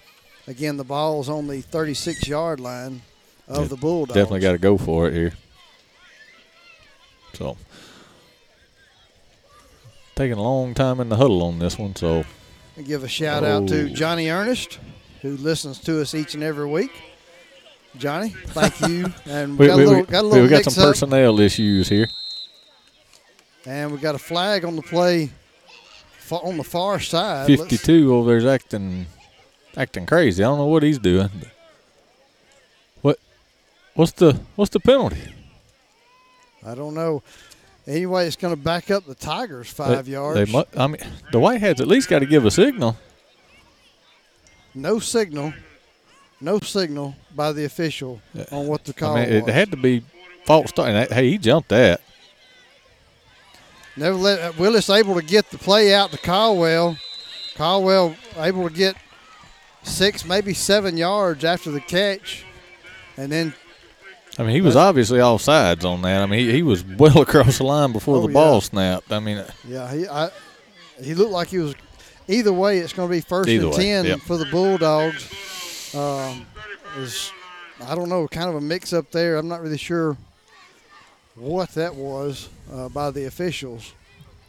Again, 0.48 0.76
the 0.76 0.82
ball's 0.84 1.28
on 1.28 1.46
the 1.46 1.60
36 1.60 2.26
yard 2.26 2.58
line 2.58 3.02
of 3.46 3.68
the 3.68 3.76
Bulldogs. 3.76 4.14
definitely 4.14 4.40
got 4.40 4.52
to 4.52 4.58
go 4.58 4.76
for 4.76 5.06
it 5.06 5.14
here. 5.14 5.34
So 7.34 7.56
taking 10.14 10.38
a 10.38 10.42
long 10.42 10.74
time 10.74 11.00
in 11.00 11.08
the 11.08 11.16
huddle 11.16 11.42
on 11.42 11.58
this 11.58 11.78
one. 11.78 11.94
So 11.96 12.24
And 12.76 12.86
give 12.86 13.04
a 13.04 13.08
shout 13.08 13.44
out 13.44 13.68
to 13.68 13.84
Oh. 13.84 13.88
Johnny 13.88 14.28
Ernest, 14.30 14.78
who 15.22 15.36
listens 15.36 15.78
to 15.80 16.00
us 16.00 16.14
each 16.14 16.34
and 16.34 16.42
every 16.42 16.66
week. 16.66 16.90
Johnny. 17.96 18.30
Thank 18.30 18.80
you. 18.88 19.12
And 19.26 19.58
we, 19.58 19.66
got, 19.68 19.76
we, 19.76 19.82
a 19.84 19.86
little, 19.86 20.00
we, 20.00 20.06
got 20.06 20.24
a 20.24 20.26
little 20.26 20.42
we 20.44 20.48
got 20.48 20.64
some 20.64 20.72
mix-up. 20.72 20.84
personnel 20.88 21.40
issues 21.40 21.88
here. 21.88 22.08
And 23.66 23.92
we 23.92 23.98
got 23.98 24.14
a 24.14 24.18
flag 24.18 24.64
on 24.64 24.76
the 24.76 24.82
play 24.82 25.30
on 26.30 26.56
the 26.56 26.64
far 26.64 26.98
side. 27.00 27.48
Let's- 27.48 27.62
52 27.62 28.14
over 28.14 28.30
there's 28.30 28.44
acting 28.44 29.06
acting 29.76 30.06
crazy. 30.06 30.42
I 30.42 30.46
don't 30.48 30.58
know 30.58 30.66
what 30.66 30.82
he's 30.82 30.98
doing. 30.98 31.30
What 33.02 33.18
what's 33.94 34.12
the 34.12 34.40
what's 34.56 34.70
the 34.70 34.80
penalty? 34.80 35.22
I 36.66 36.74
don't 36.74 36.94
know. 36.94 37.22
Anyway, 37.86 38.26
it's 38.26 38.36
going 38.36 38.54
to 38.54 38.60
back 38.60 38.90
up 38.90 39.04
the 39.06 39.14
Tigers 39.14 39.68
five 39.70 40.06
They- 40.06 40.12
yards. 40.12 40.50
They 40.52 40.64
I 40.76 40.86
mean, 40.86 40.96
the 41.32 41.38
Whiteheads 41.38 41.80
at 41.80 41.88
least 41.88 42.08
got 42.08 42.20
to 42.20 42.26
give 42.26 42.44
a 42.46 42.50
signal. 42.50 42.96
no 44.74 44.98
signal. 44.98 45.52
No 46.40 46.58
signal 46.58 47.14
by 47.34 47.52
the 47.52 47.64
official 47.64 48.20
on 48.50 48.66
what 48.66 48.84
the 48.84 48.92
call 48.92 49.16
I 49.16 49.24
mean, 49.24 49.32
it 49.34 49.44
was. 49.44 49.54
had 49.54 49.70
to 49.70 49.76
be 49.76 50.02
false 50.44 50.70
start. 50.70 51.10
Hey, 51.12 51.30
he 51.30 51.38
jumped 51.38 51.68
that. 51.70 52.00
Never 53.96 54.16
let 54.16 54.40
uh, 54.40 54.52
Willis 54.58 54.90
able 54.90 55.14
to 55.14 55.22
get 55.22 55.50
the 55.50 55.58
play 55.58 55.94
out 55.94 56.10
to 56.10 56.18
Caldwell. 56.18 56.98
Caldwell 57.54 58.16
able 58.36 58.68
to 58.68 58.74
get 58.74 58.96
six, 59.84 60.24
maybe 60.24 60.52
seven 60.52 60.96
yards 60.96 61.44
after 61.44 61.70
the 61.70 61.80
catch, 61.80 62.44
and 63.16 63.30
then 63.30 63.54
I 64.38 64.42
mean, 64.42 64.54
he 64.54 64.60
was 64.60 64.76
obviously 64.76 65.20
off 65.20 65.42
sides 65.42 65.84
on 65.84 66.02
that. 66.02 66.22
I 66.22 66.26
mean, 66.26 66.40
he, 66.40 66.52
he 66.52 66.62
was 66.62 66.84
well 66.84 67.20
across 67.22 67.58
the 67.58 67.64
line 67.64 67.92
before 67.92 68.16
Oh, 68.16 68.26
the 68.26 68.32
ball 68.32 68.54
yeah. 68.54 68.60
snapped. 68.60 69.12
I 69.12 69.20
mean, 69.20 69.44
yeah, 69.66 69.92
he 69.92 70.08
I, 70.08 70.30
he 71.02 71.14
looked 71.14 71.32
like 71.32 71.48
he 71.48 71.58
was. 71.58 71.74
Either 72.26 72.52
way, 72.54 72.78
it's 72.78 72.94
going 72.94 73.06
to 73.08 73.12
be 73.14 73.20
first 73.20 73.50
and 73.50 73.70
way, 73.70 73.76
ten 73.76 74.04
yep. 74.06 74.20
for 74.20 74.38
the 74.38 74.46
Bulldogs. 74.46 75.94
Um, 75.94 76.46
is 76.98 77.30
I 77.86 77.94
don't 77.94 78.08
know, 78.08 78.26
kind 78.28 78.48
of 78.48 78.54
a 78.56 78.60
mix 78.60 78.92
up 78.92 79.10
there. 79.10 79.36
I'm 79.36 79.48
not 79.48 79.60
really 79.60 79.76
sure 79.76 80.16
what 81.34 81.70
that 81.70 81.94
was 81.94 82.48
uh, 82.72 82.88
by 82.88 83.10
the 83.10 83.26
officials. 83.26 83.92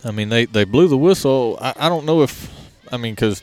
I 0.04 0.12
mean, 0.12 0.30
they, 0.30 0.46
they 0.46 0.64
blew 0.64 0.88
the 0.88 0.98
whistle. 0.98 1.58
I, 1.60 1.74
I 1.78 1.90
don't 1.90 2.06
know 2.06 2.22
if, 2.22 2.52
I 2.92 2.98
mean, 2.98 3.14
because 3.16 3.42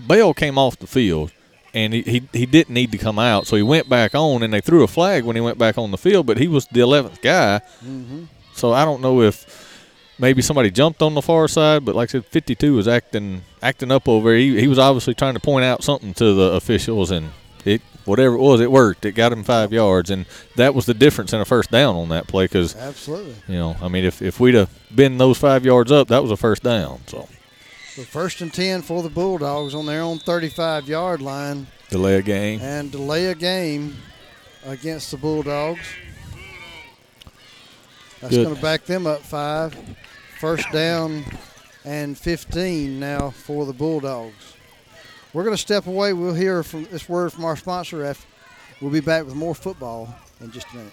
Bell 0.00 0.32
came 0.32 0.56
off 0.56 0.78
the 0.78 0.86
field 0.86 1.32
and 1.74 1.92
he, 1.92 2.02
he, 2.02 2.28
he 2.32 2.46
didn't 2.46 2.74
need 2.74 2.92
to 2.92 2.98
come 2.98 3.18
out. 3.18 3.46
So 3.46 3.56
he 3.56 3.62
went 3.62 3.88
back 3.88 4.14
on 4.14 4.42
and 4.42 4.52
they 4.52 4.60
threw 4.60 4.82
a 4.82 4.88
flag 4.88 5.24
when 5.24 5.36
he 5.36 5.42
went 5.42 5.58
back 5.58 5.78
on 5.78 5.90
the 5.90 5.98
field, 5.98 6.26
but 6.26 6.38
he 6.38 6.48
was 6.48 6.66
the 6.66 6.80
11th 6.80 7.20
guy. 7.20 7.60
Mm-hmm. 7.84 8.24
So 8.54 8.72
I 8.72 8.84
don't 8.84 9.00
know 9.00 9.22
if 9.22 9.68
maybe 10.18 10.42
somebody 10.42 10.70
jumped 10.70 11.02
on 11.02 11.14
the 11.14 11.22
far 11.22 11.48
side, 11.48 11.84
but 11.84 11.94
like 11.94 12.10
I 12.10 12.12
said, 12.12 12.26
52 12.26 12.74
was 12.74 12.88
acting 12.88 13.42
acting 13.62 13.90
up 13.90 14.08
over. 14.08 14.30
there. 14.30 14.38
He, 14.38 14.60
he 14.60 14.68
was 14.68 14.78
obviously 14.78 15.14
trying 15.14 15.34
to 15.34 15.40
point 15.40 15.64
out 15.64 15.82
something 15.82 16.14
to 16.14 16.34
the 16.34 16.52
officials, 16.52 17.10
and 17.10 17.30
it 17.64 17.82
whatever 18.04 18.34
it 18.34 18.40
was, 18.40 18.60
it 18.60 18.70
worked. 18.70 19.04
It 19.04 19.12
got 19.12 19.32
him 19.32 19.44
five 19.44 19.72
yards, 19.72 20.10
and 20.10 20.26
that 20.56 20.74
was 20.74 20.86
the 20.86 20.94
difference 20.94 21.32
in 21.32 21.40
a 21.40 21.44
first 21.44 21.70
down 21.70 21.94
on 21.94 22.08
that 22.08 22.26
play. 22.26 22.44
Because 22.44 22.74
Absolutely. 22.74 23.36
you 23.46 23.54
know, 23.54 23.76
I 23.80 23.88
mean, 23.88 24.04
if 24.04 24.20
if 24.22 24.40
we'd 24.40 24.54
have 24.54 24.70
been 24.94 25.18
those 25.18 25.38
five 25.38 25.64
yards 25.64 25.92
up, 25.92 26.08
that 26.08 26.22
was 26.22 26.30
a 26.30 26.36
first 26.36 26.62
down. 26.62 27.00
So 27.06 27.28
So 27.94 28.02
first 28.02 28.40
and 28.40 28.52
ten 28.52 28.82
for 28.82 29.02
the 29.02 29.08
Bulldogs 29.08 29.74
on 29.74 29.86
their 29.86 30.02
own 30.02 30.18
35 30.18 30.88
yard 30.88 31.20
line. 31.20 31.66
delay 31.90 32.16
a 32.16 32.22
game. 32.22 32.60
and 32.60 32.92
delay 32.92 33.26
a 33.26 33.34
game 33.34 33.96
against 34.64 35.10
the 35.10 35.16
Bulldogs. 35.16 35.80
That's 38.20 38.34
going 38.36 38.54
to 38.54 38.60
back 38.62 38.84
them 38.84 39.06
up 39.06 39.20
five. 39.22 39.76
First 40.40 40.70
down 40.72 41.24
and 41.84 42.16
15 42.16 42.98
now 43.00 43.30
for 43.30 43.64
the 43.66 43.72
Bulldogs. 43.72 44.54
We're 45.32 45.44
going 45.44 45.54
to 45.56 45.60
step 45.60 45.86
away. 45.86 46.12
We'll 46.12 46.34
hear 46.34 46.62
from 46.62 46.84
this 46.84 47.08
word 47.08 47.32
from 47.32 47.44
our 47.44 47.56
sponsor. 47.56 48.04
After. 48.04 48.26
We'll 48.80 48.92
be 48.92 49.00
back 49.00 49.24
with 49.24 49.34
more 49.34 49.54
football 49.54 50.14
in 50.40 50.52
just 50.52 50.66
a 50.72 50.76
minute. 50.76 50.92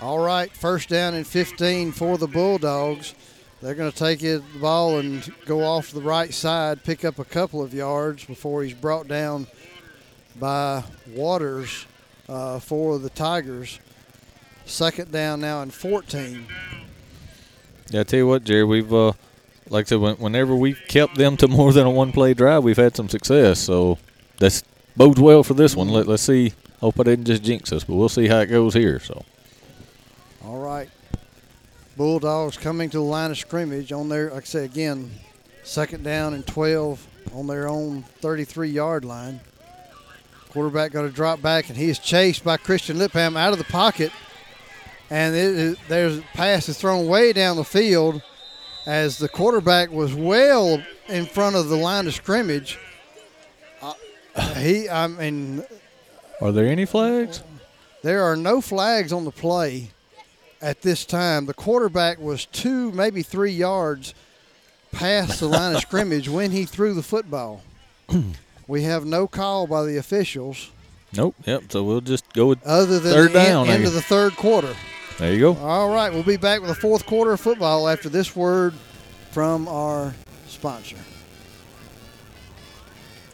All 0.00 0.18
right, 0.18 0.50
first 0.50 0.88
down 0.88 1.14
and 1.14 1.26
15 1.26 1.92
for 1.92 2.18
the 2.18 2.26
Bulldogs. 2.26 3.14
They're 3.62 3.74
going 3.74 3.90
to 3.90 3.96
take 3.96 4.22
it, 4.22 4.42
the 4.52 4.58
ball 4.58 4.98
and 4.98 5.32
go 5.46 5.62
off 5.64 5.90
the 5.90 6.02
right 6.02 6.34
side, 6.34 6.84
pick 6.84 7.04
up 7.04 7.18
a 7.18 7.24
couple 7.24 7.62
of 7.62 7.72
yards 7.72 8.24
before 8.24 8.62
he's 8.62 8.74
brought 8.74 9.08
down 9.08 9.46
by 10.38 10.82
Waters 11.14 11.86
uh, 12.28 12.58
for 12.58 12.98
the 12.98 13.08
Tigers. 13.10 13.78
Second 14.66 15.12
down 15.12 15.40
now 15.40 15.62
and 15.62 15.72
14. 15.72 16.46
Yeah, 17.90 18.00
I 18.00 18.02
tell 18.02 18.18
you 18.18 18.26
what, 18.26 18.44
Jerry, 18.44 18.64
we've 18.64 18.92
uh, 18.92 19.12
like 19.70 19.86
I 19.86 19.88
said, 19.88 20.00
when, 20.00 20.16
whenever 20.16 20.54
we've 20.54 20.80
kept 20.88 21.16
them 21.16 21.36
to 21.38 21.48
more 21.48 21.72
than 21.72 21.86
a 21.86 21.90
one-play 21.90 22.34
drive, 22.34 22.64
we've 22.64 22.76
had 22.76 22.96
some 22.96 23.08
success. 23.08 23.60
So 23.60 23.98
that's 24.38 24.62
bodes 24.96 25.20
well 25.20 25.42
for 25.42 25.54
this 25.54 25.76
one. 25.76 25.88
Let, 25.88 26.06
let's 26.06 26.22
see. 26.22 26.52
Hope 26.80 27.00
I 27.00 27.04
didn't 27.04 27.24
just 27.24 27.42
jinx 27.42 27.72
us, 27.72 27.84
but 27.84 27.94
we'll 27.94 28.08
see 28.08 28.28
how 28.28 28.40
it 28.40 28.46
goes 28.46 28.74
here. 28.74 28.98
So 28.98 29.24
All 30.46 30.58
right. 30.58 30.90
Bulldogs 31.96 32.58
coming 32.58 32.90
to 32.90 32.98
the 32.98 33.02
line 33.02 33.30
of 33.30 33.38
scrimmage 33.38 33.92
on 33.92 34.08
their, 34.08 34.30
like 34.30 34.42
I 34.42 34.46
say 34.46 34.64
again, 34.64 35.10
second 35.62 36.04
down 36.04 36.34
and 36.34 36.46
12 36.46 37.06
on 37.32 37.46
their 37.46 37.66
own 37.68 38.02
33 38.20 38.68
yard 38.68 39.04
line. 39.04 39.40
Quarterback 40.50 40.92
going 40.92 41.08
to 41.08 41.14
drop 41.14 41.40
back, 41.40 41.68
and 41.68 41.78
he 41.78 41.88
is 41.88 41.98
chased 41.98 42.44
by 42.44 42.56
Christian 42.56 42.98
Lipham 42.98 43.36
out 43.36 43.52
of 43.52 43.58
the 43.58 43.64
pocket. 43.64 44.12
And 45.08 45.34
it 45.34 45.44
is, 45.44 45.76
there's 45.88 46.18
a 46.18 46.22
pass 46.34 46.68
is 46.68 46.78
thrown 46.78 47.06
way 47.06 47.32
down 47.32 47.56
the 47.56 47.64
field 47.64 48.22
as 48.86 49.18
the 49.18 49.28
quarterback 49.28 49.90
was 49.90 50.14
well 50.14 50.82
in 51.08 51.26
front 51.26 51.56
of 51.56 51.68
the 51.68 51.76
line 51.76 52.06
of 52.06 52.14
scrimmage. 52.14 52.78
Uh, 53.80 53.94
he, 54.56 54.88
I 54.88 55.06
mean, 55.06 55.64
are 56.40 56.52
there 56.52 56.66
any 56.66 56.84
flags? 56.84 57.42
there 58.02 58.22
are 58.22 58.36
no 58.36 58.60
flags 58.60 59.12
on 59.12 59.24
the 59.24 59.30
play 59.30 59.90
at 60.64 60.82
this 60.82 61.04
time. 61.04 61.46
The 61.46 61.54
quarterback 61.54 62.18
was 62.18 62.46
two, 62.46 62.90
maybe 62.92 63.22
three 63.22 63.52
yards 63.52 64.14
past 64.92 65.40
the 65.40 65.46
line 65.48 65.74
of 65.74 65.80
scrimmage 65.82 66.28
when 66.28 66.50
he 66.50 66.64
threw 66.64 66.94
the 66.94 67.02
football. 67.02 67.62
we 68.66 68.82
have 68.82 69.04
no 69.04 69.26
call 69.26 69.66
by 69.66 69.84
the 69.84 69.96
officials 69.96 70.70
nope. 71.16 71.34
Yep. 71.44 71.64
So 71.70 71.82
we'll 71.82 72.00
just 72.00 72.32
go 72.32 72.46
with 72.46 72.64
other 72.64 72.98
than 72.98 73.12
third 73.12 73.30
the 73.30 73.44
down. 73.44 73.68
I 73.68 73.72
end 73.72 73.84
of 73.84 73.92
the 73.92 74.02
third 74.02 74.36
quarter. 74.36 74.74
there 75.18 75.32
you 75.32 75.40
go. 75.40 75.56
All 75.56 75.90
right, 75.92 76.12
we'll 76.12 76.22
be 76.22 76.36
back 76.36 76.60
with 76.60 76.68
the 76.68 76.74
fourth 76.74 77.06
quarter 77.06 77.32
of 77.32 77.40
football 77.40 77.88
after 77.88 78.08
this 78.08 78.34
word 78.34 78.74
from 79.30 79.68
our 79.68 80.14
sponsor. 80.46 80.96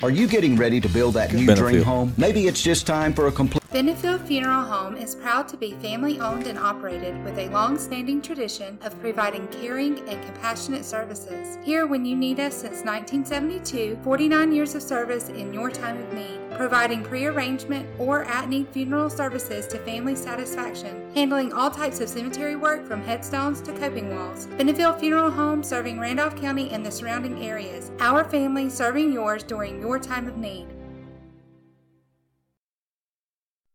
Are 0.02 0.10
you 0.10 0.26
getting 0.26 0.56
ready 0.56 0.80
to 0.80 0.88
build 0.88 1.12
that 1.14 1.30
new 1.34 1.46
Benefield. 1.46 1.56
dream 1.58 1.82
home? 1.82 2.14
Maybe 2.16 2.46
it's 2.46 2.62
just 2.62 2.86
time 2.86 3.12
for 3.12 3.26
a 3.26 3.32
complete. 3.32 3.60
Benefield 3.70 4.26
Funeral 4.26 4.62
Home 4.62 4.96
is 4.96 5.14
proud 5.14 5.46
to 5.48 5.56
be 5.56 5.72
family 5.74 6.18
owned 6.18 6.46
and 6.46 6.58
operated 6.58 7.22
with 7.22 7.38
a 7.38 7.48
long 7.50 7.78
standing 7.78 8.20
tradition 8.20 8.78
of 8.82 8.98
providing 9.00 9.46
caring 9.48 9.98
and 10.08 10.24
compassionate 10.24 10.84
services. 10.84 11.56
Here 11.62 11.86
when 11.86 12.04
you 12.04 12.16
need 12.16 12.40
us 12.40 12.54
since 12.54 12.82
1972, 12.82 13.98
49 14.02 14.52
years 14.52 14.74
of 14.74 14.82
service 14.82 15.28
in 15.28 15.54
your 15.54 15.70
time 15.70 15.98
of 15.98 16.12
need, 16.12 16.40
providing 16.56 17.04
pre-arrangement 17.04 17.88
or 17.98 18.24
at-need 18.24 18.68
funeral 18.70 19.08
services 19.08 19.68
to 19.68 19.78
family 19.78 20.16
satisfaction, 20.16 21.08
handling 21.14 21.52
all 21.52 21.70
types 21.70 22.00
of 22.00 22.08
cemetery 22.08 22.56
work 22.56 22.84
from 22.84 23.02
headstones 23.02 23.60
to 23.62 23.72
coping 23.74 24.14
walls. 24.16 24.48
Benefield 24.58 24.98
Funeral 24.98 25.30
Home 25.30 25.62
serving 25.62 26.00
Randolph 26.00 26.34
County 26.34 26.70
and 26.70 26.84
the 26.84 26.90
surrounding 26.90 27.44
areas. 27.44 27.92
Our 28.00 28.24
family 28.24 28.68
serving 28.68 29.12
yours 29.12 29.44
during 29.44 29.80
your 29.80 29.89
time 29.98 30.28
of 30.28 30.36
need. 30.36 30.79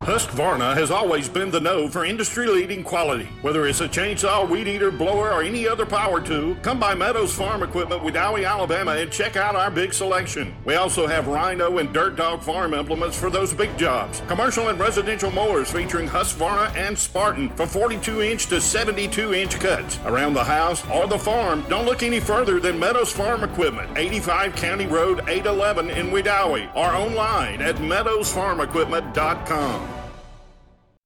Husqvarna 0.05 0.75
has 0.75 0.91
always 0.91 1.27
been 1.27 1.49
the 1.49 1.59
know 1.59 1.87
for 1.87 2.05
industry 2.05 2.45
leading 2.45 2.83
quality. 2.83 3.27
Whether 3.41 3.65
it's 3.65 3.81
a 3.81 3.89
chainsaw, 3.89 4.47
weed 4.47 4.67
eater, 4.67 4.91
blower, 4.91 5.33
or 5.33 5.41
any 5.41 5.67
other 5.67 5.83
power 5.83 6.21
tool, 6.21 6.55
come 6.61 6.79
by 6.79 6.93
Meadows 6.93 7.33
Farm 7.33 7.63
Equipment 7.63 8.03
Wedowee, 8.03 8.47
Alabama 8.47 8.91
and 8.91 9.11
check 9.11 9.35
out 9.35 9.55
our 9.55 9.71
big 9.71 9.95
selection. 9.95 10.53
We 10.63 10.75
also 10.75 11.07
have 11.07 11.25
Rhino 11.25 11.79
and 11.79 11.91
Dirt 11.91 12.17
Dog 12.17 12.43
farm 12.43 12.75
implements 12.75 13.19
for 13.19 13.31
those 13.31 13.51
big 13.51 13.75
jobs. 13.79 14.21
Commercial 14.27 14.69
and 14.69 14.79
residential 14.79 15.31
mowers 15.31 15.71
featuring 15.71 16.07
Husqvarna 16.07 16.75
and 16.75 16.95
Spartan 16.95 17.49
for 17.49 17.65
42 17.65 18.21
inch 18.21 18.45
to 18.45 18.61
72 18.61 19.33
inch 19.33 19.59
cuts. 19.59 19.97
Around 20.05 20.35
the 20.35 20.43
house 20.43 20.87
or 20.91 21.07
the 21.07 21.17
farm, 21.17 21.65
don't 21.67 21.85
look 21.85 22.03
any 22.03 22.19
further 22.19 22.59
than 22.59 22.77
Meadows 22.77 23.11
Farm 23.11 23.43
Equipment, 23.43 23.89
85 23.97 24.55
County 24.55 24.85
Road 24.85 25.27
811 25.27 25.89
in 25.89 26.11
Wedowee, 26.11 26.69
or 26.75 26.93
online 26.93 27.59
at 27.59 27.77
meadowsfarmequipment.com. 27.77 29.94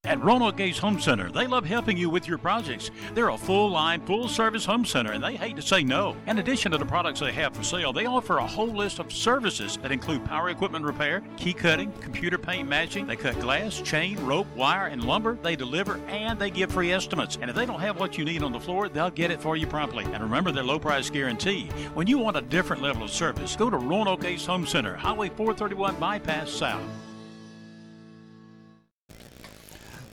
At 0.04 0.24
Roanoke 0.24 0.58
Home 0.78 0.98
Center, 0.98 1.30
they 1.30 1.46
love 1.46 1.66
helping 1.66 1.96
you 1.96 2.08
with 2.08 2.26
your 2.26 2.38
projects. 2.38 2.90
They're 3.14 3.28
a 3.28 3.36
full 3.36 3.68
line, 3.68 4.00
full 4.06 4.28
service 4.28 4.64
home 4.64 4.84
center, 4.84 5.12
and 5.12 5.22
they 5.22 5.36
hate 5.36 5.56
to 5.56 5.62
say 5.62 5.84
no. 5.84 6.16
In 6.26 6.38
addition 6.38 6.72
to 6.72 6.78
the 6.78 6.86
products 6.86 7.20
they 7.20 7.32
have 7.32 7.54
for 7.54 7.62
sale, 7.62 7.92
they 7.92 8.06
offer 8.06 8.38
a 8.38 8.46
whole 8.46 8.74
list 8.74 8.98
of 8.98 9.12
services 9.12 9.76
that 9.82 9.92
include 9.92 10.24
power 10.24 10.48
equipment 10.48 10.86
repair, 10.86 11.22
key 11.36 11.52
cutting, 11.52 11.92
computer 12.00 12.38
paint 12.38 12.66
matching. 12.66 13.06
They 13.06 13.14
cut 13.14 13.38
glass, 13.40 13.82
chain, 13.82 14.18
rope, 14.24 14.46
wire, 14.56 14.86
and 14.86 15.04
lumber. 15.04 15.38
They 15.42 15.54
deliver 15.54 16.00
and 16.08 16.38
they 16.38 16.50
give 16.50 16.72
free 16.72 16.92
estimates. 16.92 17.36
And 17.38 17.50
if 17.50 17.54
they 17.54 17.66
don't 17.66 17.80
have 17.80 18.00
what 18.00 18.16
you 18.16 18.24
need 18.24 18.42
on 18.42 18.52
the 18.52 18.58
floor, 18.58 18.88
they'll 18.88 19.10
get 19.10 19.30
it 19.30 19.42
for 19.42 19.54
you 19.54 19.66
promptly. 19.66 20.06
And 20.06 20.22
remember 20.22 20.50
their 20.50 20.64
low 20.64 20.78
price 20.78 21.10
guarantee. 21.10 21.68
When 21.92 22.06
you 22.06 22.16
want 22.16 22.38
a 22.38 22.42
different 22.42 22.82
level 22.82 23.02
of 23.02 23.10
service, 23.10 23.54
go 23.54 23.68
to 23.68 23.76
Roanoke 23.76 24.24
Home 24.24 24.66
Center, 24.66 24.96
Highway 24.96 25.28
431 25.28 25.96
Bypass 26.00 26.50
South. 26.50 26.82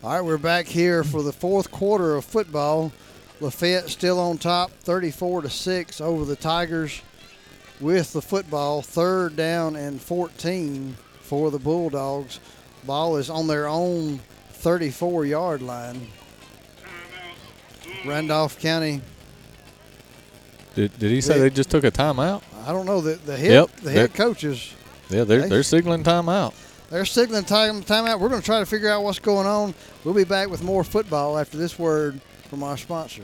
All 0.03 0.11
right, 0.14 0.22
we're 0.22 0.38
back 0.38 0.67
here 0.67 1.03
for 1.03 1.22
the 1.24 1.34
fourth 1.34 1.72
quarter 1.72 2.16
of 2.16 2.24
football. 2.26 2.92
Lafayette 3.40 3.90
still 3.90 4.19
on 4.19 4.38
top, 4.38 4.72
34 4.72 5.43
to 5.43 5.50
6 5.50 6.01
over 6.01 6.26
the 6.26 6.35
Tigers 6.35 7.01
with 7.80 8.14
the 8.14 8.22
football. 8.22 8.82
Third 8.82 9.35
down 9.35 9.76
and 9.76 10.01
14 10.01 10.95
for 11.22 11.51
the 11.51 11.59
Bulldogs. 11.59 12.40
Ball 12.85 13.17
is 13.17 13.30
on 13.30 13.48
their 13.48 13.67
own 13.67 14.19
34 14.53 15.26
yard 15.26 15.61
line. 15.61 16.08
Randolph 18.06 18.59
County. 18.59 19.01
Did, 20.76 20.98
did 21.00 21.11
he 21.11 21.22
say 21.22 21.34
They- 21.34 21.40
they 21.42 21.50
just 21.50 21.69
took 21.69 21.84
a 21.84 21.92
timeout? 21.92 22.43
I 22.66 22.72
don't 22.72 22.85
know 22.85 23.01
the 23.01 23.16
the 23.16 23.35
head 23.38 23.51
Yep, 23.51 23.76
the 23.82 23.92
head 23.92 24.14
coaches. 24.14 24.74
Yeah, 25.09 25.24
they're 25.24 25.42
They- 25.43 25.50
they're 25.50 25.64
signaling 25.64 26.03
timeout. 26.03 26.53
They're 26.90 27.06
signaling 27.06 27.43
time 27.45 27.83
timeout. 27.83 28.19
We're 28.19 28.30
going 28.30 28.41
to 28.41 28.45
try 28.45 28.59
to 28.59 28.66
figure 28.66 28.90
out 28.90 29.03
what's 29.03 29.19
going 29.19 29.45
on. 29.45 29.74
We'll 30.03 30.14
be 30.14 30.24
back 30.24 30.49
with 30.49 30.64
more 30.64 30.83
football 30.83 31.38
after 31.38 31.57
this 31.57 31.77
word 31.77 32.22
from 32.49 32.64
our 32.64 32.77
sponsor. 32.77 33.24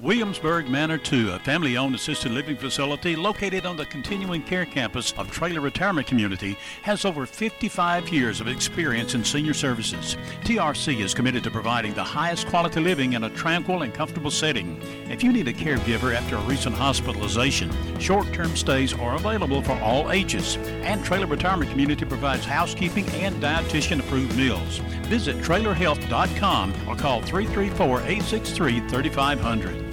Williamsburg 0.00 0.68
Manor 0.68 0.96
2, 0.96 1.32
a 1.32 1.40
family 1.40 1.76
owned 1.76 1.92
assisted 1.92 2.30
living 2.30 2.56
facility 2.56 3.16
located 3.16 3.66
on 3.66 3.76
the 3.76 3.84
continuing 3.86 4.40
care 4.40 4.64
campus 4.64 5.12
of 5.18 5.28
Traylor 5.28 5.60
Retirement 5.60 6.06
Community, 6.06 6.56
has 6.82 7.04
over 7.04 7.26
55 7.26 8.08
years 8.10 8.40
of 8.40 8.46
experience 8.46 9.14
in 9.14 9.24
senior 9.24 9.54
services. 9.54 10.16
TRC 10.44 11.00
is 11.00 11.14
committed 11.14 11.42
to 11.42 11.50
providing 11.50 11.94
the 11.94 12.04
highest 12.04 12.46
quality 12.46 12.78
living 12.78 13.14
in 13.14 13.24
a 13.24 13.30
tranquil 13.30 13.82
and 13.82 13.92
comfortable 13.92 14.30
setting. 14.30 14.80
If 15.10 15.24
you 15.24 15.32
need 15.32 15.48
a 15.48 15.52
caregiver 15.52 16.14
after 16.14 16.36
a 16.36 16.42
recent 16.42 16.76
hospitalization, 16.76 17.68
short 17.98 18.32
term 18.32 18.54
stays 18.54 18.92
are 18.92 19.16
available 19.16 19.62
for 19.62 19.76
all 19.80 20.12
ages. 20.12 20.58
And 20.84 21.04
Traylor 21.04 21.26
Retirement 21.26 21.72
Community 21.72 22.04
provides 22.04 22.44
housekeeping 22.44 23.08
and 23.14 23.42
dietitian 23.42 23.98
approved 23.98 24.36
meals. 24.36 24.78
Visit 25.08 25.38
traylorhealth.com 25.38 26.88
or 26.88 26.94
call 26.94 27.20
334 27.20 27.98
863 28.02 28.88
3500. 28.88 29.87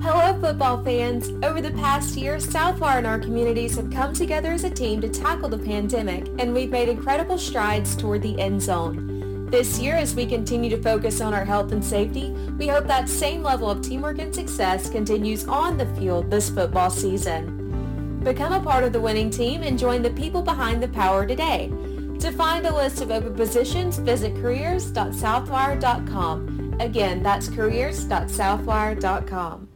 Hello, 0.00 0.32
football 0.40 0.80
fans. 0.84 1.30
Over 1.42 1.60
the 1.60 1.72
past 1.72 2.16
year, 2.16 2.36
Southwire 2.36 2.98
and 2.98 3.06
our 3.06 3.18
communities 3.18 3.74
have 3.74 3.90
come 3.90 4.12
together 4.12 4.52
as 4.52 4.62
a 4.62 4.70
team 4.70 5.00
to 5.00 5.08
tackle 5.08 5.48
the 5.48 5.58
pandemic, 5.58 6.28
and 6.38 6.54
we've 6.54 6.70
made 6.70 6.88
incredible 6.88 7.36
strides 7.36 7.96
toward 7.96 8.22
the 8.22 8.40
end 8.40 8.62
zone. 8.62 9.48
This 9.50 9.80
year, 9.80 9.96
as 9.96 10.14
we 10.14 10.24
continue 10.24 10.70
to 10.70 10.80
focus 10.80 11.20
on 11.20 11.34
our 11.34 11.44
health 11.44 11.72
and 11.72 11.84
safety, 11.84 12.30
we 12.58 12.68
hope 12.68 12.86
that 12.86 13.08
same 13.08 13.42
level 13.42 13.68
of 13.68 13.82
teamwork 13.82 14.20
and 14.20 14.32
success 14.32 14.88
continues 14.88 15.48
on 15.48 15.76
the 15.76 15.86
field 15.96 16.30
this 16.30 16.48
football 16.48 16.90
season. 16.90 18.20
Become 18.22 18.52
a 18.52 18.60
part 18.60 18.84
of 18.84 18.92
the 18.92 19.00
winning 19.00 19.30
team 19.30 19.64
and 19.64 19.76
join 19.76 20.02
the 20.02 20.10
people 20.10 20.42
behind 20.42 20.80
the 20.80 20.86
power 20.88 21.26
today. 21.26 21.72
To 22.20 22.30
find 22.30 22.66
a 22.66 22.74
list 22.74 23.00
of 23.00 23.10
open 23.10 23.34
positions, 23.34 23.98
visit 23.98 24.36
careers.southwire.com. 24.36 26.76
Again, 26.78 27.20
that's 27.22 27.48
careers.southwire.com. 27.48 29.67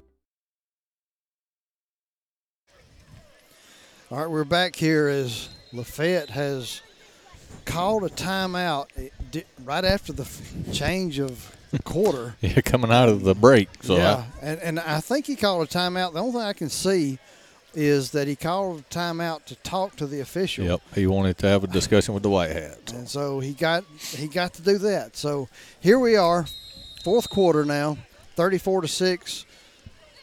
All 4.12 4.18
right, 4.18 4.28
we're 4.28 4.44
back 4.44 4.76
here 4.76 5.08
as 5.08 5.48
Lafayette 5.72 6.28
has 6.28 6.82
called 7.64 8.04
a 8.04 8.10
timeout 8.10 8.88
eh, 8.98 9.40
right 9.64 9.86
after 9.86 10.12
the 10.12 10.28
change 10.70 11.18
of 11.18 11.56
quarter. 11.84 12.34
Yeah, 12.42 12.60
coming 12.60 12.92
out 12.92 13.08
of 13.08 13.22
the 13.22 13.34
break. 13.34 13.70
So 13.80 13.96
yeah, 13.96 14.24
and, 14.42 14.60
and 14.60 14.80
I 14.80 15.00
think 15.00 15.24
he 15.24 15.34
called 15.34 15.66
a 15.66 15.66
timeout. 15.66 16.12
The 16.12 16.18
only 16.20 16.32
thing 16.32 16.42
I 16.42 16.52
can 16.52 16.68
see 16.68 17.20
is 17.72 18.10
that 18.10 18.28
he 18.28 18.36
called 18.36 18.80
a 18.80 18.82
timeout 18.94 19.46
to 19.46 19.56
talk 19.56 19.96
to 19.96 20.06
the 20.06 20.20
official. 20.20 20.66
yep, 20.66 20.82
he 20.94 21.06
wanted 21.06 21.38
to 21.38 21.46
have 21.48 21.64
a 21.64 21.68
discussion 21.68 22.12
with 22.12 22.22
the 22.22 22.28
White 22.28 22.50
Hats. 22.50 22.92
And 22.92 23.08
so 23.08 23.40
he 23.40 23.54
got 23.54 23.82
he 23.98 24.28
got 24.28 24.52
to 24.52 24.62
do 24.62 24.76
that. 24.76 25.16
So 25.16 25.48
here 25.80 25.98
we 25.98 26.16
are, 26.16 26.44
fourth 27.02 27.30
quarter 27.30 27.64
now, 27.64 27.96
thirty-four 28.36 28.82
to 28.82 28.88
six. 28.88 29.46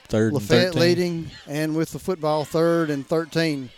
Third 0.10 0.34
and 0.34 0.42
Lafayette 0.42 0.74
13. 0.74 0.80
leading, 0.80 1.32
and 1.48 1.76
with 1.76 1.92
the 1.92 2.00
football, 2.00 2.46
third 2.46 2.92
and 2.92 3.08
thirteen. 3.08 3.72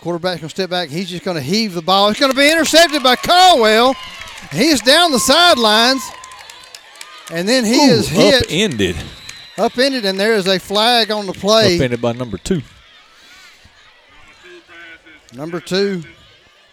Quarterback's 0.00 0.40
gonna 0.40 0.50
step 0.50 0.70
back. 0.70 0.88
He's 0.88 1.10
just 1.10 1.24
gonna 1.24 1.40
heave 1.40 1.74
the 1.74 1.82
ball. 1.82 2.08
It's 2.08 2.20
gonna 2.20 2.34
be 2.34 2.50
intercepted 2.50 3.02
by 3.02 3.16
Caldwell. 3.16 3.94
He's 4.52 4.80
down 4.80 5.10
the 5.10 5.18
sidelines, 5.18 6.02
and 7.32 7.48
then 7.48 7.64
he 7.64 7.76
Ooh, 7.76 7.90
is 7.90 8.08
hit 8.08 8.44
upended. 8.44 8.96
upended, 9.58 10.04
and 10.04 10.18
there 10.18 10.34
is 10.34 10.46
a 10.46 10.58
flag 10.58 11.10
on 11.10 11.26
the 11.26 11.32
play. 11.32 11.76
Upended 11.76 12.00
by 12.00 12.12
number 12.12 12.38
two. 12.38 12.62
Number 15.34 15.60
two. 15.60 16.02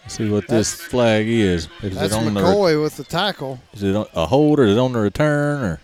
Let's 0.03 0.17
see 0.17 0.29
what 0.29 0.47
this 0.47 0.73
flag 0.75 1.27
is. 1.27 1.67
Is 1.81 1.95
That's 1.95 2.13
it 2.13 2.17
on 2.17 2.31
the 2.31 2.39
McCoy 2.39 2.81
with 2.81 2.95
the 2.95 3.03
tackle. 3.03 3.59
is 3.73 3.81
it 3.81 3.95
a 3.95 4.27
hold 4.27 4.59
or 4.59 4.65
is 4.65 4.77
it 4.77 4.79
on 4.79 4.93
the 4.93 4.99
return 4.99 5.63
or 5.63 5.79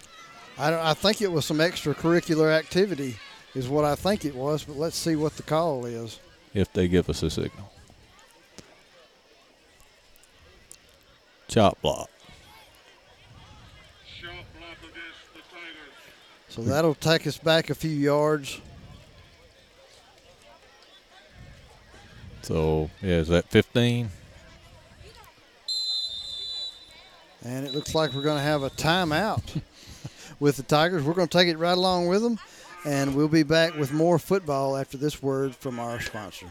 I, 0.59 0.69
don't, 0.69 0.79
I 0.79 0.93
think 0.93 1.23
it 1.23 1.31
was 1.31 1.43
some 1.43 1.57
extracurricular 1.57 2.55
activity, 2.55 3.17
is 3.55 3.67
what 3.67 3.83
I 3.83 3.95
think 3.95 4.25
it 4.25 4.35
was. 4.35 4.63
But 4.63 4.77
let's 4.77 4.95
see 4.95 5.15
what 5.15 5.35
the 5.37 5.43
call 5.43 5.85
is. 5.85 6.19
If 6.53 6.71
they 6.73 6.87
give 6.87 7.09
us 7.09 7.23
a 7.23 7.29
signal? 7.29 7.71
Chop 11.47 11.81
block. 11.81 12.09
So 16.49 16.61
that'll 16.61 16.95
take 16.95 17.25
us 17.27 17.37
back 17.37 17.69
a 17.69 17.75
few 17.75 17.91
yards. 17.91 18.59
So 22.41 22.89
yeah, 23.01 23.15
is 23.19 23.29
that 23.29 23.47
15? 23.49 24.09
And 27.43 27.65
it 27.65 27.73
looks 27.73 27.95
like 27.95 28.13
we're 28.13 28.21
going 28.21 28.37
to 28.37 28.43
have 28.43 28.63
a 28.63 28.69
timeout 28.69 29.61
with 30.39 30.57
the 30.57 30.63
Tigers. 30.63 31.03
We're 31.03 31.13
going 31.13 31.27
to 31.27 31.37
take 31.37 31.47
it 31.47 31.57
right 31.57 31.77
along 31.77 32.07
with 32.07 32.21
them. 32.21 32.37
And 32.85 33.15
we'll 33.15 33.27
be 33.27 33.43
back 33.43 33.77
with 33.77 33.93
more 33.93 34.17
football 34.17 34.77
after 34.77 34.97
this 34.97 35.21
word 35.21 35.55
from 35.55 35.79
our 35.79 35.99
sponsor. 36.01 36.47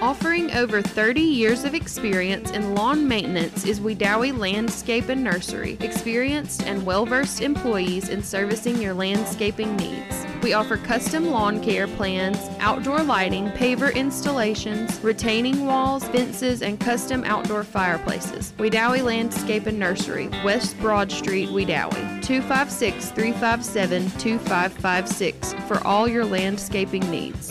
Offering 0.00 0.52
over 0.52 0.82
30 0.82 1.20
years 1.20 1.64
of 1.64 1.74
experience 1.74 2.50
in 2.50 2.74
lawn 2.74 3.06
maintenance 3.06 3.64
is 3.64 3.80
Wedowee 3.80 4.36
Landscape 4.36 5.08
and 5.08 5.22
Nursery. 5.22 5.78
Experienced 5.80 6.64
and 6.64 6.84
well 6.84 7.06
versed 7.06 7.40
employees 7.40 8.08
in 8.08 8.22
servicing 8.22 8.82
your 8.82 8.94
landscaping 8.94 9.76
needs. 9.76 10.26
We 10.44 10.52
offer 10.52 10.76
custom 10.76 11.30
lawn 11.30 11.62
care 11.62 11.88
plans, 11.88 12.36
outdoor 12.60 13.02
lighting, 13.02 13.48
paver 13.52 13.94
installations, 13.94 15.00
retaining 15.02 15.64
walls, 15.64 16.04
fences, 16.08 16.60
and 16.60 16.78
custom 16.78 17.24
outdoor 17.24 17.64
fireplaces. 17.64 18.52
Wedowee 18.58 19.02
Landscape 19.02 19.66
and 19.66 19.78
Nursery, 19.78 20.28
West 20.44 20.78
Broad 20.80 21.10
Street, 21.10 21.48
Wedowee. 21.48 22.22
256 22.22 23.08
357 23.12 24.10
2556 24.18 25.54
for 25.66 25.82
all 25.86 26.06
your 26.06 26.26
landscaping 26.26 27.10
needs. 27.10 27.50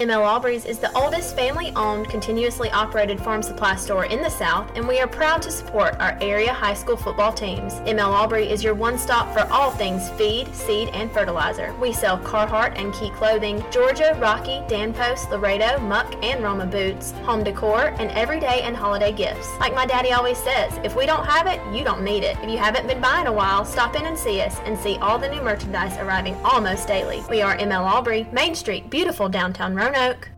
ML 0.00 0.24
Aubrey's 0.24 0.64
is 0.64 0.78
the 0.78 0.90
oldest 0.96 1.36
family-owned, 1.36 2.08
continuously 2.08 2.70
operated 2.70 3.20
farm 3.20 3.42
supply 3.42 3.76
store 3.76 4.06
in 4.06 4.22
the 4.22 4.30
South, 4.30 4.74
and 4.74 4.88
we 4.88 4.98
are 5.00 5.06
proud 5.06 5.42
to 5.42 5.50
support 5.50 5.94
our 6.00 6.16
area 6.22 6.50
high 6.50 6.72
school 6.72 6.96
football 6.96 7.30
teams. 7.30 7.74
ML 7.80 8.08
Aubrey 8.08 8.48
is 8.48 8.64
your 8.64 8.72
one-stop 8.72 9.30
for 9.34 9.46
all 9.52 9.70
things 9.70 10.08
feed, 10.12 10.52
seed, 10.54 10.88
and 10.94 11.12
fertilizer. 11.12 11.74
We 11.74 11.92
sell 11.92 12.18
Carhartt 12.18 12.80
and 12.80 12.94
Key 12.94 13.10
clothing, 13.10 13.62
Georgia, 13.70 14.16
Rocky, 14.18 14.62
Dan 14.66 14.94
Post, 14.94 15.30
Laredo, 15.30 15.78
Muck, 15.80 16.10
and 16.24 16.42
Roma 16.42 16.64
boots, 16.64 17.10
home 17.26 17.44
decor, 17.44 17.88
and 17.98 18.10
everyday 18.12 18.62
and 18.62 18.74
holiday 18.74 19.12
gifts. 19.12 19.50
Like 19.60 19.74
my 19.74 19.84
daddy 19.84 20.12
always 20.12 20.38
says, 20.38 20.72
if 20.82 20.96
we 20.96 21.04
don't 21.04 21.26
have 21.26 21.46
it, 21.46 21.60
you 21.76 21.84
don't 21.84 22.02
need 22.02 22.24
it. 22.24 22.38
If 22.42 22.50
you 22.50 22.56
haven't 22.56 22.88
been 22.88 23.02
buying 23.02 23.26
a 23.26 23.32
while, 23.32 23.66
stop 23.66 23.94
in 23.94 24.06
and 24.06 24.18
see 24.18 24.40
us 24.40 24.58
and 24.64 24.78
see 24.78 24.96
all 24.96 25.18
the 25.18 25.28
new 25.28 25.42
merchandise 25.42 25.98
arriving 25.98 26.34
almost 26.36 26.88
daily. 26.88 27.22
We 27.28 27.42
are 27.42 27.58
ML 27.58 27.84
Aubrey, 27.84 28.26
Main 28.32 28.54
Street, 28.54 28.88
beautiful 28.88 29.28
downtown 29.28 29.74
Roanoke. 29.92 30.30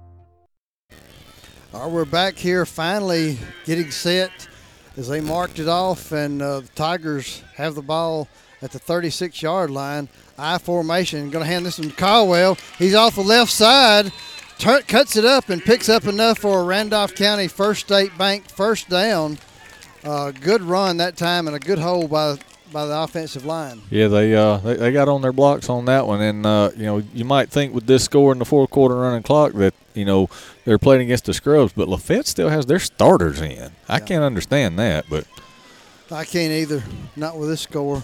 All 1.73 1.83
right, 1.83 1.91
we're 1.91 2.05
back 2.05 2.37
here 2.37 2.67
finally 2.67 3.39
getting 3.65 3.91
set 3.91 4.49
as 4.97 5.09
they 5.09 5.21
marked 5.21 5.59
it 5.59 5.69
off, 5.69 6.13
and 6.13 6.43
uh, 6.43 6.61
the 6.61 6.69
Tigers 6.75 7.43
have 7.55 7.75
the 7.75 7.83
ball 7.83 8.29
at 8.63 8.73
the 8.73 8.79
36 8.79 9.43
yard 9.43 9.71
line. 9.71 10.09
I 10.37 10.59
formation. 10.59 11.31
Going 11.31 11.45
to 11.45 11.51
hand 11.51 11.65
this 11.65 11.79
one 11.79 11.91
to 11.91 11.97
Caldwell. 11.97 12.57
He's 12.79 12.95
off 12.95 13.15
the 13.15 13.23
left 13.23 13.53
side, 13.53 14.13
tur- 14.59 14.83
cuts 14.83 15.17
it 15.17 15.25
up, 15.25 15.49
and 15.49 15.63
picks 15.63 15.89
up 15.89 16.07
enough 16.07 16.39
for 16.39 16.61
a 16.61 16.65
Randolph 16.65 17.15
County 17.15 17.47
First 17.47 17.87
State 17.87 18.17
Bank 18.19 18.49
first 18.49 18.89
down. 18.89 19.39
Uh, 20.03 20.33
good 20.33 20.63
run 20.63 20.97
that 20.97 21.17
time 21.17 21.47
and 21.47 21.57
a 21.57 21.61
good 21.61 21.79
hold 21.79 22.11
by 22.11 22.37
by 22.75 22.85
the 22.85 22.99
offensive 23.01 23.47
line. 23.47 23.81
Yeah, 23.89 24.09
they 24.09 24.35
uh 24.35 24.59
they, 24.59 24.75
they 24.75 24.93
got 24.93 25.09
on 25.09 25.23
their 25.23 25.33
blocks 25.33 25.71
on 25.71 25.87
that 25.87 26.07
one, 26.07 26.21
and 26.21 26.45
uh 26.45 26.71
you 26.77 26.83
know 26.85 26.99
you 27.15 27.25
might 27.25 27.49
think 27.49 27.73
with 27.73 27.87
this 27.87 28.05
score 28.05 28.33
in 28.33 28.39
the 28.39 28.45
fourth 28.45 28.69
quarter 28.71 28.97
running 28.97 29.23
clock 29.23 29.53
that 29.55 29.73
you 29.95 30.05
know 30.05 30.29
they're 30.67 30.79
playing 30.79 31.03
against 31.03 31.25
the 31.25 31.33
scrubs, 31.33 31.73
but 31.73 31.89
Lafayette 31.89 32.27
still 32.27 32.49
has 32.51 32.67
their 32.67 32.81
starters 32.81 33.41
in. 33.41 33.71
I 33.89 34.01
can't 34.01 34.25
understand 34.25 34.79
that, 34.79 35.07
but 35.09 35.25
I 36.11 36.25
can't 36.25 36.53
either. 36.53 36.83
Not 37.17 37.39
with 37.39 37.49
this 37.49 37.63
score. 37.63 38.03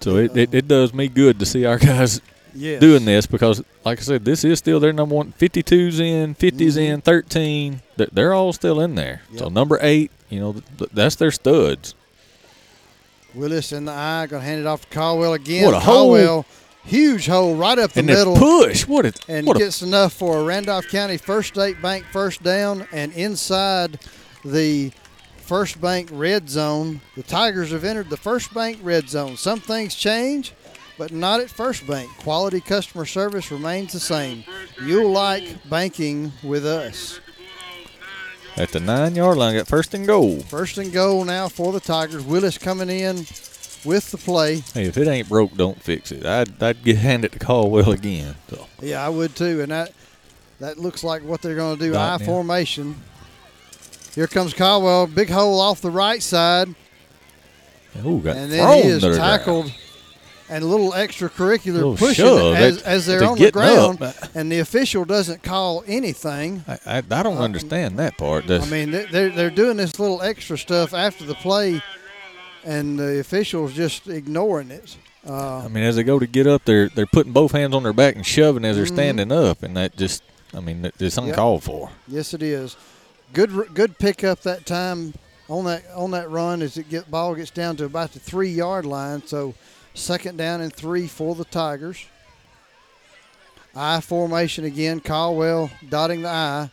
so 0.00 0.16
it, 0.16 0.36
it, 0.36 0.54
it 0.54 0.68
does 0.68 0.94
me 0.94 1.08
good 1.08 1.38
to 1.40 1.46
see 1.46 1.64
our 1.64 1.78
guys 1.90 2.20
Yes. 2.54 2.80
doing 2.80 3.04
this 3.04 3.26
because, 3.26 3.62
like 3.84 3.98
I 3.98 4.02
said, 4.02 4.24
this 4.24 4.42
is 4.42 4.58
still 4.58 4.80
their 4.80 4.92
number 4.92 5.14
one. 5.14 5.32
52's 5.38 6.00
in, 6.00 6.34
50's 6.34 6.76
in, 6.76 7.02
13. 7.02 7.82
They're, 7.96 8.08
they're 8.10 8.34
all 8.34 8.52
still 8.52 8.80
in 8.80 8.96
there. 8.96 9.22
So 9.36 9.48
number 9.48 9.78
eight, 9.80 10.10
you 10.28 10.40
know, 10.40 10.52
that's 10.92 11.14
their 11.16 11.30
studs. 11.30 11.94
Willis 13.34 13.72
in 13.72 13.84
the 13.84 13.92
eye, 13.92 14.26
going 14.26 14.42
to 14.42 14.46
hand 14.46 14.60
it 14.60 14.66
off 14.66 14.82
to 14.88 14.94
Caldwell 14.94 15.34
again. 15.34 15.64
What 15.64 15.74
a 15.74 15.80
hole. 15.80 16.44
Huge 16.84 17.26
hole 17.26 17.54
right 17.54 17.78
up 17.78 17.92
the 17.92 18.00
And 18.00 18.06
middle. 18.06 18.34
push. 18.36 18.86
What 18.86 19.04
a- 19.04 19.12
and 19.28 19.46
what 19.46 19.56
a- 19.56 19.60
gets 19.60 19.82
enough 19.82 20.14
for 20.14 20.38
a 20.38 20.42
Randolph 20.44 20.88
County 20.88 21.18
First 21.18 21.50
State 21.50 21.82
Bank 21.82 22.06
first 22.12 22.42
down, 22.42 22.88
and 22.92 23.12
inside 23.12 23.98
the 24.44 24.92
First 25.36 25.80
Bank 25.82 26.08
red 26.12 26.48
zone, 26.48 27.02
the 27.16 27.22
Tigers 27.22 27.72
have 27.72 27.84
entered 27.84 28.08
the 28.08 28.16
First 28.16 28.54
Bank 28.54 28.78
red 28.82 29.08
zone. 29.10 29.36
Some 29.36 29.60
things 29.60 29.94
change, 29.94 30.52
but 30.96 31.12
not 31.12 31.40
at 31.40 31.50
First 31.50 31.86
Bank. 31.86 32.08
Quality 32.18 32.60
customer 32.60 33.04
service 33.04 33.50
remains 33.50 33.92
the 33.92 34.00
same. 34.00 34.44
You'll 34.82 35.10
like 35.10 35.68
banking 35.68 36.32
with 36.42 36.64
us. 36.64 37.20
At 38.58 38.72
the 38.72 38.80
nine 38.80 39.14
yard 39.14 39.38
line, 39.38 39.54
got 39.54 39.68
first 39.68 39.94
and 39.94 40.04
goal. 40.04 40.40
First 40.40 40.78
and 40.78 40.92
goal 40.92 41.24
now 41.24 41.48
for 41.48 41.72
the 41.72 41.78
Tigers. 41.78 42.24
Willis 42.24 42.58
coming 42.58 42.90
in 42.90 43.18
with 43.84 44.10
the 44.10 44.18
play. 44.18 44.60
Hey, 44.74 44.86
if 44.86 44.96
it 44.96 45.06
ain't 45.06 45.28
broke, 45.28 45.54
don't 45.54 45.80
fix 45.80 46.10
it. 46.10 46.26
I'd, 46.26 46.60
I'd 46.60 46.82
get 46.82 46.96
hand 46.96 47.24
it 47.24 47.32
to 47.32 47.38
Caldwell 47.38 47.92
again. 47.92 48.34
So 48.50 48.66
Yeah, 48.80 49.06
I 49.06 49.10
would 49.10 49.36
too, 49.36 49.60
and 49.60 49.70
that 49.70 49.92
that 50.58 50.76
looks 50.76 51.04
like 51.04 51.22
what 51.22 51.40
they're 51.40 51.54
going 51.54 51.78
to 51.78 51.84
do. 51.84 51.92
Right 51.94 52.14
I 52.14 52.16
now. 52.16 52.24
formation. 52.24 52.96
Here 54.16 54.26
comes 54.26 54.52
Caldwell, 54.54 55.06
big 55.06 55.30
hole 55.30 55.60
off 55.60 55.80
the 55.80 55.92
right 55.92 56.20
side, 56.20 56.74
Ooh, 58.04 58.18
got 58.20 58.36
and 58.36 58.50
then 58.50 58.82
he 58.82 58.88
is 58.88 59.02
tackled, 59.16 59.72
and 60.50 60.64
a 60.64 60.66
little 60.66 60.92
extracurricular 60.92 61.74
Little 61.74 61.96
pushing 61.96 62.24
shove. 62.24 62.56
as, 62.56 62.82
as 62.82 63.06
they're 63.06 63.20
they're 63.20 63.28
on 63.28 63.34
the 63.34 63.38
getting 63.40 63.52
ground, 63.60 64.02
up. 64.02 64.14
and 64.34 64.50
the 64.50 64.58
official 64.60 65.04
doesn't 65.04 65.42
call 65.42 65.84
anything. 65.86 66.64
I, 66.66 66.78
I, 66.86 66.96
I 66.98 67.22
don't 67.22 67.38
understand 67.38 67.98
that 67.98 68.16
part. 68.16 68.44
I 68.44 68.46
That's- 68.48 68.70
mean, 68.70 68.90
they- 68.90 69.06
they're 69.06 69.30
they're 69.30 69.50
doing 69.50 69.76
this 69.76 69.98
little 69.98 70.22
extra 70.22 70.56
stuff 70.58 70.94
after 70.94 71.24
the 71.24 71.34
play, 71.34 71.82
and 72.64 72.98
the 72.98 73.20
officials 73.20 73.72
just 73.74 74.08
ignoring 74.08 74.70
it. 74.70 74.96
Uh, 75.28 75.58
I 75.58 75.68
mean, 75.68 75.84
as 75.84 75.96
they 75.96 76.02
go 76.04 76.18
to 76.18 76.26
get 76.26 76.46
up, 76.46 76.64
they're 76.64 76.88
they're 76.88 77.06
putting 77.06 77.32
both 77.32 77.52
hands 77.52 77.74
on 77.74 77.82
their 77.82 77.92
back 77.92 78.16
and 78.16 78.24
shoving 78.26 78.64
as 78.64 78.76
they're 78.76 78.86
Mhm. 78.86 78.94
standing 78.94 79.32
up, 79.32 79.62
and 79.62 79.76
that 79.76 79.96
just, 79.96 80.22
I 80.54 80.60
mean, 80.60 80.82
that- 80.82 81.00
it's 81.00 81.18
uncalled 81.18 81.64
for. 81.64 81.90
Yes, 82.06 82.32
it 82.34 82.42
is. 82.42 82.76
Good, 83.34 83.54
r- 83.54 83.66
good 83.74 83.98
pickup 83.98 84.40
that 84.42 84.64
time 84.64 85.12
on 85.50 85.64
that 85.66 85.82
on 85.94 86.12
that 86.12 86.30
run 86.30 86.62
as 86.62 86.78
it 86.78 86.88
get 86.88 87.10
ball 87.10 87.34
gets 87.34 87.50
down 87.50 87.76
to 87.76 87.84
about 87.84 88.12
the 88.12 88.18
three 88.20 88.48
yard 88.50 88.86
line. 88.86 89.22
So 89.26 89.54
second 89.98 90.36
down 90.36 90.60
and 90.60 90.72
three 90.72 91.06
for 91.06 91.34
the 91.34 91.44
Tigers. 91.44 92.04
I 93.74 94.00
formation 94.00 94.64
again. 94.64 95.00
Caldwell 95.00 95.70
dotting 95.88 96.22
the 96.22 96.28
I, 96.28 96.70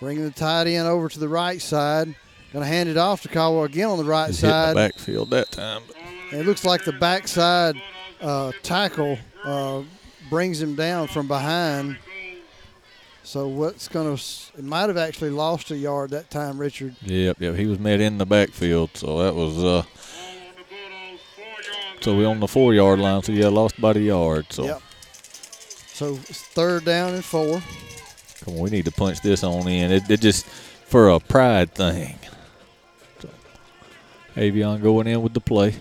bringing 0.00 0.24
the 0.24 0.30
tight 0.30 0.66
end 0.66 0.88
over 0.88 1.08
to 1.08 1.18
the 1.18 1.28
right 1.28 1.60
side. 1.62 2.14
Going 2.52 2.64
to 2.64 2.68
hand 2.68 2.88
it 2.90 2.98
off 2.98 3.22
to 3.22 3.28
Caldwell 3.28 3.64
again 3.64 3.88
on 3.88 3.96
the 3.96 4.04
right 4.04 4.26
He's 4.26 4.40
hitting 4.40 4.50
the 4.50 4.66
side. 4.66 4.74
backfield 4.74 5.30
that 5.30 5.50
time. 5.50 5.82
It 6.32 6.44
looks 6.44 6.64
like 6.64 6.84
the 6.84 6.92
backside 6.92 7.80
uh, 8.20 8.52
tackle 8.62 9.18
uh, 9.44 9.82
brings 10.28 10.60
him 10.60 10.74
down 10.74 11.08
from 11.08 11.28
behind. 11.28 11.96
So 13.22 13.46
what's 13.48 13.88
going 13.88 14.14
to? 14.16 14.22
It 14.58 14.64
might 14.64 14.88
have 14.88 14.98
actually 14.98 15.30
lost 15.30 15.70
a 15.70 15.76
yard 15.76 16.10
that 16.10 16.28
time, 16.30 16.58
Richard. 16.58 16.96
Yep, 17.02 17.40
yep. 17.40 17.54
He 17.54 17.66
was 17.66 17.78
met 17.78 18.00
in 18.00 18.18
the 18.18 18.26
backfield, 18.26 18.90
so 18.94 19.22
that 19.22 19.34
was. 19.34 19.62
uh 19.62 19.84
So 22.02 22.16
we're 22.16 22.26
on 22.26 22.40
the 22.40 22.48
four 22.48 22.74
yard 22.74 22.98
line, 22.98 23.22
so 23.22 23.30
yeah, 23.30 23.46
lost 23.46 23.80
by 23.80 23.92
the 23.92 24.00
yard. 24.00 24.46
So 24.50 24.64
Yep. 24.64 24.82
So 25.86 26.14
it's 26.14 26.42
third 26.42 26.84
down 26.84 27.14
and 27.14 27.24
four. 27.24 27.62
come 28.44 28.54
on, 28.54 28.60
we 28.60 28.70
need 28.70 28.86
to 28.86 28.90
punch 28.90 29.20
this 29.20 29.44
on 29.44 29.68
in. 29.68 29.92
It, 29.92 30.10
it 30.10 30.20
just 30.20 30.46
for 30.46 31.10
a 31.10 31.20
pride 31.20 31.72
thing. 31.74 32.18
So, 33.20 33.28
Avion 34.34 34.82
going 34.82 35.06
in 35.06 35.22
with 35.22 35.32
the 35.32 35.40
play. 35.40 35.76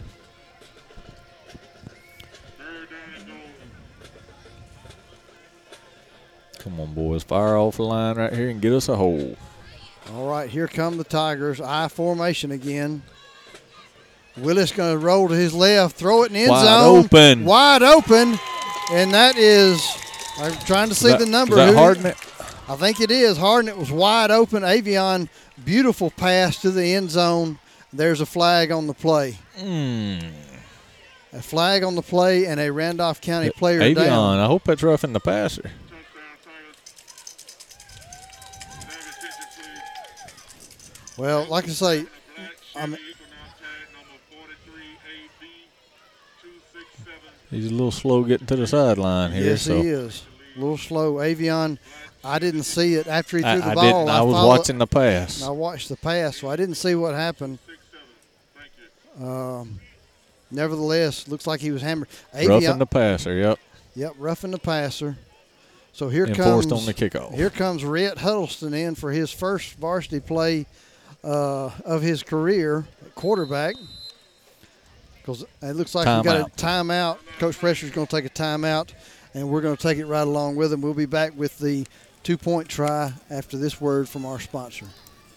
Come 6.59 6.79
on, 6.79 6.93
boys, 6.93 7.23
fire 7.23 7.57
off 7.57 7.77
the 7.77 7.83
line 7.83 8.17
right 8.17 8.31
here 8.31 8.49
and 8.49 8.61
get 8.61 8.73
us 8.73 8.87
a 8.89 8.95
hole. 8.95 9.35
All 10.13 10.29
right, 10.29 10.47
here 10.47 10.67
come 10.67 10.97
the 10.97 11.03
Tigers. 11.03 11.59
I 11.59 11.87
formation 11.87 12.51
again. 12.51 13.01
Willis 14.41 14.71
going 14.71 14.91
to 14.91 14.97
roll 14.97 15.27
to 15.27 15.33
his 15.35 15.53
left, 15.53 15.95
throw 15.95 16.23
it 16.23 16.27
in 16.27 16.33
the 16.33 16.39
end 16.41 16.49
Wide 16.49 16.65
zone. 16.65 17.05
open. 17.05 17.45
Wide 17.45 17.83
open. 17.83 18.39
And 18.91 19.13
that 19.13 19.37
is, 19.37 19.85
I'm 20.39 20.53
trying 20.65 20.89
to 20.89 20.95
see 20.95 21.09
that- 21.09 21.19
the 21.19 21.25
number. 21.25 21.57
is 21.59 21.73
that? 22.03 22.17
I 22.67 22.75
think 22.75 22.99
it 23.01 23.11
is. 23.11 23.37
Hardnett 23.37 23.77
was 23.77 23.91
wide 23.91 24.31
open. 24.31 24.63
Avion, 24.63 25.27
beautiful 25.63 26.09
pass 26.11 26.57
to 26.61 26.71
the 26.71 26.93
end 26.95 27.09
zone. 27.11 27.59
There's 27.93 28.21
a 28.21 28.25
flag 28.25 28.71
on 28.71 28.87
the 28.87 28.93
play. 28.93 29.37
Mm. 29.59 30.23
A 31.33 31.41
flag 31.41 31.83
on 31.83 31.95
the 31.95 32.01
play 32.01 32.45
and 32.45 32.59
a 32.59 32.71
Randolph 32.71 33.19
County 33.21 33.49
player 33.49 33.81
Avion, 33.81 33.95
down. 33.95 34.39
I 34.39 34.45
hope 34.47 34.63
that's 34.63 34.83
roughing 34.83 35.13
the 35.13 35.19
passer. 35.19 35.69
Well, 41.17 41.45
like 41.49 41.65
I 41.65 41.69
say, 41.69 42.05
I'm, 42.75 42.95
He's 47.51 47.67
a 47.67 47.71
little 47.71 47.91
slow 47.91 48.23
getting 48.23 48.47
to 48.47 48.55
the 48.55 48.65
sideline 48.65 49.31
here. 49.33 49.43
yes, 49.43 49.61
so 49.63 49.81
he 49.81 49.89
is. 49.89 50.23
A 50.55 50.59
little 50.59 50.77
slow. 50.77 51.15
Avion, 51.15 51.77
I 52.23 52.39
didn't 52.39 52.63
see 52.63 52.95
it 52.95 53.07
after 53.07 53.37
he 53.37 53.43
threw 53.43 53.51
I- 53.51 53.57
the 53.57 53.65
I 53.65 53.75
ball. 53.75 53.83
didn't. 53.83 54.09
I 54.09 54.21
was 54.21 54.33
followed- 54.35 54.47
watching 54.47 54.77
the 54.77 54.87
pass. 54.87 55.43
I 55.43 55.49
watched 55.49 55.89
the 55.89 55.97
pass, 55.97 56.37
so 56.37 56.49
I 56.49 56.55
didn't 56.55 56.75
see 56.75 56.95
what 56.95 57.13
happened. 57.13 57.59
Um, 59.21 59.79
nevertheless, 60.49 61.27
looks 61.27 61.45
like 61.45 61.59
he 61.59 61.71
was 61.71 61.81
hammered. 61.81 62.07
Roughing 62.33 62.77
the 62.79 62.85
passer. 62.85 63.35
Yep. 63.35 63.59
Yep, 63.95 64.13
roughing 64.17 64.51
the 64.51 64.57
passer. 64.59 65.17
So 65.93 66.07
here 66.07 66.25
enforced 66.25 66.69
comes 66.69 66.71
on 66.71 66.85
the 66.85 66.93
kickoff. 66.93 67.35
Here 67.35 67.49
comes 67.49 67.83
Rhett 67.83 68.17
Huddleston 68.19 68.73
in 68.73 68.95
for 68.95 69.11
his 69.11 69.29
first 69.31 69.73
varsity 69.75 70.21
play 70.21 70.65
uh, 71.23 71.69
of 71.83 72.01
his 72.01 72.23
career, 72.23 72.87
quarterback. 73.15 73.75
Because 75.21 75.45
it 75.61 75.75
looks 75.75 75.93
like 75.95 76.05
we 76.05 76.23
got 76.23 76.49
a 76.49 76.51
timeout. 76.55 77.17
Coach 77.39 77.57
Prestridge's 77.59 77.91
going 77.91 78.07
to 78.07 78.15
take 78.15 78.25
a 78.25 78.29
timeout, 78.33 78.89
and 79.33 79.49
we're 79.49 79.61
going 79.61 79.77
to 79.77 79.81
take 79.81 79.97
it 79.97 80.05
right 80.05 80.21
along 80.27 80.55
with 80.55 80.73
him. 80.73 80.81
We'll 80.81 80.93
be 80.93 81.05
back 81.05 81.37
with 81.37 81.59
the 81.59 81.85
two-point 82.23 82.67
try 82.69 83.13
after 83.29 83.57
this 83.57 83.79
word 83.79 84.09
from 84.09 84.25
our 84.25 84.39
sponsor. 84.39 84.87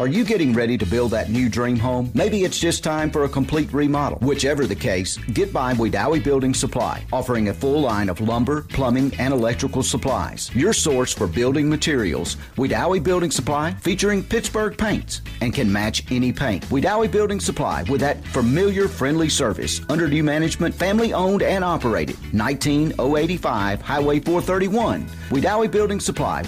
Are 0.00 0.08
you 0.08 0.24
getting 0.24 0.54
ready 0.54 0.78
to 0.78 0.86
build 0.86 1.10
that 1.10 1.28
new 1.28 1.50
dream 1.50 1.76
home? 1.76 2.10
Maybe 2.14 2.44
it's 2.44 2.58
just 2.58 2.82
time 2.82 3.10
for 3.10 3.24
a 3.24 3.28
complete 3.28 3.70
remodel. 3.70 4.18
Whichever 4.20 4.66
the 4.66 4.74
case, 4.74 5.18
get 5.34 5.52
by 5.52 5.74
Wedowee 5.74 6.24
Building 6.24 6.54
Supply, 6.54 7.04
offering 7.12 7.50
a 7.50 7.52
full 7.52 7.82
line 7.82 8.08
of 8.08 8.18
lumber, 8.18 8.62
plumbing, 8.62 9.12
and 9.18 9.34
electrical 9.34 9.82
supplies. 9.82 10.50
Your 10.54 10.72
source 10.72 11.12
for 11.12 11.26
building 11.26 11.68
materials, 11.68 12.38
Wedowee 12.56 13.02
Building 13.02 13.30
Supply, 13.30 13.74
featuring 13.74 14.24
Pittsburgh 14.24 14.74
paints 14.78 15.20
and 15.42 15.52
can 15.52 15.70
match 15.70 16.10
any 16.10 16.32
paint. 16.32 16.64
Wedowee 16.70 17.10
Building 17.10 17.38
Supply 17.38 17.82
with 17.82 18.00
that 18.00 18.24
familiar, 18.28 18.88
friendly 18.88 19.28
service. 19.28 19.82
Under 19.90 20.08
new 20.08 20.24
management, 20.24 20.74
family 20.74 21.12
owned 21.12 21.42
and 21.42 21.62
operated. 21.62 22.16
19085 22.32 23.82
Highway 23.82 24.18
431. 24.20 25.06
Wedowee 25.28 25.70
Building 25.70 26.00
Supply. 26.00 26.42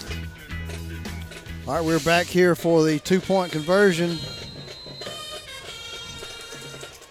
All 1.66 1.74
right, 1.74 1.84
we're 1.84 2.00
back 2.00 2.26
here 2.26 2.56
for 2.56 2.82
the 2.82 2.98
two-point 2.98 3.52
conversion. 3.52 4.18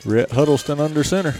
Rhett 0.04 0.30
Huddleston 0.32 0.80
under 0.82 1.04
center. 1.06 1.34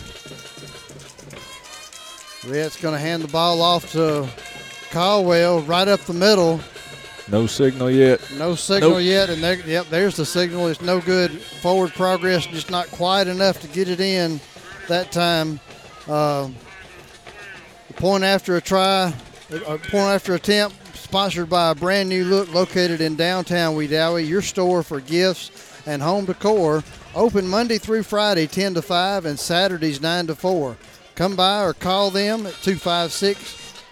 Rhett's 2.48 2.80
going 2.82 2.94
to 2.94 3.00
hand 3.00 3.22
the 3.24 3.28
ball 3.28 3.62
off 3.62 3.92
to 3.92 4.30
Caldwell 4.92 5.62
right 5.64 5.88
up 5.88 6.00
the 6.02 6.14
middle. 6.14 6.62
No 7.28 7.48
signal 7.48 7.92
yet. 7.92 8.22
No 8.38 8.56
signal 8.56 8.92
Nope. 8.92 9.04
yet, 9.04 9.30
and 9.30 9.44
there, 9.44 9.56
yep, 9.56 9.88
there's 9.90 10.16
the 10.16 10.26
signal. 10.26 10.68
It's 10.68 10.82
no 10.82 11.02
good. 11.02 11.32
Forward 11.32 11.92
progress, 11.92 12.46
just 12.46 12.72
not 12.72 12.88
quite 12.92 13.28
enough 13.28 13.60
to 13.62 13.68
get 13.68 13.90
it 13.90 14.00
in 14.00 14.40
that 14.88 15.12
time. 15.12 15.60
Uh, 16.08 16.50
point 17.98 18.24
after 18.24 18.56
a 18.56 18.62
try, 18.62 19.14
a 19.52 19.78
point 19.78 19.94
after 19.94 20.34
attempt, 20.34 20.76
sponsored 21.12 21.50
by 21.50 21.72
a 21.72 21.76
brand 21.76 22.08
new 22.08 22.24
look 22.24 22.54
located 22.54 23.02
in 23.02 23.18
downtown 23.18 23.76
Wedowee, 23.76 24.26
your 24.26 24.42
store 24.42 24.82
for 24.82 25.02
gifts 25.02 25.52
and 25.86 26.02
home 26.02 26.24
decor. 26.24 26.86
Open 27.14 27.46
Monday 27.46 27.78
through 27.78 28.04
Friday, 28.04 28.48
10 28.48 28.76
to 28.76 28.82
5, 28.82 29.26
and 29.26 29.38
Saturdays, 29.38 30.02
9 30.02 30.28
to 30.28 30.36
4. 30.36 30.78
Come 31.16 31.36
by 31.36 31.66
or 31.66 31.74
call 31.74 32.12
them 32.12 32.46
at 32.46 32.54
256 32.62 33.38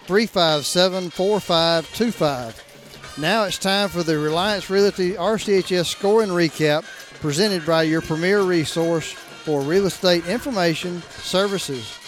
357 0.06 1.10
4525. 1.10 3.18
Now 3.18 3.44
it's 3.44 3.58
time 3.58 3.90
for 3.90 4.02
the 4.02 4.18
Reliance 4.18 4.70
Realty 4.70 5.12
RCHS 5.12 5.84
scoring 5.84 6.30
recap 6.30 6.84
presented 7.20 7.66
by 7.66 7.82
your 7.82 8.00
premier 8.00 8.40
resource 8.40 9.12
for 9.12 9.60
real 9.60 9.84
estate 9.84 10.26
information 10.26 11.02
services. 11.02 11.99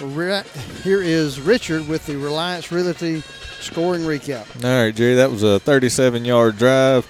Re- 0.00 0.42
Here 0.82 1.02
is 1.02 1.40
Richard 1.40 1.88
with 1.88 2.06
the 2.06 2.16
Reliance 2.16 2.70
Realty 2.70 3.22
scoring 3.60 4.02
recap. 4.02 4.46
All 4.64 4.84
right, 4.84 4.94
Jerry, 4.94 5.16
that 5.16 5.30
was 5.30 5.42
a 5.42 5.58
37 5.60 6.24
yard 6.24 6.56
drive. 6.56 7.06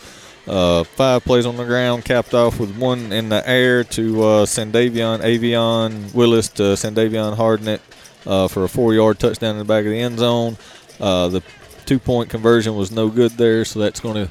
Uh, 0.46 0.82
five 0.84 1.22
plays 1.24 1.44
on 1.44 1.58
the 1.58 1.64
ground, 1.64 2.04
capped 2.06 2.32
off 2.32 2.58
with 2.58 2.74
one 2.78 3.12
in 3.12 3.28
the 3.28 3.46
air 3.46 3.84
to 3.84 4.22
uh, 4.22 4.46
Sandavian, 4.46 5.20
Avion 5.20 6.14
Willis 6.14 6.48
to 6.48 6.62
Sandavian 6.62 7.36
Hardnett 7.36 7.80
uh, 8.26 8.48
for 8.48 8.64
a 8.64 8.68
four 8.68 8.94
yard 8.94 9.18
touchdown 9.18 9.52
in 9.52 9.58
the 9.58 9.64
back 9.66 9.84
of 9.84 9.90
the 9.90 10.00
end 10.00 10.18
zone. 10.18 10.56
Uh, 10.98 11.28
the 11.28 11.42
two 11.84 11.98
point 11.98 12.30
conversion 12.30 12.76
was 12.76 12.90
no 12.90 13.08
good 13.08 13.32
there, 13.32 13.66
so 13.66 13.78
that's 13.80 14.00
going 14.00 14.14
to 14.26 14.30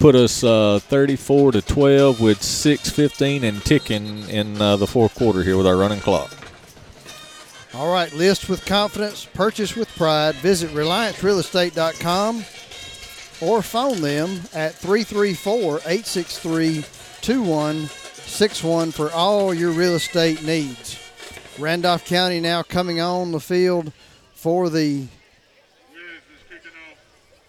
put 0.00 0.16
us 0.16 0.42
uh, 0.42 0.80
34 0.82 1.52
to 1.52 1.62
12 1.62 2.20
with 2.20 2.40
6:15 2.40 3.44
and 3.44 3.64
ticking 3.64 4.28
in 4.28 4.60
uh, 4.60 4.76
the 4.76 4.86
fourth 4.88 5.14
quarter 5.14 5.44
here 5.44 5.56
with 5.56 5.66
our 5.68 5.76
running 5.76 6.00
clock. 6.00 6.41
All 7.74 7.90
right, 7.90 8.12
list 8.12 8.50
with 8.50 8.66
confidence, 8.66 9.24
purchase 9.24 9.74
with 9.74 9.88
pride. 9.96 10.34
Visit 10.36 10.70
RelianceRealEstate.com 10.72 12.44
or 13.40 13.62
phone 13.62 14.02
them 14.02 14.42
at 14.52 14.74
334 14.74 15.78
863 15.78 16.84
2161 17.22 18.90
for 18.90 19.10
all 19.12 19.54
your 19.54 19.70
real 19.70 19.94
estate 19.94 20.42
needs. 20.42 20.98
Randolph 21.58 22.04
County 22.04 22.40
now 22.40 22.62
coming 22.62 23.00
on 23.00 23.32
the 23.32 23.40
field 23.40 23.92
for 24.34 24.68
the 24.68 25.06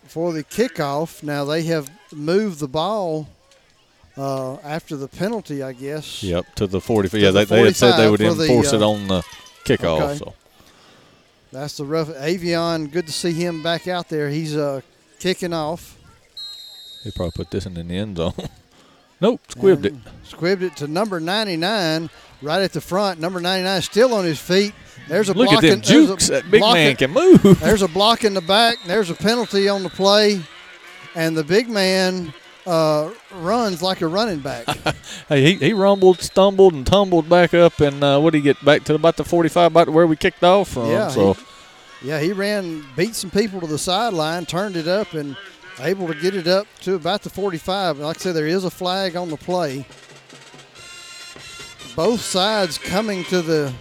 for 0.06 0.32
the 0.32 0.44
kickoff. 0.46 1.22
Now 1.22 1.44
they 1.44 1.64
have 1.64 1.90
moved 2.14 2.60
the 2.60 2.68
ball 2.70 3.28
uh, 4.16 4.56
after 4.58 4.96
the 4.96 5.08
penalty, 5.08 5.62
I 5.64 5.74
guess. 5.74 6.24
Yep, 6.24 6.56
to 6.56 6.68
the 6.68 6.80
40. 6.80 7.10
To 7.10 7.20
Yeah, 7.20 7.32
the 7.32 7.40
they, 7.40 7.46
they 7.46 7.66
had 7.66 7.76
said 7.76 7.98
they 7.98 8.10
would 8.10 8.20
for 8.20 8.34
the, 8.34 8.44
enforce 8.44 8.72
it 8.72 8.82
uh, 8.82 8.90
on 8.90 9.08
the 9.08 9.24
kickoff. 9.66 10.02
okay. 10.02 10.18
So 10.18 10.34
That's 11.52 11.78
the 11.78 11.86
rough. 11.86 12.10
Avion, 12.10 12.92
good 12.92 13.06
to 13.08 13.14
see 13.14 13.32
him 13.34 13.62
back 13.64 13.88
out 13.88 14.10
there. 14.10 14.30
He's 14.30 14.56
uh, 14.56 14.82
kicking 15.20 15.54
off. 15.54 15.98
He 17.04 17.12
probably 17.12 17.32
put 17.32 17.52
this 17.52 17.66
in 17.66 17.74
the 17.74 17.82
end 17.82 18.18
zone. 18.18 18.34
nope, 19.22 19.42
squibbed 19.50 19.86
it. 19.86 19.94
Squibbed 20.26 20.62
it 20.62 20.78
to 20.78 20.88
number 20.88 21.20
99 21.20 22.10
right 22.42 22.62
at 22.62 22.72
the 22.74 22.82
front. 22.82 23.20
Number 23.20 23.40
99 23.42 23.82
still 23.82 24.14
on 24.14 24.24
his 24.26 24.40
feet. 24.40 24.74
There's 25.10 25.28
a 25.28 25.34
Look 25.34 25.50
block 25.50 25.64
at 25.64 25.68
them 25.70 25.80
in- 25.80 25.82
jukes. 25.82 26.28
That 26.30 26.50
big 26.50 26.62
man 26.62 26.92
in- 26.92 26.96
can 26.96 27.12
move. 27.12 27.42
There's 27.60 27.82
a 27.82 27.88
block 27.90 28.24
in 28.24 28.34
the 28.34 28.42
back. 28.42 28.78
There's 28.86 29.10
a 29.10 29.16
penalty 29.16 29.68
on 29.68 29.84
the 29.84 29.90
play, 29.90 30.42
and 31.14 31.36
the 31.36 31.44
big 31.44 31.68
man 31.70 32.34
uh, 32.66 33.12
runs 33.34 33.82
like 33.82 34.02
a 34.02 34.08
running 34.08 34.40
back. 34.40 34.66
Hey, 35.30 35.42
he, 35.42 35.54
he 35.56 35.74
rumbled, 35.74 36.20
stumbled, 36.22 36.74
and 36.74 36.86
tumbled 36.86 37.30
back 37.30 37.54
up, 37.54 37.80
and 37.80 38.04
uh, 38.04 38.20
what 38.20 38.32
did 38.32 38.40
he 38.40 38.44
get 38.44 38.64
back 38.66 38.84
to 38.86 38.94
about 38.96 39.16
the 39.16 39.24
45, 39.24 39.72
about 39.72 39.90
where 39.90 40.06
we 40.06 40.16
kicked 40.18 40.44
off 40.44 40.70
from? 40.70 40.90
yeah, 40.90 41.08
so 41.08 41.34
he, 42.02 42.08
yeah, 42.10 42.20
he 42.20 42.34
ran, 42.34 42.84
beat 42.98 43.16
some 43.16 43.30
people 43.30 43.62
to 43.62 43.68
the 43.68 43.78
sideline, 43.78 44.46
turned 44.46 44.76
it 44.76 44.88
up, 44.88 45.14
and 45.14 45.38
able 45.80 46.08
to 46.08 46.14
get 46.16 46.36
it 46.36 46.48
up 46.48 46.68
to 46.82 46.96
about 46.96 47.22
the 47.22 47.30
45. 47.30 48.00
Like 48.00 48.18
I 48.18 48.20
said, 48.20 48.36
there 48.36 48.48
is 48.48 48.66
a 48.66 48.70
flag 48.70 49.16
on 49.16 49.30
the 49.30 49.38
play. 49.38 49.86
Both 51.96 52.22
sides 52.22 52.78
coming 52.78 53.24
to 53.26 53.42
the. 53.42 53.74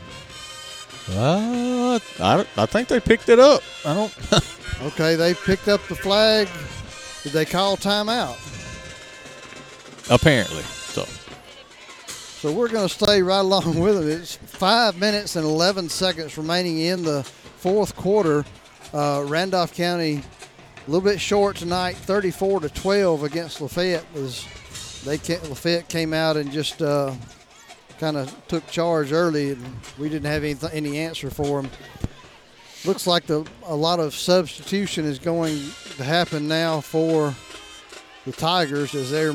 uh, 1.10 1.98
I, 2.20 2.46
I 2.56 2.66
think 2.66 2.88
they 2.88 3.00
picked 3.00 3.28
it 3.28 3.40
up. 3.40 3.62
I 3.84 3.94
don't. 3.94 4.16
Okay, 4.82 5.14
they 5.14 5.32
picked 5.34 5.68
up 5.68 5.80
the 5.86 5.94
flag. 5.94 6.48
Did 7.22 7.30
they 7.32 7.44
call 7.44 7.76
timeout? 7.76 8.36
Apparently. 10.10 10.62
So 10.62 11.05
So 12.06 12.52
we're 12.52 12.68
going 12.68 12.89
to 12.89 12.94
stay 12.94 13.22
right 13.22 13.40
along 13.40 13.78
with 13.78 13.97
them. 13.97 14.10
It's 14.10 14.36
five 14.36 14.98
minutes 14.98 15.36
and 15.36 15.44
11 15.44 15.89
seconds 15.89 16.36
remaining 16.36 16.78
in 16.81 17.02
the 17.02 17.22
fourth 17.22 17.94
quarter. 17.97 18.44
Uh, 18.92 19.24
Randolph 19.26 19.74
County 19.74 20.22
a 20.86 20.90
little 20.90 21.08
bit 21.08 21.20
short 21.20 21.56
tonight, 21.56 21.94
34 21.94 22.60
to 22.60 22.68
12 22.68 23.22
against 23.22 23.60
Lafayette. 23.60 24.05
Was 24.14 24.44
they 25.05 25.16
Lafayette 25.16 25.89
came 25.89 26.12
out 26.12 26.36
and 26.36 26.50
just 26.50 26.82
uh, 26.82 27.14
kind 27.98 28.16
of 28.16 28.34
took 28.48 28.66
charge 28.66 29.12
early, 29.12 29.50
and 29.52 29.64
we 29.98 30.08
didn't 30.08 30.26
have 30.26 30.42
any 30.42 30.56
any 30.72 30.98
answer 30.98 31.31
for 31.31 31.62
them. 31.62 31.70
Looks 32.84 33.06
like 33.06 33.26
the 33.26 33.47
a 33.64 33.76
lot 33.76 34.00
of 34.00 34.12
substitution 34.12 35.05
is 35.05 35.20
going 35.20 35.56
to 35.97 36.05
happen 36.05 36.48
now 36.48 36.81
for 36.81 37.34
the 38.26 38.32
Tigers 38.32 38.94
as 38.94 39.10
they're 39.12 39.34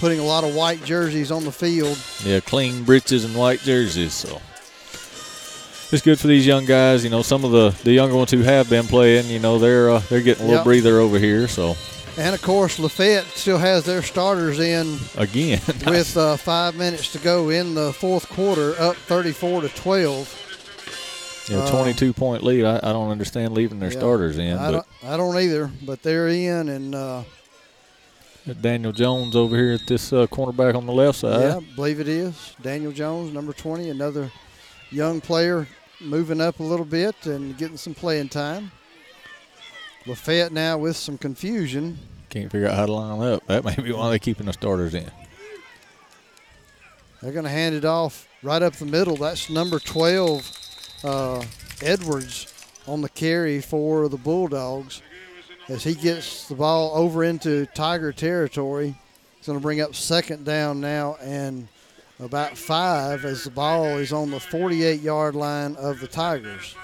putting 0.00 0.18
a 0.18 0.24
lot 0.24 0.44
of 0.44 0.54
white 0.54 0.84
jerseys 0.84 1.30
on 1.30 1.44
the 1.44 1.52
field. 1.52 1.98
yeah, 2.24 2.40
clean 2.40 2.84
breeches 2.84 3.24
and 3.24 3.34
white 3.34 3.60
jerseys. 3.60 4.12
So 4.12 4.40
it's 5.92 6.02
good 6.02 6.18
for 6.18 6.26
these 6.26 6.46
young 6.46 6.64
guys. 6.64 7.04
You 7.04 7.10
know, 7.10 7.22
some 7.22 7.44
of 7.44 7.52
the, 7.52 7.70
the 7.84 7.92
younger 7.92 8.16
ones 8.16 8.30
who 8.30 8.42
have 8.42 8.68
been 8.68 8.86
playing. 8.86 9.26
You 9.26 9.38
know, 9.38 9.58
they're 9.58 9.90
uh, 9.90 9.98
they're 10.08 10.20
getting 10.22 10.42
a 10.44 10.46
little 10.46 10.58
Yep. 10.60 10.64
breather 10.64 10.98
over 10.98 11.18
here. 11.18 11.46
So 11.48 11.76
And 12.18 12.34
of 12.34 12.42
course, 12.42 12.78
Lafayette 12.78 13.24
still 13.26 13.58
has 13.58 13.84
their 13.84 14.02
starters 14.02 14.58
in 14.60 14.98
again, 15.16 15.60
with 15.86 16.16
uh, 16.16 16.36
five 16.36 16.76
minutes 16.76 17.12
to 17.12 17.18
go 17.18 17.50
in 17.50 17.74
the 17.74 17.92
fourth 17.92 18.28
quarter, 18.28 18.74
up 18.80 18.96
34 18.96 19.62
to 19.62 19.68
12. 19.68 20.40
Yeah, 21.50 21.58
Uh, 21.58 21.70
22 21.70 22.12
point 22.14 22.42
lead. 22.42 22.64
I, 22.64 22.76
I 22.78 22.92
don't 22.92 23.10
understand 23.10 23.52
leaving 23.52 23.78
their 23.78 23.92
yeah, 23.92 23.98
starters 23.98 24.38
in. 24.38 24.56
I 24.56 24.70
but 24.70 24.72
don't, 25.02 25.12
I 25.12 25.16
don't 25.18 25.36
either, 25.38 25.70
but 25.84 26.02
they're 26.02 26.28
in, 26.28 26.68
and 26.70 26.94
uh, 26.94 27.22
Daniel 28.52 28.92
Jones 28.92 29.34
over 29.34 29.56
here 29.56 29.72
at 29.72 29.86
this 29.86 30.12
uh, 30.12 30.26
cornerback 30.26 30.74
on 30.74 30.84
the 30.84 30.92
left 30.92 31.20
side. 31.20 31.40
yeah, 31.40 31.56
I 31.56 31.74
believe 31.74 31.98
it 31.98 32.08
is 32.08 32.54
Daniel 32.60 32.92
Jones, 32.92 33.32
number 33.32 33.54
20, 33.54 33.88
another 33.88 34.30
young 34.90 35.20
player 35.20 35.66
moving 36.00 36.40
up 36.40 36.60
a 36.60 36.62
little 36.62 36.84
bit 36.84 37.14
and 37.26 37.56
getting 37.56 37.78
some 37.78 37.94
playing 37.94 38.28
time. 38.28 38.70
Lafayette 40.06 40.52
now 40.52 40.76
with 40.76 40.96
some 40.96 41.16
confusion. 41.16 41.98
Can't 42.28 42.52
figure 42.52 42.68
out 42.68 42.74
how 42.74 42.86
to 42.86 42.92
line 42.92 43.22
up. 43.22 43.46
That 43.46 43.64
may 43.64 43.76
be 43.76 43.92
why 43.92 44.10
they're 44.10 44.18
keeping 44.18 44.46
the 44.46 44.52
starters 44.52 44.94
in. 44.94 45.10
They're 47.22 47.32
going 47.32 47.44
to 47.44 47.50
hand 47.50 47.74
it 47.74 47.86
off 47.86 48.28
right 48.42 48.60
up 48.60 48.74
the 48.74 48.84
middle. 48.84 49.16
That's 49.16 49.48
number 49.48 49.78
12, 49.78 51.00
uh, 51.04 51.44
Edwards, 51.80 52.52
on 52.86 53.00
the 53.00 53.08
carry 53.08 53.62
for 53.62 54.10
the 54.10 54.18
Bulldogs. 54.18 55.00
As 55.68 55.82
he 55.82 55.94
gets 55.94 56.48
the 56.48 56.54
ball 56.54 56.92
over 56.94 57.24
into 57.24 57.66
Tiger 57.74 58.12
territory, 58.12 58.94
he's 59.36 59.46
going 59.46 59.58
to 59.58 59.62
bring 59.62 59.80
up 59.80 59.94
second 59.94 60.44
down 60.44 60.80
now 60.80 61.16
and 61.22 61.68
about 62.20 62.56
five 62.56 63.24
as 63.24 63.44
the 63.44 63.50
ball 63.50 63.98
is 63.98 64.12
on 64.12 64.30
the 64.30 64.40
48 64.40 65.00
yard 65.00 65.34
line 65.34 65.74
of 65.76 66.00
the 66.00 66.06
Tigers. 66.06 66.74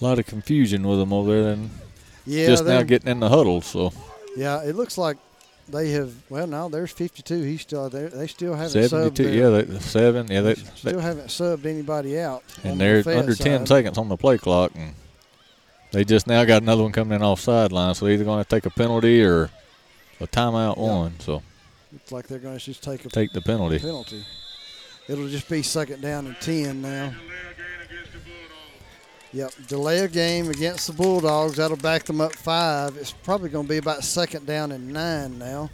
A 0.00 0.04
lot 0.04 0.18
of 0.18 0.26
confusion 0.26 0.86
with 0.86 0.98
them 0.98 1.12
over 1.12 1.42
there, 1.42 1.52
and 1.52 1.70
Yeah, 2.26 2.46
just 2.46 2.64
now 2.64 2.82
getting 2.82 3.08
in 3.08 3.20
the 3.20 3.28
huddle. 3.28 3.60
So 3.60 3.92
Yeah, 4.36 4.62
it 4.62 4.74
looks 4.74 4.98
like 4.98 5.16
they 5.68 5.90
have. 5.90 6.12
Well, 6.28 6.46
now 6.46 6.68
there's 6.68 6.90
52. 6.92 7.42
He's 7.42 7.60
still 7.62 7.88
there. 7.88 8.08
They 8.08 8.26
still 8.26 8.54
haven't 8.54 8.88
72. 8.88 9.22
subbed 9.24 9.34
Yeah, 9.34 9.48
they, 9.50 9.78
seven. 9.80 10.26
Yeah, 10.30 10.40
they, 10.42 10.54
still 10.54 10.96
they 10.96 11.02
haven't 11.02 11.28
subbed 11.28 11.66
anybody 11.66 12.18
out. 12.18 12.42
and 12.64 12.80
they're 12.80 12.98
Lafayette 12.98 13.18
under 13.18 13.34
10 13.34 13.60
side. 13.60 13.68
seconds 13.68 13.98
on 13.98 14.08
the 14.08 14.16
play 14.16 14.38
clock, 14.38 14.72
and 14.74 14.94
they 15.92 16.04
just 16.04 16.26
now 16.26 16.44
got 16.44 16.62
another 16.62 16.82
one 16.82 16.92
coming 16.92 17.16
in 17.16 17.22
off 17.22 17.40
sideline. 17.40 17.94
So 17.94 18.04
they're 18.04 18.14
either 18.14 18.24
going 18.24 18.42
to 18.42 18.48
take 18.48 18.66
a 18.66 18.70
penalty 18.70 19.22
or 19.22 19.50
a 20.20 20.26
timeout 20.26 20.78
one. 20.78 21.18
So 21.20 21.42
it's 21.94 22.12
like 22.12 22.26
they're 22.26 22.38
going 22.38 22.58
to 22.58 22.64
just 22.64 22.82
take 22.82 23.04
a 23.04 23.08
Take 23.08 23.32
the 23.32 23.42
penalty. 23.42 23.78
Penalty. 23.78 24.24
It'll 25.08 25.28
just 25.28 25.48
be 25.48 25.62
second 25.62 26.00
down 26.00 26.26
and 26.26 26.36
ten 26.40 26.80
now. 26.80 27.12
Yep, 29.34 29.52
delay 29.66 30.00
a 30.00 30.08
game 30.08 30.50
against 30.50 30.86
the 30.86 30.92
Bulldogs. 30.92 31.56
That'll 31.56 31.78
back 31.78 32.04
them 32.04 32.20
up 32.20 32.34
five. 32.34 32.98
It's 32.98 33.12
probably 33.12 33.48
going 33.48 33.64
to 33.64 33.68
be 33.68 33.78
about 33.78 34.04
second 34.04 34.46
down 34.46 34.72
and 34.72 34.92
nine 34.92 35.38
now. 35.38 35.70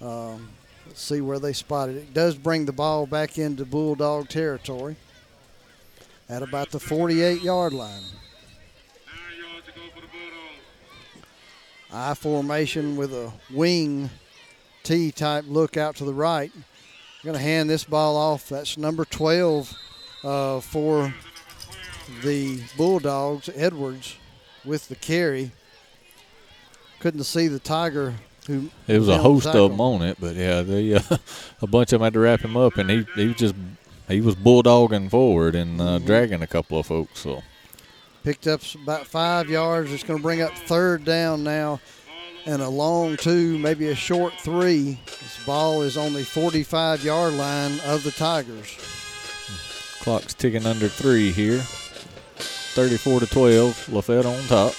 Um, 0.00 0.48
let's 0.86 1.02
see 1.02 1.20
where 1.20 1.40
they 1.40 1.52
spotted 1.52 1.96
it. 1.96 2.00
It 2.00 2.14
does 2.14 2.36
bring 2.36 2.64
the 2.64 2.72
ball 2.72 3.06
back 3.06 3.38
into 3.38 3.64
Bulldog 3.64 4.28
territory 4.28 4.94
at 6.28 6.42
about 6.42 6.70
the 6.70 6.78
48 6.78 7.42
yard 7.42 7.72
line. 7.72 8.02
I 11.92 12.14
formation 12.14 12.96
with 12.96 13.12
a 13.12 13.32
wing 13.52 14.10
T 14.84 15.10
type 15.10 15.44
look 15.48 15.76
out 15.76 15.96
to 15.96 16.04
the 16.04 16.14
right. 16.14 16.52
Going 17.24 17.36
to 17.36 17.42
hand 17.42 17.68
this 17.68 17.82
ball 17.82 18.16
off. 18.16 18.48
That's 18.48 18.78
number 18.78 19.04
12 19.04 19.76
uh, 20.22 20.60
for 20.60 21.12
the 22.22 22.60
Bulldogs, 22.76 23.48
Edwards, 23.54 24.16
with 24.64 24.88
the 24.88 24.96
carry. 24.96 25.52
Couldn't 27.00 27.24
see 27.24 27.48
the 27.48 27.58
Tiger 27.58 28.14
who. 28.46 28.70
it 28.86 28.98
was 28.98 29.08
a 29.08 29.18
host 29.18 29.46
of 29.48 29.70
them 29.70 29.80
on 29.80 30.02
it, 30.02 30.16
but 30.20 30.34
yeah, 30.34 30.62
they 30.62 30.94
uh, 30.94 31.00
a 31.62 31.66
bunch 31.66 31.92
of 31.92 32.00
them 32.00 32.04
had 32.06 32.12
to 32.14 32.20
wrap 32.20 32.40
him 32.40 32.56
up, 32.56 32.76
and 32.78 32.88
he 32.90 33.06
he 33.14 33.26
was 33.26 33.36
just 33.36 33.54
he 34.08 34.20
was 34.20 34.34
bulldogging 34.36 35.10
forward 35.10 35.54
and 35.54 35.80
uh, 35.80 35.84
Mm-hmm. 35.84 36.06
dragging 36.06 36.42
a 36.42 36.46
couple 36.46 36.78
of 36.78 36.86
folks. 36.86 37.20
So 37.20 37.42
Picked 38.24 38.46
up 38.48 38.60
about 38.74 39.06
five 39.06 39.48
yards. 39.48 39.92
It's 39.92 40.02
going 40.02 40.18
to 40.18 40.22
bring 40.22 40.42
up 40.42 40.52
third 40.52 41.04
down 41.04 41.44
now 41.44 41.80
and 42.44 42.60
a 42.62 42.68
long 42.68 43.16
two, 43.16 43.56
maybe 43.58 43.88
a 43.88 43.94
short 43.94 44.32
three. 44.40 45.00
This 45.06 45.44
ball 45.46 45.82
is 45.82 45.96
on 45.96 46.12
the 46.12 46.24
45 46.24 47.04
yard 47.04 47.34
line 47.34 47.78
of 47.86 48.02
the 48.02 48.10
Tigers. 48.12 48.76
clock's 50.00 50.34
ticking 50.34 50.66
under 50.66 50.88
three 50.88 51.30
here. 51.30 51.62
34 52.76 53.20
to 53.20 53.26
12. 53.26 53.88
Lafayette 53.90 54.26
on 54.26 54.42
top. 54.48 54.74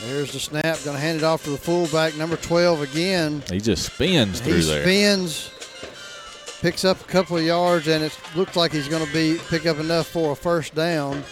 There's 0.00 0.32
the 0.32 0.38
snap. 0.38 0.78
Going 0.84 0.96
to 0.96 1.02
hand 1.02 1.18
it 1.18 1.24
off 1.24 1.42
to 1.42 1.50
the 1.50 1.58
fullback, 1.58 2.16
number 2.16 2.36
12 2.36 2.82
again. 2.82 3.42
He 3.50 3.60
just 3.60 3.92
spins 3.92 4.38
through 4.38 4.58
he 4.58 4.62
there. 4.62 4.82
spins, 4.82 5.50
picks 6.60 6.84
up 6.84 7.00
a 7.00 7.04
couple 7.04 7.36
of 7.36 7.42
yards, 7.42 7.88
and 7.88 8.04
it 8.04 8.16
looks 8.36 8.54
like 8.54 8.70
he's 8.70 8.86
going 8.86 9.04
to 9.04 9.12
be 9.12 9.40
pick 9.48 9.66
up 9.66 9.80
enough 9.80 10.06
for 10.06 10.34
a 10.34 10.36
first 10.36 10.72
down 10.76 11.24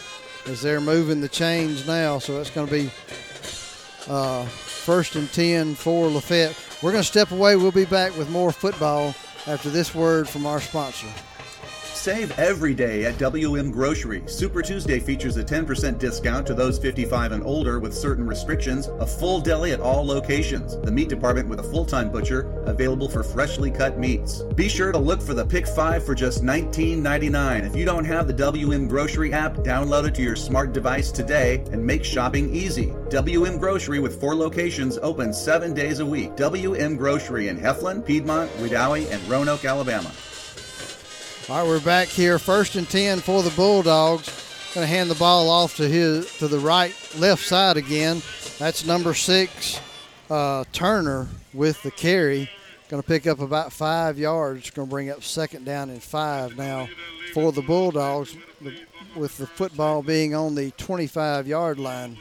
as 0.46 0.60
they're 0.60 0.80
moving 0.80 1.20
the 1.20 1.28
chains 1.28 1.86
now. 1.86 2.18
So 2.18 2.40
it's 2.40 2.50
going 2.50 2.66
to 2.66 2.72
be 2.72 2.90
uh, 4.08 4.44
first 4.46 5.14
and 5.14 5.32
10 5.32 5.76
for 5.76 6.08
Lafayette. 6.08 6.60
We're 6.82 6.90
going 6.90 7.04
to 7.04 7.08
step 7.08 7.30
away. 7.30 7.54
We'll 7.54 7.70
be 7.70 7.84
back 7.84 8.18
with 8.18 8.28
more 8.30 8.50
football 8.50 9.14
after 9.46 9.70
this 9.70 9.94
word 9.94 10.28
from 10.28 10.44
our 10.44 10.60
sponsor. 10.60 11.06
Save 11.98 12.38
every 12.38 12.74
day 12.74 13.06
at 13.06 13.18
WM 13.18 13.72
Grocery. 13.72 14.22
Super 14.26 14.62
Tuesday 14.62 15.00
features 15.00 15.36
a 15.36 15.42
10% 15.42 15.98
discount 15.98 16.46
to 16.46 16.54
those 16.54 16.78
55 16.78 17.32
and 17.32 17.42
older 17.42 17.80
with 17.80 17.92
certain 17.92 18.24
restrictions, 18.24 18.86
a 18.86 19.06
full 19.06 19.40
deli 19.40 19.72
at 19.72 19.80
all 19.80 20.06
locations, 20.06 20.80
the 20.82 20.92
meat 20.92 21.08
department 21.08 21.48
with 21.48 21.58
a 21.58 21.62
full 21.64 21.84
time 21.84 22.08
butcher, 22.08 22.42
available 22.66 23.08
for 23.08 23.24
freshly 23.24 23.72
cut 23.72 23.98
meats. 23.98 24.42
Be 24.54 24.68
sure 24.68 24.92
to 24.92 24.98
look 24.98 25.20
for 25.20 25.34
the 25.34 25.44
Pick 25.44 25.66
5 25.66 26.06
for 26.06 26.14
just 26.14 26.44
$19.99. 26.44 27.66
If 27.66 27.74
you 27.74 27.84
don't 27.84 28.04
have 28.04 28.28
the 28.28 28.32
WM 28.32 28.86
Grocery 28.86 29.32
app, 29.32 29.56
download 29.56 30.06
it 30.06 30.14
to 30.14 30.22
your 30.22 30.36
smart 30.36 30.72
device 30.72 31.10
today 31.10 31.64
and 31.72 31.84
make 31.84 32.04
shopping 32.04 32.54
easy. 32.54 32.94
WM 33.10 33.58
Grocery 33.58 33.98
with 33.98 34.20
four 34.20 34.36
locations 34.36 34.98
open 34.98 35.32
seven 35.32 35.74
days 35.74 35.98
a 35.98 36.06
week. 36.06 36.36
WM 36.36 36.96
Grocery 36.96 37.48
in 37.48 37.58
Heflin, 37.58 38.06
Piedmont, 38.06 38.48
Wedowee, 38.58 39.10
and 39.10 39.20
Roanoke, 39.28 39.64
Alabama. 39.64 40.12
All 41.50 41.56
right, 41.56 41.66
we're 41.66 41.80
back 41.80 42.08
here. 42.08 42.38
First 42.38 42.76
and 42.76 42.86
ten 42.86 43.20
for 43.20 43.42
the 43.42 43.48
Bulldogs. 43.50 44.26
Going 44.74 44.86
to 44.86 44.86
hand 44.86 45.10
the 45.10 45.14
ball 45.14 45.48
off 45.48 45.76
to 45.76 45.88
his 45.88 46.36
to 46.40 46.46
the 46.46 46.58
right, 46.58 46.94
left 47.16 47.42
side 47.42 47.78
again. 47.78 48.20
That's 48.58 48.84
number 48.84 49.14
six, 49.14 49.80
uh, 50.28 50.64
Turner 50.72 51.26
with 51.54 51.82
the 51.82 51.90
carry. 51.90 52.50
Going 52.90 53.02
to 53.02 53.08
pick 53.08 53.26
up 53.26 53.40
about 53.40 53.72
five 53.72 54.18
yards. 54.18 54.68
Going 54.68 54.88
to 54.88 54.90
bring 54.90 55.08
up 55.08 55.22
second 55.22 55.64
down 55.64 55.88
and 55.88 56.02
five 56.02 56.54
now 56.58 56.86
for 57.32 57.50
the 57.50 57.62
Bulldogs, 57.62 58.36
with 59.16 59.38
the 59.38 59.46
football 59.46 60.02
being 60.02 60.34
on 60.34 60.54
the 60.54 60.70
25 60.72 61.46
yard 61.46 61.78
line. 61.78 62.18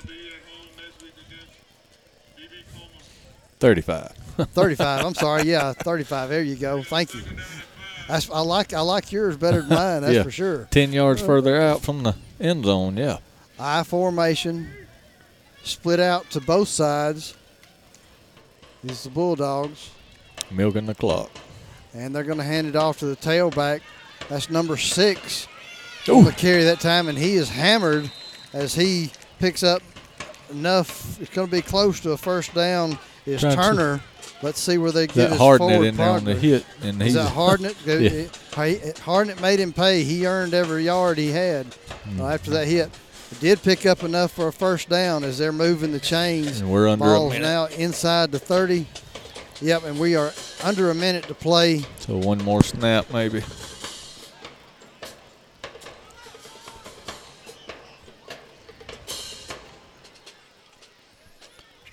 35. 3.60 4.14
35. 4.38 5.06
I'm 5.06 5.16
sorry. 5.16 5.44
Yeah, 5.44 5.74
35. 5.74 6.30
There 6.30 6.44
you 6.44 6.56
go. 6.56 6.82
Thank 6.82 7.14
you. 7.14 7.24
That's, 8.08 8.30
I 8.30 8.40
like 8.40 8.74
I 8.74 8.82
like 8.82 9.12
yours 9.12 9.36
better 9.38 9.62
than 9.62 9.70
mine. 9.70 10.02
That's 10.02 10.14
yeah. 10.16 10.24
for 10.24 10.32
sure. 10.32 10.68
10 10.72 10.94
yards 10.94 11.22
further 11.22 11.60
out 11.60 11.82
from 11.82 12.04
the 12.04 12.16
end 12.40 12.66
zone, 12.66 12.98
yeah. 12.98 13.18
I 13.60 13.84
formation, 13.84 14.70
split 15.64 16.00
out 16.00 16.30
to 16.32 16.42
both 16.42 16.68
sides. 16.68 17.36
These 18.84 19.04
the 19.04 19.10
Bulldogs, 19.10 19.90
Milking 20.52 20.86
the 20.86 20.96
clock. 20.96 21.32
and 21.94 22.16
they're 22.16 22.24
going 22.24 22.38
to 22.38 22.44
hand 22.44 22.68
it 22.68 22.76
off 22.76 23.00
to 23.00 23.06
the 23.08 23.16
tailback. 23.16 23.82
That's 24.30 24.50
number 24.50 24.78
six 24.78 25.48
on 26.08 26.24
the 26.24 26.32
carry 26.32 26.64
that 26.64 26.80
time, 26.80 27.08
and 27.10 27.18
he 27.18 27.34
is 27.34 27.50
hammered 27.50 28.10
as 28.54 28.74
he 28.74 29.12
picks 29.40 29.64
up 29.64 29.82
enough. 30.52 31.20
It's 31.20 31.32
going 31.32 31.48
to 31.48 31.52
be 31.52 31.62
close 31.62 32.00
to 32.02 32.12
a 32.12 32.18
first 32.18 32.54
down. 32.54 32.98
Is 33.26 33.42
Turner? 33.42 34.02
Let's 34.44 34.60
see 34.60 34.78
where 34.78 34.92
they 34.92 35.08
get 35.08 35.32
That 35.32 35.40
Hardnett 35.40 35.58
forward 35.58 35.86
in 35.86 35.96
there 35.98 36.10
on 36.12 36.24
the 36.24 36.36
hit, 36.36 36.64
and 36.84 37.02
he's- 37.02 37.16
that 37.16 37.34
Hardnett? 37.34 37.76
Go- 37.86 37.98
Yeah. 37.98 38.10
he- 38.10 38.92
Hardnett 39.02 39.42
made 39.42 39.60
him 39.60 39.74
pay. 39.74 40.04
He 40.04 40.28
earned 40.28 40.54
every 40.54 40.84
yard 40.86 41.18
he 41.18 41.32
had 41.32 41.66
Hmm. 42.04 42.22
uh, 42.22 42.28
after 42.30 42.52
that 42.52 42.68
hit. 42.68 42.90
It 43.32 43.40
did 43.42 43.62
pick 43.64 43.86
up 43.86 44.04
enough 44.04 44.32
for 44.32 44.48
a 44.48 44.54
first 44.54 44.90
down 44.90 45.24
as 45.24 45.38
they're 45.38 45.52
moving 45.52 45.92
the 45.92 46.00
chains. 46.00 46.62
And 46.62 46.70
we're 46.72 46.88
under 46.88 47.04
a 47.06 47.08
Ball's 47.08 47.34
minute. 47.34 47.46
now 47.46 47.66
inside 47.66 48.32
the 48.32 48.40
30. 48.40 48.86
Yep, 49.60 49.86
and 49.86 50.00
we 50.00 50.16
are 50.16 50.32
under 50.64 50.92
a 50.92 50.96
minute 50.96 51.28
to 51.28 51.34
play. 51.34 51.84
So 52.00 52.16
one 52.18 52.38
more 52.44 52.64
snap, 52.64 53.12
maybe. 53.12 53.42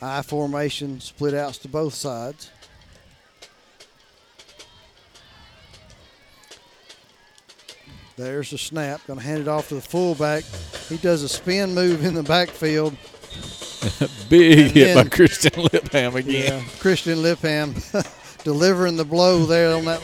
I 0.05 0.23
formation, 0.23 1.01
split 1.01 1.35
outs 1.35 1.59
to 1.59 1.69
both 1.69 1.95
sides. 1.95 2.51
There's 8.17 8.51
the 8.51 8.59
snap. 8.59 9.05
Going 9.07 9.19
to 9.19 9.25
hand 9.25 9.41
it 9.41 9.49
off 9.49 9.69
to 9.69 9.75
the 9.75 9.81
fullback. 9.81 10.45
He 10.89 10.99
does 10.99 11.23
a 11.23 11.29
spin 11.29 11.75
move 11.75 12.05
in 12.05 12.15
the 12.15 12.23
backfield 12.23 12.97
Big 14.29 14.59
And 14.59 14.71
hit 14.71 14.95
by 14.95 15.05
Christian 15.05 15.53
Lipham 15.53 16.15
again. 16.15 16.63
Yeah, 16.63 16.69
Christian 16.79 17.19
Lipham 17.19 17.75
delivering 18.45 18.97
the 18.97 19.05
blow 19.05 19.45
there 19.47 19.77
on 19.77 19.85
that. 19.87 20.01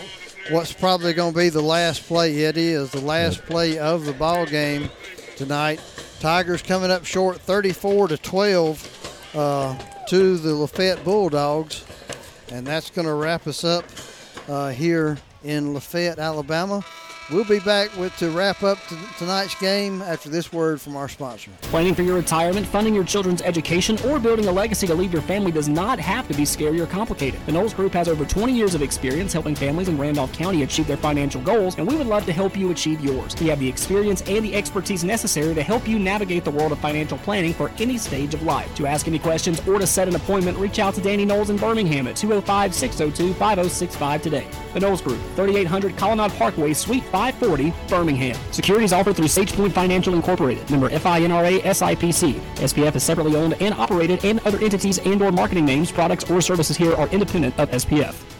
What's 0.50 0.72
probably 0.72 1.12
going 1.12 1.32
to 1.32 1.38
be 1.38 1.48
the 1.48 1.62
last 1.62 2.06
play? 2.06 2.40
It 2.40 2.56
is 2.56 2.90
the 2.90 3.00
last 3.00 3.44
play 3.46 3.78
of 3.78 4.04
the 4.04 4.12
ball 4.12 4.46
game 4.46 4.90
tonight. 5.36 5.80
Tigers 6.18 6.62
coming 6.62 6.90
up 6.90 7.04
short, 7.04 7.40
34 7.40 8.08
to 8.08 8.18
12, 8.18 8.99
uh, 9.34 9.76
to 10.08 10.36
the 10.38 10.54
Lafayette 10.54 11.04
Bulldogs, 11.04 11.84
and 12.50 12.66
that's 12.66 12.90
going 12.90 13.06
to 13.06 13.14
wrap 13.14 13.46
us 13.46 13.64
up 13.64 13.84
uh, 14.48 14.70
here 14.70 15.18
in 15.44 15.74
Lafayette, 15.74 16.18
Alabama. 16.18 16.84
We'll 17.32 17.44
be 17.44 17.60
back 17.60 17.96
with 17.96 18.16
to 18.16 18.28
wrap 18.30 18.64
up 18.64 18.78
tonight's 19.16 19.54
game 19.60 20.02
after 20.02 20.28
this 20.28 20.52
word 20.52 20.80
from 20.80 20.96
our 20.96 21.08
sponsor. 21.08 21.52
Planning 21.62 21.94
for 21.94 22.02
your 22.02 22.16
retirement, 22.16 22.66
funding 22.66 22.92
your 22.92 23.04
children's 23.04 23.40
education, 23.42 23.96
or 24.06 24.18
building 24.18 24.46
a 24.46 24.52
legacy 24.52 24.88
to 24.88 24.94
leave 24.96 25.12
your 25.12 25.22
family 25.22 25.52
does 25.52 25.68
not 25.68 26.00
have 26.00 26.26
to 26.26 26.34
be 26.34 26.44
scary 26.44 26.80
or 26.80 26.86
complicated. 26.86 27.38
The 27.46 27.52
Knowles 27.52 27.72
Group 27.72 27.92
has 27.92 28.08
over 28.08 28.24
20 28.24 28.52
years 28.52 28.74
of 28.74 28.82
experience 28.82 29.32
helping 29.32 29.54
families 29.54 29.86
in 29.86 29.96
Randolph 29.96 30.32
County 30.32 30.64
achieve 30.64 30.88
their 30.88 30.96
financial 30.96 31.40
goals, 31.40 31.78
and 31.78 31.86
we 31.86 31.94
would 31.94 32.08
love 32.08 32.26
to 32.26 32.32
help 32.32 32.56
you 32.56 32.72
achieve 32.72 33.00
yours. 33.00 33.36
We 33.40 33.46
have 33.46 33.60
the 33.60 33.68
experience 33.68 34.22
and 34.22 34.44
the 34.44 34.56
expertise 34.56 35.04
necessary 35.04 35.54
to 35.54 35.62
help 35.62 35.86
you 35.86 36.00
navigate 36.00 36.42
the 36.42 36.50
world 36.50 36.72
of 36.72 36.80
financial 36.80 37.18
planning 37.18 37.54
for 37.54 37.70
any 37.78 37.96
stage 37.96 38.34
of 38.34 38.42
life. 38.42 38.74
To 38.74 38.88
ask 38.88 39.06
any 39.06 39.20
questions 39.20 39.60
or 39.68 39.78
to 39.78 39.86
set 39.86 40.08
an 40.08 40.16
appointment, 40.16 40.58
reach 40.58 40.80
out 40.80 40.94
to 40.94 41.00
Danny 41.00 41.24
Knowles 41.24 41.50
in 41.50 41.58
Birmingham 41.58 42.08
at 42.08 42.16
205 42.16 42.74
602 42.74 43.34
5065 43.34 44.20
today. 44.20 44.48
The 44.74 44.80
Knowles 44.80 45.00
Group, 45.00 45.20
3800 45.36 45.96
Colonnade 45.96 46.32
Parkway, 46.32 46.72
Suite 46.72 47.04
540, 47.20 47.74
Birmingham. 47.86 48.34
Securities 48.50 48.94
offered 48.94 49.14
through 49.14 49.26
SagePoint 49.26 49.72
Financial 49.72 50.14
Incorporated, 50.14 50.70
member 50.70 50.88
FINRA 50.88 51.60
SIPC. 51.60 52.40
SPF 52.56 52.96
is 52.96 53.02
separately 53.02 53.36
owned 53.36 53.60
and 53.60 53.74
operated, 53.74 54.24
and 54.24 54.40
other 54.46 54.56
entities 54.56 54.96
and/or 55.00 55.30
marketing 55.30 55.66
names, 55.66 55.92
products, 55.92 56.30
or 56.30 56.40
services 56.40 56.78
here 56.78 56.94
are 56.94 57.08
independent 57.08 57.58
of 57.58 57.70
SPF. 57.72 58.39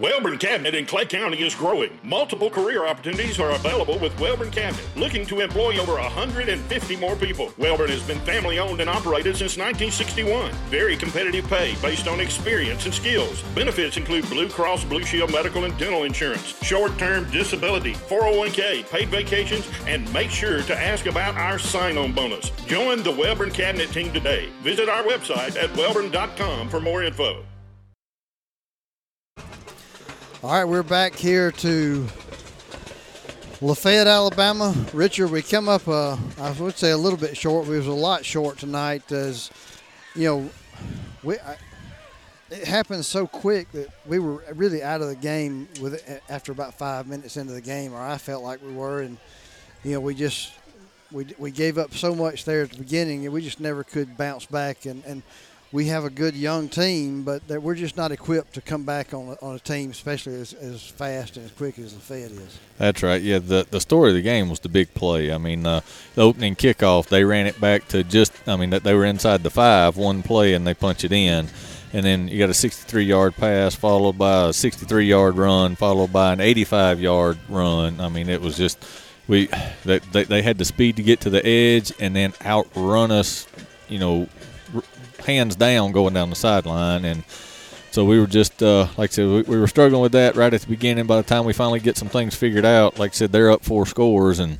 Wellborn 0.00 0.38
Cabinet 0.38 0.76
in 0.76 0.86
Clay 0.86 1.06
County 1.06 1.42
is 1.42 1.56
growing. 1.56 1.90
Multiple 2.04 2.48
career 2.48 2.86
opportunities 2.86 3.40
are 3.40 3.50
available 3.50 3.98
with 3.98 4.18
Wellborn 4.20 4.52
Cabinet, 4.52 4.88
looking 4.94 5.26
to 5.26 5.40
employ 5.40 5.76
over 5.78 5.94
150 5.94 6.96
more 6.96 7.16
people. 7.16 7.52
Wellborn 7.58 7.88
has 7.88 8.06
been 8.06 8.20
family 8.20 8.60
owned 8.60 8.80
and 8.80 8.88
operated 8.88 9.34
since 9.34 9.56
1961. 9.56 10.52
Very 10.70 10.96
competitive 10.96 11.48
pay 11.48 11.74
based 11.82 12.06
on 12.06 12.20
experience 12.20 12.84
and 12.84 12.94
skills. 12.94 13.42
Benefits 13.56 13.96
include 13.96 14.30
Blue 14.30 14.48
Cross 14.48 14.84
Blue 14.84 15.02
Shield 15.02 15.32
medical 15.32 15.64
and 15.64 15.76
dental 15.78 16.04
insurance, 16.04 16.56
short 16.62 16.96
term 16.96 17.28
disability, 17.32 17.94
401k, 17.94 18.88
paid 18.88 19.08
vacations, 19.08 19.68
and 19.88 20.10
make 20.12 20.30
sure 20.30 20.62
to 20.62 20.80
ask 20.80 21.06
about 21.06 21.34
our 21.34 21.58
sign 21.58 21.98
on 21.98 22.12
bonus. 22.12 22.50
Join 22.66 23.02
the 23.02 23.10
Wellborn 23.10 23.50
Cabinet 23.50 23.90
team 23.90 24.12
today. 24.12 24.48
Visit 24.62 24.88
our 24.88 25.02
website 25.02 25.60
at 25.60 25.70
wellborn.com 25.70 26.68
for 26.68 26.80
more 26.80 27.02
info. 27.02 27.47
All 30.40 30.52
right, 30.52 30.62
we're 30.62 30.84
back 30.84 31.16
here 31.16 31.50
to 31.50 32.06
Lafayette, 33.60 34.06
Alabama. 34.06 34.72
Richard, 34.92 35.32
we 35.32 35.42
come 35.42 35.68
up, 35.68 35.88
uh, 35.88 36.16
I 36.40 36.52
would 36.52 36.78
say 36.78 36.92
a 36.92 36.96
little 36.96 37.18
bit 37.18 37.36
short. 37.36 37.66
We 37.66 37.76
was 37.76 37.88
a 37.88 37.92
lot 37.92 38.24
short 38.24 38.56
tonight 38.56 39.10
as, 39.10 39.50
you 40.14 40.28
know, 40.28 40.50
we, 41.24 41.40
I, 41.40 41.56
it 42.52 42.68
happened 42.68 43.04
so 43.04 43.26
quick 43.26 43.72
that 43.72 43.88
we 44.06 44.20
were 44.20 44.44
really 44.54 44.80
out 44.80 45.00
of 45.00 45.08
the 45.08 45.16
game 45.16 45.66
with 45.80 45.94
it 45.94 46.22
after 46.28 46.52
about 46.52 46.74
five 46.74 47.08
minutes 47.08 47.36
into 47.36 47.52
the 47.52 47.60
game, 47.60 47.92
or 47.92 48.00
I 48.00 48.16
felt 48.16 48.44
like 48.44 48.62
we 48.62 48.72
were. 48.72 49.02
And, 49.02 49.18
you 49.82 49.94
know, 49.94 50.00
we 50.00 50.14
just, 50.14 50.52
we, 51.10 51.26
we 51.36 51.50
gave 51.50 51.78
up 51.78 51.94
so 51.94 52.14
much 52.14 52.44
there 52.44 52.62
at 52.62 52.70
the 52.70 52.78
beginning 52.78 53.24
and 53.24 53.34
we 53.34 53.42
just 53.42 53.58
never 53.58 53.82
could 53.82 54.16
bounce 54.16 54.46
back. 54.46 54.86
And, 54.86 55.04
and 55.04 55.24
we 55.70 55.86
have 55.86 56.04
a 56.04 56.10
good 56.10 56.34
young 56.34 56.68
team, 56.68 57.22
but 57.22 57.46
that 57.48 57.62
we're 57.62 57.74
just 57.74 57.96
not 57.96 58.10
equipped 58.10 58.54
to 58.54 58.60
come 58.60 58.84
back 58.84 59.12
on 59.12 59.28
a, 59.28 59.44
on 59.44 59.56
a 59.56 59.58
team, 59.58 59.90
especially 59.90 60.34
as, 60.34 60.54
as 60.54 60.82
fast 60.82 61.36
and 61.36 61.44
as 61.44 61.52
quick 61.52 61.78
as 61.78 61.92
the 61.92 62.00
Fed 62.00 62.30
is. 62.30 62.58
That's 62.78 63.02
right. 63.02 63.20
Yeah, 63.20 63.38
the 63.38 63.66
the 63.70 63.80
story 63.80 64.10
of 64.10 64.14
the 64.16 64.22
game 64.22 64.48
was 64.48 64.60
the 64.60 64.68
big 64.68 64.92
play. 64.94 65.32
I 65.32 65.38
mean, 65.38 65.66
uh, 65.66 65.80
the 66.14 66.22
opening 66.22 66.56
kickoff, 66.56 67.08
they 67.08 67.24
ran 67.24 67.46
it 67.46 67.60
back 67.60 67.86
to 67.88 68.02
just. 68.02 68.32
I 68.48 68.56
mean, 68.56 68.70
that 68.70 68.82
they 68.82 68.94
were 68.94 69.04
inside 69.04 69.42
the 69.42 69.50
five, 69.50 69.96
one 69.96 70.22
play, 70.22 70.54
and 70.54 70.66
they 70.66 70.74
punch 70.74 71.04
it 71.04 71.12
in, 71.12 71.48
and 71.92 72.04
then 72.04 72.28
you 72.28 72.38
got 72.38 72.48
a 72.48 72.52
63-yard 72.52 73.36
pass 73.36 73.74
followed 73.74 74.16
by 74.16 74.44
a 74.44 74.48
63-yard 74.50 75.36
run, 75.36 75.76
followed 75.76 76.12
by 76.12 76.32
an 76.32 76.38
85-yard 76.38 77.38
run. 77.48 78.00
I 78.00 78.08
mean, 78.08 78.28
it 78.28 78.40
was 78.40 78.56
just 78.56 78.78
we 79.26 79.48
they, 79.84 79.98
they 79.98 80.24
they 80.24 80.42
had 80.42 80.56
the 80.56 80.64
speed 80.64 80.96
to 80.96 81.02
get 81.02 81.20
to 81.20 81.30
the 81.30 81.46
edge 81.46 81.92
and 82.00 82.16
then 82.16 82.32
outrun 82.44 83.10
us. 83.10 83.46
You 83.88 83.98
know, 83.98 84.28
hands 85.26 85.56
down 85.56 85.92
going 85.92 86.14
down 86.14 86.30
the 86.30 86.36
sideline 86.36 87.04
and. 87.04 87.24
So 87.90 88.04
we 88.04 88.20
were 88.20 88.26
just, 88.26 88.62
uh, 88.62 88.86
like 88.98 89.10
I 89.10 89.14
said, 89.14 89.26
we, 89.26 89.42
we 89.42 89.58
were 89.58 89.66
struggling 89.66 90.02
with 90.02 90.12
that 90.12 90.36
right 90.36 90.52
at 90.52 90.60
the 90.60 90.66
beginning. 90.66 91.06
By 91.06 91.16
the 91.16 91.22
time 91.22 91.46
we 91.46 91.54
finally 91.54 91.80
get 91.80 91.96
some 91.96 92.08
things 92.08 92.34
figured 92.34 92.66
out, 92.66 92.98
like 92.98 93.12
I 93.12 93.14
said, 93.14 93.32
they're 93.32 93.50
up 93.50 93.64
four 93.64 93.86
scores, 93.86 94.38
and 94.38 94.58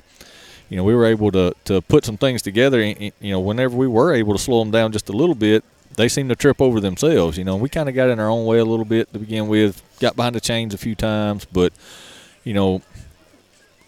you 0.70 0.78
know 0.78 0.83
we 0.83 0.95
were 0.95 1.05
able 1.05 1.31
to 1.33 1.55
to 1.67 1.83
put 1.83 2.07
some 2.07 2.17
things 2.17 2.41
together. 2.41 2.81
And, 2.81 3.12
you 3.20 3.31
know, 3.31 3.39
whenever 3.39 3.77
we 3.77 3.87
were 3.87 4.15
able 4.15 4.33
to 4.33 4.39
slow 4.39 4.61
them 4.61 4.70
down 4.70 4.93
just 4.93 5.11
a 5.11 5.12
little 5.12 5.35
bit, 5.35 5.62
they 5.97 6.09
seemed 6.09 6.31
to 6.31 6.37
trip 6.37 6.61
over 6.62 6.81
themselves. 6.81 7.37
You 7.37 7.45
know, 7.45 7.57
we 7.57 7.69
kind 7.69 7.89
of 7.89 7.95
got 7.95 8.09
in 8.09 8.19
our 8.19 8.31
own 8.31 8.47
way 8.47 8.59
a 8.59 8.65
little 8.65 8.87
bit 8.87 9.12
to 9.12 9.19
begin 9.19 9.47
with, 9.47 9.83
got 10.01 10.17
behind 10.17 10.35
the 10.35 10.41
chains 10.41 10.73
a 10.73 10.78
few 10.78 10.95
times, 10.95 11.45
but 11.45 11.75
you 12.45 12.55
know, 12.55 12.81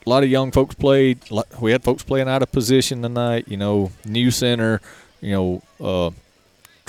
a 0.05 0.11
lot 0.11 0.23
of 0.23 0.29
young 0.29 0.51
folks 0.53 0.75
played. 0.75 1.19
We 1.61 1.73
had 1.73 1.83
folks 1.83 2.03
playing 2.03 2.29
out 2.29 2.43
of 2.43 2.53
position 2.53 3.01
tonight. 3.01 3.47
You 3.49 3.57
know, 3.57 3.91
new 4.05 4.31
center. 4.31 4.83
You 5.23 5.33
know, 5.33 5.63
uh, 5.81 6.11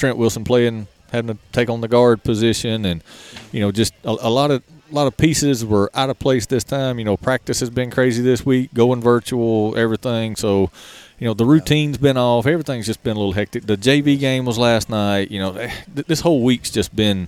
Trent 0.01 0.17
Wilson 0.17 0.43
playing 0.43 0.87
having 1.11 1.35
to 1.35 1.41
take 1.51 1.69
on 1.69 1.79
the 1.81 1.87
guard 1.87 2.23
position, 2.23 2.85
and 2.85 3.03
you 3.51 3.59
know, 3.59 3.71
just 3.71 3.93
a, 4.03 4.09
a 4.09 4.31
lot 4.31 4.49
of 4.49 4.63
a 4.91 4.95
lot 4.95 5.05
of 5.05 5.15
pieces 5.15 5.63
were 5.63 5.91
out 5.93 6.09
of 6.09 6.17
place 6.17 6.47
this 6.47 6.63
time. 6.63 6.97
You 6.97 7.05
know, 7.05 7.17
practice 7.17 7.59
has 7.59 7.69
been 7.69 7.91
crazy 7.91 8.23
this 8.23 8.43
week, 8.43 8.73
going 8.73 8.99
virtual, 8.99 9.77
everything. 9.77 10.35
So, 10.35 10.71
you 11.19 11.27
know, 11.27 11.35
the 11.35 11.45
routine's 11.45 11.99
been 11.99 12.17
off. 12.17 12.47
Everything's 12.47 12.87
just 12.87 13.03
been 13.03 13.15
a 13.15 13.19
little 13.19 13.33
hectic. 13.33 13.67
The 13.67 13.77
JV 13.77 14.19
game 14.19 14.43
was 14.43 14.57
last 14.57 14.89
night. 14.89 15.29
You 15.29 15.37
know, 15.37 15.53
eh, 15.53 15.71
this 15.93 16.21
whole 16.21 16.43
week's 16.43 16.71
just 16.71 16.95
been 16.95 17.27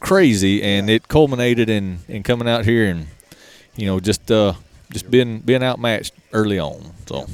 crazy, 0.00 0.62
and 0.62 0.90
it 0.90 1.08
culminated 1.08 1.70
in 1.70 2.00
in 2.08 2.22
coming 2.22 2.46
out 2.46 2.66
here 2.66 2.90
and 2.90 3.06
you 3.74 3.86
know 3.86 4.00
just 4.00 4.30
uh 4.30 4.52
just 4.92 5.10
being 5.10 5.38
being 5.38 5.62
outmatched 5.62 6.12
early 6.34 6.58
on. 6.58 6.92
So. 7.06 7.26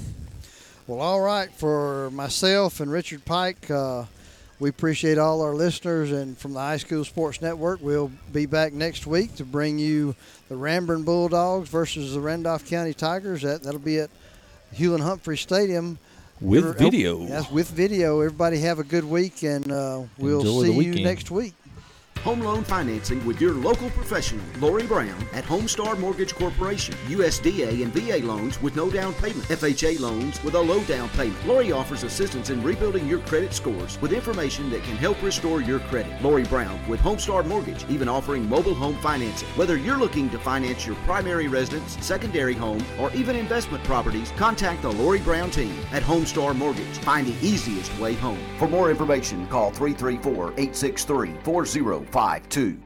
Well, 0.86 1.00
all 1.00 1.20
right. 1.20 1.50
For 1.52 2.10
myself 2.12 2.78
and 2.78 2.92
Richard 2.92 3.24
Pike, 3.24 3.70
uh, 3.70 4.04
we 4.60 4.68
appreciate 4.68 5.18
all 5.18 5.40
our 5.42 5.54
listeners. 5.54 6.12
And 6.12 6.36
from 6.36 6.52
the 6.52 6.60
High 6.60 6.78
School 6.78 7.04
Sports 7.04 7.40
Network, 7.40 7.80
we'll 7.80 8.10
be 8.32 8.46
back 8.46 8.72
next 8.72 9.06
week 9.06 9.34
to 9.36 9.44
bring 9.44 9.78
you 9.78 10.14
the 10.48 10.54
Ranburne 10.54 11.04
Bulldogs 11.04 11.68
versus 11.68 12.14
the 12.14 12.20
Randolph 12.20 12.66
County 12.66 12.94
Tigers. 12.94 13.42
That, 13.42 13.62
that'll 13.62 13.80
be 13.80 13.98
at 13.98 14.10
Hewlin 14.74 15.00
Humphrey 15.00 15.36
Stadium. 15.36 15.98
With 16.40 16.64
Every- 16.64 16.78
video. 16.78 17.26
Yes, 17.26 17.50
with 17.50 17.68
video. 17.68 18.20
Everybody 18.20 18.58
have 18.60 18.78
a 18.78 18.84
good 18.84 19.04
week, 19.04 19.42
and 19.42 19.72
uh, 19.72 20.02
we'll 20.18 20.40
Enjoy 20.40 20.62
see 20.64 20.84
you 20.84 21.04
next 21.04 21.30
week. 21.32 21.54
Home 22.24 22.40
loan 22.40 22.64
financing 22.64 23.24
with 23.24 23.40
your 23.40 23.54
local 23.54 23.90
professional, 23.90 24.44
Lori 24.58 24.86
Brown 24.86 25.16
at 25.32 25.44
Homestar 25.44 25.96
Mortgage 25.98 26.34
Corporation. 26.34 26.94
USDA 27.06 27.82
and 27.82 27.92
VA 27.92 28.26
loans 28.26 28.60
with 28.60 28.74
no 28.74 28.90
down 28.90 29.14
payment. 29.14 29.44
FHA 29.44 30.00
loans 30.00 30.42
with 30.42 30.54
a 30.54 30.60
low 30.60 30.82
down 30.84 31.08
payment. 31.10 31.46
Lori 31.46 31.70
offers 31.70 32.02
assistance 32.02 32.50
in 32.50 32.62
rebuilding 32.62 33.06
your 33.06 33.20
credit 33.20 33.54
scores 33.54 34.00
with 34.02 34.12
information 34.12 34.68
that 34.70 34.82
can 34.82 34.96
help 34.96 35.22
restore 35.22 35.62
your 35.62 35.78
credit. 35.80 36.20
Lori 36.20 36.42
Brown 36.44 36.78
with 36.88 37.00
Homestar 37.00 37.46
Mortgage, 37.46 37.86
even 37.88 38.08
offering 38.08 38.48
mobile 38.48 38.74
home 38.74 38.96
financing. 38.96 39.48
Whether 39.50 39.76
you're 39.76 39.96
looking 39.96 40.28
to 40.30 40.38
finance 40.38 40.86
your 40.86 40.96
primary 41.06 41.46
residence, 41.46 41.96
secondary 42.04 42.54
home, 42.54 42.84
or 42.98 43.12
even 43.14 43.36
investment 43.36 43.84
properties, 43.84 44.32
contact 44.32 44.82
the 44.82 44.90
Lori 44.90 45.20
Brown 45.20 45.50
team 45.50 45.74
at 45.92 46.02
Homestar 46.02 46.54
Mortgage. 46.54 46.98
Find 46.98 47.26
the 47.26 47.46
easiest 47.46 47.96
way 47.98 48.14
home. 48.14 48.40
For 48.58 48.68
more 48.68 48.90
information, 48.90 49.46
call 49.46 49.70
334 49.70 50.54
863 50.58 51.34
4052. 52.10 52.82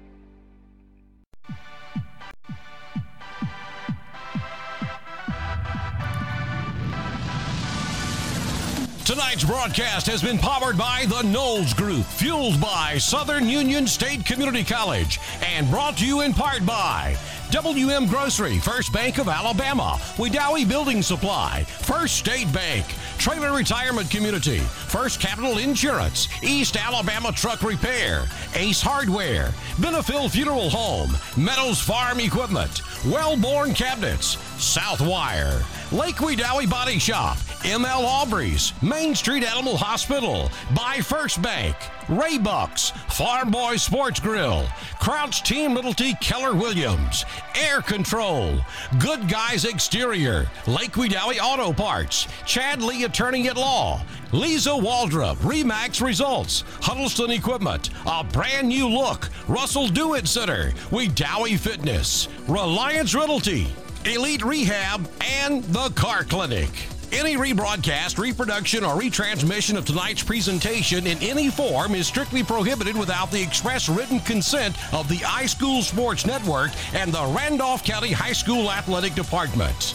Tonight's 9.04 9.44
broadcast 9.44 10.06
has 10.06 10.22
been 10.22 10.38
powered 10.38 10.78
by 10.78 11.04
the 11.08 11.22
Knowles 11.22 11.74
Group, 11.74 12.04
fueled 12.06 12.60
by 12.60 12.98
Southern 12.98 13.48
Union 13.48 13.86
State 13.86 14.24
Community 14.24 14.64
College, 14.64 15.18
and 15.42 15.68
brought 15.68 15.98
to 15.98 16.06
you 16.06 16.20
in 16.20 16.32
part 16.32 16.64
by 16.64 17.16
WM 17.52 18.06
Grocery, 18.06 18.58
First 18.60 18.94
Bank 18.94 19.18
of 19.18 19.28
Alabama, 19.28 19.98
Wedowee 20.16 20.66
Building 20.66 21.02
Supply, 21.02 21.64
First 21.64 22.16
State 22.16 22.50
Bank, 22.50 22.86
Traylor 23.18 23.54
Retirement 23.54 24.10
Community, 24.10 24.60
First 24.60 25.20
Capital 25.20 25.58
Insurance, 25.58 26.28
East 26.42 26.78
Alabama 26.78 27.30
Truck 27.30 27.62
Repair, 27.62 28.24
Ace 28.54 28.80
Hardware, 28.80 29.52
Benefill 29.76 30.30
Funeral 30.30 30.70
Home, 30.70 31.14
Meadows 31.36 31.78
Farm 31.78 32.20
Equipment, 32.20 32.80
Wellborn 33.04 33.74
Cabinets, 33.74 34.38
Southwire, 34.62 35.60
Lake 35.90 36.16
Wedowee 36.16 36.70
Body 36.70 36.98
Shop, 36.98 37.36
ML 37.64 38.06
Aubreys, 38.06 38.80
Main 38.80 39.14
Street 39.14 39.42
Animal 39.42 39.76
Hospital, 39.76 40.48
by 40.74 41.00
First 41.00 41.42
Bank, 41.42 41.74
Raybucks, 42.06 42.92
Farm 43.12 43.50
Boy 43.50 43.76
Sports 43.76 44.20
Grill, 44.20 44.64
Crouch 45.00 45.42
Team 45.42 45.74
Little 45.74 45.92
T 45.92 46.14
Keller 46.20 46.54
Williams, 46.54 47.24
Air 47.56 47.82
Control, 47.82 48.56
Good 49.00 49.28
Guys 49.28 49.64
Exterior, 49.64 50.48
Lake 50.68 50.92
Wedowee 50.92 51.40
Auto 51.42 51.72
Parts, 51.72 52.28
Chad 52.46 52.82
Lee 52.82 53.02
Attorney 53.02 53.48
at 53.48 53.56
Law, 53.56 54.00
Lisa 54.30 54.70
Waldrop, 54.70 55.36
Remax 55.38 56.00
Results, 56.00 56.62
Huddleston 56.80 57.32
Equipment, 57.32 57.90
a 58.06 58.22
brand 58.22 58.68
new 58.68 58.88
look, 58.88 59.28
Russell 59.48 59.88
Do-It 59.88 60.28
Center, 60.28 60.70
Wedowee 60.90 61.58
Fitness, 61.58 62.28
Reliance 62.46 63.14
Realty, 63.14 63.66
Elite 64.04 64.44
Rehab, 64.44 65.08
and 65.20 65.62
the 65.64 65.88
Car 65.90 66.24
Clinic. 66.24 66.70
Any 67.12 67.36
rebroadcast, 67.36 68.18
reproduction, 68.18 68.84
or 68.84 68.98
retransmission 68.98 69.76
of 69.76 69.84
tonight's 69.84 70.22
presentation 70.22 71.06
in 71.06 71.18
any 71.18 71.50
form 71.50 71.94
is 71.94 72.06
strictly 72.06 72.42
prohibited 72.42 72.96
without 72.96 73.30
the 73.30 73.40
express 73.40 73.88
written 73.88 74.18
consent 74.20 74.74
of 74.92 75.08
the 75.08 75.18
iSchool 75.18 75.82
Sports 75.82 76.26
Network 76.26 76.70
and 76.94 77.12
the 77.12 77.32
Randolph 77.36 77.84
County 77.84 78.12
High 78.12 78.32
School 78.32 78.72
Athletic 78.72 79.14
Department. 79.14 79.94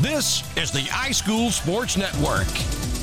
This 0.00 0.42
is 0.56 0.70
the 0.70 0.88
iSchool 0.90 1.50
Sports 1.50 1.96
Network. 1.96 2.95